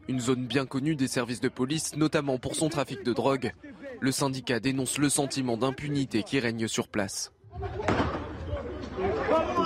Une 0.06 0.20
zone 0.20 0.44
bien 0.44 0.66
connue 0.66 0.96
des 0.96 1.09
services 1.09 1.40
de 1.40 1.48
police, 1.48 1.96
notamment 1.96 2.36
pour 2.36 2.56
son 2.56 2.68
trafic 2.68 3.02
de 3.04 3.14
drogue. 3.14 3.52
Le 4.00 4.12
syndicat 4.12 4.60
dénonce 4.60 4.98
le 4.98 5.09
sentiment 5.09 5.56
d'impunité 5.56 6.24
qui 6.24 6.38
règne 6.38 6.68
sur 6.68 6.88
place. 6.88 7.32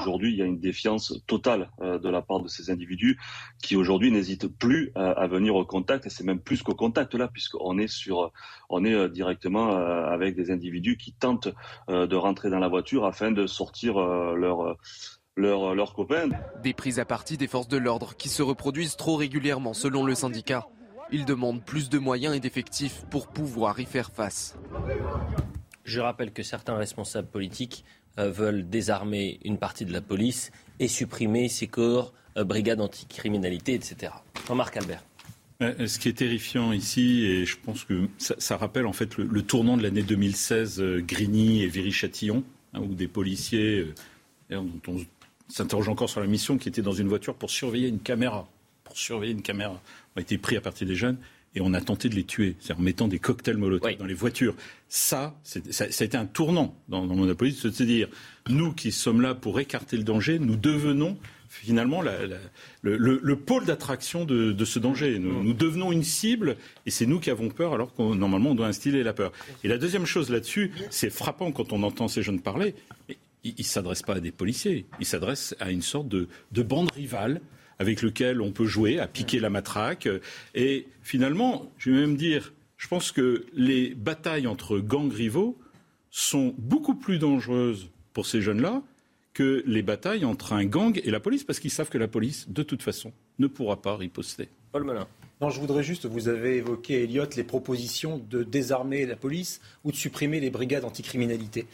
Aujourd'hui, 0.07 0.31
il 0.31 0.39
y 0.39 0.43
a 0.43 0.45
une 0.45 0.61
défiance 0.61 1.21
totale 1.27 1.69
euh, 1.81 1.99
de 1.99 2.09
la 2.09 2.23
part 2.23 2.39
de 2.39 2.47
ces 2.47 2.71
individus 2.71 3.19
qui 3.61 3.75
aujourd'hui 3.75 4.13
n'hésitent 4.13 4.47
plus 4.47 4.93
euh, 4.97 5.13
à 5.17 5.27
venir 5.27 5.57
au 5.57 5.65
contact 5.65 6.07
et 6.07 6.11
c'est 6.11 6.23
même 6.23 6.39
plus 6.39 6.63
qu'au 6.63 6.77
contact 6.77 7.17
là 7.17 7.27
puisqu'on 7.27 7.77
est 7.77 7.89
sur, 7.89 8.31
on 8.71 8.85
est 8.85 8.95
euh, 8.95 9.09
directement 9.09 9.75
avec 9.77 10.37
des 10.37 10.53
individus 10.53 10.97
qui 10.97 11.13
tentent 11.13 11.49
de 11.89 12.15
rentrer 12.15 12.51
dans 12.51 12.61
la 12.61 12.69
voiture 12.69 13.05
afin 13.05 13.33
de 13.33 13.49
sortir 13.49 13.99
leur 13.99 14.77
leurs 15.37 15.75
leur 15.75 15.93
copains. 15.93 16.29
Des 16.63 16.73
prises 16.73 17.01
à 17.01 17.05
partie 17.05 17.37
des 17.37 17.49
forces 17.49 17.67
de 17.69 17.77
l'ordre 17.77 18.15
qui 18.15 18.29
se 18.29 18.43
reproduisent 18.43 18.97
trop 18.97 19.17
régulièrement 19.17 19.75
selon 19.75 20.05
le 20.05 20.15
syndicat. 20.15 20.69
Ils 21.11 21.25
demandent 21.25 21.65
plus 21.65 21.89
de 21.89 21.99
moyens 21.99 22.37
et 22.37 22.41
d'effectifs 22.41 23.05
pour 23.11 23.27
pouvoir 23.27 23.81
y 23.81 23.87
faire 23.87 24.13
face. 24.13 24.57
Je 25.85 26.01
rappelle 26.01 26.33
que 26.33 26.43
certains 26.43 26.77
responsables 26.77 27.29
politiques 27.29 27.85
veulent 28.17 28.69
désarmer 28.69 29.39
une 29.45 29.59
partie 29.59 29.85
de 29.85 29.93
la 29.93 30.01
police 30.01 30.51
et 30.79 30.89
supprimer 30.89 31.49
ces 31.49 31.67
corps, 31.67 32.13
euh, 32.37 32.45
brigades 32.45 32.81
anticriminalité, 32.81 33.75
etc. 33.75 34.13
Jean-Marc 34.47 34.77
Albert. 34.77 35.05
Euh, 35.63 35.87
ce 35.87 35.99
qui 35.99 36.09
est 36.09 36.19
terrifiant 36.19 36.73
ici, 36.73 37.25
et 37.25 37.47
je 37.47 37.57
pense 37.57 37.85
que 37.85 38.09
ça, 38.19 38.57
rappelle 38.57 38.87
en 38.87 38.93
fait 38.93 39.17
le, 39.17 39.43
tournant 39.43 39.77
de 39.77 39.83
l'année 39.83 40.03
2016, 40.03 40.83
Grigny 40.99 41.63
et 41.63 41.69
Viry-Châtillon, 41.69 42.45
hein, 42.75 42.81
où 42.81 42.95
des 42.95 43.09
policiers, 43.09 43.87
dont 44.51 44.69
on 44.89 44.99
s'interroge 45.49 45.89
encore 45.89 46.11
sur 46.11 46.21
la 46.21 46.27
mission, 46.27 46.59
qui 46.59 46.69
étaient 46.69 46.83
dans 46.83 46.93
une 46.93 47.09
voiture 47.09 47.35
pour 47.35 47.51
surveiller 47.51 47.89
une 47.89 48.01
caméra, 48.01 48.49
pour 48.85 48.99
surveiller 48.99 49.33
une 49.33 49.43
caméra, 49.43 49.81
ont 50.15 50.21
été 50.21 50.37
pris 50.37 50.57
à 50.57 50.61
partir 50.61 50.87
des 50.87 50.95
jeunes 50.95 51.17
et 51.57 51.61
on 51.63 51.73
a 51.73 51.81
tenté 51.81 52.09
de 52.09 52.15
les 52.15 52.25
tuer, 52.25 52.55
c'est-à-dire 52.61 52.81
en 52.81 52.85
mettant 52.85 53.09
des 53.09 53.19
cocktails 53.19 53.57
Molotov 53.57 53.97
dans 53.97 54.05
les 54.05 54.15
voitures. 54.15 54.55
Ça, 54.89 55.35
ça, 55.43 55.61
ça, 55.71 55.85
a 55.85 56.05
été 56.05 56.17
un 56.17 56.27
tournant 56.27 56.77
dans, 56.89 57.07
dans 57.07 57.17
Monopoly, 57.17 57.53
de 57.53 57.71
se 57.71 57.83
dire, 57.83 58.09
nous 58.49 58.73
qui 58.73 58.93
sommes 58.93 59.23
là 59.23 59.35
pour 59.35 59.59
écarter 59.59 59.97
le 59.97 60.05
danger, 60.05 60.39
nous 60.39 60.57
devenons 60.57 61.17
finalement 61.49 62.03
la, 62.03 62.13
le, 62.83 62.97
le, 62.97 63.37
pôle 63.37 63.65
d'attraction 63.65 64.27
de, 64.27 64.53
de, 64.53 64.65
ce 64.67 64.79
danger. 64.79 65.19
Nous, 65.19 65.43
nous, 65.43 65.55
devenons 65.55 65.93
une 65.93 66.03
cible 66.03 66.57
et 66.85 66.91
c'est 66.91 67.07
nous 67.07 67.21
qui 67.21 67.31
avons 67.31 67.49
peur 67.49 67.73
alors 67.73 67.95
que 67.95 68.03
normalement 68.03 68.51
on 68.51 68.55
doit 68.55 68.67
instiller 68.67 69.03
la 69.03 69.15
peur. 69.15 69.33
Et 69.65 69.69
la 69.69 69.79
deuxième 69.79 70.05
chose 70.05 70.29
là-dessus, 70.29 70.73
c'est 70.91 71.09
frappant 71.09 71.53
quand 71.53 71.73
on 71.73 71.83
entend 71.83 72.09
ces 72.09 72.23
jeunes 72.23 72.41
parler. 72.41 72.75
Ils 73.45 73.55
ne 73.59 73.63
s'adressent 73.63 74.03
pas 74.03 74.17
à 74.17 74.21
des 74.21 74.33
policiers, 74.33 74.87
ils 75.01 75.07
s'adressent 75.07 75.55
à 75.61 75.71
une 75.71 75.83
sorte 75.83 76.09
de, 76.09 76.29
de 76.53 76.63
bande 76.63 76.91
rivale 76.91 77.41
avec 77.79 78.03
lequel 78.03 78.41
on 78.41 78.53
peut 78.53 78.67
jouer, 78.67 78.99
à 78.99 79.07
piquer 79.07 79.39
la 79.41 79.51
matraque. 79.51 80.09
Et 80.55 80.87
finalement, 81.03 81.71
je 81.79 81.91
vais 81.91 81.99
même 81.99 82.17
dire, 82.17 82.53
je 82.77 82.89
pense 82.89 83.13
que 83.13 83.47
les 83.55 83.95
batailles 83.95 84.47
entre 84.47 84.79
gangs 84.79 85.13
rivaux 85.13 85.59
sont 86.11 86.55
beaucoup 86.59 86.95
plus 86.95 87.19
dangereuses 87.19 87.91
pour 88.13 88.27
ces 88.27 88.41
jeunes-là 88.41 88.83
que 89.35 89.63
les 89.67 89.83
batailles 89.83 90.25
entre 90.25 90.55
un 90.55 90.65
gang 90.65 90.99
et 91.05 91.11
la 91.11 91.21
police, 91.21 91.45
parce 91.45 91.61
qu'ils 91.61 91.71
savent 91.71 91.91
que 91.91 91.99
la 91.99 92.09
police, 92.09 92.49
de 92.49 92.63
toute 92.63 92.83
façon, 92.83 93.13
ne 93.39 93.47
pourra 93.47 93.83
pas 93.83 93.95
riposter. 93.95 94.49
Paul 94.73 94.85
Melun. 94.85 95.07
Non, 95.43 95.51
je 95.51 95.61
voudrais 95.61 95.83
juste, 95.83 96.07
vous 96.07 96.29
avez 96.29 96.57
évoqué, 96.57 97.03
Elliot, 97.03 97.27
les 97.37 97.45
propositions 97.45 98.19
de 98.31 98.43
désarmer 98.43 99.05
la 99.05 99.17
police 99.17 99.61
ou 99.85 99.91
de 99.91 99.97
supprimer 99.97 100.41
les 100.41 100.49
brigades 100.49 100.85
anticriminalité. 100.85 101.67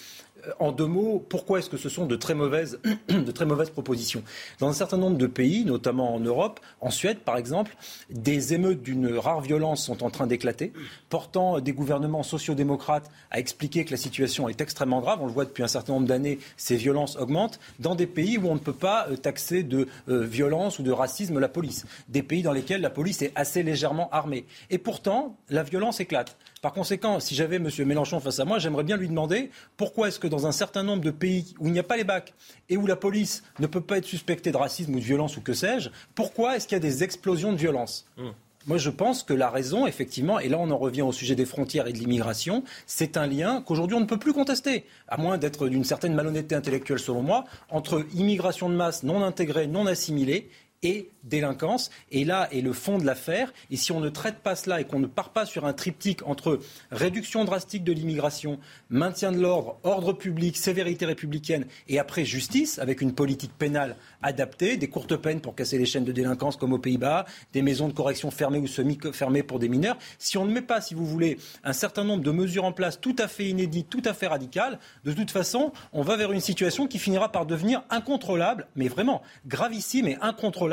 Euh, 0.47 0.51
en 0.59 0.73
deux 0.73 0.87
mots, 0.87 1.25
pourquoi 1.29 1.59
est-ce 1.59 1.71
que 1.71 1.77
ce 1.77 1.89
sont 1.89 2.07
de 2.07 2.17
très 2.17 2.35
mauvaises, 2.35 2.79
propositions? 3.73 4.23
Dans 4.59 4.69
un 4.69 4.73
certain 4.73 4.97
nombre 4.97 5.19
de 5.19 5.27
pays, 5.27 5.65
notamment 5.65 6.15
en 6.15 6.21
Europe, 6.21 6.61
en 6.81 6.91
Suède 6.91 7.19
par 7.19 7.37
exemple, 7.37 7.77
des 8.11 8.55
émeutes 8.55 8.83
d'une 8.83 9.17
rare 9.17 9.41
violence 9.41 9.85
sont 9.85 10.03
en 10.03 10.11
train 10.11 10.27
d'éclater, 10.27 10.73
portant 11.09 11.61
des 11.61 11.73
gouvernements 11.73 12.23
sociodémocrates 12.23 13.11
à 13.31 13.39
expliquer 13.39 13.85
que 13.85 13.91
la 13.91 13.97
situation 13.97 14.49
est 14.49 14.61
extrêmement 14.61 15.01
grave. 15.01 15.21
On 15.23 15.27
le 15.27 15.33
voit 15.33 15.45
depuis 15.45 15.63
un 15.63 15.69
certain 15.69 15.95
nombre 15.95 16.07
d'années, 16.07 16.39
ces 16.57 16.77
violences 16.77 17.17
augmentent 17.17 17.61
dans 17.79 17.95
des 17.95 18.07
pays 18.07 18.39
où 18.39 18.49
on 18.49 18.55
ne 18.55 18.61
peut 18.61 18.73
pas 18.73 19.07
euh, 19.09 19.17
taxer 19.17 19.63
de 19.63 19.89
euh, 20.09 20.25
violence 20.25 20.79
ou 20.79 20.83
de 20.83 20.93
racisme 20.93 21.39
la 21.39 21.49
police, 21.49 21.85
des 22.09 22.23
pays 22.23 22.43
dans 22.43 22.53
lesquels 22.53 22.81
la 22.81 22.91
police 22.91 23.23
est 23.23 23.33
assez 23.35 23.63
légèrement 23.63 24.09
armée. 24.11 24.47
Et 24.71 24.79
pourtant, 24.79 25.37
la 25.49 25.63
violence 25.63 26.01
éclate. 26.01 26.37
Par 26.63 26.73
conséquent, 26.73 27.19
si 27.19 27.35
j'avais 27.35 27.57
M. 27.57 27.69
Mélenchon 27.85 28.21
face 28.21 28.39
à 28.39 28.45
moi, 28.45 28.61
j'aimerais 28.61 28.85
bien 28.85 28.97
lui 28.97 29.09
demander 29.09 29.51
pourquoi 29.77 30.07
est-ce 30.07 30.21
que 30.21 30.29
dans 30.29 30.47
un 30.47 30.53
certain 30.53 30.85
nombre 30.85 31.03
de 31.03 31.11
pays 31.11 31.57
où 31.59 31.67
il 31.67 31.73
n'y 31.73 31.81
a 31.81 31.83
pas 31.83 31.97
les 31.97 32.05
bacs 32.05 32.35
et 32.69 32.77
où 32.77 32.87
la 32.87 32.95
police 32.95 33.43
ne 33.59 33.67
peut 33.67 33.81
pas 33.81 33.99
être 33.99 34.05
suspectée 34.05 34.53
de 34.53 34.57
racisme 34.57 34.95
ou 34.95 35.01
de 35.01 35.05
violence 35.05 35.37
ou 35.37 35.41
que 35.41 35.55
sais-je, 35.55 35.91
pourquoi 36.15 36.55
est-ce 36.55 36.69
qu'il 36.69 36.77
y 36.77 36.81
a 36.81 36.81
des 36.81 37.03
explosions 37.03 37.51
de 37.51 37.57
violence? 37.57 38.07
Mmh. 38.17 38.29
Moi, 38.69 38.79
je 38.79 38.91
pense 38.91 39.25
que 39.25 39.35
la 39.35 39.51
raison, 39.51 39.89
effectivement, 39.89 40.39
et 40.39 40.49
là 40.49 40.57
on 40.61 40.71
en 40.71 40.79
revient 40.79 41.03
au 41.03 41.11
sujet 41.11 41.35
des 41.35 41.47
frontières 41.47 41.89
et 41.89 41.93
de 41.93 41.99
l'immigration, 41.99 42.63
c'est 42.87 43.17
un 43.17 43.27
lien 43.27 43.61
qu'aujourd'hui 43.67 43.97
on 43.97 44.01
ne 44.01 44.07
peut 44.07 44.21
plus 44.21 44.33
contester, 44.33 44.85
à 45.09 45.17
moins 45.17 45.39
d'être 45.39 45.67
d'une 45.67 45.83
certaine 45.83 46.15
malhonnêteté 46.15 46.55
intellectuelle 46.55 47.01
selon 47.01 47.23
moi, 47.23 47.43
entre 47.71 48.07
immigration 48.15 48.69
de 48.69 48.77
masse 48.77 49.03
non 49.03 49.25
intégrée, 49.25 49.67
non 49.67 49.87
assimilée 49.87 50.49
et 50.83 51.09
délinquance. 51.25 51.91
Et 52.11 52.25
là 52.25 52.49
est 52.53 52.61
le 52.61 52.73
fond 52.73 52.99
de 52.99 53.07
l'affaire. 53.07 53.53
Et 53.71 53.77
si 53.77 53.93
on 53.93 54.01
ne 54.01 54.09
traite 54.09 54.39
pas 54.39 54.57
cela 54.57 54.81
et 54.81 54.85
qu'on 54.85 54.99
ne 54.99 55.07
part 55.07 55.31
pas 55.31 55.47
sur 55.47 55.65
un 55.65 55.73
triptyque 55.73 56.27
entre 56.27 56.59
réduction 56.91 57.45
drastique 57.45 57.85
de 57.85 57.93
l'immigration, 57.93 58.59
maintien 58.91 59.31
de 59.31 59.39
l'ordre, 59.39 59.79
ordre 59.85 60.13
public, 60.13 60.57
sévérité 60.57 61.07
républicaine 61.07 61.67
et 61.89 61.99
après 61.99 62.25
justice, 62.25 62.79
avec 62.79 63.01
une 63.01 63.13
politique 63.13 63.53
pénale 63.57 63.97
adaptée, 64.23 64.77
des 64.77 64.89
courtes 64.89 65.17
peines 65.17 65.41
pour 65.41 65.55
casser 65.55 65.79
les 65.79 65.87
chaînes 65.87 66.05
de 66.05 66.13
délinquance 66.13 66.57
comme 66.57 66.73
aux 66.73 66.79
Pays-Bas, 66.79 67.27
des 67.53 67.63
maisons 67.63 67.89
de 67.89 67.93
correction 67.93 68.31
fermées 68.31 68.59
ou 68.59 68.67
semi-fermées 68.67 69.43
pour 69.43 69.59
des 69.59 69.69
mineurs, 69.69 69.97
si 70.19 70.37
on 70.39 70.45
ne 70.45 70.53
met 70.53 70.63
pas, 70.63 70.81
si 70.81 70.95
vous 70.95 71.07
voulez, 71.07 71.39
un 71.63 71.73
certain 71.73 72.05
nombre 72.05 72.25
de 72.25 72.31
mesures 72.33 72.65
en 72.65 72.73
place 72.73 73.01
tout 73.01 73.17
à 73.19 73.29
fait 73.29 73.47
inédites, 73.47 73.89
tout 73.89 74.03
à 74.05 74.15
fait 74.15 74.27
radicales, 74.27 74.79
de 75.05 75.13
toute 75.13 75.31
façon, 75.31 75.73
on 75.93 76.03
va 76.03 76.17
vers 76.17 76.33
une 76.33 76.41
situation 76.41 76.89
qui 76.89 76.99
finira 76.99 77.31
par 77.31 77.47
devenir 77.47 77.85
incontrôlable, 77.91 78.67
mais 78.75 78.89
vraiment 78.89 79.23
gravissime 79.47 80.09
et 80.09 80.17
incontrôlable 80.21 80.72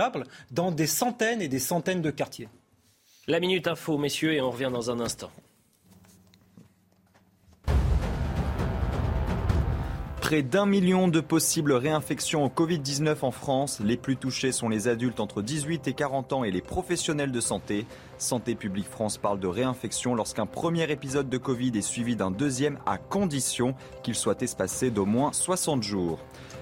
dans 0.52 0.72
des 0.72 0.88
centaines 0.88 1.42
et 1.42 1.48
des 1.48 1.60
centaines 1.60 2.02
de 2.02 2.12
quartiers. 2.12 2.50
La 3.28 3.40
Minute 3.40 3.68
Info, 3.68 3.98
messieurs, 3.98 4.34
et 4.34 4.42
on 4.42 4.52
revient 4.52 4.72
dans 4.72 4.90
un 4.90 5.00
instant. 5.00 5.30
Près 10.22 10.44
d'un 10.44 10.68
million 10.68 11.08
de 11.08 11.22
possibles 11.22 11.74
réinfections 11.74 12.46
au 12.46 12.50
Covid-19 12.50 13.18
en 13.24 13.32
France. 13.32 13.80
Les 13.84 13.98
plus 13.98 14.16
touchés 14.16 14.52
sont 14.52 14.70
les 14.70 14.88
adultes 14.88 15.20
entre 15.20 15.42
18 15.42 15.88
et 15.88 15.94
40 15.94 16.34
ans 16.34 16.44
et 16.44 16.52
les 16.52 16.62
professionnels 16.62 17.32
de 17.32 17.42
santé. 17.42 17.88
Santé 18.20 18.54
publique 18.54 18.88
France 18.88 19.18
parle 19.18 19.40
de 19.40 19.48
réinfection 19.48 20.14
lorsqu'un 20.14 20.46
premier 20.46 20.92
épisode 20.92 21.30
de 21.30 21.38
Covid 21.38 21.72
est 21.76 21.82
suivi 21.82 22.16
d'un 22.16 22.30
deuxième 22.30 22.78
à 22.86 23.00
condition 23.00 23.74
qu'il 24.04 24.14
soit 24.14 24.44
espacé 24.44 24.92
d'au 24.92 25.06
moins 25.06 25.34
60 25.34 25.82
jours. 25.82 26.20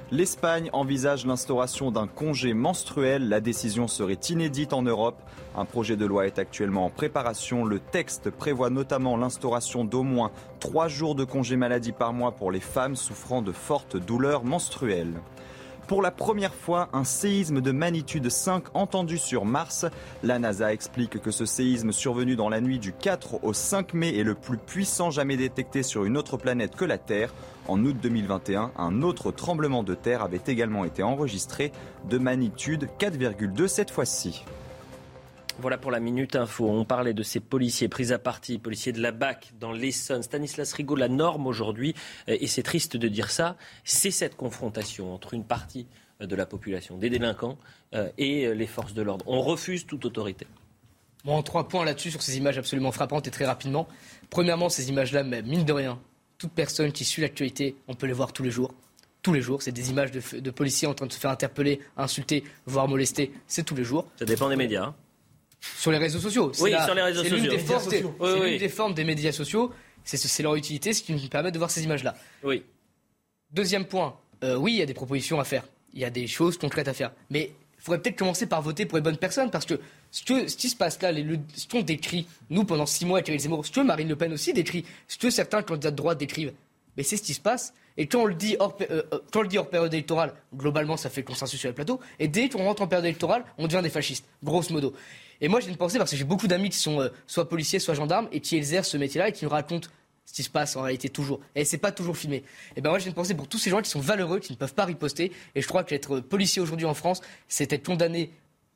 L'Espagne 0.09 0.69
envisage 0.71 1.25
l'instauration 1.25 1.91
d'un 1.91 2.07
congé 2.07 2.53
menstruel. 2.53 3.27
La 3.27 3.41
décision 3.41 3.89
serait 3.89 4.19
inédite 4.29 4.71
en 4.71 4.81
Europe. 4.81 5.21
Un 5.53 5.65
projet 5.65 5.97
de 5.97 6.05
loi 6.05 6.27
est 6.27 6.39
actuellement 6.39 6.85
en 6.85 6.89
préparation. 6.89 7.65
Le 7.65 7.79
texte 7.79 8.29
prévoit 8.29 8.69
notamment 8.69 9.17
l'instauration 9.17 9.83
d'au 9.83 10.03
moins 10.03 10.31
trois 10.61 10.87
jours 10.87 11.13
de 11.13 11.25
congé 11.25 11.57
maladie 11.57 11.91
par 11.91 12.13
mois 12.13 12.31
pour 12.31 12.51
les 12.51 12.61
femmes 12.61 12.95
souffrant 12.95 13.41
de 13.41 13.51
fortes 13.51 13.97
douleurs 13.97 14.45
menstruelles. 14.45 15.19
Pour 15.87 16.01
la 16.01 16.11
première 16.11 16.53
fois, 16.53 16.89
un 16.91 17.05
séisme 17.05 17.61
de 17.61 17.71
magnitude 17.71 18.29
5 18.29 18.65
entendu 18.73 19.17
sur 19.17 19.45
Mars. 19.45 19.85
La 20.21 20.37
NASA 20.37 20.73
explique 20.73 21.21
que 21.21 21.31
ce 21.31 21.45
séisme 21.45 21.93
survenu 21.93 22.35
dans 22.35 22.49
la 22.49 22.59
nuit 22.59 22.77
du 22.77 22.91
4 22.91 23.45
au 23.45 23.53
5 23.53 23.93
mai 23.93 24.17
est 24.17 24.23
le 24.23 24.35
plus 24.35 24.57
puissant 24.57 25.11
jamais 25.11 25.37
détecté 25.37 25.83
sur 25.83 26.03
une 26.03 26.17
autre 26.17 26.35
planète 26.35 26.75
que 26.75 26.83
la 26.83 26.97
Terre. 26.97 27.33
En 27.69 27.85
août 27.85 27.95
2021, 28.01 28.71
un 28.77 29.01
autre 29.01 29.31
tremblement 29.31 29.83
de 29.83 29.93
terre 29.93 30.23
avait 30.23 30.41
également 30.47 30.83
été 30.83 31.03
enregistré 31.03 31.71
de 32.09 32.17
magnitude 32.17 32.89
4,2 32.99 33.67
cette 33.69 33.91
fois-ci. 33.91 34.43
Voilà 35.59 35.79
pour 35.79 35.89
la 35.89 35.99
Minute 35.99 36.35
Info. 36.35 36.69
On 36.69 36.85
parlait 36.85 37.15
de 37.15 37.23
ces 37.23 37.39
policiers 37.39 37.87
pris 37.87 38.13
à 38.13 38.19
partie, 38.19 38.59
policiers 38.59 38.91
de 38.91 39.01
la 39.01 39.11
BAC 39.11 39.53
dans 39.59 39.71
l'Essonne. 39.71 40.21
Stanislas 40.21 40.71
Rigaud, 40.73 40.95
la 40.95 41.07
norme 41.07 41.47
aujourd'hui, 41.47 41.95
euh, 42.29 42.37
et 42.39 42.45
c'est 42.45 42.61
triste 42.61 42.95
de 42.95 43.07
dire 43.07 43.31
ça, 43.31 43.55
c'est 43.83 44.11
cette 44.11 44.35
confrontation 44.35 45.11
entre 45.11 45.33
une 45.33 45.43
partie 45.43 45.87
euh, 46.21 46.27
de 46.27 46.35
la 46.35 46.45
population, 46.45 46.97
des 46.97 47.09
délinquants, 47.09 47.57
euh, 47.95 48.09
et 48.19 48.53
les 48.53 48.67
forces 48.67 48.93
de 48.93 49.01
l'ordre. 49.01 49.25
On 49.27 49.41
refuse 49.41 49.87
toute 49.87 50.05
autorité. 50.05 50.45
Bon, 51.25 51.41
trois 51.41 51.67
points 51.67 51.85
là-dessus 51.85 52.11
sur 52.11 52.21
ces 52.21 52.37
images 52.37 52.59
absolument 52.59 52.91
frappantes 52.91 53.27
et 53.27 53.31
très 53.31 53.45
rapidement. 53.45 53.87
Premièrement, 54.29 54.69
ces 54.69 54.89
images-là, 54.89 55.23
mine 55.23 55.65
de 55.65 55.73
rien, 55.73 55.99
toute 56.37 56.51
personne 56.51 56.91
qui 56.91 57.03
suit 57.03 57.23
l'actualité, 57.23 57.75
on 57.87 57.95
peut 57.95 58.05
les 58.05 58.13
voir 58.13 58.31
tous 58.31 58.43
les 58.43 58.51
jours. 58.51 58.75
Tous 59.23 59.33
les 59.33 59.41
jours, 59.41 59.63
c'est 59.63 59.71
des 59.71 59.89
images 59.89 60.11
de, 60.11 60.51
policiers 60.51 60.87
en 60.87 60.93
train 60.93 61.07
de 61.07 61.11
se 61.11 61.19
faire 61.19 61.31
interpeller, 61.31 61.81
insulter, 61.97 62.43
voire 62.67 62.87
molester. 62.87 63.33
C'est 63.47 63.63
tous 63.63 63.75
les 63.75 63.83
jours. 63.83 64.07
Ça 64.19 64.25
dépend 64.25 64.47
des 64.49 64.55
médias. 64.55 64.93
Sur 65.59 65.91
les 65.91 65.97
réseaux 65.97 66.19
sociaux. 66.19 66.51
Oui, 66.59 66.73
sur 66.85 66.93
les 66.93 67.01
réseaux 67.01 67.23
sociaux. 67.23 67.37
C'est 67.37 68.39
l'une 68.39 68.57
des, 68.57 68.69
formes 68.69 68.93
des 68.93 69.03
médias 69.03 69.31
sociaux. 69.31 69.71
C'est 70.03 70.43
leur 70.43 70.55
utilité, 70.55 70.93
ce 70.93 71.03
qui 71.03 71.13
nous 71.13 71.27
permet 71.27 71.51
de 71.51 71.57
voir 71.57 71.71
ces 71.71 71.83
images-là. 71.83 72.15
Oui. 72.43 72.63
Deuxième 73.51 73.85
point. 73.85 74.17
Euh, 74.43 74.55
oui, 74.55 74.73
il 74.73 74.77
y 74.77 74.81
a 74.81 74.85
des 74.85 74.93
propositions 74.93 75.39
à 75.39 75.43
faire. 75.43 75.63
Il 75.93 75.99
y 75.99 76.05
a 76.05 76.09
des 76.09 76.27
choses 76.27 76.57
concrètes 76.57 76.87
à 76.87 76.93
faire. 76.93 77.11
Mais 77.29 77.51
il 77.77 77.83
faudrait 77.83 78.01
peut-être 78.01 78.17
commencer 78.17 78.45
par 78.45 78.61
voter 78.61 78.85
pour 78.85 78.97
les 78.97 79.01
bonnes 79.01 79.17
personnes, 79.17 79.51
parce 79.51 79.65
que 79.65 79.79
ce, 80.11 80.23
qui 80.23 80.69
se 80.69 80.75
passe 80.75 81.01
là, 81.01 81.11
les, 81.11 81.25
ce 81.55 81.67
qu'on 81.67 81.81
décrit, 81.81 82.27
nous, 82.49 82.63
pendant 82.63 82.85
six 82.85 83.05
mois 83.05 83.19
avec 83.19 83.29
Éric 83.29 83.41
Zemmour, 83.41 83.65
ce 83.65 83.71
que 83.71 83.81
Marine 83.81 84.07
Le 84.07 84.15
Pen 84.15 84.33
aussi 84.33 84.53
décrit, 84.53 84.85
ce 85.07 85.17
que 85.17 85.29
certains 85.29 85.61
candidats 85.61 85.91
de 85.91 85.95
droite 85.95 86.17
décrivent, 86.17 86.53
mais 86.95 87.03
c'est 87.03 87.17
ce 87.17 87.23
qui 87.23 87.33
se 87.33 87.39
passe. 87.39 87.73
Et 87.97 88.07
quand 88.07 88.21
on 88.21 88.25
le 88.25 88.33
dit 88.35 88.55
hors, 88.59 88.77
euh, 88.81 89.03
euh, 89.13 89.19
quand 89.31 89.39
on 89.39 89.43
le 89.43 89.47
dit 89.47 89.57
hors 89.57 89.69
période 89.69 89.93
électorale, 89.93 90.33
globalement, 90.55 90.97
ça 90.97 91.09
fait 91.09 91.23
consensus 91.23 91.59
sur 91.59 91.69
le 91.69 91.75
plateau. 91.75 91.99
Et 92.19 92.27
dès 92.27 92.49
qu'on 92.49 92.63
rentre 92.63 92.81
en 92.81 92.87
période 92.87 93.05
électorale, 93.05 93.43
on 93.57 93.67
devient 93.67 93.81
des 93.81 93.89
fascistes, 93.89 94.25
grosso 94.43 94.73
modo. 94.73 94.93
Et 95.41 95.47
moi, 95.47 95.59
j'ai 95.59 95.69
une 95.69 95.77
pensée 95.77 95.97
parce 95.97 96.11
que 96.11 96.17
j'ai 96.17 96.23
beaucoup 96.23 96.47
d'amis 96.47 96.69
qui 96.69 96.77
sont 96.77 97.01
euh, 97.01 97.09
soit 97.27 97.47
policiers, 97.49 97.79
soit 97.79 97.93
gendarmes, 97.93 98.27
et 98.31 98.39
qui 98.39 98.55
exercent 98.55 98.89
ce 98.89 98.97
métier-là 98.97 99.29
et 99.29 99.31
qui 99.31 99.45
nous 99.45 99.51
racontent 99.51 99.89
ce 100.25 100.33
qui 100.33 100.43
se 100.43 100.49
passe 100.49 100.75
en 100.75 100.81
réalité 100.81 101.09
toujours. 101.09 101.39
Et 101.55 101.63
c'est 101.63 101.77
pas 101.77 101.91
toujours 101.91 102.17
filmé. 102.17 102.43
Et 102.75 102.81
ben 102.81 102.89
moi, 102.89 102.99
j'ai 102.99 103.07
une 103.07 103.13
pensée 103.13 103.33
pour 103.33 103.47
tous 103.47 103.57
ces 103.57 103.69
gens 103.69 103.81
qui 103.81 103.89
sont 103.89 104.01
valeureux, 104.01 104.39
qui 104.39 104.51
ne 104.51 104.57
peuvent 104.57 104.73
pas 104.73 104.85
riposter. 104.85 105.31
Et 105.55 105.61
je 105.61 105.67
crois 105.67 105.83
qu'être 105.83 106.19
policier 106.19 106.61
aujourd'hui 106.61 106.85
en 106.85 106.93
France, 106.93 107.21
c'est 107.47 107.71
être 107.71 107.85
condamné 107.85 108.31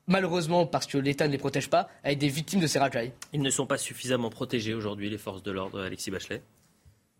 malheureusement, 0.06 0.66
parce 0.66 0.86
que 0.86 0.98
l'État 0.98 1.26
ne 1.26 1.32
les 1.32 1.38
protège 1.38 1.68
pas, 1.68 1.88
à 2.02 2.12
être 2.12 2.18
des 2.18 2.28
victimes 2.28 2.60
de 2.60 2.66
ces 2.66 2.78
racailles. 2.78 3.12
Ils 3.32 3.40
ne 3.40 3.50
sont 3.50 3.66
pas 3.66 3.78
suffisamment 3.78 4.30
protégés 4.30 4.74
aujourd'hui, 4.74 5.10
les 5.10 5.18
forces 5.18 5.42
de 5.42 5.52
l'ordre, 5.52 5.80
Alexis 5.80 6.10
Bachelet? 6.10 6.42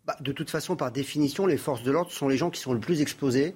Bah, 0.05 0.17
De 0.19 0.31
toute 0.31 0.49
façon, 0.49 0.75
par 0.75 0.91
définition, 0.91 1.45
les 1.45 1.57
forces 1.57 1.83
de 1.83 1.91
l'ordre 1.91 2.11
sont 2.11 2.27
les 2.27 2.37
gens 2.37 2.49
qui 2.49 2.59
sont 2.59 2.73
le 2.73 2.79
plus 2.79 3.01
exposés 3.01 3.55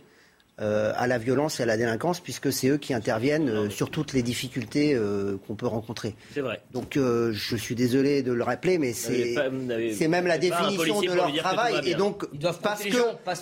euh, 0.60 0.92
à 0.96 1.06
la 1.06 1.20
violence 1.20 1.60
et 1.60 1.64
à 1.64 1.66
la 1.68 1.78
délinquance, 1.78 2.20
puisque 2.20 2.52
c'est 2.52 2.70
eux 2.70 2.78
qui 2.80 2.92
interviennent 2.92 3.48
euh, 3.48 3.70
sur 3.70 3.92
toutes 3.92 4.14
les 4.14 4.24
difficultés 4.24 4.96
euh, 4.96 5.38
qu'on 5.46 5.54
peut 5.54 5.68
rencontrer. 5.68 6.16
C'est 6.34 6.42
vrai. 6.42 6.64
Donc 6.74 6.96
je 6.96 7.56
suis 7.56 7.76
désolé 7.76 8.24
de 8.24 8.32
le 8.32 8.44
rappeler, 8.44 8.80
mais 8.80 8.92
c'est 8.92 9.36
c'est 9.94 10.08
même 10.08 10.26
la 10.26 10.40
définition 10.40 11.02
de 11.02 11.14
leur 11.14 11.32
travail. 11.36 11.88
Et 11.88 11.94
donc 11.94 12.26
parce 12.64 12.84
que 12.84 12.88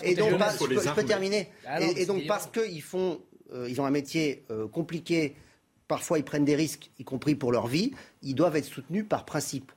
et 0.03 0.13
donc 0.15 0.31
je, 0.31 0.93
peux, 0.93 1.03
terminer. 1.05 1.47
Ah 1.65 1.79
et, 1.79 2.05
donc 2.05 2.27
parce 2.27 2.47
qu'ils 2.47 2.81
font 2.81 3.21
ils 3.65 3.79
ont 3.79 3.85
un 3.85 3.91
métier 3.91 4.43
compliqué. 4.73 5.35
Parfois, 5.87 6.17
ils 6.17 6.25
prennent 6.25 6.45
des 6.45 6.55
risques, 6.55 6.89
y 6.99 7.05
compris 7.05 7.35
pour 7.35 7.53
leur 7.53 7.67
vie. 7.67 7.93
Ils 8.23 8.35
doivent 8.35 8.57
être 8.57 8.65
soutenus 8.65 9.05
par 9.07 9.23
principe. 9.23 9.71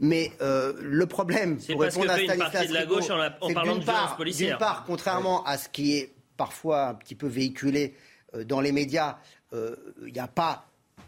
Mais 0.00 0.32
le 0.40 1.04
problème, 1.04 1.58
pour 1.70 1.82
répondre 1.82 2.10
à 2.10 2.18
Stanislas 2.18 2.66
c'est 2.66 4.38
d'une 4.38 4.56
part, 4.56 4.84
contrairement 4.86 5.44
à 5.44 5.58
ce 5.58 5.68
qui 5.68 5.98
est 5.98 6.14
parfois 6.38 6.86
un 6.86 6.94
petit 6.94 7.14
peu 7.14 7.26
véhiculé 7.26 7.94
euh, 8.34 8.44
dans 8.44 8.62
les 8.62 8.72
médias, 8.72 9.18
euh, 9.52 9.76
il 10.06 10.14
n'y 10.14 10.18
a 10.18 10.28
pas 10.28 10.64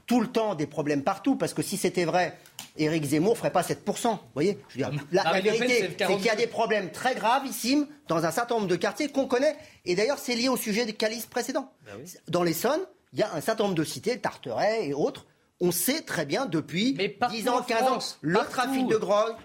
tout 0.07 0.21
le 0.21 0.27
temps 0.27 0.57
des 0.57 0.67
problèmes 0.67 1.05
partout, 1.05 1.37
parce 1.37 1.55
que 1.55 1.63
si 1.63 1.77
c'était 1.77 2.05
vrai, 2.05 2.37
Éric 2.77 3.05
Zemmour 3.05 3.35
ne 3.35 3.39
ferait 3.39 3.53
pas 3.53 3.63
7%. 3.63 4.09
Vous 4.09 4.19
voyez? 4.35 4.59
La, 4.75 4.91
vérité, 5.41 5.95
c'est 5.97 6.07
qu'il 6.07 6.25
y 6.25 6.29
a 6.29 6.35
des 6.35 6.49
problèmes 6.49 6.91
très 6.91 7.15
gravissimes 7.15 7.87
dans 8.09 8.25
un 8.25 8.33
certain 8.33 8.57
nombre 8.57 8.67
de 8.67 8.75
quartiers 8.75 9.09
qu'on 9.09 9.29
connaît. 9.29 9.57
Et 9.85 9.95
d'ailleurs, 9.95 10.19
c'est 10.19 10.35
lié 10.35 10.49
au 10.49 10.57
sujet 10.57 10.85
des 10.85 10.95
calices 10.95 11.27
précédents. 11.27 11.73
Ben 11.87 12.05
dans 12.27 12.43
l'Essonne, 12.43 12.81
il 13.13 13.21
y 13.21 13.23
a 13.23 13.33
un 13.35 13.41
certain 13.41 13.65
nombre 13.65 13.77
de 13.77 13.85
cités, 13.85 14.19
Tarteret 14.19 14.89
et 14.89 14.95
autres. 14.95 15.27
On 15.61 15.71
sait 15.71 16.01
très 16.01 16.27
bien 16.27 16.47
depuis 16.47 16.95
10 16.95 17.49
ans, 17.49 17.63
15 17.63 17.83
ans, 17.83 17.99
le 18.23 18.39
trafic 18.39 18.89
de 18.89 18.97
drogue, 18.97 19.37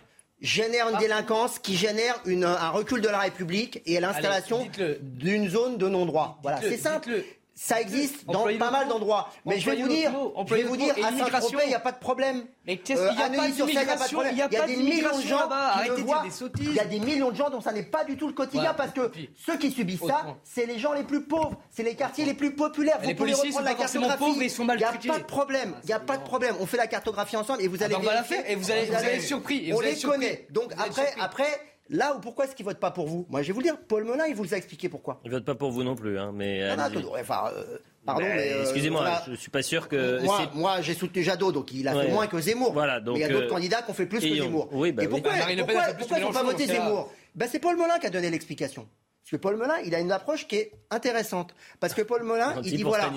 génère 0.42 0.90
une 0.90 0.96
ah. 0.96 1.00
délinquance 1.00 1.60
qui 1.60 1.76
génère 1.76 2.22
un 2.26 2.70
recul 2.70 3.02
de 3.02 3.08
la 3.08 3.20
République 3.20 3.82
et 3.86 4.00
l'installation 4.00 4.68
d'une 5.02 5.50
zone 5.50 5.78
de 5.78 5.88
non-droit. 5.88 6.40
Voilà, 6.44 6.62
c'est 6.62 6.78
simple 6.78 7.24
ça 7.56 7.80
existe 7.80 8.26
dans 8.26 8.46
pas 8.60 8.70
mal 8.72 8.90
d'endroits. 8.90 9.30
Mais 9.46 9.60
je 9.60 9.70
vais 9.70 9.82
vous 9.82 9.88
dire, 9.88 10.12
je 10.46 10.56
vais 10.56 10.64
vous 10.64 10.76
dire, 10.76 10.94
à 11.04 11.12
Saint-Tropez, 11.18 11.64
il 11.64 11.70
n'y 11.70 11.74
a 11.74 11.80
pas 11.80 11.94
de 11.94 12.00
problème. 12.00 12.44
Mais 12.68 12.78
qu'est-ce 12.78 13.08
qu'il 13.08 13.16
n'y 13.16 13.24
a, 13.24 13.30
pas 13.30 13.48
d'immigration 13.48 14.22
Il 14.30 14.38
y 14.38 14.42
a 14.42 14.48
des 14.48 14.76
millions 14.76 15.18
de 15.18 15.22
gens 15.22 15.48
de 15.48 16.02
dire 16.02 16.22
des 16.22 16.32
sottises. 16.32 16.68
Il 16.70 16.76
y 16.76 16.80
a 16.80 16.86
des 16.86 17.00
millions 17.00 17.32
de 17.32 17.36
gens 17.36 17.50
dont 17.50 17.62
ça 17.62 17.72
n'est 17.72 17.84
pas 17.84 18.04
du 18.04 18.18
tout 18.18 18.28
le 18.28 18.34
quotidien 18.34 18.74
parce 18.74 18.92
que 18.92 19.10
ceux 19.36 19.58
qui 19.58 19.72
subissent 19.72 20.06
ça, 20.06 20.36
c'est 20.44 20.66
les 20.66 20.80
gens 20.80 20.94
les 20.94 21.04
plus 21.04 21.24
pauvres, 21.24 21.58
c'est 21.72 21.84
les 21.84 21.96
quartiers 21.96 22.26
les 22.26 22.34
plus 22.34 22.54
populaires. 22.56 22.98
Vous 23.02 23.08
les 23.08 23.16
policiers 23.16 23.52
sont 23.52 23.64
pas 23.64 23.76
forcément 23.76 24.10
pauvres, 24.18 24.44
ils 24.44 24.52
sont 24.52 24.66
mal 24.66 24.78
Il 24.78 24.80
n'y 24.80 25.10
a 25.10 25.14
pas 25.14 25.20
de 25.20 25.26
problème. 25.26 25.76
Il 25.84 25.88
n'y 25.88 25.94
a 25.94 26.00
pas 26.00 26.18
de 26.18 26.24
problème. 26.24 26.56
On 26.60 26.66
fait 26.66 26.78
la 26.78 26.88
cartographie 26.88 27.38
ensemble 27.38 27.62
et 27.62 27.68
vous 27.68 27.82
allez. 27.82 27.96
On 27.96 28.00
va 28.00 28.14
la 28.14 28.24
faire 28.24 28.44
et 28.50 28.56
vous 28.56 28.70
allez 28.72 28.92
être 28.92 29.22
surpris. 29.22 29.72
On 29.74 29.80
les 29.80 29.96
connaît. 29.96 30.48
Donc 30.50 30.74
après, 30.78 31.14
après 31.20 31.75
Là 31.90 32.16
où 32.16 32.20
pourquoi 32.20 32.46
est-ce 32.46 32.56
qu'il 32.56 32.66
vote 32.66 32.80
pas 32.80 32.92
pour 32.92 33.08
vous? 33.08 33.28
Moi, 33.30 33.44
je 33.44 33.48
vais 33.48 33.54
vous 33.54 33.60
le 33.60 33.66
dire. 33.66 33.78
Paul 33.78 34.06
Melun, 34.06 34.26
il 34.26 34.36
vous 34.36 34.54
a 34.54 34.58
expliqué 34.58 34.90
pourquoi. 34.90 35.22
Il 35.24 35.30
vote 35.30 35.46
pas 35.46 35.54
pour 35.54 35.72
vous 35.72 35.84
non 35.84 35.96
plus, 35.96 36.18
hein, 36.18 36.32
mais. 36.34 36.76
Non, 36.76 36.90
non, 36.90 37.12
enfin, 37.20 37.52
euh, 37.56 37.78
pardon, 38.06 38.22
ben, 38.22 38.36
mais. 38.36 38.54
Euh, 38.54 38.62
excusez-moi, 38.64 39.22
je 39.30 39.36
suis 39.36 39.52
pas 39.52 39.62
sûr 39.62 39.88
que. 39.88 40.24
Moi, 40.24 40.52
moi 40.56 40.82
j'ai 40.82 40.96
soutenu 40.96 41.22
Jadot, 41.22 41.52
donc 41.52 41.72
il 41.72 41.88
a 41.88 41.94
fait 41.94 42.10
moins 42.10 42.26
que 42.26 42.40
Zemmour. 42.40 42.74
Voilà, 42.74 43.00
donc. 43.00 43.16
Mais 43.16 43.22
il 43.22 43.24
y 43.24 43.26
a 43.26 43.30
d'autres 43.30 43.46
euh, 43.46 43.50
candidats 43.50 43.84
qui 43.84 43.92
ont 43.92 43.94
fait 43.94 44.08
plus 44.08 44.20
que 44.20 44.36
Zemmour. 44.36 44.70
Oui, 44.72 44.92
bah, 44.92 45.04
Et 45.04 45.08
pourquoi, 45.08 45.32
oui. 45.32 45.56
pourquoi, 45.58 45.84
pourquoi, 45.94 46.18
ils 46.18 46.24
n'ont 46.24 46.32
pas 46.32 46.44
voté 46.44 46.66
Zemmour? 46.66 47.12
Ben, 47.36 47.48
C'est 47.48 47.60
Paul 47.60 47.76
Melun 47.76 48.00
qui 48.00 48.08
a 48.08 48.10
donné 48.10 48.32
l'explication. 48.32 48.88
Parce 49.24 49.32
que 49.32 49.38
Paul 49.38 49.58
Melun, 49.58 49.78
il 49.84 49.96
a 49.96 50.00
une 50.00 50.12
approche 50.12 50.48
qui 50.48 50.56
est 50.56 50.72
intéressante. 50.92 51.56
Parce 51.80 51.94
que 51.94 52.04
Paul 52.04 52.24
Melun, 52.24 52.62
il 52.64 52.76
dit 52.76 52.84
voilà. 52.84 53.12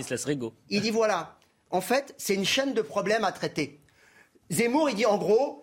Il 0.69 0.81
dit 0.81 0.90
voilà. 0.90 1.36
En 1.70 1.81
fait, 1.82 2.15
c'est 2.16 2.35
une 2.35 2.47
chaîne 2.47 2.73
de 2.73 2.82
problèmes 2.82 3.24
à 3.24 3.32
traiter. 3.32 3.81
Zemmour, 4.51 4.89
il 4.89 4.97
dit 4.97 5.05
en 5.05 5.19
gros, 5.19 5.62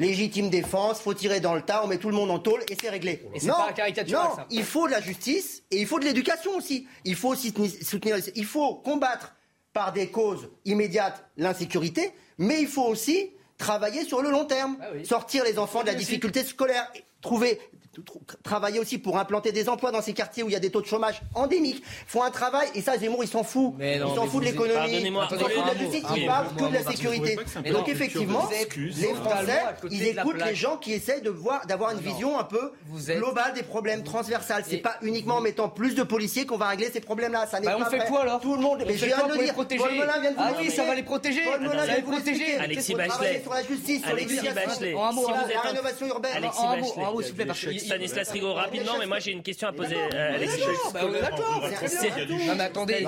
légitime 0.00 0.48
défense, 0.48 1.00
faut 1.00 1.14
tirer 1.14 1.40
dans 1.40 1.54
le 1.54 1.62
tas, 1.62 1.82
on 1.84 1.86
met 1.86 1.98
tout 1.98 2.08
le 2.08 2.14
monde 2.14 2.30
en 2.30 2.38
tôle 2.38 2.62
et 2.70 2.76
c'est 2.80 2.88
réglé. 2.88 3.22
Et 3.34 3.46
non, 3.46 3.54
pas 3.54 3.74
non, 4.08 4.36
il 4.50 4.64
faut 4.64 4.86
de 4.86 4.92
la 4.92 5.00
justice 5.00 5.62
et 5.70 5.78
il 5.78 5.86
faut 5.86 6.00
de 6.00 6.04
l'éducation 6.06 6.56
aussi. 6.56 6.88
Il 7.04 7.14
faut 7.14 7.28
aussi 7.28 7.54
soutenir, 7.82 8.16
il 8.34 8.46
faut 8.46 8.74
combattre 8.76 9.34
par 9.72 9.92
des 9.92 10.08
causes 10.08 10.48
immédiates 10.64 11.24
l'insécurité, 11.36 12.12
mais 12.38 12.62
il 12.62 12.66
faut 12.66 12.86
aussi 12.86 13.30
travailler 13.58 14.04
sur 14.04 14.22
le 14.22 14.30
long 14.30 14.46
terme, 14.46 14.78
ah 14.80 15.04
sortir 15.04 15.44
les 15.44 15.58
enfants 15.58 15.82
de 15.82 15.88
la 15.88 15.94
difficulté 15.94 16.42
scolaire, 16.44 16.90
trouver 17.20 17.58
travailler 18.42 18.78
aussi 18.78 18.98
pour 18.98 19.18
implanter 19.18 19.52
des 19.52 19.68
emplois 19.68 19.90
dans 19.90 20.02
ces 20.02 20.12
quartiers 20.12 20.42
où 20.42 20.48
il 20.48 20.52
y 20.52 20.56
a 20.56 20.60
des 20.60 20.70
taux 20.70 20.80
de 20.80 20.86
chômage 20.86 21.22
endémiques. 21.34 21.82
Ils 21.82 22.10
font 22.10 22.22
un 22.22 22.30
travail, 22.30 22.68
et 22.74 22.82
ça, 22.82 22.96
Zemmour, 22.96 23.24
il 23.24 23.28
s'en 23.28 23.42
fout. 23.42 23.74
il 23.80 24.00
s'en 24.00 24.26
fout 24.26 24.40
de 24.40 24.46
l'économie, 24.46 25.02
il 25.02 25.12
s'en 25.12 25.28
fout 25.28 25.38
de 25.38 25.66
la 25.66 25.76
justice, 25.76 26.04
il 26.16 26.26
parle 26.26 26.54
que 26.54 26.68
de 26.68 26.74
la 26.74 26.82
sécurité. 26.84 27.38
Et 27.64 27.72
donc, 27.72 27.88
effectivement, 27.88 28.48
les 28.50 29.14
Français, 29.14 29.62
ils 29.90 30.06
écoutent 30.06 30.44
les 30.44 30.54
gens 30.54 30.76
qui 30.76 30.92
essayent 30.92 31.22
de 31.22 31.30
voir, 31.30 31.66
d'avoir 31.66 31.92
une 31.92 32.00
vision 32.00 32.38
un 32.38 32.44
peu 32.44 32.72
globale 33.08 33.54
des 33.54 33.62
problèmes 33.62 34.02
transversales. 34.04 34.64
C'est 34.66 34.78
pas 34.78 34.96
uniquement 35.02 35.36
en 35.36 35.40
mettant 35.40 35.68
plus 35.68 35.94
de 35.94 36.02
policiers 36.02 36.46
qu'on 36.46 36.56
va 36.56 36.68
régler 36.68 36.90
ces 36.92 37.00
problèmes-là. 37.00 37.46
Ça 37.46 37.60
n'est 37.60 37.66
bah, 37.66 37.76
pas 37.78 37.86
On 37.86 37.90
fait 37.90 38.06
quoi 38.06 38.22
alors 38.22 38.40
Tout 38.40 38.54
le 38.54 38.62
monde, 38.62 38.84
mais 38.86 38.96
je 38.96 39.06
viens 39.06 39.26
de 39.26 39.32
le 39.32 39.44
dire. 39.44 39.54
Paul 39.54 39.92
Melun 39.92 40.20
vient 40.20 40.30
de 40.30 40.36
Ah 40.38 40.52
oui, 40.58 40.70
ça 40.70 40.84
va 40.84 40.94
les 40.94 41.02
protéger. 41.02 41.42
Paul 41.44 41.60
Melun 41.60 41.84
vient 41.84 41.98
de 41.98 42.04
vous 42.04 42.12
protéger. 42.12 42.56
Alexis 42.56 42.94
Bachelet. 42.94 43.40
Sur 43.42 43.52
la 43.52 43.62
justice, 43.62 44.04
sur 44.04 44.14
l'éducation, 44.14 44.52
la 44.94 45.60
rénovation 45.60 46.06
urbaine. 46.06 46.36
Alexis 46.36 46.62
Bachelet. 46.62 47.04
Stanislas 47.78 48.30
Rigaud, 48.30 48.54
rapidement, 48.54 48.92
mais 48.98 49.06
moi 49.06 49.18
j'ai 49.18 49.32
une 49.32 49.42
question 49.42 49.68
à 49.68 49.72
poser 49.72 49.96
à 49.96 50.34
Alexis. 50.34 50.60
D'accord. 50.92 51.62
Non, 52.46 52.54
mais 52.56 52.62
attendez. 52.62 53.06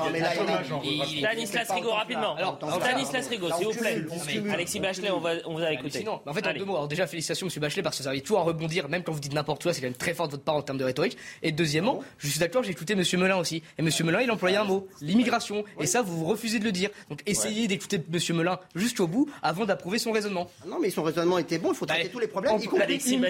Stanislas 1.19 1.71
Rigaud, 1.71 1.91
rapidement. 1.91 2.37
Stanislas 2.81 3.29
Rigaud, 3.29 3.49
s'il 3.57 3.67
vous 3.67 3.73
plaît. 3.75 4.05
Alexis 4.53 4.81
Bachelet, 4.81 5.11
on 5.11 5.21
va, 5.21 5.33
on 5.47 5.55
va 5.57 5.73
écouter. 5.73 6.05
En 6.27 6.33
fait, 6.33 6.47
en 6.47 6.53
deux 6.55 6.65
mots. 6.65 6.77
Alors 6.77 6.89
déjà, 6.89 7.07
félicitations, 7.07 7.47
Monsieur 7.47 7.61
Bachelet, 7.61 7.83
parce 7.83 7.99
que 7.99 8.03
vous 8.03 8.09
arrivez 8.09 8.23
toujours 8.23 8.41
à 8.41 8.43
rebondir, 8.45 8.89
même 8.89 9.03
quand 9.03 9.13
vous 9.13 9.21
dites 9.21 9.35
n'importe 9.35 9.63
quoi, 9.63 9.73
c'est 9.73 9.81
quand 9.81 9.87
même 9.87 9.95
très 9.95 10.15
fort 10.15 10.27
de 10.27 10.33
votre 10.33 10.45
part 10.45 10.57
en 10.57 10.63
termes 10.63 10.79
de 10.79 10.85
rhétorique. 10.85 11.17
Et 11.43 11.53
deuxièmement, 11.53 12.03
je 12.19 12.29
suis 12.29 12.39
d'accord, 12.41 12.63
j'ai 12.63 12.71
écouté 12.73 12.95
Monsieur 12.95 13.19
Melun 13.19 13.37
aussi. 13.37 13.63
Et 13.79 13.83
Monsieur 13.83 14.05
Melun, 14.05 14.23
il 14.23 14.31
employait 14.31 14.57
un 14.57 14.65
mot, 14.65 14.89
l'immigration. 15.01 15.65
Et 15.81 15.87
ça, 15.87 16.03
vous 16.03 16.25
refusez 16.25 16.59
de 16.59 16.65
le 16.65 16.73
dire. 16.73 16.91
Donc 17.11 17.21
essayez 17.27 17.69
d'écouter 17.69 18.01
Monsieur 18.11 18.35
Melun 18.35 18.59
jusqu'au 18.75 19.07
bout 19.07 19.29
avant 19.43 19.65
d'approuver 19.65 19.99
son 19.99 20.13
raisonnement. 20.13 20.51
Non, 20.67 20.79
mais 20.81 20.91
son 20.91 21.03
raisonnement 21.03 21.39
était 21.39 21.59
bon. 21.59 21.73
Il 21.73 21.77
faut 21.77 21.87
traiter 21.87 22.09
tous 22.09 22.19
les 22.19 22.29
problèmes. 22.29 22.59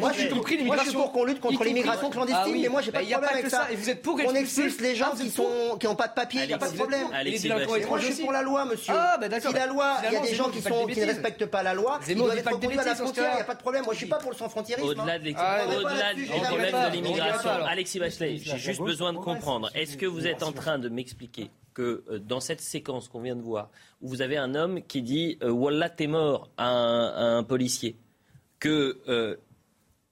Moi, 0.00 0.12
je 0.62 0.68
suis 0.68 0.90
l'immigration. 0.90 1.00
pour 1.00 1.12
qu'on 1.12 1.24
lutte 1.24 1.40
contre 1.40 1.64
l'immigration 1.64 2.10
clandestine, 2.10 2.54
ah 2.54 2.58
mais 2.62 2.68
moi, 2.68 2.82
j'ai 2.82 2.92
pas 2.92 3.02
de 3.02 3.10
bah, 3.10 3.18
problème 3.18 3.38
avec 3.38 3.50
ça. 3.50 3.70
Et 3.70 3.76
vous 3.76 3.90
êtes 3.90 4.02
pour 4.02 4.20
On 4.24 4.34
expulse 4.34 4.80
les 4.80 4.94
gens 4.94 5.12
qui 5.12 5.30
sont 5.30 5.76
qui 5.78 5.86
n'ont 5.86 5.94
pas 5.94 6.08
de 6.08 6.14
papier. 6.14 6.42
Il 6.42 6.48
n'y 6.48 6.54
a 6.54 6.58
pas 6.58 6.70
de 6.70 6.76
problème. 6.76 7.06
Moi, 7.08 7.98
je 7.98 8.12
suis 8.12 8.22
pour 8.22 8.32
la 8.32 8.42
loi, 8.42 8.64
monsieur. 8.64 8.94
Ah, 8.96 9.18
bah 9.20 9.28
Si 9.40 9.52
la 9.52 9.66
loi, 9.66 9.96
il 10.06 10.12
y 10.12 10.16
a 10.16 10.20
des 10.20 10.34
gens 10.34 10.50
qui 10.50 10.60
sont 10.60 10.86
qui 10.86 11.00
ne 11.00 11.06
respectent 11.06 11.46
pas 11.46 11.62
la 11.62 11.74
loi, 11.74 12.00
ils 12.08 12.16
doivent 12.16 12.36
être 12.36 12.52
reconduits 12.52 12.78
à 12.78 12.84
la 12.84 12.94
frontière. 12.94 13.30
Il 13.32 13.36
n'y 13.36 13.40
a 13.42 13.44
pas 13.44 13.54
de 13.54 13.60
problème. 13.60 13.84
Moi, 13.84 13.94
je 13.94 13.98
suis 13.98 14.06
pas 14.06 14.18
pour 14.18 14.30
le 14.30 14.36
sans-frontiérisme. 14.36 14.88
Au-delà 14.88 15.18
de 15.18 15.32
ah, 15.36 16.90
l'immigration, 16.90 17.50
Alexis 17.50 17.98
Bachelet, 17.98 18.38
j'ai 18.38 18.58
juste 18.58 18.80
besoin 18.82 19.12
de 19.12 19.18
comprendre. 19.18 19.70
Est-ce 19.74 19.96
que 19.96 20.06
vous 20.06 20.26
êtes 20.26 20.42
en 20.42 20.52
train 20.52 20.78
de 20.78 20.88
m'expliquer 20.88 21.50
que 21.74 22.04
euh, 22.08 22.18
dans 22.18 22.40
cette 22.40 22.60
séquence 22.60 23.08
qu'on 23.08 23.20
vient 23.20 23.36
de 23.36 23.42
voir, 23.42 23.70
où 24.00 24.08
vous 24.08 24.22
avez 24.22 24.36
un 24.36 24.54
homme 24.54 24.82
qui 24.82 25.02
dit 25.02 25.38
euh, 25.42 25.50
Wallah, 25.50 25.90
t'es 25.90 26.06
mort 26.06 26.50
à 26.56 26.68
un, 26.68 27.42
policier, 27.44 27.96
que 28.58 28.98
euh, 29.08 29.36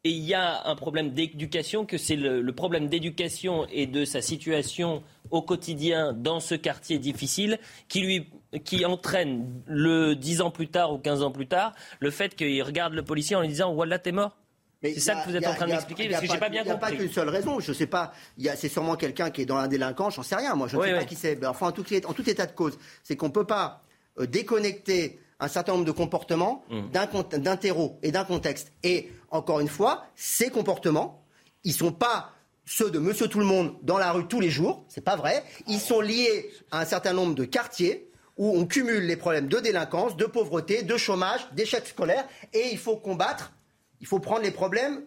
et 0.04 0.10
il 0.10 0.24
y 0.24 0.34
a 0.34 0.66
un 0.66 0.74
problème 0.76 1.10
d'éducation, 1.10 1.84
que 1.84 1.98
c'est 1.98 2.16
le, 2.16 2.52
problème 2.52 2.88
d'éducation 2.88 3.66
et 3.70 3.86
de 3.86 4.04
sa 4.04 4.22
situation 4.22 5.02
au 5.30 5.42
quotidien 5.42 6.12
dans 6.12 6.40
ce 6.40 6.54
quartier 6.54 6.98
difficile 6.98 7.58
qui 7.88 8.00
lui 8.00 8.28
qui 8.64 8.84
entraîne 8.84 9.62
le 9.66 10.14
10 10.14 10.40
ans 10.40 10.50
plus 10.50 10.68
tard 10.68 10.92
ou 10.92 10.98
15 10.98 11.22
ans 11.22 11.30
plus 11.30 11.46
tard 11.46 11.72
le 12.00 12.10
fait 12.10 12.34
qu'il 12.34 12.60
regarde 12.64 12.94
le 12.94 13.04
policier 13.04 13.36
en 13.36 13.42
lui 13.42 13.48
disant 13.48 13.72
Wallah 13.72 14.00
t'es 14.00 14.10
mort 14.10 14.36
c'est 14.82 14.98
ça 14.98 15.14
que 15.14 15.28
vous 15.28 15.36
êtes 15.36 15.46
en 15.46 15.54
train 15.54 15.66
de 15.66 15.72
m'expliquer 15.72 16.08
parce 16.08 16.22
que 16.22 16.26
j'ai 16.26 16.38
pas 16.38 16.48
bien 16.48 16.64
compris. 16.64 16.74
Il 16.74 16.96
n'y 16.96 16.96
a 16.96 16.96
pas 16.96 17.04
qu'une 17.04 17.12
seule 17.12 17.28
raison. 17.28 17.60
Je 17.60 17.72
sais 17.72 17.86
pas. 17.86 18.14
C'est 18.38 18.70
sûrement 18.70 18.96
quelqu'un 18.96 19.30
qui 19.30 19.42
est 19.42 19.46
dans 19.46 19.58
la 19.58 19.68
délinquance. 19.68 20.14
J'en 20.14 20.22
sais 20.22 20.36
rien. 20.36 20.54
Moi, 20.54 20.68
je 20.68 20.78
ne 20.78 20.82
sais 20.82 20.92
pas 20.94 21.04
qui 21.04 21.16
c'est. 21.16 21.46
Enfin, 21.46 21.68
en 21.68 21.72
tout, 21.72 21.84
en 22.06 22.14
tout 22.14 22.30
état 22.30 22.46
de 22.46 22.52
cause, 22.52 22.78
c'est 23.02 23.14
qu'on 23.14 23.30
peut 23.30 23.44
pas 23.44 23.82
euh, 24.18 24.26
déconnecter 24.26 25.20
un 25.40 25.48
certain 25.48 25.72
nombre 25.72 25.84
de 25.84 25.92
comportements 25.92 26.64
mmh. 26.70 27.38
d'un 27.38 27.56
terreau 27.56 27.98
et 28.02 28.12
d'un 28.12 28.24
contexte. 28.24 28.72
Et 28.82 29.10
encore 29.30 29.60
une 29.60 29.68
fois, 29.68 30.04
ces 30.14 30.50
comportements, 30.50 31.24
ils 31.64 31.72
sont 31.72 31.92
pas 31.92 32.32
ceux 32.64 32.90
de 32.90 32.98
Monsieur 32.98 33.26
Tout 33.26 33.40
le 33.40 33.46
Monde 33.46 33.74
dans 33.82 33.98
la 33.98 34.12
rue 34.12 34.26
tous 34.26 34.40
les 34.40 34.50
jours. 34.50 34.84
C'est 34.88 35.04
pas 35.04 35.16
vrai. 35.16 35.42
Ils 35.66 35.80
sont 35.80 36.00
liés 36.00 36.50
à 36.70 36.80
un 36.80 36.84
certain 36.84 37.12
nombre 37.12 37.34
de 37.34 37.44
quartiers 37.44 38.10
où 38.36 38.56
on 38.56 38.64
cumule 38.64 39.04
les 39.04 39.16
problèmes 39.16 39.48
de 39.48 39.58
délinquance, 39.58 40.16
de 40.16 40.24
pauvreté, 40.24 40.82
de 40.82 40.96
chômage, 40.96 41.40
d'échec 41.52 41.86
scolaire, 41.86 42.26
et 42.54 42.68
il 42.70 42.78
faut 42.78 42.96
combattre 42.96 43.52
il 44.00 44.06
faut 44.06 44.18
prendre 44.18 44.42
les 44.42 44.50
problèmes 44.50 45.02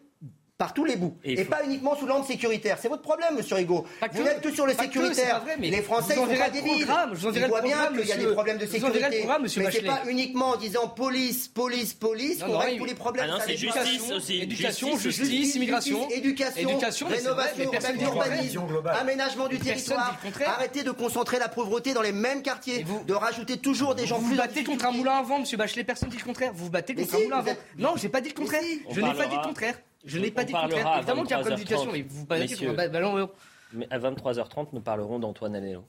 par 0.57 0.73
tous 0.73 0.85
les 0.85 0.95
bouts. 0.95 1.17
Et, 1.23 1.43
pas 1.45 1.63
uniquement 1.65 1.95
sous 1.97 2.05
l'angle 2.05 2.25
sécuritaire. 2.25 2.77
C'est 2.79 2.87
votre 2.87 3.01
problème, 3.01 3.35
monsieur 3.35 3.55
Rigaud. 3.55 3.85
Vous 4.13 4.23
n'êtes 4.23 4.41
que 4.41 4.51
sur 4.51 4.65
le 4.65 4.73
sécuritaire. 4.73 5.43
mais 5.59 5.69
les 5.69 5.81
Français, 5.81 6.13
ils 6.15 6.21
sont 6.21 6.41
pas 6.41 6.49
débiles. 6.49 6.87
Ils 7.35 7.45
voient 7.47 7.61
bien 7.61 7.87
qu'il 7.87 8.07
y 8.07 8.11
a 8.11 8.17
des 8.17 8.27
problèmes 8.27 8.57
de 8.57 8.65
sécurité. 8.65 9.25
mais 9.41 9.49
c'est 9.49 9.81
pas 9.81 10.03
uniquement 10.07 10.51
en 10.51 10.55
disant 10.55 10.87
police, 10.87 11.47
police, 11.47 11.93
police 11.93 12.43
qu'on 12.43 12.57
règle 12.57 12.77
tous 12.77 12.85
les 12.85 12.93
problèmes. 12.93 13.29
Ah 13.29 13.33
non, 13.33 13.43
c'est 13.45 13.57
justice 13.57 14.11
aussi. 14.11 14.41
Éducation, 14.41 14.97
justice, 14.97 15.55
immigration. 15.55 16.09
Éducation, 16.09 17.07
rénovation 17.07 17.71
urbanisme, 18.01 18.61
aménagement 18.85 19.47
du 19.47 19.59
territoire. 19.59 20.17
Arrêtez 20.45 20.83
de 20.83 20.91
concentrer 20.91 21.39
la 21.39 21.49
pauvreté 21.49 21.93
dans 21.93 22.01
les 22.01 22.11
mêmes 22.11 22.43
quartiers. 22.43 22.85
De 23.07 23.13
rajouter 23.13 23.57
toujours 23.57 23.95
des 23.95 24.05
gens 24.05 24.19
plus... 24.19 24.33
Vous 24.33 24.35
battez 24.35 24.63
contre 24.63 24.85
un 24.85 24.91
moulin 24.91 25.13
à 25.13 25.23
vent, 25.23 25.39
monsieur 25.39 25.57
Bachelet. 25.57 25.83
Personne 25.83 26.09
dit 26.09 26.17
le 26.17 26.23
contraire. 26.23 26.51
Vous 26.53 26.65
vous 26.65 26.71
battez 26.71 26.95
contre 26.95 27.15
un 27.15 27.19
moulin 27.19 27.37
à 27.37 27.41
vent. 27.41 27.55
Non, 27.77 27.93
j'ai 27.95 28.09
pas 28.09 28.21
dit 28.21 28.29
le 28.29 28.35
contraire. 28.35 28.61
Je 28.91 29.01
n'ai 29.01 29.13
pas 29.13 29.25
dit 29.25 29.35
le 29.35 29.47
contraire. 29.47 29.75
Je 30.03 30.19
n'ai 30.19 30.31
pas 30.31 30.43
dit. 30.43 30.53
Évidemment 30.53 31.23
qu'il 31.23 31.31
y 31.31 31.33
a 31.33 31.39
problème 31.39 31.57
d'éducation, 31.57 31.91
mais 31.91 32.01
vous 32.01 32.25
parlez 32.25 32.47
ballon 32.89 33.29
Mais 33.73 33.87
à 33.89 33.99
23h30, 33.99 34.69
nous 34.73 34.81
parlerons 34.81 35.19
d'Antoine 35.19 35.55
Aleno. 35.55 35.85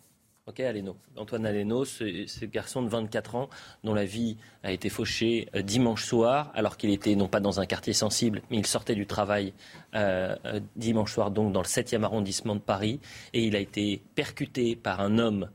Ok, 0.47 0.61
Aleno. 0.61 0.99
Antoine 1.17 1.47
Aleno, 1.47 1.87
ce, 1.87 2.45
garçon 2.45 2.83
de 2.83 2.89
24 2.89 3.35
ans 3.35 3.49
dont 3.83 3.95
la 3.95 4.05
vie 4.05 4.37
a 4.63 4.73
été 4.73 4.91
fauchée 4.91 5.49
euh, 5.55 5.63
dimanche 5.63 6.05
soir, 6.05 6.53
alors 6.55 6.77
qu'il 6.77 6.91
était 6.91 7.15
non 7.15 7.29
pas 7.29 7.41
dans 7.41 7.61
un 7.61 7.67
quartier 7.67 7.95
sensible, 7.95 8.43
mais 8.51 8.59
il 8.59 8.67
sortait 8.67 8.95
du 8.95 9.07
travail 9.07 9.55
euh, 9.95 10.37
euh, 10.45 10.61
dimanche 10.77 11.15
soir, 11.15 11.31
donc 11.31 11.55
dans 11.55 11.63
le 11.63 11.67
7e 11.67 12.03
arrondissement 12.03 12.57
de 12.57 12.61
Paris, 12.61 13.01
et 13.33 13.43
il 13.47 13.57
a 13.57 13.59
été 13.59 14.03
percuté 14.15 14.77
par 14.77 15.01
un 15.01 15.19
homme 15.19 15.49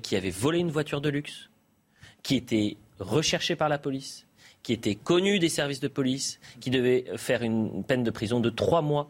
qui 0.00 0.14
avait 0.14 0.30
volé 0.30 0.60
une 0.60 0.70
voiture 0.70 1.00
de 1.00 1.08
luxe, 1.08 1.50
qui 2.22 2.36
était 2.36 2.76
recherché 3.00 3.56
par 3.56 3.68
la 3.68 3.78
police, 3.78 4.25
qui 4.66 4.72
était 4.72 4.96
connu 4.96 5.38
des 5.38 5.48
services 5.48 5.78
de 5.78 5.86
police, 5.86 6.40
qui 6.58 6.70
devait 6.70 7.04
faire 7.14 7.44
une 7.44 7.84
peine 7.84 8.02
de 8.02 8.10
prison 8.10 8.40
de 8.40 8.50
trois 8.50 8.82
mois 8.82 9.08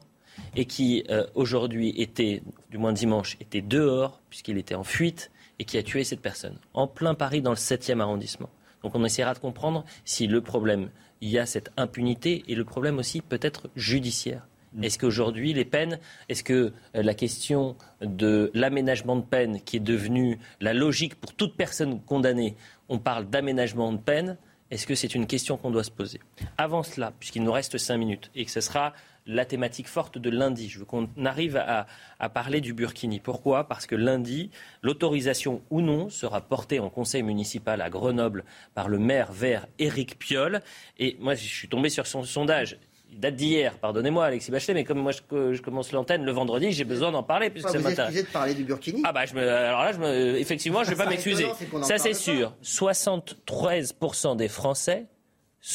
et 0.54 0.66
qui 0.66 1.02
euh, 1.08 1.26
aujourd'hui 1.34 1.94
était, 1.96 2.42
du 2.70 2.76
moins 2.76 2.92
dimanche, 2.92 3.38
était 3.40 3.62
dehors 3.62 4.20
puisqu'il 4.28 4.58
était 4.58 4.74
en 4.74 4.84
fuite 4.84 5.30
et 5.58 5.64
qui 5.64 5.78
a 5.78 5.82
tué 5.82 6.04
cette 6.04 6.20
personne 6.20 6.58
en 6.74 6.86
plein 6.86 7.14
Paris 7.14 7.40
dans 7.40 7.52
le 7.52 7.56
7e 7.56 8.00
arrondissement. 8.00 8.50
Donc 8.82 8.94
on 8.96 9.02
essaiera 9.02 9.32
de 9.32 9.38
comprendre 9.38 9.86
si 10.04 10.26
le 10.26 10.42
problème, 10.42 10.90
il 11.22 11.30
y 11.30 11.38
a 11.38 11.46
cette 11.46 11.70
impunité 11.78 12.44
et 12.48 12.54
le 12.54 12.66
problème 12.66 12.98
aussi 12.98 13.22
peut 13.22 13.40
être 13.40 13.70
judiciaire. 13.76 14.46
Mm. 14.74 14.84
Est-ce 14.84 14.98
qu'aujourd'hui, 14.98 15.54
les 15.54 15.64
peines, 15.64 15.98
est-ce 16.28 16.44
que 16.44 16.52
euh, 16.52 17.02
la 17.02 17.14
question 17.14 17.76
de 18.02 18.50
l'aménagement 18.52 19.16
de 19.16 19.24
peine, 19.24 19.62
qui 19.62 19.78
est 19.78 19.80
devenue 19.80 20.38
la 20.60 20.74
logique 20.74 21.14
pour 21.14 21.32
toute 21.32 21.56
personne 21.56 22.02
condamnée, 22.02 22.56
on 22.90 22.98
parle 22.98 23.30
d'aménagement 23.30 23.90
de 23.94 23.98
peine, 23.98 24.36
Est-ce 24.70 24.86
que 24.86 24.96
c'est 24.96 25.14
une 25.14 25.26
question 25.26 25.56
qu'on 25.56 25.70
doit 25.70 25.84
se 25.84 25.90
poser 25.90 26.20
Avant 26.58 26.82
cela, 26.82 27.12
puisqu'il 27.18 27.44
nous 27.44 27.52
reste 27.52 27.78
cinq 27.78 27.98
minutes 27.98 28.30
et 28.34 28.44
que 28.44 28.50
ce 28.50 28.60
sera 28.60 28.94
la 29.26 29.44
thématique 29.44 29.88
forte 29.88 30.18
de 30.18 30.30
lundi. 30.30 30.68
Je 30.68 30.78
veux 30.78 30.84
qu'on 30.84 31.08
arrive 31.24 31.56
à, 31.56 31.86
parler 32.30 32.60
du 32.60 32.72
Burkini. 32.72 33.20
Pourquoi? 33.20 33.68
Parce 33.68 33.86
que 33.86 33.94
lundi, 33.94 34.50
l'autorisation 34.82 35.62
ou 35.70 35.80
non 35.80 36.08
sera 36.10 36.40
portée 36.40 36.80
en 36.80 36.90
conseil 36.90 37.22
municipal 37.22 37.80
à 37.80 37.90
Grenoble 37.90 38.44
par 38.74 38.88
le 38.88 38.98
maire 38.98 39.32
vert 39.32 39.66
Éric 39.78 40.18
Piolle. 40.18 40.62
Et 40.98 41.16
moi, 41.20 41.34
je 41.34 41.46
suis 41.46 41.68
tombé 41.68 41.88
sur 41.88 42.06
son 42.06 42.24
sondage. 42.24 42.78
Il 43.10 43.20
date 43.20 43.36
d'hier, 43.36 43.78
pardonnez-moi 43.78 44.26
Alexis 44.26 44.50
Bachelet, 44.50 44.74
mais 44.74 44.84
comme 44.84 44.98
moi 44.98 45.12
je, 45.12 45.60
commence 45.60 45.92
l'antenne 45.92 46.24
le 46.24 46.32
vendredi, 46.32 46.72
j'ai 46.72 46.84
besoin 46.84 47.12
d'en 47.12 47.22
parler 47.22 47.50
puisque 47.50 47.70
ce 47.70 47.78
matin. 47.78 48.08
Vous 48.10 48.20
de 48.20 48.26
parler 48.26 48.54
du 48.54 48.64
Burkini 48.64 49.02
Ah 49.04 49.12
bah 49.12 49.24
je 49.24 49.34
me, 49.34 49.48
alors 49.48 49.84
là, 49.84 49.92
je 49.92 49.98
me, 49.98 50.36
effectivement, 50.36 50.84
je 50.84 50.90
ne 50.90 50.96
vais 50.96 51.04
pas 51.04 51.08
m'excuser. 51.08 51.46
Ça 51.82 51.98
c'est 51.98 52.14
sûr. 52.14 52.54
73% 52.62 54.36
des 54.36 54.48
Français 54.48 55.06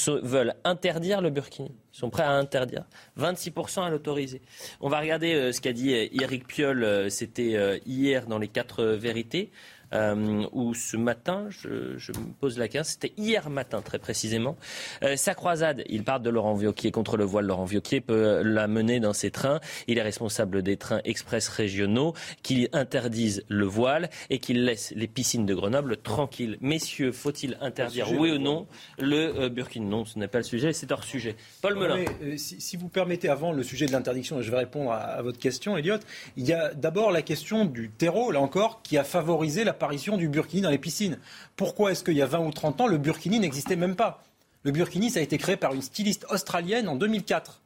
veulent 0.08 0.56
interdire 0.64 1.22
le 1.22 1.30
burkini. 1.30 1.72
Ils 1.94 1.98
sont 1.98 2.10
prêts 2.10 2.24
à 2.24 2.32
interdire. 2.32 2.86
26% 3.20 3.84
à 3.84 3.90
l'autoriser. 3.90 4.42
On 4.80 4.90
va 4.90 5.00
regarder 5.00 5.34
euh, 5.34 5.52
ce 5.52 5.60
qu'a 5.60 5.74
dit 5.74 5.92
Eric 5.92 6.44
euh, 6.44 6.48
Piolle, 6.48 6.84
euh, 6.84 7.10
c'était 7.10 7.82
hier 7.86 8.28
dans 8.28 8.40
les 8.40 8.48
quatre 8.48 8.84
vérités. 8.84 9.52
Euh, 9.94 10.46
où 10.52 10.74
ce 10.74 10.96
matin, 10.96 11.48
je, 11.50 11.70
me 11.70 12.34
pose 12.40 12.58
la 12.58 12.68
question, 12.68 12.84
c'était 12.84 13.14
hier 13.18 13.50
matin 13.50 13.82
très 13.82 14.00
précisément, 14.00 14.56
euh, 15.04 15.16
sa 15.16 15.34
croisade, 15.34 15.84
il 15.90 16.04
parle 16.04 16.22
de 16.22 16.30
Laurent 16.30 16.54
Vioquier 16.54 16.92
contre 16.92 17.18
le 17.18 17.26
voile. 17.26 17.46
Laurent 17.46 17.66
Vioquier 17.66 18.02
peut 18.02 18.42
la 18.44 18.68
mener 18.68 19.00
dans 19.00 19.14
ses 19.14 19.32
trains. 19.32 19.60
Il 19.88 19.98
est 19.98 20.02
responsable 20.02 20.64
des 20.64 20.78
trains 20.78 21.02
express 21.04 21.50
régionaux 21.50 22.14
qui 22.42 22.70
interdisent 22.72 23.44
le 23.50 23.66
voile 23.66 24.10
et 24.30 24.40
qui 24.40 24.54
laissent 24.54 24.94
les 24.96 25.08
piscines 25.08 25.46
de 25.46 25.54
Grenoble 25.54 25.98
tranquilles. 25.98 26.58
Messieurs, 26.62 27.12
faut-il 27.12 27.58
interdire, 27.62 28.12
oui 28.14 28.32
ou 28.32 28.38
non, 28.38 28.68
le 28.98 29.18
euh, 29.18 29.50
burkini 29.50 29.86
Non, 29.86 30.06
ce 30.06 30.18
n'est 30.18 30.28
pas 30.28 30.40
le 30.40 30.44
sujet, 30.44 30.74
c'est 30.74 30.92
hors 30.92 31.04
sujet. 31.04 31.36
Paul 31.62 31.76
Melun. 31.78 32.06
si, 32.38 32.78
vous 32.78 32.88
permettez, 32.88 33.30
avant 33.30 33.52
le 33.52 33.64
sujet 33.64 33.88
de 33.88 33.92
l'interdiction, 33.92 34.42
je 34.42 34.50
vais 34.52 34.58
répondre 34.58 34.92
à, 34.92 35.00
à 35.00 35.22
votre 35.22 35.40
question, 35.40 35.76
Elliot, 35.78 35.98
il 36.38 36.48
y 36.48 36.54
a 36.54 36.74
d'abord 36.74 37.12
la 37.12 37.22
question 37.22 37.66
du 37.66 37.90
terreau, 37.90 38.32
là 38.32 38.40
encore, 38.40 38.82
qui 38.84 38.98
a 38.98 39.04
favorisé 39.04 39.64
la 39.64 39.74
l'apparition 39.82 40.16
du 40.16 40.30
burkini 40.30 40.62
dans 40.62 40.70
les 40.70 40.78
piscines. 40.78 41.18
Pourquoi 41.56 41.92
est-ce 41.92 42.04
qu'il 42.04 42.14
y 42.14 42.22
a 42.22 42.28
20 42.28 42.40
ou 42.46 42.52
30 42.52 42.82
ans, 42.82 42.88
le 42.88 43.00
burkini 43.00 43.40
n'existait 43.40 43.76
même 43.76 43.96
pas? 43.96 44.24
Le 44.64 44.72
burkini, 44.72 45.10
ça 45.10 45.20
a 45.20 45.24
été 45.24 45.40
créé 45.40 45.58
par 45.58 45.74
une 45.74 45.82
styliste 45.82 46.28
australienne 46.30 46.88
en 46.88 46.96
2004. 46.96 47.61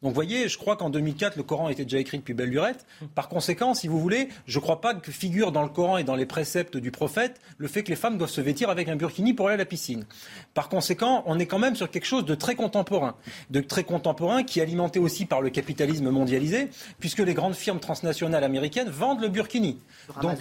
Donc 0.00 0.10
vous 0.10 0.14
voyez, 0.14 0.48
je 0.48 0.56
crois 0.58 0.76
qu'en 0.76 0.90
2004, 0.90 1.34
le 1.34 1.42
Coran 1.42 1.70
était 1.70 1.82
déjà 1.82 1.98
écrit 1.98 2.18
depuis 2.18 2.32
belle 2.32 2.50
lurette. 2.50 2.86
Par 3.16 3.28
conséquent, 3.28 3.74
si 3.74 3.88
vous 3.88 3.98
voulez, 3.98 4.28
je 4.46 4.58
ne 4.58 4.62
crois 4.62 4.80
pas 4.80 4.94
que 4.94 5.10
figure 5.10 5.50
dans 5.50 5.64
le 5.64 5.68
Coran 5.68 5.98
et 5.98 6.04
dans 6.04 6.14
les 6.14 6.24
préceptes 6.24 6.76
du 6.76 6.92
prophète 6.92 7.40
le 7.56 7.66
fait 7.66 7.82
que 7.82 7.88
les 7.88 7.96
femmes 7.96 8.16
doivent 8.16 8.30
se 8.30 8.40
vêtir 8.40 8.70
avec 8.70 8.88
un 8.88 8.94
burkini 8.94 9.34
pour 9.34 9.48
aller 9.48 9.54
à 9.54 9.58
la 9.58 9.64
piscine. 9.64 10.04
Par 10.54 10.68
conséquent, 10.68 11.24
on 11.26 11.40
est 11.40 11.46
quand 11.46 11.58
même 11.58 11.74
sur 11.74 11.90
quelque 11.90 12.04
chose 12.04 12.24
de 12.24 12.36
très 12.36 12.54
contemporain. 12.54 13.16
De 13.50 13.60
très 13.60 13.82
contemporain 13.82 14.44
qui 14.44 14.60
est 14.60 14.62
alimenté 14.62 15.00
aussi 15.00 15.26
par 15.26 15.40
le 15.40 15.50
capitalisme 15.50 16.10
mondialisé, 16.10 16.70
puisque 17.00 17.18
les 17.18 17.34
grandes 17.34 17.56
firmes 17.56 17.80
transnationales 17.80 18.44
américaines 18.44 18.90
vendent 18.90 19.20
le 19.20 19.28
burkini. 19.28 19.80
Donc, 20.22 20.38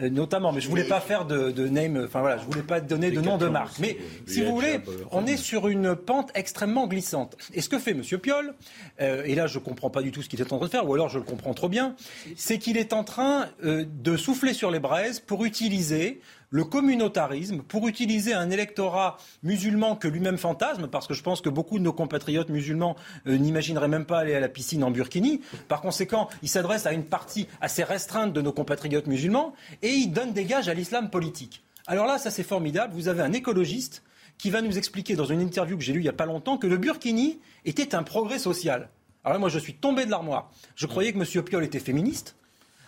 euh, 0.00 0.08
notamment, 0.08 0.50
mais 0.50 0.62
je 0.62 0.66
ne 0.66 0.70
voulais 0.70 0.84
pas 0.84 1.00
faire 1.00 1.26
de, 1.26 1.68
name, 1.68 2.04
enfin 2.06 2.20
voilà, 2.20 2.38
je 2.38 2.44
voulais 2.44 2.62
pas 2.62 2.80
donner 2.80 3.10
de 3.10 3.20
nom 3.20 3.36
de 3.36 3.48
marque. 3.48 3.78
Mais 3.80 3.98
si 4.26 4.42
vous 4.42 4.52
voulez, 4.52 4.80
on 5.12 5.26
est 5.26 5.36
sur 5.36 5.68
une 5.68 5.94
pente 5.94 6.30
extrêmement 6.34 6.86
glissante. 6.86 7.36
Et 7.52 7.60
ce 7.60 7.68
que 7.68 7.78
fait 7.78 7.90
M. 7.90 8.02
Piolle, 8.18 8.54
euh, 9.00 9.24
et 9.24 9.34
là 9.34 9.46
je 9.46 9.58
ne 9.58 9.64
comprends 9.64 9.90
pas 9.90 10.02
du 10.02 10.12
tout 10.12 10.22
ce 10.22 10.28
qu'il 10.28 10.40
est 10.40 10.52
en 10.52 10.58
train 10.58 10.66
de 10.66 10.70
faire, 10.70 10.88
ou 10.88 10.94
alors 10.94 11.08
je 11.08 11.18
le 11.18 11.24
comprends 11.24 11.54
trop 11.54 11.68
bien, 11.68 11.96
c'est 12.36 12.58
qu'il 12.58 12.76
est 12.76 12.92
en 12.92 13.04
train 13.04 13.46
euh, 13.64 13.84
de 13.88 14.16
souffler 14.16 14.54
sur 14.54 14.70
les 14.70 14.80
braises 14.80 15.20
pour 15.20 15.44
utiliser 15.44 16.20
le 16.50 16.64
communautarisme, 16.64 17.62
pour 17.62 17.88
utiliser 17.88 18.32
un 18.32 18.48
électorat 18.48 19.16
musulman 19.42 19.96
que 19.96 20.06
lui-même 20.06 20.38
fantasme, 20.38 20.86
parce 20.86 21.08
que 21.08 21.14
je 21.14 21.22
pense 21.22 21.40
que 21.40 21.48
beaucoup 21.48 21.80
de 21.80 21.84
nos 21.84 21.92
compatriotes 21.92 22.48
musulmans 22.48 22.94
euh, 23.26 23.36
n'imagineraient 23.36 23.88
même 23.88 24.04
pas 24.04 24.20
aller 24.20 24.34
à 24.34 24.40
la 24.40 24.48
piscine 24.48 24.84
en 24.84 24.92
burkini. 24.92 25.40
Par 25.66 25.80
conséquent, 25.80 26.28
il 26.42 26.48
s'adresse 26.48 26.86
à 26.86 26.92
une 26.92 27.04
partie 27.04 27.48
assez 27.60 27.82
restreinte 27.82 28.32
de 28.32 28.40
nos 28.40 28.52
compatriotes 28.52 29.08
musulmans 29.08 29.52
et 29.82 29.90
il 29.90 30.12
donne 30.12 30.32
des 30.32 30.44
gages 30.44 30.68
à 30.68 30.74
l'islam 30.74 31.10
politique. 31.10 31.64
Alors 31.88 32.06
là, 32.06 32.18
ça 32.18 32.30
c'est 32.30 32.44
formidable. 32.44 32.94
Vous 32.94 33.08
avez 33.08 33.22
un 33.22 33.32
écologiste 33.32 34.04
qui 34.38 34.50
va 34.50 34.62
nous 34.62 34.76
expliquer 34.78 35.16
dans 35.16 35.24
une 35.24 35.40
interview 35.40 35.76
que 35.76 35.82
j'ai 35.82 35.92
lue 35.92 36.00
il 36.00 36.04
n'y 36.04 36.08
a 36.08 36.12
pas 36.12 36.26
longtemps 36.26 36.58
que 36.58 36.66
le 36.66 36.76
burkini 36.76 37.38
était 37.64 37.94
un 37.94 38.02
progrès 38.02 38.38
social. 38.38 38.90
Alors 39.24 39.34
là, 39.34 39.38
moi, 39.38 39.48
je 39.48 39.58
suis 39.58 39.74
tombé 39.74 40.04
de 40.04 40.10
l'armoire. 40.10 40.50
Je 40.76 40.86
croyais 40.86 41.12
que 41.12 41.18
M. 41.18 41.44
Piolle 41.44 41.64
était 41.64 41.78
féministe. 41.78 42.36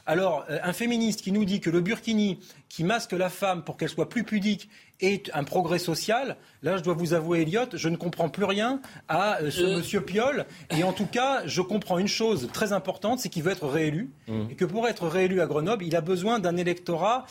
Alors, 0.07 0.45
euh, 0.51 0.59
un 0.63 0.73
féministe 0.73 1.23
qui 1.23 1.33
nous 1.33 1.45
dit 1.45 1.61
que 1.61 1.69
le 1.69 1.81
burkini, 1.81 2.39
qui 2.69 2.85
masque 2.85 3.13
la 3.13 3.29
femme 3.29 3.65
pour 3.65 3.77
qu'elle 3.77 3.89
soit 3.89 4.09
plus 4.09 4.23
pudique, 4.23 4.69
est 5.01 5.31
un 5.35 5.45
progrès 5.45 5.79
social, 5.79 6.37
là, 6.63 6.77
je 6.77 6.83
dois 6.83 6.95
vous 6.95 7.13
avouer, 7.13 7.43
Elliot, 7.43 7.67
je 7.75 7.89
ne 7.89 7.97
comprends 7.97 8.31
plus 8.31 8.45
rien 8.45 8.81
à 9.09 9.41
euh, 9.43 9.51
ce 9.51 9.63
euh. 9.63 9.77
monsieur 9.77 10.01
Piolle. 10.01 10.47
Et 10.71 10.85
en 10.85 10.93
tout 10.93 11.07
cas, 11.07 11.43
je 11.47 11.61
comprends 11.61 11.99
une 11.99 12.09
chose 12.09 12.49
très 12.53 12.73
importante, 12.73 13.19
c'est 13.19 13.29
qu'il 13.29 13.43
veut 13.43 13.53
être 13.53 13.67
réélu. 13.67 14.11
Mmh. 14.29 14.51
Et 14.51 14.55
que 14.55 14.65
pour 14.65 14.89
être 14.89 15.09
réélu 15.09 15.41
à 15.41 15.47
Grenoble, 15.47 15.85
il 15.85 15.97
a 15.97 16.01
besoin 16.01 16.39
d'un 16.39 16.57
électorat 16.57 17.27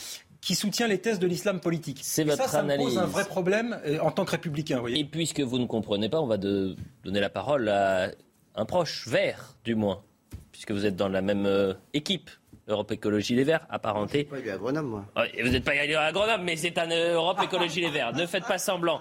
qui 0.46 0.54
soutient 0.54 0.88
les 0.88 1.00
thèses 1.00 1.18
de 1.18 1.26
l'islam 1.26 1.60
politique. 1.60 2.02
C'est 2.04 2.24
votre 2.24 2.38
ça, 2.38 2.48
ça 2.48 2.60
analyse. 2.60 2.86
pose 2.86 2.98
un 3.00 3.08
vrai 3.08 3.26
problème 3.26 3.80
euh, 3.84 3.98
en 4.00 4.12
tant 4.12 4.26
que 4.26 4.32
républicain. 4.32 4.80
Et 4.88 5.04
puisque 5.04 5.40
vous 5.40 5.58
ne 5.58 5.66
comprenez 5.66 6.08
pas, 6.08 6.22
on 6.22 6.28
va 6.28 6.38
donner 6.38 6.76
la 7.20 7.32
parole 7.32 7.68
à 7.68 8.12
un 8.54 8.66
proche, 8.66 9.08
vert 9.08 9.56
du 9.64 9.74
moins, 9.74 10.04
puisque 10.52 10.72
vous 10.72 10.86
êtes 10.86 10.96
dans 10.96 11.10
la 11.10 11.24
même 11.24 11.48
euh, 11.48 11.74
équipe. 11.96 12.30
Europe 12.68 12.92
Écologie 12.92 13.36
Les 13.36 13.44
Verts, 13.44 13.66
apparenté. 13.70 14.28
Je 14.32 14.38
suis 14.38 14.46
pas 14.46 14.54
à 14.54 14.58
Grenoble, 14.58 14.88
moi. 14.88 15.06
vous 15.42 15.50
n'êtes 15.50 15.64
pas 15.64 15.72
allé 15.72 15.96
à 15.96 16.12
Grenoble, 16.12 16.44
mais 16.44 16.56
c'est 16.56 16.78
un 16.78 16.90
euh, 16.92 17.16
Europe 17.16 17.40
Écologie 17.44 17.82
Les 17.82 17.90
Verts. 17.90 18.14
Ne 18.14 18.26
faites 18.26 18.46
pas 18.46 18.58
semblant. 18.58 19.00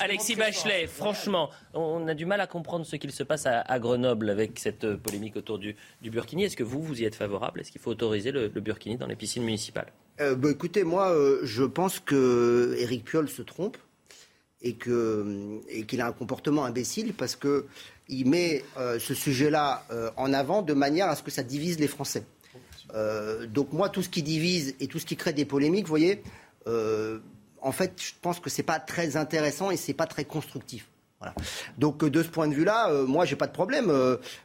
Alexis 0.00 0.36
Bachelet, 0.36 0.86
franchement, 0.86 1.50
on 1.74 2.06
a 2.08 2.14
du 2.14 2.26
mal 2.26 2.40
à 2.40 2.46
comprendre 2.46 2.84
ce 2.84 2.96
qu'il 2.96 3.12
se 3.12 3.22
passe 3.22 3.46
à, 3.46 3.78
Grenoble 3.78 4.30
avec 4.30 4.58
cette 4.58 4.96
polémique 4.96 5.36
autour 5.36 5.58
du, 5.58 5.76
Burkini. 6.02 6.44
Est-ce 6.44 6.56
que 6.56 6.64
vous, 6.64 6.82
vous 6.82 7.00
y 7.00 7.04
êtes 7.04 7.14
favorable? 7.14 7.60
Est-ce 7.60 7.72
qu'il 7.72 7.80
faut 7.80 7.90
autoriser 7.90 8.32
le 8.32 8.48
Burkini 8.48 8.96
dans 8.96 9.06
les 9.06 9.16
piscines 9.16 9.44
municipales? 9.44 9.92
Euh, 10.20 10.34
bah, 10.34 10.50
écoutez, 10.50 10.84
moi, 10.84 11.10
euh, 11.10 11.40
je 11.42 11.64
pense 11.64 12.00
que 12.00 12.74
Éric 12.78 13.04
Piolle 13.04 13.28
se 13.28 13.42
trompe 13.42 13.76
et 14.62 14.74
qu'il 14.74 16.00
a 16.00 16.06
un 16.06 16.12
comportement 16.12 16.64
imbécile 16.64 17.12
parce 17.12 17.36
qu'il 17.36 18.28
met 18.28 18.64
euh, 18.78 18.98
ce 18.98 19.14
sujet-là 19.14 19.84
en 20.16 20.32
avant 20.32 20.62
de 20.62 20.72
manière 20.72 21.06
à 21.06 21.14
ce 21.14 21.22
que 21.22 21.30
ça 21.30 21.42
divise 21.42 21.78
les 21.78 21.86
Français. 21.86 22.24
Donc 23.48 23.72
moi, 23.72 23.88
tout 23.88 24.02
ce 24.02 24.08
qui 24.08 24.22
divise 24.22 24.74
et 24.80 24.86
tout 24.86 24.98
ce 24.98 25.06
qui 25.06 25.16
crée 25.16 25.32
des 25.32 25.44
polémiques, 25.44 25.84
vous 25.84 25.90
voyez, 25.90 26.22
en 26.66 27.72
fait, 27.72 27.92
je 28.00 28.12
pense 28.22 28.40
que 28.40 28.50
c'est 28.50 28.62
pas 28.62 28.78
très 28.78 29.16
intéressant 29.16 29.70
et 29.70 29.76
c'est 29.76 29.94
pas 29.94 30.06
très 30.06 30.24
constructif. 30.24 30.88
Donc 31.78 32.04
de 32.04 32.22
ce 32.22 32.28
point 32.28 32.46
de 32.46 32.54
vue-là, 32.54 32.92
moi 33.06 33.24
j'ai 33.24 33.36
pas 33.36 33.46
de 33.46 33.52
problème. 33.52 33.92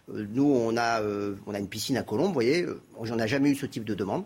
nous 0.07 0.43
on 0.43 0.75
a 0.77 1.01
on 1.45 1.53
a 1.53 1.59
une 1.59 1.67
piscine 1.67 1.97
à 1.97 2.03
Colombes, 2.03 2.27
vous 2.27 2.33
voyez, 2.33 2.65
j'en 3.03 3.19
ai 3.19 3.27
jamais 3.27 3.51
eu 3.51 3.55
ce 3.55 3.65
type 3.65 3.85
de 3.85 3.93
demande. 3.93 4.23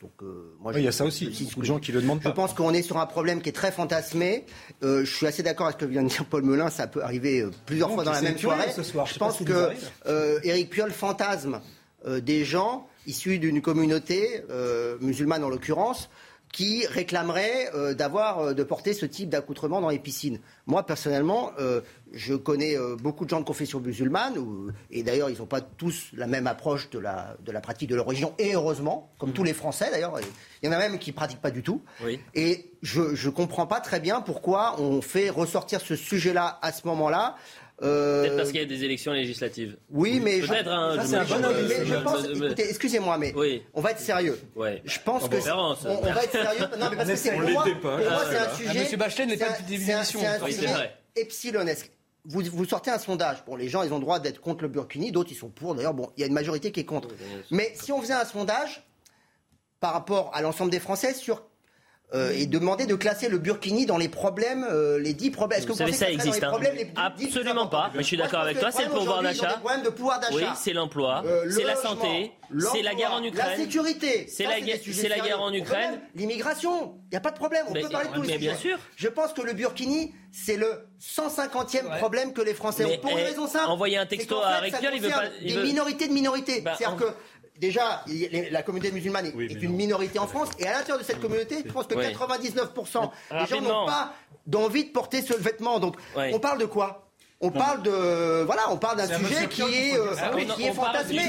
Donc, 0.00 0.12
euh, 0.22 0.54
moi, 0.60 0.72
il 0.76 0.84
y 0.84 0.88
a 0.88 0.92
ça 0.92 1.04
aussi, 1.04 1.26
beaucoup 1.26 1.60
de 1.60 1.66
gens 1.66 1.78
qui 1.80 1.90
le 1.90 2.00
demandent 2.00 2.22
pas. 2.22 2.28
Je 2.28 2.34
pense 2.34 2.54
qu'on 2.54 2.72
est 2.72 2.82
sur 2.82 2.98
un 2.98 3.06
problème 3.06 3.42
qui 3.42 3.48
est 3.48 3.52
très 3.52 3.72
fantasmé. 3.72 4.44
Euh, 4.84 5.04
je 5.04 5.12
suis 5.12 5.26
assez 5.26 5.42
d'accord 5.42 5.66
avec 5.66 5.80
ce 5.80 5.86
que 5.86 5.90
vient 5.90 6.04
de 6.04 6.08
dire 6.08 6.24
Paul 6.24 6.44
Melun, 6.44 6.70
ça 6.70 6.86
peut 6.86 7.02
arriver 7.02 7.40
euh, 7.40 7.50
plusieurs 7.66 7.90
fois 7.90 8.04
dans 8.04 8.12
la 8.12 8.22
même 8.22 8.38
soirée. 8.38 8.70
Ce 8.74 8.84
soir. 8.84 9.06
Je, 9.06 9.18
pense 9.18 9.38
que 9.38 9.72
Éric 10.44 10.70
Piolle 10.70 10.92
fantasme 10.92 11.60
des 12.06 12.44
gens 12.44 12.86
issus 13.08 13.38
d'une 13.38 13.60
communauté 13.60 14.42
musulmane 15.00 15.42
en 15.42 15.48
l'occurrence 15.48 16.08
qui 16.52 16.86
réclamerait 16.86 17.70
euh, 17.74 17.94
d'avoir 17.94 18.38
euh, 18.38 18.54
de 18.54 18.62
porter 18.62 18.92
ce 18.92 19.06
type 19.06 19.28
d'accoutrement 19.28 19.80
dans 19.80 19.90
les 19.90 19.98
piscines. 19.98 20.38
Moi 20.66 20.84
personnellement, 20.84 21.52
euh, 21.58 21.80
je 22.12 22.34
connais 22.34 22.76
beaucoup 23.02 23.24
de 23.24 23.30
gens 23.30 23.40
de 23.40 23.44
confession 23.44 23.80
musulmane 23.80 24.34
et 24.90 25.02
d'ailleurs 25.02 25.28
ils 25.28 25.38
n'ont 25.38 25.46
pas 25.46 25.60
tous 25.60 26.08
la 26.14 26.26
même 26.26 26.46
approche 26.46 26.88
de 26.90 26.98
la, 26.98 27.36
de 27.44 27.52
la 27.52 27.60
pratique 27.60 27.90
de 27.90 27.96
leur 27.96 28.06
religion 28.06 28.34
et 28.38 28.54
heureusement, 28.54 29.12
comme 29.18 29.32
tous 29.32 29.44
les 29.44 29.52
Français 29.52 29.90
d'ailleurs, 29.90 30.18
il 30.62 30.66
y 30.66 30.68
en 30.68 30.72
a 30.72 30.78
même 30.78 30.98
qui 30.98 31.12
pratiquent 31.12 31.42
pas 31.42 31.50
du 31.50 31.62
tout. 31.62 31.82
Et 32.34 32.72
je 32.82 33.02
ne 33.02 33.30
comprends 33.30 33.66
pas 33.66 33.80
très 33.80 34.00
bien 34.00 34.22
pourquoi 34.22 34.80
on 34.80 35.02
fait 35.02 35.28
ressortir 35.28 35.80
ce 35.80 35.96
sujet-là 35.96 36.58
à 36.62 36.72
ce 36.72 36.86
moment-là. 36.86 37.36
Euh, 37.80 38.22
Peut-être 38.22 38.36
parce 38.36 38.48
qu'il 38.50 38.60
y 38.60 38.64
a 38.64 38.66
des 38.66 38.82
élections 38.84 39.12
législatives. 39.12 39.76
Oui, 39.90 40.20
mais 40.20 40.40
peut-être. 40.40 40.68
Hein, 40.68 40.98
c'est 41.04 41.14
un 41.14 41.24
bon 41.24 41.36
je 41.36 42.02
pense. 42.02 42.24
Écoutez, 42.24 42.68
excusez-moi, 42.68 43.18
mais 43.18 43.32
on 43.72 43.80
va 43.80 43.92
être 43.92 44.00
sérieux. 44.00 44.38
Ouais. 44.56 44.82
Je 44.84 44.98
pense 44.98 45.28
que 45.28 45.36
on, 45.36 46.00
va 46.00 46.24
être 46.24 46.32
sérieux. 46.32 46.66
Non, 46.78 46.86
mais 46.90 46.96
parce 46.96 47.10
que 47.10 47.16
c'est 47.16 47.32
pour 47.32 47.48
moi, 47.48 47.64
pour 47.80 47.90
moi 47.90 48.24
c'est 48.30 48.38
un 48.38 48.54
sujet. 48.56 48.80
Monsieur 48.80 48.96
Bachelet 48.96 49.26
n'est 49.26 49.36
pas 49.36 49.56
C'est 49.66 49.92
un 49.92 50.04
sujet 50.04 50.26
epsilonesque. 51.14 51.90
Vous, 52.24 52.42
vous, 52.52 52.64
sortez 52.66 52.90
un 52.90 52.98
sondage. 52.98 53.42
Bon, 53.46 53.56
les 53.56 53.68
gens, 53.68 53.82
ils 53.82 53.92
ont 53.92 53.96
le 53.96 54.02
droit 54.02 54.18
d'être 54.18 54.40
contre 54.40 54.62
le 54.62 54.68
Burkini, 54.68 55.12
d'autres, 55.12 55.32
ils 55.32 55.36
sont 55.36 55.48
pour. 55.48 55.74
D'ailleurs, 55.74 55.94
bon, 55.94 56.10
il 56.16 56.20
y 56.20 56.24
a 56.24 56.26
une 56.26 56.34
majorité 56.34 56.72
qui 56.72 56.80
est 56.80 56.84
contre. 56.84 57.08
Mais 57.50 57.72
si 57.74 57.90
on 57.90 58.02
faisait 58.02 58.12
un 58.12 58.26
sondage 58.26 58.84
par 59.80 59.92
rapport 59.92 60.30
à 60.34 60.42
l'ensemble 60.42 60.70
des 60.70 60.80
Français 60.80 61.14
sur 61.14 61.47
euh, 62.14 62.32
et 62.34 62.46
demander 62.46 62.86
de 62.86 62.94
classer 62.94 63.28
le 63.28 63.36
Burkini 63.36 63.84
dans 63.84 63.98
les 63.98 64.08
problèmes, 64.08 64.64
euh, 64.70 64.98
les 64.98 65.12
10 65.12 65.30
problèmes. 65.30 65.58
Est-ce 65.58 65.66
que 65.66 65.72
vous, 65.72 65.78
savez, 65.78 65.92
ça 65.92 66.10
existe 66.10 66.42
hein. 66.42 66.52
Absolument 66.96 67.66
pas. 67.66 67.90
Mais 67.94 68.00
je 68.00 68.06
suis 68.06 68.16
d'accord 68.16 68.40
avec 68.40 68.58
toi. 68.58 68.70
C'est 68.70 68.84
le 68.84 68.90
pouvoir 68.90 69.22
d'achat. 69.22 69.60
de 69.84 69.90
pouvoir 69.90 70.18
d'achat. 70.18 70.34
Oui, 70.34 70.44
c'est 70.56 70.72
l'emploi, 70.72 71.22
euh, 71.26 71.50
c'est 71.50 71.64
la 71.64 71.76
santé, 71.76 72.32
c'est 72.72 72.80
la 72.80 72.94
guerre 72.94 73.12
en 73.12 73.22
Ukraine, 73.22 73.46
la 73.50 73.56
sécurité. 73.56 74.26
C'est 74.26 74.44
la, 74.44 74.58
guerre 75.20 75.42
en 75.42 75.52
Ukraine. 75.52 76.00
L'immigration. 76.14 76.94
Il 77.08 77.10
n'y 77.10 77.18
a 77.18 77.20
pas 77.20 77.30
de 77.30 77.36
problème. 77.36 77.66
On 77.68 77.74
peut 77.74 77.88
parler 77.90 78.08
de 78.08 78.14
tout. 78.14 78.22
Mais 78.26 78.38
bien 78.38 78.56
sûr. 78.56 78.78
Je 78.96 79.08
pense 79.08 79.34
que 79.34 79.42
le 79.42 79.52
Burkini, 79.52 80.14
c'est 80.32 80.56
le 80.56 80.86
150e 81.00 81.98
problème 81.98 82.32
que 82.32 82.40
les 82.40 82.54
Français 82.54 82.86
ont. 82.86 82.98
Pour 83.02 83.10
une 83.10 83.24
raison 83.24 83.46
simple. 83.46 83.68
Envoyer 83.68 83.98
un 83.98 84.06
texto 84.06 84.40
à 84.42 84.60
Rectier, 84.60 84.88
il 84.94 85.02
veut 85.02 85.10
pas. 85.10 85.24
Des 85.42 85.56
minorités 85.58 86.08
de 86.08 86.14
minorités. 86.14 86.62
Bah, 86.62 86.74
C'est-à-dire 86.78 86.96
que 86.96 87.12
déjà, 87.58 88.04
la 88.50 88.62
communauté 88.62 88.92
musulmane 88.92 89.26
est, 89.26 89.62
une 89.62 89.74
minorité 89.74 90.18
en 90.18 90.26
France, 90.26 90.50
et 90.58 90.66
à 90.66 90.72
l'intérieur 90.72 90.98
de 90.98 91.04
cette 91.04 91.20
communauté, 91.20 91.56
je 91.66 91.72
pense 91.72 91.86
que 91.86 91.94
99% 91.94 93.10
des 93.30 93.46
gens 93.46 93.60
n'ont 93.60 93.86
pas 93.86 94.14
d'envie 94.46 94.84
de 94.84 94.90
porter 94.90 95.22
ce 95.22 95.34
vêtement. 95.34 95.78
Donc, 95.78 95.96
on 96.16 96.38
parle 96.38 96.58
de 96.58 96.66
quoi? 96.66 97.04
On 97.40 97.52
parle 97.52 97.84
de 97.84 98.42
voilà, 98.42 98.62
on 98.72 98.78
parle 98.78 98.96
d'un 98.96 99.18
sujet 99.18 99.46
qui 99.46 99.62
est, 99.62 99.96
euh, 99.96 100.14
qui 100.56 100.64
est 100.64 100.72
fantasmé. 100.72 101.22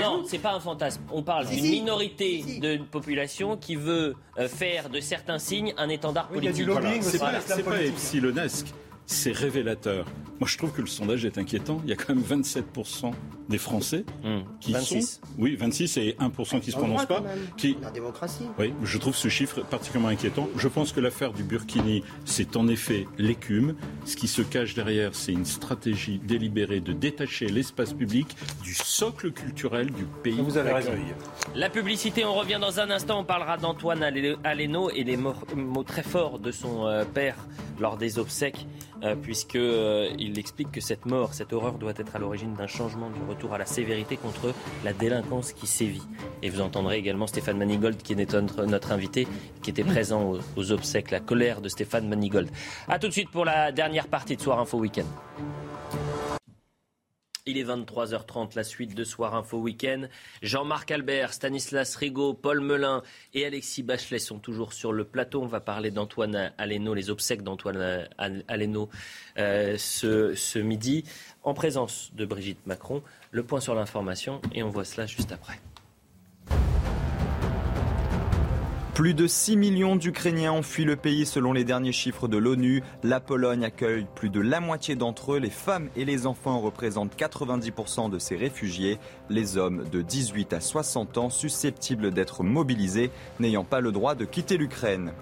non, 0.00 0.24
c'est 0.26 0.38
pas 0.38 0.52
un 0.54 0.60
fantasme. 0.60 1.02
On 1.12 1.22
parle 1.22 1.48
d'une 1.48 1.62
minorité 1.62 2.42
de 2.60 2.78
population 2.78 3.58
qui 3.58 3.76
veut 3.76 4.14
euh, 4.38 4.48
faire 4.48 4.88
de 4.88 5.00
certains 5.00 5.38
signes 5.38 5.74
un 5.76 5.90
étendard 5.90 6.28
politique. 6.28 6.66
C'est 7.02 7.18
pas, 7.18 7.32
pas 7.62 7.82
epsilonesque 7.82 8.68
c'est 9.10 9.32
révélateur. 9.32 10.06
Moi, 10.38 10.48
je 10.48 10.56
trouve 10.56 10.72
que 10.72 10.80
le 10.80 10.86
sondage 10.86 11.24
est 11.24 11.36
inquiétant. 11.36 11.80
Il 11.84 11.90
y 11.90 11.92
a 11.92 11.96
quand 11.96 12.14
même 12.14 12.24
27% 12.24 13.12
des 13.48 13.58
Français 13.58 14.04
hmm. 14.22 14.40
qui 14.60 14.72
26. 14.72 15.02
sont... 15.02 15.20
Oui, 15.36 15.56
26 15.56 15.96
et 15.98 16.16
1% 16.18 16.60
qui 16.60 16.68
ne 16.68 16.72
se 16.72 16.76
prononcent 16.76 17.06
pas. 17.06 17.22
Qui... 17.56 17.76
La 17.82 17.90
démocratie. 17.90 18.44
Oui, 18.58 18.72
je 18.82 18.98
trouve 18.98 19.16
ce 19.16 19.28
chiffre 19.28 19.62
particulièrement 19.62 20.08
inquiétant. 20.08 20.48
Je 20.56 20.68
pense 20.68 20.92
que 20.92 21.00
l'affaire 21.00 21.32
du 21.32 21.42
Burkini, 21.42 22.04
c'est 22.24 22.56
en 22.56 22.68
effet 22.68 23.06
l'écume. 23.18 23.74
Ce 24.04 24.16
qui 24.16 24.28
se 24.28 24.40
cache 24.42 24.74
derrière, 24.74 25.14
c'est 25.14 25.32
une 25.32 25.44
stratégie 25.44 26.20
délibérée 26.24 26.80
de 26.80 26.92
détacher 26.92 27.48
l'espace 27.48 27.92
public 27.92 28.36
du 28.62 28.74
socle 28.74 29.32
culturel 29.32 29.90
du 29.90 30.04
pays. 30.22 30.40
Vous 30.40 30.56
avez 30.56 30.72
raison. 30.72 30.92
La 31.56 31.68
publicité, 31.68 32.24
on 32.24 32.34
revient 32.34 32.58
dans 32.60 32.78
un 32.78 32.90
instant. 32.90 33.20
On 33.20 33.24
parlera 33.24 33.56
d'Antoine 33.56 34.04
Aleno 34.04 34.90
et 34.90 35.02
les 35.02 35.16
mots, 35.16 35.34
très 35.84 36.04
forts 36.04 36.38
de 36.38 36.52
son 36.52 36.86
euh, 36.86 37.04
père 37.04 37.36
lors 37.80 37.96
des 37.96 38.18
obsèques. 38.18 38.66
Euh, 39.02 39.14
puisqu'il 39.14 39.60
euh, 39.62 40.34
explique 40.36 40.72
que 40.72 40.80
cette 40.80 41.06
mort, 41.06 41.32
cette 41.32 41.52
horreur 41.52 41.74
doit 41.78 41.94
être 41.96 42.16
à 42.16 42.18
l'origine 42.18 42.54
d'un 42.54 42.66
changement, 42.66 43.08
du 43.08 43.20
retour 43.28 43.54
à 43.54 43.58
la 43.58 43.64
sévérité 43.64 44.18
contre 44.18 44.52
la 44.84 44.92
délinquance 44.92 45.52
qui 45.52 45.66
sévit. 45.66 46.02
Et 46.42 46.50
vous 46.50 46.60
entendrez 46.60 46.98
également 46.98 47.26
Stéphane 47.26 47.56
Manigold, 47.56 48.02
qui 48.02 48.12
est 48.12 48.34
notre, 48.34 48.92
invité, 48.92 49.26
qui 49.62 49.70
était 49.70 49.84
présent 49.84 50.22
aux, 50.32 50.40
aux, 50.56 50.72
obsèques, 50.72 51.10
la 51.10 51.20
colère 51.20 51.62
de 51.62 51.68
Stéphane 51.68 52.08
Manigold. 52.08 52.50
A 52.88 52.98
tout 52.98 53.08
de 53.08 53.12
suite 53.12 53.30
pour 53.30 53.44
la 53.44 53.72
dernière 53.72 54.06
partie 54.06 54.36
de 54.36 54.42
Soir 54.42 54.60
Info 54.60 54.78
Week-end. 54.78 55.06
Il 57.46 57.56
est 57.56 57.64
23h30, 57.64 58.54
la 58.54 58.64
suite 58.64 58.94
de 58.94 59.04
Soir 59.04 59.34
Info 59.34 59.58
Week-end. 59.58 60.08
Jean-Marc 60.42 60.90
Albert, 60.90 61.32
Stanislas 61.32 61.96
Rigaud, 61.96 62.34
Paul 62.34 62.60
Melun 62.60 63.02
et 63.34 63.46
Alexis 63.46 63.82
Bachelet 63.82 64.18
sont 64.18 64.38
toujours 64.38 64.72
sur 64.72 64.92
le 64.92 65.04
plateau. 65.04 65.42
On 65.42 65.46
va 65.46 65.60
parler 65.60 65.90
d'Antoine 65.90 66.52
Aleno, 66.58 66.94
les 66.94 67.10
obsèques 67.10 67.42
d'Antoine 67.42 68.08
Aleno 68.18 68.90
euh, 69.38 69.76
ce, 69.78 70.34
ce 70.34 70.58
midi, 70.58 71.04
en 71.42 71.54
présence 71.54 72.10
de 72.14 72.26
Brigitte 72.26 72.66
Macron. 72.66 73.02
Le 73.30 73.42
point 73.42 73.60
sur 73.60 73.74
l'information 73.74 74.40
et 74.52 74.62
on 74.62 74.68
voit 74.68 74.84
cela 74.84 75.06
juste 75.06 75.32
après. 75.32 75.60
Plus 79.00 79.14
de 79.14 79.26
6 79.26 79.56
millions 79.56 79.96
d'Ukrainiens 79.96 80.52
ont 80.52 80.62
fui 80.62 80.84
le 80.84 80.94
pays 80.94 81.24
selon 81.24 81.54
les 81.54 81.64
derniers 81.64 81.90
chiffres 81.90 82.28
de 82.28 82.36
l'ONU. 82.36 82.82
La 83.02 83.18
Pologne 83.18 83.64
accueille 83.64 84.06
plus 84.14 84.28
de 84.28 84.40
la 84.40 84.60
moitié 84.60 84.94
d'entre 84.94 85.32
eux. 85.32 85.38
Les 85.38 85.48
femmes 85.48 85.88
et 85.96 86.04
les 86.04 86.26
enfants 86.26 86.60
représentent 86.60 87.16
90% 87.16 88.10
de 88.10 88.18
ces 88.18 88.36
réfugiés. 88.36 88.98
Les 89.30 89.56
hommes 89.56 89.88
de 89.90 90.02
18 90.02 90.52
à 90.52 90.60
60 90.60 91.16
ans 91.16 91.30
susceptibles 91.30 92.10
d'être 92.10 92.42
mobilisés 92.42 93.10
n'ayant 93.38 93.64
pas 93.64 93.80
le 93.80 93.90
droit 93.90 94.14
de 94.14 94.26
quitter 94.26 94.58
l'Ukraine. 94.58 95.14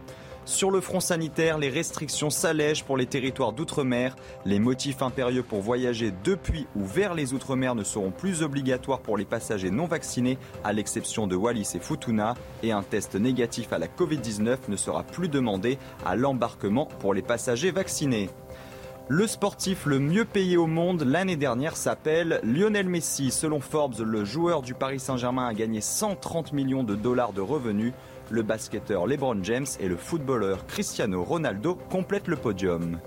Sur 0.49 0.71
le 0.71 0.81
front 0.81 0.99
sanitaire, 0.99 1.59
les 1.59 1.69
restrictions 1.69 2.31
s'allègent 2.31 2.83
pour 2.83 2.97
les 2.97 3.05
territoires 3.05 3.53
d'outre-mer. 3.53 4.17
Les 4.47 4.59
motifs 4.59 5.03
impérieux 5.03 5.43
pour 5.43 5.61
voyager 5.61 6.11
depuis 6.25 6.67
ou 6.75 6.87
vers 6.87 7.13
les 7.13 7.35
outre-mer 7.35 7.75
ne 7.75 7.85
seront 7.85 8.11
plus 8.11 8.43
obligatoires 8.43 9.01
pour 9.01 9.19
les 9.19 9.27
passagers 9.27 9.71
non 9.71 9.85
vaccinés, 9.85 10.39
à 10.65 10.73
l'exception 10.73 11.27
de 11.27 11.37
Wallis 11.37 11.73
et 11.75 11.81
Futuna. 11.81 12.33
Et 12.63 12.73
un 12.73 12.83
test 12.83 13.15
négatif 13.15 13.75
à 13.75 13.79
la 13.79 13.89
Covid-19 13.89 14.57
ne 14.71 14.77
sera 14.77 15.03
plus 15.03 15.29
demandé 15.29 15.77
à 16.07 16.17
l'embarquement 16.17 16.87
pour 16.87 17.13
les 17.13 17.21
passagers 17.21 17.71
vaccinés. 17.71 18.31
Le 19.11 19.27
sportif 19.27 19.87
le 19.87 19.99
mieux 19.99 20.27
payé 20.27 20.59
au 20.59 20.67
monde 20.67 21.03
l'année 21.03 21.37
dernière 21.37 21.79
s'appelle 21.79 22.41
Lionel 22.43 22.91
Messi. 22.91 23.31
Selon 23.31 23.59
Forbes, 23.59 24.01
le 24.01 24.23
joueur 24.23 24.61
du 24.61 24.75
Paris 24.75 25.01
Saint-Germain 25.01 25.47
a 25.47 25.55
gagné 25.55 25.81
130 25.81 26.53
millions 26.53 26.85
de 26.85 26.95
dollars 26.95 27.33
de 27.33 27.41
revenus. 27.41 27.95
Le 28.31 28.43
basketteur 28.43 29.07
LeBron 29.07 29.43
James 29.43 29.67
et 29.81 29.89
le 29.89 29.97
footballeur 29.97 30.67
Cristiano 30.67 31.25
Ronaldo 31.25 31.75
complètent 31.75 32.29
le 32.29 32.37
podium. 32.37 33.01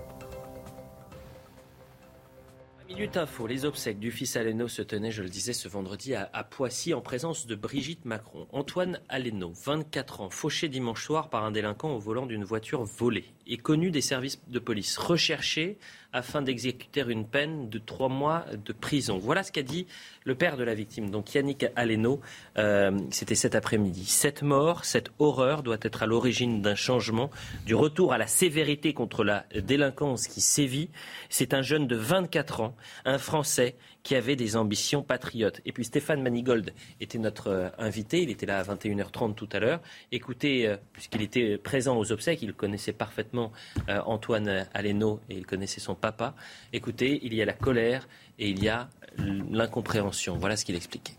Minute 2.88 3.16
Info, 3.16 3.46
les 3.46 3.64
obsèques 3.64 4.00
du 4.00 4.10
fils 4.10 4.36
Aleno 4.36 4.68
se 4.68 4.82
tenaient, 4.82 5.12
je 5.12 5.22
le 5.22 5.28
disais, 5.28 5.52
ce 5.52 5.66
vendredi 5.66 6.14
à, 6.14 6.44
Poissy 6.44 6.92
en 6.92 7.00
présence 7.00 7.46
de 7.46 7.54
Brigitte 7.54 8.04
Macron. 8.04 8.46
Antoine 8.52 9.00
Aleno, 9.08 9.52
24 9.64 10.20
ans, 10.20 10.28
fauché 10.28 10.68
dimanche 10.68 11.04
soir 11.04 11.30
par 11.30 11.44
un 11.44 11.52
délinquant 11.52 11.94
au 11.94 11.98
volant 11.98 12.26
d'une 12.26 12.44
voiture 12.44 12.84
volée, 12.84 13.32
est 13.46 13.56
connu 13.56 13.90
des 13.90 14.02
services 14.02 14.42
de 14.48 14.58
police, 14.58 14.98
recherché 14.98 15.78
afin 16.12 16.42
d'exécuter 16.42 17.04
une 17.08 17.26
peine 17.26 17.68
de 17.68 17.78
trois 17.78 18.08
mois 18.08 18.44
de 18.64 18.72
prison. 18.72 19.18
Voilà 19.18 19.42
ce 19.42 19.52
qu'a 19.52 19.62
dit 19.62 19.86
le 20.24 20.34
père 20.34 20.56
de 20.56 20.64
la 20.64 20.74
victime, 20.74 21.10
donc 21.10 21.34
Yannick 21.34 21.66
Aleno. 21.76 22.20
Euh, 22.58 22.98
C'était 23.10 23.34
cet 23.34 23.54
après-midi. 23.54 24.04
Cette 24.04 24.42
mort, 24.42 24.84
cette 24.84 25.10
horreur 25.18 25.62
doit 25.62 25.78
être 25.82 26.02
à 26.02 26.06
l'origine 26.06 26.62
d'un 26.62 26.74
changement, 26.74 27.30
du 27.66 27.74
retour 27.74 28.12
à 28.12 28.18
la 28.18 28.26
sévérité 28.26 28.94
contre 28.94 29.24
la 29.24 29.44
délinquance 29.54 30.26
qui 30.26 30.40
sévit. 30.40 30.90
C'est 31.28 31.54
un 31.54 31.62
jeune 31.62 31.86
de 31.86 31.96
24 31.96 32.60
ans, 32.60 32.74
un 33.04 33.18
Français 33.18 33.76
qui 34.02 34.14
avait 34.16 34.36
des 34.36 34.56
ambitions 34.56 35.02
patriotes. 35.02 35.60
Et 35.64 35.72
puis 35.72 35.84
Stéphane 35.84 36.22
Manigold 36.22 36.72
était 37.00 37.18
notre 37.18 37.48
euh, 37.48 37.68
invité, 37.78 38.22
il 38.22 38.30
était 38.30 38.46
là 38.46 38.58
à 38.58 38.62
21h30 38.62 39.34
tout 39.34 39.48
à 39.52 39.60
l'heure. 39.60 39.80
Écoutez, 40.10 40.66
euh, 40.66 40.76
puisqu'il 40.92 41.22
était 41.22 41.56
présent 41.56 41.96
aux 41.96 42.10
obsèques, 42.10 42.42
il 42.42 42.52
connaissait 42.52 42.92
parfaitement 42.92 43.52
euh, 43.88 44.00
Antoine 44.06 44.66
Aleno 44.74 45.20
et 45.28 45.36
il 45.36 45.46
connaissait 45.46 45.80
son 45.80 45.94
papa. 45.94 46.34
Écoutez, 46.72 47.20
il 47.22 47.34
y 47.34 47.42
a 47.42 47.44
la 47.44 47.52
colère 47.52 48.08
et 48.38 48.48
il 48.48 48.62
y 48.62 48.68
a 48.68 48.88
l'incompréhension. 49.18 50.36
Voilà 50.36 50.56
ce 50.56 50.64
qu'il 50.64 50.74
expliquait. 50.74 51.14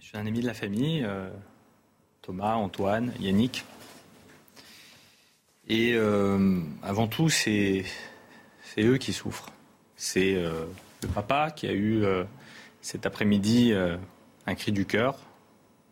Je 0.00 0.06
suis 0.06 0.18
un 0.18 0.26
ami 0.26 0.40
de 0.40 0.46
la 0.46 0.54
famille, 0.54 1.06
Thomas, 2.20 2.56
Antoine, 2.56 3.12
Yannick. 3.20 3.64
Et 5.68 5.96
avant 6.82 7.06
tout, 7.06 7.30
c'est 7.30 7.84
eux 8.78 8.98
qui 8.98 9.12
souffrent. 9.12 9.50
C'est 9.96 10.36
le 11.04 11.10
papa 11.10 11.50
qui 11.50 11.66
a 11.66 11.72
eu 11.72 12.02
euh, 12.02 12.24
cet 12.80 13.06
après-midi 13.06 13.72
euh, 13.72 13.96
un 14.46 14.54
cri 14.54 14.72
du 14.72 14.86
cœur, 14.86 15.18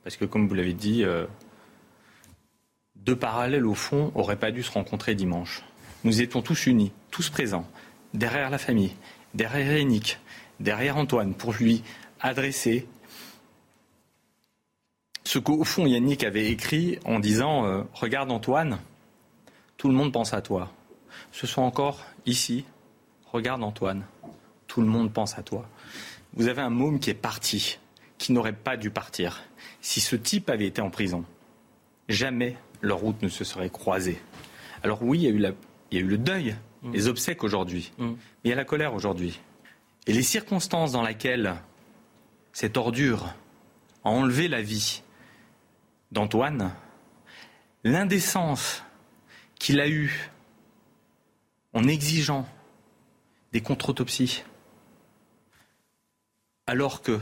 parce 0.05 0.16
que 0.16 0.24
comme 0.24 0.48
vous 0.48 0.55
l'avez 0.55 0.72
dit, 0.72 1.05
euh, 1.05 1.26
deux 2.97 3.16
parallèles 3.16 3.66
au 3.66 3.74
fond 3.74 4.10
n'auraient 4.16 4.36
pas 4.36 4.51
dû 4.51 4.62
se 4.62 4.70
rencontrer 4.70 5.14
dimanche. 5.14 5.62
Nous 6.05 6.22
étions 6.22 6.43
tous 6.43 6.66
unis, 6.66 6.93
tous 7.10 7.28
présents, 7.30 7.68
derrière 8.14 8.51
la 8.51 8.59
famille, 8.59 8.94
derrière 9.34 9.78
Yannick, 9.78 10.18
derrière 10.60 10.97
Antoine, 10.97 11.34
pour 11.34 11.52
lui 11.52 11.82
adresser 12.20 12.86
ce 15.24 15.39
qu'au 15.39 15.62
fond 15.64 15.86
Yannick 15.86 16.24
avait 16.24 16.51
écrit 16.51 16.98
en 17.05 17.20
disant 17.20 17.86
Regarde 17.94 18.30
Antoine, 18.30 18.78
tout 19.76 19.89
le 19.89 19.94
monde 19.94 20.12
pense 20.12 20.34
à 20.34 20.43
toi. 20.43 20.72
Ce 21.30 21.47
soit 21.47 21.62
encore 21.62 22.01
ici, 22.26 22.64
regarde 23.32 23.62
Antoine, 23.62 24.05
tout 24.73 24.81
le 24.81 24.86
monde 24.86 25.12
pense 25.12 25.36
à 25.36 25.43
toi. 25.43 25.69
Vous 26.32 26.49
avez 26.49 26.62
un 26.62 26.70
môme 26.70 26.99
qui 26.99 27.11
est 27.11 27.15
parti, 27.15 27.78
qui 28.16 28.32
n'aurait 28.32 28.55
pas 28.55 28.78
dû 28.78 28.89
partir. 28.89 29.43
Si 29.82 30.01
ce 30.01 30.16
type 30.16 30.49
avait 30.49 30.66
été 30.66 30.81
en 30.81 30.89
prison, 30.89 31.27
jamais 32.09 32.57
leur 32.81 33.01
route 33.01 33.20
ne 33.20 33.28
se 33.28 33.44
serait 33.44 33.69
croisée. 33.69 34.19
Alors 34.82 35.03
oui, 35.03 35.19
il 35.19 35.24
y 35.24 35.27
a 35.27 35.31
eu, 35.31 35.55
il 35.90 35.99
y 35.99 36.01
a 36.01 36.05
eu 36.05 36.09
le 36.09 36.16
deuil, 36.16 36.57
mm. 36.81 36.93
les 36.94 37.07
obsèques 37.07 37.44
aujourd'hui, 37.44 37.93
mm. 37.99 38.07
mais 38.07 38.16
il 38.44 38.49
y 38.49 38.53
a 38.55 38.57
la 38.57 38.65
colère 38.65 38.94
aujourd'hui. 38.94 39.40
Et 40.07 40.15
les 40.15 40.23
circonstances 40.23 40.93
dans 40.93 41.03
lesquelles 41.03 41.57
cette 42.55 42.78
ordure 42.78 43.35
a 44.05 44.09
enlevé 44.09 44.49
la 44.49 44.62
vie 44.62 45.03
d'Antoine, 46.12 46.73
l'indécence 47.85 48.82
qu'il 49.57 49.81
a 49.81 49.89
eue 49.89 50.31
en 51.74 51.86
exigeant 51.86 52.49
des 53.53 53.61
contre-autopsies, 53.61 54.44
alors 56.66 57.02
que 57.02 57.18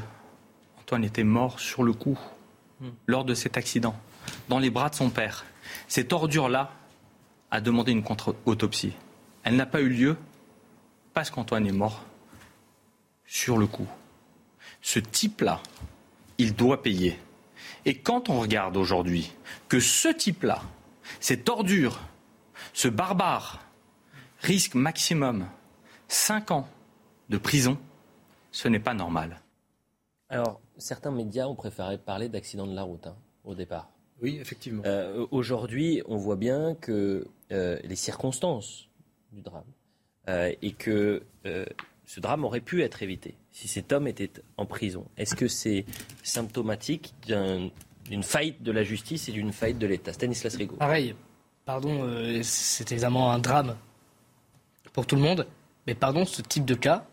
Antoine 0.81 1.05
était 1.05 1.25
mort 1.25 1.61
sur 1.61 1.83
le 1.83 1.93
coup, 1.93 2.19
hmm. 2.81 2.89
lors 3.07 3.25
de 3.25 3.35
cet 3.35 3.57
accident, 3.57 3.95
dans 4.49 4.59
les 4.59 4.71
bras 4.71 4.91
de 4.91 4.95
son 4.95 5.11
père, 5.11 5.45
Cette 5.89 6.13
ordure-là 6.13 6.73
a 7.51 7.61
demandé 7.61 7.93
une 7.93 8.03
contre-autopsie. 8.03 8.95
Elle 9.45 9.57
n'a 9.57 9.67
pas 9.67 9.81
eu 9.81 9.89
lieu 9.89 10.17
parce 11.15 11.31
qu'Antoine 11.31 11.67
est 11.67 11.73
mort 11.73 12.05
sur 13.27 13.57
le 13.57 13.67
coup. 13.67 13.89
Ce 14.83 14.99
type-là, 14.99 15.61
il 16.39 16.55
doit 16.55 16.83
payer. 16.83 17.19
Et 17.85 17.95
quand 17.99 18.29
on 18.29 18.41
regarde 18.41 18.77
aujourd'hui 18.77 19.33
que 19.69 19.81
ce 19.81 20.09
type-là, 20.09 20.63
cette 21.21 21.49
ordure, 21.49 22.01
ce 22.73 22.89
barbare, 22.89 23.61
risque 24.41 24.75
maximum 24.75 25.47
5 26.09 26.51
ans 26.51 26.69
de 27.29 27.39
prison, 27.39 27.79
ce 28.53 28.69
n'est 28.69 28.81
pas 28.81 28.95
normal. 28.95 29.41
Alors, 30.29 30.61
certains 30.79 31.11
médias 31.11 31.47
ont 31.47 31.57
préféré 31.57 31.99
parler 31.99 32.29
d'accident 32.29 32.67
de 32.67 32.75
la 32.75 32.83
route 32.83 33.07
hein, 33.07 33.17
au 33.45 33.55
départ. 33.55 33.91
Oui, 34.23 34.39
effectivement. 34.41 34.83
Euh, 34.85 35.27
aujourd'hui, 35.31 36.03
on 36.07 36.17
voit 36.17 36.37
bien 36.37 36.75
que 36.75 37.27
euh, 37.53 37.79
les 37.83 37.97
circonstances 37.97 38.89
du 39.33 39.41
drame 39.41 39.65
euh, 40.29 40.53
et 40.61 40.73
que 40.73 41.23
ce 42.05 42.21
drame 42.21 42.45
aurait 42.45 42.61
pu 42.61 42.83
être 42.83 43.03
évité 43.03 43.35
si 43.51 43.67
cet 43.67 43.93
homme 43.93 44.07
était 44.07 44.31
en 44.57 44.67
prison. 44.67 45.07
Est-ce 45.17 45.35
que 45.35 45.49
c'est 45.49 45.85
symptomatique 46.23 47.15
d'une 47.27 48.23
faillite 48.23 48.63
de 48.63 48.73
la 48.73 48.83
justice 48.83 49.29
et 49.29 49.33
d'une 49.33 49.53
faillite 49.53 49.79
de 49.79 49.87
l'État? 49.87 50.13
Stanislas 50.13 50.57
Rigaud. 50.57 50.77
Pareil, 50.77 51.15
pardon, 51.65 52.09
c'est 52.43 52.93
évidemment 52.93 53.33
un 53.33 53.39
drame 53.39 53.77
pour 54.93 55.07
tout 55.07 55.17
le 55.17 55.23
monde, 55.23 55.47
mais 55.87 55.95
pardon, 55.95 56.25
ce 56.25 56.43
type 56.43 56.65
de 56.65 56.75
cas, 56.75 57.07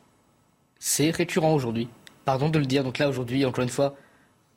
c'est 0.80 1.10
récurrent 1.12 1.54
aujourd'hui. 1.54 1.88
Pardon 2.26 2.50
de 2.50 2.60
le 2.60 2.66
dire. 2.66 2.84
Donc 2.84 2.98
là, 2.98 3.08
aujourd'hui, 3.10 3.46
encore 3.46 3.64
une 3.64 3.70
fois, 3.70 3.96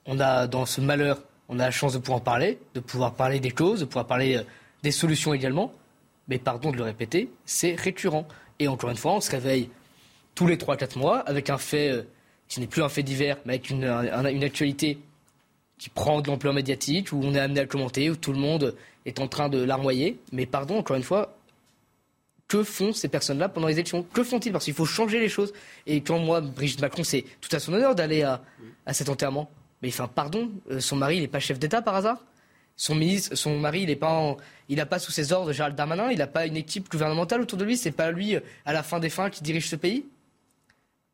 on 0.07 0.19
a 0.19 0.47
dans 0.47 0.67
ce 0.67 0.81
malheur 0.81 1.23
on 1.51 1.59
a 1.59 1.65
la 1.65 1.71
chance 1.73 1.93
de 1.95 1.99
pouvoir 1.99 2.19
en 2.19 2.23
parler, 2.23 2.61
de 2.75 2.81
pouvoir 2.81 3.15
parler 3.15 3.41
des 3.41 3.51
causes, 3.51 3.81
de 3.81 3.85
pouvoir 3.85 4.07
parler 4.07 4.37
euh, 4.37 4.43
des 4.85 4.93
solutions 4.93 5.35
également. 5.35 5.73
Mais 6.29 6.39
pardon 6.39 6.71
de 6.71 6.77
le 6.77 6.85
répéter, 6.85 7.29
c'est 7.45 7.75
récurrent. 7.75 8.27
Et 8.61 8.69
encore 8.69 8.91
une 8.91 8.97
fois, 8.97 9.15
on 9.15 9.21
se 9.21 9.33
réveille 9.33 9.69
tous 10.37 10.47
les 10.47 10.57
3-4 10.57 10.97
mois 10.97 11.19
avec 11.19 11.51
un 11.51 11.59
fait 11.59 11.91
euh, 11.91 12.03
qui 12.47 12.61
n'est 12.61 12.69
plus 12.69 12.85
un 12.85 12.89
fait 12.89 13.03
divers, 13.03 13.37
mais 13.45 13.55
avec 13.55 13.71
une, 13.71 13.85
actualité 14.45 15.01
qui 15.77 15.89
prend 15.89 16.21
de 16.21 16.29
l'ampleur 16.29 16.55
médiatique, 16.55 17.13
où 17.13 17.21
on 17.21 17.35
est 17.35 17.41
amené 17.41 17.61
à 17.61 17.67
commenter, 17.67 18.11
où 18.11 18.17
tout 18.17 18.33
le 18.33 18.39
monde 18.39 18.77
est 19.05 19.19
en 19.19 19.27
train 19.27 19.49
de 19.49 19.61
larmoyer. 19.61 20.21
Mais 20.31 20.47
pardon, 20.47 20.79
encore 20.79 20.97
une 20.97 21.03
fois, 21.03 21.37
que 22.51 22.65
font 22.65 22.93
ces 22.93 23.09
personnes-là 23.09 23.49
pendant 23.49 23.69
les 23.69 23.75
élections? 23.75 24.03
Que 24.03 24.25
font-ils? 24.25 24.51
Parce 24.51 24.65
qu'il 24.65 24.75
faut 24.75 24.85
changer 24.85 25.21
les 25.21 25.29
choses. 25.29 25.53
Et 25.87 26.03
quand 26.03 26.19
moi, 26.19 26.41
Brigitte 26.41 26.81
Macron, 26.81 27.05
c'est 27.05 27.25
tout 27.41 27.55
à 27.55 27.61
son 27.61 27.73
honneur 27.73 27.95
d'aller 27.95 28.23
à 28.23 28.93
cet 28.93 29.09
enterrement. 29.09 29.49
Mais 29.83 29.89
enfin, 29.89 30.09
pardon, 30.09 30.51
euh, 30.71 30.81
son 30.81 30.97
mari, 30.97 31.17
il 31.17 31.21
n'est 31.21 31.29
pas 31.29 31.41
chef 31.41 31.59
d'État 31.59 31.81
par 31.81 31.95
hasard? 31.95 32.25
Son, 32.77 32.95
ministre, 32.95 33.37
son 33.37 33.59
mari, 33.59 33.83
il 33.83 33.89
n'a 33.89 33.97
pas, 33.97 34.87
pas 34.87 34.99
sous 34.99 35.13
ses 35.13 35.33
ordres 35.33 35.53
Gérald 35.53 35.77
Darmanin, 35.77 36.11
il 36.11 36.19
n'a 36.19 36.27
pas 36.27 36.45
une 36.45 36.57
équipe 36.57 36.91
gouvernementale 36.91 37.41
autour 37.41 37.57
de 37.57 37.65
lui, 37.65 37.77
c'est 37.77 37.93
pas 37.93 38.11
lui, 38.11 38.35
euh, 38.35 38.41
à 38.65 38.73
la 38.73 38.83
fin 38.83 38.99
des 38.99 39.11
fins, 39.11 39.31
qui 39.31 39.43
dirige 39.43 39.69
ce 39.69 39.77
pays? 39.77 40.07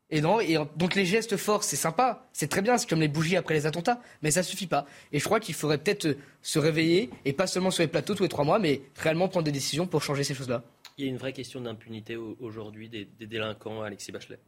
Et 0.09 0.21
non, 0.21 0.39
et 0.39 0.57
donc 0.77 0.95
les 0.95 1.05
gestes 1.05 1.35
forts, 1.35 1.65
c'est 1.65 1.75
sympa, 1.75 2.25
c'est 2.31 2.47
très 2.47 2.61
bien, 2.61 2.77
c'est 2.77 2.89
comme 2.89 3.01
les 3.01 3.09
bougies 3.09 3.35
après 3.35 3.53
les 3.53 3.65
attentats, 3.65 3.99
mais 4.21 4.31
ça 4.31 4.41
suffit 4.41 4.67
pas. 4.67 4.85
Et 5.11 5.19
je 5.19 5.25
crois 5.25 5.41
qu'il 5.41 5.53
faudrait 5.53 5.77
peut-être 5.77 6.05
euh, 6.05 6.17
se 6.41 6.59
réveiller, 6.59 7.09
et 7.25 7.33
pas 7.33 7.47
seulement 7.47 7.71
sur 7.71 7.83
les 7.83 7.89
plateaux 7.89 8.15
tous 8.15 8.23
les 8.23 8.29
trois 8.29 8.45
mois, 8.45 8.57
mais 8.57 8.81
réellement 8.95 9.27
prendre 9.27 9.43
des 9.43 9.51
décisions 9.51 9.85
pour 9.85 10.01
changer 10.01 10.23
ces 10.23 10.33
choses-là. 10.33 10.63
Il 10.97 11.05
y 11.05 11.07
a 11.07 11.11
une 11.11 11.17
vraie 11.17 11.33
question 11.33 11.61
d'impunité 11.61 12.15
aujourd'hui 12.15 12.89
des, 12.89 13.05
des 13.05 13.27
délinquants, 13.27 13.81
Alexis 13.81 14.11
Bachelet 14.11 14.39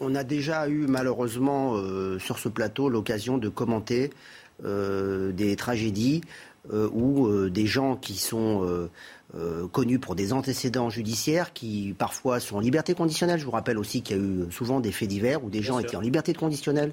on 0.00 0.14
a 0.14 0.24
déjà 0.24 0.68
eu 0.68 0.86
malheureusement 0.86 1.74
euh, 1.76 2.18
sur 2.18 2.38
ce 2.38 2.48
plateau 2.48 2.88
l'occasion 2.88 3.38
de 3.38 3.48
commenter 3.48 4.10
euh, 4.64 5.32
des 5.32 5.56
tragédies 5.56 6.22
euh, 6.72 6.88
où 6.92 7.48
des 7.48 7.66
gens 7.66 7.96
qui 7.96 8.14
sont 8.14 8.88
connus 9.72 9.98
pour 9.98 10.14
des 10.14 10.32
antécédents 10.32 10.88
judiciaires, 10.88 11.52
qui 11.52 11.94
parfois 11.98 12.40
sont 12.40 12.56
en 12.56 12.60
liberté 12.60 12.94
conditionnelle. 12.94 13.38
Je 13.38 13.44
vous 13.44 13.50
rappelle 13.50 13.78
aussi 13.78 14.02
qu'il 14.02 14.16
y 14.16 14.20
a 14.20 14.22
eu 14.22 14.50
souvent 14.50 14.80
des 14.80 14.92
faits 14.92 15.08
divers 15.08 15.44
où 15.44 15.50
des 15.50 15.62
gens 15.62 15.78
étaient 15.78 15.96
en 15.96 16.00
liberté 16.00 16.32
conditionnelle 16.32 16.92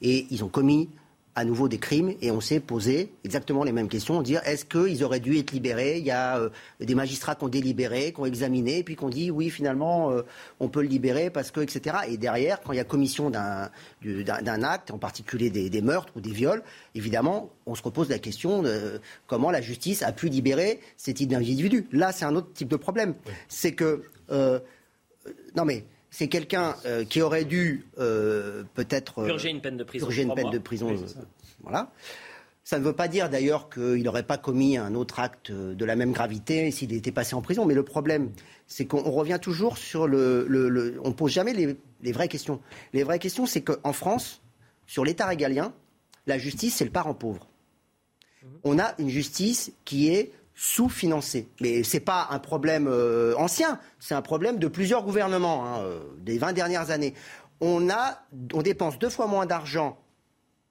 et 0.00 0.26
ils 0.30 0.42
ont 0.42 0.48
commis 0.48 0.88
à 1.34 1.44
nouveau 1.44 1.68
des 1.68 1.78
crimes 1.78 2.14
et 2.20 2.30
on 2.30 2.40
s'est 2.40 2.60
posé 2.60 3.12
exactement 3.24 3.64
les 3.64 3.72
mêmes 3.72 3.88
questions, 3.88 4.20
dire 4.20 4.42
est-ce 4.44 4.64
qu'ils 4.66 5.02
auraient 5.02 5.20
dû 5.20 5.38
être 5.38 5.52
libérés 5.52 5.98
Il 5.98 6.04
y 6.04 6.10
a 6.10 6.38
euh, 6.38 6.50
des 6.80 6.94
magistrats 6.94 7.34
qui 7.34 7.44
ont 7.44 7.48
délibéré, 7.48 8.12
qui 8.12 8.20
ont 8.20 8.26
examiné, 8.26 8.78
et 8.78 8.82
puis 8.82 8.96
qui 8.96 9.04
ont 9.04 9.08
dit 9.08 9.30
oui 9.30 9.48
finalement 9.48 10.10
euh, 10.10 10.22
on 10.60 10.68
peut 10.68 10.82
le 10.82 10.88
libérer 10.88 11.30
parce 11.30 11.50
que 11.50 11.60
etc. 11.60 11.96
Et 12.08 12.18
derrière, 12.18 12.60
quand 12.60 12.72
il 12.72 12.76
y 12.76 12.80
a 12.80 12.84
commission 12.84 13.30
d'un 13.30 14.62
acte, 14.62 14.90
en 14.90 14.98
particulier 14.98 15.48
des, 15.50 15.82
meurtres 15.82 16.12
ou 16.16 16.20
des 16.20 16.32
viols, 16.32 16.62
évidemment 16.94 17.50
on 17.64 17.74
se 17.74 17.82
repose 17.82 18.10
la 18.10 18.18
question 18.18 18.62
de 18.62 19.00
comment 19.26 19.50
la 19.50 19.62
justice 19.62 20.02
a 20.02 20.12
pu 20.12 20.28
libérer 20.28 20.80
ces 20.98 21.14
types 21.14 21.30
d'individus. 21.30 21.86
Là 21.92 22.12
c'est 22.12 22.26
un 22.26 22.36
autre 22.36 22.52
type 22.52 22.68
de 22.68 22.76
problème, 22.76 23.14
c'est 23.48 23.72
que 23.72 24.02
euh, 24.30 24.60
non 25.56 25.64
mais 25.64 25.86
c'est 26.12 26.28
quelqu'un 26.28 26.76
euh, 26.84 27.04
qui 27.04 27.22
aurait 27.22 27.46
dû 27.46 27.86
euh, 27.98 28.64
peut-être 28.74 29.20
euh, 29.20 29.26
purger 29.26 29.48
une 29.48 29.62
peine 29.62 29.78
de 29.78 29.82
prison. 29.82 30.10
une 30.10 30.34
peine 30.34 30.50
de 30.50 30.58
prison. 30.58 30.94
voilà. 31.62 31.90
Ça 32.64 32.78
ne 32.78 32.84
veut 32.84 32.92
pas 32.92 33.08
dire 33.08 33.30
d'ailleurs 33.30 33.70
qu'il 33.70 34.02
n'aurait 34.02 34.22
pas 34.22 34.36
commis 34.36 34.76
un 34.76 34.94
autre 34.94 35.18
acte 35.18 35.50
de 35.50 35.84
la 35.84 35.96
même 35.96 36.12
gravité 36.12 36.70
s'il 36.70 36.92
était 36.92 37.10
passé 37.10 37.34
en 37.34 37.40
prison. 37.40 37.64
Mais 37.64 37.74
le 37.74 37.82
problème, 37.82 38.30
c'est 38.66 38.84
qu'on 38.84 39.10
revient 39.10 39.38
toujours 39.40 39.78
sur 39.78 40.06
le, 40.06 40.46
le, 40.46 41.00
on 41.02 41.12
pose 41.12 41.32
jamais 41.32 41.54
les, 41.54 41.76
les, 42.02 42.12
vraies 42.12 42.28
questions. 42.28 42.60
Les 42.92 43.02
vraies 43.02 43.18
questions, 43.18 43.46
c'est 43.46 43.62
qu'en 43.62 43.92
France, 43.92 44.42
sur 44.86 45.04
l'État 45.04 45.26
régalien, 45.26 45.72
la 46.26 46.38
justice 46.38 46.76
c'est 46.76 46.84
le 46.84 46.92
parent 46.92 47.14
pauvre. 47.14 47.48
Mhm. 48.42 48.48
On 48.64 48.78
a 48.78 48.94
une 48.98 49.08
justice 49.08 49.72
qui 49.86 50.10
est 50.10 50.30
sous-financé. 50.54 51.48
Mais 51.60 51.82
ce 51.82 51.96
n'est 51.96 52.00
pas 52.00 52.28
un 52.30 52.38
problème 52.38 52.86
euh, 52.88 53.34
ancien, 53.36 53.78
c'est 53.98 54.14
un 54.14 54.22
problème 54.22 54.58
de 54.58 54.68
plusieurs 54.68 55.02
gouvernements 55.02 55.66
hein, 55.66 55.80
euh, 55.80 56.00
des 56.18 56.38
20 56.38 56.52
dernières 56.52 56.90
années. 56.90 57.14
On, 57.60 57.90
a, 57.90 58.22
on 58.52 58.62
dépense 58.62 58.98
deux 58.98 59.10
fois 59.10 59.26
moins 59.26 59.46
d'argent 59.46 59.98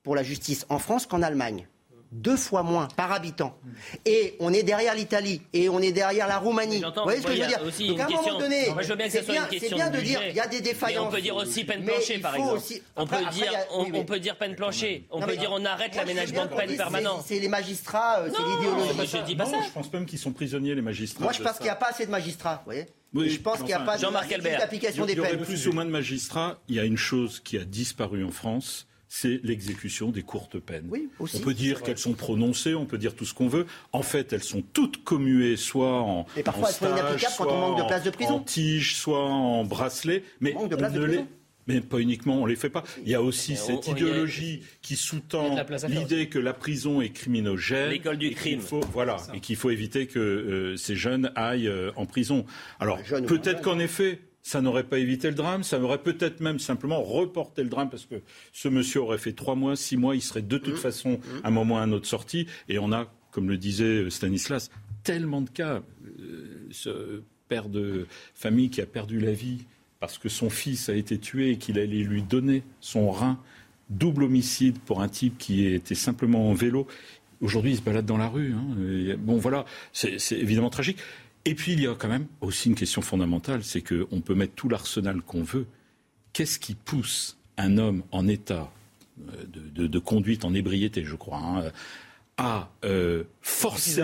pour 0.03 0.15
la 0.15 0.23
justice 0.23 0.65
en 0.69 0.79
France 0.79 1.05
qu'en 1.05 1.21
Allemagne 1.21 1.67
deux 2.11 2.35
fois 2.35 2.63
moins 2.63 2.87
par 2.97 3.11
habitant. 3.11 3.57
Et 4.05 4.35
on 4.39 4.51
est 4.53 4.63
derrière 4.63 4.95
l'Italie 4.95 5.41
et 5.53 5.69
on 5.69 5.79
est 5.79 5.91
derrière 5.91 6.27
la 6.27 6.37
Roumanie. 6.37 6.81
Vous 6.81 7.03
voyez 7.03 7.21
ce 7.21 7.27
que 7.27 7.33
je 7.33 7.41
veux 7.41 7.47
dire 7.47 7.59
Donc 7.59 7.99
à 7.99 8.05
un 8.05 8.09
moment 8.09 8.39
donné, 8.39 9.09
c'est 9.09 9.25
bien, 9.25 9.89
de 9.89 10.01
dire 10.01 10.21
il 10.27 10.35
y 10.35 10.39
a 10.39 10.47
des 10.47 10.61
défaillances. 10.61 11.07
on 11.07 11.11
peut 11.11 11.21
dire 11.21 11.35
aussi 11.35 11.63
peine 11.63 11.83
plancher, 11.83 12.19
par 12.19 12.35
exemple. 12.35 12.61
on, 12.95 13.07
peut 13.07 13.25
dire, 13.31 13.51
on, 13.71 14.03
peut 14.03 14.19
dire 14.19 14.37
peine 14.37 14.55
plancher. 14.55 15.05
On 15.09 15.21
peut 15.21 15.37
dire 15.37 15.49
on 15.51 15.63
arrête 15.65 15.95
l'aménagement 15.95 16.45
de 16.45 16.55
peine 16.55 16.75
permanent. 16.75 17.23
C'est 17.25 17.39
les 17.39 17.47
magistrats, 17.47 18.19
euh, 18.19 18.29
c'est 18.35 18.43
l'idéologie. 18.43 19.17
Je 19.17 19.25
dis 19.25 19.35
pas 19.35 19.45
ça. 19.45 19.57
Je 19.65 19.71
pense 19.71 19.91
même 19.93 20.05
qu'ils 20.05 20.19
sont 20.19 20.31
prisonniers, 20.31 20.75
les 20.75 20.81
magistrats. 20.81 21.23
Moi, 21.23 21.33
je 21.33 21.41
pense 21.41 21.57
qu'il 21.57 21.65
n'y 21.65 21.69
a 21.69 21.75
pas 21.75 21.89
assez 21.89 22.05
de 22.05 22.11
magistrats. 22.11 22.55
Vous 22.65 22.71
voyez 22.71 22.87
oui, 23.13 23.29
je 23.29 23.41
pense 23.41 23.57
qu'il 23.57 23.65
n'y 23.65 23.73
a 23.73 23.79
pas 23.79 23.97
d'application 23.97 25.05
des 25.05 25.15
peines. 25.15 25.25
Il 25.25 25.31
y 25.31 25.35
aurait 25.35 25.45
plus 25.45 25.67
ou 25.67 25.73
moins 25.73 25.85
de 25.85 25.89
magistrats. 25.89 26.61
Il 26.69 26.75
y 26.75 26.79
a 26.79 26.85
une 26.85 26.97
chose 26.97 27.41
qui 27.41 27.57
a 27.57 27.65
disparu 27.65 28.23
en 28.23 28.31
France, 28.31 28.87
c'est 29.13 29.41
l'exécution 29.43 30.09
des 30.09 30.21
courtes 30.23 30.57
peines. 30.57 30.89
on 31.19 31.39
peut 31.39 31.53
dire 31.53 31.83
qu'elles 31.83 31.97
sont 31.97 32.13
prononcées, 32.13 32.75
on 32.75 32.85
peut 32.85 32.97
dire 32.97 33.13
tout 33.13 33.25
ce 33.25 33.33
qu'on 33.33 33.49
veut. 33.49 33.65
En 33.91 34.03
fait, 34.03 34.31
elles 34.31 34.41
sont 34.41 34.63
toutes 34.71 35.03
commuées, 35.03 35.57
soit 35.57 36.01
en, 36.01 36.25
Et 36.37 36.43
parfois, 36.43 36.69
elles 36.69 36.75
sont 36.75 36.85
inapplicables 36.89 37.33
quand 37.37 37.47
on 37.49 37.59
manque 37.59 37.77
de 37.79 37.87
place 37.87 38.03
de 38.03 38.09
prison. 38.09 38.35
en 38.35 38.39
tige, 38.39 38.95
soit 38.95 39.21
en 39.21 39.65
bracelet. 39.65 40.23
Mais 40.39 40.55
on 40.55 40.69
ne 40.69 41.05
les... 41.05 41.25
Mais 41.67 41.81
pas 41.81 41.99
uniquement, 41.99 42.37
on 42.37 42.45
ne 42.45 42.49
les 42.51 42.55
fait 42.55 42.69
pas. 42.69 42.85
Il 43.03 43.09
y 43.09 43.13
a 43.13 43.21
aussi 43.21 43.57
cette 43.57 43.85
idéologie 43.89 44.61
qui 44.81 44.95
sous-tend 44.95 45.57
l'idée 45.89 46.29
que 46.29 46.39
la 46.39 46.53
prison 46.53 47.01
est 47.01 47.09
criminogène. 47.09 47.89
L'école 47.89 48.17
du 48.17 48.31
crime. 48.31 48.61
Faut, 48.61 48.79
voilà, 48.93 49.17
et 49.33 49.41
qu'il 49.41 49.57
faut 49.57 49.71
éviter 49.71 50.07
que 50.07 50.19
euh, 50.19 50.77
ces 50.77 50.95
jeunes 50.95 51.33
aillent 51.35 51.67
euh, 51.67 51.91
en 51.97 52.05
prison. 52.05 52.45
Alors, 52.79 52.97
peut-être 53.27 53.61
qu'en 53.61 53.77
effet, 53.77 54.21
ça 54.43 54.61
n'aurait 54.61 54.83
pas 54.83 54.99
évité 54.99 55.29
le 55.29 55.35
drame, 55.35 55.63
ça 55.63 55.79
aurait 55.79 56.01
peut-être 56.01 56.39
même 56.39 56.59
simplement 56.59 57.01
reporté 57.01 57.63
le 57.63 57.69
drame 57.69 57.89
parce 57.89 58.05
que 58.05 58.21
ce 58.51 58.67
monsieur 58.67 59.01
aurait 59.01 59.17
fait 59.17 59.33
trois 59.33 59.55
mois, 59.55 59.75
six 59.75 59.97
mois, 59.97 60.15
il 60.15 60.21
serait 60.21 60.41
de 60.41 60.57
toute 60.57 60.75
mmh. 60.75 60.77
façon 60.77 61.09
mmh. 61.11 61.43
à 61.43 61.47
un 61.47 61.51
moment 61.51 61.75
ou 61.75 61.77
à 61.77 61.81
un 61.81 61.91
autre 61.91 62.07
sorti. 62.07 62.47
Et 62.67 62.79
on 62.79 62.91
a, 62.91 63.11
comme 63.31 63.49
le 63.49 63.57
disait 63.57 64.09
Stanislas, 64.09 64.71
tellement 65.03 65.41
de 65.41 65.49
cas. 65.49 65.81
Euh, 66.19 66.67
ce 66.71 67.23
père 67.47 67.69
de 67.69 68.07
famille 68.33 68.69
qui 68.69 68.81
a 68.81 68.85
perdu 68.85 69.19
la 69.19 69.33
vie 69.33 69.65
parce 69.99 70.17
que 70.17 70.29
son 70.29 70.49
fils 70.49 70.89
a 70.89 70.95
été 70.95 71.17
tué 71.17 71.51
et 71.51 71.57
qu'il 71.57 71.77
allait 71.77 72.03
lui 72.03 72.23
donner 72.23 72.63
son 72.79 73.11
rein. 73.11 73.39
Double 73.89 74.23
homicide 74.23 74.79
pour 74.79 75.01
un 75.01 75.09
type 75.09 75.37
qui 75.37 75.65
était 75.65 75.95
simplement 75.95 76.49
en 76.49 76.53
vélo. 76.53 76.87
Aujourd'hui, 77.41 77.71
il 77.71 77.77
se 77.77 77.81
balade 77.81 78.05
dans 78.05 78.17
la 78.17 78.29
rue. 78.29 78.53
Hein. 78.53 79.17
Bon, 79.19 79.37
voilà, 79.37 79.65
c'est 79.91 80.17
évidemment 80.31 80.69
tragique. 80.69 80.97
Et 81.45 81.55
puis 81.55 81.73
il 81.73 81.81
y 81.81 81.87
a 81.87 81.95
quand 81.95 82.07
même 82.07 82.27
aussi 82.39 82.69
une 82.69 82.75
question 82.75 83.01
fondamentale, 83.01 83.63
c'est 83.63 83.81
qu'on 83.81 84.21
peut 84.21 84.35
mettre 84.35 84.53
tout 84.53 84.69
l'arsenal 84.69 85.21
qu'on 85.21 85.43
veut. 85.43 85.65
Qu'est-ce 86.33 86.59
qui 86.59 86.75
pousse 86.75 87.37
un 87.57 87.77
homme 87.77 88.03
en 88.11 88.27
état 88.27 88.71
euh, 89.19 89.87
de, 89.87 89.99
conduite 89.99 90.45
en 90.45 90.53
ébriété, 90.53 91.03
je 91.03 91.15
crois, 91.15 91.37
hein, 91.37 91.71
à 92.37 92.71
euh, 92.85 93.23
forcer, 93.41 94.03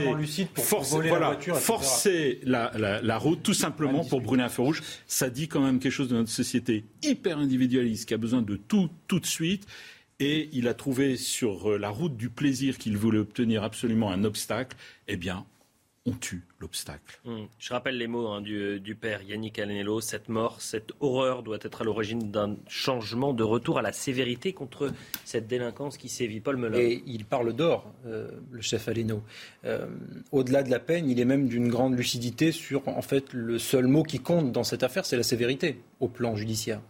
forcer, 0.56 2.40
la, 2.44 3.18
route 3.18 3.42
tout 3.42 3.54
simplement 3.54 4.04
pour 4.04 4.22
brûler 4.22 4.44
un 4.44 4.50
feu 4.50 4.64
rouge. 4.64 4.84
Ça 5.08 5.30
dit 5.30 5.48
quand 5.48 5.62
même 5.62 5.80
quelque 5.80 5.92
chose 5.92 6.10
de 6.10 6.16
notre 6.16 6.30
société 6.30 6.86
hyper 7.04 7.38
individualiste 7.38 8.08
qui 8.08 8.14
a 8.14 8.18
besoin 8.18 8.42
de 8.42 8.56
tout 8.56 8.90
tout 9.08 9.20
de 9.20 9.26
suite. 9.26 9.66
Et 10.20 10.50
il 10.52 10.68
a 10.68 10.74
trouvé 10.74 11.16
sur 11.16 11.78
la 11.78 11.90
route 11.90 12.18
du 12.18 12.30
plaisir 12.30 12.78
qu'il 12.78 12.98
voulait 12.98 13.20
obtenir 13.20 13.64
absolument 13.64 14.12
un 14.12 14.24
obstacle, 14.24 14.76
eh 15.08 15.16
bien, 15.16 15.46
on 16.06 16.14
tue 16.14 16.47
l'obstacle. 16.60 17.20
Hmm. 17.26 17.46
Je 17.60 17.74
rappelle 17.74 17.98
les 17.98 18.08
mots 18.08 18.28
hein, 18.28 18.42
du, 18.42 18.98
père 19.00 19.22
Yannick 19.22 19.60
Alenello. 19.60 20.02
Cette 20.02 20.30
mort, 20.30 20.62
cette 20.62 20.92
horreur 21.00 21.44
doit 21.44 21.60
être 21.62 21.82
à 21.82 21.84
l'origine 21.84 22.32
d'un 22.32 22.56
changement 22.68 23.34
de 23.34 23.44
retour 23.44 23.78
à 23.78 23.82
la 23.82 23.92
sévérité 23.92 24.54
contre 24.54 24.92
cette 25.24 25.48
délinquance 25.48 25.98
qui 25.98 26.10
sévit. 26.10 26.40
Paul 26.40 26.58
Melun. 26.58 26.78
Et 26.78 27.04
il 27.06 27.26
parle 27.26 27.54
d'or, 27.54 27.92
euh, 28.06 28.30
le 28.52 28.62
chef 28.62 28.88
Aleno. 28.88 29.22
Euh, 29.66 29.88
au-delà 30.32 30.64
de 30.64 30.70
la 30.70 30.80
peine, 30.80 31.10
il 31.10 31.20
est 31.20 31.26
même 31.26 31.48
d'une 31.48 31.70
grande 31.70 31.96
lucidité 31.96 32.52
sur, 32.52 32.88
en 32.88 33.02
fait, 33.02 33.34
le 33.34 33.60
seul 33.60 33.88
mot 33.88 34.04
qui 34.04 34.20
compte 34.20 34.52
dans 34.52 34.64
cette 34.64 34.84
affaire, 34.84 35.06
c'est 35.06 35.18
la 35.18 35.24
sévérité 35.24 35.80
au 36.00 36.08
plan 36.08 36.36
judiciaire. 36.36 36.82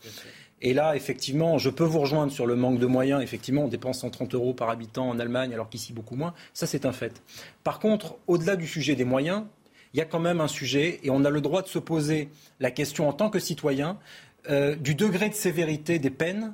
Et 0.62 0.74
là, 0.74 0.96
effectivement, 0.96 1.60
je 1.60 1.70
peux 1.70 1.84
vous 1.84 2.00
rejoindre 2.00 2.32
sur 2.32 2.48
le 2.48 2.56
manque 2.56 2.80
de 2.80 2.88
moyens. 2.88 3.22
Effectivement, 3.22 3.66
on 3.66 3.68
dépense 3.68 4.00
130 4.00 4.34
euros 4.34 4.54
par 4.54 4.70
habitant 4.70 5.08
en 5.08 5.20
Allemagne, 5.20 5.54
alors 5.54 5.70
qu'ici 5.70 5.94
beaucoup 5.94 6.16
moins. 6.16 6.34
Ça, 6.54 6.66
c'est 6.66 6.86
un 6.86 6.94
fait. 6.94 7.22
Par 7.64 7.80
contre, 7.80 8.18
au-delà 8.26 8.56
du 8.56 8.66
sujet 8.66 8.96
des 8.96 9.06
moyens, 9.06 9.44
il 9.94 9.98
y 9.98 10.02
a 10.02 10.06
quand 10.06 10.20
même 10.20 10.42
un 10.42 10.48
sujet, 10.48 11.00
et 11.04 11.10
on 11.10 11.26
a 11.26 11.30
le 11.30 11.42
droit 11.42 11.62
de 11.62 11.68
se 11.68 11.80
poser 11.80 12.30
la 12.60 12.72
question 12.72 13.08
en 13.08 13.14
tant 13.14 13.30
que 13.30 13.40
citoyen, 13.40 13.98
euh, 14.50 14.76
du 14.76 14.96
degré 14.96 15.30
de 15.30 15.34
sévérité 15.34 16.00
des 16.00 16.10
peines 16.10 16.54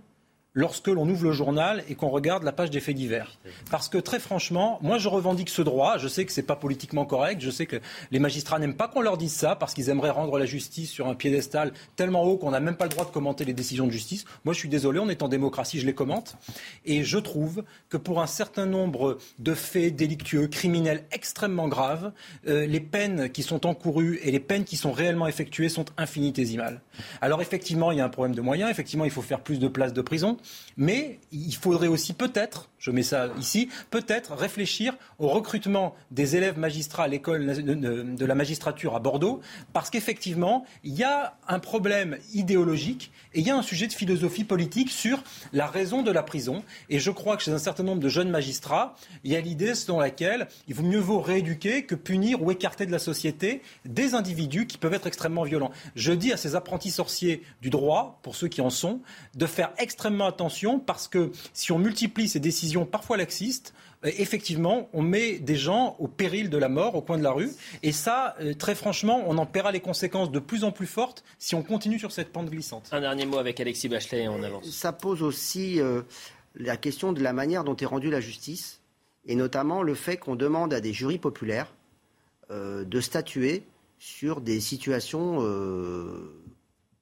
lorsque 0.55 0.87
l'on 0.87 1.09
ouvre 1.09 1.25
le 1.25 1.31
journal 1.31 1.83
et 1.89 1.95
qu'on 1.95 2.09
regarde 2.09 2.43
la 2.43 2.51
page 2.51 2.69
des 2.69 2.79
faits 2.79 2.95
divers. 2.95 3.37
Parce 3.71 3.89
que 3.89 3.97
très 3.97 4.19
franchement, 4.19 4.77
moi 4.81 4.99
je 4.99 5.09
revendique 5.09 5.49
ce 5.49 5.61
droit, 5.63 5.97
je 5.97 6.07
sais 6.07 6.25
que 6.25 6.31
ce 6.31 6.41
n'est 6.41 6.45
pas 6.45 6.55
politiquement 6.55 7.05
correct, 7.05 7.41
je 7.41 7.49
sais 7.49 7.65
que 7.65 7.77
les 8.11 8.19
magistrats 8.19 8.59
n'aiment 8.59 8.75
pas 8.75 8.87
qu'on 8.87 9.01
leur 9.01 9.17
dise 9.17 9.33
ça 9.33 9.55
parce 9.55 9.73
qu'ils 9.73 9.89
aimeraient 9.89 10.11
rendre 10.11 10.37
la 10.37 10.45
justice 10.45 10.91
sur 10.91 11.07
un 11.07 11.15
piédestal 11.15 11.73
tellement 11.95 12.23
haut 12.23 12.37
qu'on 12.37 12.51
n'a 12.51 12.59
même 12.59 12.75
pas 12.75 12.85
le 12.85 12.91
droit 12.91 13.05
de 13.05 13.09
commenter 13.09 13.45
les 13.45 13.53
décisions 13.53 13.87
de 13.87 13.91
justice. 13.91 14.25
Moi 14.45 14.53
je 14.53 14.59
suis 14.59 14.69
désolé, 14.69 14.99
on 14.99 15.09
est 15.09 15.23
en 15.23 15.27
démocratie, 15.27 15.79
je 15.79 15.87
les 15.87 15.95
commente. 15.95 16.37
Et 16.85 17.03
je 17.03 17.17
trouve 17.17 17.63
que 17.89 17.97
pour 17.97 18.21
un 18.21 18.27
certain 18.27 18.67
nombre 18.67 19.17
de 19.39 19.55
faits 19.55 19.95
délictueux, 19.95 20.47
criminels 20.47 21.05
extrêmement 21.11 21.67
graves, 21.67 22.11
euh, 22.47 22.67
les 22.67 22.79
peines 22.79 23.31
qui 23.31 23.41
sont 23.41 23.65
encourues 23.65 24.19
et 24.23 24.31
les 24.31 24.39
peines 24.39 24.65
qui 24.65 24.77
sont 24.77 24.91
réellement 24.91 25.27
effectuées 25.27 25.69
sont 25.69 25.85
infinitésimales. 25.97 26.81
Alors 27.21 27.41
effectivement, 27.41 27.91
il 27.91 27.97
y 27.97 28.01
a 28.01 28.05
un 28.05 28.09
problème 28.09 28.35
de 28.35 28.41
moyens, 28.41 28.69
effectivement 28.69 29.05
il 29.05 29.11
faut 29.11 29.23
faire 29.23 29.41
plus 29.41 29.57
de 29.57 29.67
places 29.67 29.93
de 29.93 30.01
prison. 30.01 30.37
Mais 30.77 31.19
il 31.31 31.55
faudrait 31.55 31.87
aussi 31.87 32.13
peut-être, 32.13 32.69
je 32.79 32.91
mets 32.91 33.03
ça 33.03 33.29
ici, 33.39 33.69
peut-être 33.89 34.33
réfléchir 34.33 34.95
au 35.19 35.27
recrutement 35.27 35.95
des 36.11 36.35
élèves 36.35 36.57
magistrats 36.57 37.03
à 37.03 37.07
l'école 37.07 37.45
de 37.45 38.25
la 38.25 38.35
magistrature 38.35 38.95
à 38.95 38.99
Bordeaux, 38.99 39.41
parce 39.71 39.89
qu'effectivement, 39.89 40.65
il 40.83 40.93
y 40.93 41.03
a 41.03 41.37
un 41.47 41.59
problème 41.59 42.17
idéologique 42.33 43.11
et 43.33 43.39
il 43.39 43.47
y 43.47 43.49
a 43.49 43.55
un 43.55 43.61
sujet 43.61 43.87
de 43.87 43.93
philosophie 43.93 44.43
politique 44.43 44.89
sur 44.89 45.23
la 45.51 45.67
raison 45.67 46.01
de 46.01 46.11
la 46.11 46.23
prison. 46.23 46.63
Et 46.89 46.99
je 46.99 47.11
crois 47.11 47.37
que 47.37 47.43
chez 47.43 47.51
un 47.51 47.57
certain 47.57 47.83
nombre 47.83 48.01
de 48.01 48.09
jeunes 48.09 48.29
magistrats, 48.29 48.95
il 49.23 49.31
y 49.31 49.35
a 49.35 49.41
l'idée 49.41 49.75
selon 49.75 49.99
laquelle 49.99 50.47
il 50.67 50.75
vaut 50.75 50.83
mieux 50.83 50.99
vaut 50.99 51.21
rééduquer 51.21 51.85
que 51.85 51.95
punir 51.95 52.41
ou 52.41 52.51
écarter 52.51 52.85
de 52.85 52.91
la 52.91 52.99
société 52.99 53.61
des 53.85 54.13
individus 54.13 54.67
qui 54.67 54.77
peuvent 54.77 54.93
être 54.93 55.07
extrêmement 55.07 55.43
violents. 55.43 55.71
Je 55.95 56.11
dis 56.11 56.31
à 56.31 56.37
ces 56.37 56.55
apprentis 56.55 56.91
sorciers 56.91 57.43
du 57.61 57.69
droit, 57.69 58.19
pour 58.21 58.35
ceux 58.35 58.47
qui 58.47 58.61
en 58.61 58.69
sont, 58.69 59.01
de 59.35 59.45
faire 59.45 59.71
extrêmement 59.77 60.25
attention 60.33 60.79
parce 60.79 61.07
que 61.07 61.31
si 61.53 61.71
on 61.71 61.79
multiplie 61.79 62.27
ces 62.27 62.39
décisions 62.39 62.85
parfois 62.85 63.17
laxistes, 63.17 63.73
euh, 64.05 64.11
effectivement, 64.17 64.89
on 64.93 65.01
met 65.01 65.39
des 65.39 65.55
gens 65.55 65.95
au 65.99 66.07
péril 66.07 66.49
de 66.49 66.57
la 66.57 66.69
mort, 66.69 66.95
au 66.95 67.01
coin 67.01 67.17
de 67.17 67.23
la 67.23 67.31
rue. 67.31 67.51
Et 67.81 67.91
ça, 67.91 68.35
euh, 68.41 68.53
très 68.53 68.75
franchement, 68.75 69.23
on 69.27 69.37
en 69.37 69.45
paiera 69.45 69.71
les 69.71 69.79
conséquences 69.79 70.31
de 70.31 70.39
plus 70.39 70.63
en 70.63 70.71
plus 70.71 70.87
fortes 70.87 71.23
si 71.39 71.55
on 71.55 71.63
continue 71.63 71.99
sur 71.99 72.11
cette 72.11 72.31
pente 72.31 72.49
glissante. 72.49 72.89
Un 72.91 73.01
dernier 73.01 73.25
mot 73.25 73.37
avec 73.37 73.59
Alexis 73.59 73.89
Bachelet 73.89 74.27
en 74.27 74.43
avance. 74.43 74.69
Ça 74.69 74.91
pose 74.91 75.23
aussi 75.23 75.79
euh, 75.79 76.01
la 76.55 76.77
question 76.77 77.13
de 77.13 77.21
la 77.21 77.33
manière 77.33 77.63
dont 77.63 77.75
est 77.75 77.85
rendue 77.85 78.09
la 78.09 78.21
justice, 78.21 78.81
et 79.25 79.35
notamment 79.35 79.83
le 79.83 79.95
fait 79.95 80.17
qu'on 80.17 80.35
demande 80.35 80.73
à 80.73 80.81
des 80.81 80.93
jurys 80.93 81.19
populaires 81.19 81.73
de 82.51 83.01
statuer 83.01 83.63
sur 83.97 84.41
des 84.41 84.59
situations. 84.59 85.37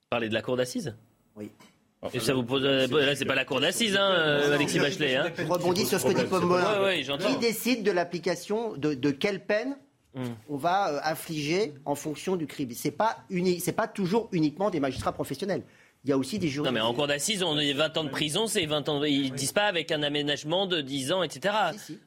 Parler 0.09 0.29
de 0.29 0.33
la 0.33 0.41
cour 0.41 0.55
d'assises? 0.55 0.95
Oui. 1.35 1.51
Et 2.13 2.19
ça 2.19 2.33
vous 2.33 2.43
pose. 2.43 2.63
Euh, 2.65 2.87
là, 2.87 3.15
c'est 3.15 3.25
pas 3.25 3.35
la 3.35 3.45
cour 3.45 3.61
d'assises, 3.61 3.95
hein, 3.95 4.11
euh, 4.11 4.55
Alexis 4.55 4.79
Bachelet. 4.79 5.15
Hein. 5.15 5.31
Je 5.37 5.43
rebondis 5.43 5.85
sur 5.85 5.99
ce 5.99 6.07
que 6.07 6.13
dit 6.13 6.23
Paul 6.23 7.17
Qui 7.19 7.37
décide 7.37 7.83
de 7.83 7.91
l'application 7.91 8.75
de, 8.75 8.95
de 8.95 9.11
quelle 9.11 9.45
peine 9.45 9.77
hmm. 10.15 10.23
on 10.49 10.57
va 10.57 10.89
euh, 10.89 10.99
infliger 11.03 11.73
en 11.85 11.93
fonction 11.93 12.35
du 12.35 12.47
crime 12.47 12.71
C'est 12.73 12.91
pas 12.91 13.17
c'est 13.59 13.71
pas 13.71 13.87
toujours 13.87 14.29
uniquement 14.31 14.71
des 14.71 14.79
magistrats 14.79 15.11
professionnels. 15.11 15.61
Il 16.03 16.09
y 16.09 16.13
a 16.13 16.17
aussi 16.17 16.39
des 16.39 16.47
jurys. 16.47 16.65
Non, 16.65 16.71
mais 16.71 16.79
en 16.79 16.93
cour 16.93 17.05
d'assises, 17.05 17.43
on 17.43 17.57
a 17.57 17.73
20 17.73 17.97
ans 17.97 18.03
de 18.03 18.09
prison, 18.09 18.47
c'est 18.47 18.65
20 18.65 18.89
ans. 18.89 19.03
Ils 19.03 19.31
disent 19.33 19.51
pas 19.51 19.65
avec 19.65 19.91
un 19.91 20.01
aménagement 20.01 20.65
de 20.65 20.81
10 20.81 21.11
ans, 21.11 21.21
etc. 21.21 21.53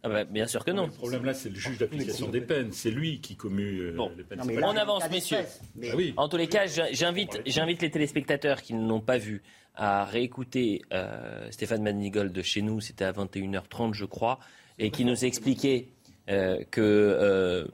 Ah 0.02 0.08
bah, 0.08 0.24
bien 0.24 0.48
sûr 0.48 0.64
que 0.64 0.72
non. 0.72 0.86
Le 0.86 0.92
problème 0.92 1.24
là, 1.24 1.32
c'est 1.32 1.48
le 1.48 1.54
juge 1.54 1.78
d'application 1.78 2.28
des 2.28 2.40
peines. 2.40 2.72
C'est 2.72 2.90
lui 2.90 3.20
qui 3.20 3.36
commue 3.36 3.92
les 4.16 4.24
peines. 4.24 4.40
on 4.64 4.76
avance, 4.76 5.08
messieurs. 5.10 5.38
Ah 5.82 5.96
en 6.16 6.28
tous 6.28 6.36
les 6.36 6.48
cas, 6.48 6.66
j'invite, 6.66 7.40
j'invite 7.46 7.82
les 7.82 7.90
téléspectateurs 7.90 8.62
qui 8.62 8.74
ne 8.74 8.88
l'ont 8.88 9.00
pas 9.00 9.18
vu 9.18 9.42
à 9.74 10.04
réécouter 10.04 10.82
euh, 10.92 11.50
Stéphane 11.50 11.82
Manigold 11.82 12.32
de 12.32 12.42
chez 12.42 12.62
nous, 12.62 12.80
c'était 12.80 13.04
à 13.04 13.12
21h30 13.12 13.92
je 13.92 14.04
crois, 14.04 14.38
et 14.78 14.90
qui 14.90 15.04
nous 15.04 15.24
expliquait 15.24 15.88
euh, 16.30 16.62
que 16.70 16.80
euh, 16.80 17.66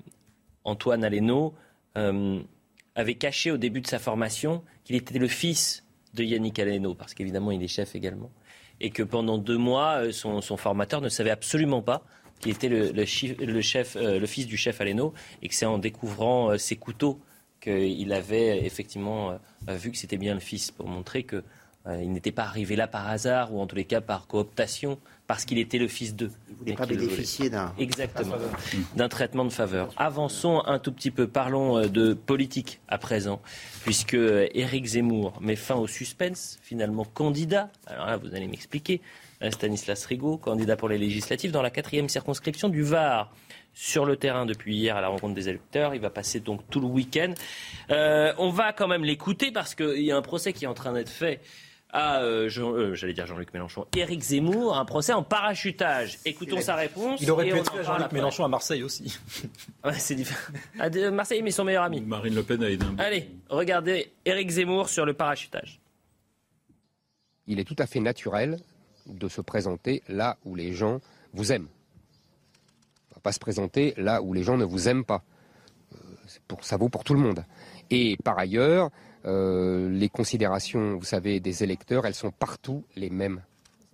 Antoine 0.65 1.05
Aleno 1.05 1.55
avait 1.95 3.15
caché 3.15 3.51
au 3.51 3.57
début 3.57 3.81
de 3.81 3.87
sa 3.87 3.99
formation 3.99 4.63
qu'il 4.85 4.97
était 4.97 5.19
le 5.19 5.29
fils 5.29 5.85
de 6.15 6.25
Yannick 6.25 6.59
Aleno, 6.59 6.95
parce 6.95 7.15
qu'évidemment 7.15 7.51
il 7.51 7.63
est 7.63 7.69
chef 7.69 7.95
également, 7.95 8.31
et 8.81 8.91
que 8.91 9.03
pendant 9.03 9.39
deux 9.39 9.59
mois, 9.59 10.13
son, 10.13 10.41
formateur 10.57 11.01
ne 11.01 11.09
savait 11.09 11.31
absolument 11.31 11.83
pas 11.83 12.03
qu'il 12.41 12.53
était 12.53 12.69
le, 12.69 12.91
le, 12.93 13.05
chef, 13.61 13.97
le 13.97 14.27
fils 14.27 14.47
du 14.47 14.57
chef 14.57 14.81
Aleno, 14.81 15.13
et 15.43 15.49
que 15.49 15.55
c'est 15.55 15.67
en 15.67 15.79
découvrant 15.79 16.57
ses 16.57 16.77
couteaux 16.77 17.21
qu'il 17.61 18.13
avait 18.13 18.65
effectivement 18.65 19.39
vu 19.69 19.91
que 19.91 19.99
c'était 19.99 20.17
bien 20.17 20.35
le 20.35 20.41
fils, 20.41 20.71
pour 20.71 20.89
montrer 20.89 21.25
que 21.25 21.45
euh, 21.87 22.03
il 22.03 22.13
n'était 22.13 22.33
pas 22.33 22.45
arrivé 22.45 22.77
là 22.77 22.87
par 22.87 23.09
hasard, 23.09 23.55
ou 23.55 23.61
en 23.61 23.67
tous 23.67 23.77
les 23.77 23.85
cas 23.85 24.03
par 24.03 24.27
cooptation, 24.27 24.99
parce 25.27 25.47
qu'il 25.47 25.59
était 25.59 25.79
le 25.79 25.89
fils 25.89 26.15
d'eux. 26.15 26.31
Il 26.49 26.53
ne 26.53 26.59
voulait 26.59 26.75
pas 26.75 26.87
bénéficier 26.87 27.49
d'un... 27.49 27.73
Exactement, 27.79 28.37
d'un 28.97 29.09
traitement 29.09 29.45
de 29.47 29.51
faveur. 29.51 29.89
Avançons 29.97 30.63
un 30.67 30.79
tout 30.79 30.93
petit 30.93 31.11
peu, 31.11 31.27
parlons 31.27 31.79
euh, 31.79 31.87
de 31.87 32.13
politique 32.13 32.81
à 32.89 32.99
présent, 32.99 33.41
puisque 33.83 34.15
euh, 34.15 34.49
Éric 34.55 34.85
Zemmour 34.87 35.39
met 35.41 35.57
fin 35.57 35.77
au 35.77 35.87
suspense, 35.87 36.59
finalement 36.63 37.05
candidat, 37.05 37.71
alors 37.87 38.07
là 38.07 38.17
vous 38.17 38.35
allez 38.35 38.47
m'expliquer, 38.47 39.01
Stanislas 39.51 40.05
Rigaud, 40.05 40.37
candidat 40.37 40.77
pour 40.77 40.89
les 40.89 40.99
législatives 40.99 41.51
dans 41.51 41.63
la 41.63 41.71
quatrième 41.71 42.11
circonscription 42.11 42.69
du 42.69 42.83
Var 42.83 43.33
sur 43.73 44.05
le 44.05 44.17
terrain 44.17 44.45
depuis 44.45 44.77
hier 44.77 44.97
à 44.97 45.01
la 45.01 45.09
rencontre 45.09 45.35
des 45.35 45.49
électeurs. 45.49 45.95
Il 45.95 46.01
va 46.03 46.11
passer 46.11 46.41
donc 46.41 46.61
tout 46.69 46.81
le 46.81 46.87
week-end. 46.87 47.33
on 47.89 48.51
va 48.51 48.75
quand 48.75 48.87
même 48.87 49.03
l'écouter 49.03 49.51
parce 49.51 49.75
qu'il 49.75 50.03
y 50.03 50.13
a 50.13 50.17
un 50.17 50.23
procès 50.23 50.53
qui 50.53 50.67
est 50.67 50.69
en 50.69 50.75
train 50.75 50.93
d'être 50.93 51.09
fait 51.09 51.41
à, 51.93 52.23
euh, 52.23 52.49
euh, 52.59 52.95
j'allais 52.95 53.13
dire 53.13 53.27
Jean-Luc 53.27 53.53
Mélenchon, 53.53 53.87
Éric 53.97 54.23
Zemmour, 54.23 54.77
un 54.77 54.85
procès 54.85 55.13
en 55.13 55.23
parachutage. 55.23 56.19
Écoutons 56.25 56.61
sa 56.61 56.75
réponse. 56.75 57.21
Il 57.21 57.31
aurait 57.31 57.49
pu 57.49 57.57
être 57.57 57.83
Jean-Luc 57.83 58.13
Mélenchon 58.13 58.45
à 58.45 58.49
Marseille 58.49 58.83
aussi. 58.83 59.19
c'est 59.99 60.15
différent. 60.15 60.53
À 60.79 60.89
Marseille, 61.11 61.43
mais 61.43 61.51
son 61.51 61.65
meilleur 61.65 61.85
ami. 61.85 62.01
Marine 62.01 62.35
Le 62.35 62.43
Pen 62.43 62.63
a 62.63 62.71
aidé 62.71 62.87
Allez, 62.99 63.31
regardez 63.49 64.13
Éric 64.25 64.51
Zemmour 64.51 64.89
sur 64.89 65.05
le 65.05 65.15
parachutage. 65.15 65.81
Il 67.47 67.59
est 67.59 67.65
tout 67.65 67.77
à 67.79 67.87
fait 67.87 68.01
naturel 68.01 68.59
de 69.07 69.29
se 69.29 69.41
présenter 69.41 70.03
là 70.09 70.37
où 70.45 70.55
les 70.55 70.73
gens 70.73 71.01
vous 71.33 71.53
aiment. 71.53 71.69
On 73.11 73.13
ne 73.13 73.15
va 73.17 73.21
pas 73.23 73.33
se 73.33 73.41
présenter 73.41 73.95
là 73.97 74.23
où 74.23 74.33
les 74.33 74.43
gens 74.43 74.57
ne 74.57 74.65
vous 74.65 74.89
aiment 74.89 75.05
pas. 75.05 75.23
Euh, 75.93 75.99
pour, 76.47 76.65
ça 76.65 76.77
vaut 76.77 76.89
pour 76.89 77.05
tout 77.05 77.15
le 77.15 77.21
monde. 77.21 77.45
Et 77.91 78.17
par 78.23 78.39
ailleurs, 78.39 78.87
euh, 78.87 79.10
les 79.25 80.09
considérations, 80.09 80.97
vous 80.97 81.05
savez, 81.05 81.41
des 81.41 81.63
électeurs, 81.63 82.07
elles 82.07 82.15
sont 82.15 82.31
partout 82.31 82.85
les 82.97 83.11
mêmes. 83.11 83.43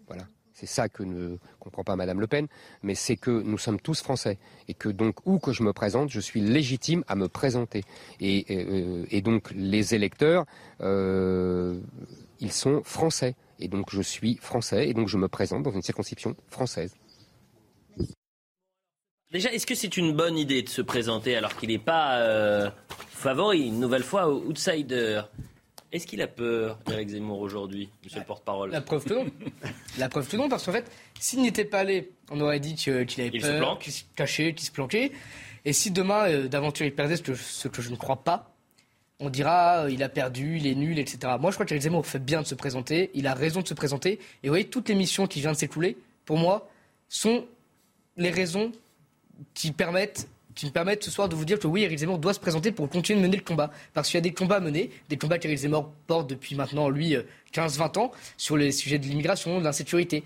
Voilà. 0.07 0.27
C'est 0.57 0.65
ça 0.65 0.89
que 0.89 1.03
ne 1.03 1.37
comprend 1.61 1.85
pas 1.85 1.97
Madame 1.97 2.19
Le 2.19 2.27
Pen, 2.27 2.47
mais 2.83 2.95
c'est 2.95 3.17
que 3.17 3.31
nous 3.31 3.59
sommes 3.59 3.79
tous 3.79 4.01
français 4.01 4.39
et 4.69 4.73
que 4.73 4.89
donc 4.89 5.17
où 5.27 5.39
que 5.39 5.53
je 5.53 5.63
me 5.63 5.75
présente, 5.75 6.09
je 6.09 6.19
suis 6.19 6.41
légitime 6.41 7.05
à 7.09 7.15
me 7.15 7.29
présenter. 7.29 7.83
Et, 8.21 8.47
euh, 8.49 9.21
donc 9.21 9.51
les 9.55 9.95
électeurs, 9.95 10.47
euh, 10.81 11.79
ils 12.41 12.53
sont 12.53 12.83
français 12.85 13.35
et 13.59 13.69
donc 13.69 13.91
je 13.91 14.01
suis 14.01 14.37
français 14.37 14.89
et 14.89 14.95
donc 14.95 15.09
je 15.09 15.19
me 15.19 15.29
présente 15.29 15.63
dans 15.63 15.73
une 15.73 15.83
circonscription 15.83 16.35
française. 16.49 16.95
Déjà, 19.37 19.53
est-ce 19.53 19.67
que 19.67 19.75
c'est 19.75 19.99
une 19.99 20.13
bonne 20.13 20.39
idée 20.39 20.63
de 20.63 20.69
se 20.71 20.81
présenter 20.81 21.37
alors 21.37 21.55
qu'il 21.59 21.69
n'est 21.69 21.77
pas 21.77 22.21
euh, 22.21 22.71
favori, 23.11 23.67
une 23.67 23.79
nouvelle 23.79 24.03
fois, 24.03 24.31
outsider? 24.31 25.21
Est-ce 25.93 26.07
qu'il 26.07 26.23
a 26.23 26.27
peur, 26.27 26.79
Eric 26.91 27.11
Zemmour, 27.11 27.41
aujourd'hui, 27.41 27.91
monsieur 28.03 28.21
le 28.21 28.25
porte-parole? 28.25 28.71
La 28.71 28.81
preuve 28.81 29.05
que 29.05 29.13
non. 29.13 29.27
La 29.99 30.09
preuve 30.09 30.27
que 30.27 30.39
non, 30.39 30.49
parce 30.49 30.65
qu'en 30.65 30.73
fait, 30.73 30.91
s'il 31.21 31.43
n'était 31.43 31.67
pas 31.67 31.81
allé, 31.81 32.13
on 32.31 32.41
aurait 32.41 32.61
dit 32.61 32.77
qu'il 32.77 32.95
avait 32.95 33.39
peur, 33.39 33.79
qu'il 33.79 33.93
se 33.93 34.05
cachait, 34.15 34.55
qu'il 34.55 34.67
se 34.67 34.73
planquait. 34.73 35.13
Et 35.67 35.75
si 35.75 35.91
demain, 35.91 36.31
euh, 36.31 36.49
d'aventure, 36.49 36.87
il 36.87 36.95
perdait, 36.95 37.17
ce 37.17 37.69
que, 37.69 37.83
je 37.83 37.91
ne 37.91 37.97
crois 37.97 38.25
pas, 38.25 38.55
on 39.21 39.29
dira 39.29 39.83
euh, 39.83 39.91
il 39.91 40.03
a 40.03 40.09
perdu, 40.09 40.57
il 40.57 40.67
est 40.67 40.75
nul, 40.75 40.99
etc. 40.99 41.35
Moi, 41.39 41.51
je 41.51 41.57
crois 41.57 41.67
qu'Éric 41.67 41.83
Zemmour 41.83 42.07
fait 42.07 42.25
bien 42.25 42.41
de 42.41 42.47
se 42.47 42.55
présenter, 42.55 43.11
il 43.13 43.27
a 43.27 43.35
raison 43.35 43.61
de 43.61 43.69
se 43.69 43.75
présenter. 43.75 44.13
Et 44.13 44.49
vous 44.49 44.53
voyez, 44.53 44.69
toutes 44.69 44.89
les 44.89 44.95
missions 44.95 45.27
qui 45.27 45.41
viennent 45.41 45.53
de 45.53 45.59
s'écouler, 45.59 45.99
pour 46.25 46.39
moi, 46.39 46.71
sont 47.11 47.45
les 48.17 48.31
raisons 48.31 48.73
qui 49.55 49.73
permettent 49.73 50.29
qui 50.55 50.65
me 50.65 50.71
permettent 50.71 51.05
ce 51.05 51.11
soir 51.11 51.29
de 51.29 51.35
vous 51.35 51.45
dire 51.45 51.59
que 51.59 51.67
oui, 51.67 51.83
Éric 51.83 51.99
Zemmour 51.99 52.19
doit 52.19 52.33
se 52.33 52.41
présenter 52.41 52.73
pour 52.73 52.89
continuer 52.89 53.21
de 53.21 53.27
mener 53.27 53.37
le 53.37 53.43
combat. 53.43 53.71
Parce 53.93 54.09
qu'il 54.09 54.17
y 54.17 54.19
a 54.19 54.23
des 54.23 54.33
combats 54.33 54.59
menés, 54.59 54.91
des 55.11 55.19
combats 55.19 55.37
qu'Éric 55.37 55.59
Zemmour 55.59 55.93
porte 56.07 56.31
depuis 56.31 56.55
maintenant, 56.55 56.89
lui, 56.89 57.15
15-20 57.53 57.99
ans, 57.99 58.11
sur 58.39 58.57
les 58.57 58.73
sujets 58.73 58.99
de 58.99 59.05
l'immigration, 59.05 59.59
de 59.59 59.65
l'insécurité 59.65 60.25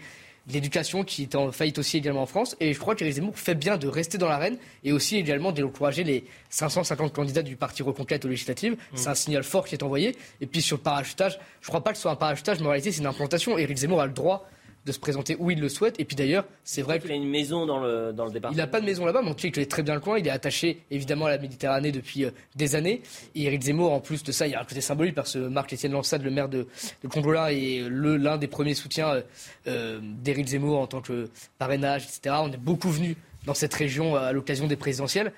l'éducation 0.48 1.04
qui 1.04 1.22
est 1.22 1.34
en 1.34 1.52
faillite 1.52 1.78
aussi 1.78 1.96
également 1.96 2.22
en 2.22 2.26
France. 2.26 2.56
Et 2.60 2.72
je 2.72 2.78
crois 2.78 2.94
qu'Éric 2.94 3.14
Zemmour 3.14 3.38
fait 3.38 3.54
bien 3.54 3.76
de 3.76 3.88
rester 3.88 4.18
dans 4.18 4.28
l'arène 4.28 4.56
et 4.84 4.92
aussi 4.92 5.16
également 5.16 5.52
d'encourager 5.52 6.04
les 6.04 6.24
550 6.50 7.12
candidats 7.12 7.42
du 7.42 7.56
parti 7.56 7.82
Reconquête 7.82 8.24
aux 8.24 8.28
législatives. 8.28 8.72
Mmh. 8.72 8.96
C'est 8.96 9.08
un 9.08 9.14
signal 9.14 9.44
fort 9.44 9.66
qui 9.66 9.74
est 9.74 9.82
envoyé. 9.82 10.16
Et 10.40 10.46
puis 10.46 10.62
sur 10.62 10.76
le 10.76 10.82
parachutage, 10.82 11.38
je 11.60 11.66
ne 11.66 11.68
crois 11.68 11.82
pas 11.82 11.90
que 11.90 11.96
ce 11.96 12.02
soit 12.02 12.10
un 12.10 12.16
parachutage, 12.16 12.60
mais 12.60 12.66
en 12.66 12.70
réalité 12.70 12.92
c'est 12.92 13.00
une 13.00 13.06
implantation. 13.06 13.58
Éric 13.58 13.78
Zemmour 13.78 14.00
a 14.00 14.06
le 14.06 14.12
droit 14.12 14.48
de 14.86 14.92
se 14.92 14.98
présenter 14.98 15.36
où 15.38 15.50
il 15.50 15.60
le 15.60 15.68
souhaite. 15.68 15.98
Et 16.00 16.04
puis 16.04 16.16
d'ailleurs, 16.16 16.44
c'est 16.64 16.82
vrai 16.82 17.00
qu'il 17.00 17.10
a 17.12 17.14
une 17.14 17.28
maison 17.28 17.66
dans 17.66 17.80
le, 17.80 18.12
dans 18.12 18.24
le 18.24 18.30
département. 18.30 18.56
Il 18.56 18.60
n'a 18.60 18.66
pas 18.66 18.80
de 18.80 18.86
maison 18.86 19.04
là-bas, 19.04 19.20
mais 19.22 19.28
on 19.28 19.32
sait 19.32 19.42
qu'il 19.42 19.52
connaît 19.52 19.66
très 19.66 19.82
bien 19.82 19.94
le 19.94 20.00
coin. 20.00 20.18
Il 20.18 20.26
est 20.26 20.30
attaché 20.30 20.82
évidemment 20.90 21.26
à 21.26 21.30
la 21.30 21.38
Méditerranée 21.38 21.92
depuis 21.92 22.24
euh, 22.24 22.30
des 22.56 22.74
années. 22.76 23.02
Et 23.34 23.44
Éric 23.44 23.62
Zemmour, 23.62 23.92
en 23.92 24.00
plus 24.00 24.22
de 24.22 24.32
ça, 24.32 24.46
il 24.46 24.52
y 24.52 24.54
a 24.54 24.60
un 24.60 24.64
côté 24.64 24.80
symbolique 24.80 25.14
parce 25.14 25.34
que 25.34 25.38
Marc-Étienne 25.38 25.92
Lansade, 25.92 26.22
le 26.22 26.30
maire 26.30 26.48
de, 26.48 26.66
de 27.02 27.08
Congola, 27.08 27.52
est 27.52 27.82
l'un 27.90 28.38
des 28.38 28.48
premiers 28.48 28.74
soutiens 28.74 29.10
euh, 29.10 29.22
euh, 29.66 30.00
d'Éric 30.02 30.48
Zemmour 30.48 30.80
en 30.80 30.86
tant 30.86 31.02
que 31.02 31.28
parrainage, 31.58 32.04
etc. 32.04 32.36
On 32.40 32.50
est 32.50 32.56
beaucoup 32.56 32.90
venu 32.90 33.16
dans 33.44 33.54
cette 33.54 33.74
région 33.74 34.16
à 34.16 34.32
l'occasion 34.32 34.66
des 34.66 34.76
présidentielles. 34.76 35.32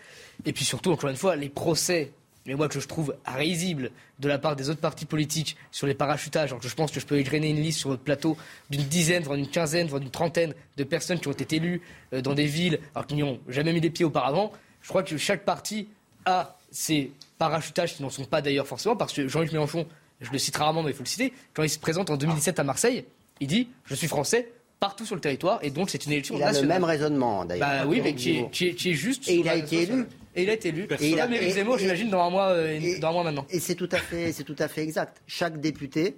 Et 0.45 0.53
puis 0.53 0.65
surtout, 0.65 0.93
encore 0.93 1.11
une 1.11 1.17
fois, 1.17 1.37
les 1.37 1.49
procès 1.49 2.13
mais 2.47 2.55
moi 2.55 2.69
que 2.69 2.81
je 2.81 2.87
trouve 2.87 3.15
risible 3.27 3.91
de 4.19 4.29
la 4.29 4.39
part 4.39 4.57
des 4.57 4.71
autres 4.71 4.81
partis 4.81 5.05
politiques 5.05 5.57
sur 5.71 5.87
les 5.87 5.95
parachutages, 5.95 6.51
alors 6.51 6.61
que 6.61 6.69
je 6.69 6.75
pense 6.75 6.91
que 6.91 7.01
je 7.01 7.07
peux 7.07 7.19
égrainer 7.19 7.51
une 7.51 7.61
liste 7.61 7.81
sur 7.81 7.91
votre 7.91 8.03
plateau 8.03 8.37
d'une 8.71 8.83
dizaine, 8.83 9.23
voire 9.23 9.37
d'une 9.37 9.49
quinzaine, 9.49 9.87
voire 9.87 10.01
d'une 10.01 10.11
trentaine 10.11 10.55
de 10.77 10.85
personnes 10.85 11.21
qui 11.21 11.29
ont 11.29 11.33
été 11.33 11.57
élues 11.57 11.83
euh, 12.13 12.21
dans 12.21 12.35
des 12.35 12.47
villes 12.47 12.81
alors 12.95 13.07
qu'ils 13.07 13.17
n'y 13.17 13.23
ont 13.23 13.41
jamais 13.49 13.73
mis 13.73 13.81
les 13.81 13.91
pieds 13.91 14.05
auparavant, 14.05 14.53
je 14.83 14.89
crois 14.89 15.03
que 15.03 15.17
chaque 15.17 15.45
parti 15.45 15.89
a 16.25 16.57
ses 16.71 17.13
parachutages 17.39 17.97
qui 17.97 18.03
n'en 18.03 18.11
sont 18.11 18.25
pas 18.25 18.43
d'ailleurs 18.43 18.67
forcément, 18.67 18.97
parce 18.97 19.13
que 19.13 19.29
Jean-Luc 19.29 19.53
Mélenchon, 19.53 19.87
je 20.21 20.31
le 20.31 20.39
cite 20.39 20.57
rarement 20.57 20.83
mais 20.83 20.91
il 20.91 20.95
faut 20.95 21.05
le 21.05 21.09
citer, 21.09 21.33
quand 21.55 21.63
il 21.63 21.71
se 21.71 21.79
présente 21.79 22.11
en 22.11 22.17
2017 22.17 22.59
à 22.59 22.65
Marseille, 22.65 23.05
il 23.41 23.49
dit 23.49 23.69
«je 23.87 23.95
suis 23.95 24.07
français, 24.07 24.53
partout 24.83 25.07
sur 25.07 25.15
le 25.15 25.21
territoire 25.21 25.61
et 25.63 25.71
donc 25.71 25.91
c'est 25.91 26.07
une 26.07 26.13
élection 26.13 26.37
il 26.37 26.43
a 26.43 26.51
le 26.51 26.67
même 26.67 26.83
raisonnement 26.83 27.45
d'ailleurs. 27.45 27.69
Bah 27.69 27.87
oui, 27.87 28.01
mais 28.03 28.17
qui 28.17 28.41
est, 28.41 28.93
juste. 28.93 29.29
Et 29.29 29.37
il 29.37 29.49
a 29.49 29.55
été 29.55 29.83
élu. 29.83 30.07
Et 30.35 30.45
il 30.45 30.51
a 30.51 30.55
été 30.55 30.69
élu. 30.69 30.87
Et 31.01 31.11
il 31.11 31.21
a, 31.21 31.29
Zemmour, 31.51 31.79
j'imagine, 31.79 32.11
dans 32.11 32.23
un 32.23 32.31
mois, 32.31 32.49
euh, 32.51 32.99
dans 33.01 33.09
un 33.09 33.13
mois 33.13 33.25
maintenant. 33.25 33.47
Et 33.51 33.61
c'est 33.61 33.75
tout 33.75 33.89
à 33.93 33.99
fait, 33.99 34.33
c'est 34.33 34.45
tout 34.45 34.57
à 34.59 34.69
fait 34.69 34.83
exact. 34.83 35.23
Chaque 35.27 35.61
député 35.61 36.17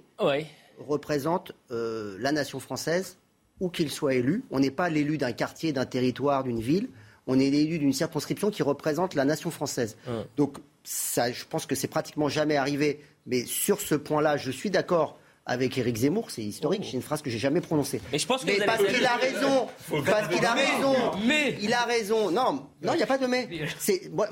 représente 0.79 1.53
euh, 1.71 2.17
la 2.21 2.33
nation 2.33 2.61
française, 2.61 3.19
où 3.61 3.69
qu'il 3.69 3.91
soit 3.91 4.15
élu. 4.15 4.45
On 4.51 4.61
n'est 4.61 4.71
pas 4.71 4.89
l'élu 4.89 5.19
d'un 5.19 5.33
quartier, 5.33 5.73
d'un 5.73 5.87
territoire, 5.87 6.45
d'une 6.45 6.61
ville. 6.61 6.89
On 7.27 7.39
est 7.39 7.51
l'élu 7.51 7.79
d'une 7.79 7.93
circonscription 7.93 8.51
qui 8.51 8.63
représente 8.63 9.15
la 9.15 9.25
nation 9.25 9.51
française. 9.51 9.97
Donc, 10.37 10.59
ça, 10.83 11.33
je 11.33 11.45
pense 11.45 11.67
que 11.67 11.75
c'est 11.75 11.89
pratiquement 11.89 12.29
jamais 12.29 12.57
arrivé. 12.57 13.01
Mais 13.27 13.47
sur 13.47 13.81
ce 13.81 13.95
point-là, 13.95 14.37
je 14.37 14.51
suis 14.51 14.71
d'accord 14.71 15.19
avec 15.47 15.77
Éric 15.77 15.97
Zemmour, 15.97 16.31
c'est 16.31 16.43
historique, 16.43 16.81
oh. 16.83 16.87
c'est 16.91 16.97
une 16.97 17.03
phrase 17.03 17.21
que 17.21 17.29
j'ai 17.29 17.39
jamais 17.39 17.61
prononcée. 17.61 18.01
Mais 18.13 18.19
je 18.19 18.27
pense 18.27 18.45
que 18.45 18.65
parce 18.65 18.83
qu'il 18.83 19.05
a 19.05 19.17
raison, 19.17 19.69
parce 20.07 20.29
qu'il 20.29 20.45
a 20.45 20.53
raison, 20.53 20.95
mais 21.27 21.59
il 21.61 21.73
a 21.73 21.85
raison. 21.85 22.31
Non, 22.31 22.67
non, 22.83 22.93
il 22.93 22.97
n'y 22.97 23.03
a 23.03 23.07
pas 23.07 23.19
de 23.19 23.27
mais. 23.27 23.49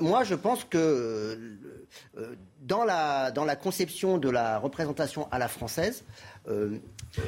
moi, 0.01 0.23
je 0.23 0.33
pense 0.33 0.63
que 0.63 0.77
euh, 2.17 2.35
dans 2.61 2.83
la 2.83 3.29
dans 3.31 3.45
la 3.45 3.55
conception 3.55 4.17
de 4.17 4.29
la 4.29 4.57
représentation 4.57 5.27
à 5.31 5.37
la 5.37 5.47
française, 5.47 6.03
euh, 6.47 6.79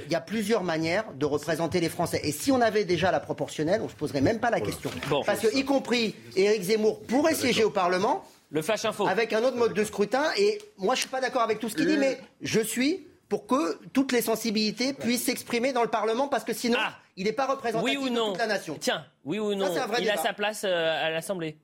il 0.07 0.11
y 0.11 0.15
a 0.15 0.21
plusieurs 0.21 0.63
manières 0.63 1.13
de 1.13 1.25
représenter 1.25 1.79
les 1.79 1.89
Français. 1.89 2.19
Et 2.23 2.31
si 2.31 2.51
on 2.51 2.61
avait 2.61 2.85
déjà 2.85 3.11
la 3.11 3.19
proportionnelle, 3.19 3.81
on 3.83 3.89
se 3.89 3.95
poserait 3.95 4.21
même 4.21 4.39
pas 4.39 4.49
la 4.49 4.61
question. 4.61 4.89
Parce 5.27 5.41
que, 5.41 5.55
y 5.55 5.63
compris 5.63 6.15
Éric 6.35 6.63
Zemmour 6.63 7.01
pourrait 7.03 7.35
siéger 7.35 7.63
au 7.63 7.69
Parlement. 7.69 8.23
Le 8.49 8.61
flash 8.61 8.85
info. 8.85 9.07
Avec 9.07 9.33
un 9.33 9.43
autre 9.43 9.57
mode 9.57 9.73
de 9.73 9.83
scrutin. 9.83 10.23
Et 10.37 10.59
moi, 10.77 10.95
je 10.95 11.01
suis 11.01 11.09
pas 11.09 11.21
d'accord 11.21 11.41
avec 11.41 11.59
tout 11.59 11.69
ce 11.69 11.75
qu'il 11.75 11.87
dit, 11.87 11.97
mais 11.97 12.19
je 12.41 12.61
suis 12.61 13.05
pour 13.29 13.47
que 13.47 13.83
toutes 13.93 14.11
les 14.11 14.21
sensibilités 14.21 14.93
puissent 14.93 15.25
s'exprimer 15.25 15.73
dans 15.73 15.83
le 15.83 15.89
Parlement, 15.89 16.27
parce 16.27 16.43
que 16.43 16.53
sinon, 16.53 16.77
ah. 16.79 16.93
il 17.15 17.25
n'est 17.25 17.33
pas 17.33 17.47
représentatif 17.47 17.99
oui 17.99 18.05
ou 18.05 18.09
non. 18.09 18.27
de 18.27 18.31
toute 18.31 18.39
la 18.39 18.47
nation. 18.47 18.77
Tiens, 18.79 19.05
oui 19.23 19.39
ou 19.39 19.55
non, 19.55 19.67
il 19.99 20.09
a 20.09 20.17
sa 20.17 20.33
place 20.33 20.63
euh, 20.63 21.05
à 21.05 21.09
l'Assemblée 21.09 21.57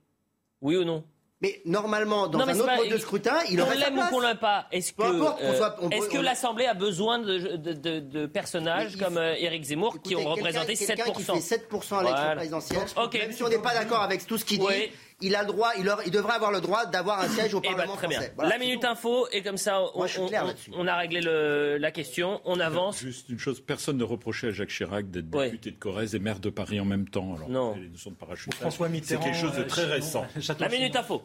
Oui 0.62 0.78
ou 0.78 0.84
non 0.84 1.04
mais 1.42 1.60
normalement, 1.66 2.28
dans 2.28 2.40
un 2.40 2.60
autre 2.60 2.76
mode 2.78 2.90
de 2.90 2.98
scrutin, 3.00 3.40
il 3.50 3.60
aurait 3.62 3.76
sa 3.76 3.90
place. 3.90 4.12
ou 4.12 4.14
qu'on 4.14 4.20
l'aime 4.20 4.38
pas, 4.38 4.68
est-ce 4.72 4.94
que, 4.94 5.02
euh, 5.02 5.90
est-ce 5.90 6.08
que 6.08 6.20
l'Assemblée 6.20 6.68
a 6.68 6.76
besoin 6.76 7.18
de, 7.18 7.56
de, 7.56 8.00
de, 8.00 8.26
personnages 8.28 8.96
comme 8.96 9.18
euh, 9.18 9.34
Éric 9.34 9.64
Zemmour 9.64 9.98
qui 10.04 10.16
ont 10.16 10.24
représenté 10.24 10.74
7%. 10.74 11.12
Qui 11.14 11.24
fait 11.24 11.58
7% 11.58 11.98
à 11.98 12.04
l'élection 12.04 12.36
présidentielle. 12.36 13.22
Même 13.22 13.32
si 13.32 13.42
on 13.42 13.50
n'est 13.50 13.58
pas 13.58 13.74
d'accord 13.74 14.02
avec 14.02 14.28
tout 14.28 14.38
ce 14.38 14.46
qu'il 14.46 14.60
dit, 14.60 14.92
il 15.22 15.36
a 15.36 15.42
le 15.42 15.48
droit, 15.48 15.72
il, 15.78 15.90
il, 16.06 16.12
devrait 16.12 16.34
avoir 16.34 16.52
le 16.52 16.62
droit 16.62 16.86
d'avoir 16.86 17.20
un 17.22 17.28
siège 17.28 17.54
au 17.54 17.62
eh 17.64 17.68
ben, 17.70 17.76
Parlement 17.76 17.96
très 17.96 18.10
français. 18.12 18.34
Bien. 18.38 18.50
la 18.50 18.58
minute 18.58 18.84
info 18.86 19.28
et 19.32 19.42
comme 19.42 19.58
ça, 19.58 19.82
on, 19.96 20.06
on, 20.74 20.88
a 20.88 20.96
réglé 20.98 21.22
le, 21.22 21.78
la 21.78 21.92
question, 21.92 22.42
on 22.46 22.60
avance. 22.60 23.00
Juste 23.00 23.30
une 23.30 23.40
chose, 23.40 23.62
personne 23.62 23.98
ne 23.98 24.04
reprochait 24.04 24.48
à 24.48 24.52
Jacques 24.52 24.70
Chirac 24.70 25.10
d'être 25.10 25.30
député 25.30 25.72
de 25.72 25.78
Corrèze 25.78 26.16
et 26.16 26.20
maire 26.20 26.40
de 26.40 26.50
Paris 26.50 26.80
en 26.80 26.86
même 26.86 27.08
temps. 27.08 27.36
Alors, 27.36 27.50
non. 27.50 27.76
Les 27.76 27.90
notions 27.90 28.12
de 28.12 28.16
François 28.52 28.90
Mitterrand. 28.90 29.22
C'est 29.22 29.30
quelque 29.30 29.40
chose 29.40 29.58
de 29.58 29.64
très 29.64 29.84
euh, 29.84 29.94
récent. 29.94 30.26
La 30.60 30.70
minute 30.70 30.96
info. 30.96 31.22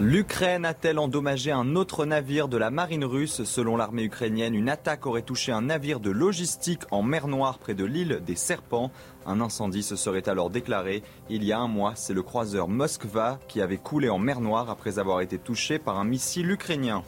L'Ukraine 0.00 0.64
a-t-elle 0.64 1.00
endommagé 1.00 1.50
un 1.50 1.74
autre 1.74 2.06
navire 2.06 2.46
de 2.46 2.56
la 2.56 2.70
marine 2.70 3.04
russe 3.04 3.42
Selon 3.42 3.76
l'armée 3.76 4.04
ukrainienne, 4.04 4.54
une 4.54 4.68
attaque 4.68 5.06
aurait 5.06 5.22
touché 5.22 5.50
un 5.50 5.62
navire 5.62 5.98
de 5.98 6.12
logistique 6.12 6.82
en 6.92 7.02
mer 7.02 7.26
Noire 7.26 7.58
près 7.58 7.74
de 7.74 7.84
l'île 7.84 8.20
des 8.24 8.36
Serpents. 8.36 8.92
Un 9.26 9.40
incendie 9.40 9.82
se 9.82 9.96
serait 9.96 10.28
alors 10.28 10.50
déclaré 10.50 11.02
il 11.28 11.42
y 11.42 11.52
a 11.52 11.58
un 11.58 11.66
mois. 11.66 11.94
C'est 11.96 12.14
le 12.14 12.22
croiseur 12.22 12.68
Moskva 12.68 13.40
qui 13.48 13.60
avait 13.60 13.76
coulé 13.76 14.08
en 14.08 14.20
mer 14.20 14.40
Noire 14.40 14.70
après 14.70 15.00
avoir 15.00 15.20
été 15.20 15.36
touché 15.36 15.80
par 15.80 15.98
un 15.98 16.04
missile 16.04 16.48
ukrainien. 16.48 17.02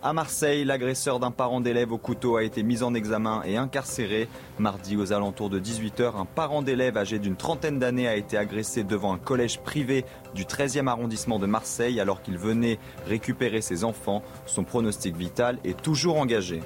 À 0.00 0.12
Marseille, 0.12 0.64
l'agresseur 0.64 1.18
d'un 1.18 1.32
parent 1.32 1.60
d'élève 1.60 1.90
au 1.90 1.98
couteau 1.98 2.36
a 2.36 2.44
été 2.44 2.62
mis 2.62 2.84
en 2.84 2.94
examen 2.94 3.42
et 3.44 3.56
incarcéré. 3.56 4.28
Mardi, 4.60 4.96
aux 4.96 5.12
alentours 5.12 5.50
de 5.50 5.58
18h, 5.58 6.16
un 6.16 6.24
parent 6.24 6.62
d'élève 6.62 6.96
âgé 6.96 7.18
d'une 7.18 7.34
trentaine 7.34 7.80
d'années 7.80 8.06
a 8.06 8.14
été 8.14 8.36
agressé 8.36 8.84
devant 8.84 9.12
un 9.12 9.18
collège 9.18 9.58
privé 9.58 10.04
du 10.36 10.44
13e 10.44 10.86
arrondissement 10.86 11.40
de 11.40 11.46
Marseille 11.46 11.98
alors 11.98 12.22
qu'il 12.22 12.38
venait 12.38 12.78
récupérer 13.08 13.60
ses 13.60 13.82
enfants. 13.82 14.22
Son 14.46 14.62
pronostic 14.62 15.16
vital 15.16 15.58
est 15.64 15.82
toujours 15.82 16.18
engagé. 16.18 16.60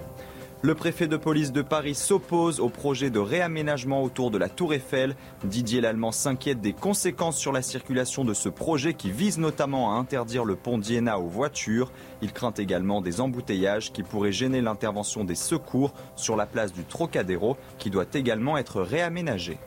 Le 0.65 0.77
préfet 0.77 1.09
de 1.09 1.17
police 1.17 1.51
de 1.51 1.61
Paris 1.61 1.97
s'oppose 1.97 2.61
au 2.61 2.69
projet 2.69 3.11
de 3.11 3.19
réaménagement 3.19 4.01
autour 4.01 4.31
de 4.31 4.39
la 4.39 4.49
Tour 4.49 4.75
Eiffel. 4.75 5.17
Didier 5.43 5.81
Lallemand 5.81 6.13
s'inquiète 6.13 6.61
des 6.61 6.73
conséquences 6.73 7.37
sur 7.37 7.51
la 7.51 7.63
circulation 7.63 8.25
de 8.25 8.33
ce 8.33 8.49
projet 8.49 8.95
qui 8.95 9.11
vise 9.11 9.39
notamment 9.39 9.93
à 9.93 9.99
interdire 9.99 10.45
le 10.45 10.55
pont 10.55 10.79
d'Iéna 10.79 11.19
aux 11.19 11.27
voitures. 11.27 11.91
Il 12.23 12.33
craint 12.33 12.55
également 12.57 13.01
des 13.01 13.21
embouteillages 13.21 13.93
qui 13.93 14.05
pourraient 14.05 14.31
gêner 14.31 14.61
l'intervention 14.61 15.25
des 15.25 15.35
secours 15.35 15.95
sur 16.15 16.37
la 16.37 16.47
place 16.47 16.73
du 16.73 16.85
Trocadéro 16.85 17.57
qui 17.79 17.91
doit 17.91 18.07
également 18.15 18.57
être 18.57 18.83
réaménagée. 18.83 19.59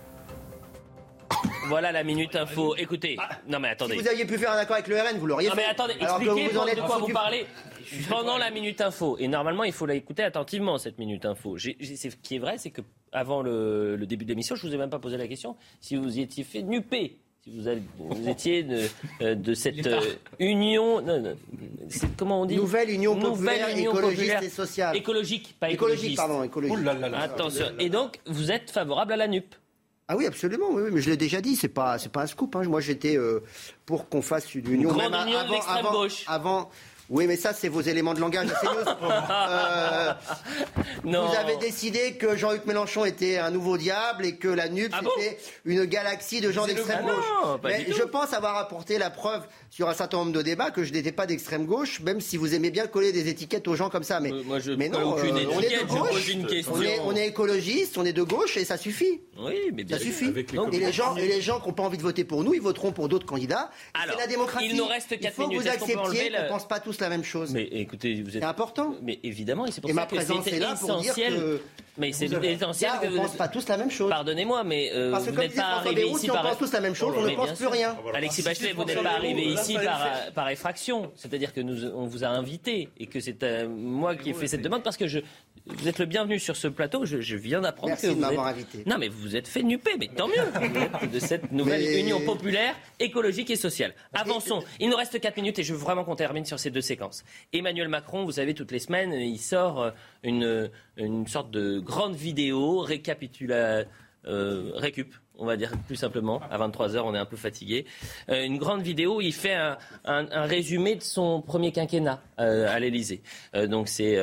Voilà 1.68 1.92
la 1.92 2.06
minute 2.06 2.38
info. 2.38 2.74
Écoutez, 2.78 3.18
ah. 3.20 3.28
non 3.50 3.60
mais 3.60 3.70
attendez. 3.70 3.96
Si 3.96 4.02
vous 4.02 4.08
aviez 4.08 4.24
pu 4.24 4.38
faire 4.38 4.52
un 4.52 4.58
accord 4.58 4.76
avec 4.76 4.88
le 4.88 4.96
RN, 4.96 5.18
vous 5.18 5.28
l'auriez 5.28 5.50
fait. 5.50 5.56
Non 5.56 5.62
mais 5.62 5.70
attendez, 5.70 5.96
expliquez 6.00 6.54
de 6.54 6.82
quoi 6.86 7.00
vous 7.00 7.10
parlez 7.10 7.46
pendant 8.10 8.38
la 8.38 8.52
minute 8.52 8.82
info. 8.82 9.18
Et 9.20 9.28
normalement, 9.28 9.64
il 9.64 9.74
faut 9.74 9.86
l'écouter 9.86 10.24
attentivement 10.24 10.78
cette 10.78 10.98
minute 10.98 11.26
info. 11.26 11.58
ce 11.58 12.16
qui 12.22 12.36
est 12.36 12.40
vrai, 12.40 12.58
c'est 12.58 12.72
que 12.72 12.82
avant 13.12 13.42
le, 13.42 13.98
début 14.06 14.26
de 14.26 14.30
l'émission, 14.30 14.56
je 14.56 14.68
vous 14.68 14.74
ai 14.74 14.78
même 14.78 14.90
pas 14.90 15.00
posé 15.00 15.18
la 15.18 15.28
question 15.28 15.56
si 15.80 15.96
vous 15.96 16.18
y 16.18 16.22
étiez 16.22 16.44
fait 16.44 16.62
nuper 16.62 17.18
si 17.44 17.52
vous, 18.00 18.28
étiez 18.28 18.64
de, 18.64 18.88
euh, 19.22 19.54
cette 19.54 19.86
euh, 19.86 20.02
union, 20.40 21.06
comment 22.18 22.42
on 22.42 22.46
dit? 22.48 22.56
Nouvelle 22.56 22.90
union 22.90 23.16
populaire, 23.16 23.70
écologiste 23.70 24.42
et 24.42 24.50
sociale. 24.50 24.98
Écologique, 24.98 25.56
pas 25.60 25.70
écologique. 25.70 26.18
pardon, 26.18 26.42
écologique. 26.42 26.76
Attention. 27.14 27.68
Et 27.78 27.90
donc, 27.90 28.20
vous 28.26 28.52
êtes 28.52 28.72
favorable 28.72 29.14
à 29.14 29.18
la 29.18 29.28
NUP 29.28 29.54
ah 30.08 30.16
oui, 30.16 30.28
absolument, 30.28 30.68
oui, 30.72 30.92
mais 30.92 31.02
je 31.02 31.10
l'ai 31.10 31.18
déjà 31.18 31.42
dit, 31.42 31.56
c'est 31.56 31.68
pas, 31.68 31.98
c'est 31.98 32.12
pas 32.12 32.22
un 32.22 32.28
scoop. 32.28 32.56
Hein. 32.56 32.64
Moi, 32.66 32.80
j'étais 32.80 33.18
euh, 33.18 33.40
pour 33.88 34.08
qu'on 34.08 34.22
fasse 34.22 34.54
une 34.54 34.70
union. 34.70 34.92
Grande 34.92 35.16
union 35.26 35.40
avant, 35.40 35.62
avant, 35.68 36.08
avant, 36.28 36.70
Oui, 37.10 37.28
mais 37.28 37.36
ça, 37.36 37.54
c'est 37.54 37.70
vos 37.70 37.82
éléments 37.82 38.14
de 38.14 38.20
langage 38.20 38.48
euh, 39.00 40.14
non. 41.04 41.28
Vous 41.28 41.36
avez 41.36 41.58
décidé 41.58 42.14
que 42.14 42.36
Jean-Luc 42.36 42.66
Mélenchon 42.66 43.06
était 43.06 43.38
un 43.38 43.52
nouveau 43.52 43.78
diable 43.78 44.26
et 44.26 44.38
que 44.38 44.48
la 44.48 44.70
NUP, 44.70 44.92
ah 44.92 45.02
c'était 45.02 45.38
une 45.66 45.86
galaxie 45.86 46.42
de 46.42 46.52
gens 46.52 46.66
d'extrême 46.66 47.06
gauche. 47.06 47.60
mais 47.64 47.86
je 47.90 48.04
pense 48.04 48.34
avoir 48.34 48.58
apporté 48.58 48.98
la 48.98 49.10
preuve 49.10 49.44
sur 49.70 49.88
un 49.88 49.94
certain 49.94 50.18
nombre 50.18 50.32
de 50.32 50.42
débats 50.42 50.72
que 50.72 50.84
je 50.84 50.94
n'étais 50.94 51.12
pas 51.12 51.28
d'extrême 51.28 51.66
gauche, 51.66 52.00
même 52.00 52.22
si 52.22 52.38
vous 52.38 52.56
aimez 52.56 52.72
bien 52.72 52.88
coller 52.88 53.12
des 53.12 53.30
étiquettes 53.30 53.68
aux 53.68 53.76
gens 53.76 53.90
comme 53.90 54.04
ça. 54.04 54.20
Mais, 54.20 54.32
Moi, 54.32 54.60
je 54.60 54.72
mais 54.72 54.90
non, 54.90 55.14
aucune 55.14 55.38
euh, 55.38 55.46
on 55.54 55.60
est 55.62 55.84
de 55.84 55.88
gauche, 55.88 56.28
une 56.30 56.48
question. 56.48 56.74
On 57.06 57.16
est, 57.16 57.28
écologiste, 57.28 57.98
on 57.98 58.06
est 58.06 58.14
de 58.14 58.24
gauche 58.24 58.58
et 58.58 58.66
ça 58.66 58.78
suffit. 58.78 59.22
Oui, 59.38 59.72
mais 59.74 59.84
bien 59.84 59.98
ça 59.98 60.04
suffit. 60.04 60.32
et 60.72 60.80
les 60.80 60.92
gens, 60.92 61.16
et 61.16 61.28
les 61.28 61.42
gens 61.42 61.60
qui 61.60 61.68
n'ont 61.68 61.74
pas 61.74 61.84
envie 61.84 61.98
de 61.98 62.04
voter 62.04 62.24
pour 62.24 62.44
nous, 62.44 62.54
ils 62.54 62.62
voteront 62.62 62.92
pour 62.92 63.10
d'autres 63.10 63.26
candidats. 63.26 63.70
C'est 63.96 64.18
la 64.18 64.28
démocratie. 64.28 64.68
Il 64.70 64.78
nous 64.78 64.86
reste 64.86 65.10
4 65.10 65.22
il 65.22 65.32
faut 65.32 65.48
minutes. 65.48 65.64
Que 65.64 65.64
vous 65.64 65.74
acceptiez 65.74 66.32
qu'on 66.32 66.44
ne 66.44 66.48
pense 66.48 66.68
pas 66.68 66.80
tous 66.80 66.95
la 67.00 67.10
même 67.10 67.24
chose. 67.24 67.52
Mais 67.52 67.64
écoutez, 67.72 68.22
vous 68.22 68.30
êtes. 68.30 68.42
C'est 68.42 68.48
important. 68.48 68.96
Mais 69.02 69.20
évidemment, 69.24 69.66
et 69.66 69.72
c'est 69.72 69.82
pour 69.82 69.90
et 69.90 69.94
ça 69.94 70.02
ma 70.02 70.06
que 70.06 70.22
c'est 70.44 70.60
là 70.60 70.76
pour 70.80 71.00
dire 71.00 71.16
que 71.16 71.62
mais 71.98 72.12
c'est 72.12 72.26
essentiel 72.26 72.92
que 73.02 73.08
vous 73.08 73.16
ne 73.16 73.22
pensez 73.22 73.38
pas 73.38 73.48
tous 73.48 73.68
la 73.70 73.78
même 73.78 73.92
chose. 73.92 74.10
Pardonnez-moi, 74.10 74.64
mais 74.64 74.92
euh, 74.94 75.12
Parce 75.12 75.26
que 75.26 75.32
vous 75.32 75.38
n'êtes 75.38 75.56
pas 75.56 75.78
arrivé 75.78 76.08
ici 76.08 76.28
par. 76.28 76.38
Si 76.38 76.46
on 76.46 76.50
pense 76.50 76.58
tous 76.58 76.74
la 76.74 76.82
même 76.82 76.96
chose, 76.96 77.14
on 77.18 77.22
ne 77.22 77.36
pense 77.36 77.54
plus 77.54 77.68
rien. 77.68 77.96
Alexis 78.14 78.42
Bachelet, 78.42 78.74
vous 78.74 78.84
n'êtes 78.84 79.02
pas 79.02 79.12
arrivé 79.12 79.44
ici 79.46 79.78
par 80.34 80.50
effraction. 80.50 81.12
C'est-à-dire 81.16 81.54
que 81.54 81.62
nous, 81.62 81.86
on 81.86 82.08
vous 82.08 82.24
a 82.24 82.28
invité 82.28 82.90
et 82.98 83.08
que 83.08 83.20
c'est 83.20 83.44
euh, 83.44 83.68
moi 83.68 84.16
qui 84.16 84.30
ai 84.30 84.34
fait 84.34 84.48
cette 84.48 84.62
demande 84.62 84.84
parce 84.84 84.98
que 84.98 85.08
je, 85.08 85.20
vous 85.68 85.88
êtes 85.88 85.98
le 85.98 86.06
bienvenu 86.06 86.40
sur 86.40 86.56
ce 86.56 86.68
plateau. 86.68 87.06
Je, 87.06 87.36
viens 87.36 87.62
d'apprendre 87.62 87.96
que 87.96 88.08
vous 88.08 88.20
de 88.20 88.38
invité. 88.38 88.84
Non, 88.86 88.98
mais 89.00 89.08
vous 89.08 89.20
vous 89.20 89.36
êtes 89.36 89.48
fait 89.48 89.64
nuper, 89.64 89.92
mais 90.00 90.08
tant 90.08 90.28
mieux 90.28 91.08
de 91.12 91.20
cette 91.20 91.52
nouvelle 91.52 92.00
union 92.00 92.22
populaire, 92.22 92.76
écologique 93.00 93.50
et 93.50 93.56
sociale. 93.56 93.96
Avançons. 94.14 94.64
Il 94.80 94.90
nous 94.90 94.96
reste 94.96 95.20
4 95.20 95.38
minutes 95.38 95.60
et 95.60 95.64
je 95.64 95.74
veux 95.74 95.80
vraiment 95.80 96.04
qu'on 96.04 96.16
termine 96.16 96.46
sur 96.46 96.60
ces 96.60 96.70
deux 96.70 96.82
séquences. 96.82 97.24
Emmanuel 97.52 97.88
Macron, 97.88 98.26
vous 98.26 98.34
savez, 98.34 98.54
toutes 98.54 98.72
les 98.72 98.80
semaines, 98.80 99.14
il 99.14 99.40
sort 99.40 99.82
euh, 99.82 99.92
une, 100.24 100.70
une 100.98 101.28
sorte 101.28 101.50
de 101.50 101.80
grande 101.80 102.16
vidéo 102.16 102.80
récapitula, 102.80 103.86
euh, 104.28 104.72
récup 104.76 105.16
on 105.38 105.46
va 105.46 105.58
dire 105.58 105.72
plus 105.88 105.96
simplement. 105.96 106.42
À 106.50 106.58
23h, 106.58 107.00
on 107.00 107.14
est 107.14 107.20
un 107.20 107.26
peu 107.26 107.38
fatigué. 107.38 107.86
Euh, 108.30 108.44
une 108.44 108.58
grande 108.58 108.82
vidéo 108.82 109.22
il 109.22 109.34
fait 109.34 109.56
un, 110.06 110.28
résumé 110.46 110.96
de 110.96 111.02
son 111.02 111.42
premier 111.42 111.72
quinquennat 111.72 112.22
euh, 112.40 112.68
à 112.70 112.80
l'Elysée. 112.80 113.22
Euh, 113.56 113.68
donc 113.68 113.88
c'est 113.88 114.18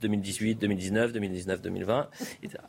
2018, 0.00 0.56
2019, 0.56 1.12
2019, 1.12 1.62
2020. 1.62 2.08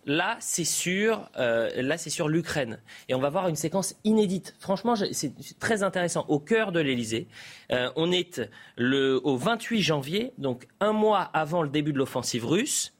Là, 0.05 0.37
c'est 0.39 0.63
sur, 0.63 1.29
là, 1.35 1.97
c'est 1.97 2.09
sur 2.09 2.27
l'Ukraine. 2.27 2.79
Et 3.09 3.15
on 3.15 3.19
va 3.19 3.29
voir 3.29 3.47
une 3.47 3.55
séquence 3.55 3.95
inédite. 4.03 4.55
Franchement, 4.59 4.95
c'est 4.95 5.59
très 5.59 5.83
intéressant. 5.83 6.25
Au 6.27 6.39
cœur 6.39 6.71
de 6.71 6.79
l'Elysée, 6.79 7.27
on 7.69 8.11
est 8.11 8.41
le, 8.75 9.19
au 9.23 9.37
28 9.37 9.81
janvier, 9.81 10.33
donc 10.37 10.67
un 10.79 10.93
mois 10.93 11.21
avant 11.21 11.61
le 11.61 11.69
début 11.69 11.93
de 11.93 11.97
l'offensive 11.97 12.45
russe. 12.45 12.93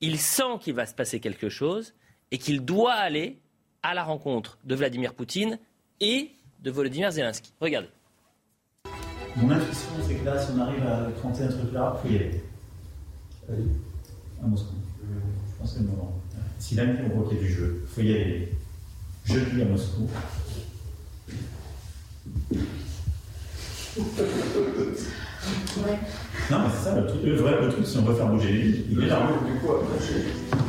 Il 0.00 0.18
sent 0.18 0.58
qu'il 0.60 0.74
va 0.74 0.86
se 0.86 0.94
passer 0.94 1.20
quelque 1.20 1.48
chose 1.48 1.94
et 2.30 2.38
qu'il 2.38 2.64
doit 2.64 2.94
aller 2.94 3.38
à 3.84 3.94
la 3.94 4.02
rencontre 4.02 4.58
de 4.64 4.74
Vladimir 4.74 5.14
Poutine 5.14 5.58
et 6.00 6.30
de 6.62 6.70
Volodymyr 6.70 7.12
Zelensky. 7.12 7.52
Regardez. 7.60 7.88
Mon 9.36 9.50
intuition, 9.50 9.90
c'est 10.06 10.14
que 10.14 10.24
là, 10.24 10.40
si 10.40 10.52
on 10.56 10.60
arrive 10.60 10.86
à 10.86 11.10
tenter 11.22 11.44
un 11.44 11.48
truc 11.48 11.72
là, 11.72 11.94
il 11.96 12.08
faut 12.08 12.14
y 12.14 12.16
aller. 12.16 12.42
Allez, 13.48 13.64
à 14.42 14.46
Moscou. 14.46 14.74
Je 15.02 15.58
pense 15.58 15.70
que 15.70 15.76
c'est 15.76 15.82
le 15.84 15.90
moment. 15.90 16.18
Si 16.58 16.74
là, 16.76 16.84
on 16.84 17.20
voit 17.20 17.28
qu'il 17.28 17.36
y 17.36 17.40
a 17.40 17.42
du 17.44 17.52
jeu, 17.52 17.82
il 17.82 17.88
faut 17.94 18.00
y 18.00 18.14
aller. 18.14 18.48
Jeudi 19.26 19.62
à 19.62 19.64
Moscou. 19.66 20.08
Non, 26.50 26.58
mais 26.58 26.70
c'est 26.74 26.84
ça, 26.84 27.00
le 27.00 27.06
truc, 27.06 27.22
le 27.22 27.34
vrai 27.36 27.60
le 27.60 27.68
truc, 27.70 27.86
si 27.86 27.98
on 27.98 28.02
veut 28.02 28.14
faire 28.14 28.28
bouger 28.28 28.52
les 28.52 28.62
lignes, 28.62 28.82
il 28.90 29.04
est 29.04 29.06
là. 29.06 29.18
la 29.20 29.28
partie 29.28 30.63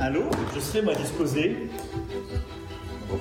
Allô, 0.00 0.22
je 0.54 0.60
serai 0.60 0.82
moi 0.82 0.94
disposé, 0.94 1.56
au 3.12 3.16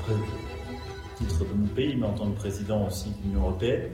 titre 1.18 1.46
de 1.46 1.54
mon 1.58 1.68
pays, 1.68 1.96
mais 1.96 2.06
en 2.06 2.14
tant 2.14 2.30
que 2.30 2.36
président 2.36 2.88
aussi 2.88 3.10
de 3.10 3.16
l'Union 3.24 3.42
européenne, 3.42 3.90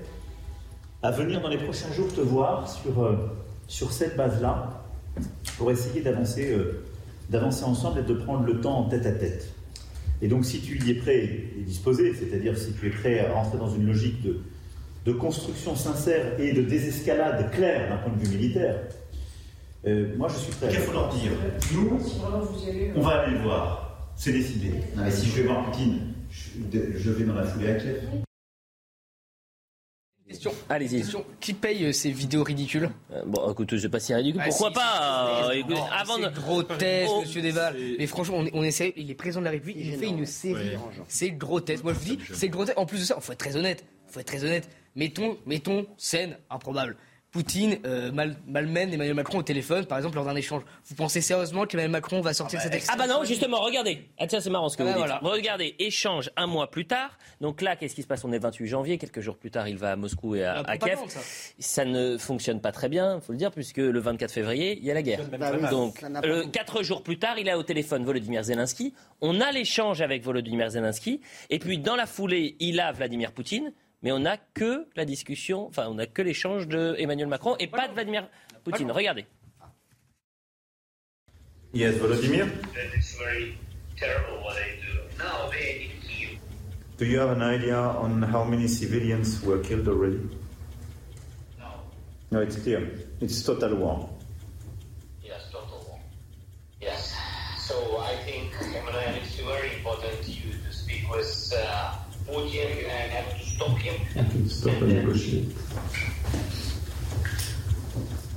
à 1.01 1.11
venir 1.11 1.41
dans 1.41 1.47
les 1.47 1.57
prochains 1.57 1.91
jours 1.93 2.13
te 2.13 2.21
voir 2.21 2.69
sur, 2.69 3.03
euh, 3.03 3.15
sur 3.67 3.91
cette 3.93 4.17
base-là 4.17 4.83
pour 5.57 5.71
essayer 5.71 6.01
d'avancer 6.01 6.51
euh, 6.51 6.83
d'avancer 7.29 7.63
ensemble 7.63 7.99
et 7.99 8.03
de 8.03 8.13
prendre 8.13 8.45
le 8.45 8.59
temps 8.59 8.79
en 8.79 8.89
tête 8.89 9.05
à 9.05 9.11
tête. 9.13 9.53
Et 10.21 10.27
donc 10.27 10.43
si 10.43 10.59
tu 10.59 10.77
y 10.85 10.91
es 10.91 10.95
prêt 10.95 11.23
et 11.57 11.63
disposé, 11.65 12.13
c'est-à-dire 12.13 12.57
si 12.57 12.73
tu 12.73 12.87
es 12.87 12.89
prêt 12.89 13.25
à 13.25 13.33
rentrer 13.33 13.57
dans 13.57 13.69
une 13.69 13.87
logique 13.87 14.21
de, 14.21 14.41
de 15.05 15.13
construction 15.13 15.75
sincère 15.75 16.39
et 16.39 16.51
de 16.51 16.61
désescalade 16.61 17.49
claire 17.51 17.89
d'un 17.89 17.97
point 17.97 18.13
de 18.13 18.23
vue 18.23 18.35
militaire, 18.37 18.75
euh, 19.87 20.15
moi, 20.17 20.27
je 20.29 20.35
suis 20.37 20.51
prêt. 20.53 20.67
Qu'est-ce 20.67 20.77
qu'il 20.77 20.85
faut 20.85 20.93
leur 20.93 21.09
dire 21.09 21.31
Nous, 21.73 21.99
on 22.95 23.01
va 23.01 23.21
aller 23.21 23.33
le 23.37 23.43
voir. 23.43 24.11
C'est 24.15 24.31
décidé. 24.31 24.73
Et 25.07 25.11
si 25.11 25.27
je 25.27 25.37
vais 25.37 25.43
voir 25.43 25.65
Poutine, 25.65 26.13
je, 26.29 27.11
vais 27.11 27.25
dans 27.25 27.33
la 27.33 27.43
foulée 27.43 27.71
à 27.71 27.75
Kiev. 27.75 28.03
Question. 30.27 30.53
Allez-y. 30.69 31.03
Qui 31.41 31.53
paye 31.53 31.85
euh, 31.87 31.91
ces 31.91 32.11
vidéos 32.11 32.43
ridicules? 32.43 32.89
Euh, 33.11 33.23
Bon, 33.25 33.51
écoute, 33.51 33.77
c'est 33.77 33.89
pas 33.89 33.99
si 33.99 34.13
ridicule. 34.13 34.41
Pourquoi 34.45 34.71
pas 34.71 35.51
Avant 35.91 36.19
de... 36.19 36.29
grotesque, 36.29 37.11
oh. 37.13 37.21
Monsieur 37.21 37.41
Deval. 37.41 37.75
Mais 37.99 38.07
franchement, 38.07 38.37
on, 38.37 38.47
on 38.53 38.63
essaie. 38.63 38.93
Il 38.95 39.11
est 39.11 39.15
président 39.15 39.41
de 39.41 39.45
la 39.45 39.51
République. 39.51 39.77
Il 39.79 39.97
fait 39.97 40.07
une 40.07 40.25
série. 40.25 40.77
C'est 41.07 41.31
grotesque. 41.31 41.83
Moi, 41.83 41.93
je 41.93 41.99
vous 41.99 42.15
dis, 42.15 42.19
c'est 42.33 42.49
grotesque. 42.49 42.77
En 42.77 42.85
plus 42.85 42.99
de 42.99 43.03
ça, 43.05 43.15
il 43.17 43.23
faut 43.23 43.33
être 43.33 43.39
très 43.39 43.57
honnête. 43.57 43.83
Faut 44.07 44.19
être 44.19 44.27
très 44.27 44.43
honnête. 44.43 44.69
Mettons, 44.95 45.37
mettons 45.45 45.85
scène 45.97 46.37
improbable. 46.49 46.95
Poutine 47.31 47.79
euh, 47.85 48.11
malmène 48.45 48.93
Emmanuel 48.93 49.15
Macron 49.15 49.37
au 49.37 49.43
téléphone, 49.43 49.85
par 49.85 49.97
exemple, 49.97 50.15
lors 50.15 50.25
d'un 50.25 50.35
échange. 50.35 50.63
Vous 50.85 50.95
pensez 50.95 51.21
sérieusement 51.21 51.65
qu'Emmanuel 51.65 51.91
Macron 51.91 52.19
va 52.19 52.33
sortir 52.33 52.59
ah 52.61 52.67
bah, 52.67 52.79
cet 52.79 52.89
Ah 52.91 52.97
bah 52.97 53.07
non, 53.07 53.23
justement, 53.23 53.61
regardez. 53.61 54.09
Ah 54.17 54.27
tiens, 54.27 54.41
c'est 54.41 54.49
marrant 54.49 54.67
ce 54.67 54.75
que 54.75 54.83
ah 54.83 54.91
vous 54.91 55.01
dites. 55.01 55.13
Regardez, 55.21 55.75
échange 55.79 56.29
un 56.35 56.45
mois 56.45 56.69
plus 56.69 56.85
tard. 56.87 57.17
Donc 57.39 57.61
là, 57.61 57.77
qu'est-ce 57.77 57.95
qui 57.95 58.01
se 58.01 58.07
passe? 58.07 58.25
On 58.25 58.33
est 58.33 58.39
28 58.39 58.67
janvier. 58.67 58.97
Quelques 58.97 59.21
jours 59.21 59.37
plus 59.37 59.49
tard, 59.49 59.69
il 59.69 59.77
va 59.77 59.93
à 59.93 59.95
Moscou 59.95 60.35
et 60.35 60.43
à, 60.43 60.77
Kiev. 60.77 60.99
Ça. 61.59 61.85
ne 61.85 62.17
fonctionne 62.17 62.59
pas 62.59 62.73
très 62.73 62.89
bien, 62.89 63.15
il 63.15 63.21
faut 63.21 63.31
le 63.31 63.37
dire, 63.37 63.51
puisque 63.51 63.77
le 63.77 63.99
24 63.99 64.29
février, 64.29 64.77
il 64.77 64.85
y 64.85 64.91
a 64.91 64.93
la 64.93 65.01
guerre. 65.01 65.21
Bah 65.39 65.69
Donc, 65.69 66.03
euh, 66.25 66.45
quatre 66.47 66.83
jours 66.83 67.01
plus 67.01 67.17
tard, 67.17 67.39
il 67.39 67.49
a 67.49 67.57
au 67.57 67.63
téléphone 67.63 68.03
Volodymyr 68.03 68.43
Zelensky. 68.43 68.93
On 69.21 69.39
a 69.39 69.53
l'échange 69.53 70.01
avec 70.01 70.21
Volodymyr 70.21 70.69
Zelensky. 70.69 71.21
Et 71.49 71.59
puis, 71.59 71.77
dans 71.77 71.95
la 71.95 72.07
foulée, 72.07 72.57
il 72.59 72.81
a 72.81 72.91
Vladimir 72.91 73.31
Poutine 73.31 73.71
mais 74.01 74.11
on 74.11 74.19
n'a 74.19 74.37
que 74.37 74.87
la 74.95 75.05
discussion, 75.05 75.67
enfin, 75.67 75.87
on 75.87 75.95
n'a 75.95 76.07
que 76.07 76.21
l'échange 76.21 76.67
de 76.67 76.95
Emmanuel 76.97 77.27
Macron 77.27 77.55
et 77.59 77.67
pas 77.67 77.87
de 77.87 77.93
Vladimir 77.93 78.27
Poutine. 78.63 78.91
Regardez. 78.91 79.25
Yes, 81.73 81.95
Volodymyr? 81.95 82.47
Do 86.97 87.05
you 87.05 87.19
have 87.19 87.31
an 87.31 87.41
idea 87.41 87.77
on 87.77 88.21
how 88.21 88.43
many 88.43 88.67
civilians 88.67 89.41
were 89.41 89.59
killed 89.59 89.87
already? 89.87 90.19
No. 91.57 91.69
No, 92.29 92.41
it's 92.41 92.57
clear. 92.57 92.91
It's 93.21 93.41
total 93.41 93.75
war. 93.75 94.09
Yes, 95.23 95.49
total 95.51 95.83
war. 95.87 95.99
Yes. 96.81 97.15
So 97.57 97.97
I 97.99 98.15
think, 98.25 98.53
Emmanuel, 98.59 99.15
it's 99.23 99.39
very 99.39 99.77
important 99.77 100.27
you 100.27 100.51
to 100.51 100.73
speak 100.73 101.09
with 101.09 101.53
uh, 101.55 101.95
And 102.33 103.11
have 103.11 103.37
to 103.37 103.45
stop 103.45 103.77
him. 103.77 104.47
Stop 104.47 104.81
and 104.81 104.93
negotiate. 104.93 105.53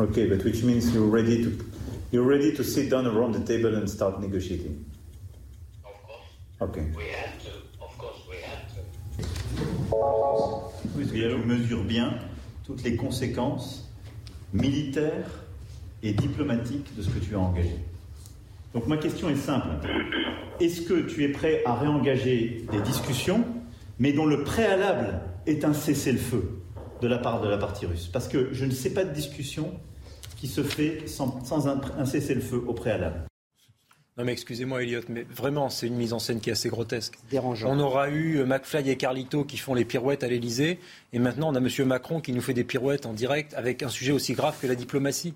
Okay, 0.01 0.27
but 0.27 0.43
which 0.45 0.65
means 0.65 0.93
you're 0.93 1.07
ready 1.07 1.45
to 1.45 1.65
you're 2.11 2.25
ready 2.25 2.53
to 2.57 2.65
sit 2.65 2.91
down 2.91 3.07
around 3.07 3.33
the 3.33 3.45
table 3.45 3.77
and 3.77 3.89
start 3.89 4.21
negotiating. 4.21 4.85
Of 5.85 6.03
course. 6.03 6.27
Okay. 6.61 6.91
We 6.97 7.05
have 7.05 7.41
to. 7.45 7.51
Of 7.81 7.97
course, 7.97 8.19
we 8.29 8.39
have 8.43 8.67
to. 8.75 8.83
Tu 11.13 11.37
mesures 11.47 11.85
bien 11.85 12.19
toutes 12.67 12.83
les 12.83 12.97
conséquences 12.97 13.89
militaires 14.53 15.31
et 16.03 16.13
diplomatiques 16.13 16.97
de 16.97 17.03
ce 17.03 17.11
que 17.11 17.21
tu 17.21 17.37
as 17.37 17.39
engagé. 17.39 17.79
Donc 18.75 18.89
ma 18.89 18.97
question 18.97 19.31
est 19.31 19.37
simple. 19.37 19.69
Est-ce 20.59 20.81
que 20.83 21.03
tu 21.03 21.23
es 21.23 21.29
prêt 21.29 21.63
à 21.65 21.77
réengager 21.77 22.65
des 22.73 22.81
discussions 22.81 23.45
mais 23.99 24.13
dont 24.13 24.27
le 24.27 24.45
préalable 24.45 25.21
est 25.47 25.65
un 25.65 25.73
cessez-le-feu 25.73 26.63
de 27.01 27.09
la 27.09 27.19
part 27.19 27.41
de 27.41 27.49
la 27.49 27.59
partie 27.59 27.87
russe. 27.87 28.09
Parce 28.13 28.29
que 28.29 28.53
je 28.53 28.65
ne 28.65 28.71
sais 28.71 28.91
pas 28.91 29.05
de 29.05 29.13
discussion 29.13 29.73
qui 30.37 30.49
se 30.49 30.63
fait 30.63 31.07
sans, 31.07 31.69
un, 31.69 32.05
cessez-le-feu 32.05 32.65
au 32.67 32.75
préalable. 32.75 33.25
Non 34.17 34.25
mais 34.25 34.33
excusez-moi 34.33 34.85
Elliot, 34.85 35.01
mais 35.09 35.23
vraiment 35.23 35.69
c'est 35.71 35.89
une 35.89 35.97
mise 35.97 36.13
en 36.13 36.21
scène 36.21 36.41
qui 36.41 36.49
est 36.49 36.53
assez 36.53 36.69
grotesque. 36.69 37.19
Dérangeant. 37.31 37.69
On 37.73 37.81
aura 37.81 38.11
eu 38.11 38.39
euh, 38.39 38.47
McFly 38.47 38.89
et 38.89 38.97
Carlito 38.97 39.43
qui 39.43 39.57
font 39.57 39.75
les 39.75 39.85
pirouettes 39.85 40.23
à 40.23 40.29
l'Elysée, 40.29 40.79
et 41.13 41.19
maintenant 41.19 41.53
on 41.53 41.55
a 41.57 41.59
M. 41.59 41.69
Macron 41.85 42.21
qui 42.21 42.33
nous 42.33 42.41
fait 42.41 42.55
des 42.55 42.63
pirouettes 42.63 43.07
en 43.07 43.13
direct 43.13 43.55
avec 43.55 43.83
un 43.83 43.89
sujet 43.89 44.13
aussi 44.13 44.35
grave 44.35 44.57
que 44.61 44.69
la 44.69 44.77
diplomatie. 44.77 45.35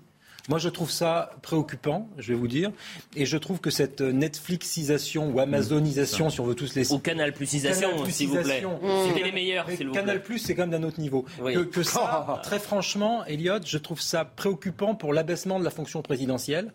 Moi, 0.49 0.57
je 0.57 0.67
trouve 0.67 0.89
ça 0.89 1.31
préoccupant, 1.43 2.09
je 2.17 2.33
vais 2.33 2.39
vous 2.39 2.47
dire. 2.47 2.71
Et 3.15 3.25
je 3.27 3.37
trouve 3.37 3.59
que 3.59 3.69
cette 3.69 4.01
Netflixisation 4.01 5.29
ou 5.29 5.39
Amazonisation, 5.39 6.31
si 6.31 6.39
on 6.41 6.45
veut 6.45 6.55
tous 6.55 6.73
les... 6.75 6.91
Ou 6.91 6.97
Canal 6.97 7.33
Plusisation, 7.33 8.03
s'il 8.09 8.29
vous 8.29 8.41
plaît. 8.41 8.63
C'était 9.07 9.23
les 9.23 9.31
meilleurs, 9.31 9.69
s'il 9.69 9.85
vous 9.85 9.93
plaît. 9.93 10.01
Canal 10.01 10.23
Plus, 10.23 10.39
c'est 10.39 10.55
quand 10.55 10.63
même 10.63 10.81
d'un 10.81 10.87
autre 10.87 10.99
niveau. 10.99 11.25
Que, 11.37 11.59
que, 11.59 11.83
ça, 11.83 12.39
très 12.43 12.57
franchement, 12.57 13.23
Elliot, 13.25 13.59
je 13.63 13.77
trouve 13.77 14.01
ça 14.01 14.25
préoccupant 14.25 14.95
pour 14.95 15.13
l'abaissement 15.13 15.59
de 15.59 15.63
la 15.63 15.69
fonction 15.69 16.01
présidentielle. 16.01 16.73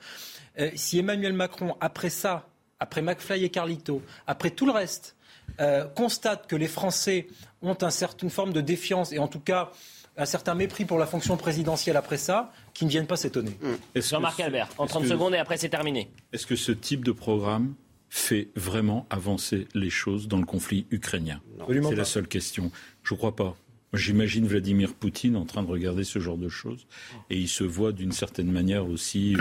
Euh, 0.61 0.71
si 0.77 1.01
Emmanuel 1.01 1.33
Macron, 1.33 1.77
après 1.81 2.11
ça, 2.11 2.47
après 2.79 3.03
McFly 3.03 3.45
et 3.45 3.49
Carlito, 3.51 4.03
après 4.29 4.51
tout 4.51 4.67
le 4.67 4.73
reste, 4.73 5.17
euh, 5.61 5.85
constate 5.85 6.47
que 6.47 6.57
les 6.57 6.69
Français 6.69 7.27
ont 7.61 7.75
une 7.75 7.91
certaine 7.91 8.31
forme 8.31 8.53
de 8.53 8.61
défiance 8.61 9.13
et 9.13 9.19
en 9.19 9.29
tout 9.29 9.41
cas 9.41 9.71
un 10.17 10.27
certain 10.27 10.55
mépris 10.55 10.85
pour 10.85 10.99
la 10.99 11.07
fonction 11.07 11.37
présidentielle 11.37 11.97
après 11.97 12.19
ça, 12.19 12.53
qui 12.73 12.85
ne 12.85 12.91
viennent 12.91 13.07
pas 13.07 13.17
s'étonner. 13.17 13.59
Mmh. 13.61 14.01
Jean-Marc 14.01 14.41
Albert, 14.41 14.69
en 14.79 14.87
30 14.87 15.07
secondes 15.07 15.35
et 15.35 15.39
après 15.39 15.57
c'est 15.57 15.69
terminé. 15.69 16.11
Est-ce 16.33 16.47
que 16.47 16.57
ce 16.57 16.73
type 16.73 17.05
de 17.05 17.13
programme 17.13 17.75
fait 18.09 18.49
vraiment 18.55 19.07
avancer 19.11 19.67
les 19.75 19.91
choses 19.91 20.29
dans 20.29 20.39
le 20.39 20.47
conflit 20.47 20.87
ukrainien? 20.91 21.41
C'est 21.69 21.97
la 21.97 22.05
seule 22.05 22.29
question. 22.29 22.71
Je 23.03 23.15
ne 23.15 23.19
crois 23.19 23.35
pas. 23.35 23.57
J'imagine 23.93 24.47
Vladimir 24.47 24.93
Poutine 24.95 25.37
en 25.37 25.45
train 25.45 25.63
de 25.63 25.69
regarder 25.69 26.05
ce 26.05 26.19
genre 26.19 26.37
de 26.37 26.49
choses 26.49 26.87
et 27.31 27.39
il 27.39 27.49
se 27.49 27.63
voit 27.63 27.93
d'une 27.93 28.13
certaine 28.13 28.51
manière 28.51 28.89
aussi 28.89 29.37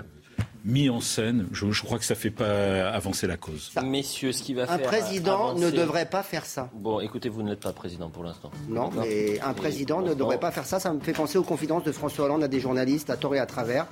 mis 0.66 0.90
en 0.90 1.02
scène, 1.02 1.48
je, 1.52 1.84
crois 1.84 2.00
que 2.00 2.06
ça 2.06 2.14
ne 2.14 2.20
fait 2.20 2.32
pas 2.32 2.90
avancer 2.90 3.28
la 3.28 3.38
cause. 3.38 3.72
Messieurs, 3.84 4.32
ce 4.32 4.44
qui 4.44 4.54
va 4.54 4.64
un 4.64 4.66
faire. 4.66 4.76
Un 4.76 4.80
président 4.80 5.54
ne 5.56 5.70
devrait 5.70 6.10
pas 6.10 6.24
faire 6.24 6.46
ça. 6.46 6.70
Bon, 6.74 7.00
écoutez, 7.00 7.30
vous 7.30 7.44
n'êtes 7.44 7.60
pas 7.60 7.74
président 7.74 8.10
pour 8.10 8.24
l'instant. 8.24 8.52
Non, 8.70 8.90
mais 8.96 9.40
un 9.42 9.54
président 9.54 10.02
ne 10.02 10.14
devrait 10.14 10.40
pas 10.40 10.52
faire 10.52 10.66
ça. 10.66 10.80
Ça 10.80 10.94
me 10.94 11.00
fait 11.00 11.14
penser 11.14 11.38
aux 11.38 11.44
confidences 11.44 11.84
de 11.84 11.92
François 11.92 12.26
Hollande 12.26 12.44
à 12.44 12.48
des 12.48 12.60
journalistes 12.60 13.10
à 13.10 13.18
tort 13.18 13.36
et 13.36 13.40
à 13.40 13.46
travers. 13.46 13.88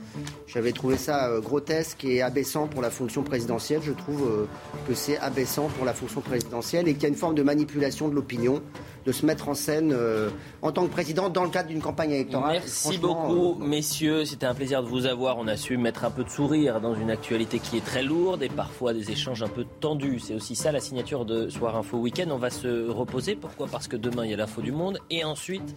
J'avais 0.48 0.72
trouvé 0.72 0.98
ça 0.98 1.30
euh, 1.30 1.42
grotesque 1.42 2.04
et 2.06 2.22
abaissant 2.22 2.68
pour 2.68 2.82
la 2.82 2.90
fonction 2.90 3.24
présidentielle. 3.24 3.82
Je 3.84 3.92
trouve 3.92 4.28
euh, 4.28 4.46
que 4.88 4.94
c'est 4.94 5.18
abaissant 5.18 5.68
pour 5.76 5.86
la 5.86 5.94
fonction 5.94 6.22
présidentielle 6.22 6.88
et 6.88 6.94
qu'il 6.94 7.04
y 7.04 7.06
a 7.06 7.10
une 7.10 7.16
forme 7.16 7.36
de 7.36 7.44
manipulation 7.44 8.08
de 8.08 8.16
l'opinion 8.16 8.62
de 9.06 9.12
se 9.12 9.26
mettre 9.26 9.50
en 9.50 9.54
scène 9.54 9.94
euh, 9.94 10.30
en 10.62 10.72
tant 10.72 10.86
que 10.86 10.92
président 10.92 11.30
dans 11.30 11.44
le 11.44 11.50
cadre 11.50 11.70
d'une 11.70 11.82
campagne 11.82 12.12
électorale. 12.12 12.54
Merci 12.54 12.98
beaucoup, 12.98 13.56
messieurs. 13.56 14.26
C'était 14.26 14.46
un 14.46 14.54
plaisir 14.54 14.84
de 14.84 14.88
vous 14.88 15.06
avoir. 15.06 15.38
On 15.38 15.48
a 15.48 15.58
su 15.58 15.78
mettre 15.78 16.06
un 16.06 16.12
peu 16.12 16.24
de 16.24 16.30
sourire 16.30 16.82
dans 16.82 16.96
une 16.96 17.10
actualité 17.10 17.60
qui 17.60 17.78
est 17.78 17.86
très 17.86 18.04
lourde 18.04 18.44
et 18.44 18.50
parfois 18.50 18.94
des 18.94 19.12
échanges 19.12 19.44
un 19.44 19.48
peu 19.48 19.66
tendus. 19.80 20.20
C'est 20.20 20.36
aussi 20.36 20.56
ça 20.56 20.72
la 20.72 20.80
signature 20.80 21.26
de 21.26 21.50
Soir 21.50 21.76
Info 21.76 21.98
Week-end. 21.98 22.30
On 22.32 22.38
va 22.38 22.50
se 22.50 22.90
reposer. 22.90 23.36
Pourquoi? 23.36 23.68
Parce 23.68 23.88
que 23.88 23.96
demain, 23.96 24.26
il 24.26 24.32
y 24.32 24.34
a 24.34 24.38
l'info 24.38 24.62
du 24.62 24.72
monde 24.72 25.00
et 25.10 25.24
ensuite, 25.24 25.76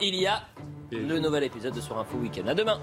il 0.00 0.14
y 0.14 0.26
a 0.26 0.42
le 0.90 1.18
nouvel 1.18 1.44
épisode 1.44 1.74
de 1.74 1.80
Soir 1.80 2.00
Info 2.00 2.16
Week-end. 2.18 2.46
À 2.46 2.54
demain. 2.54 2.78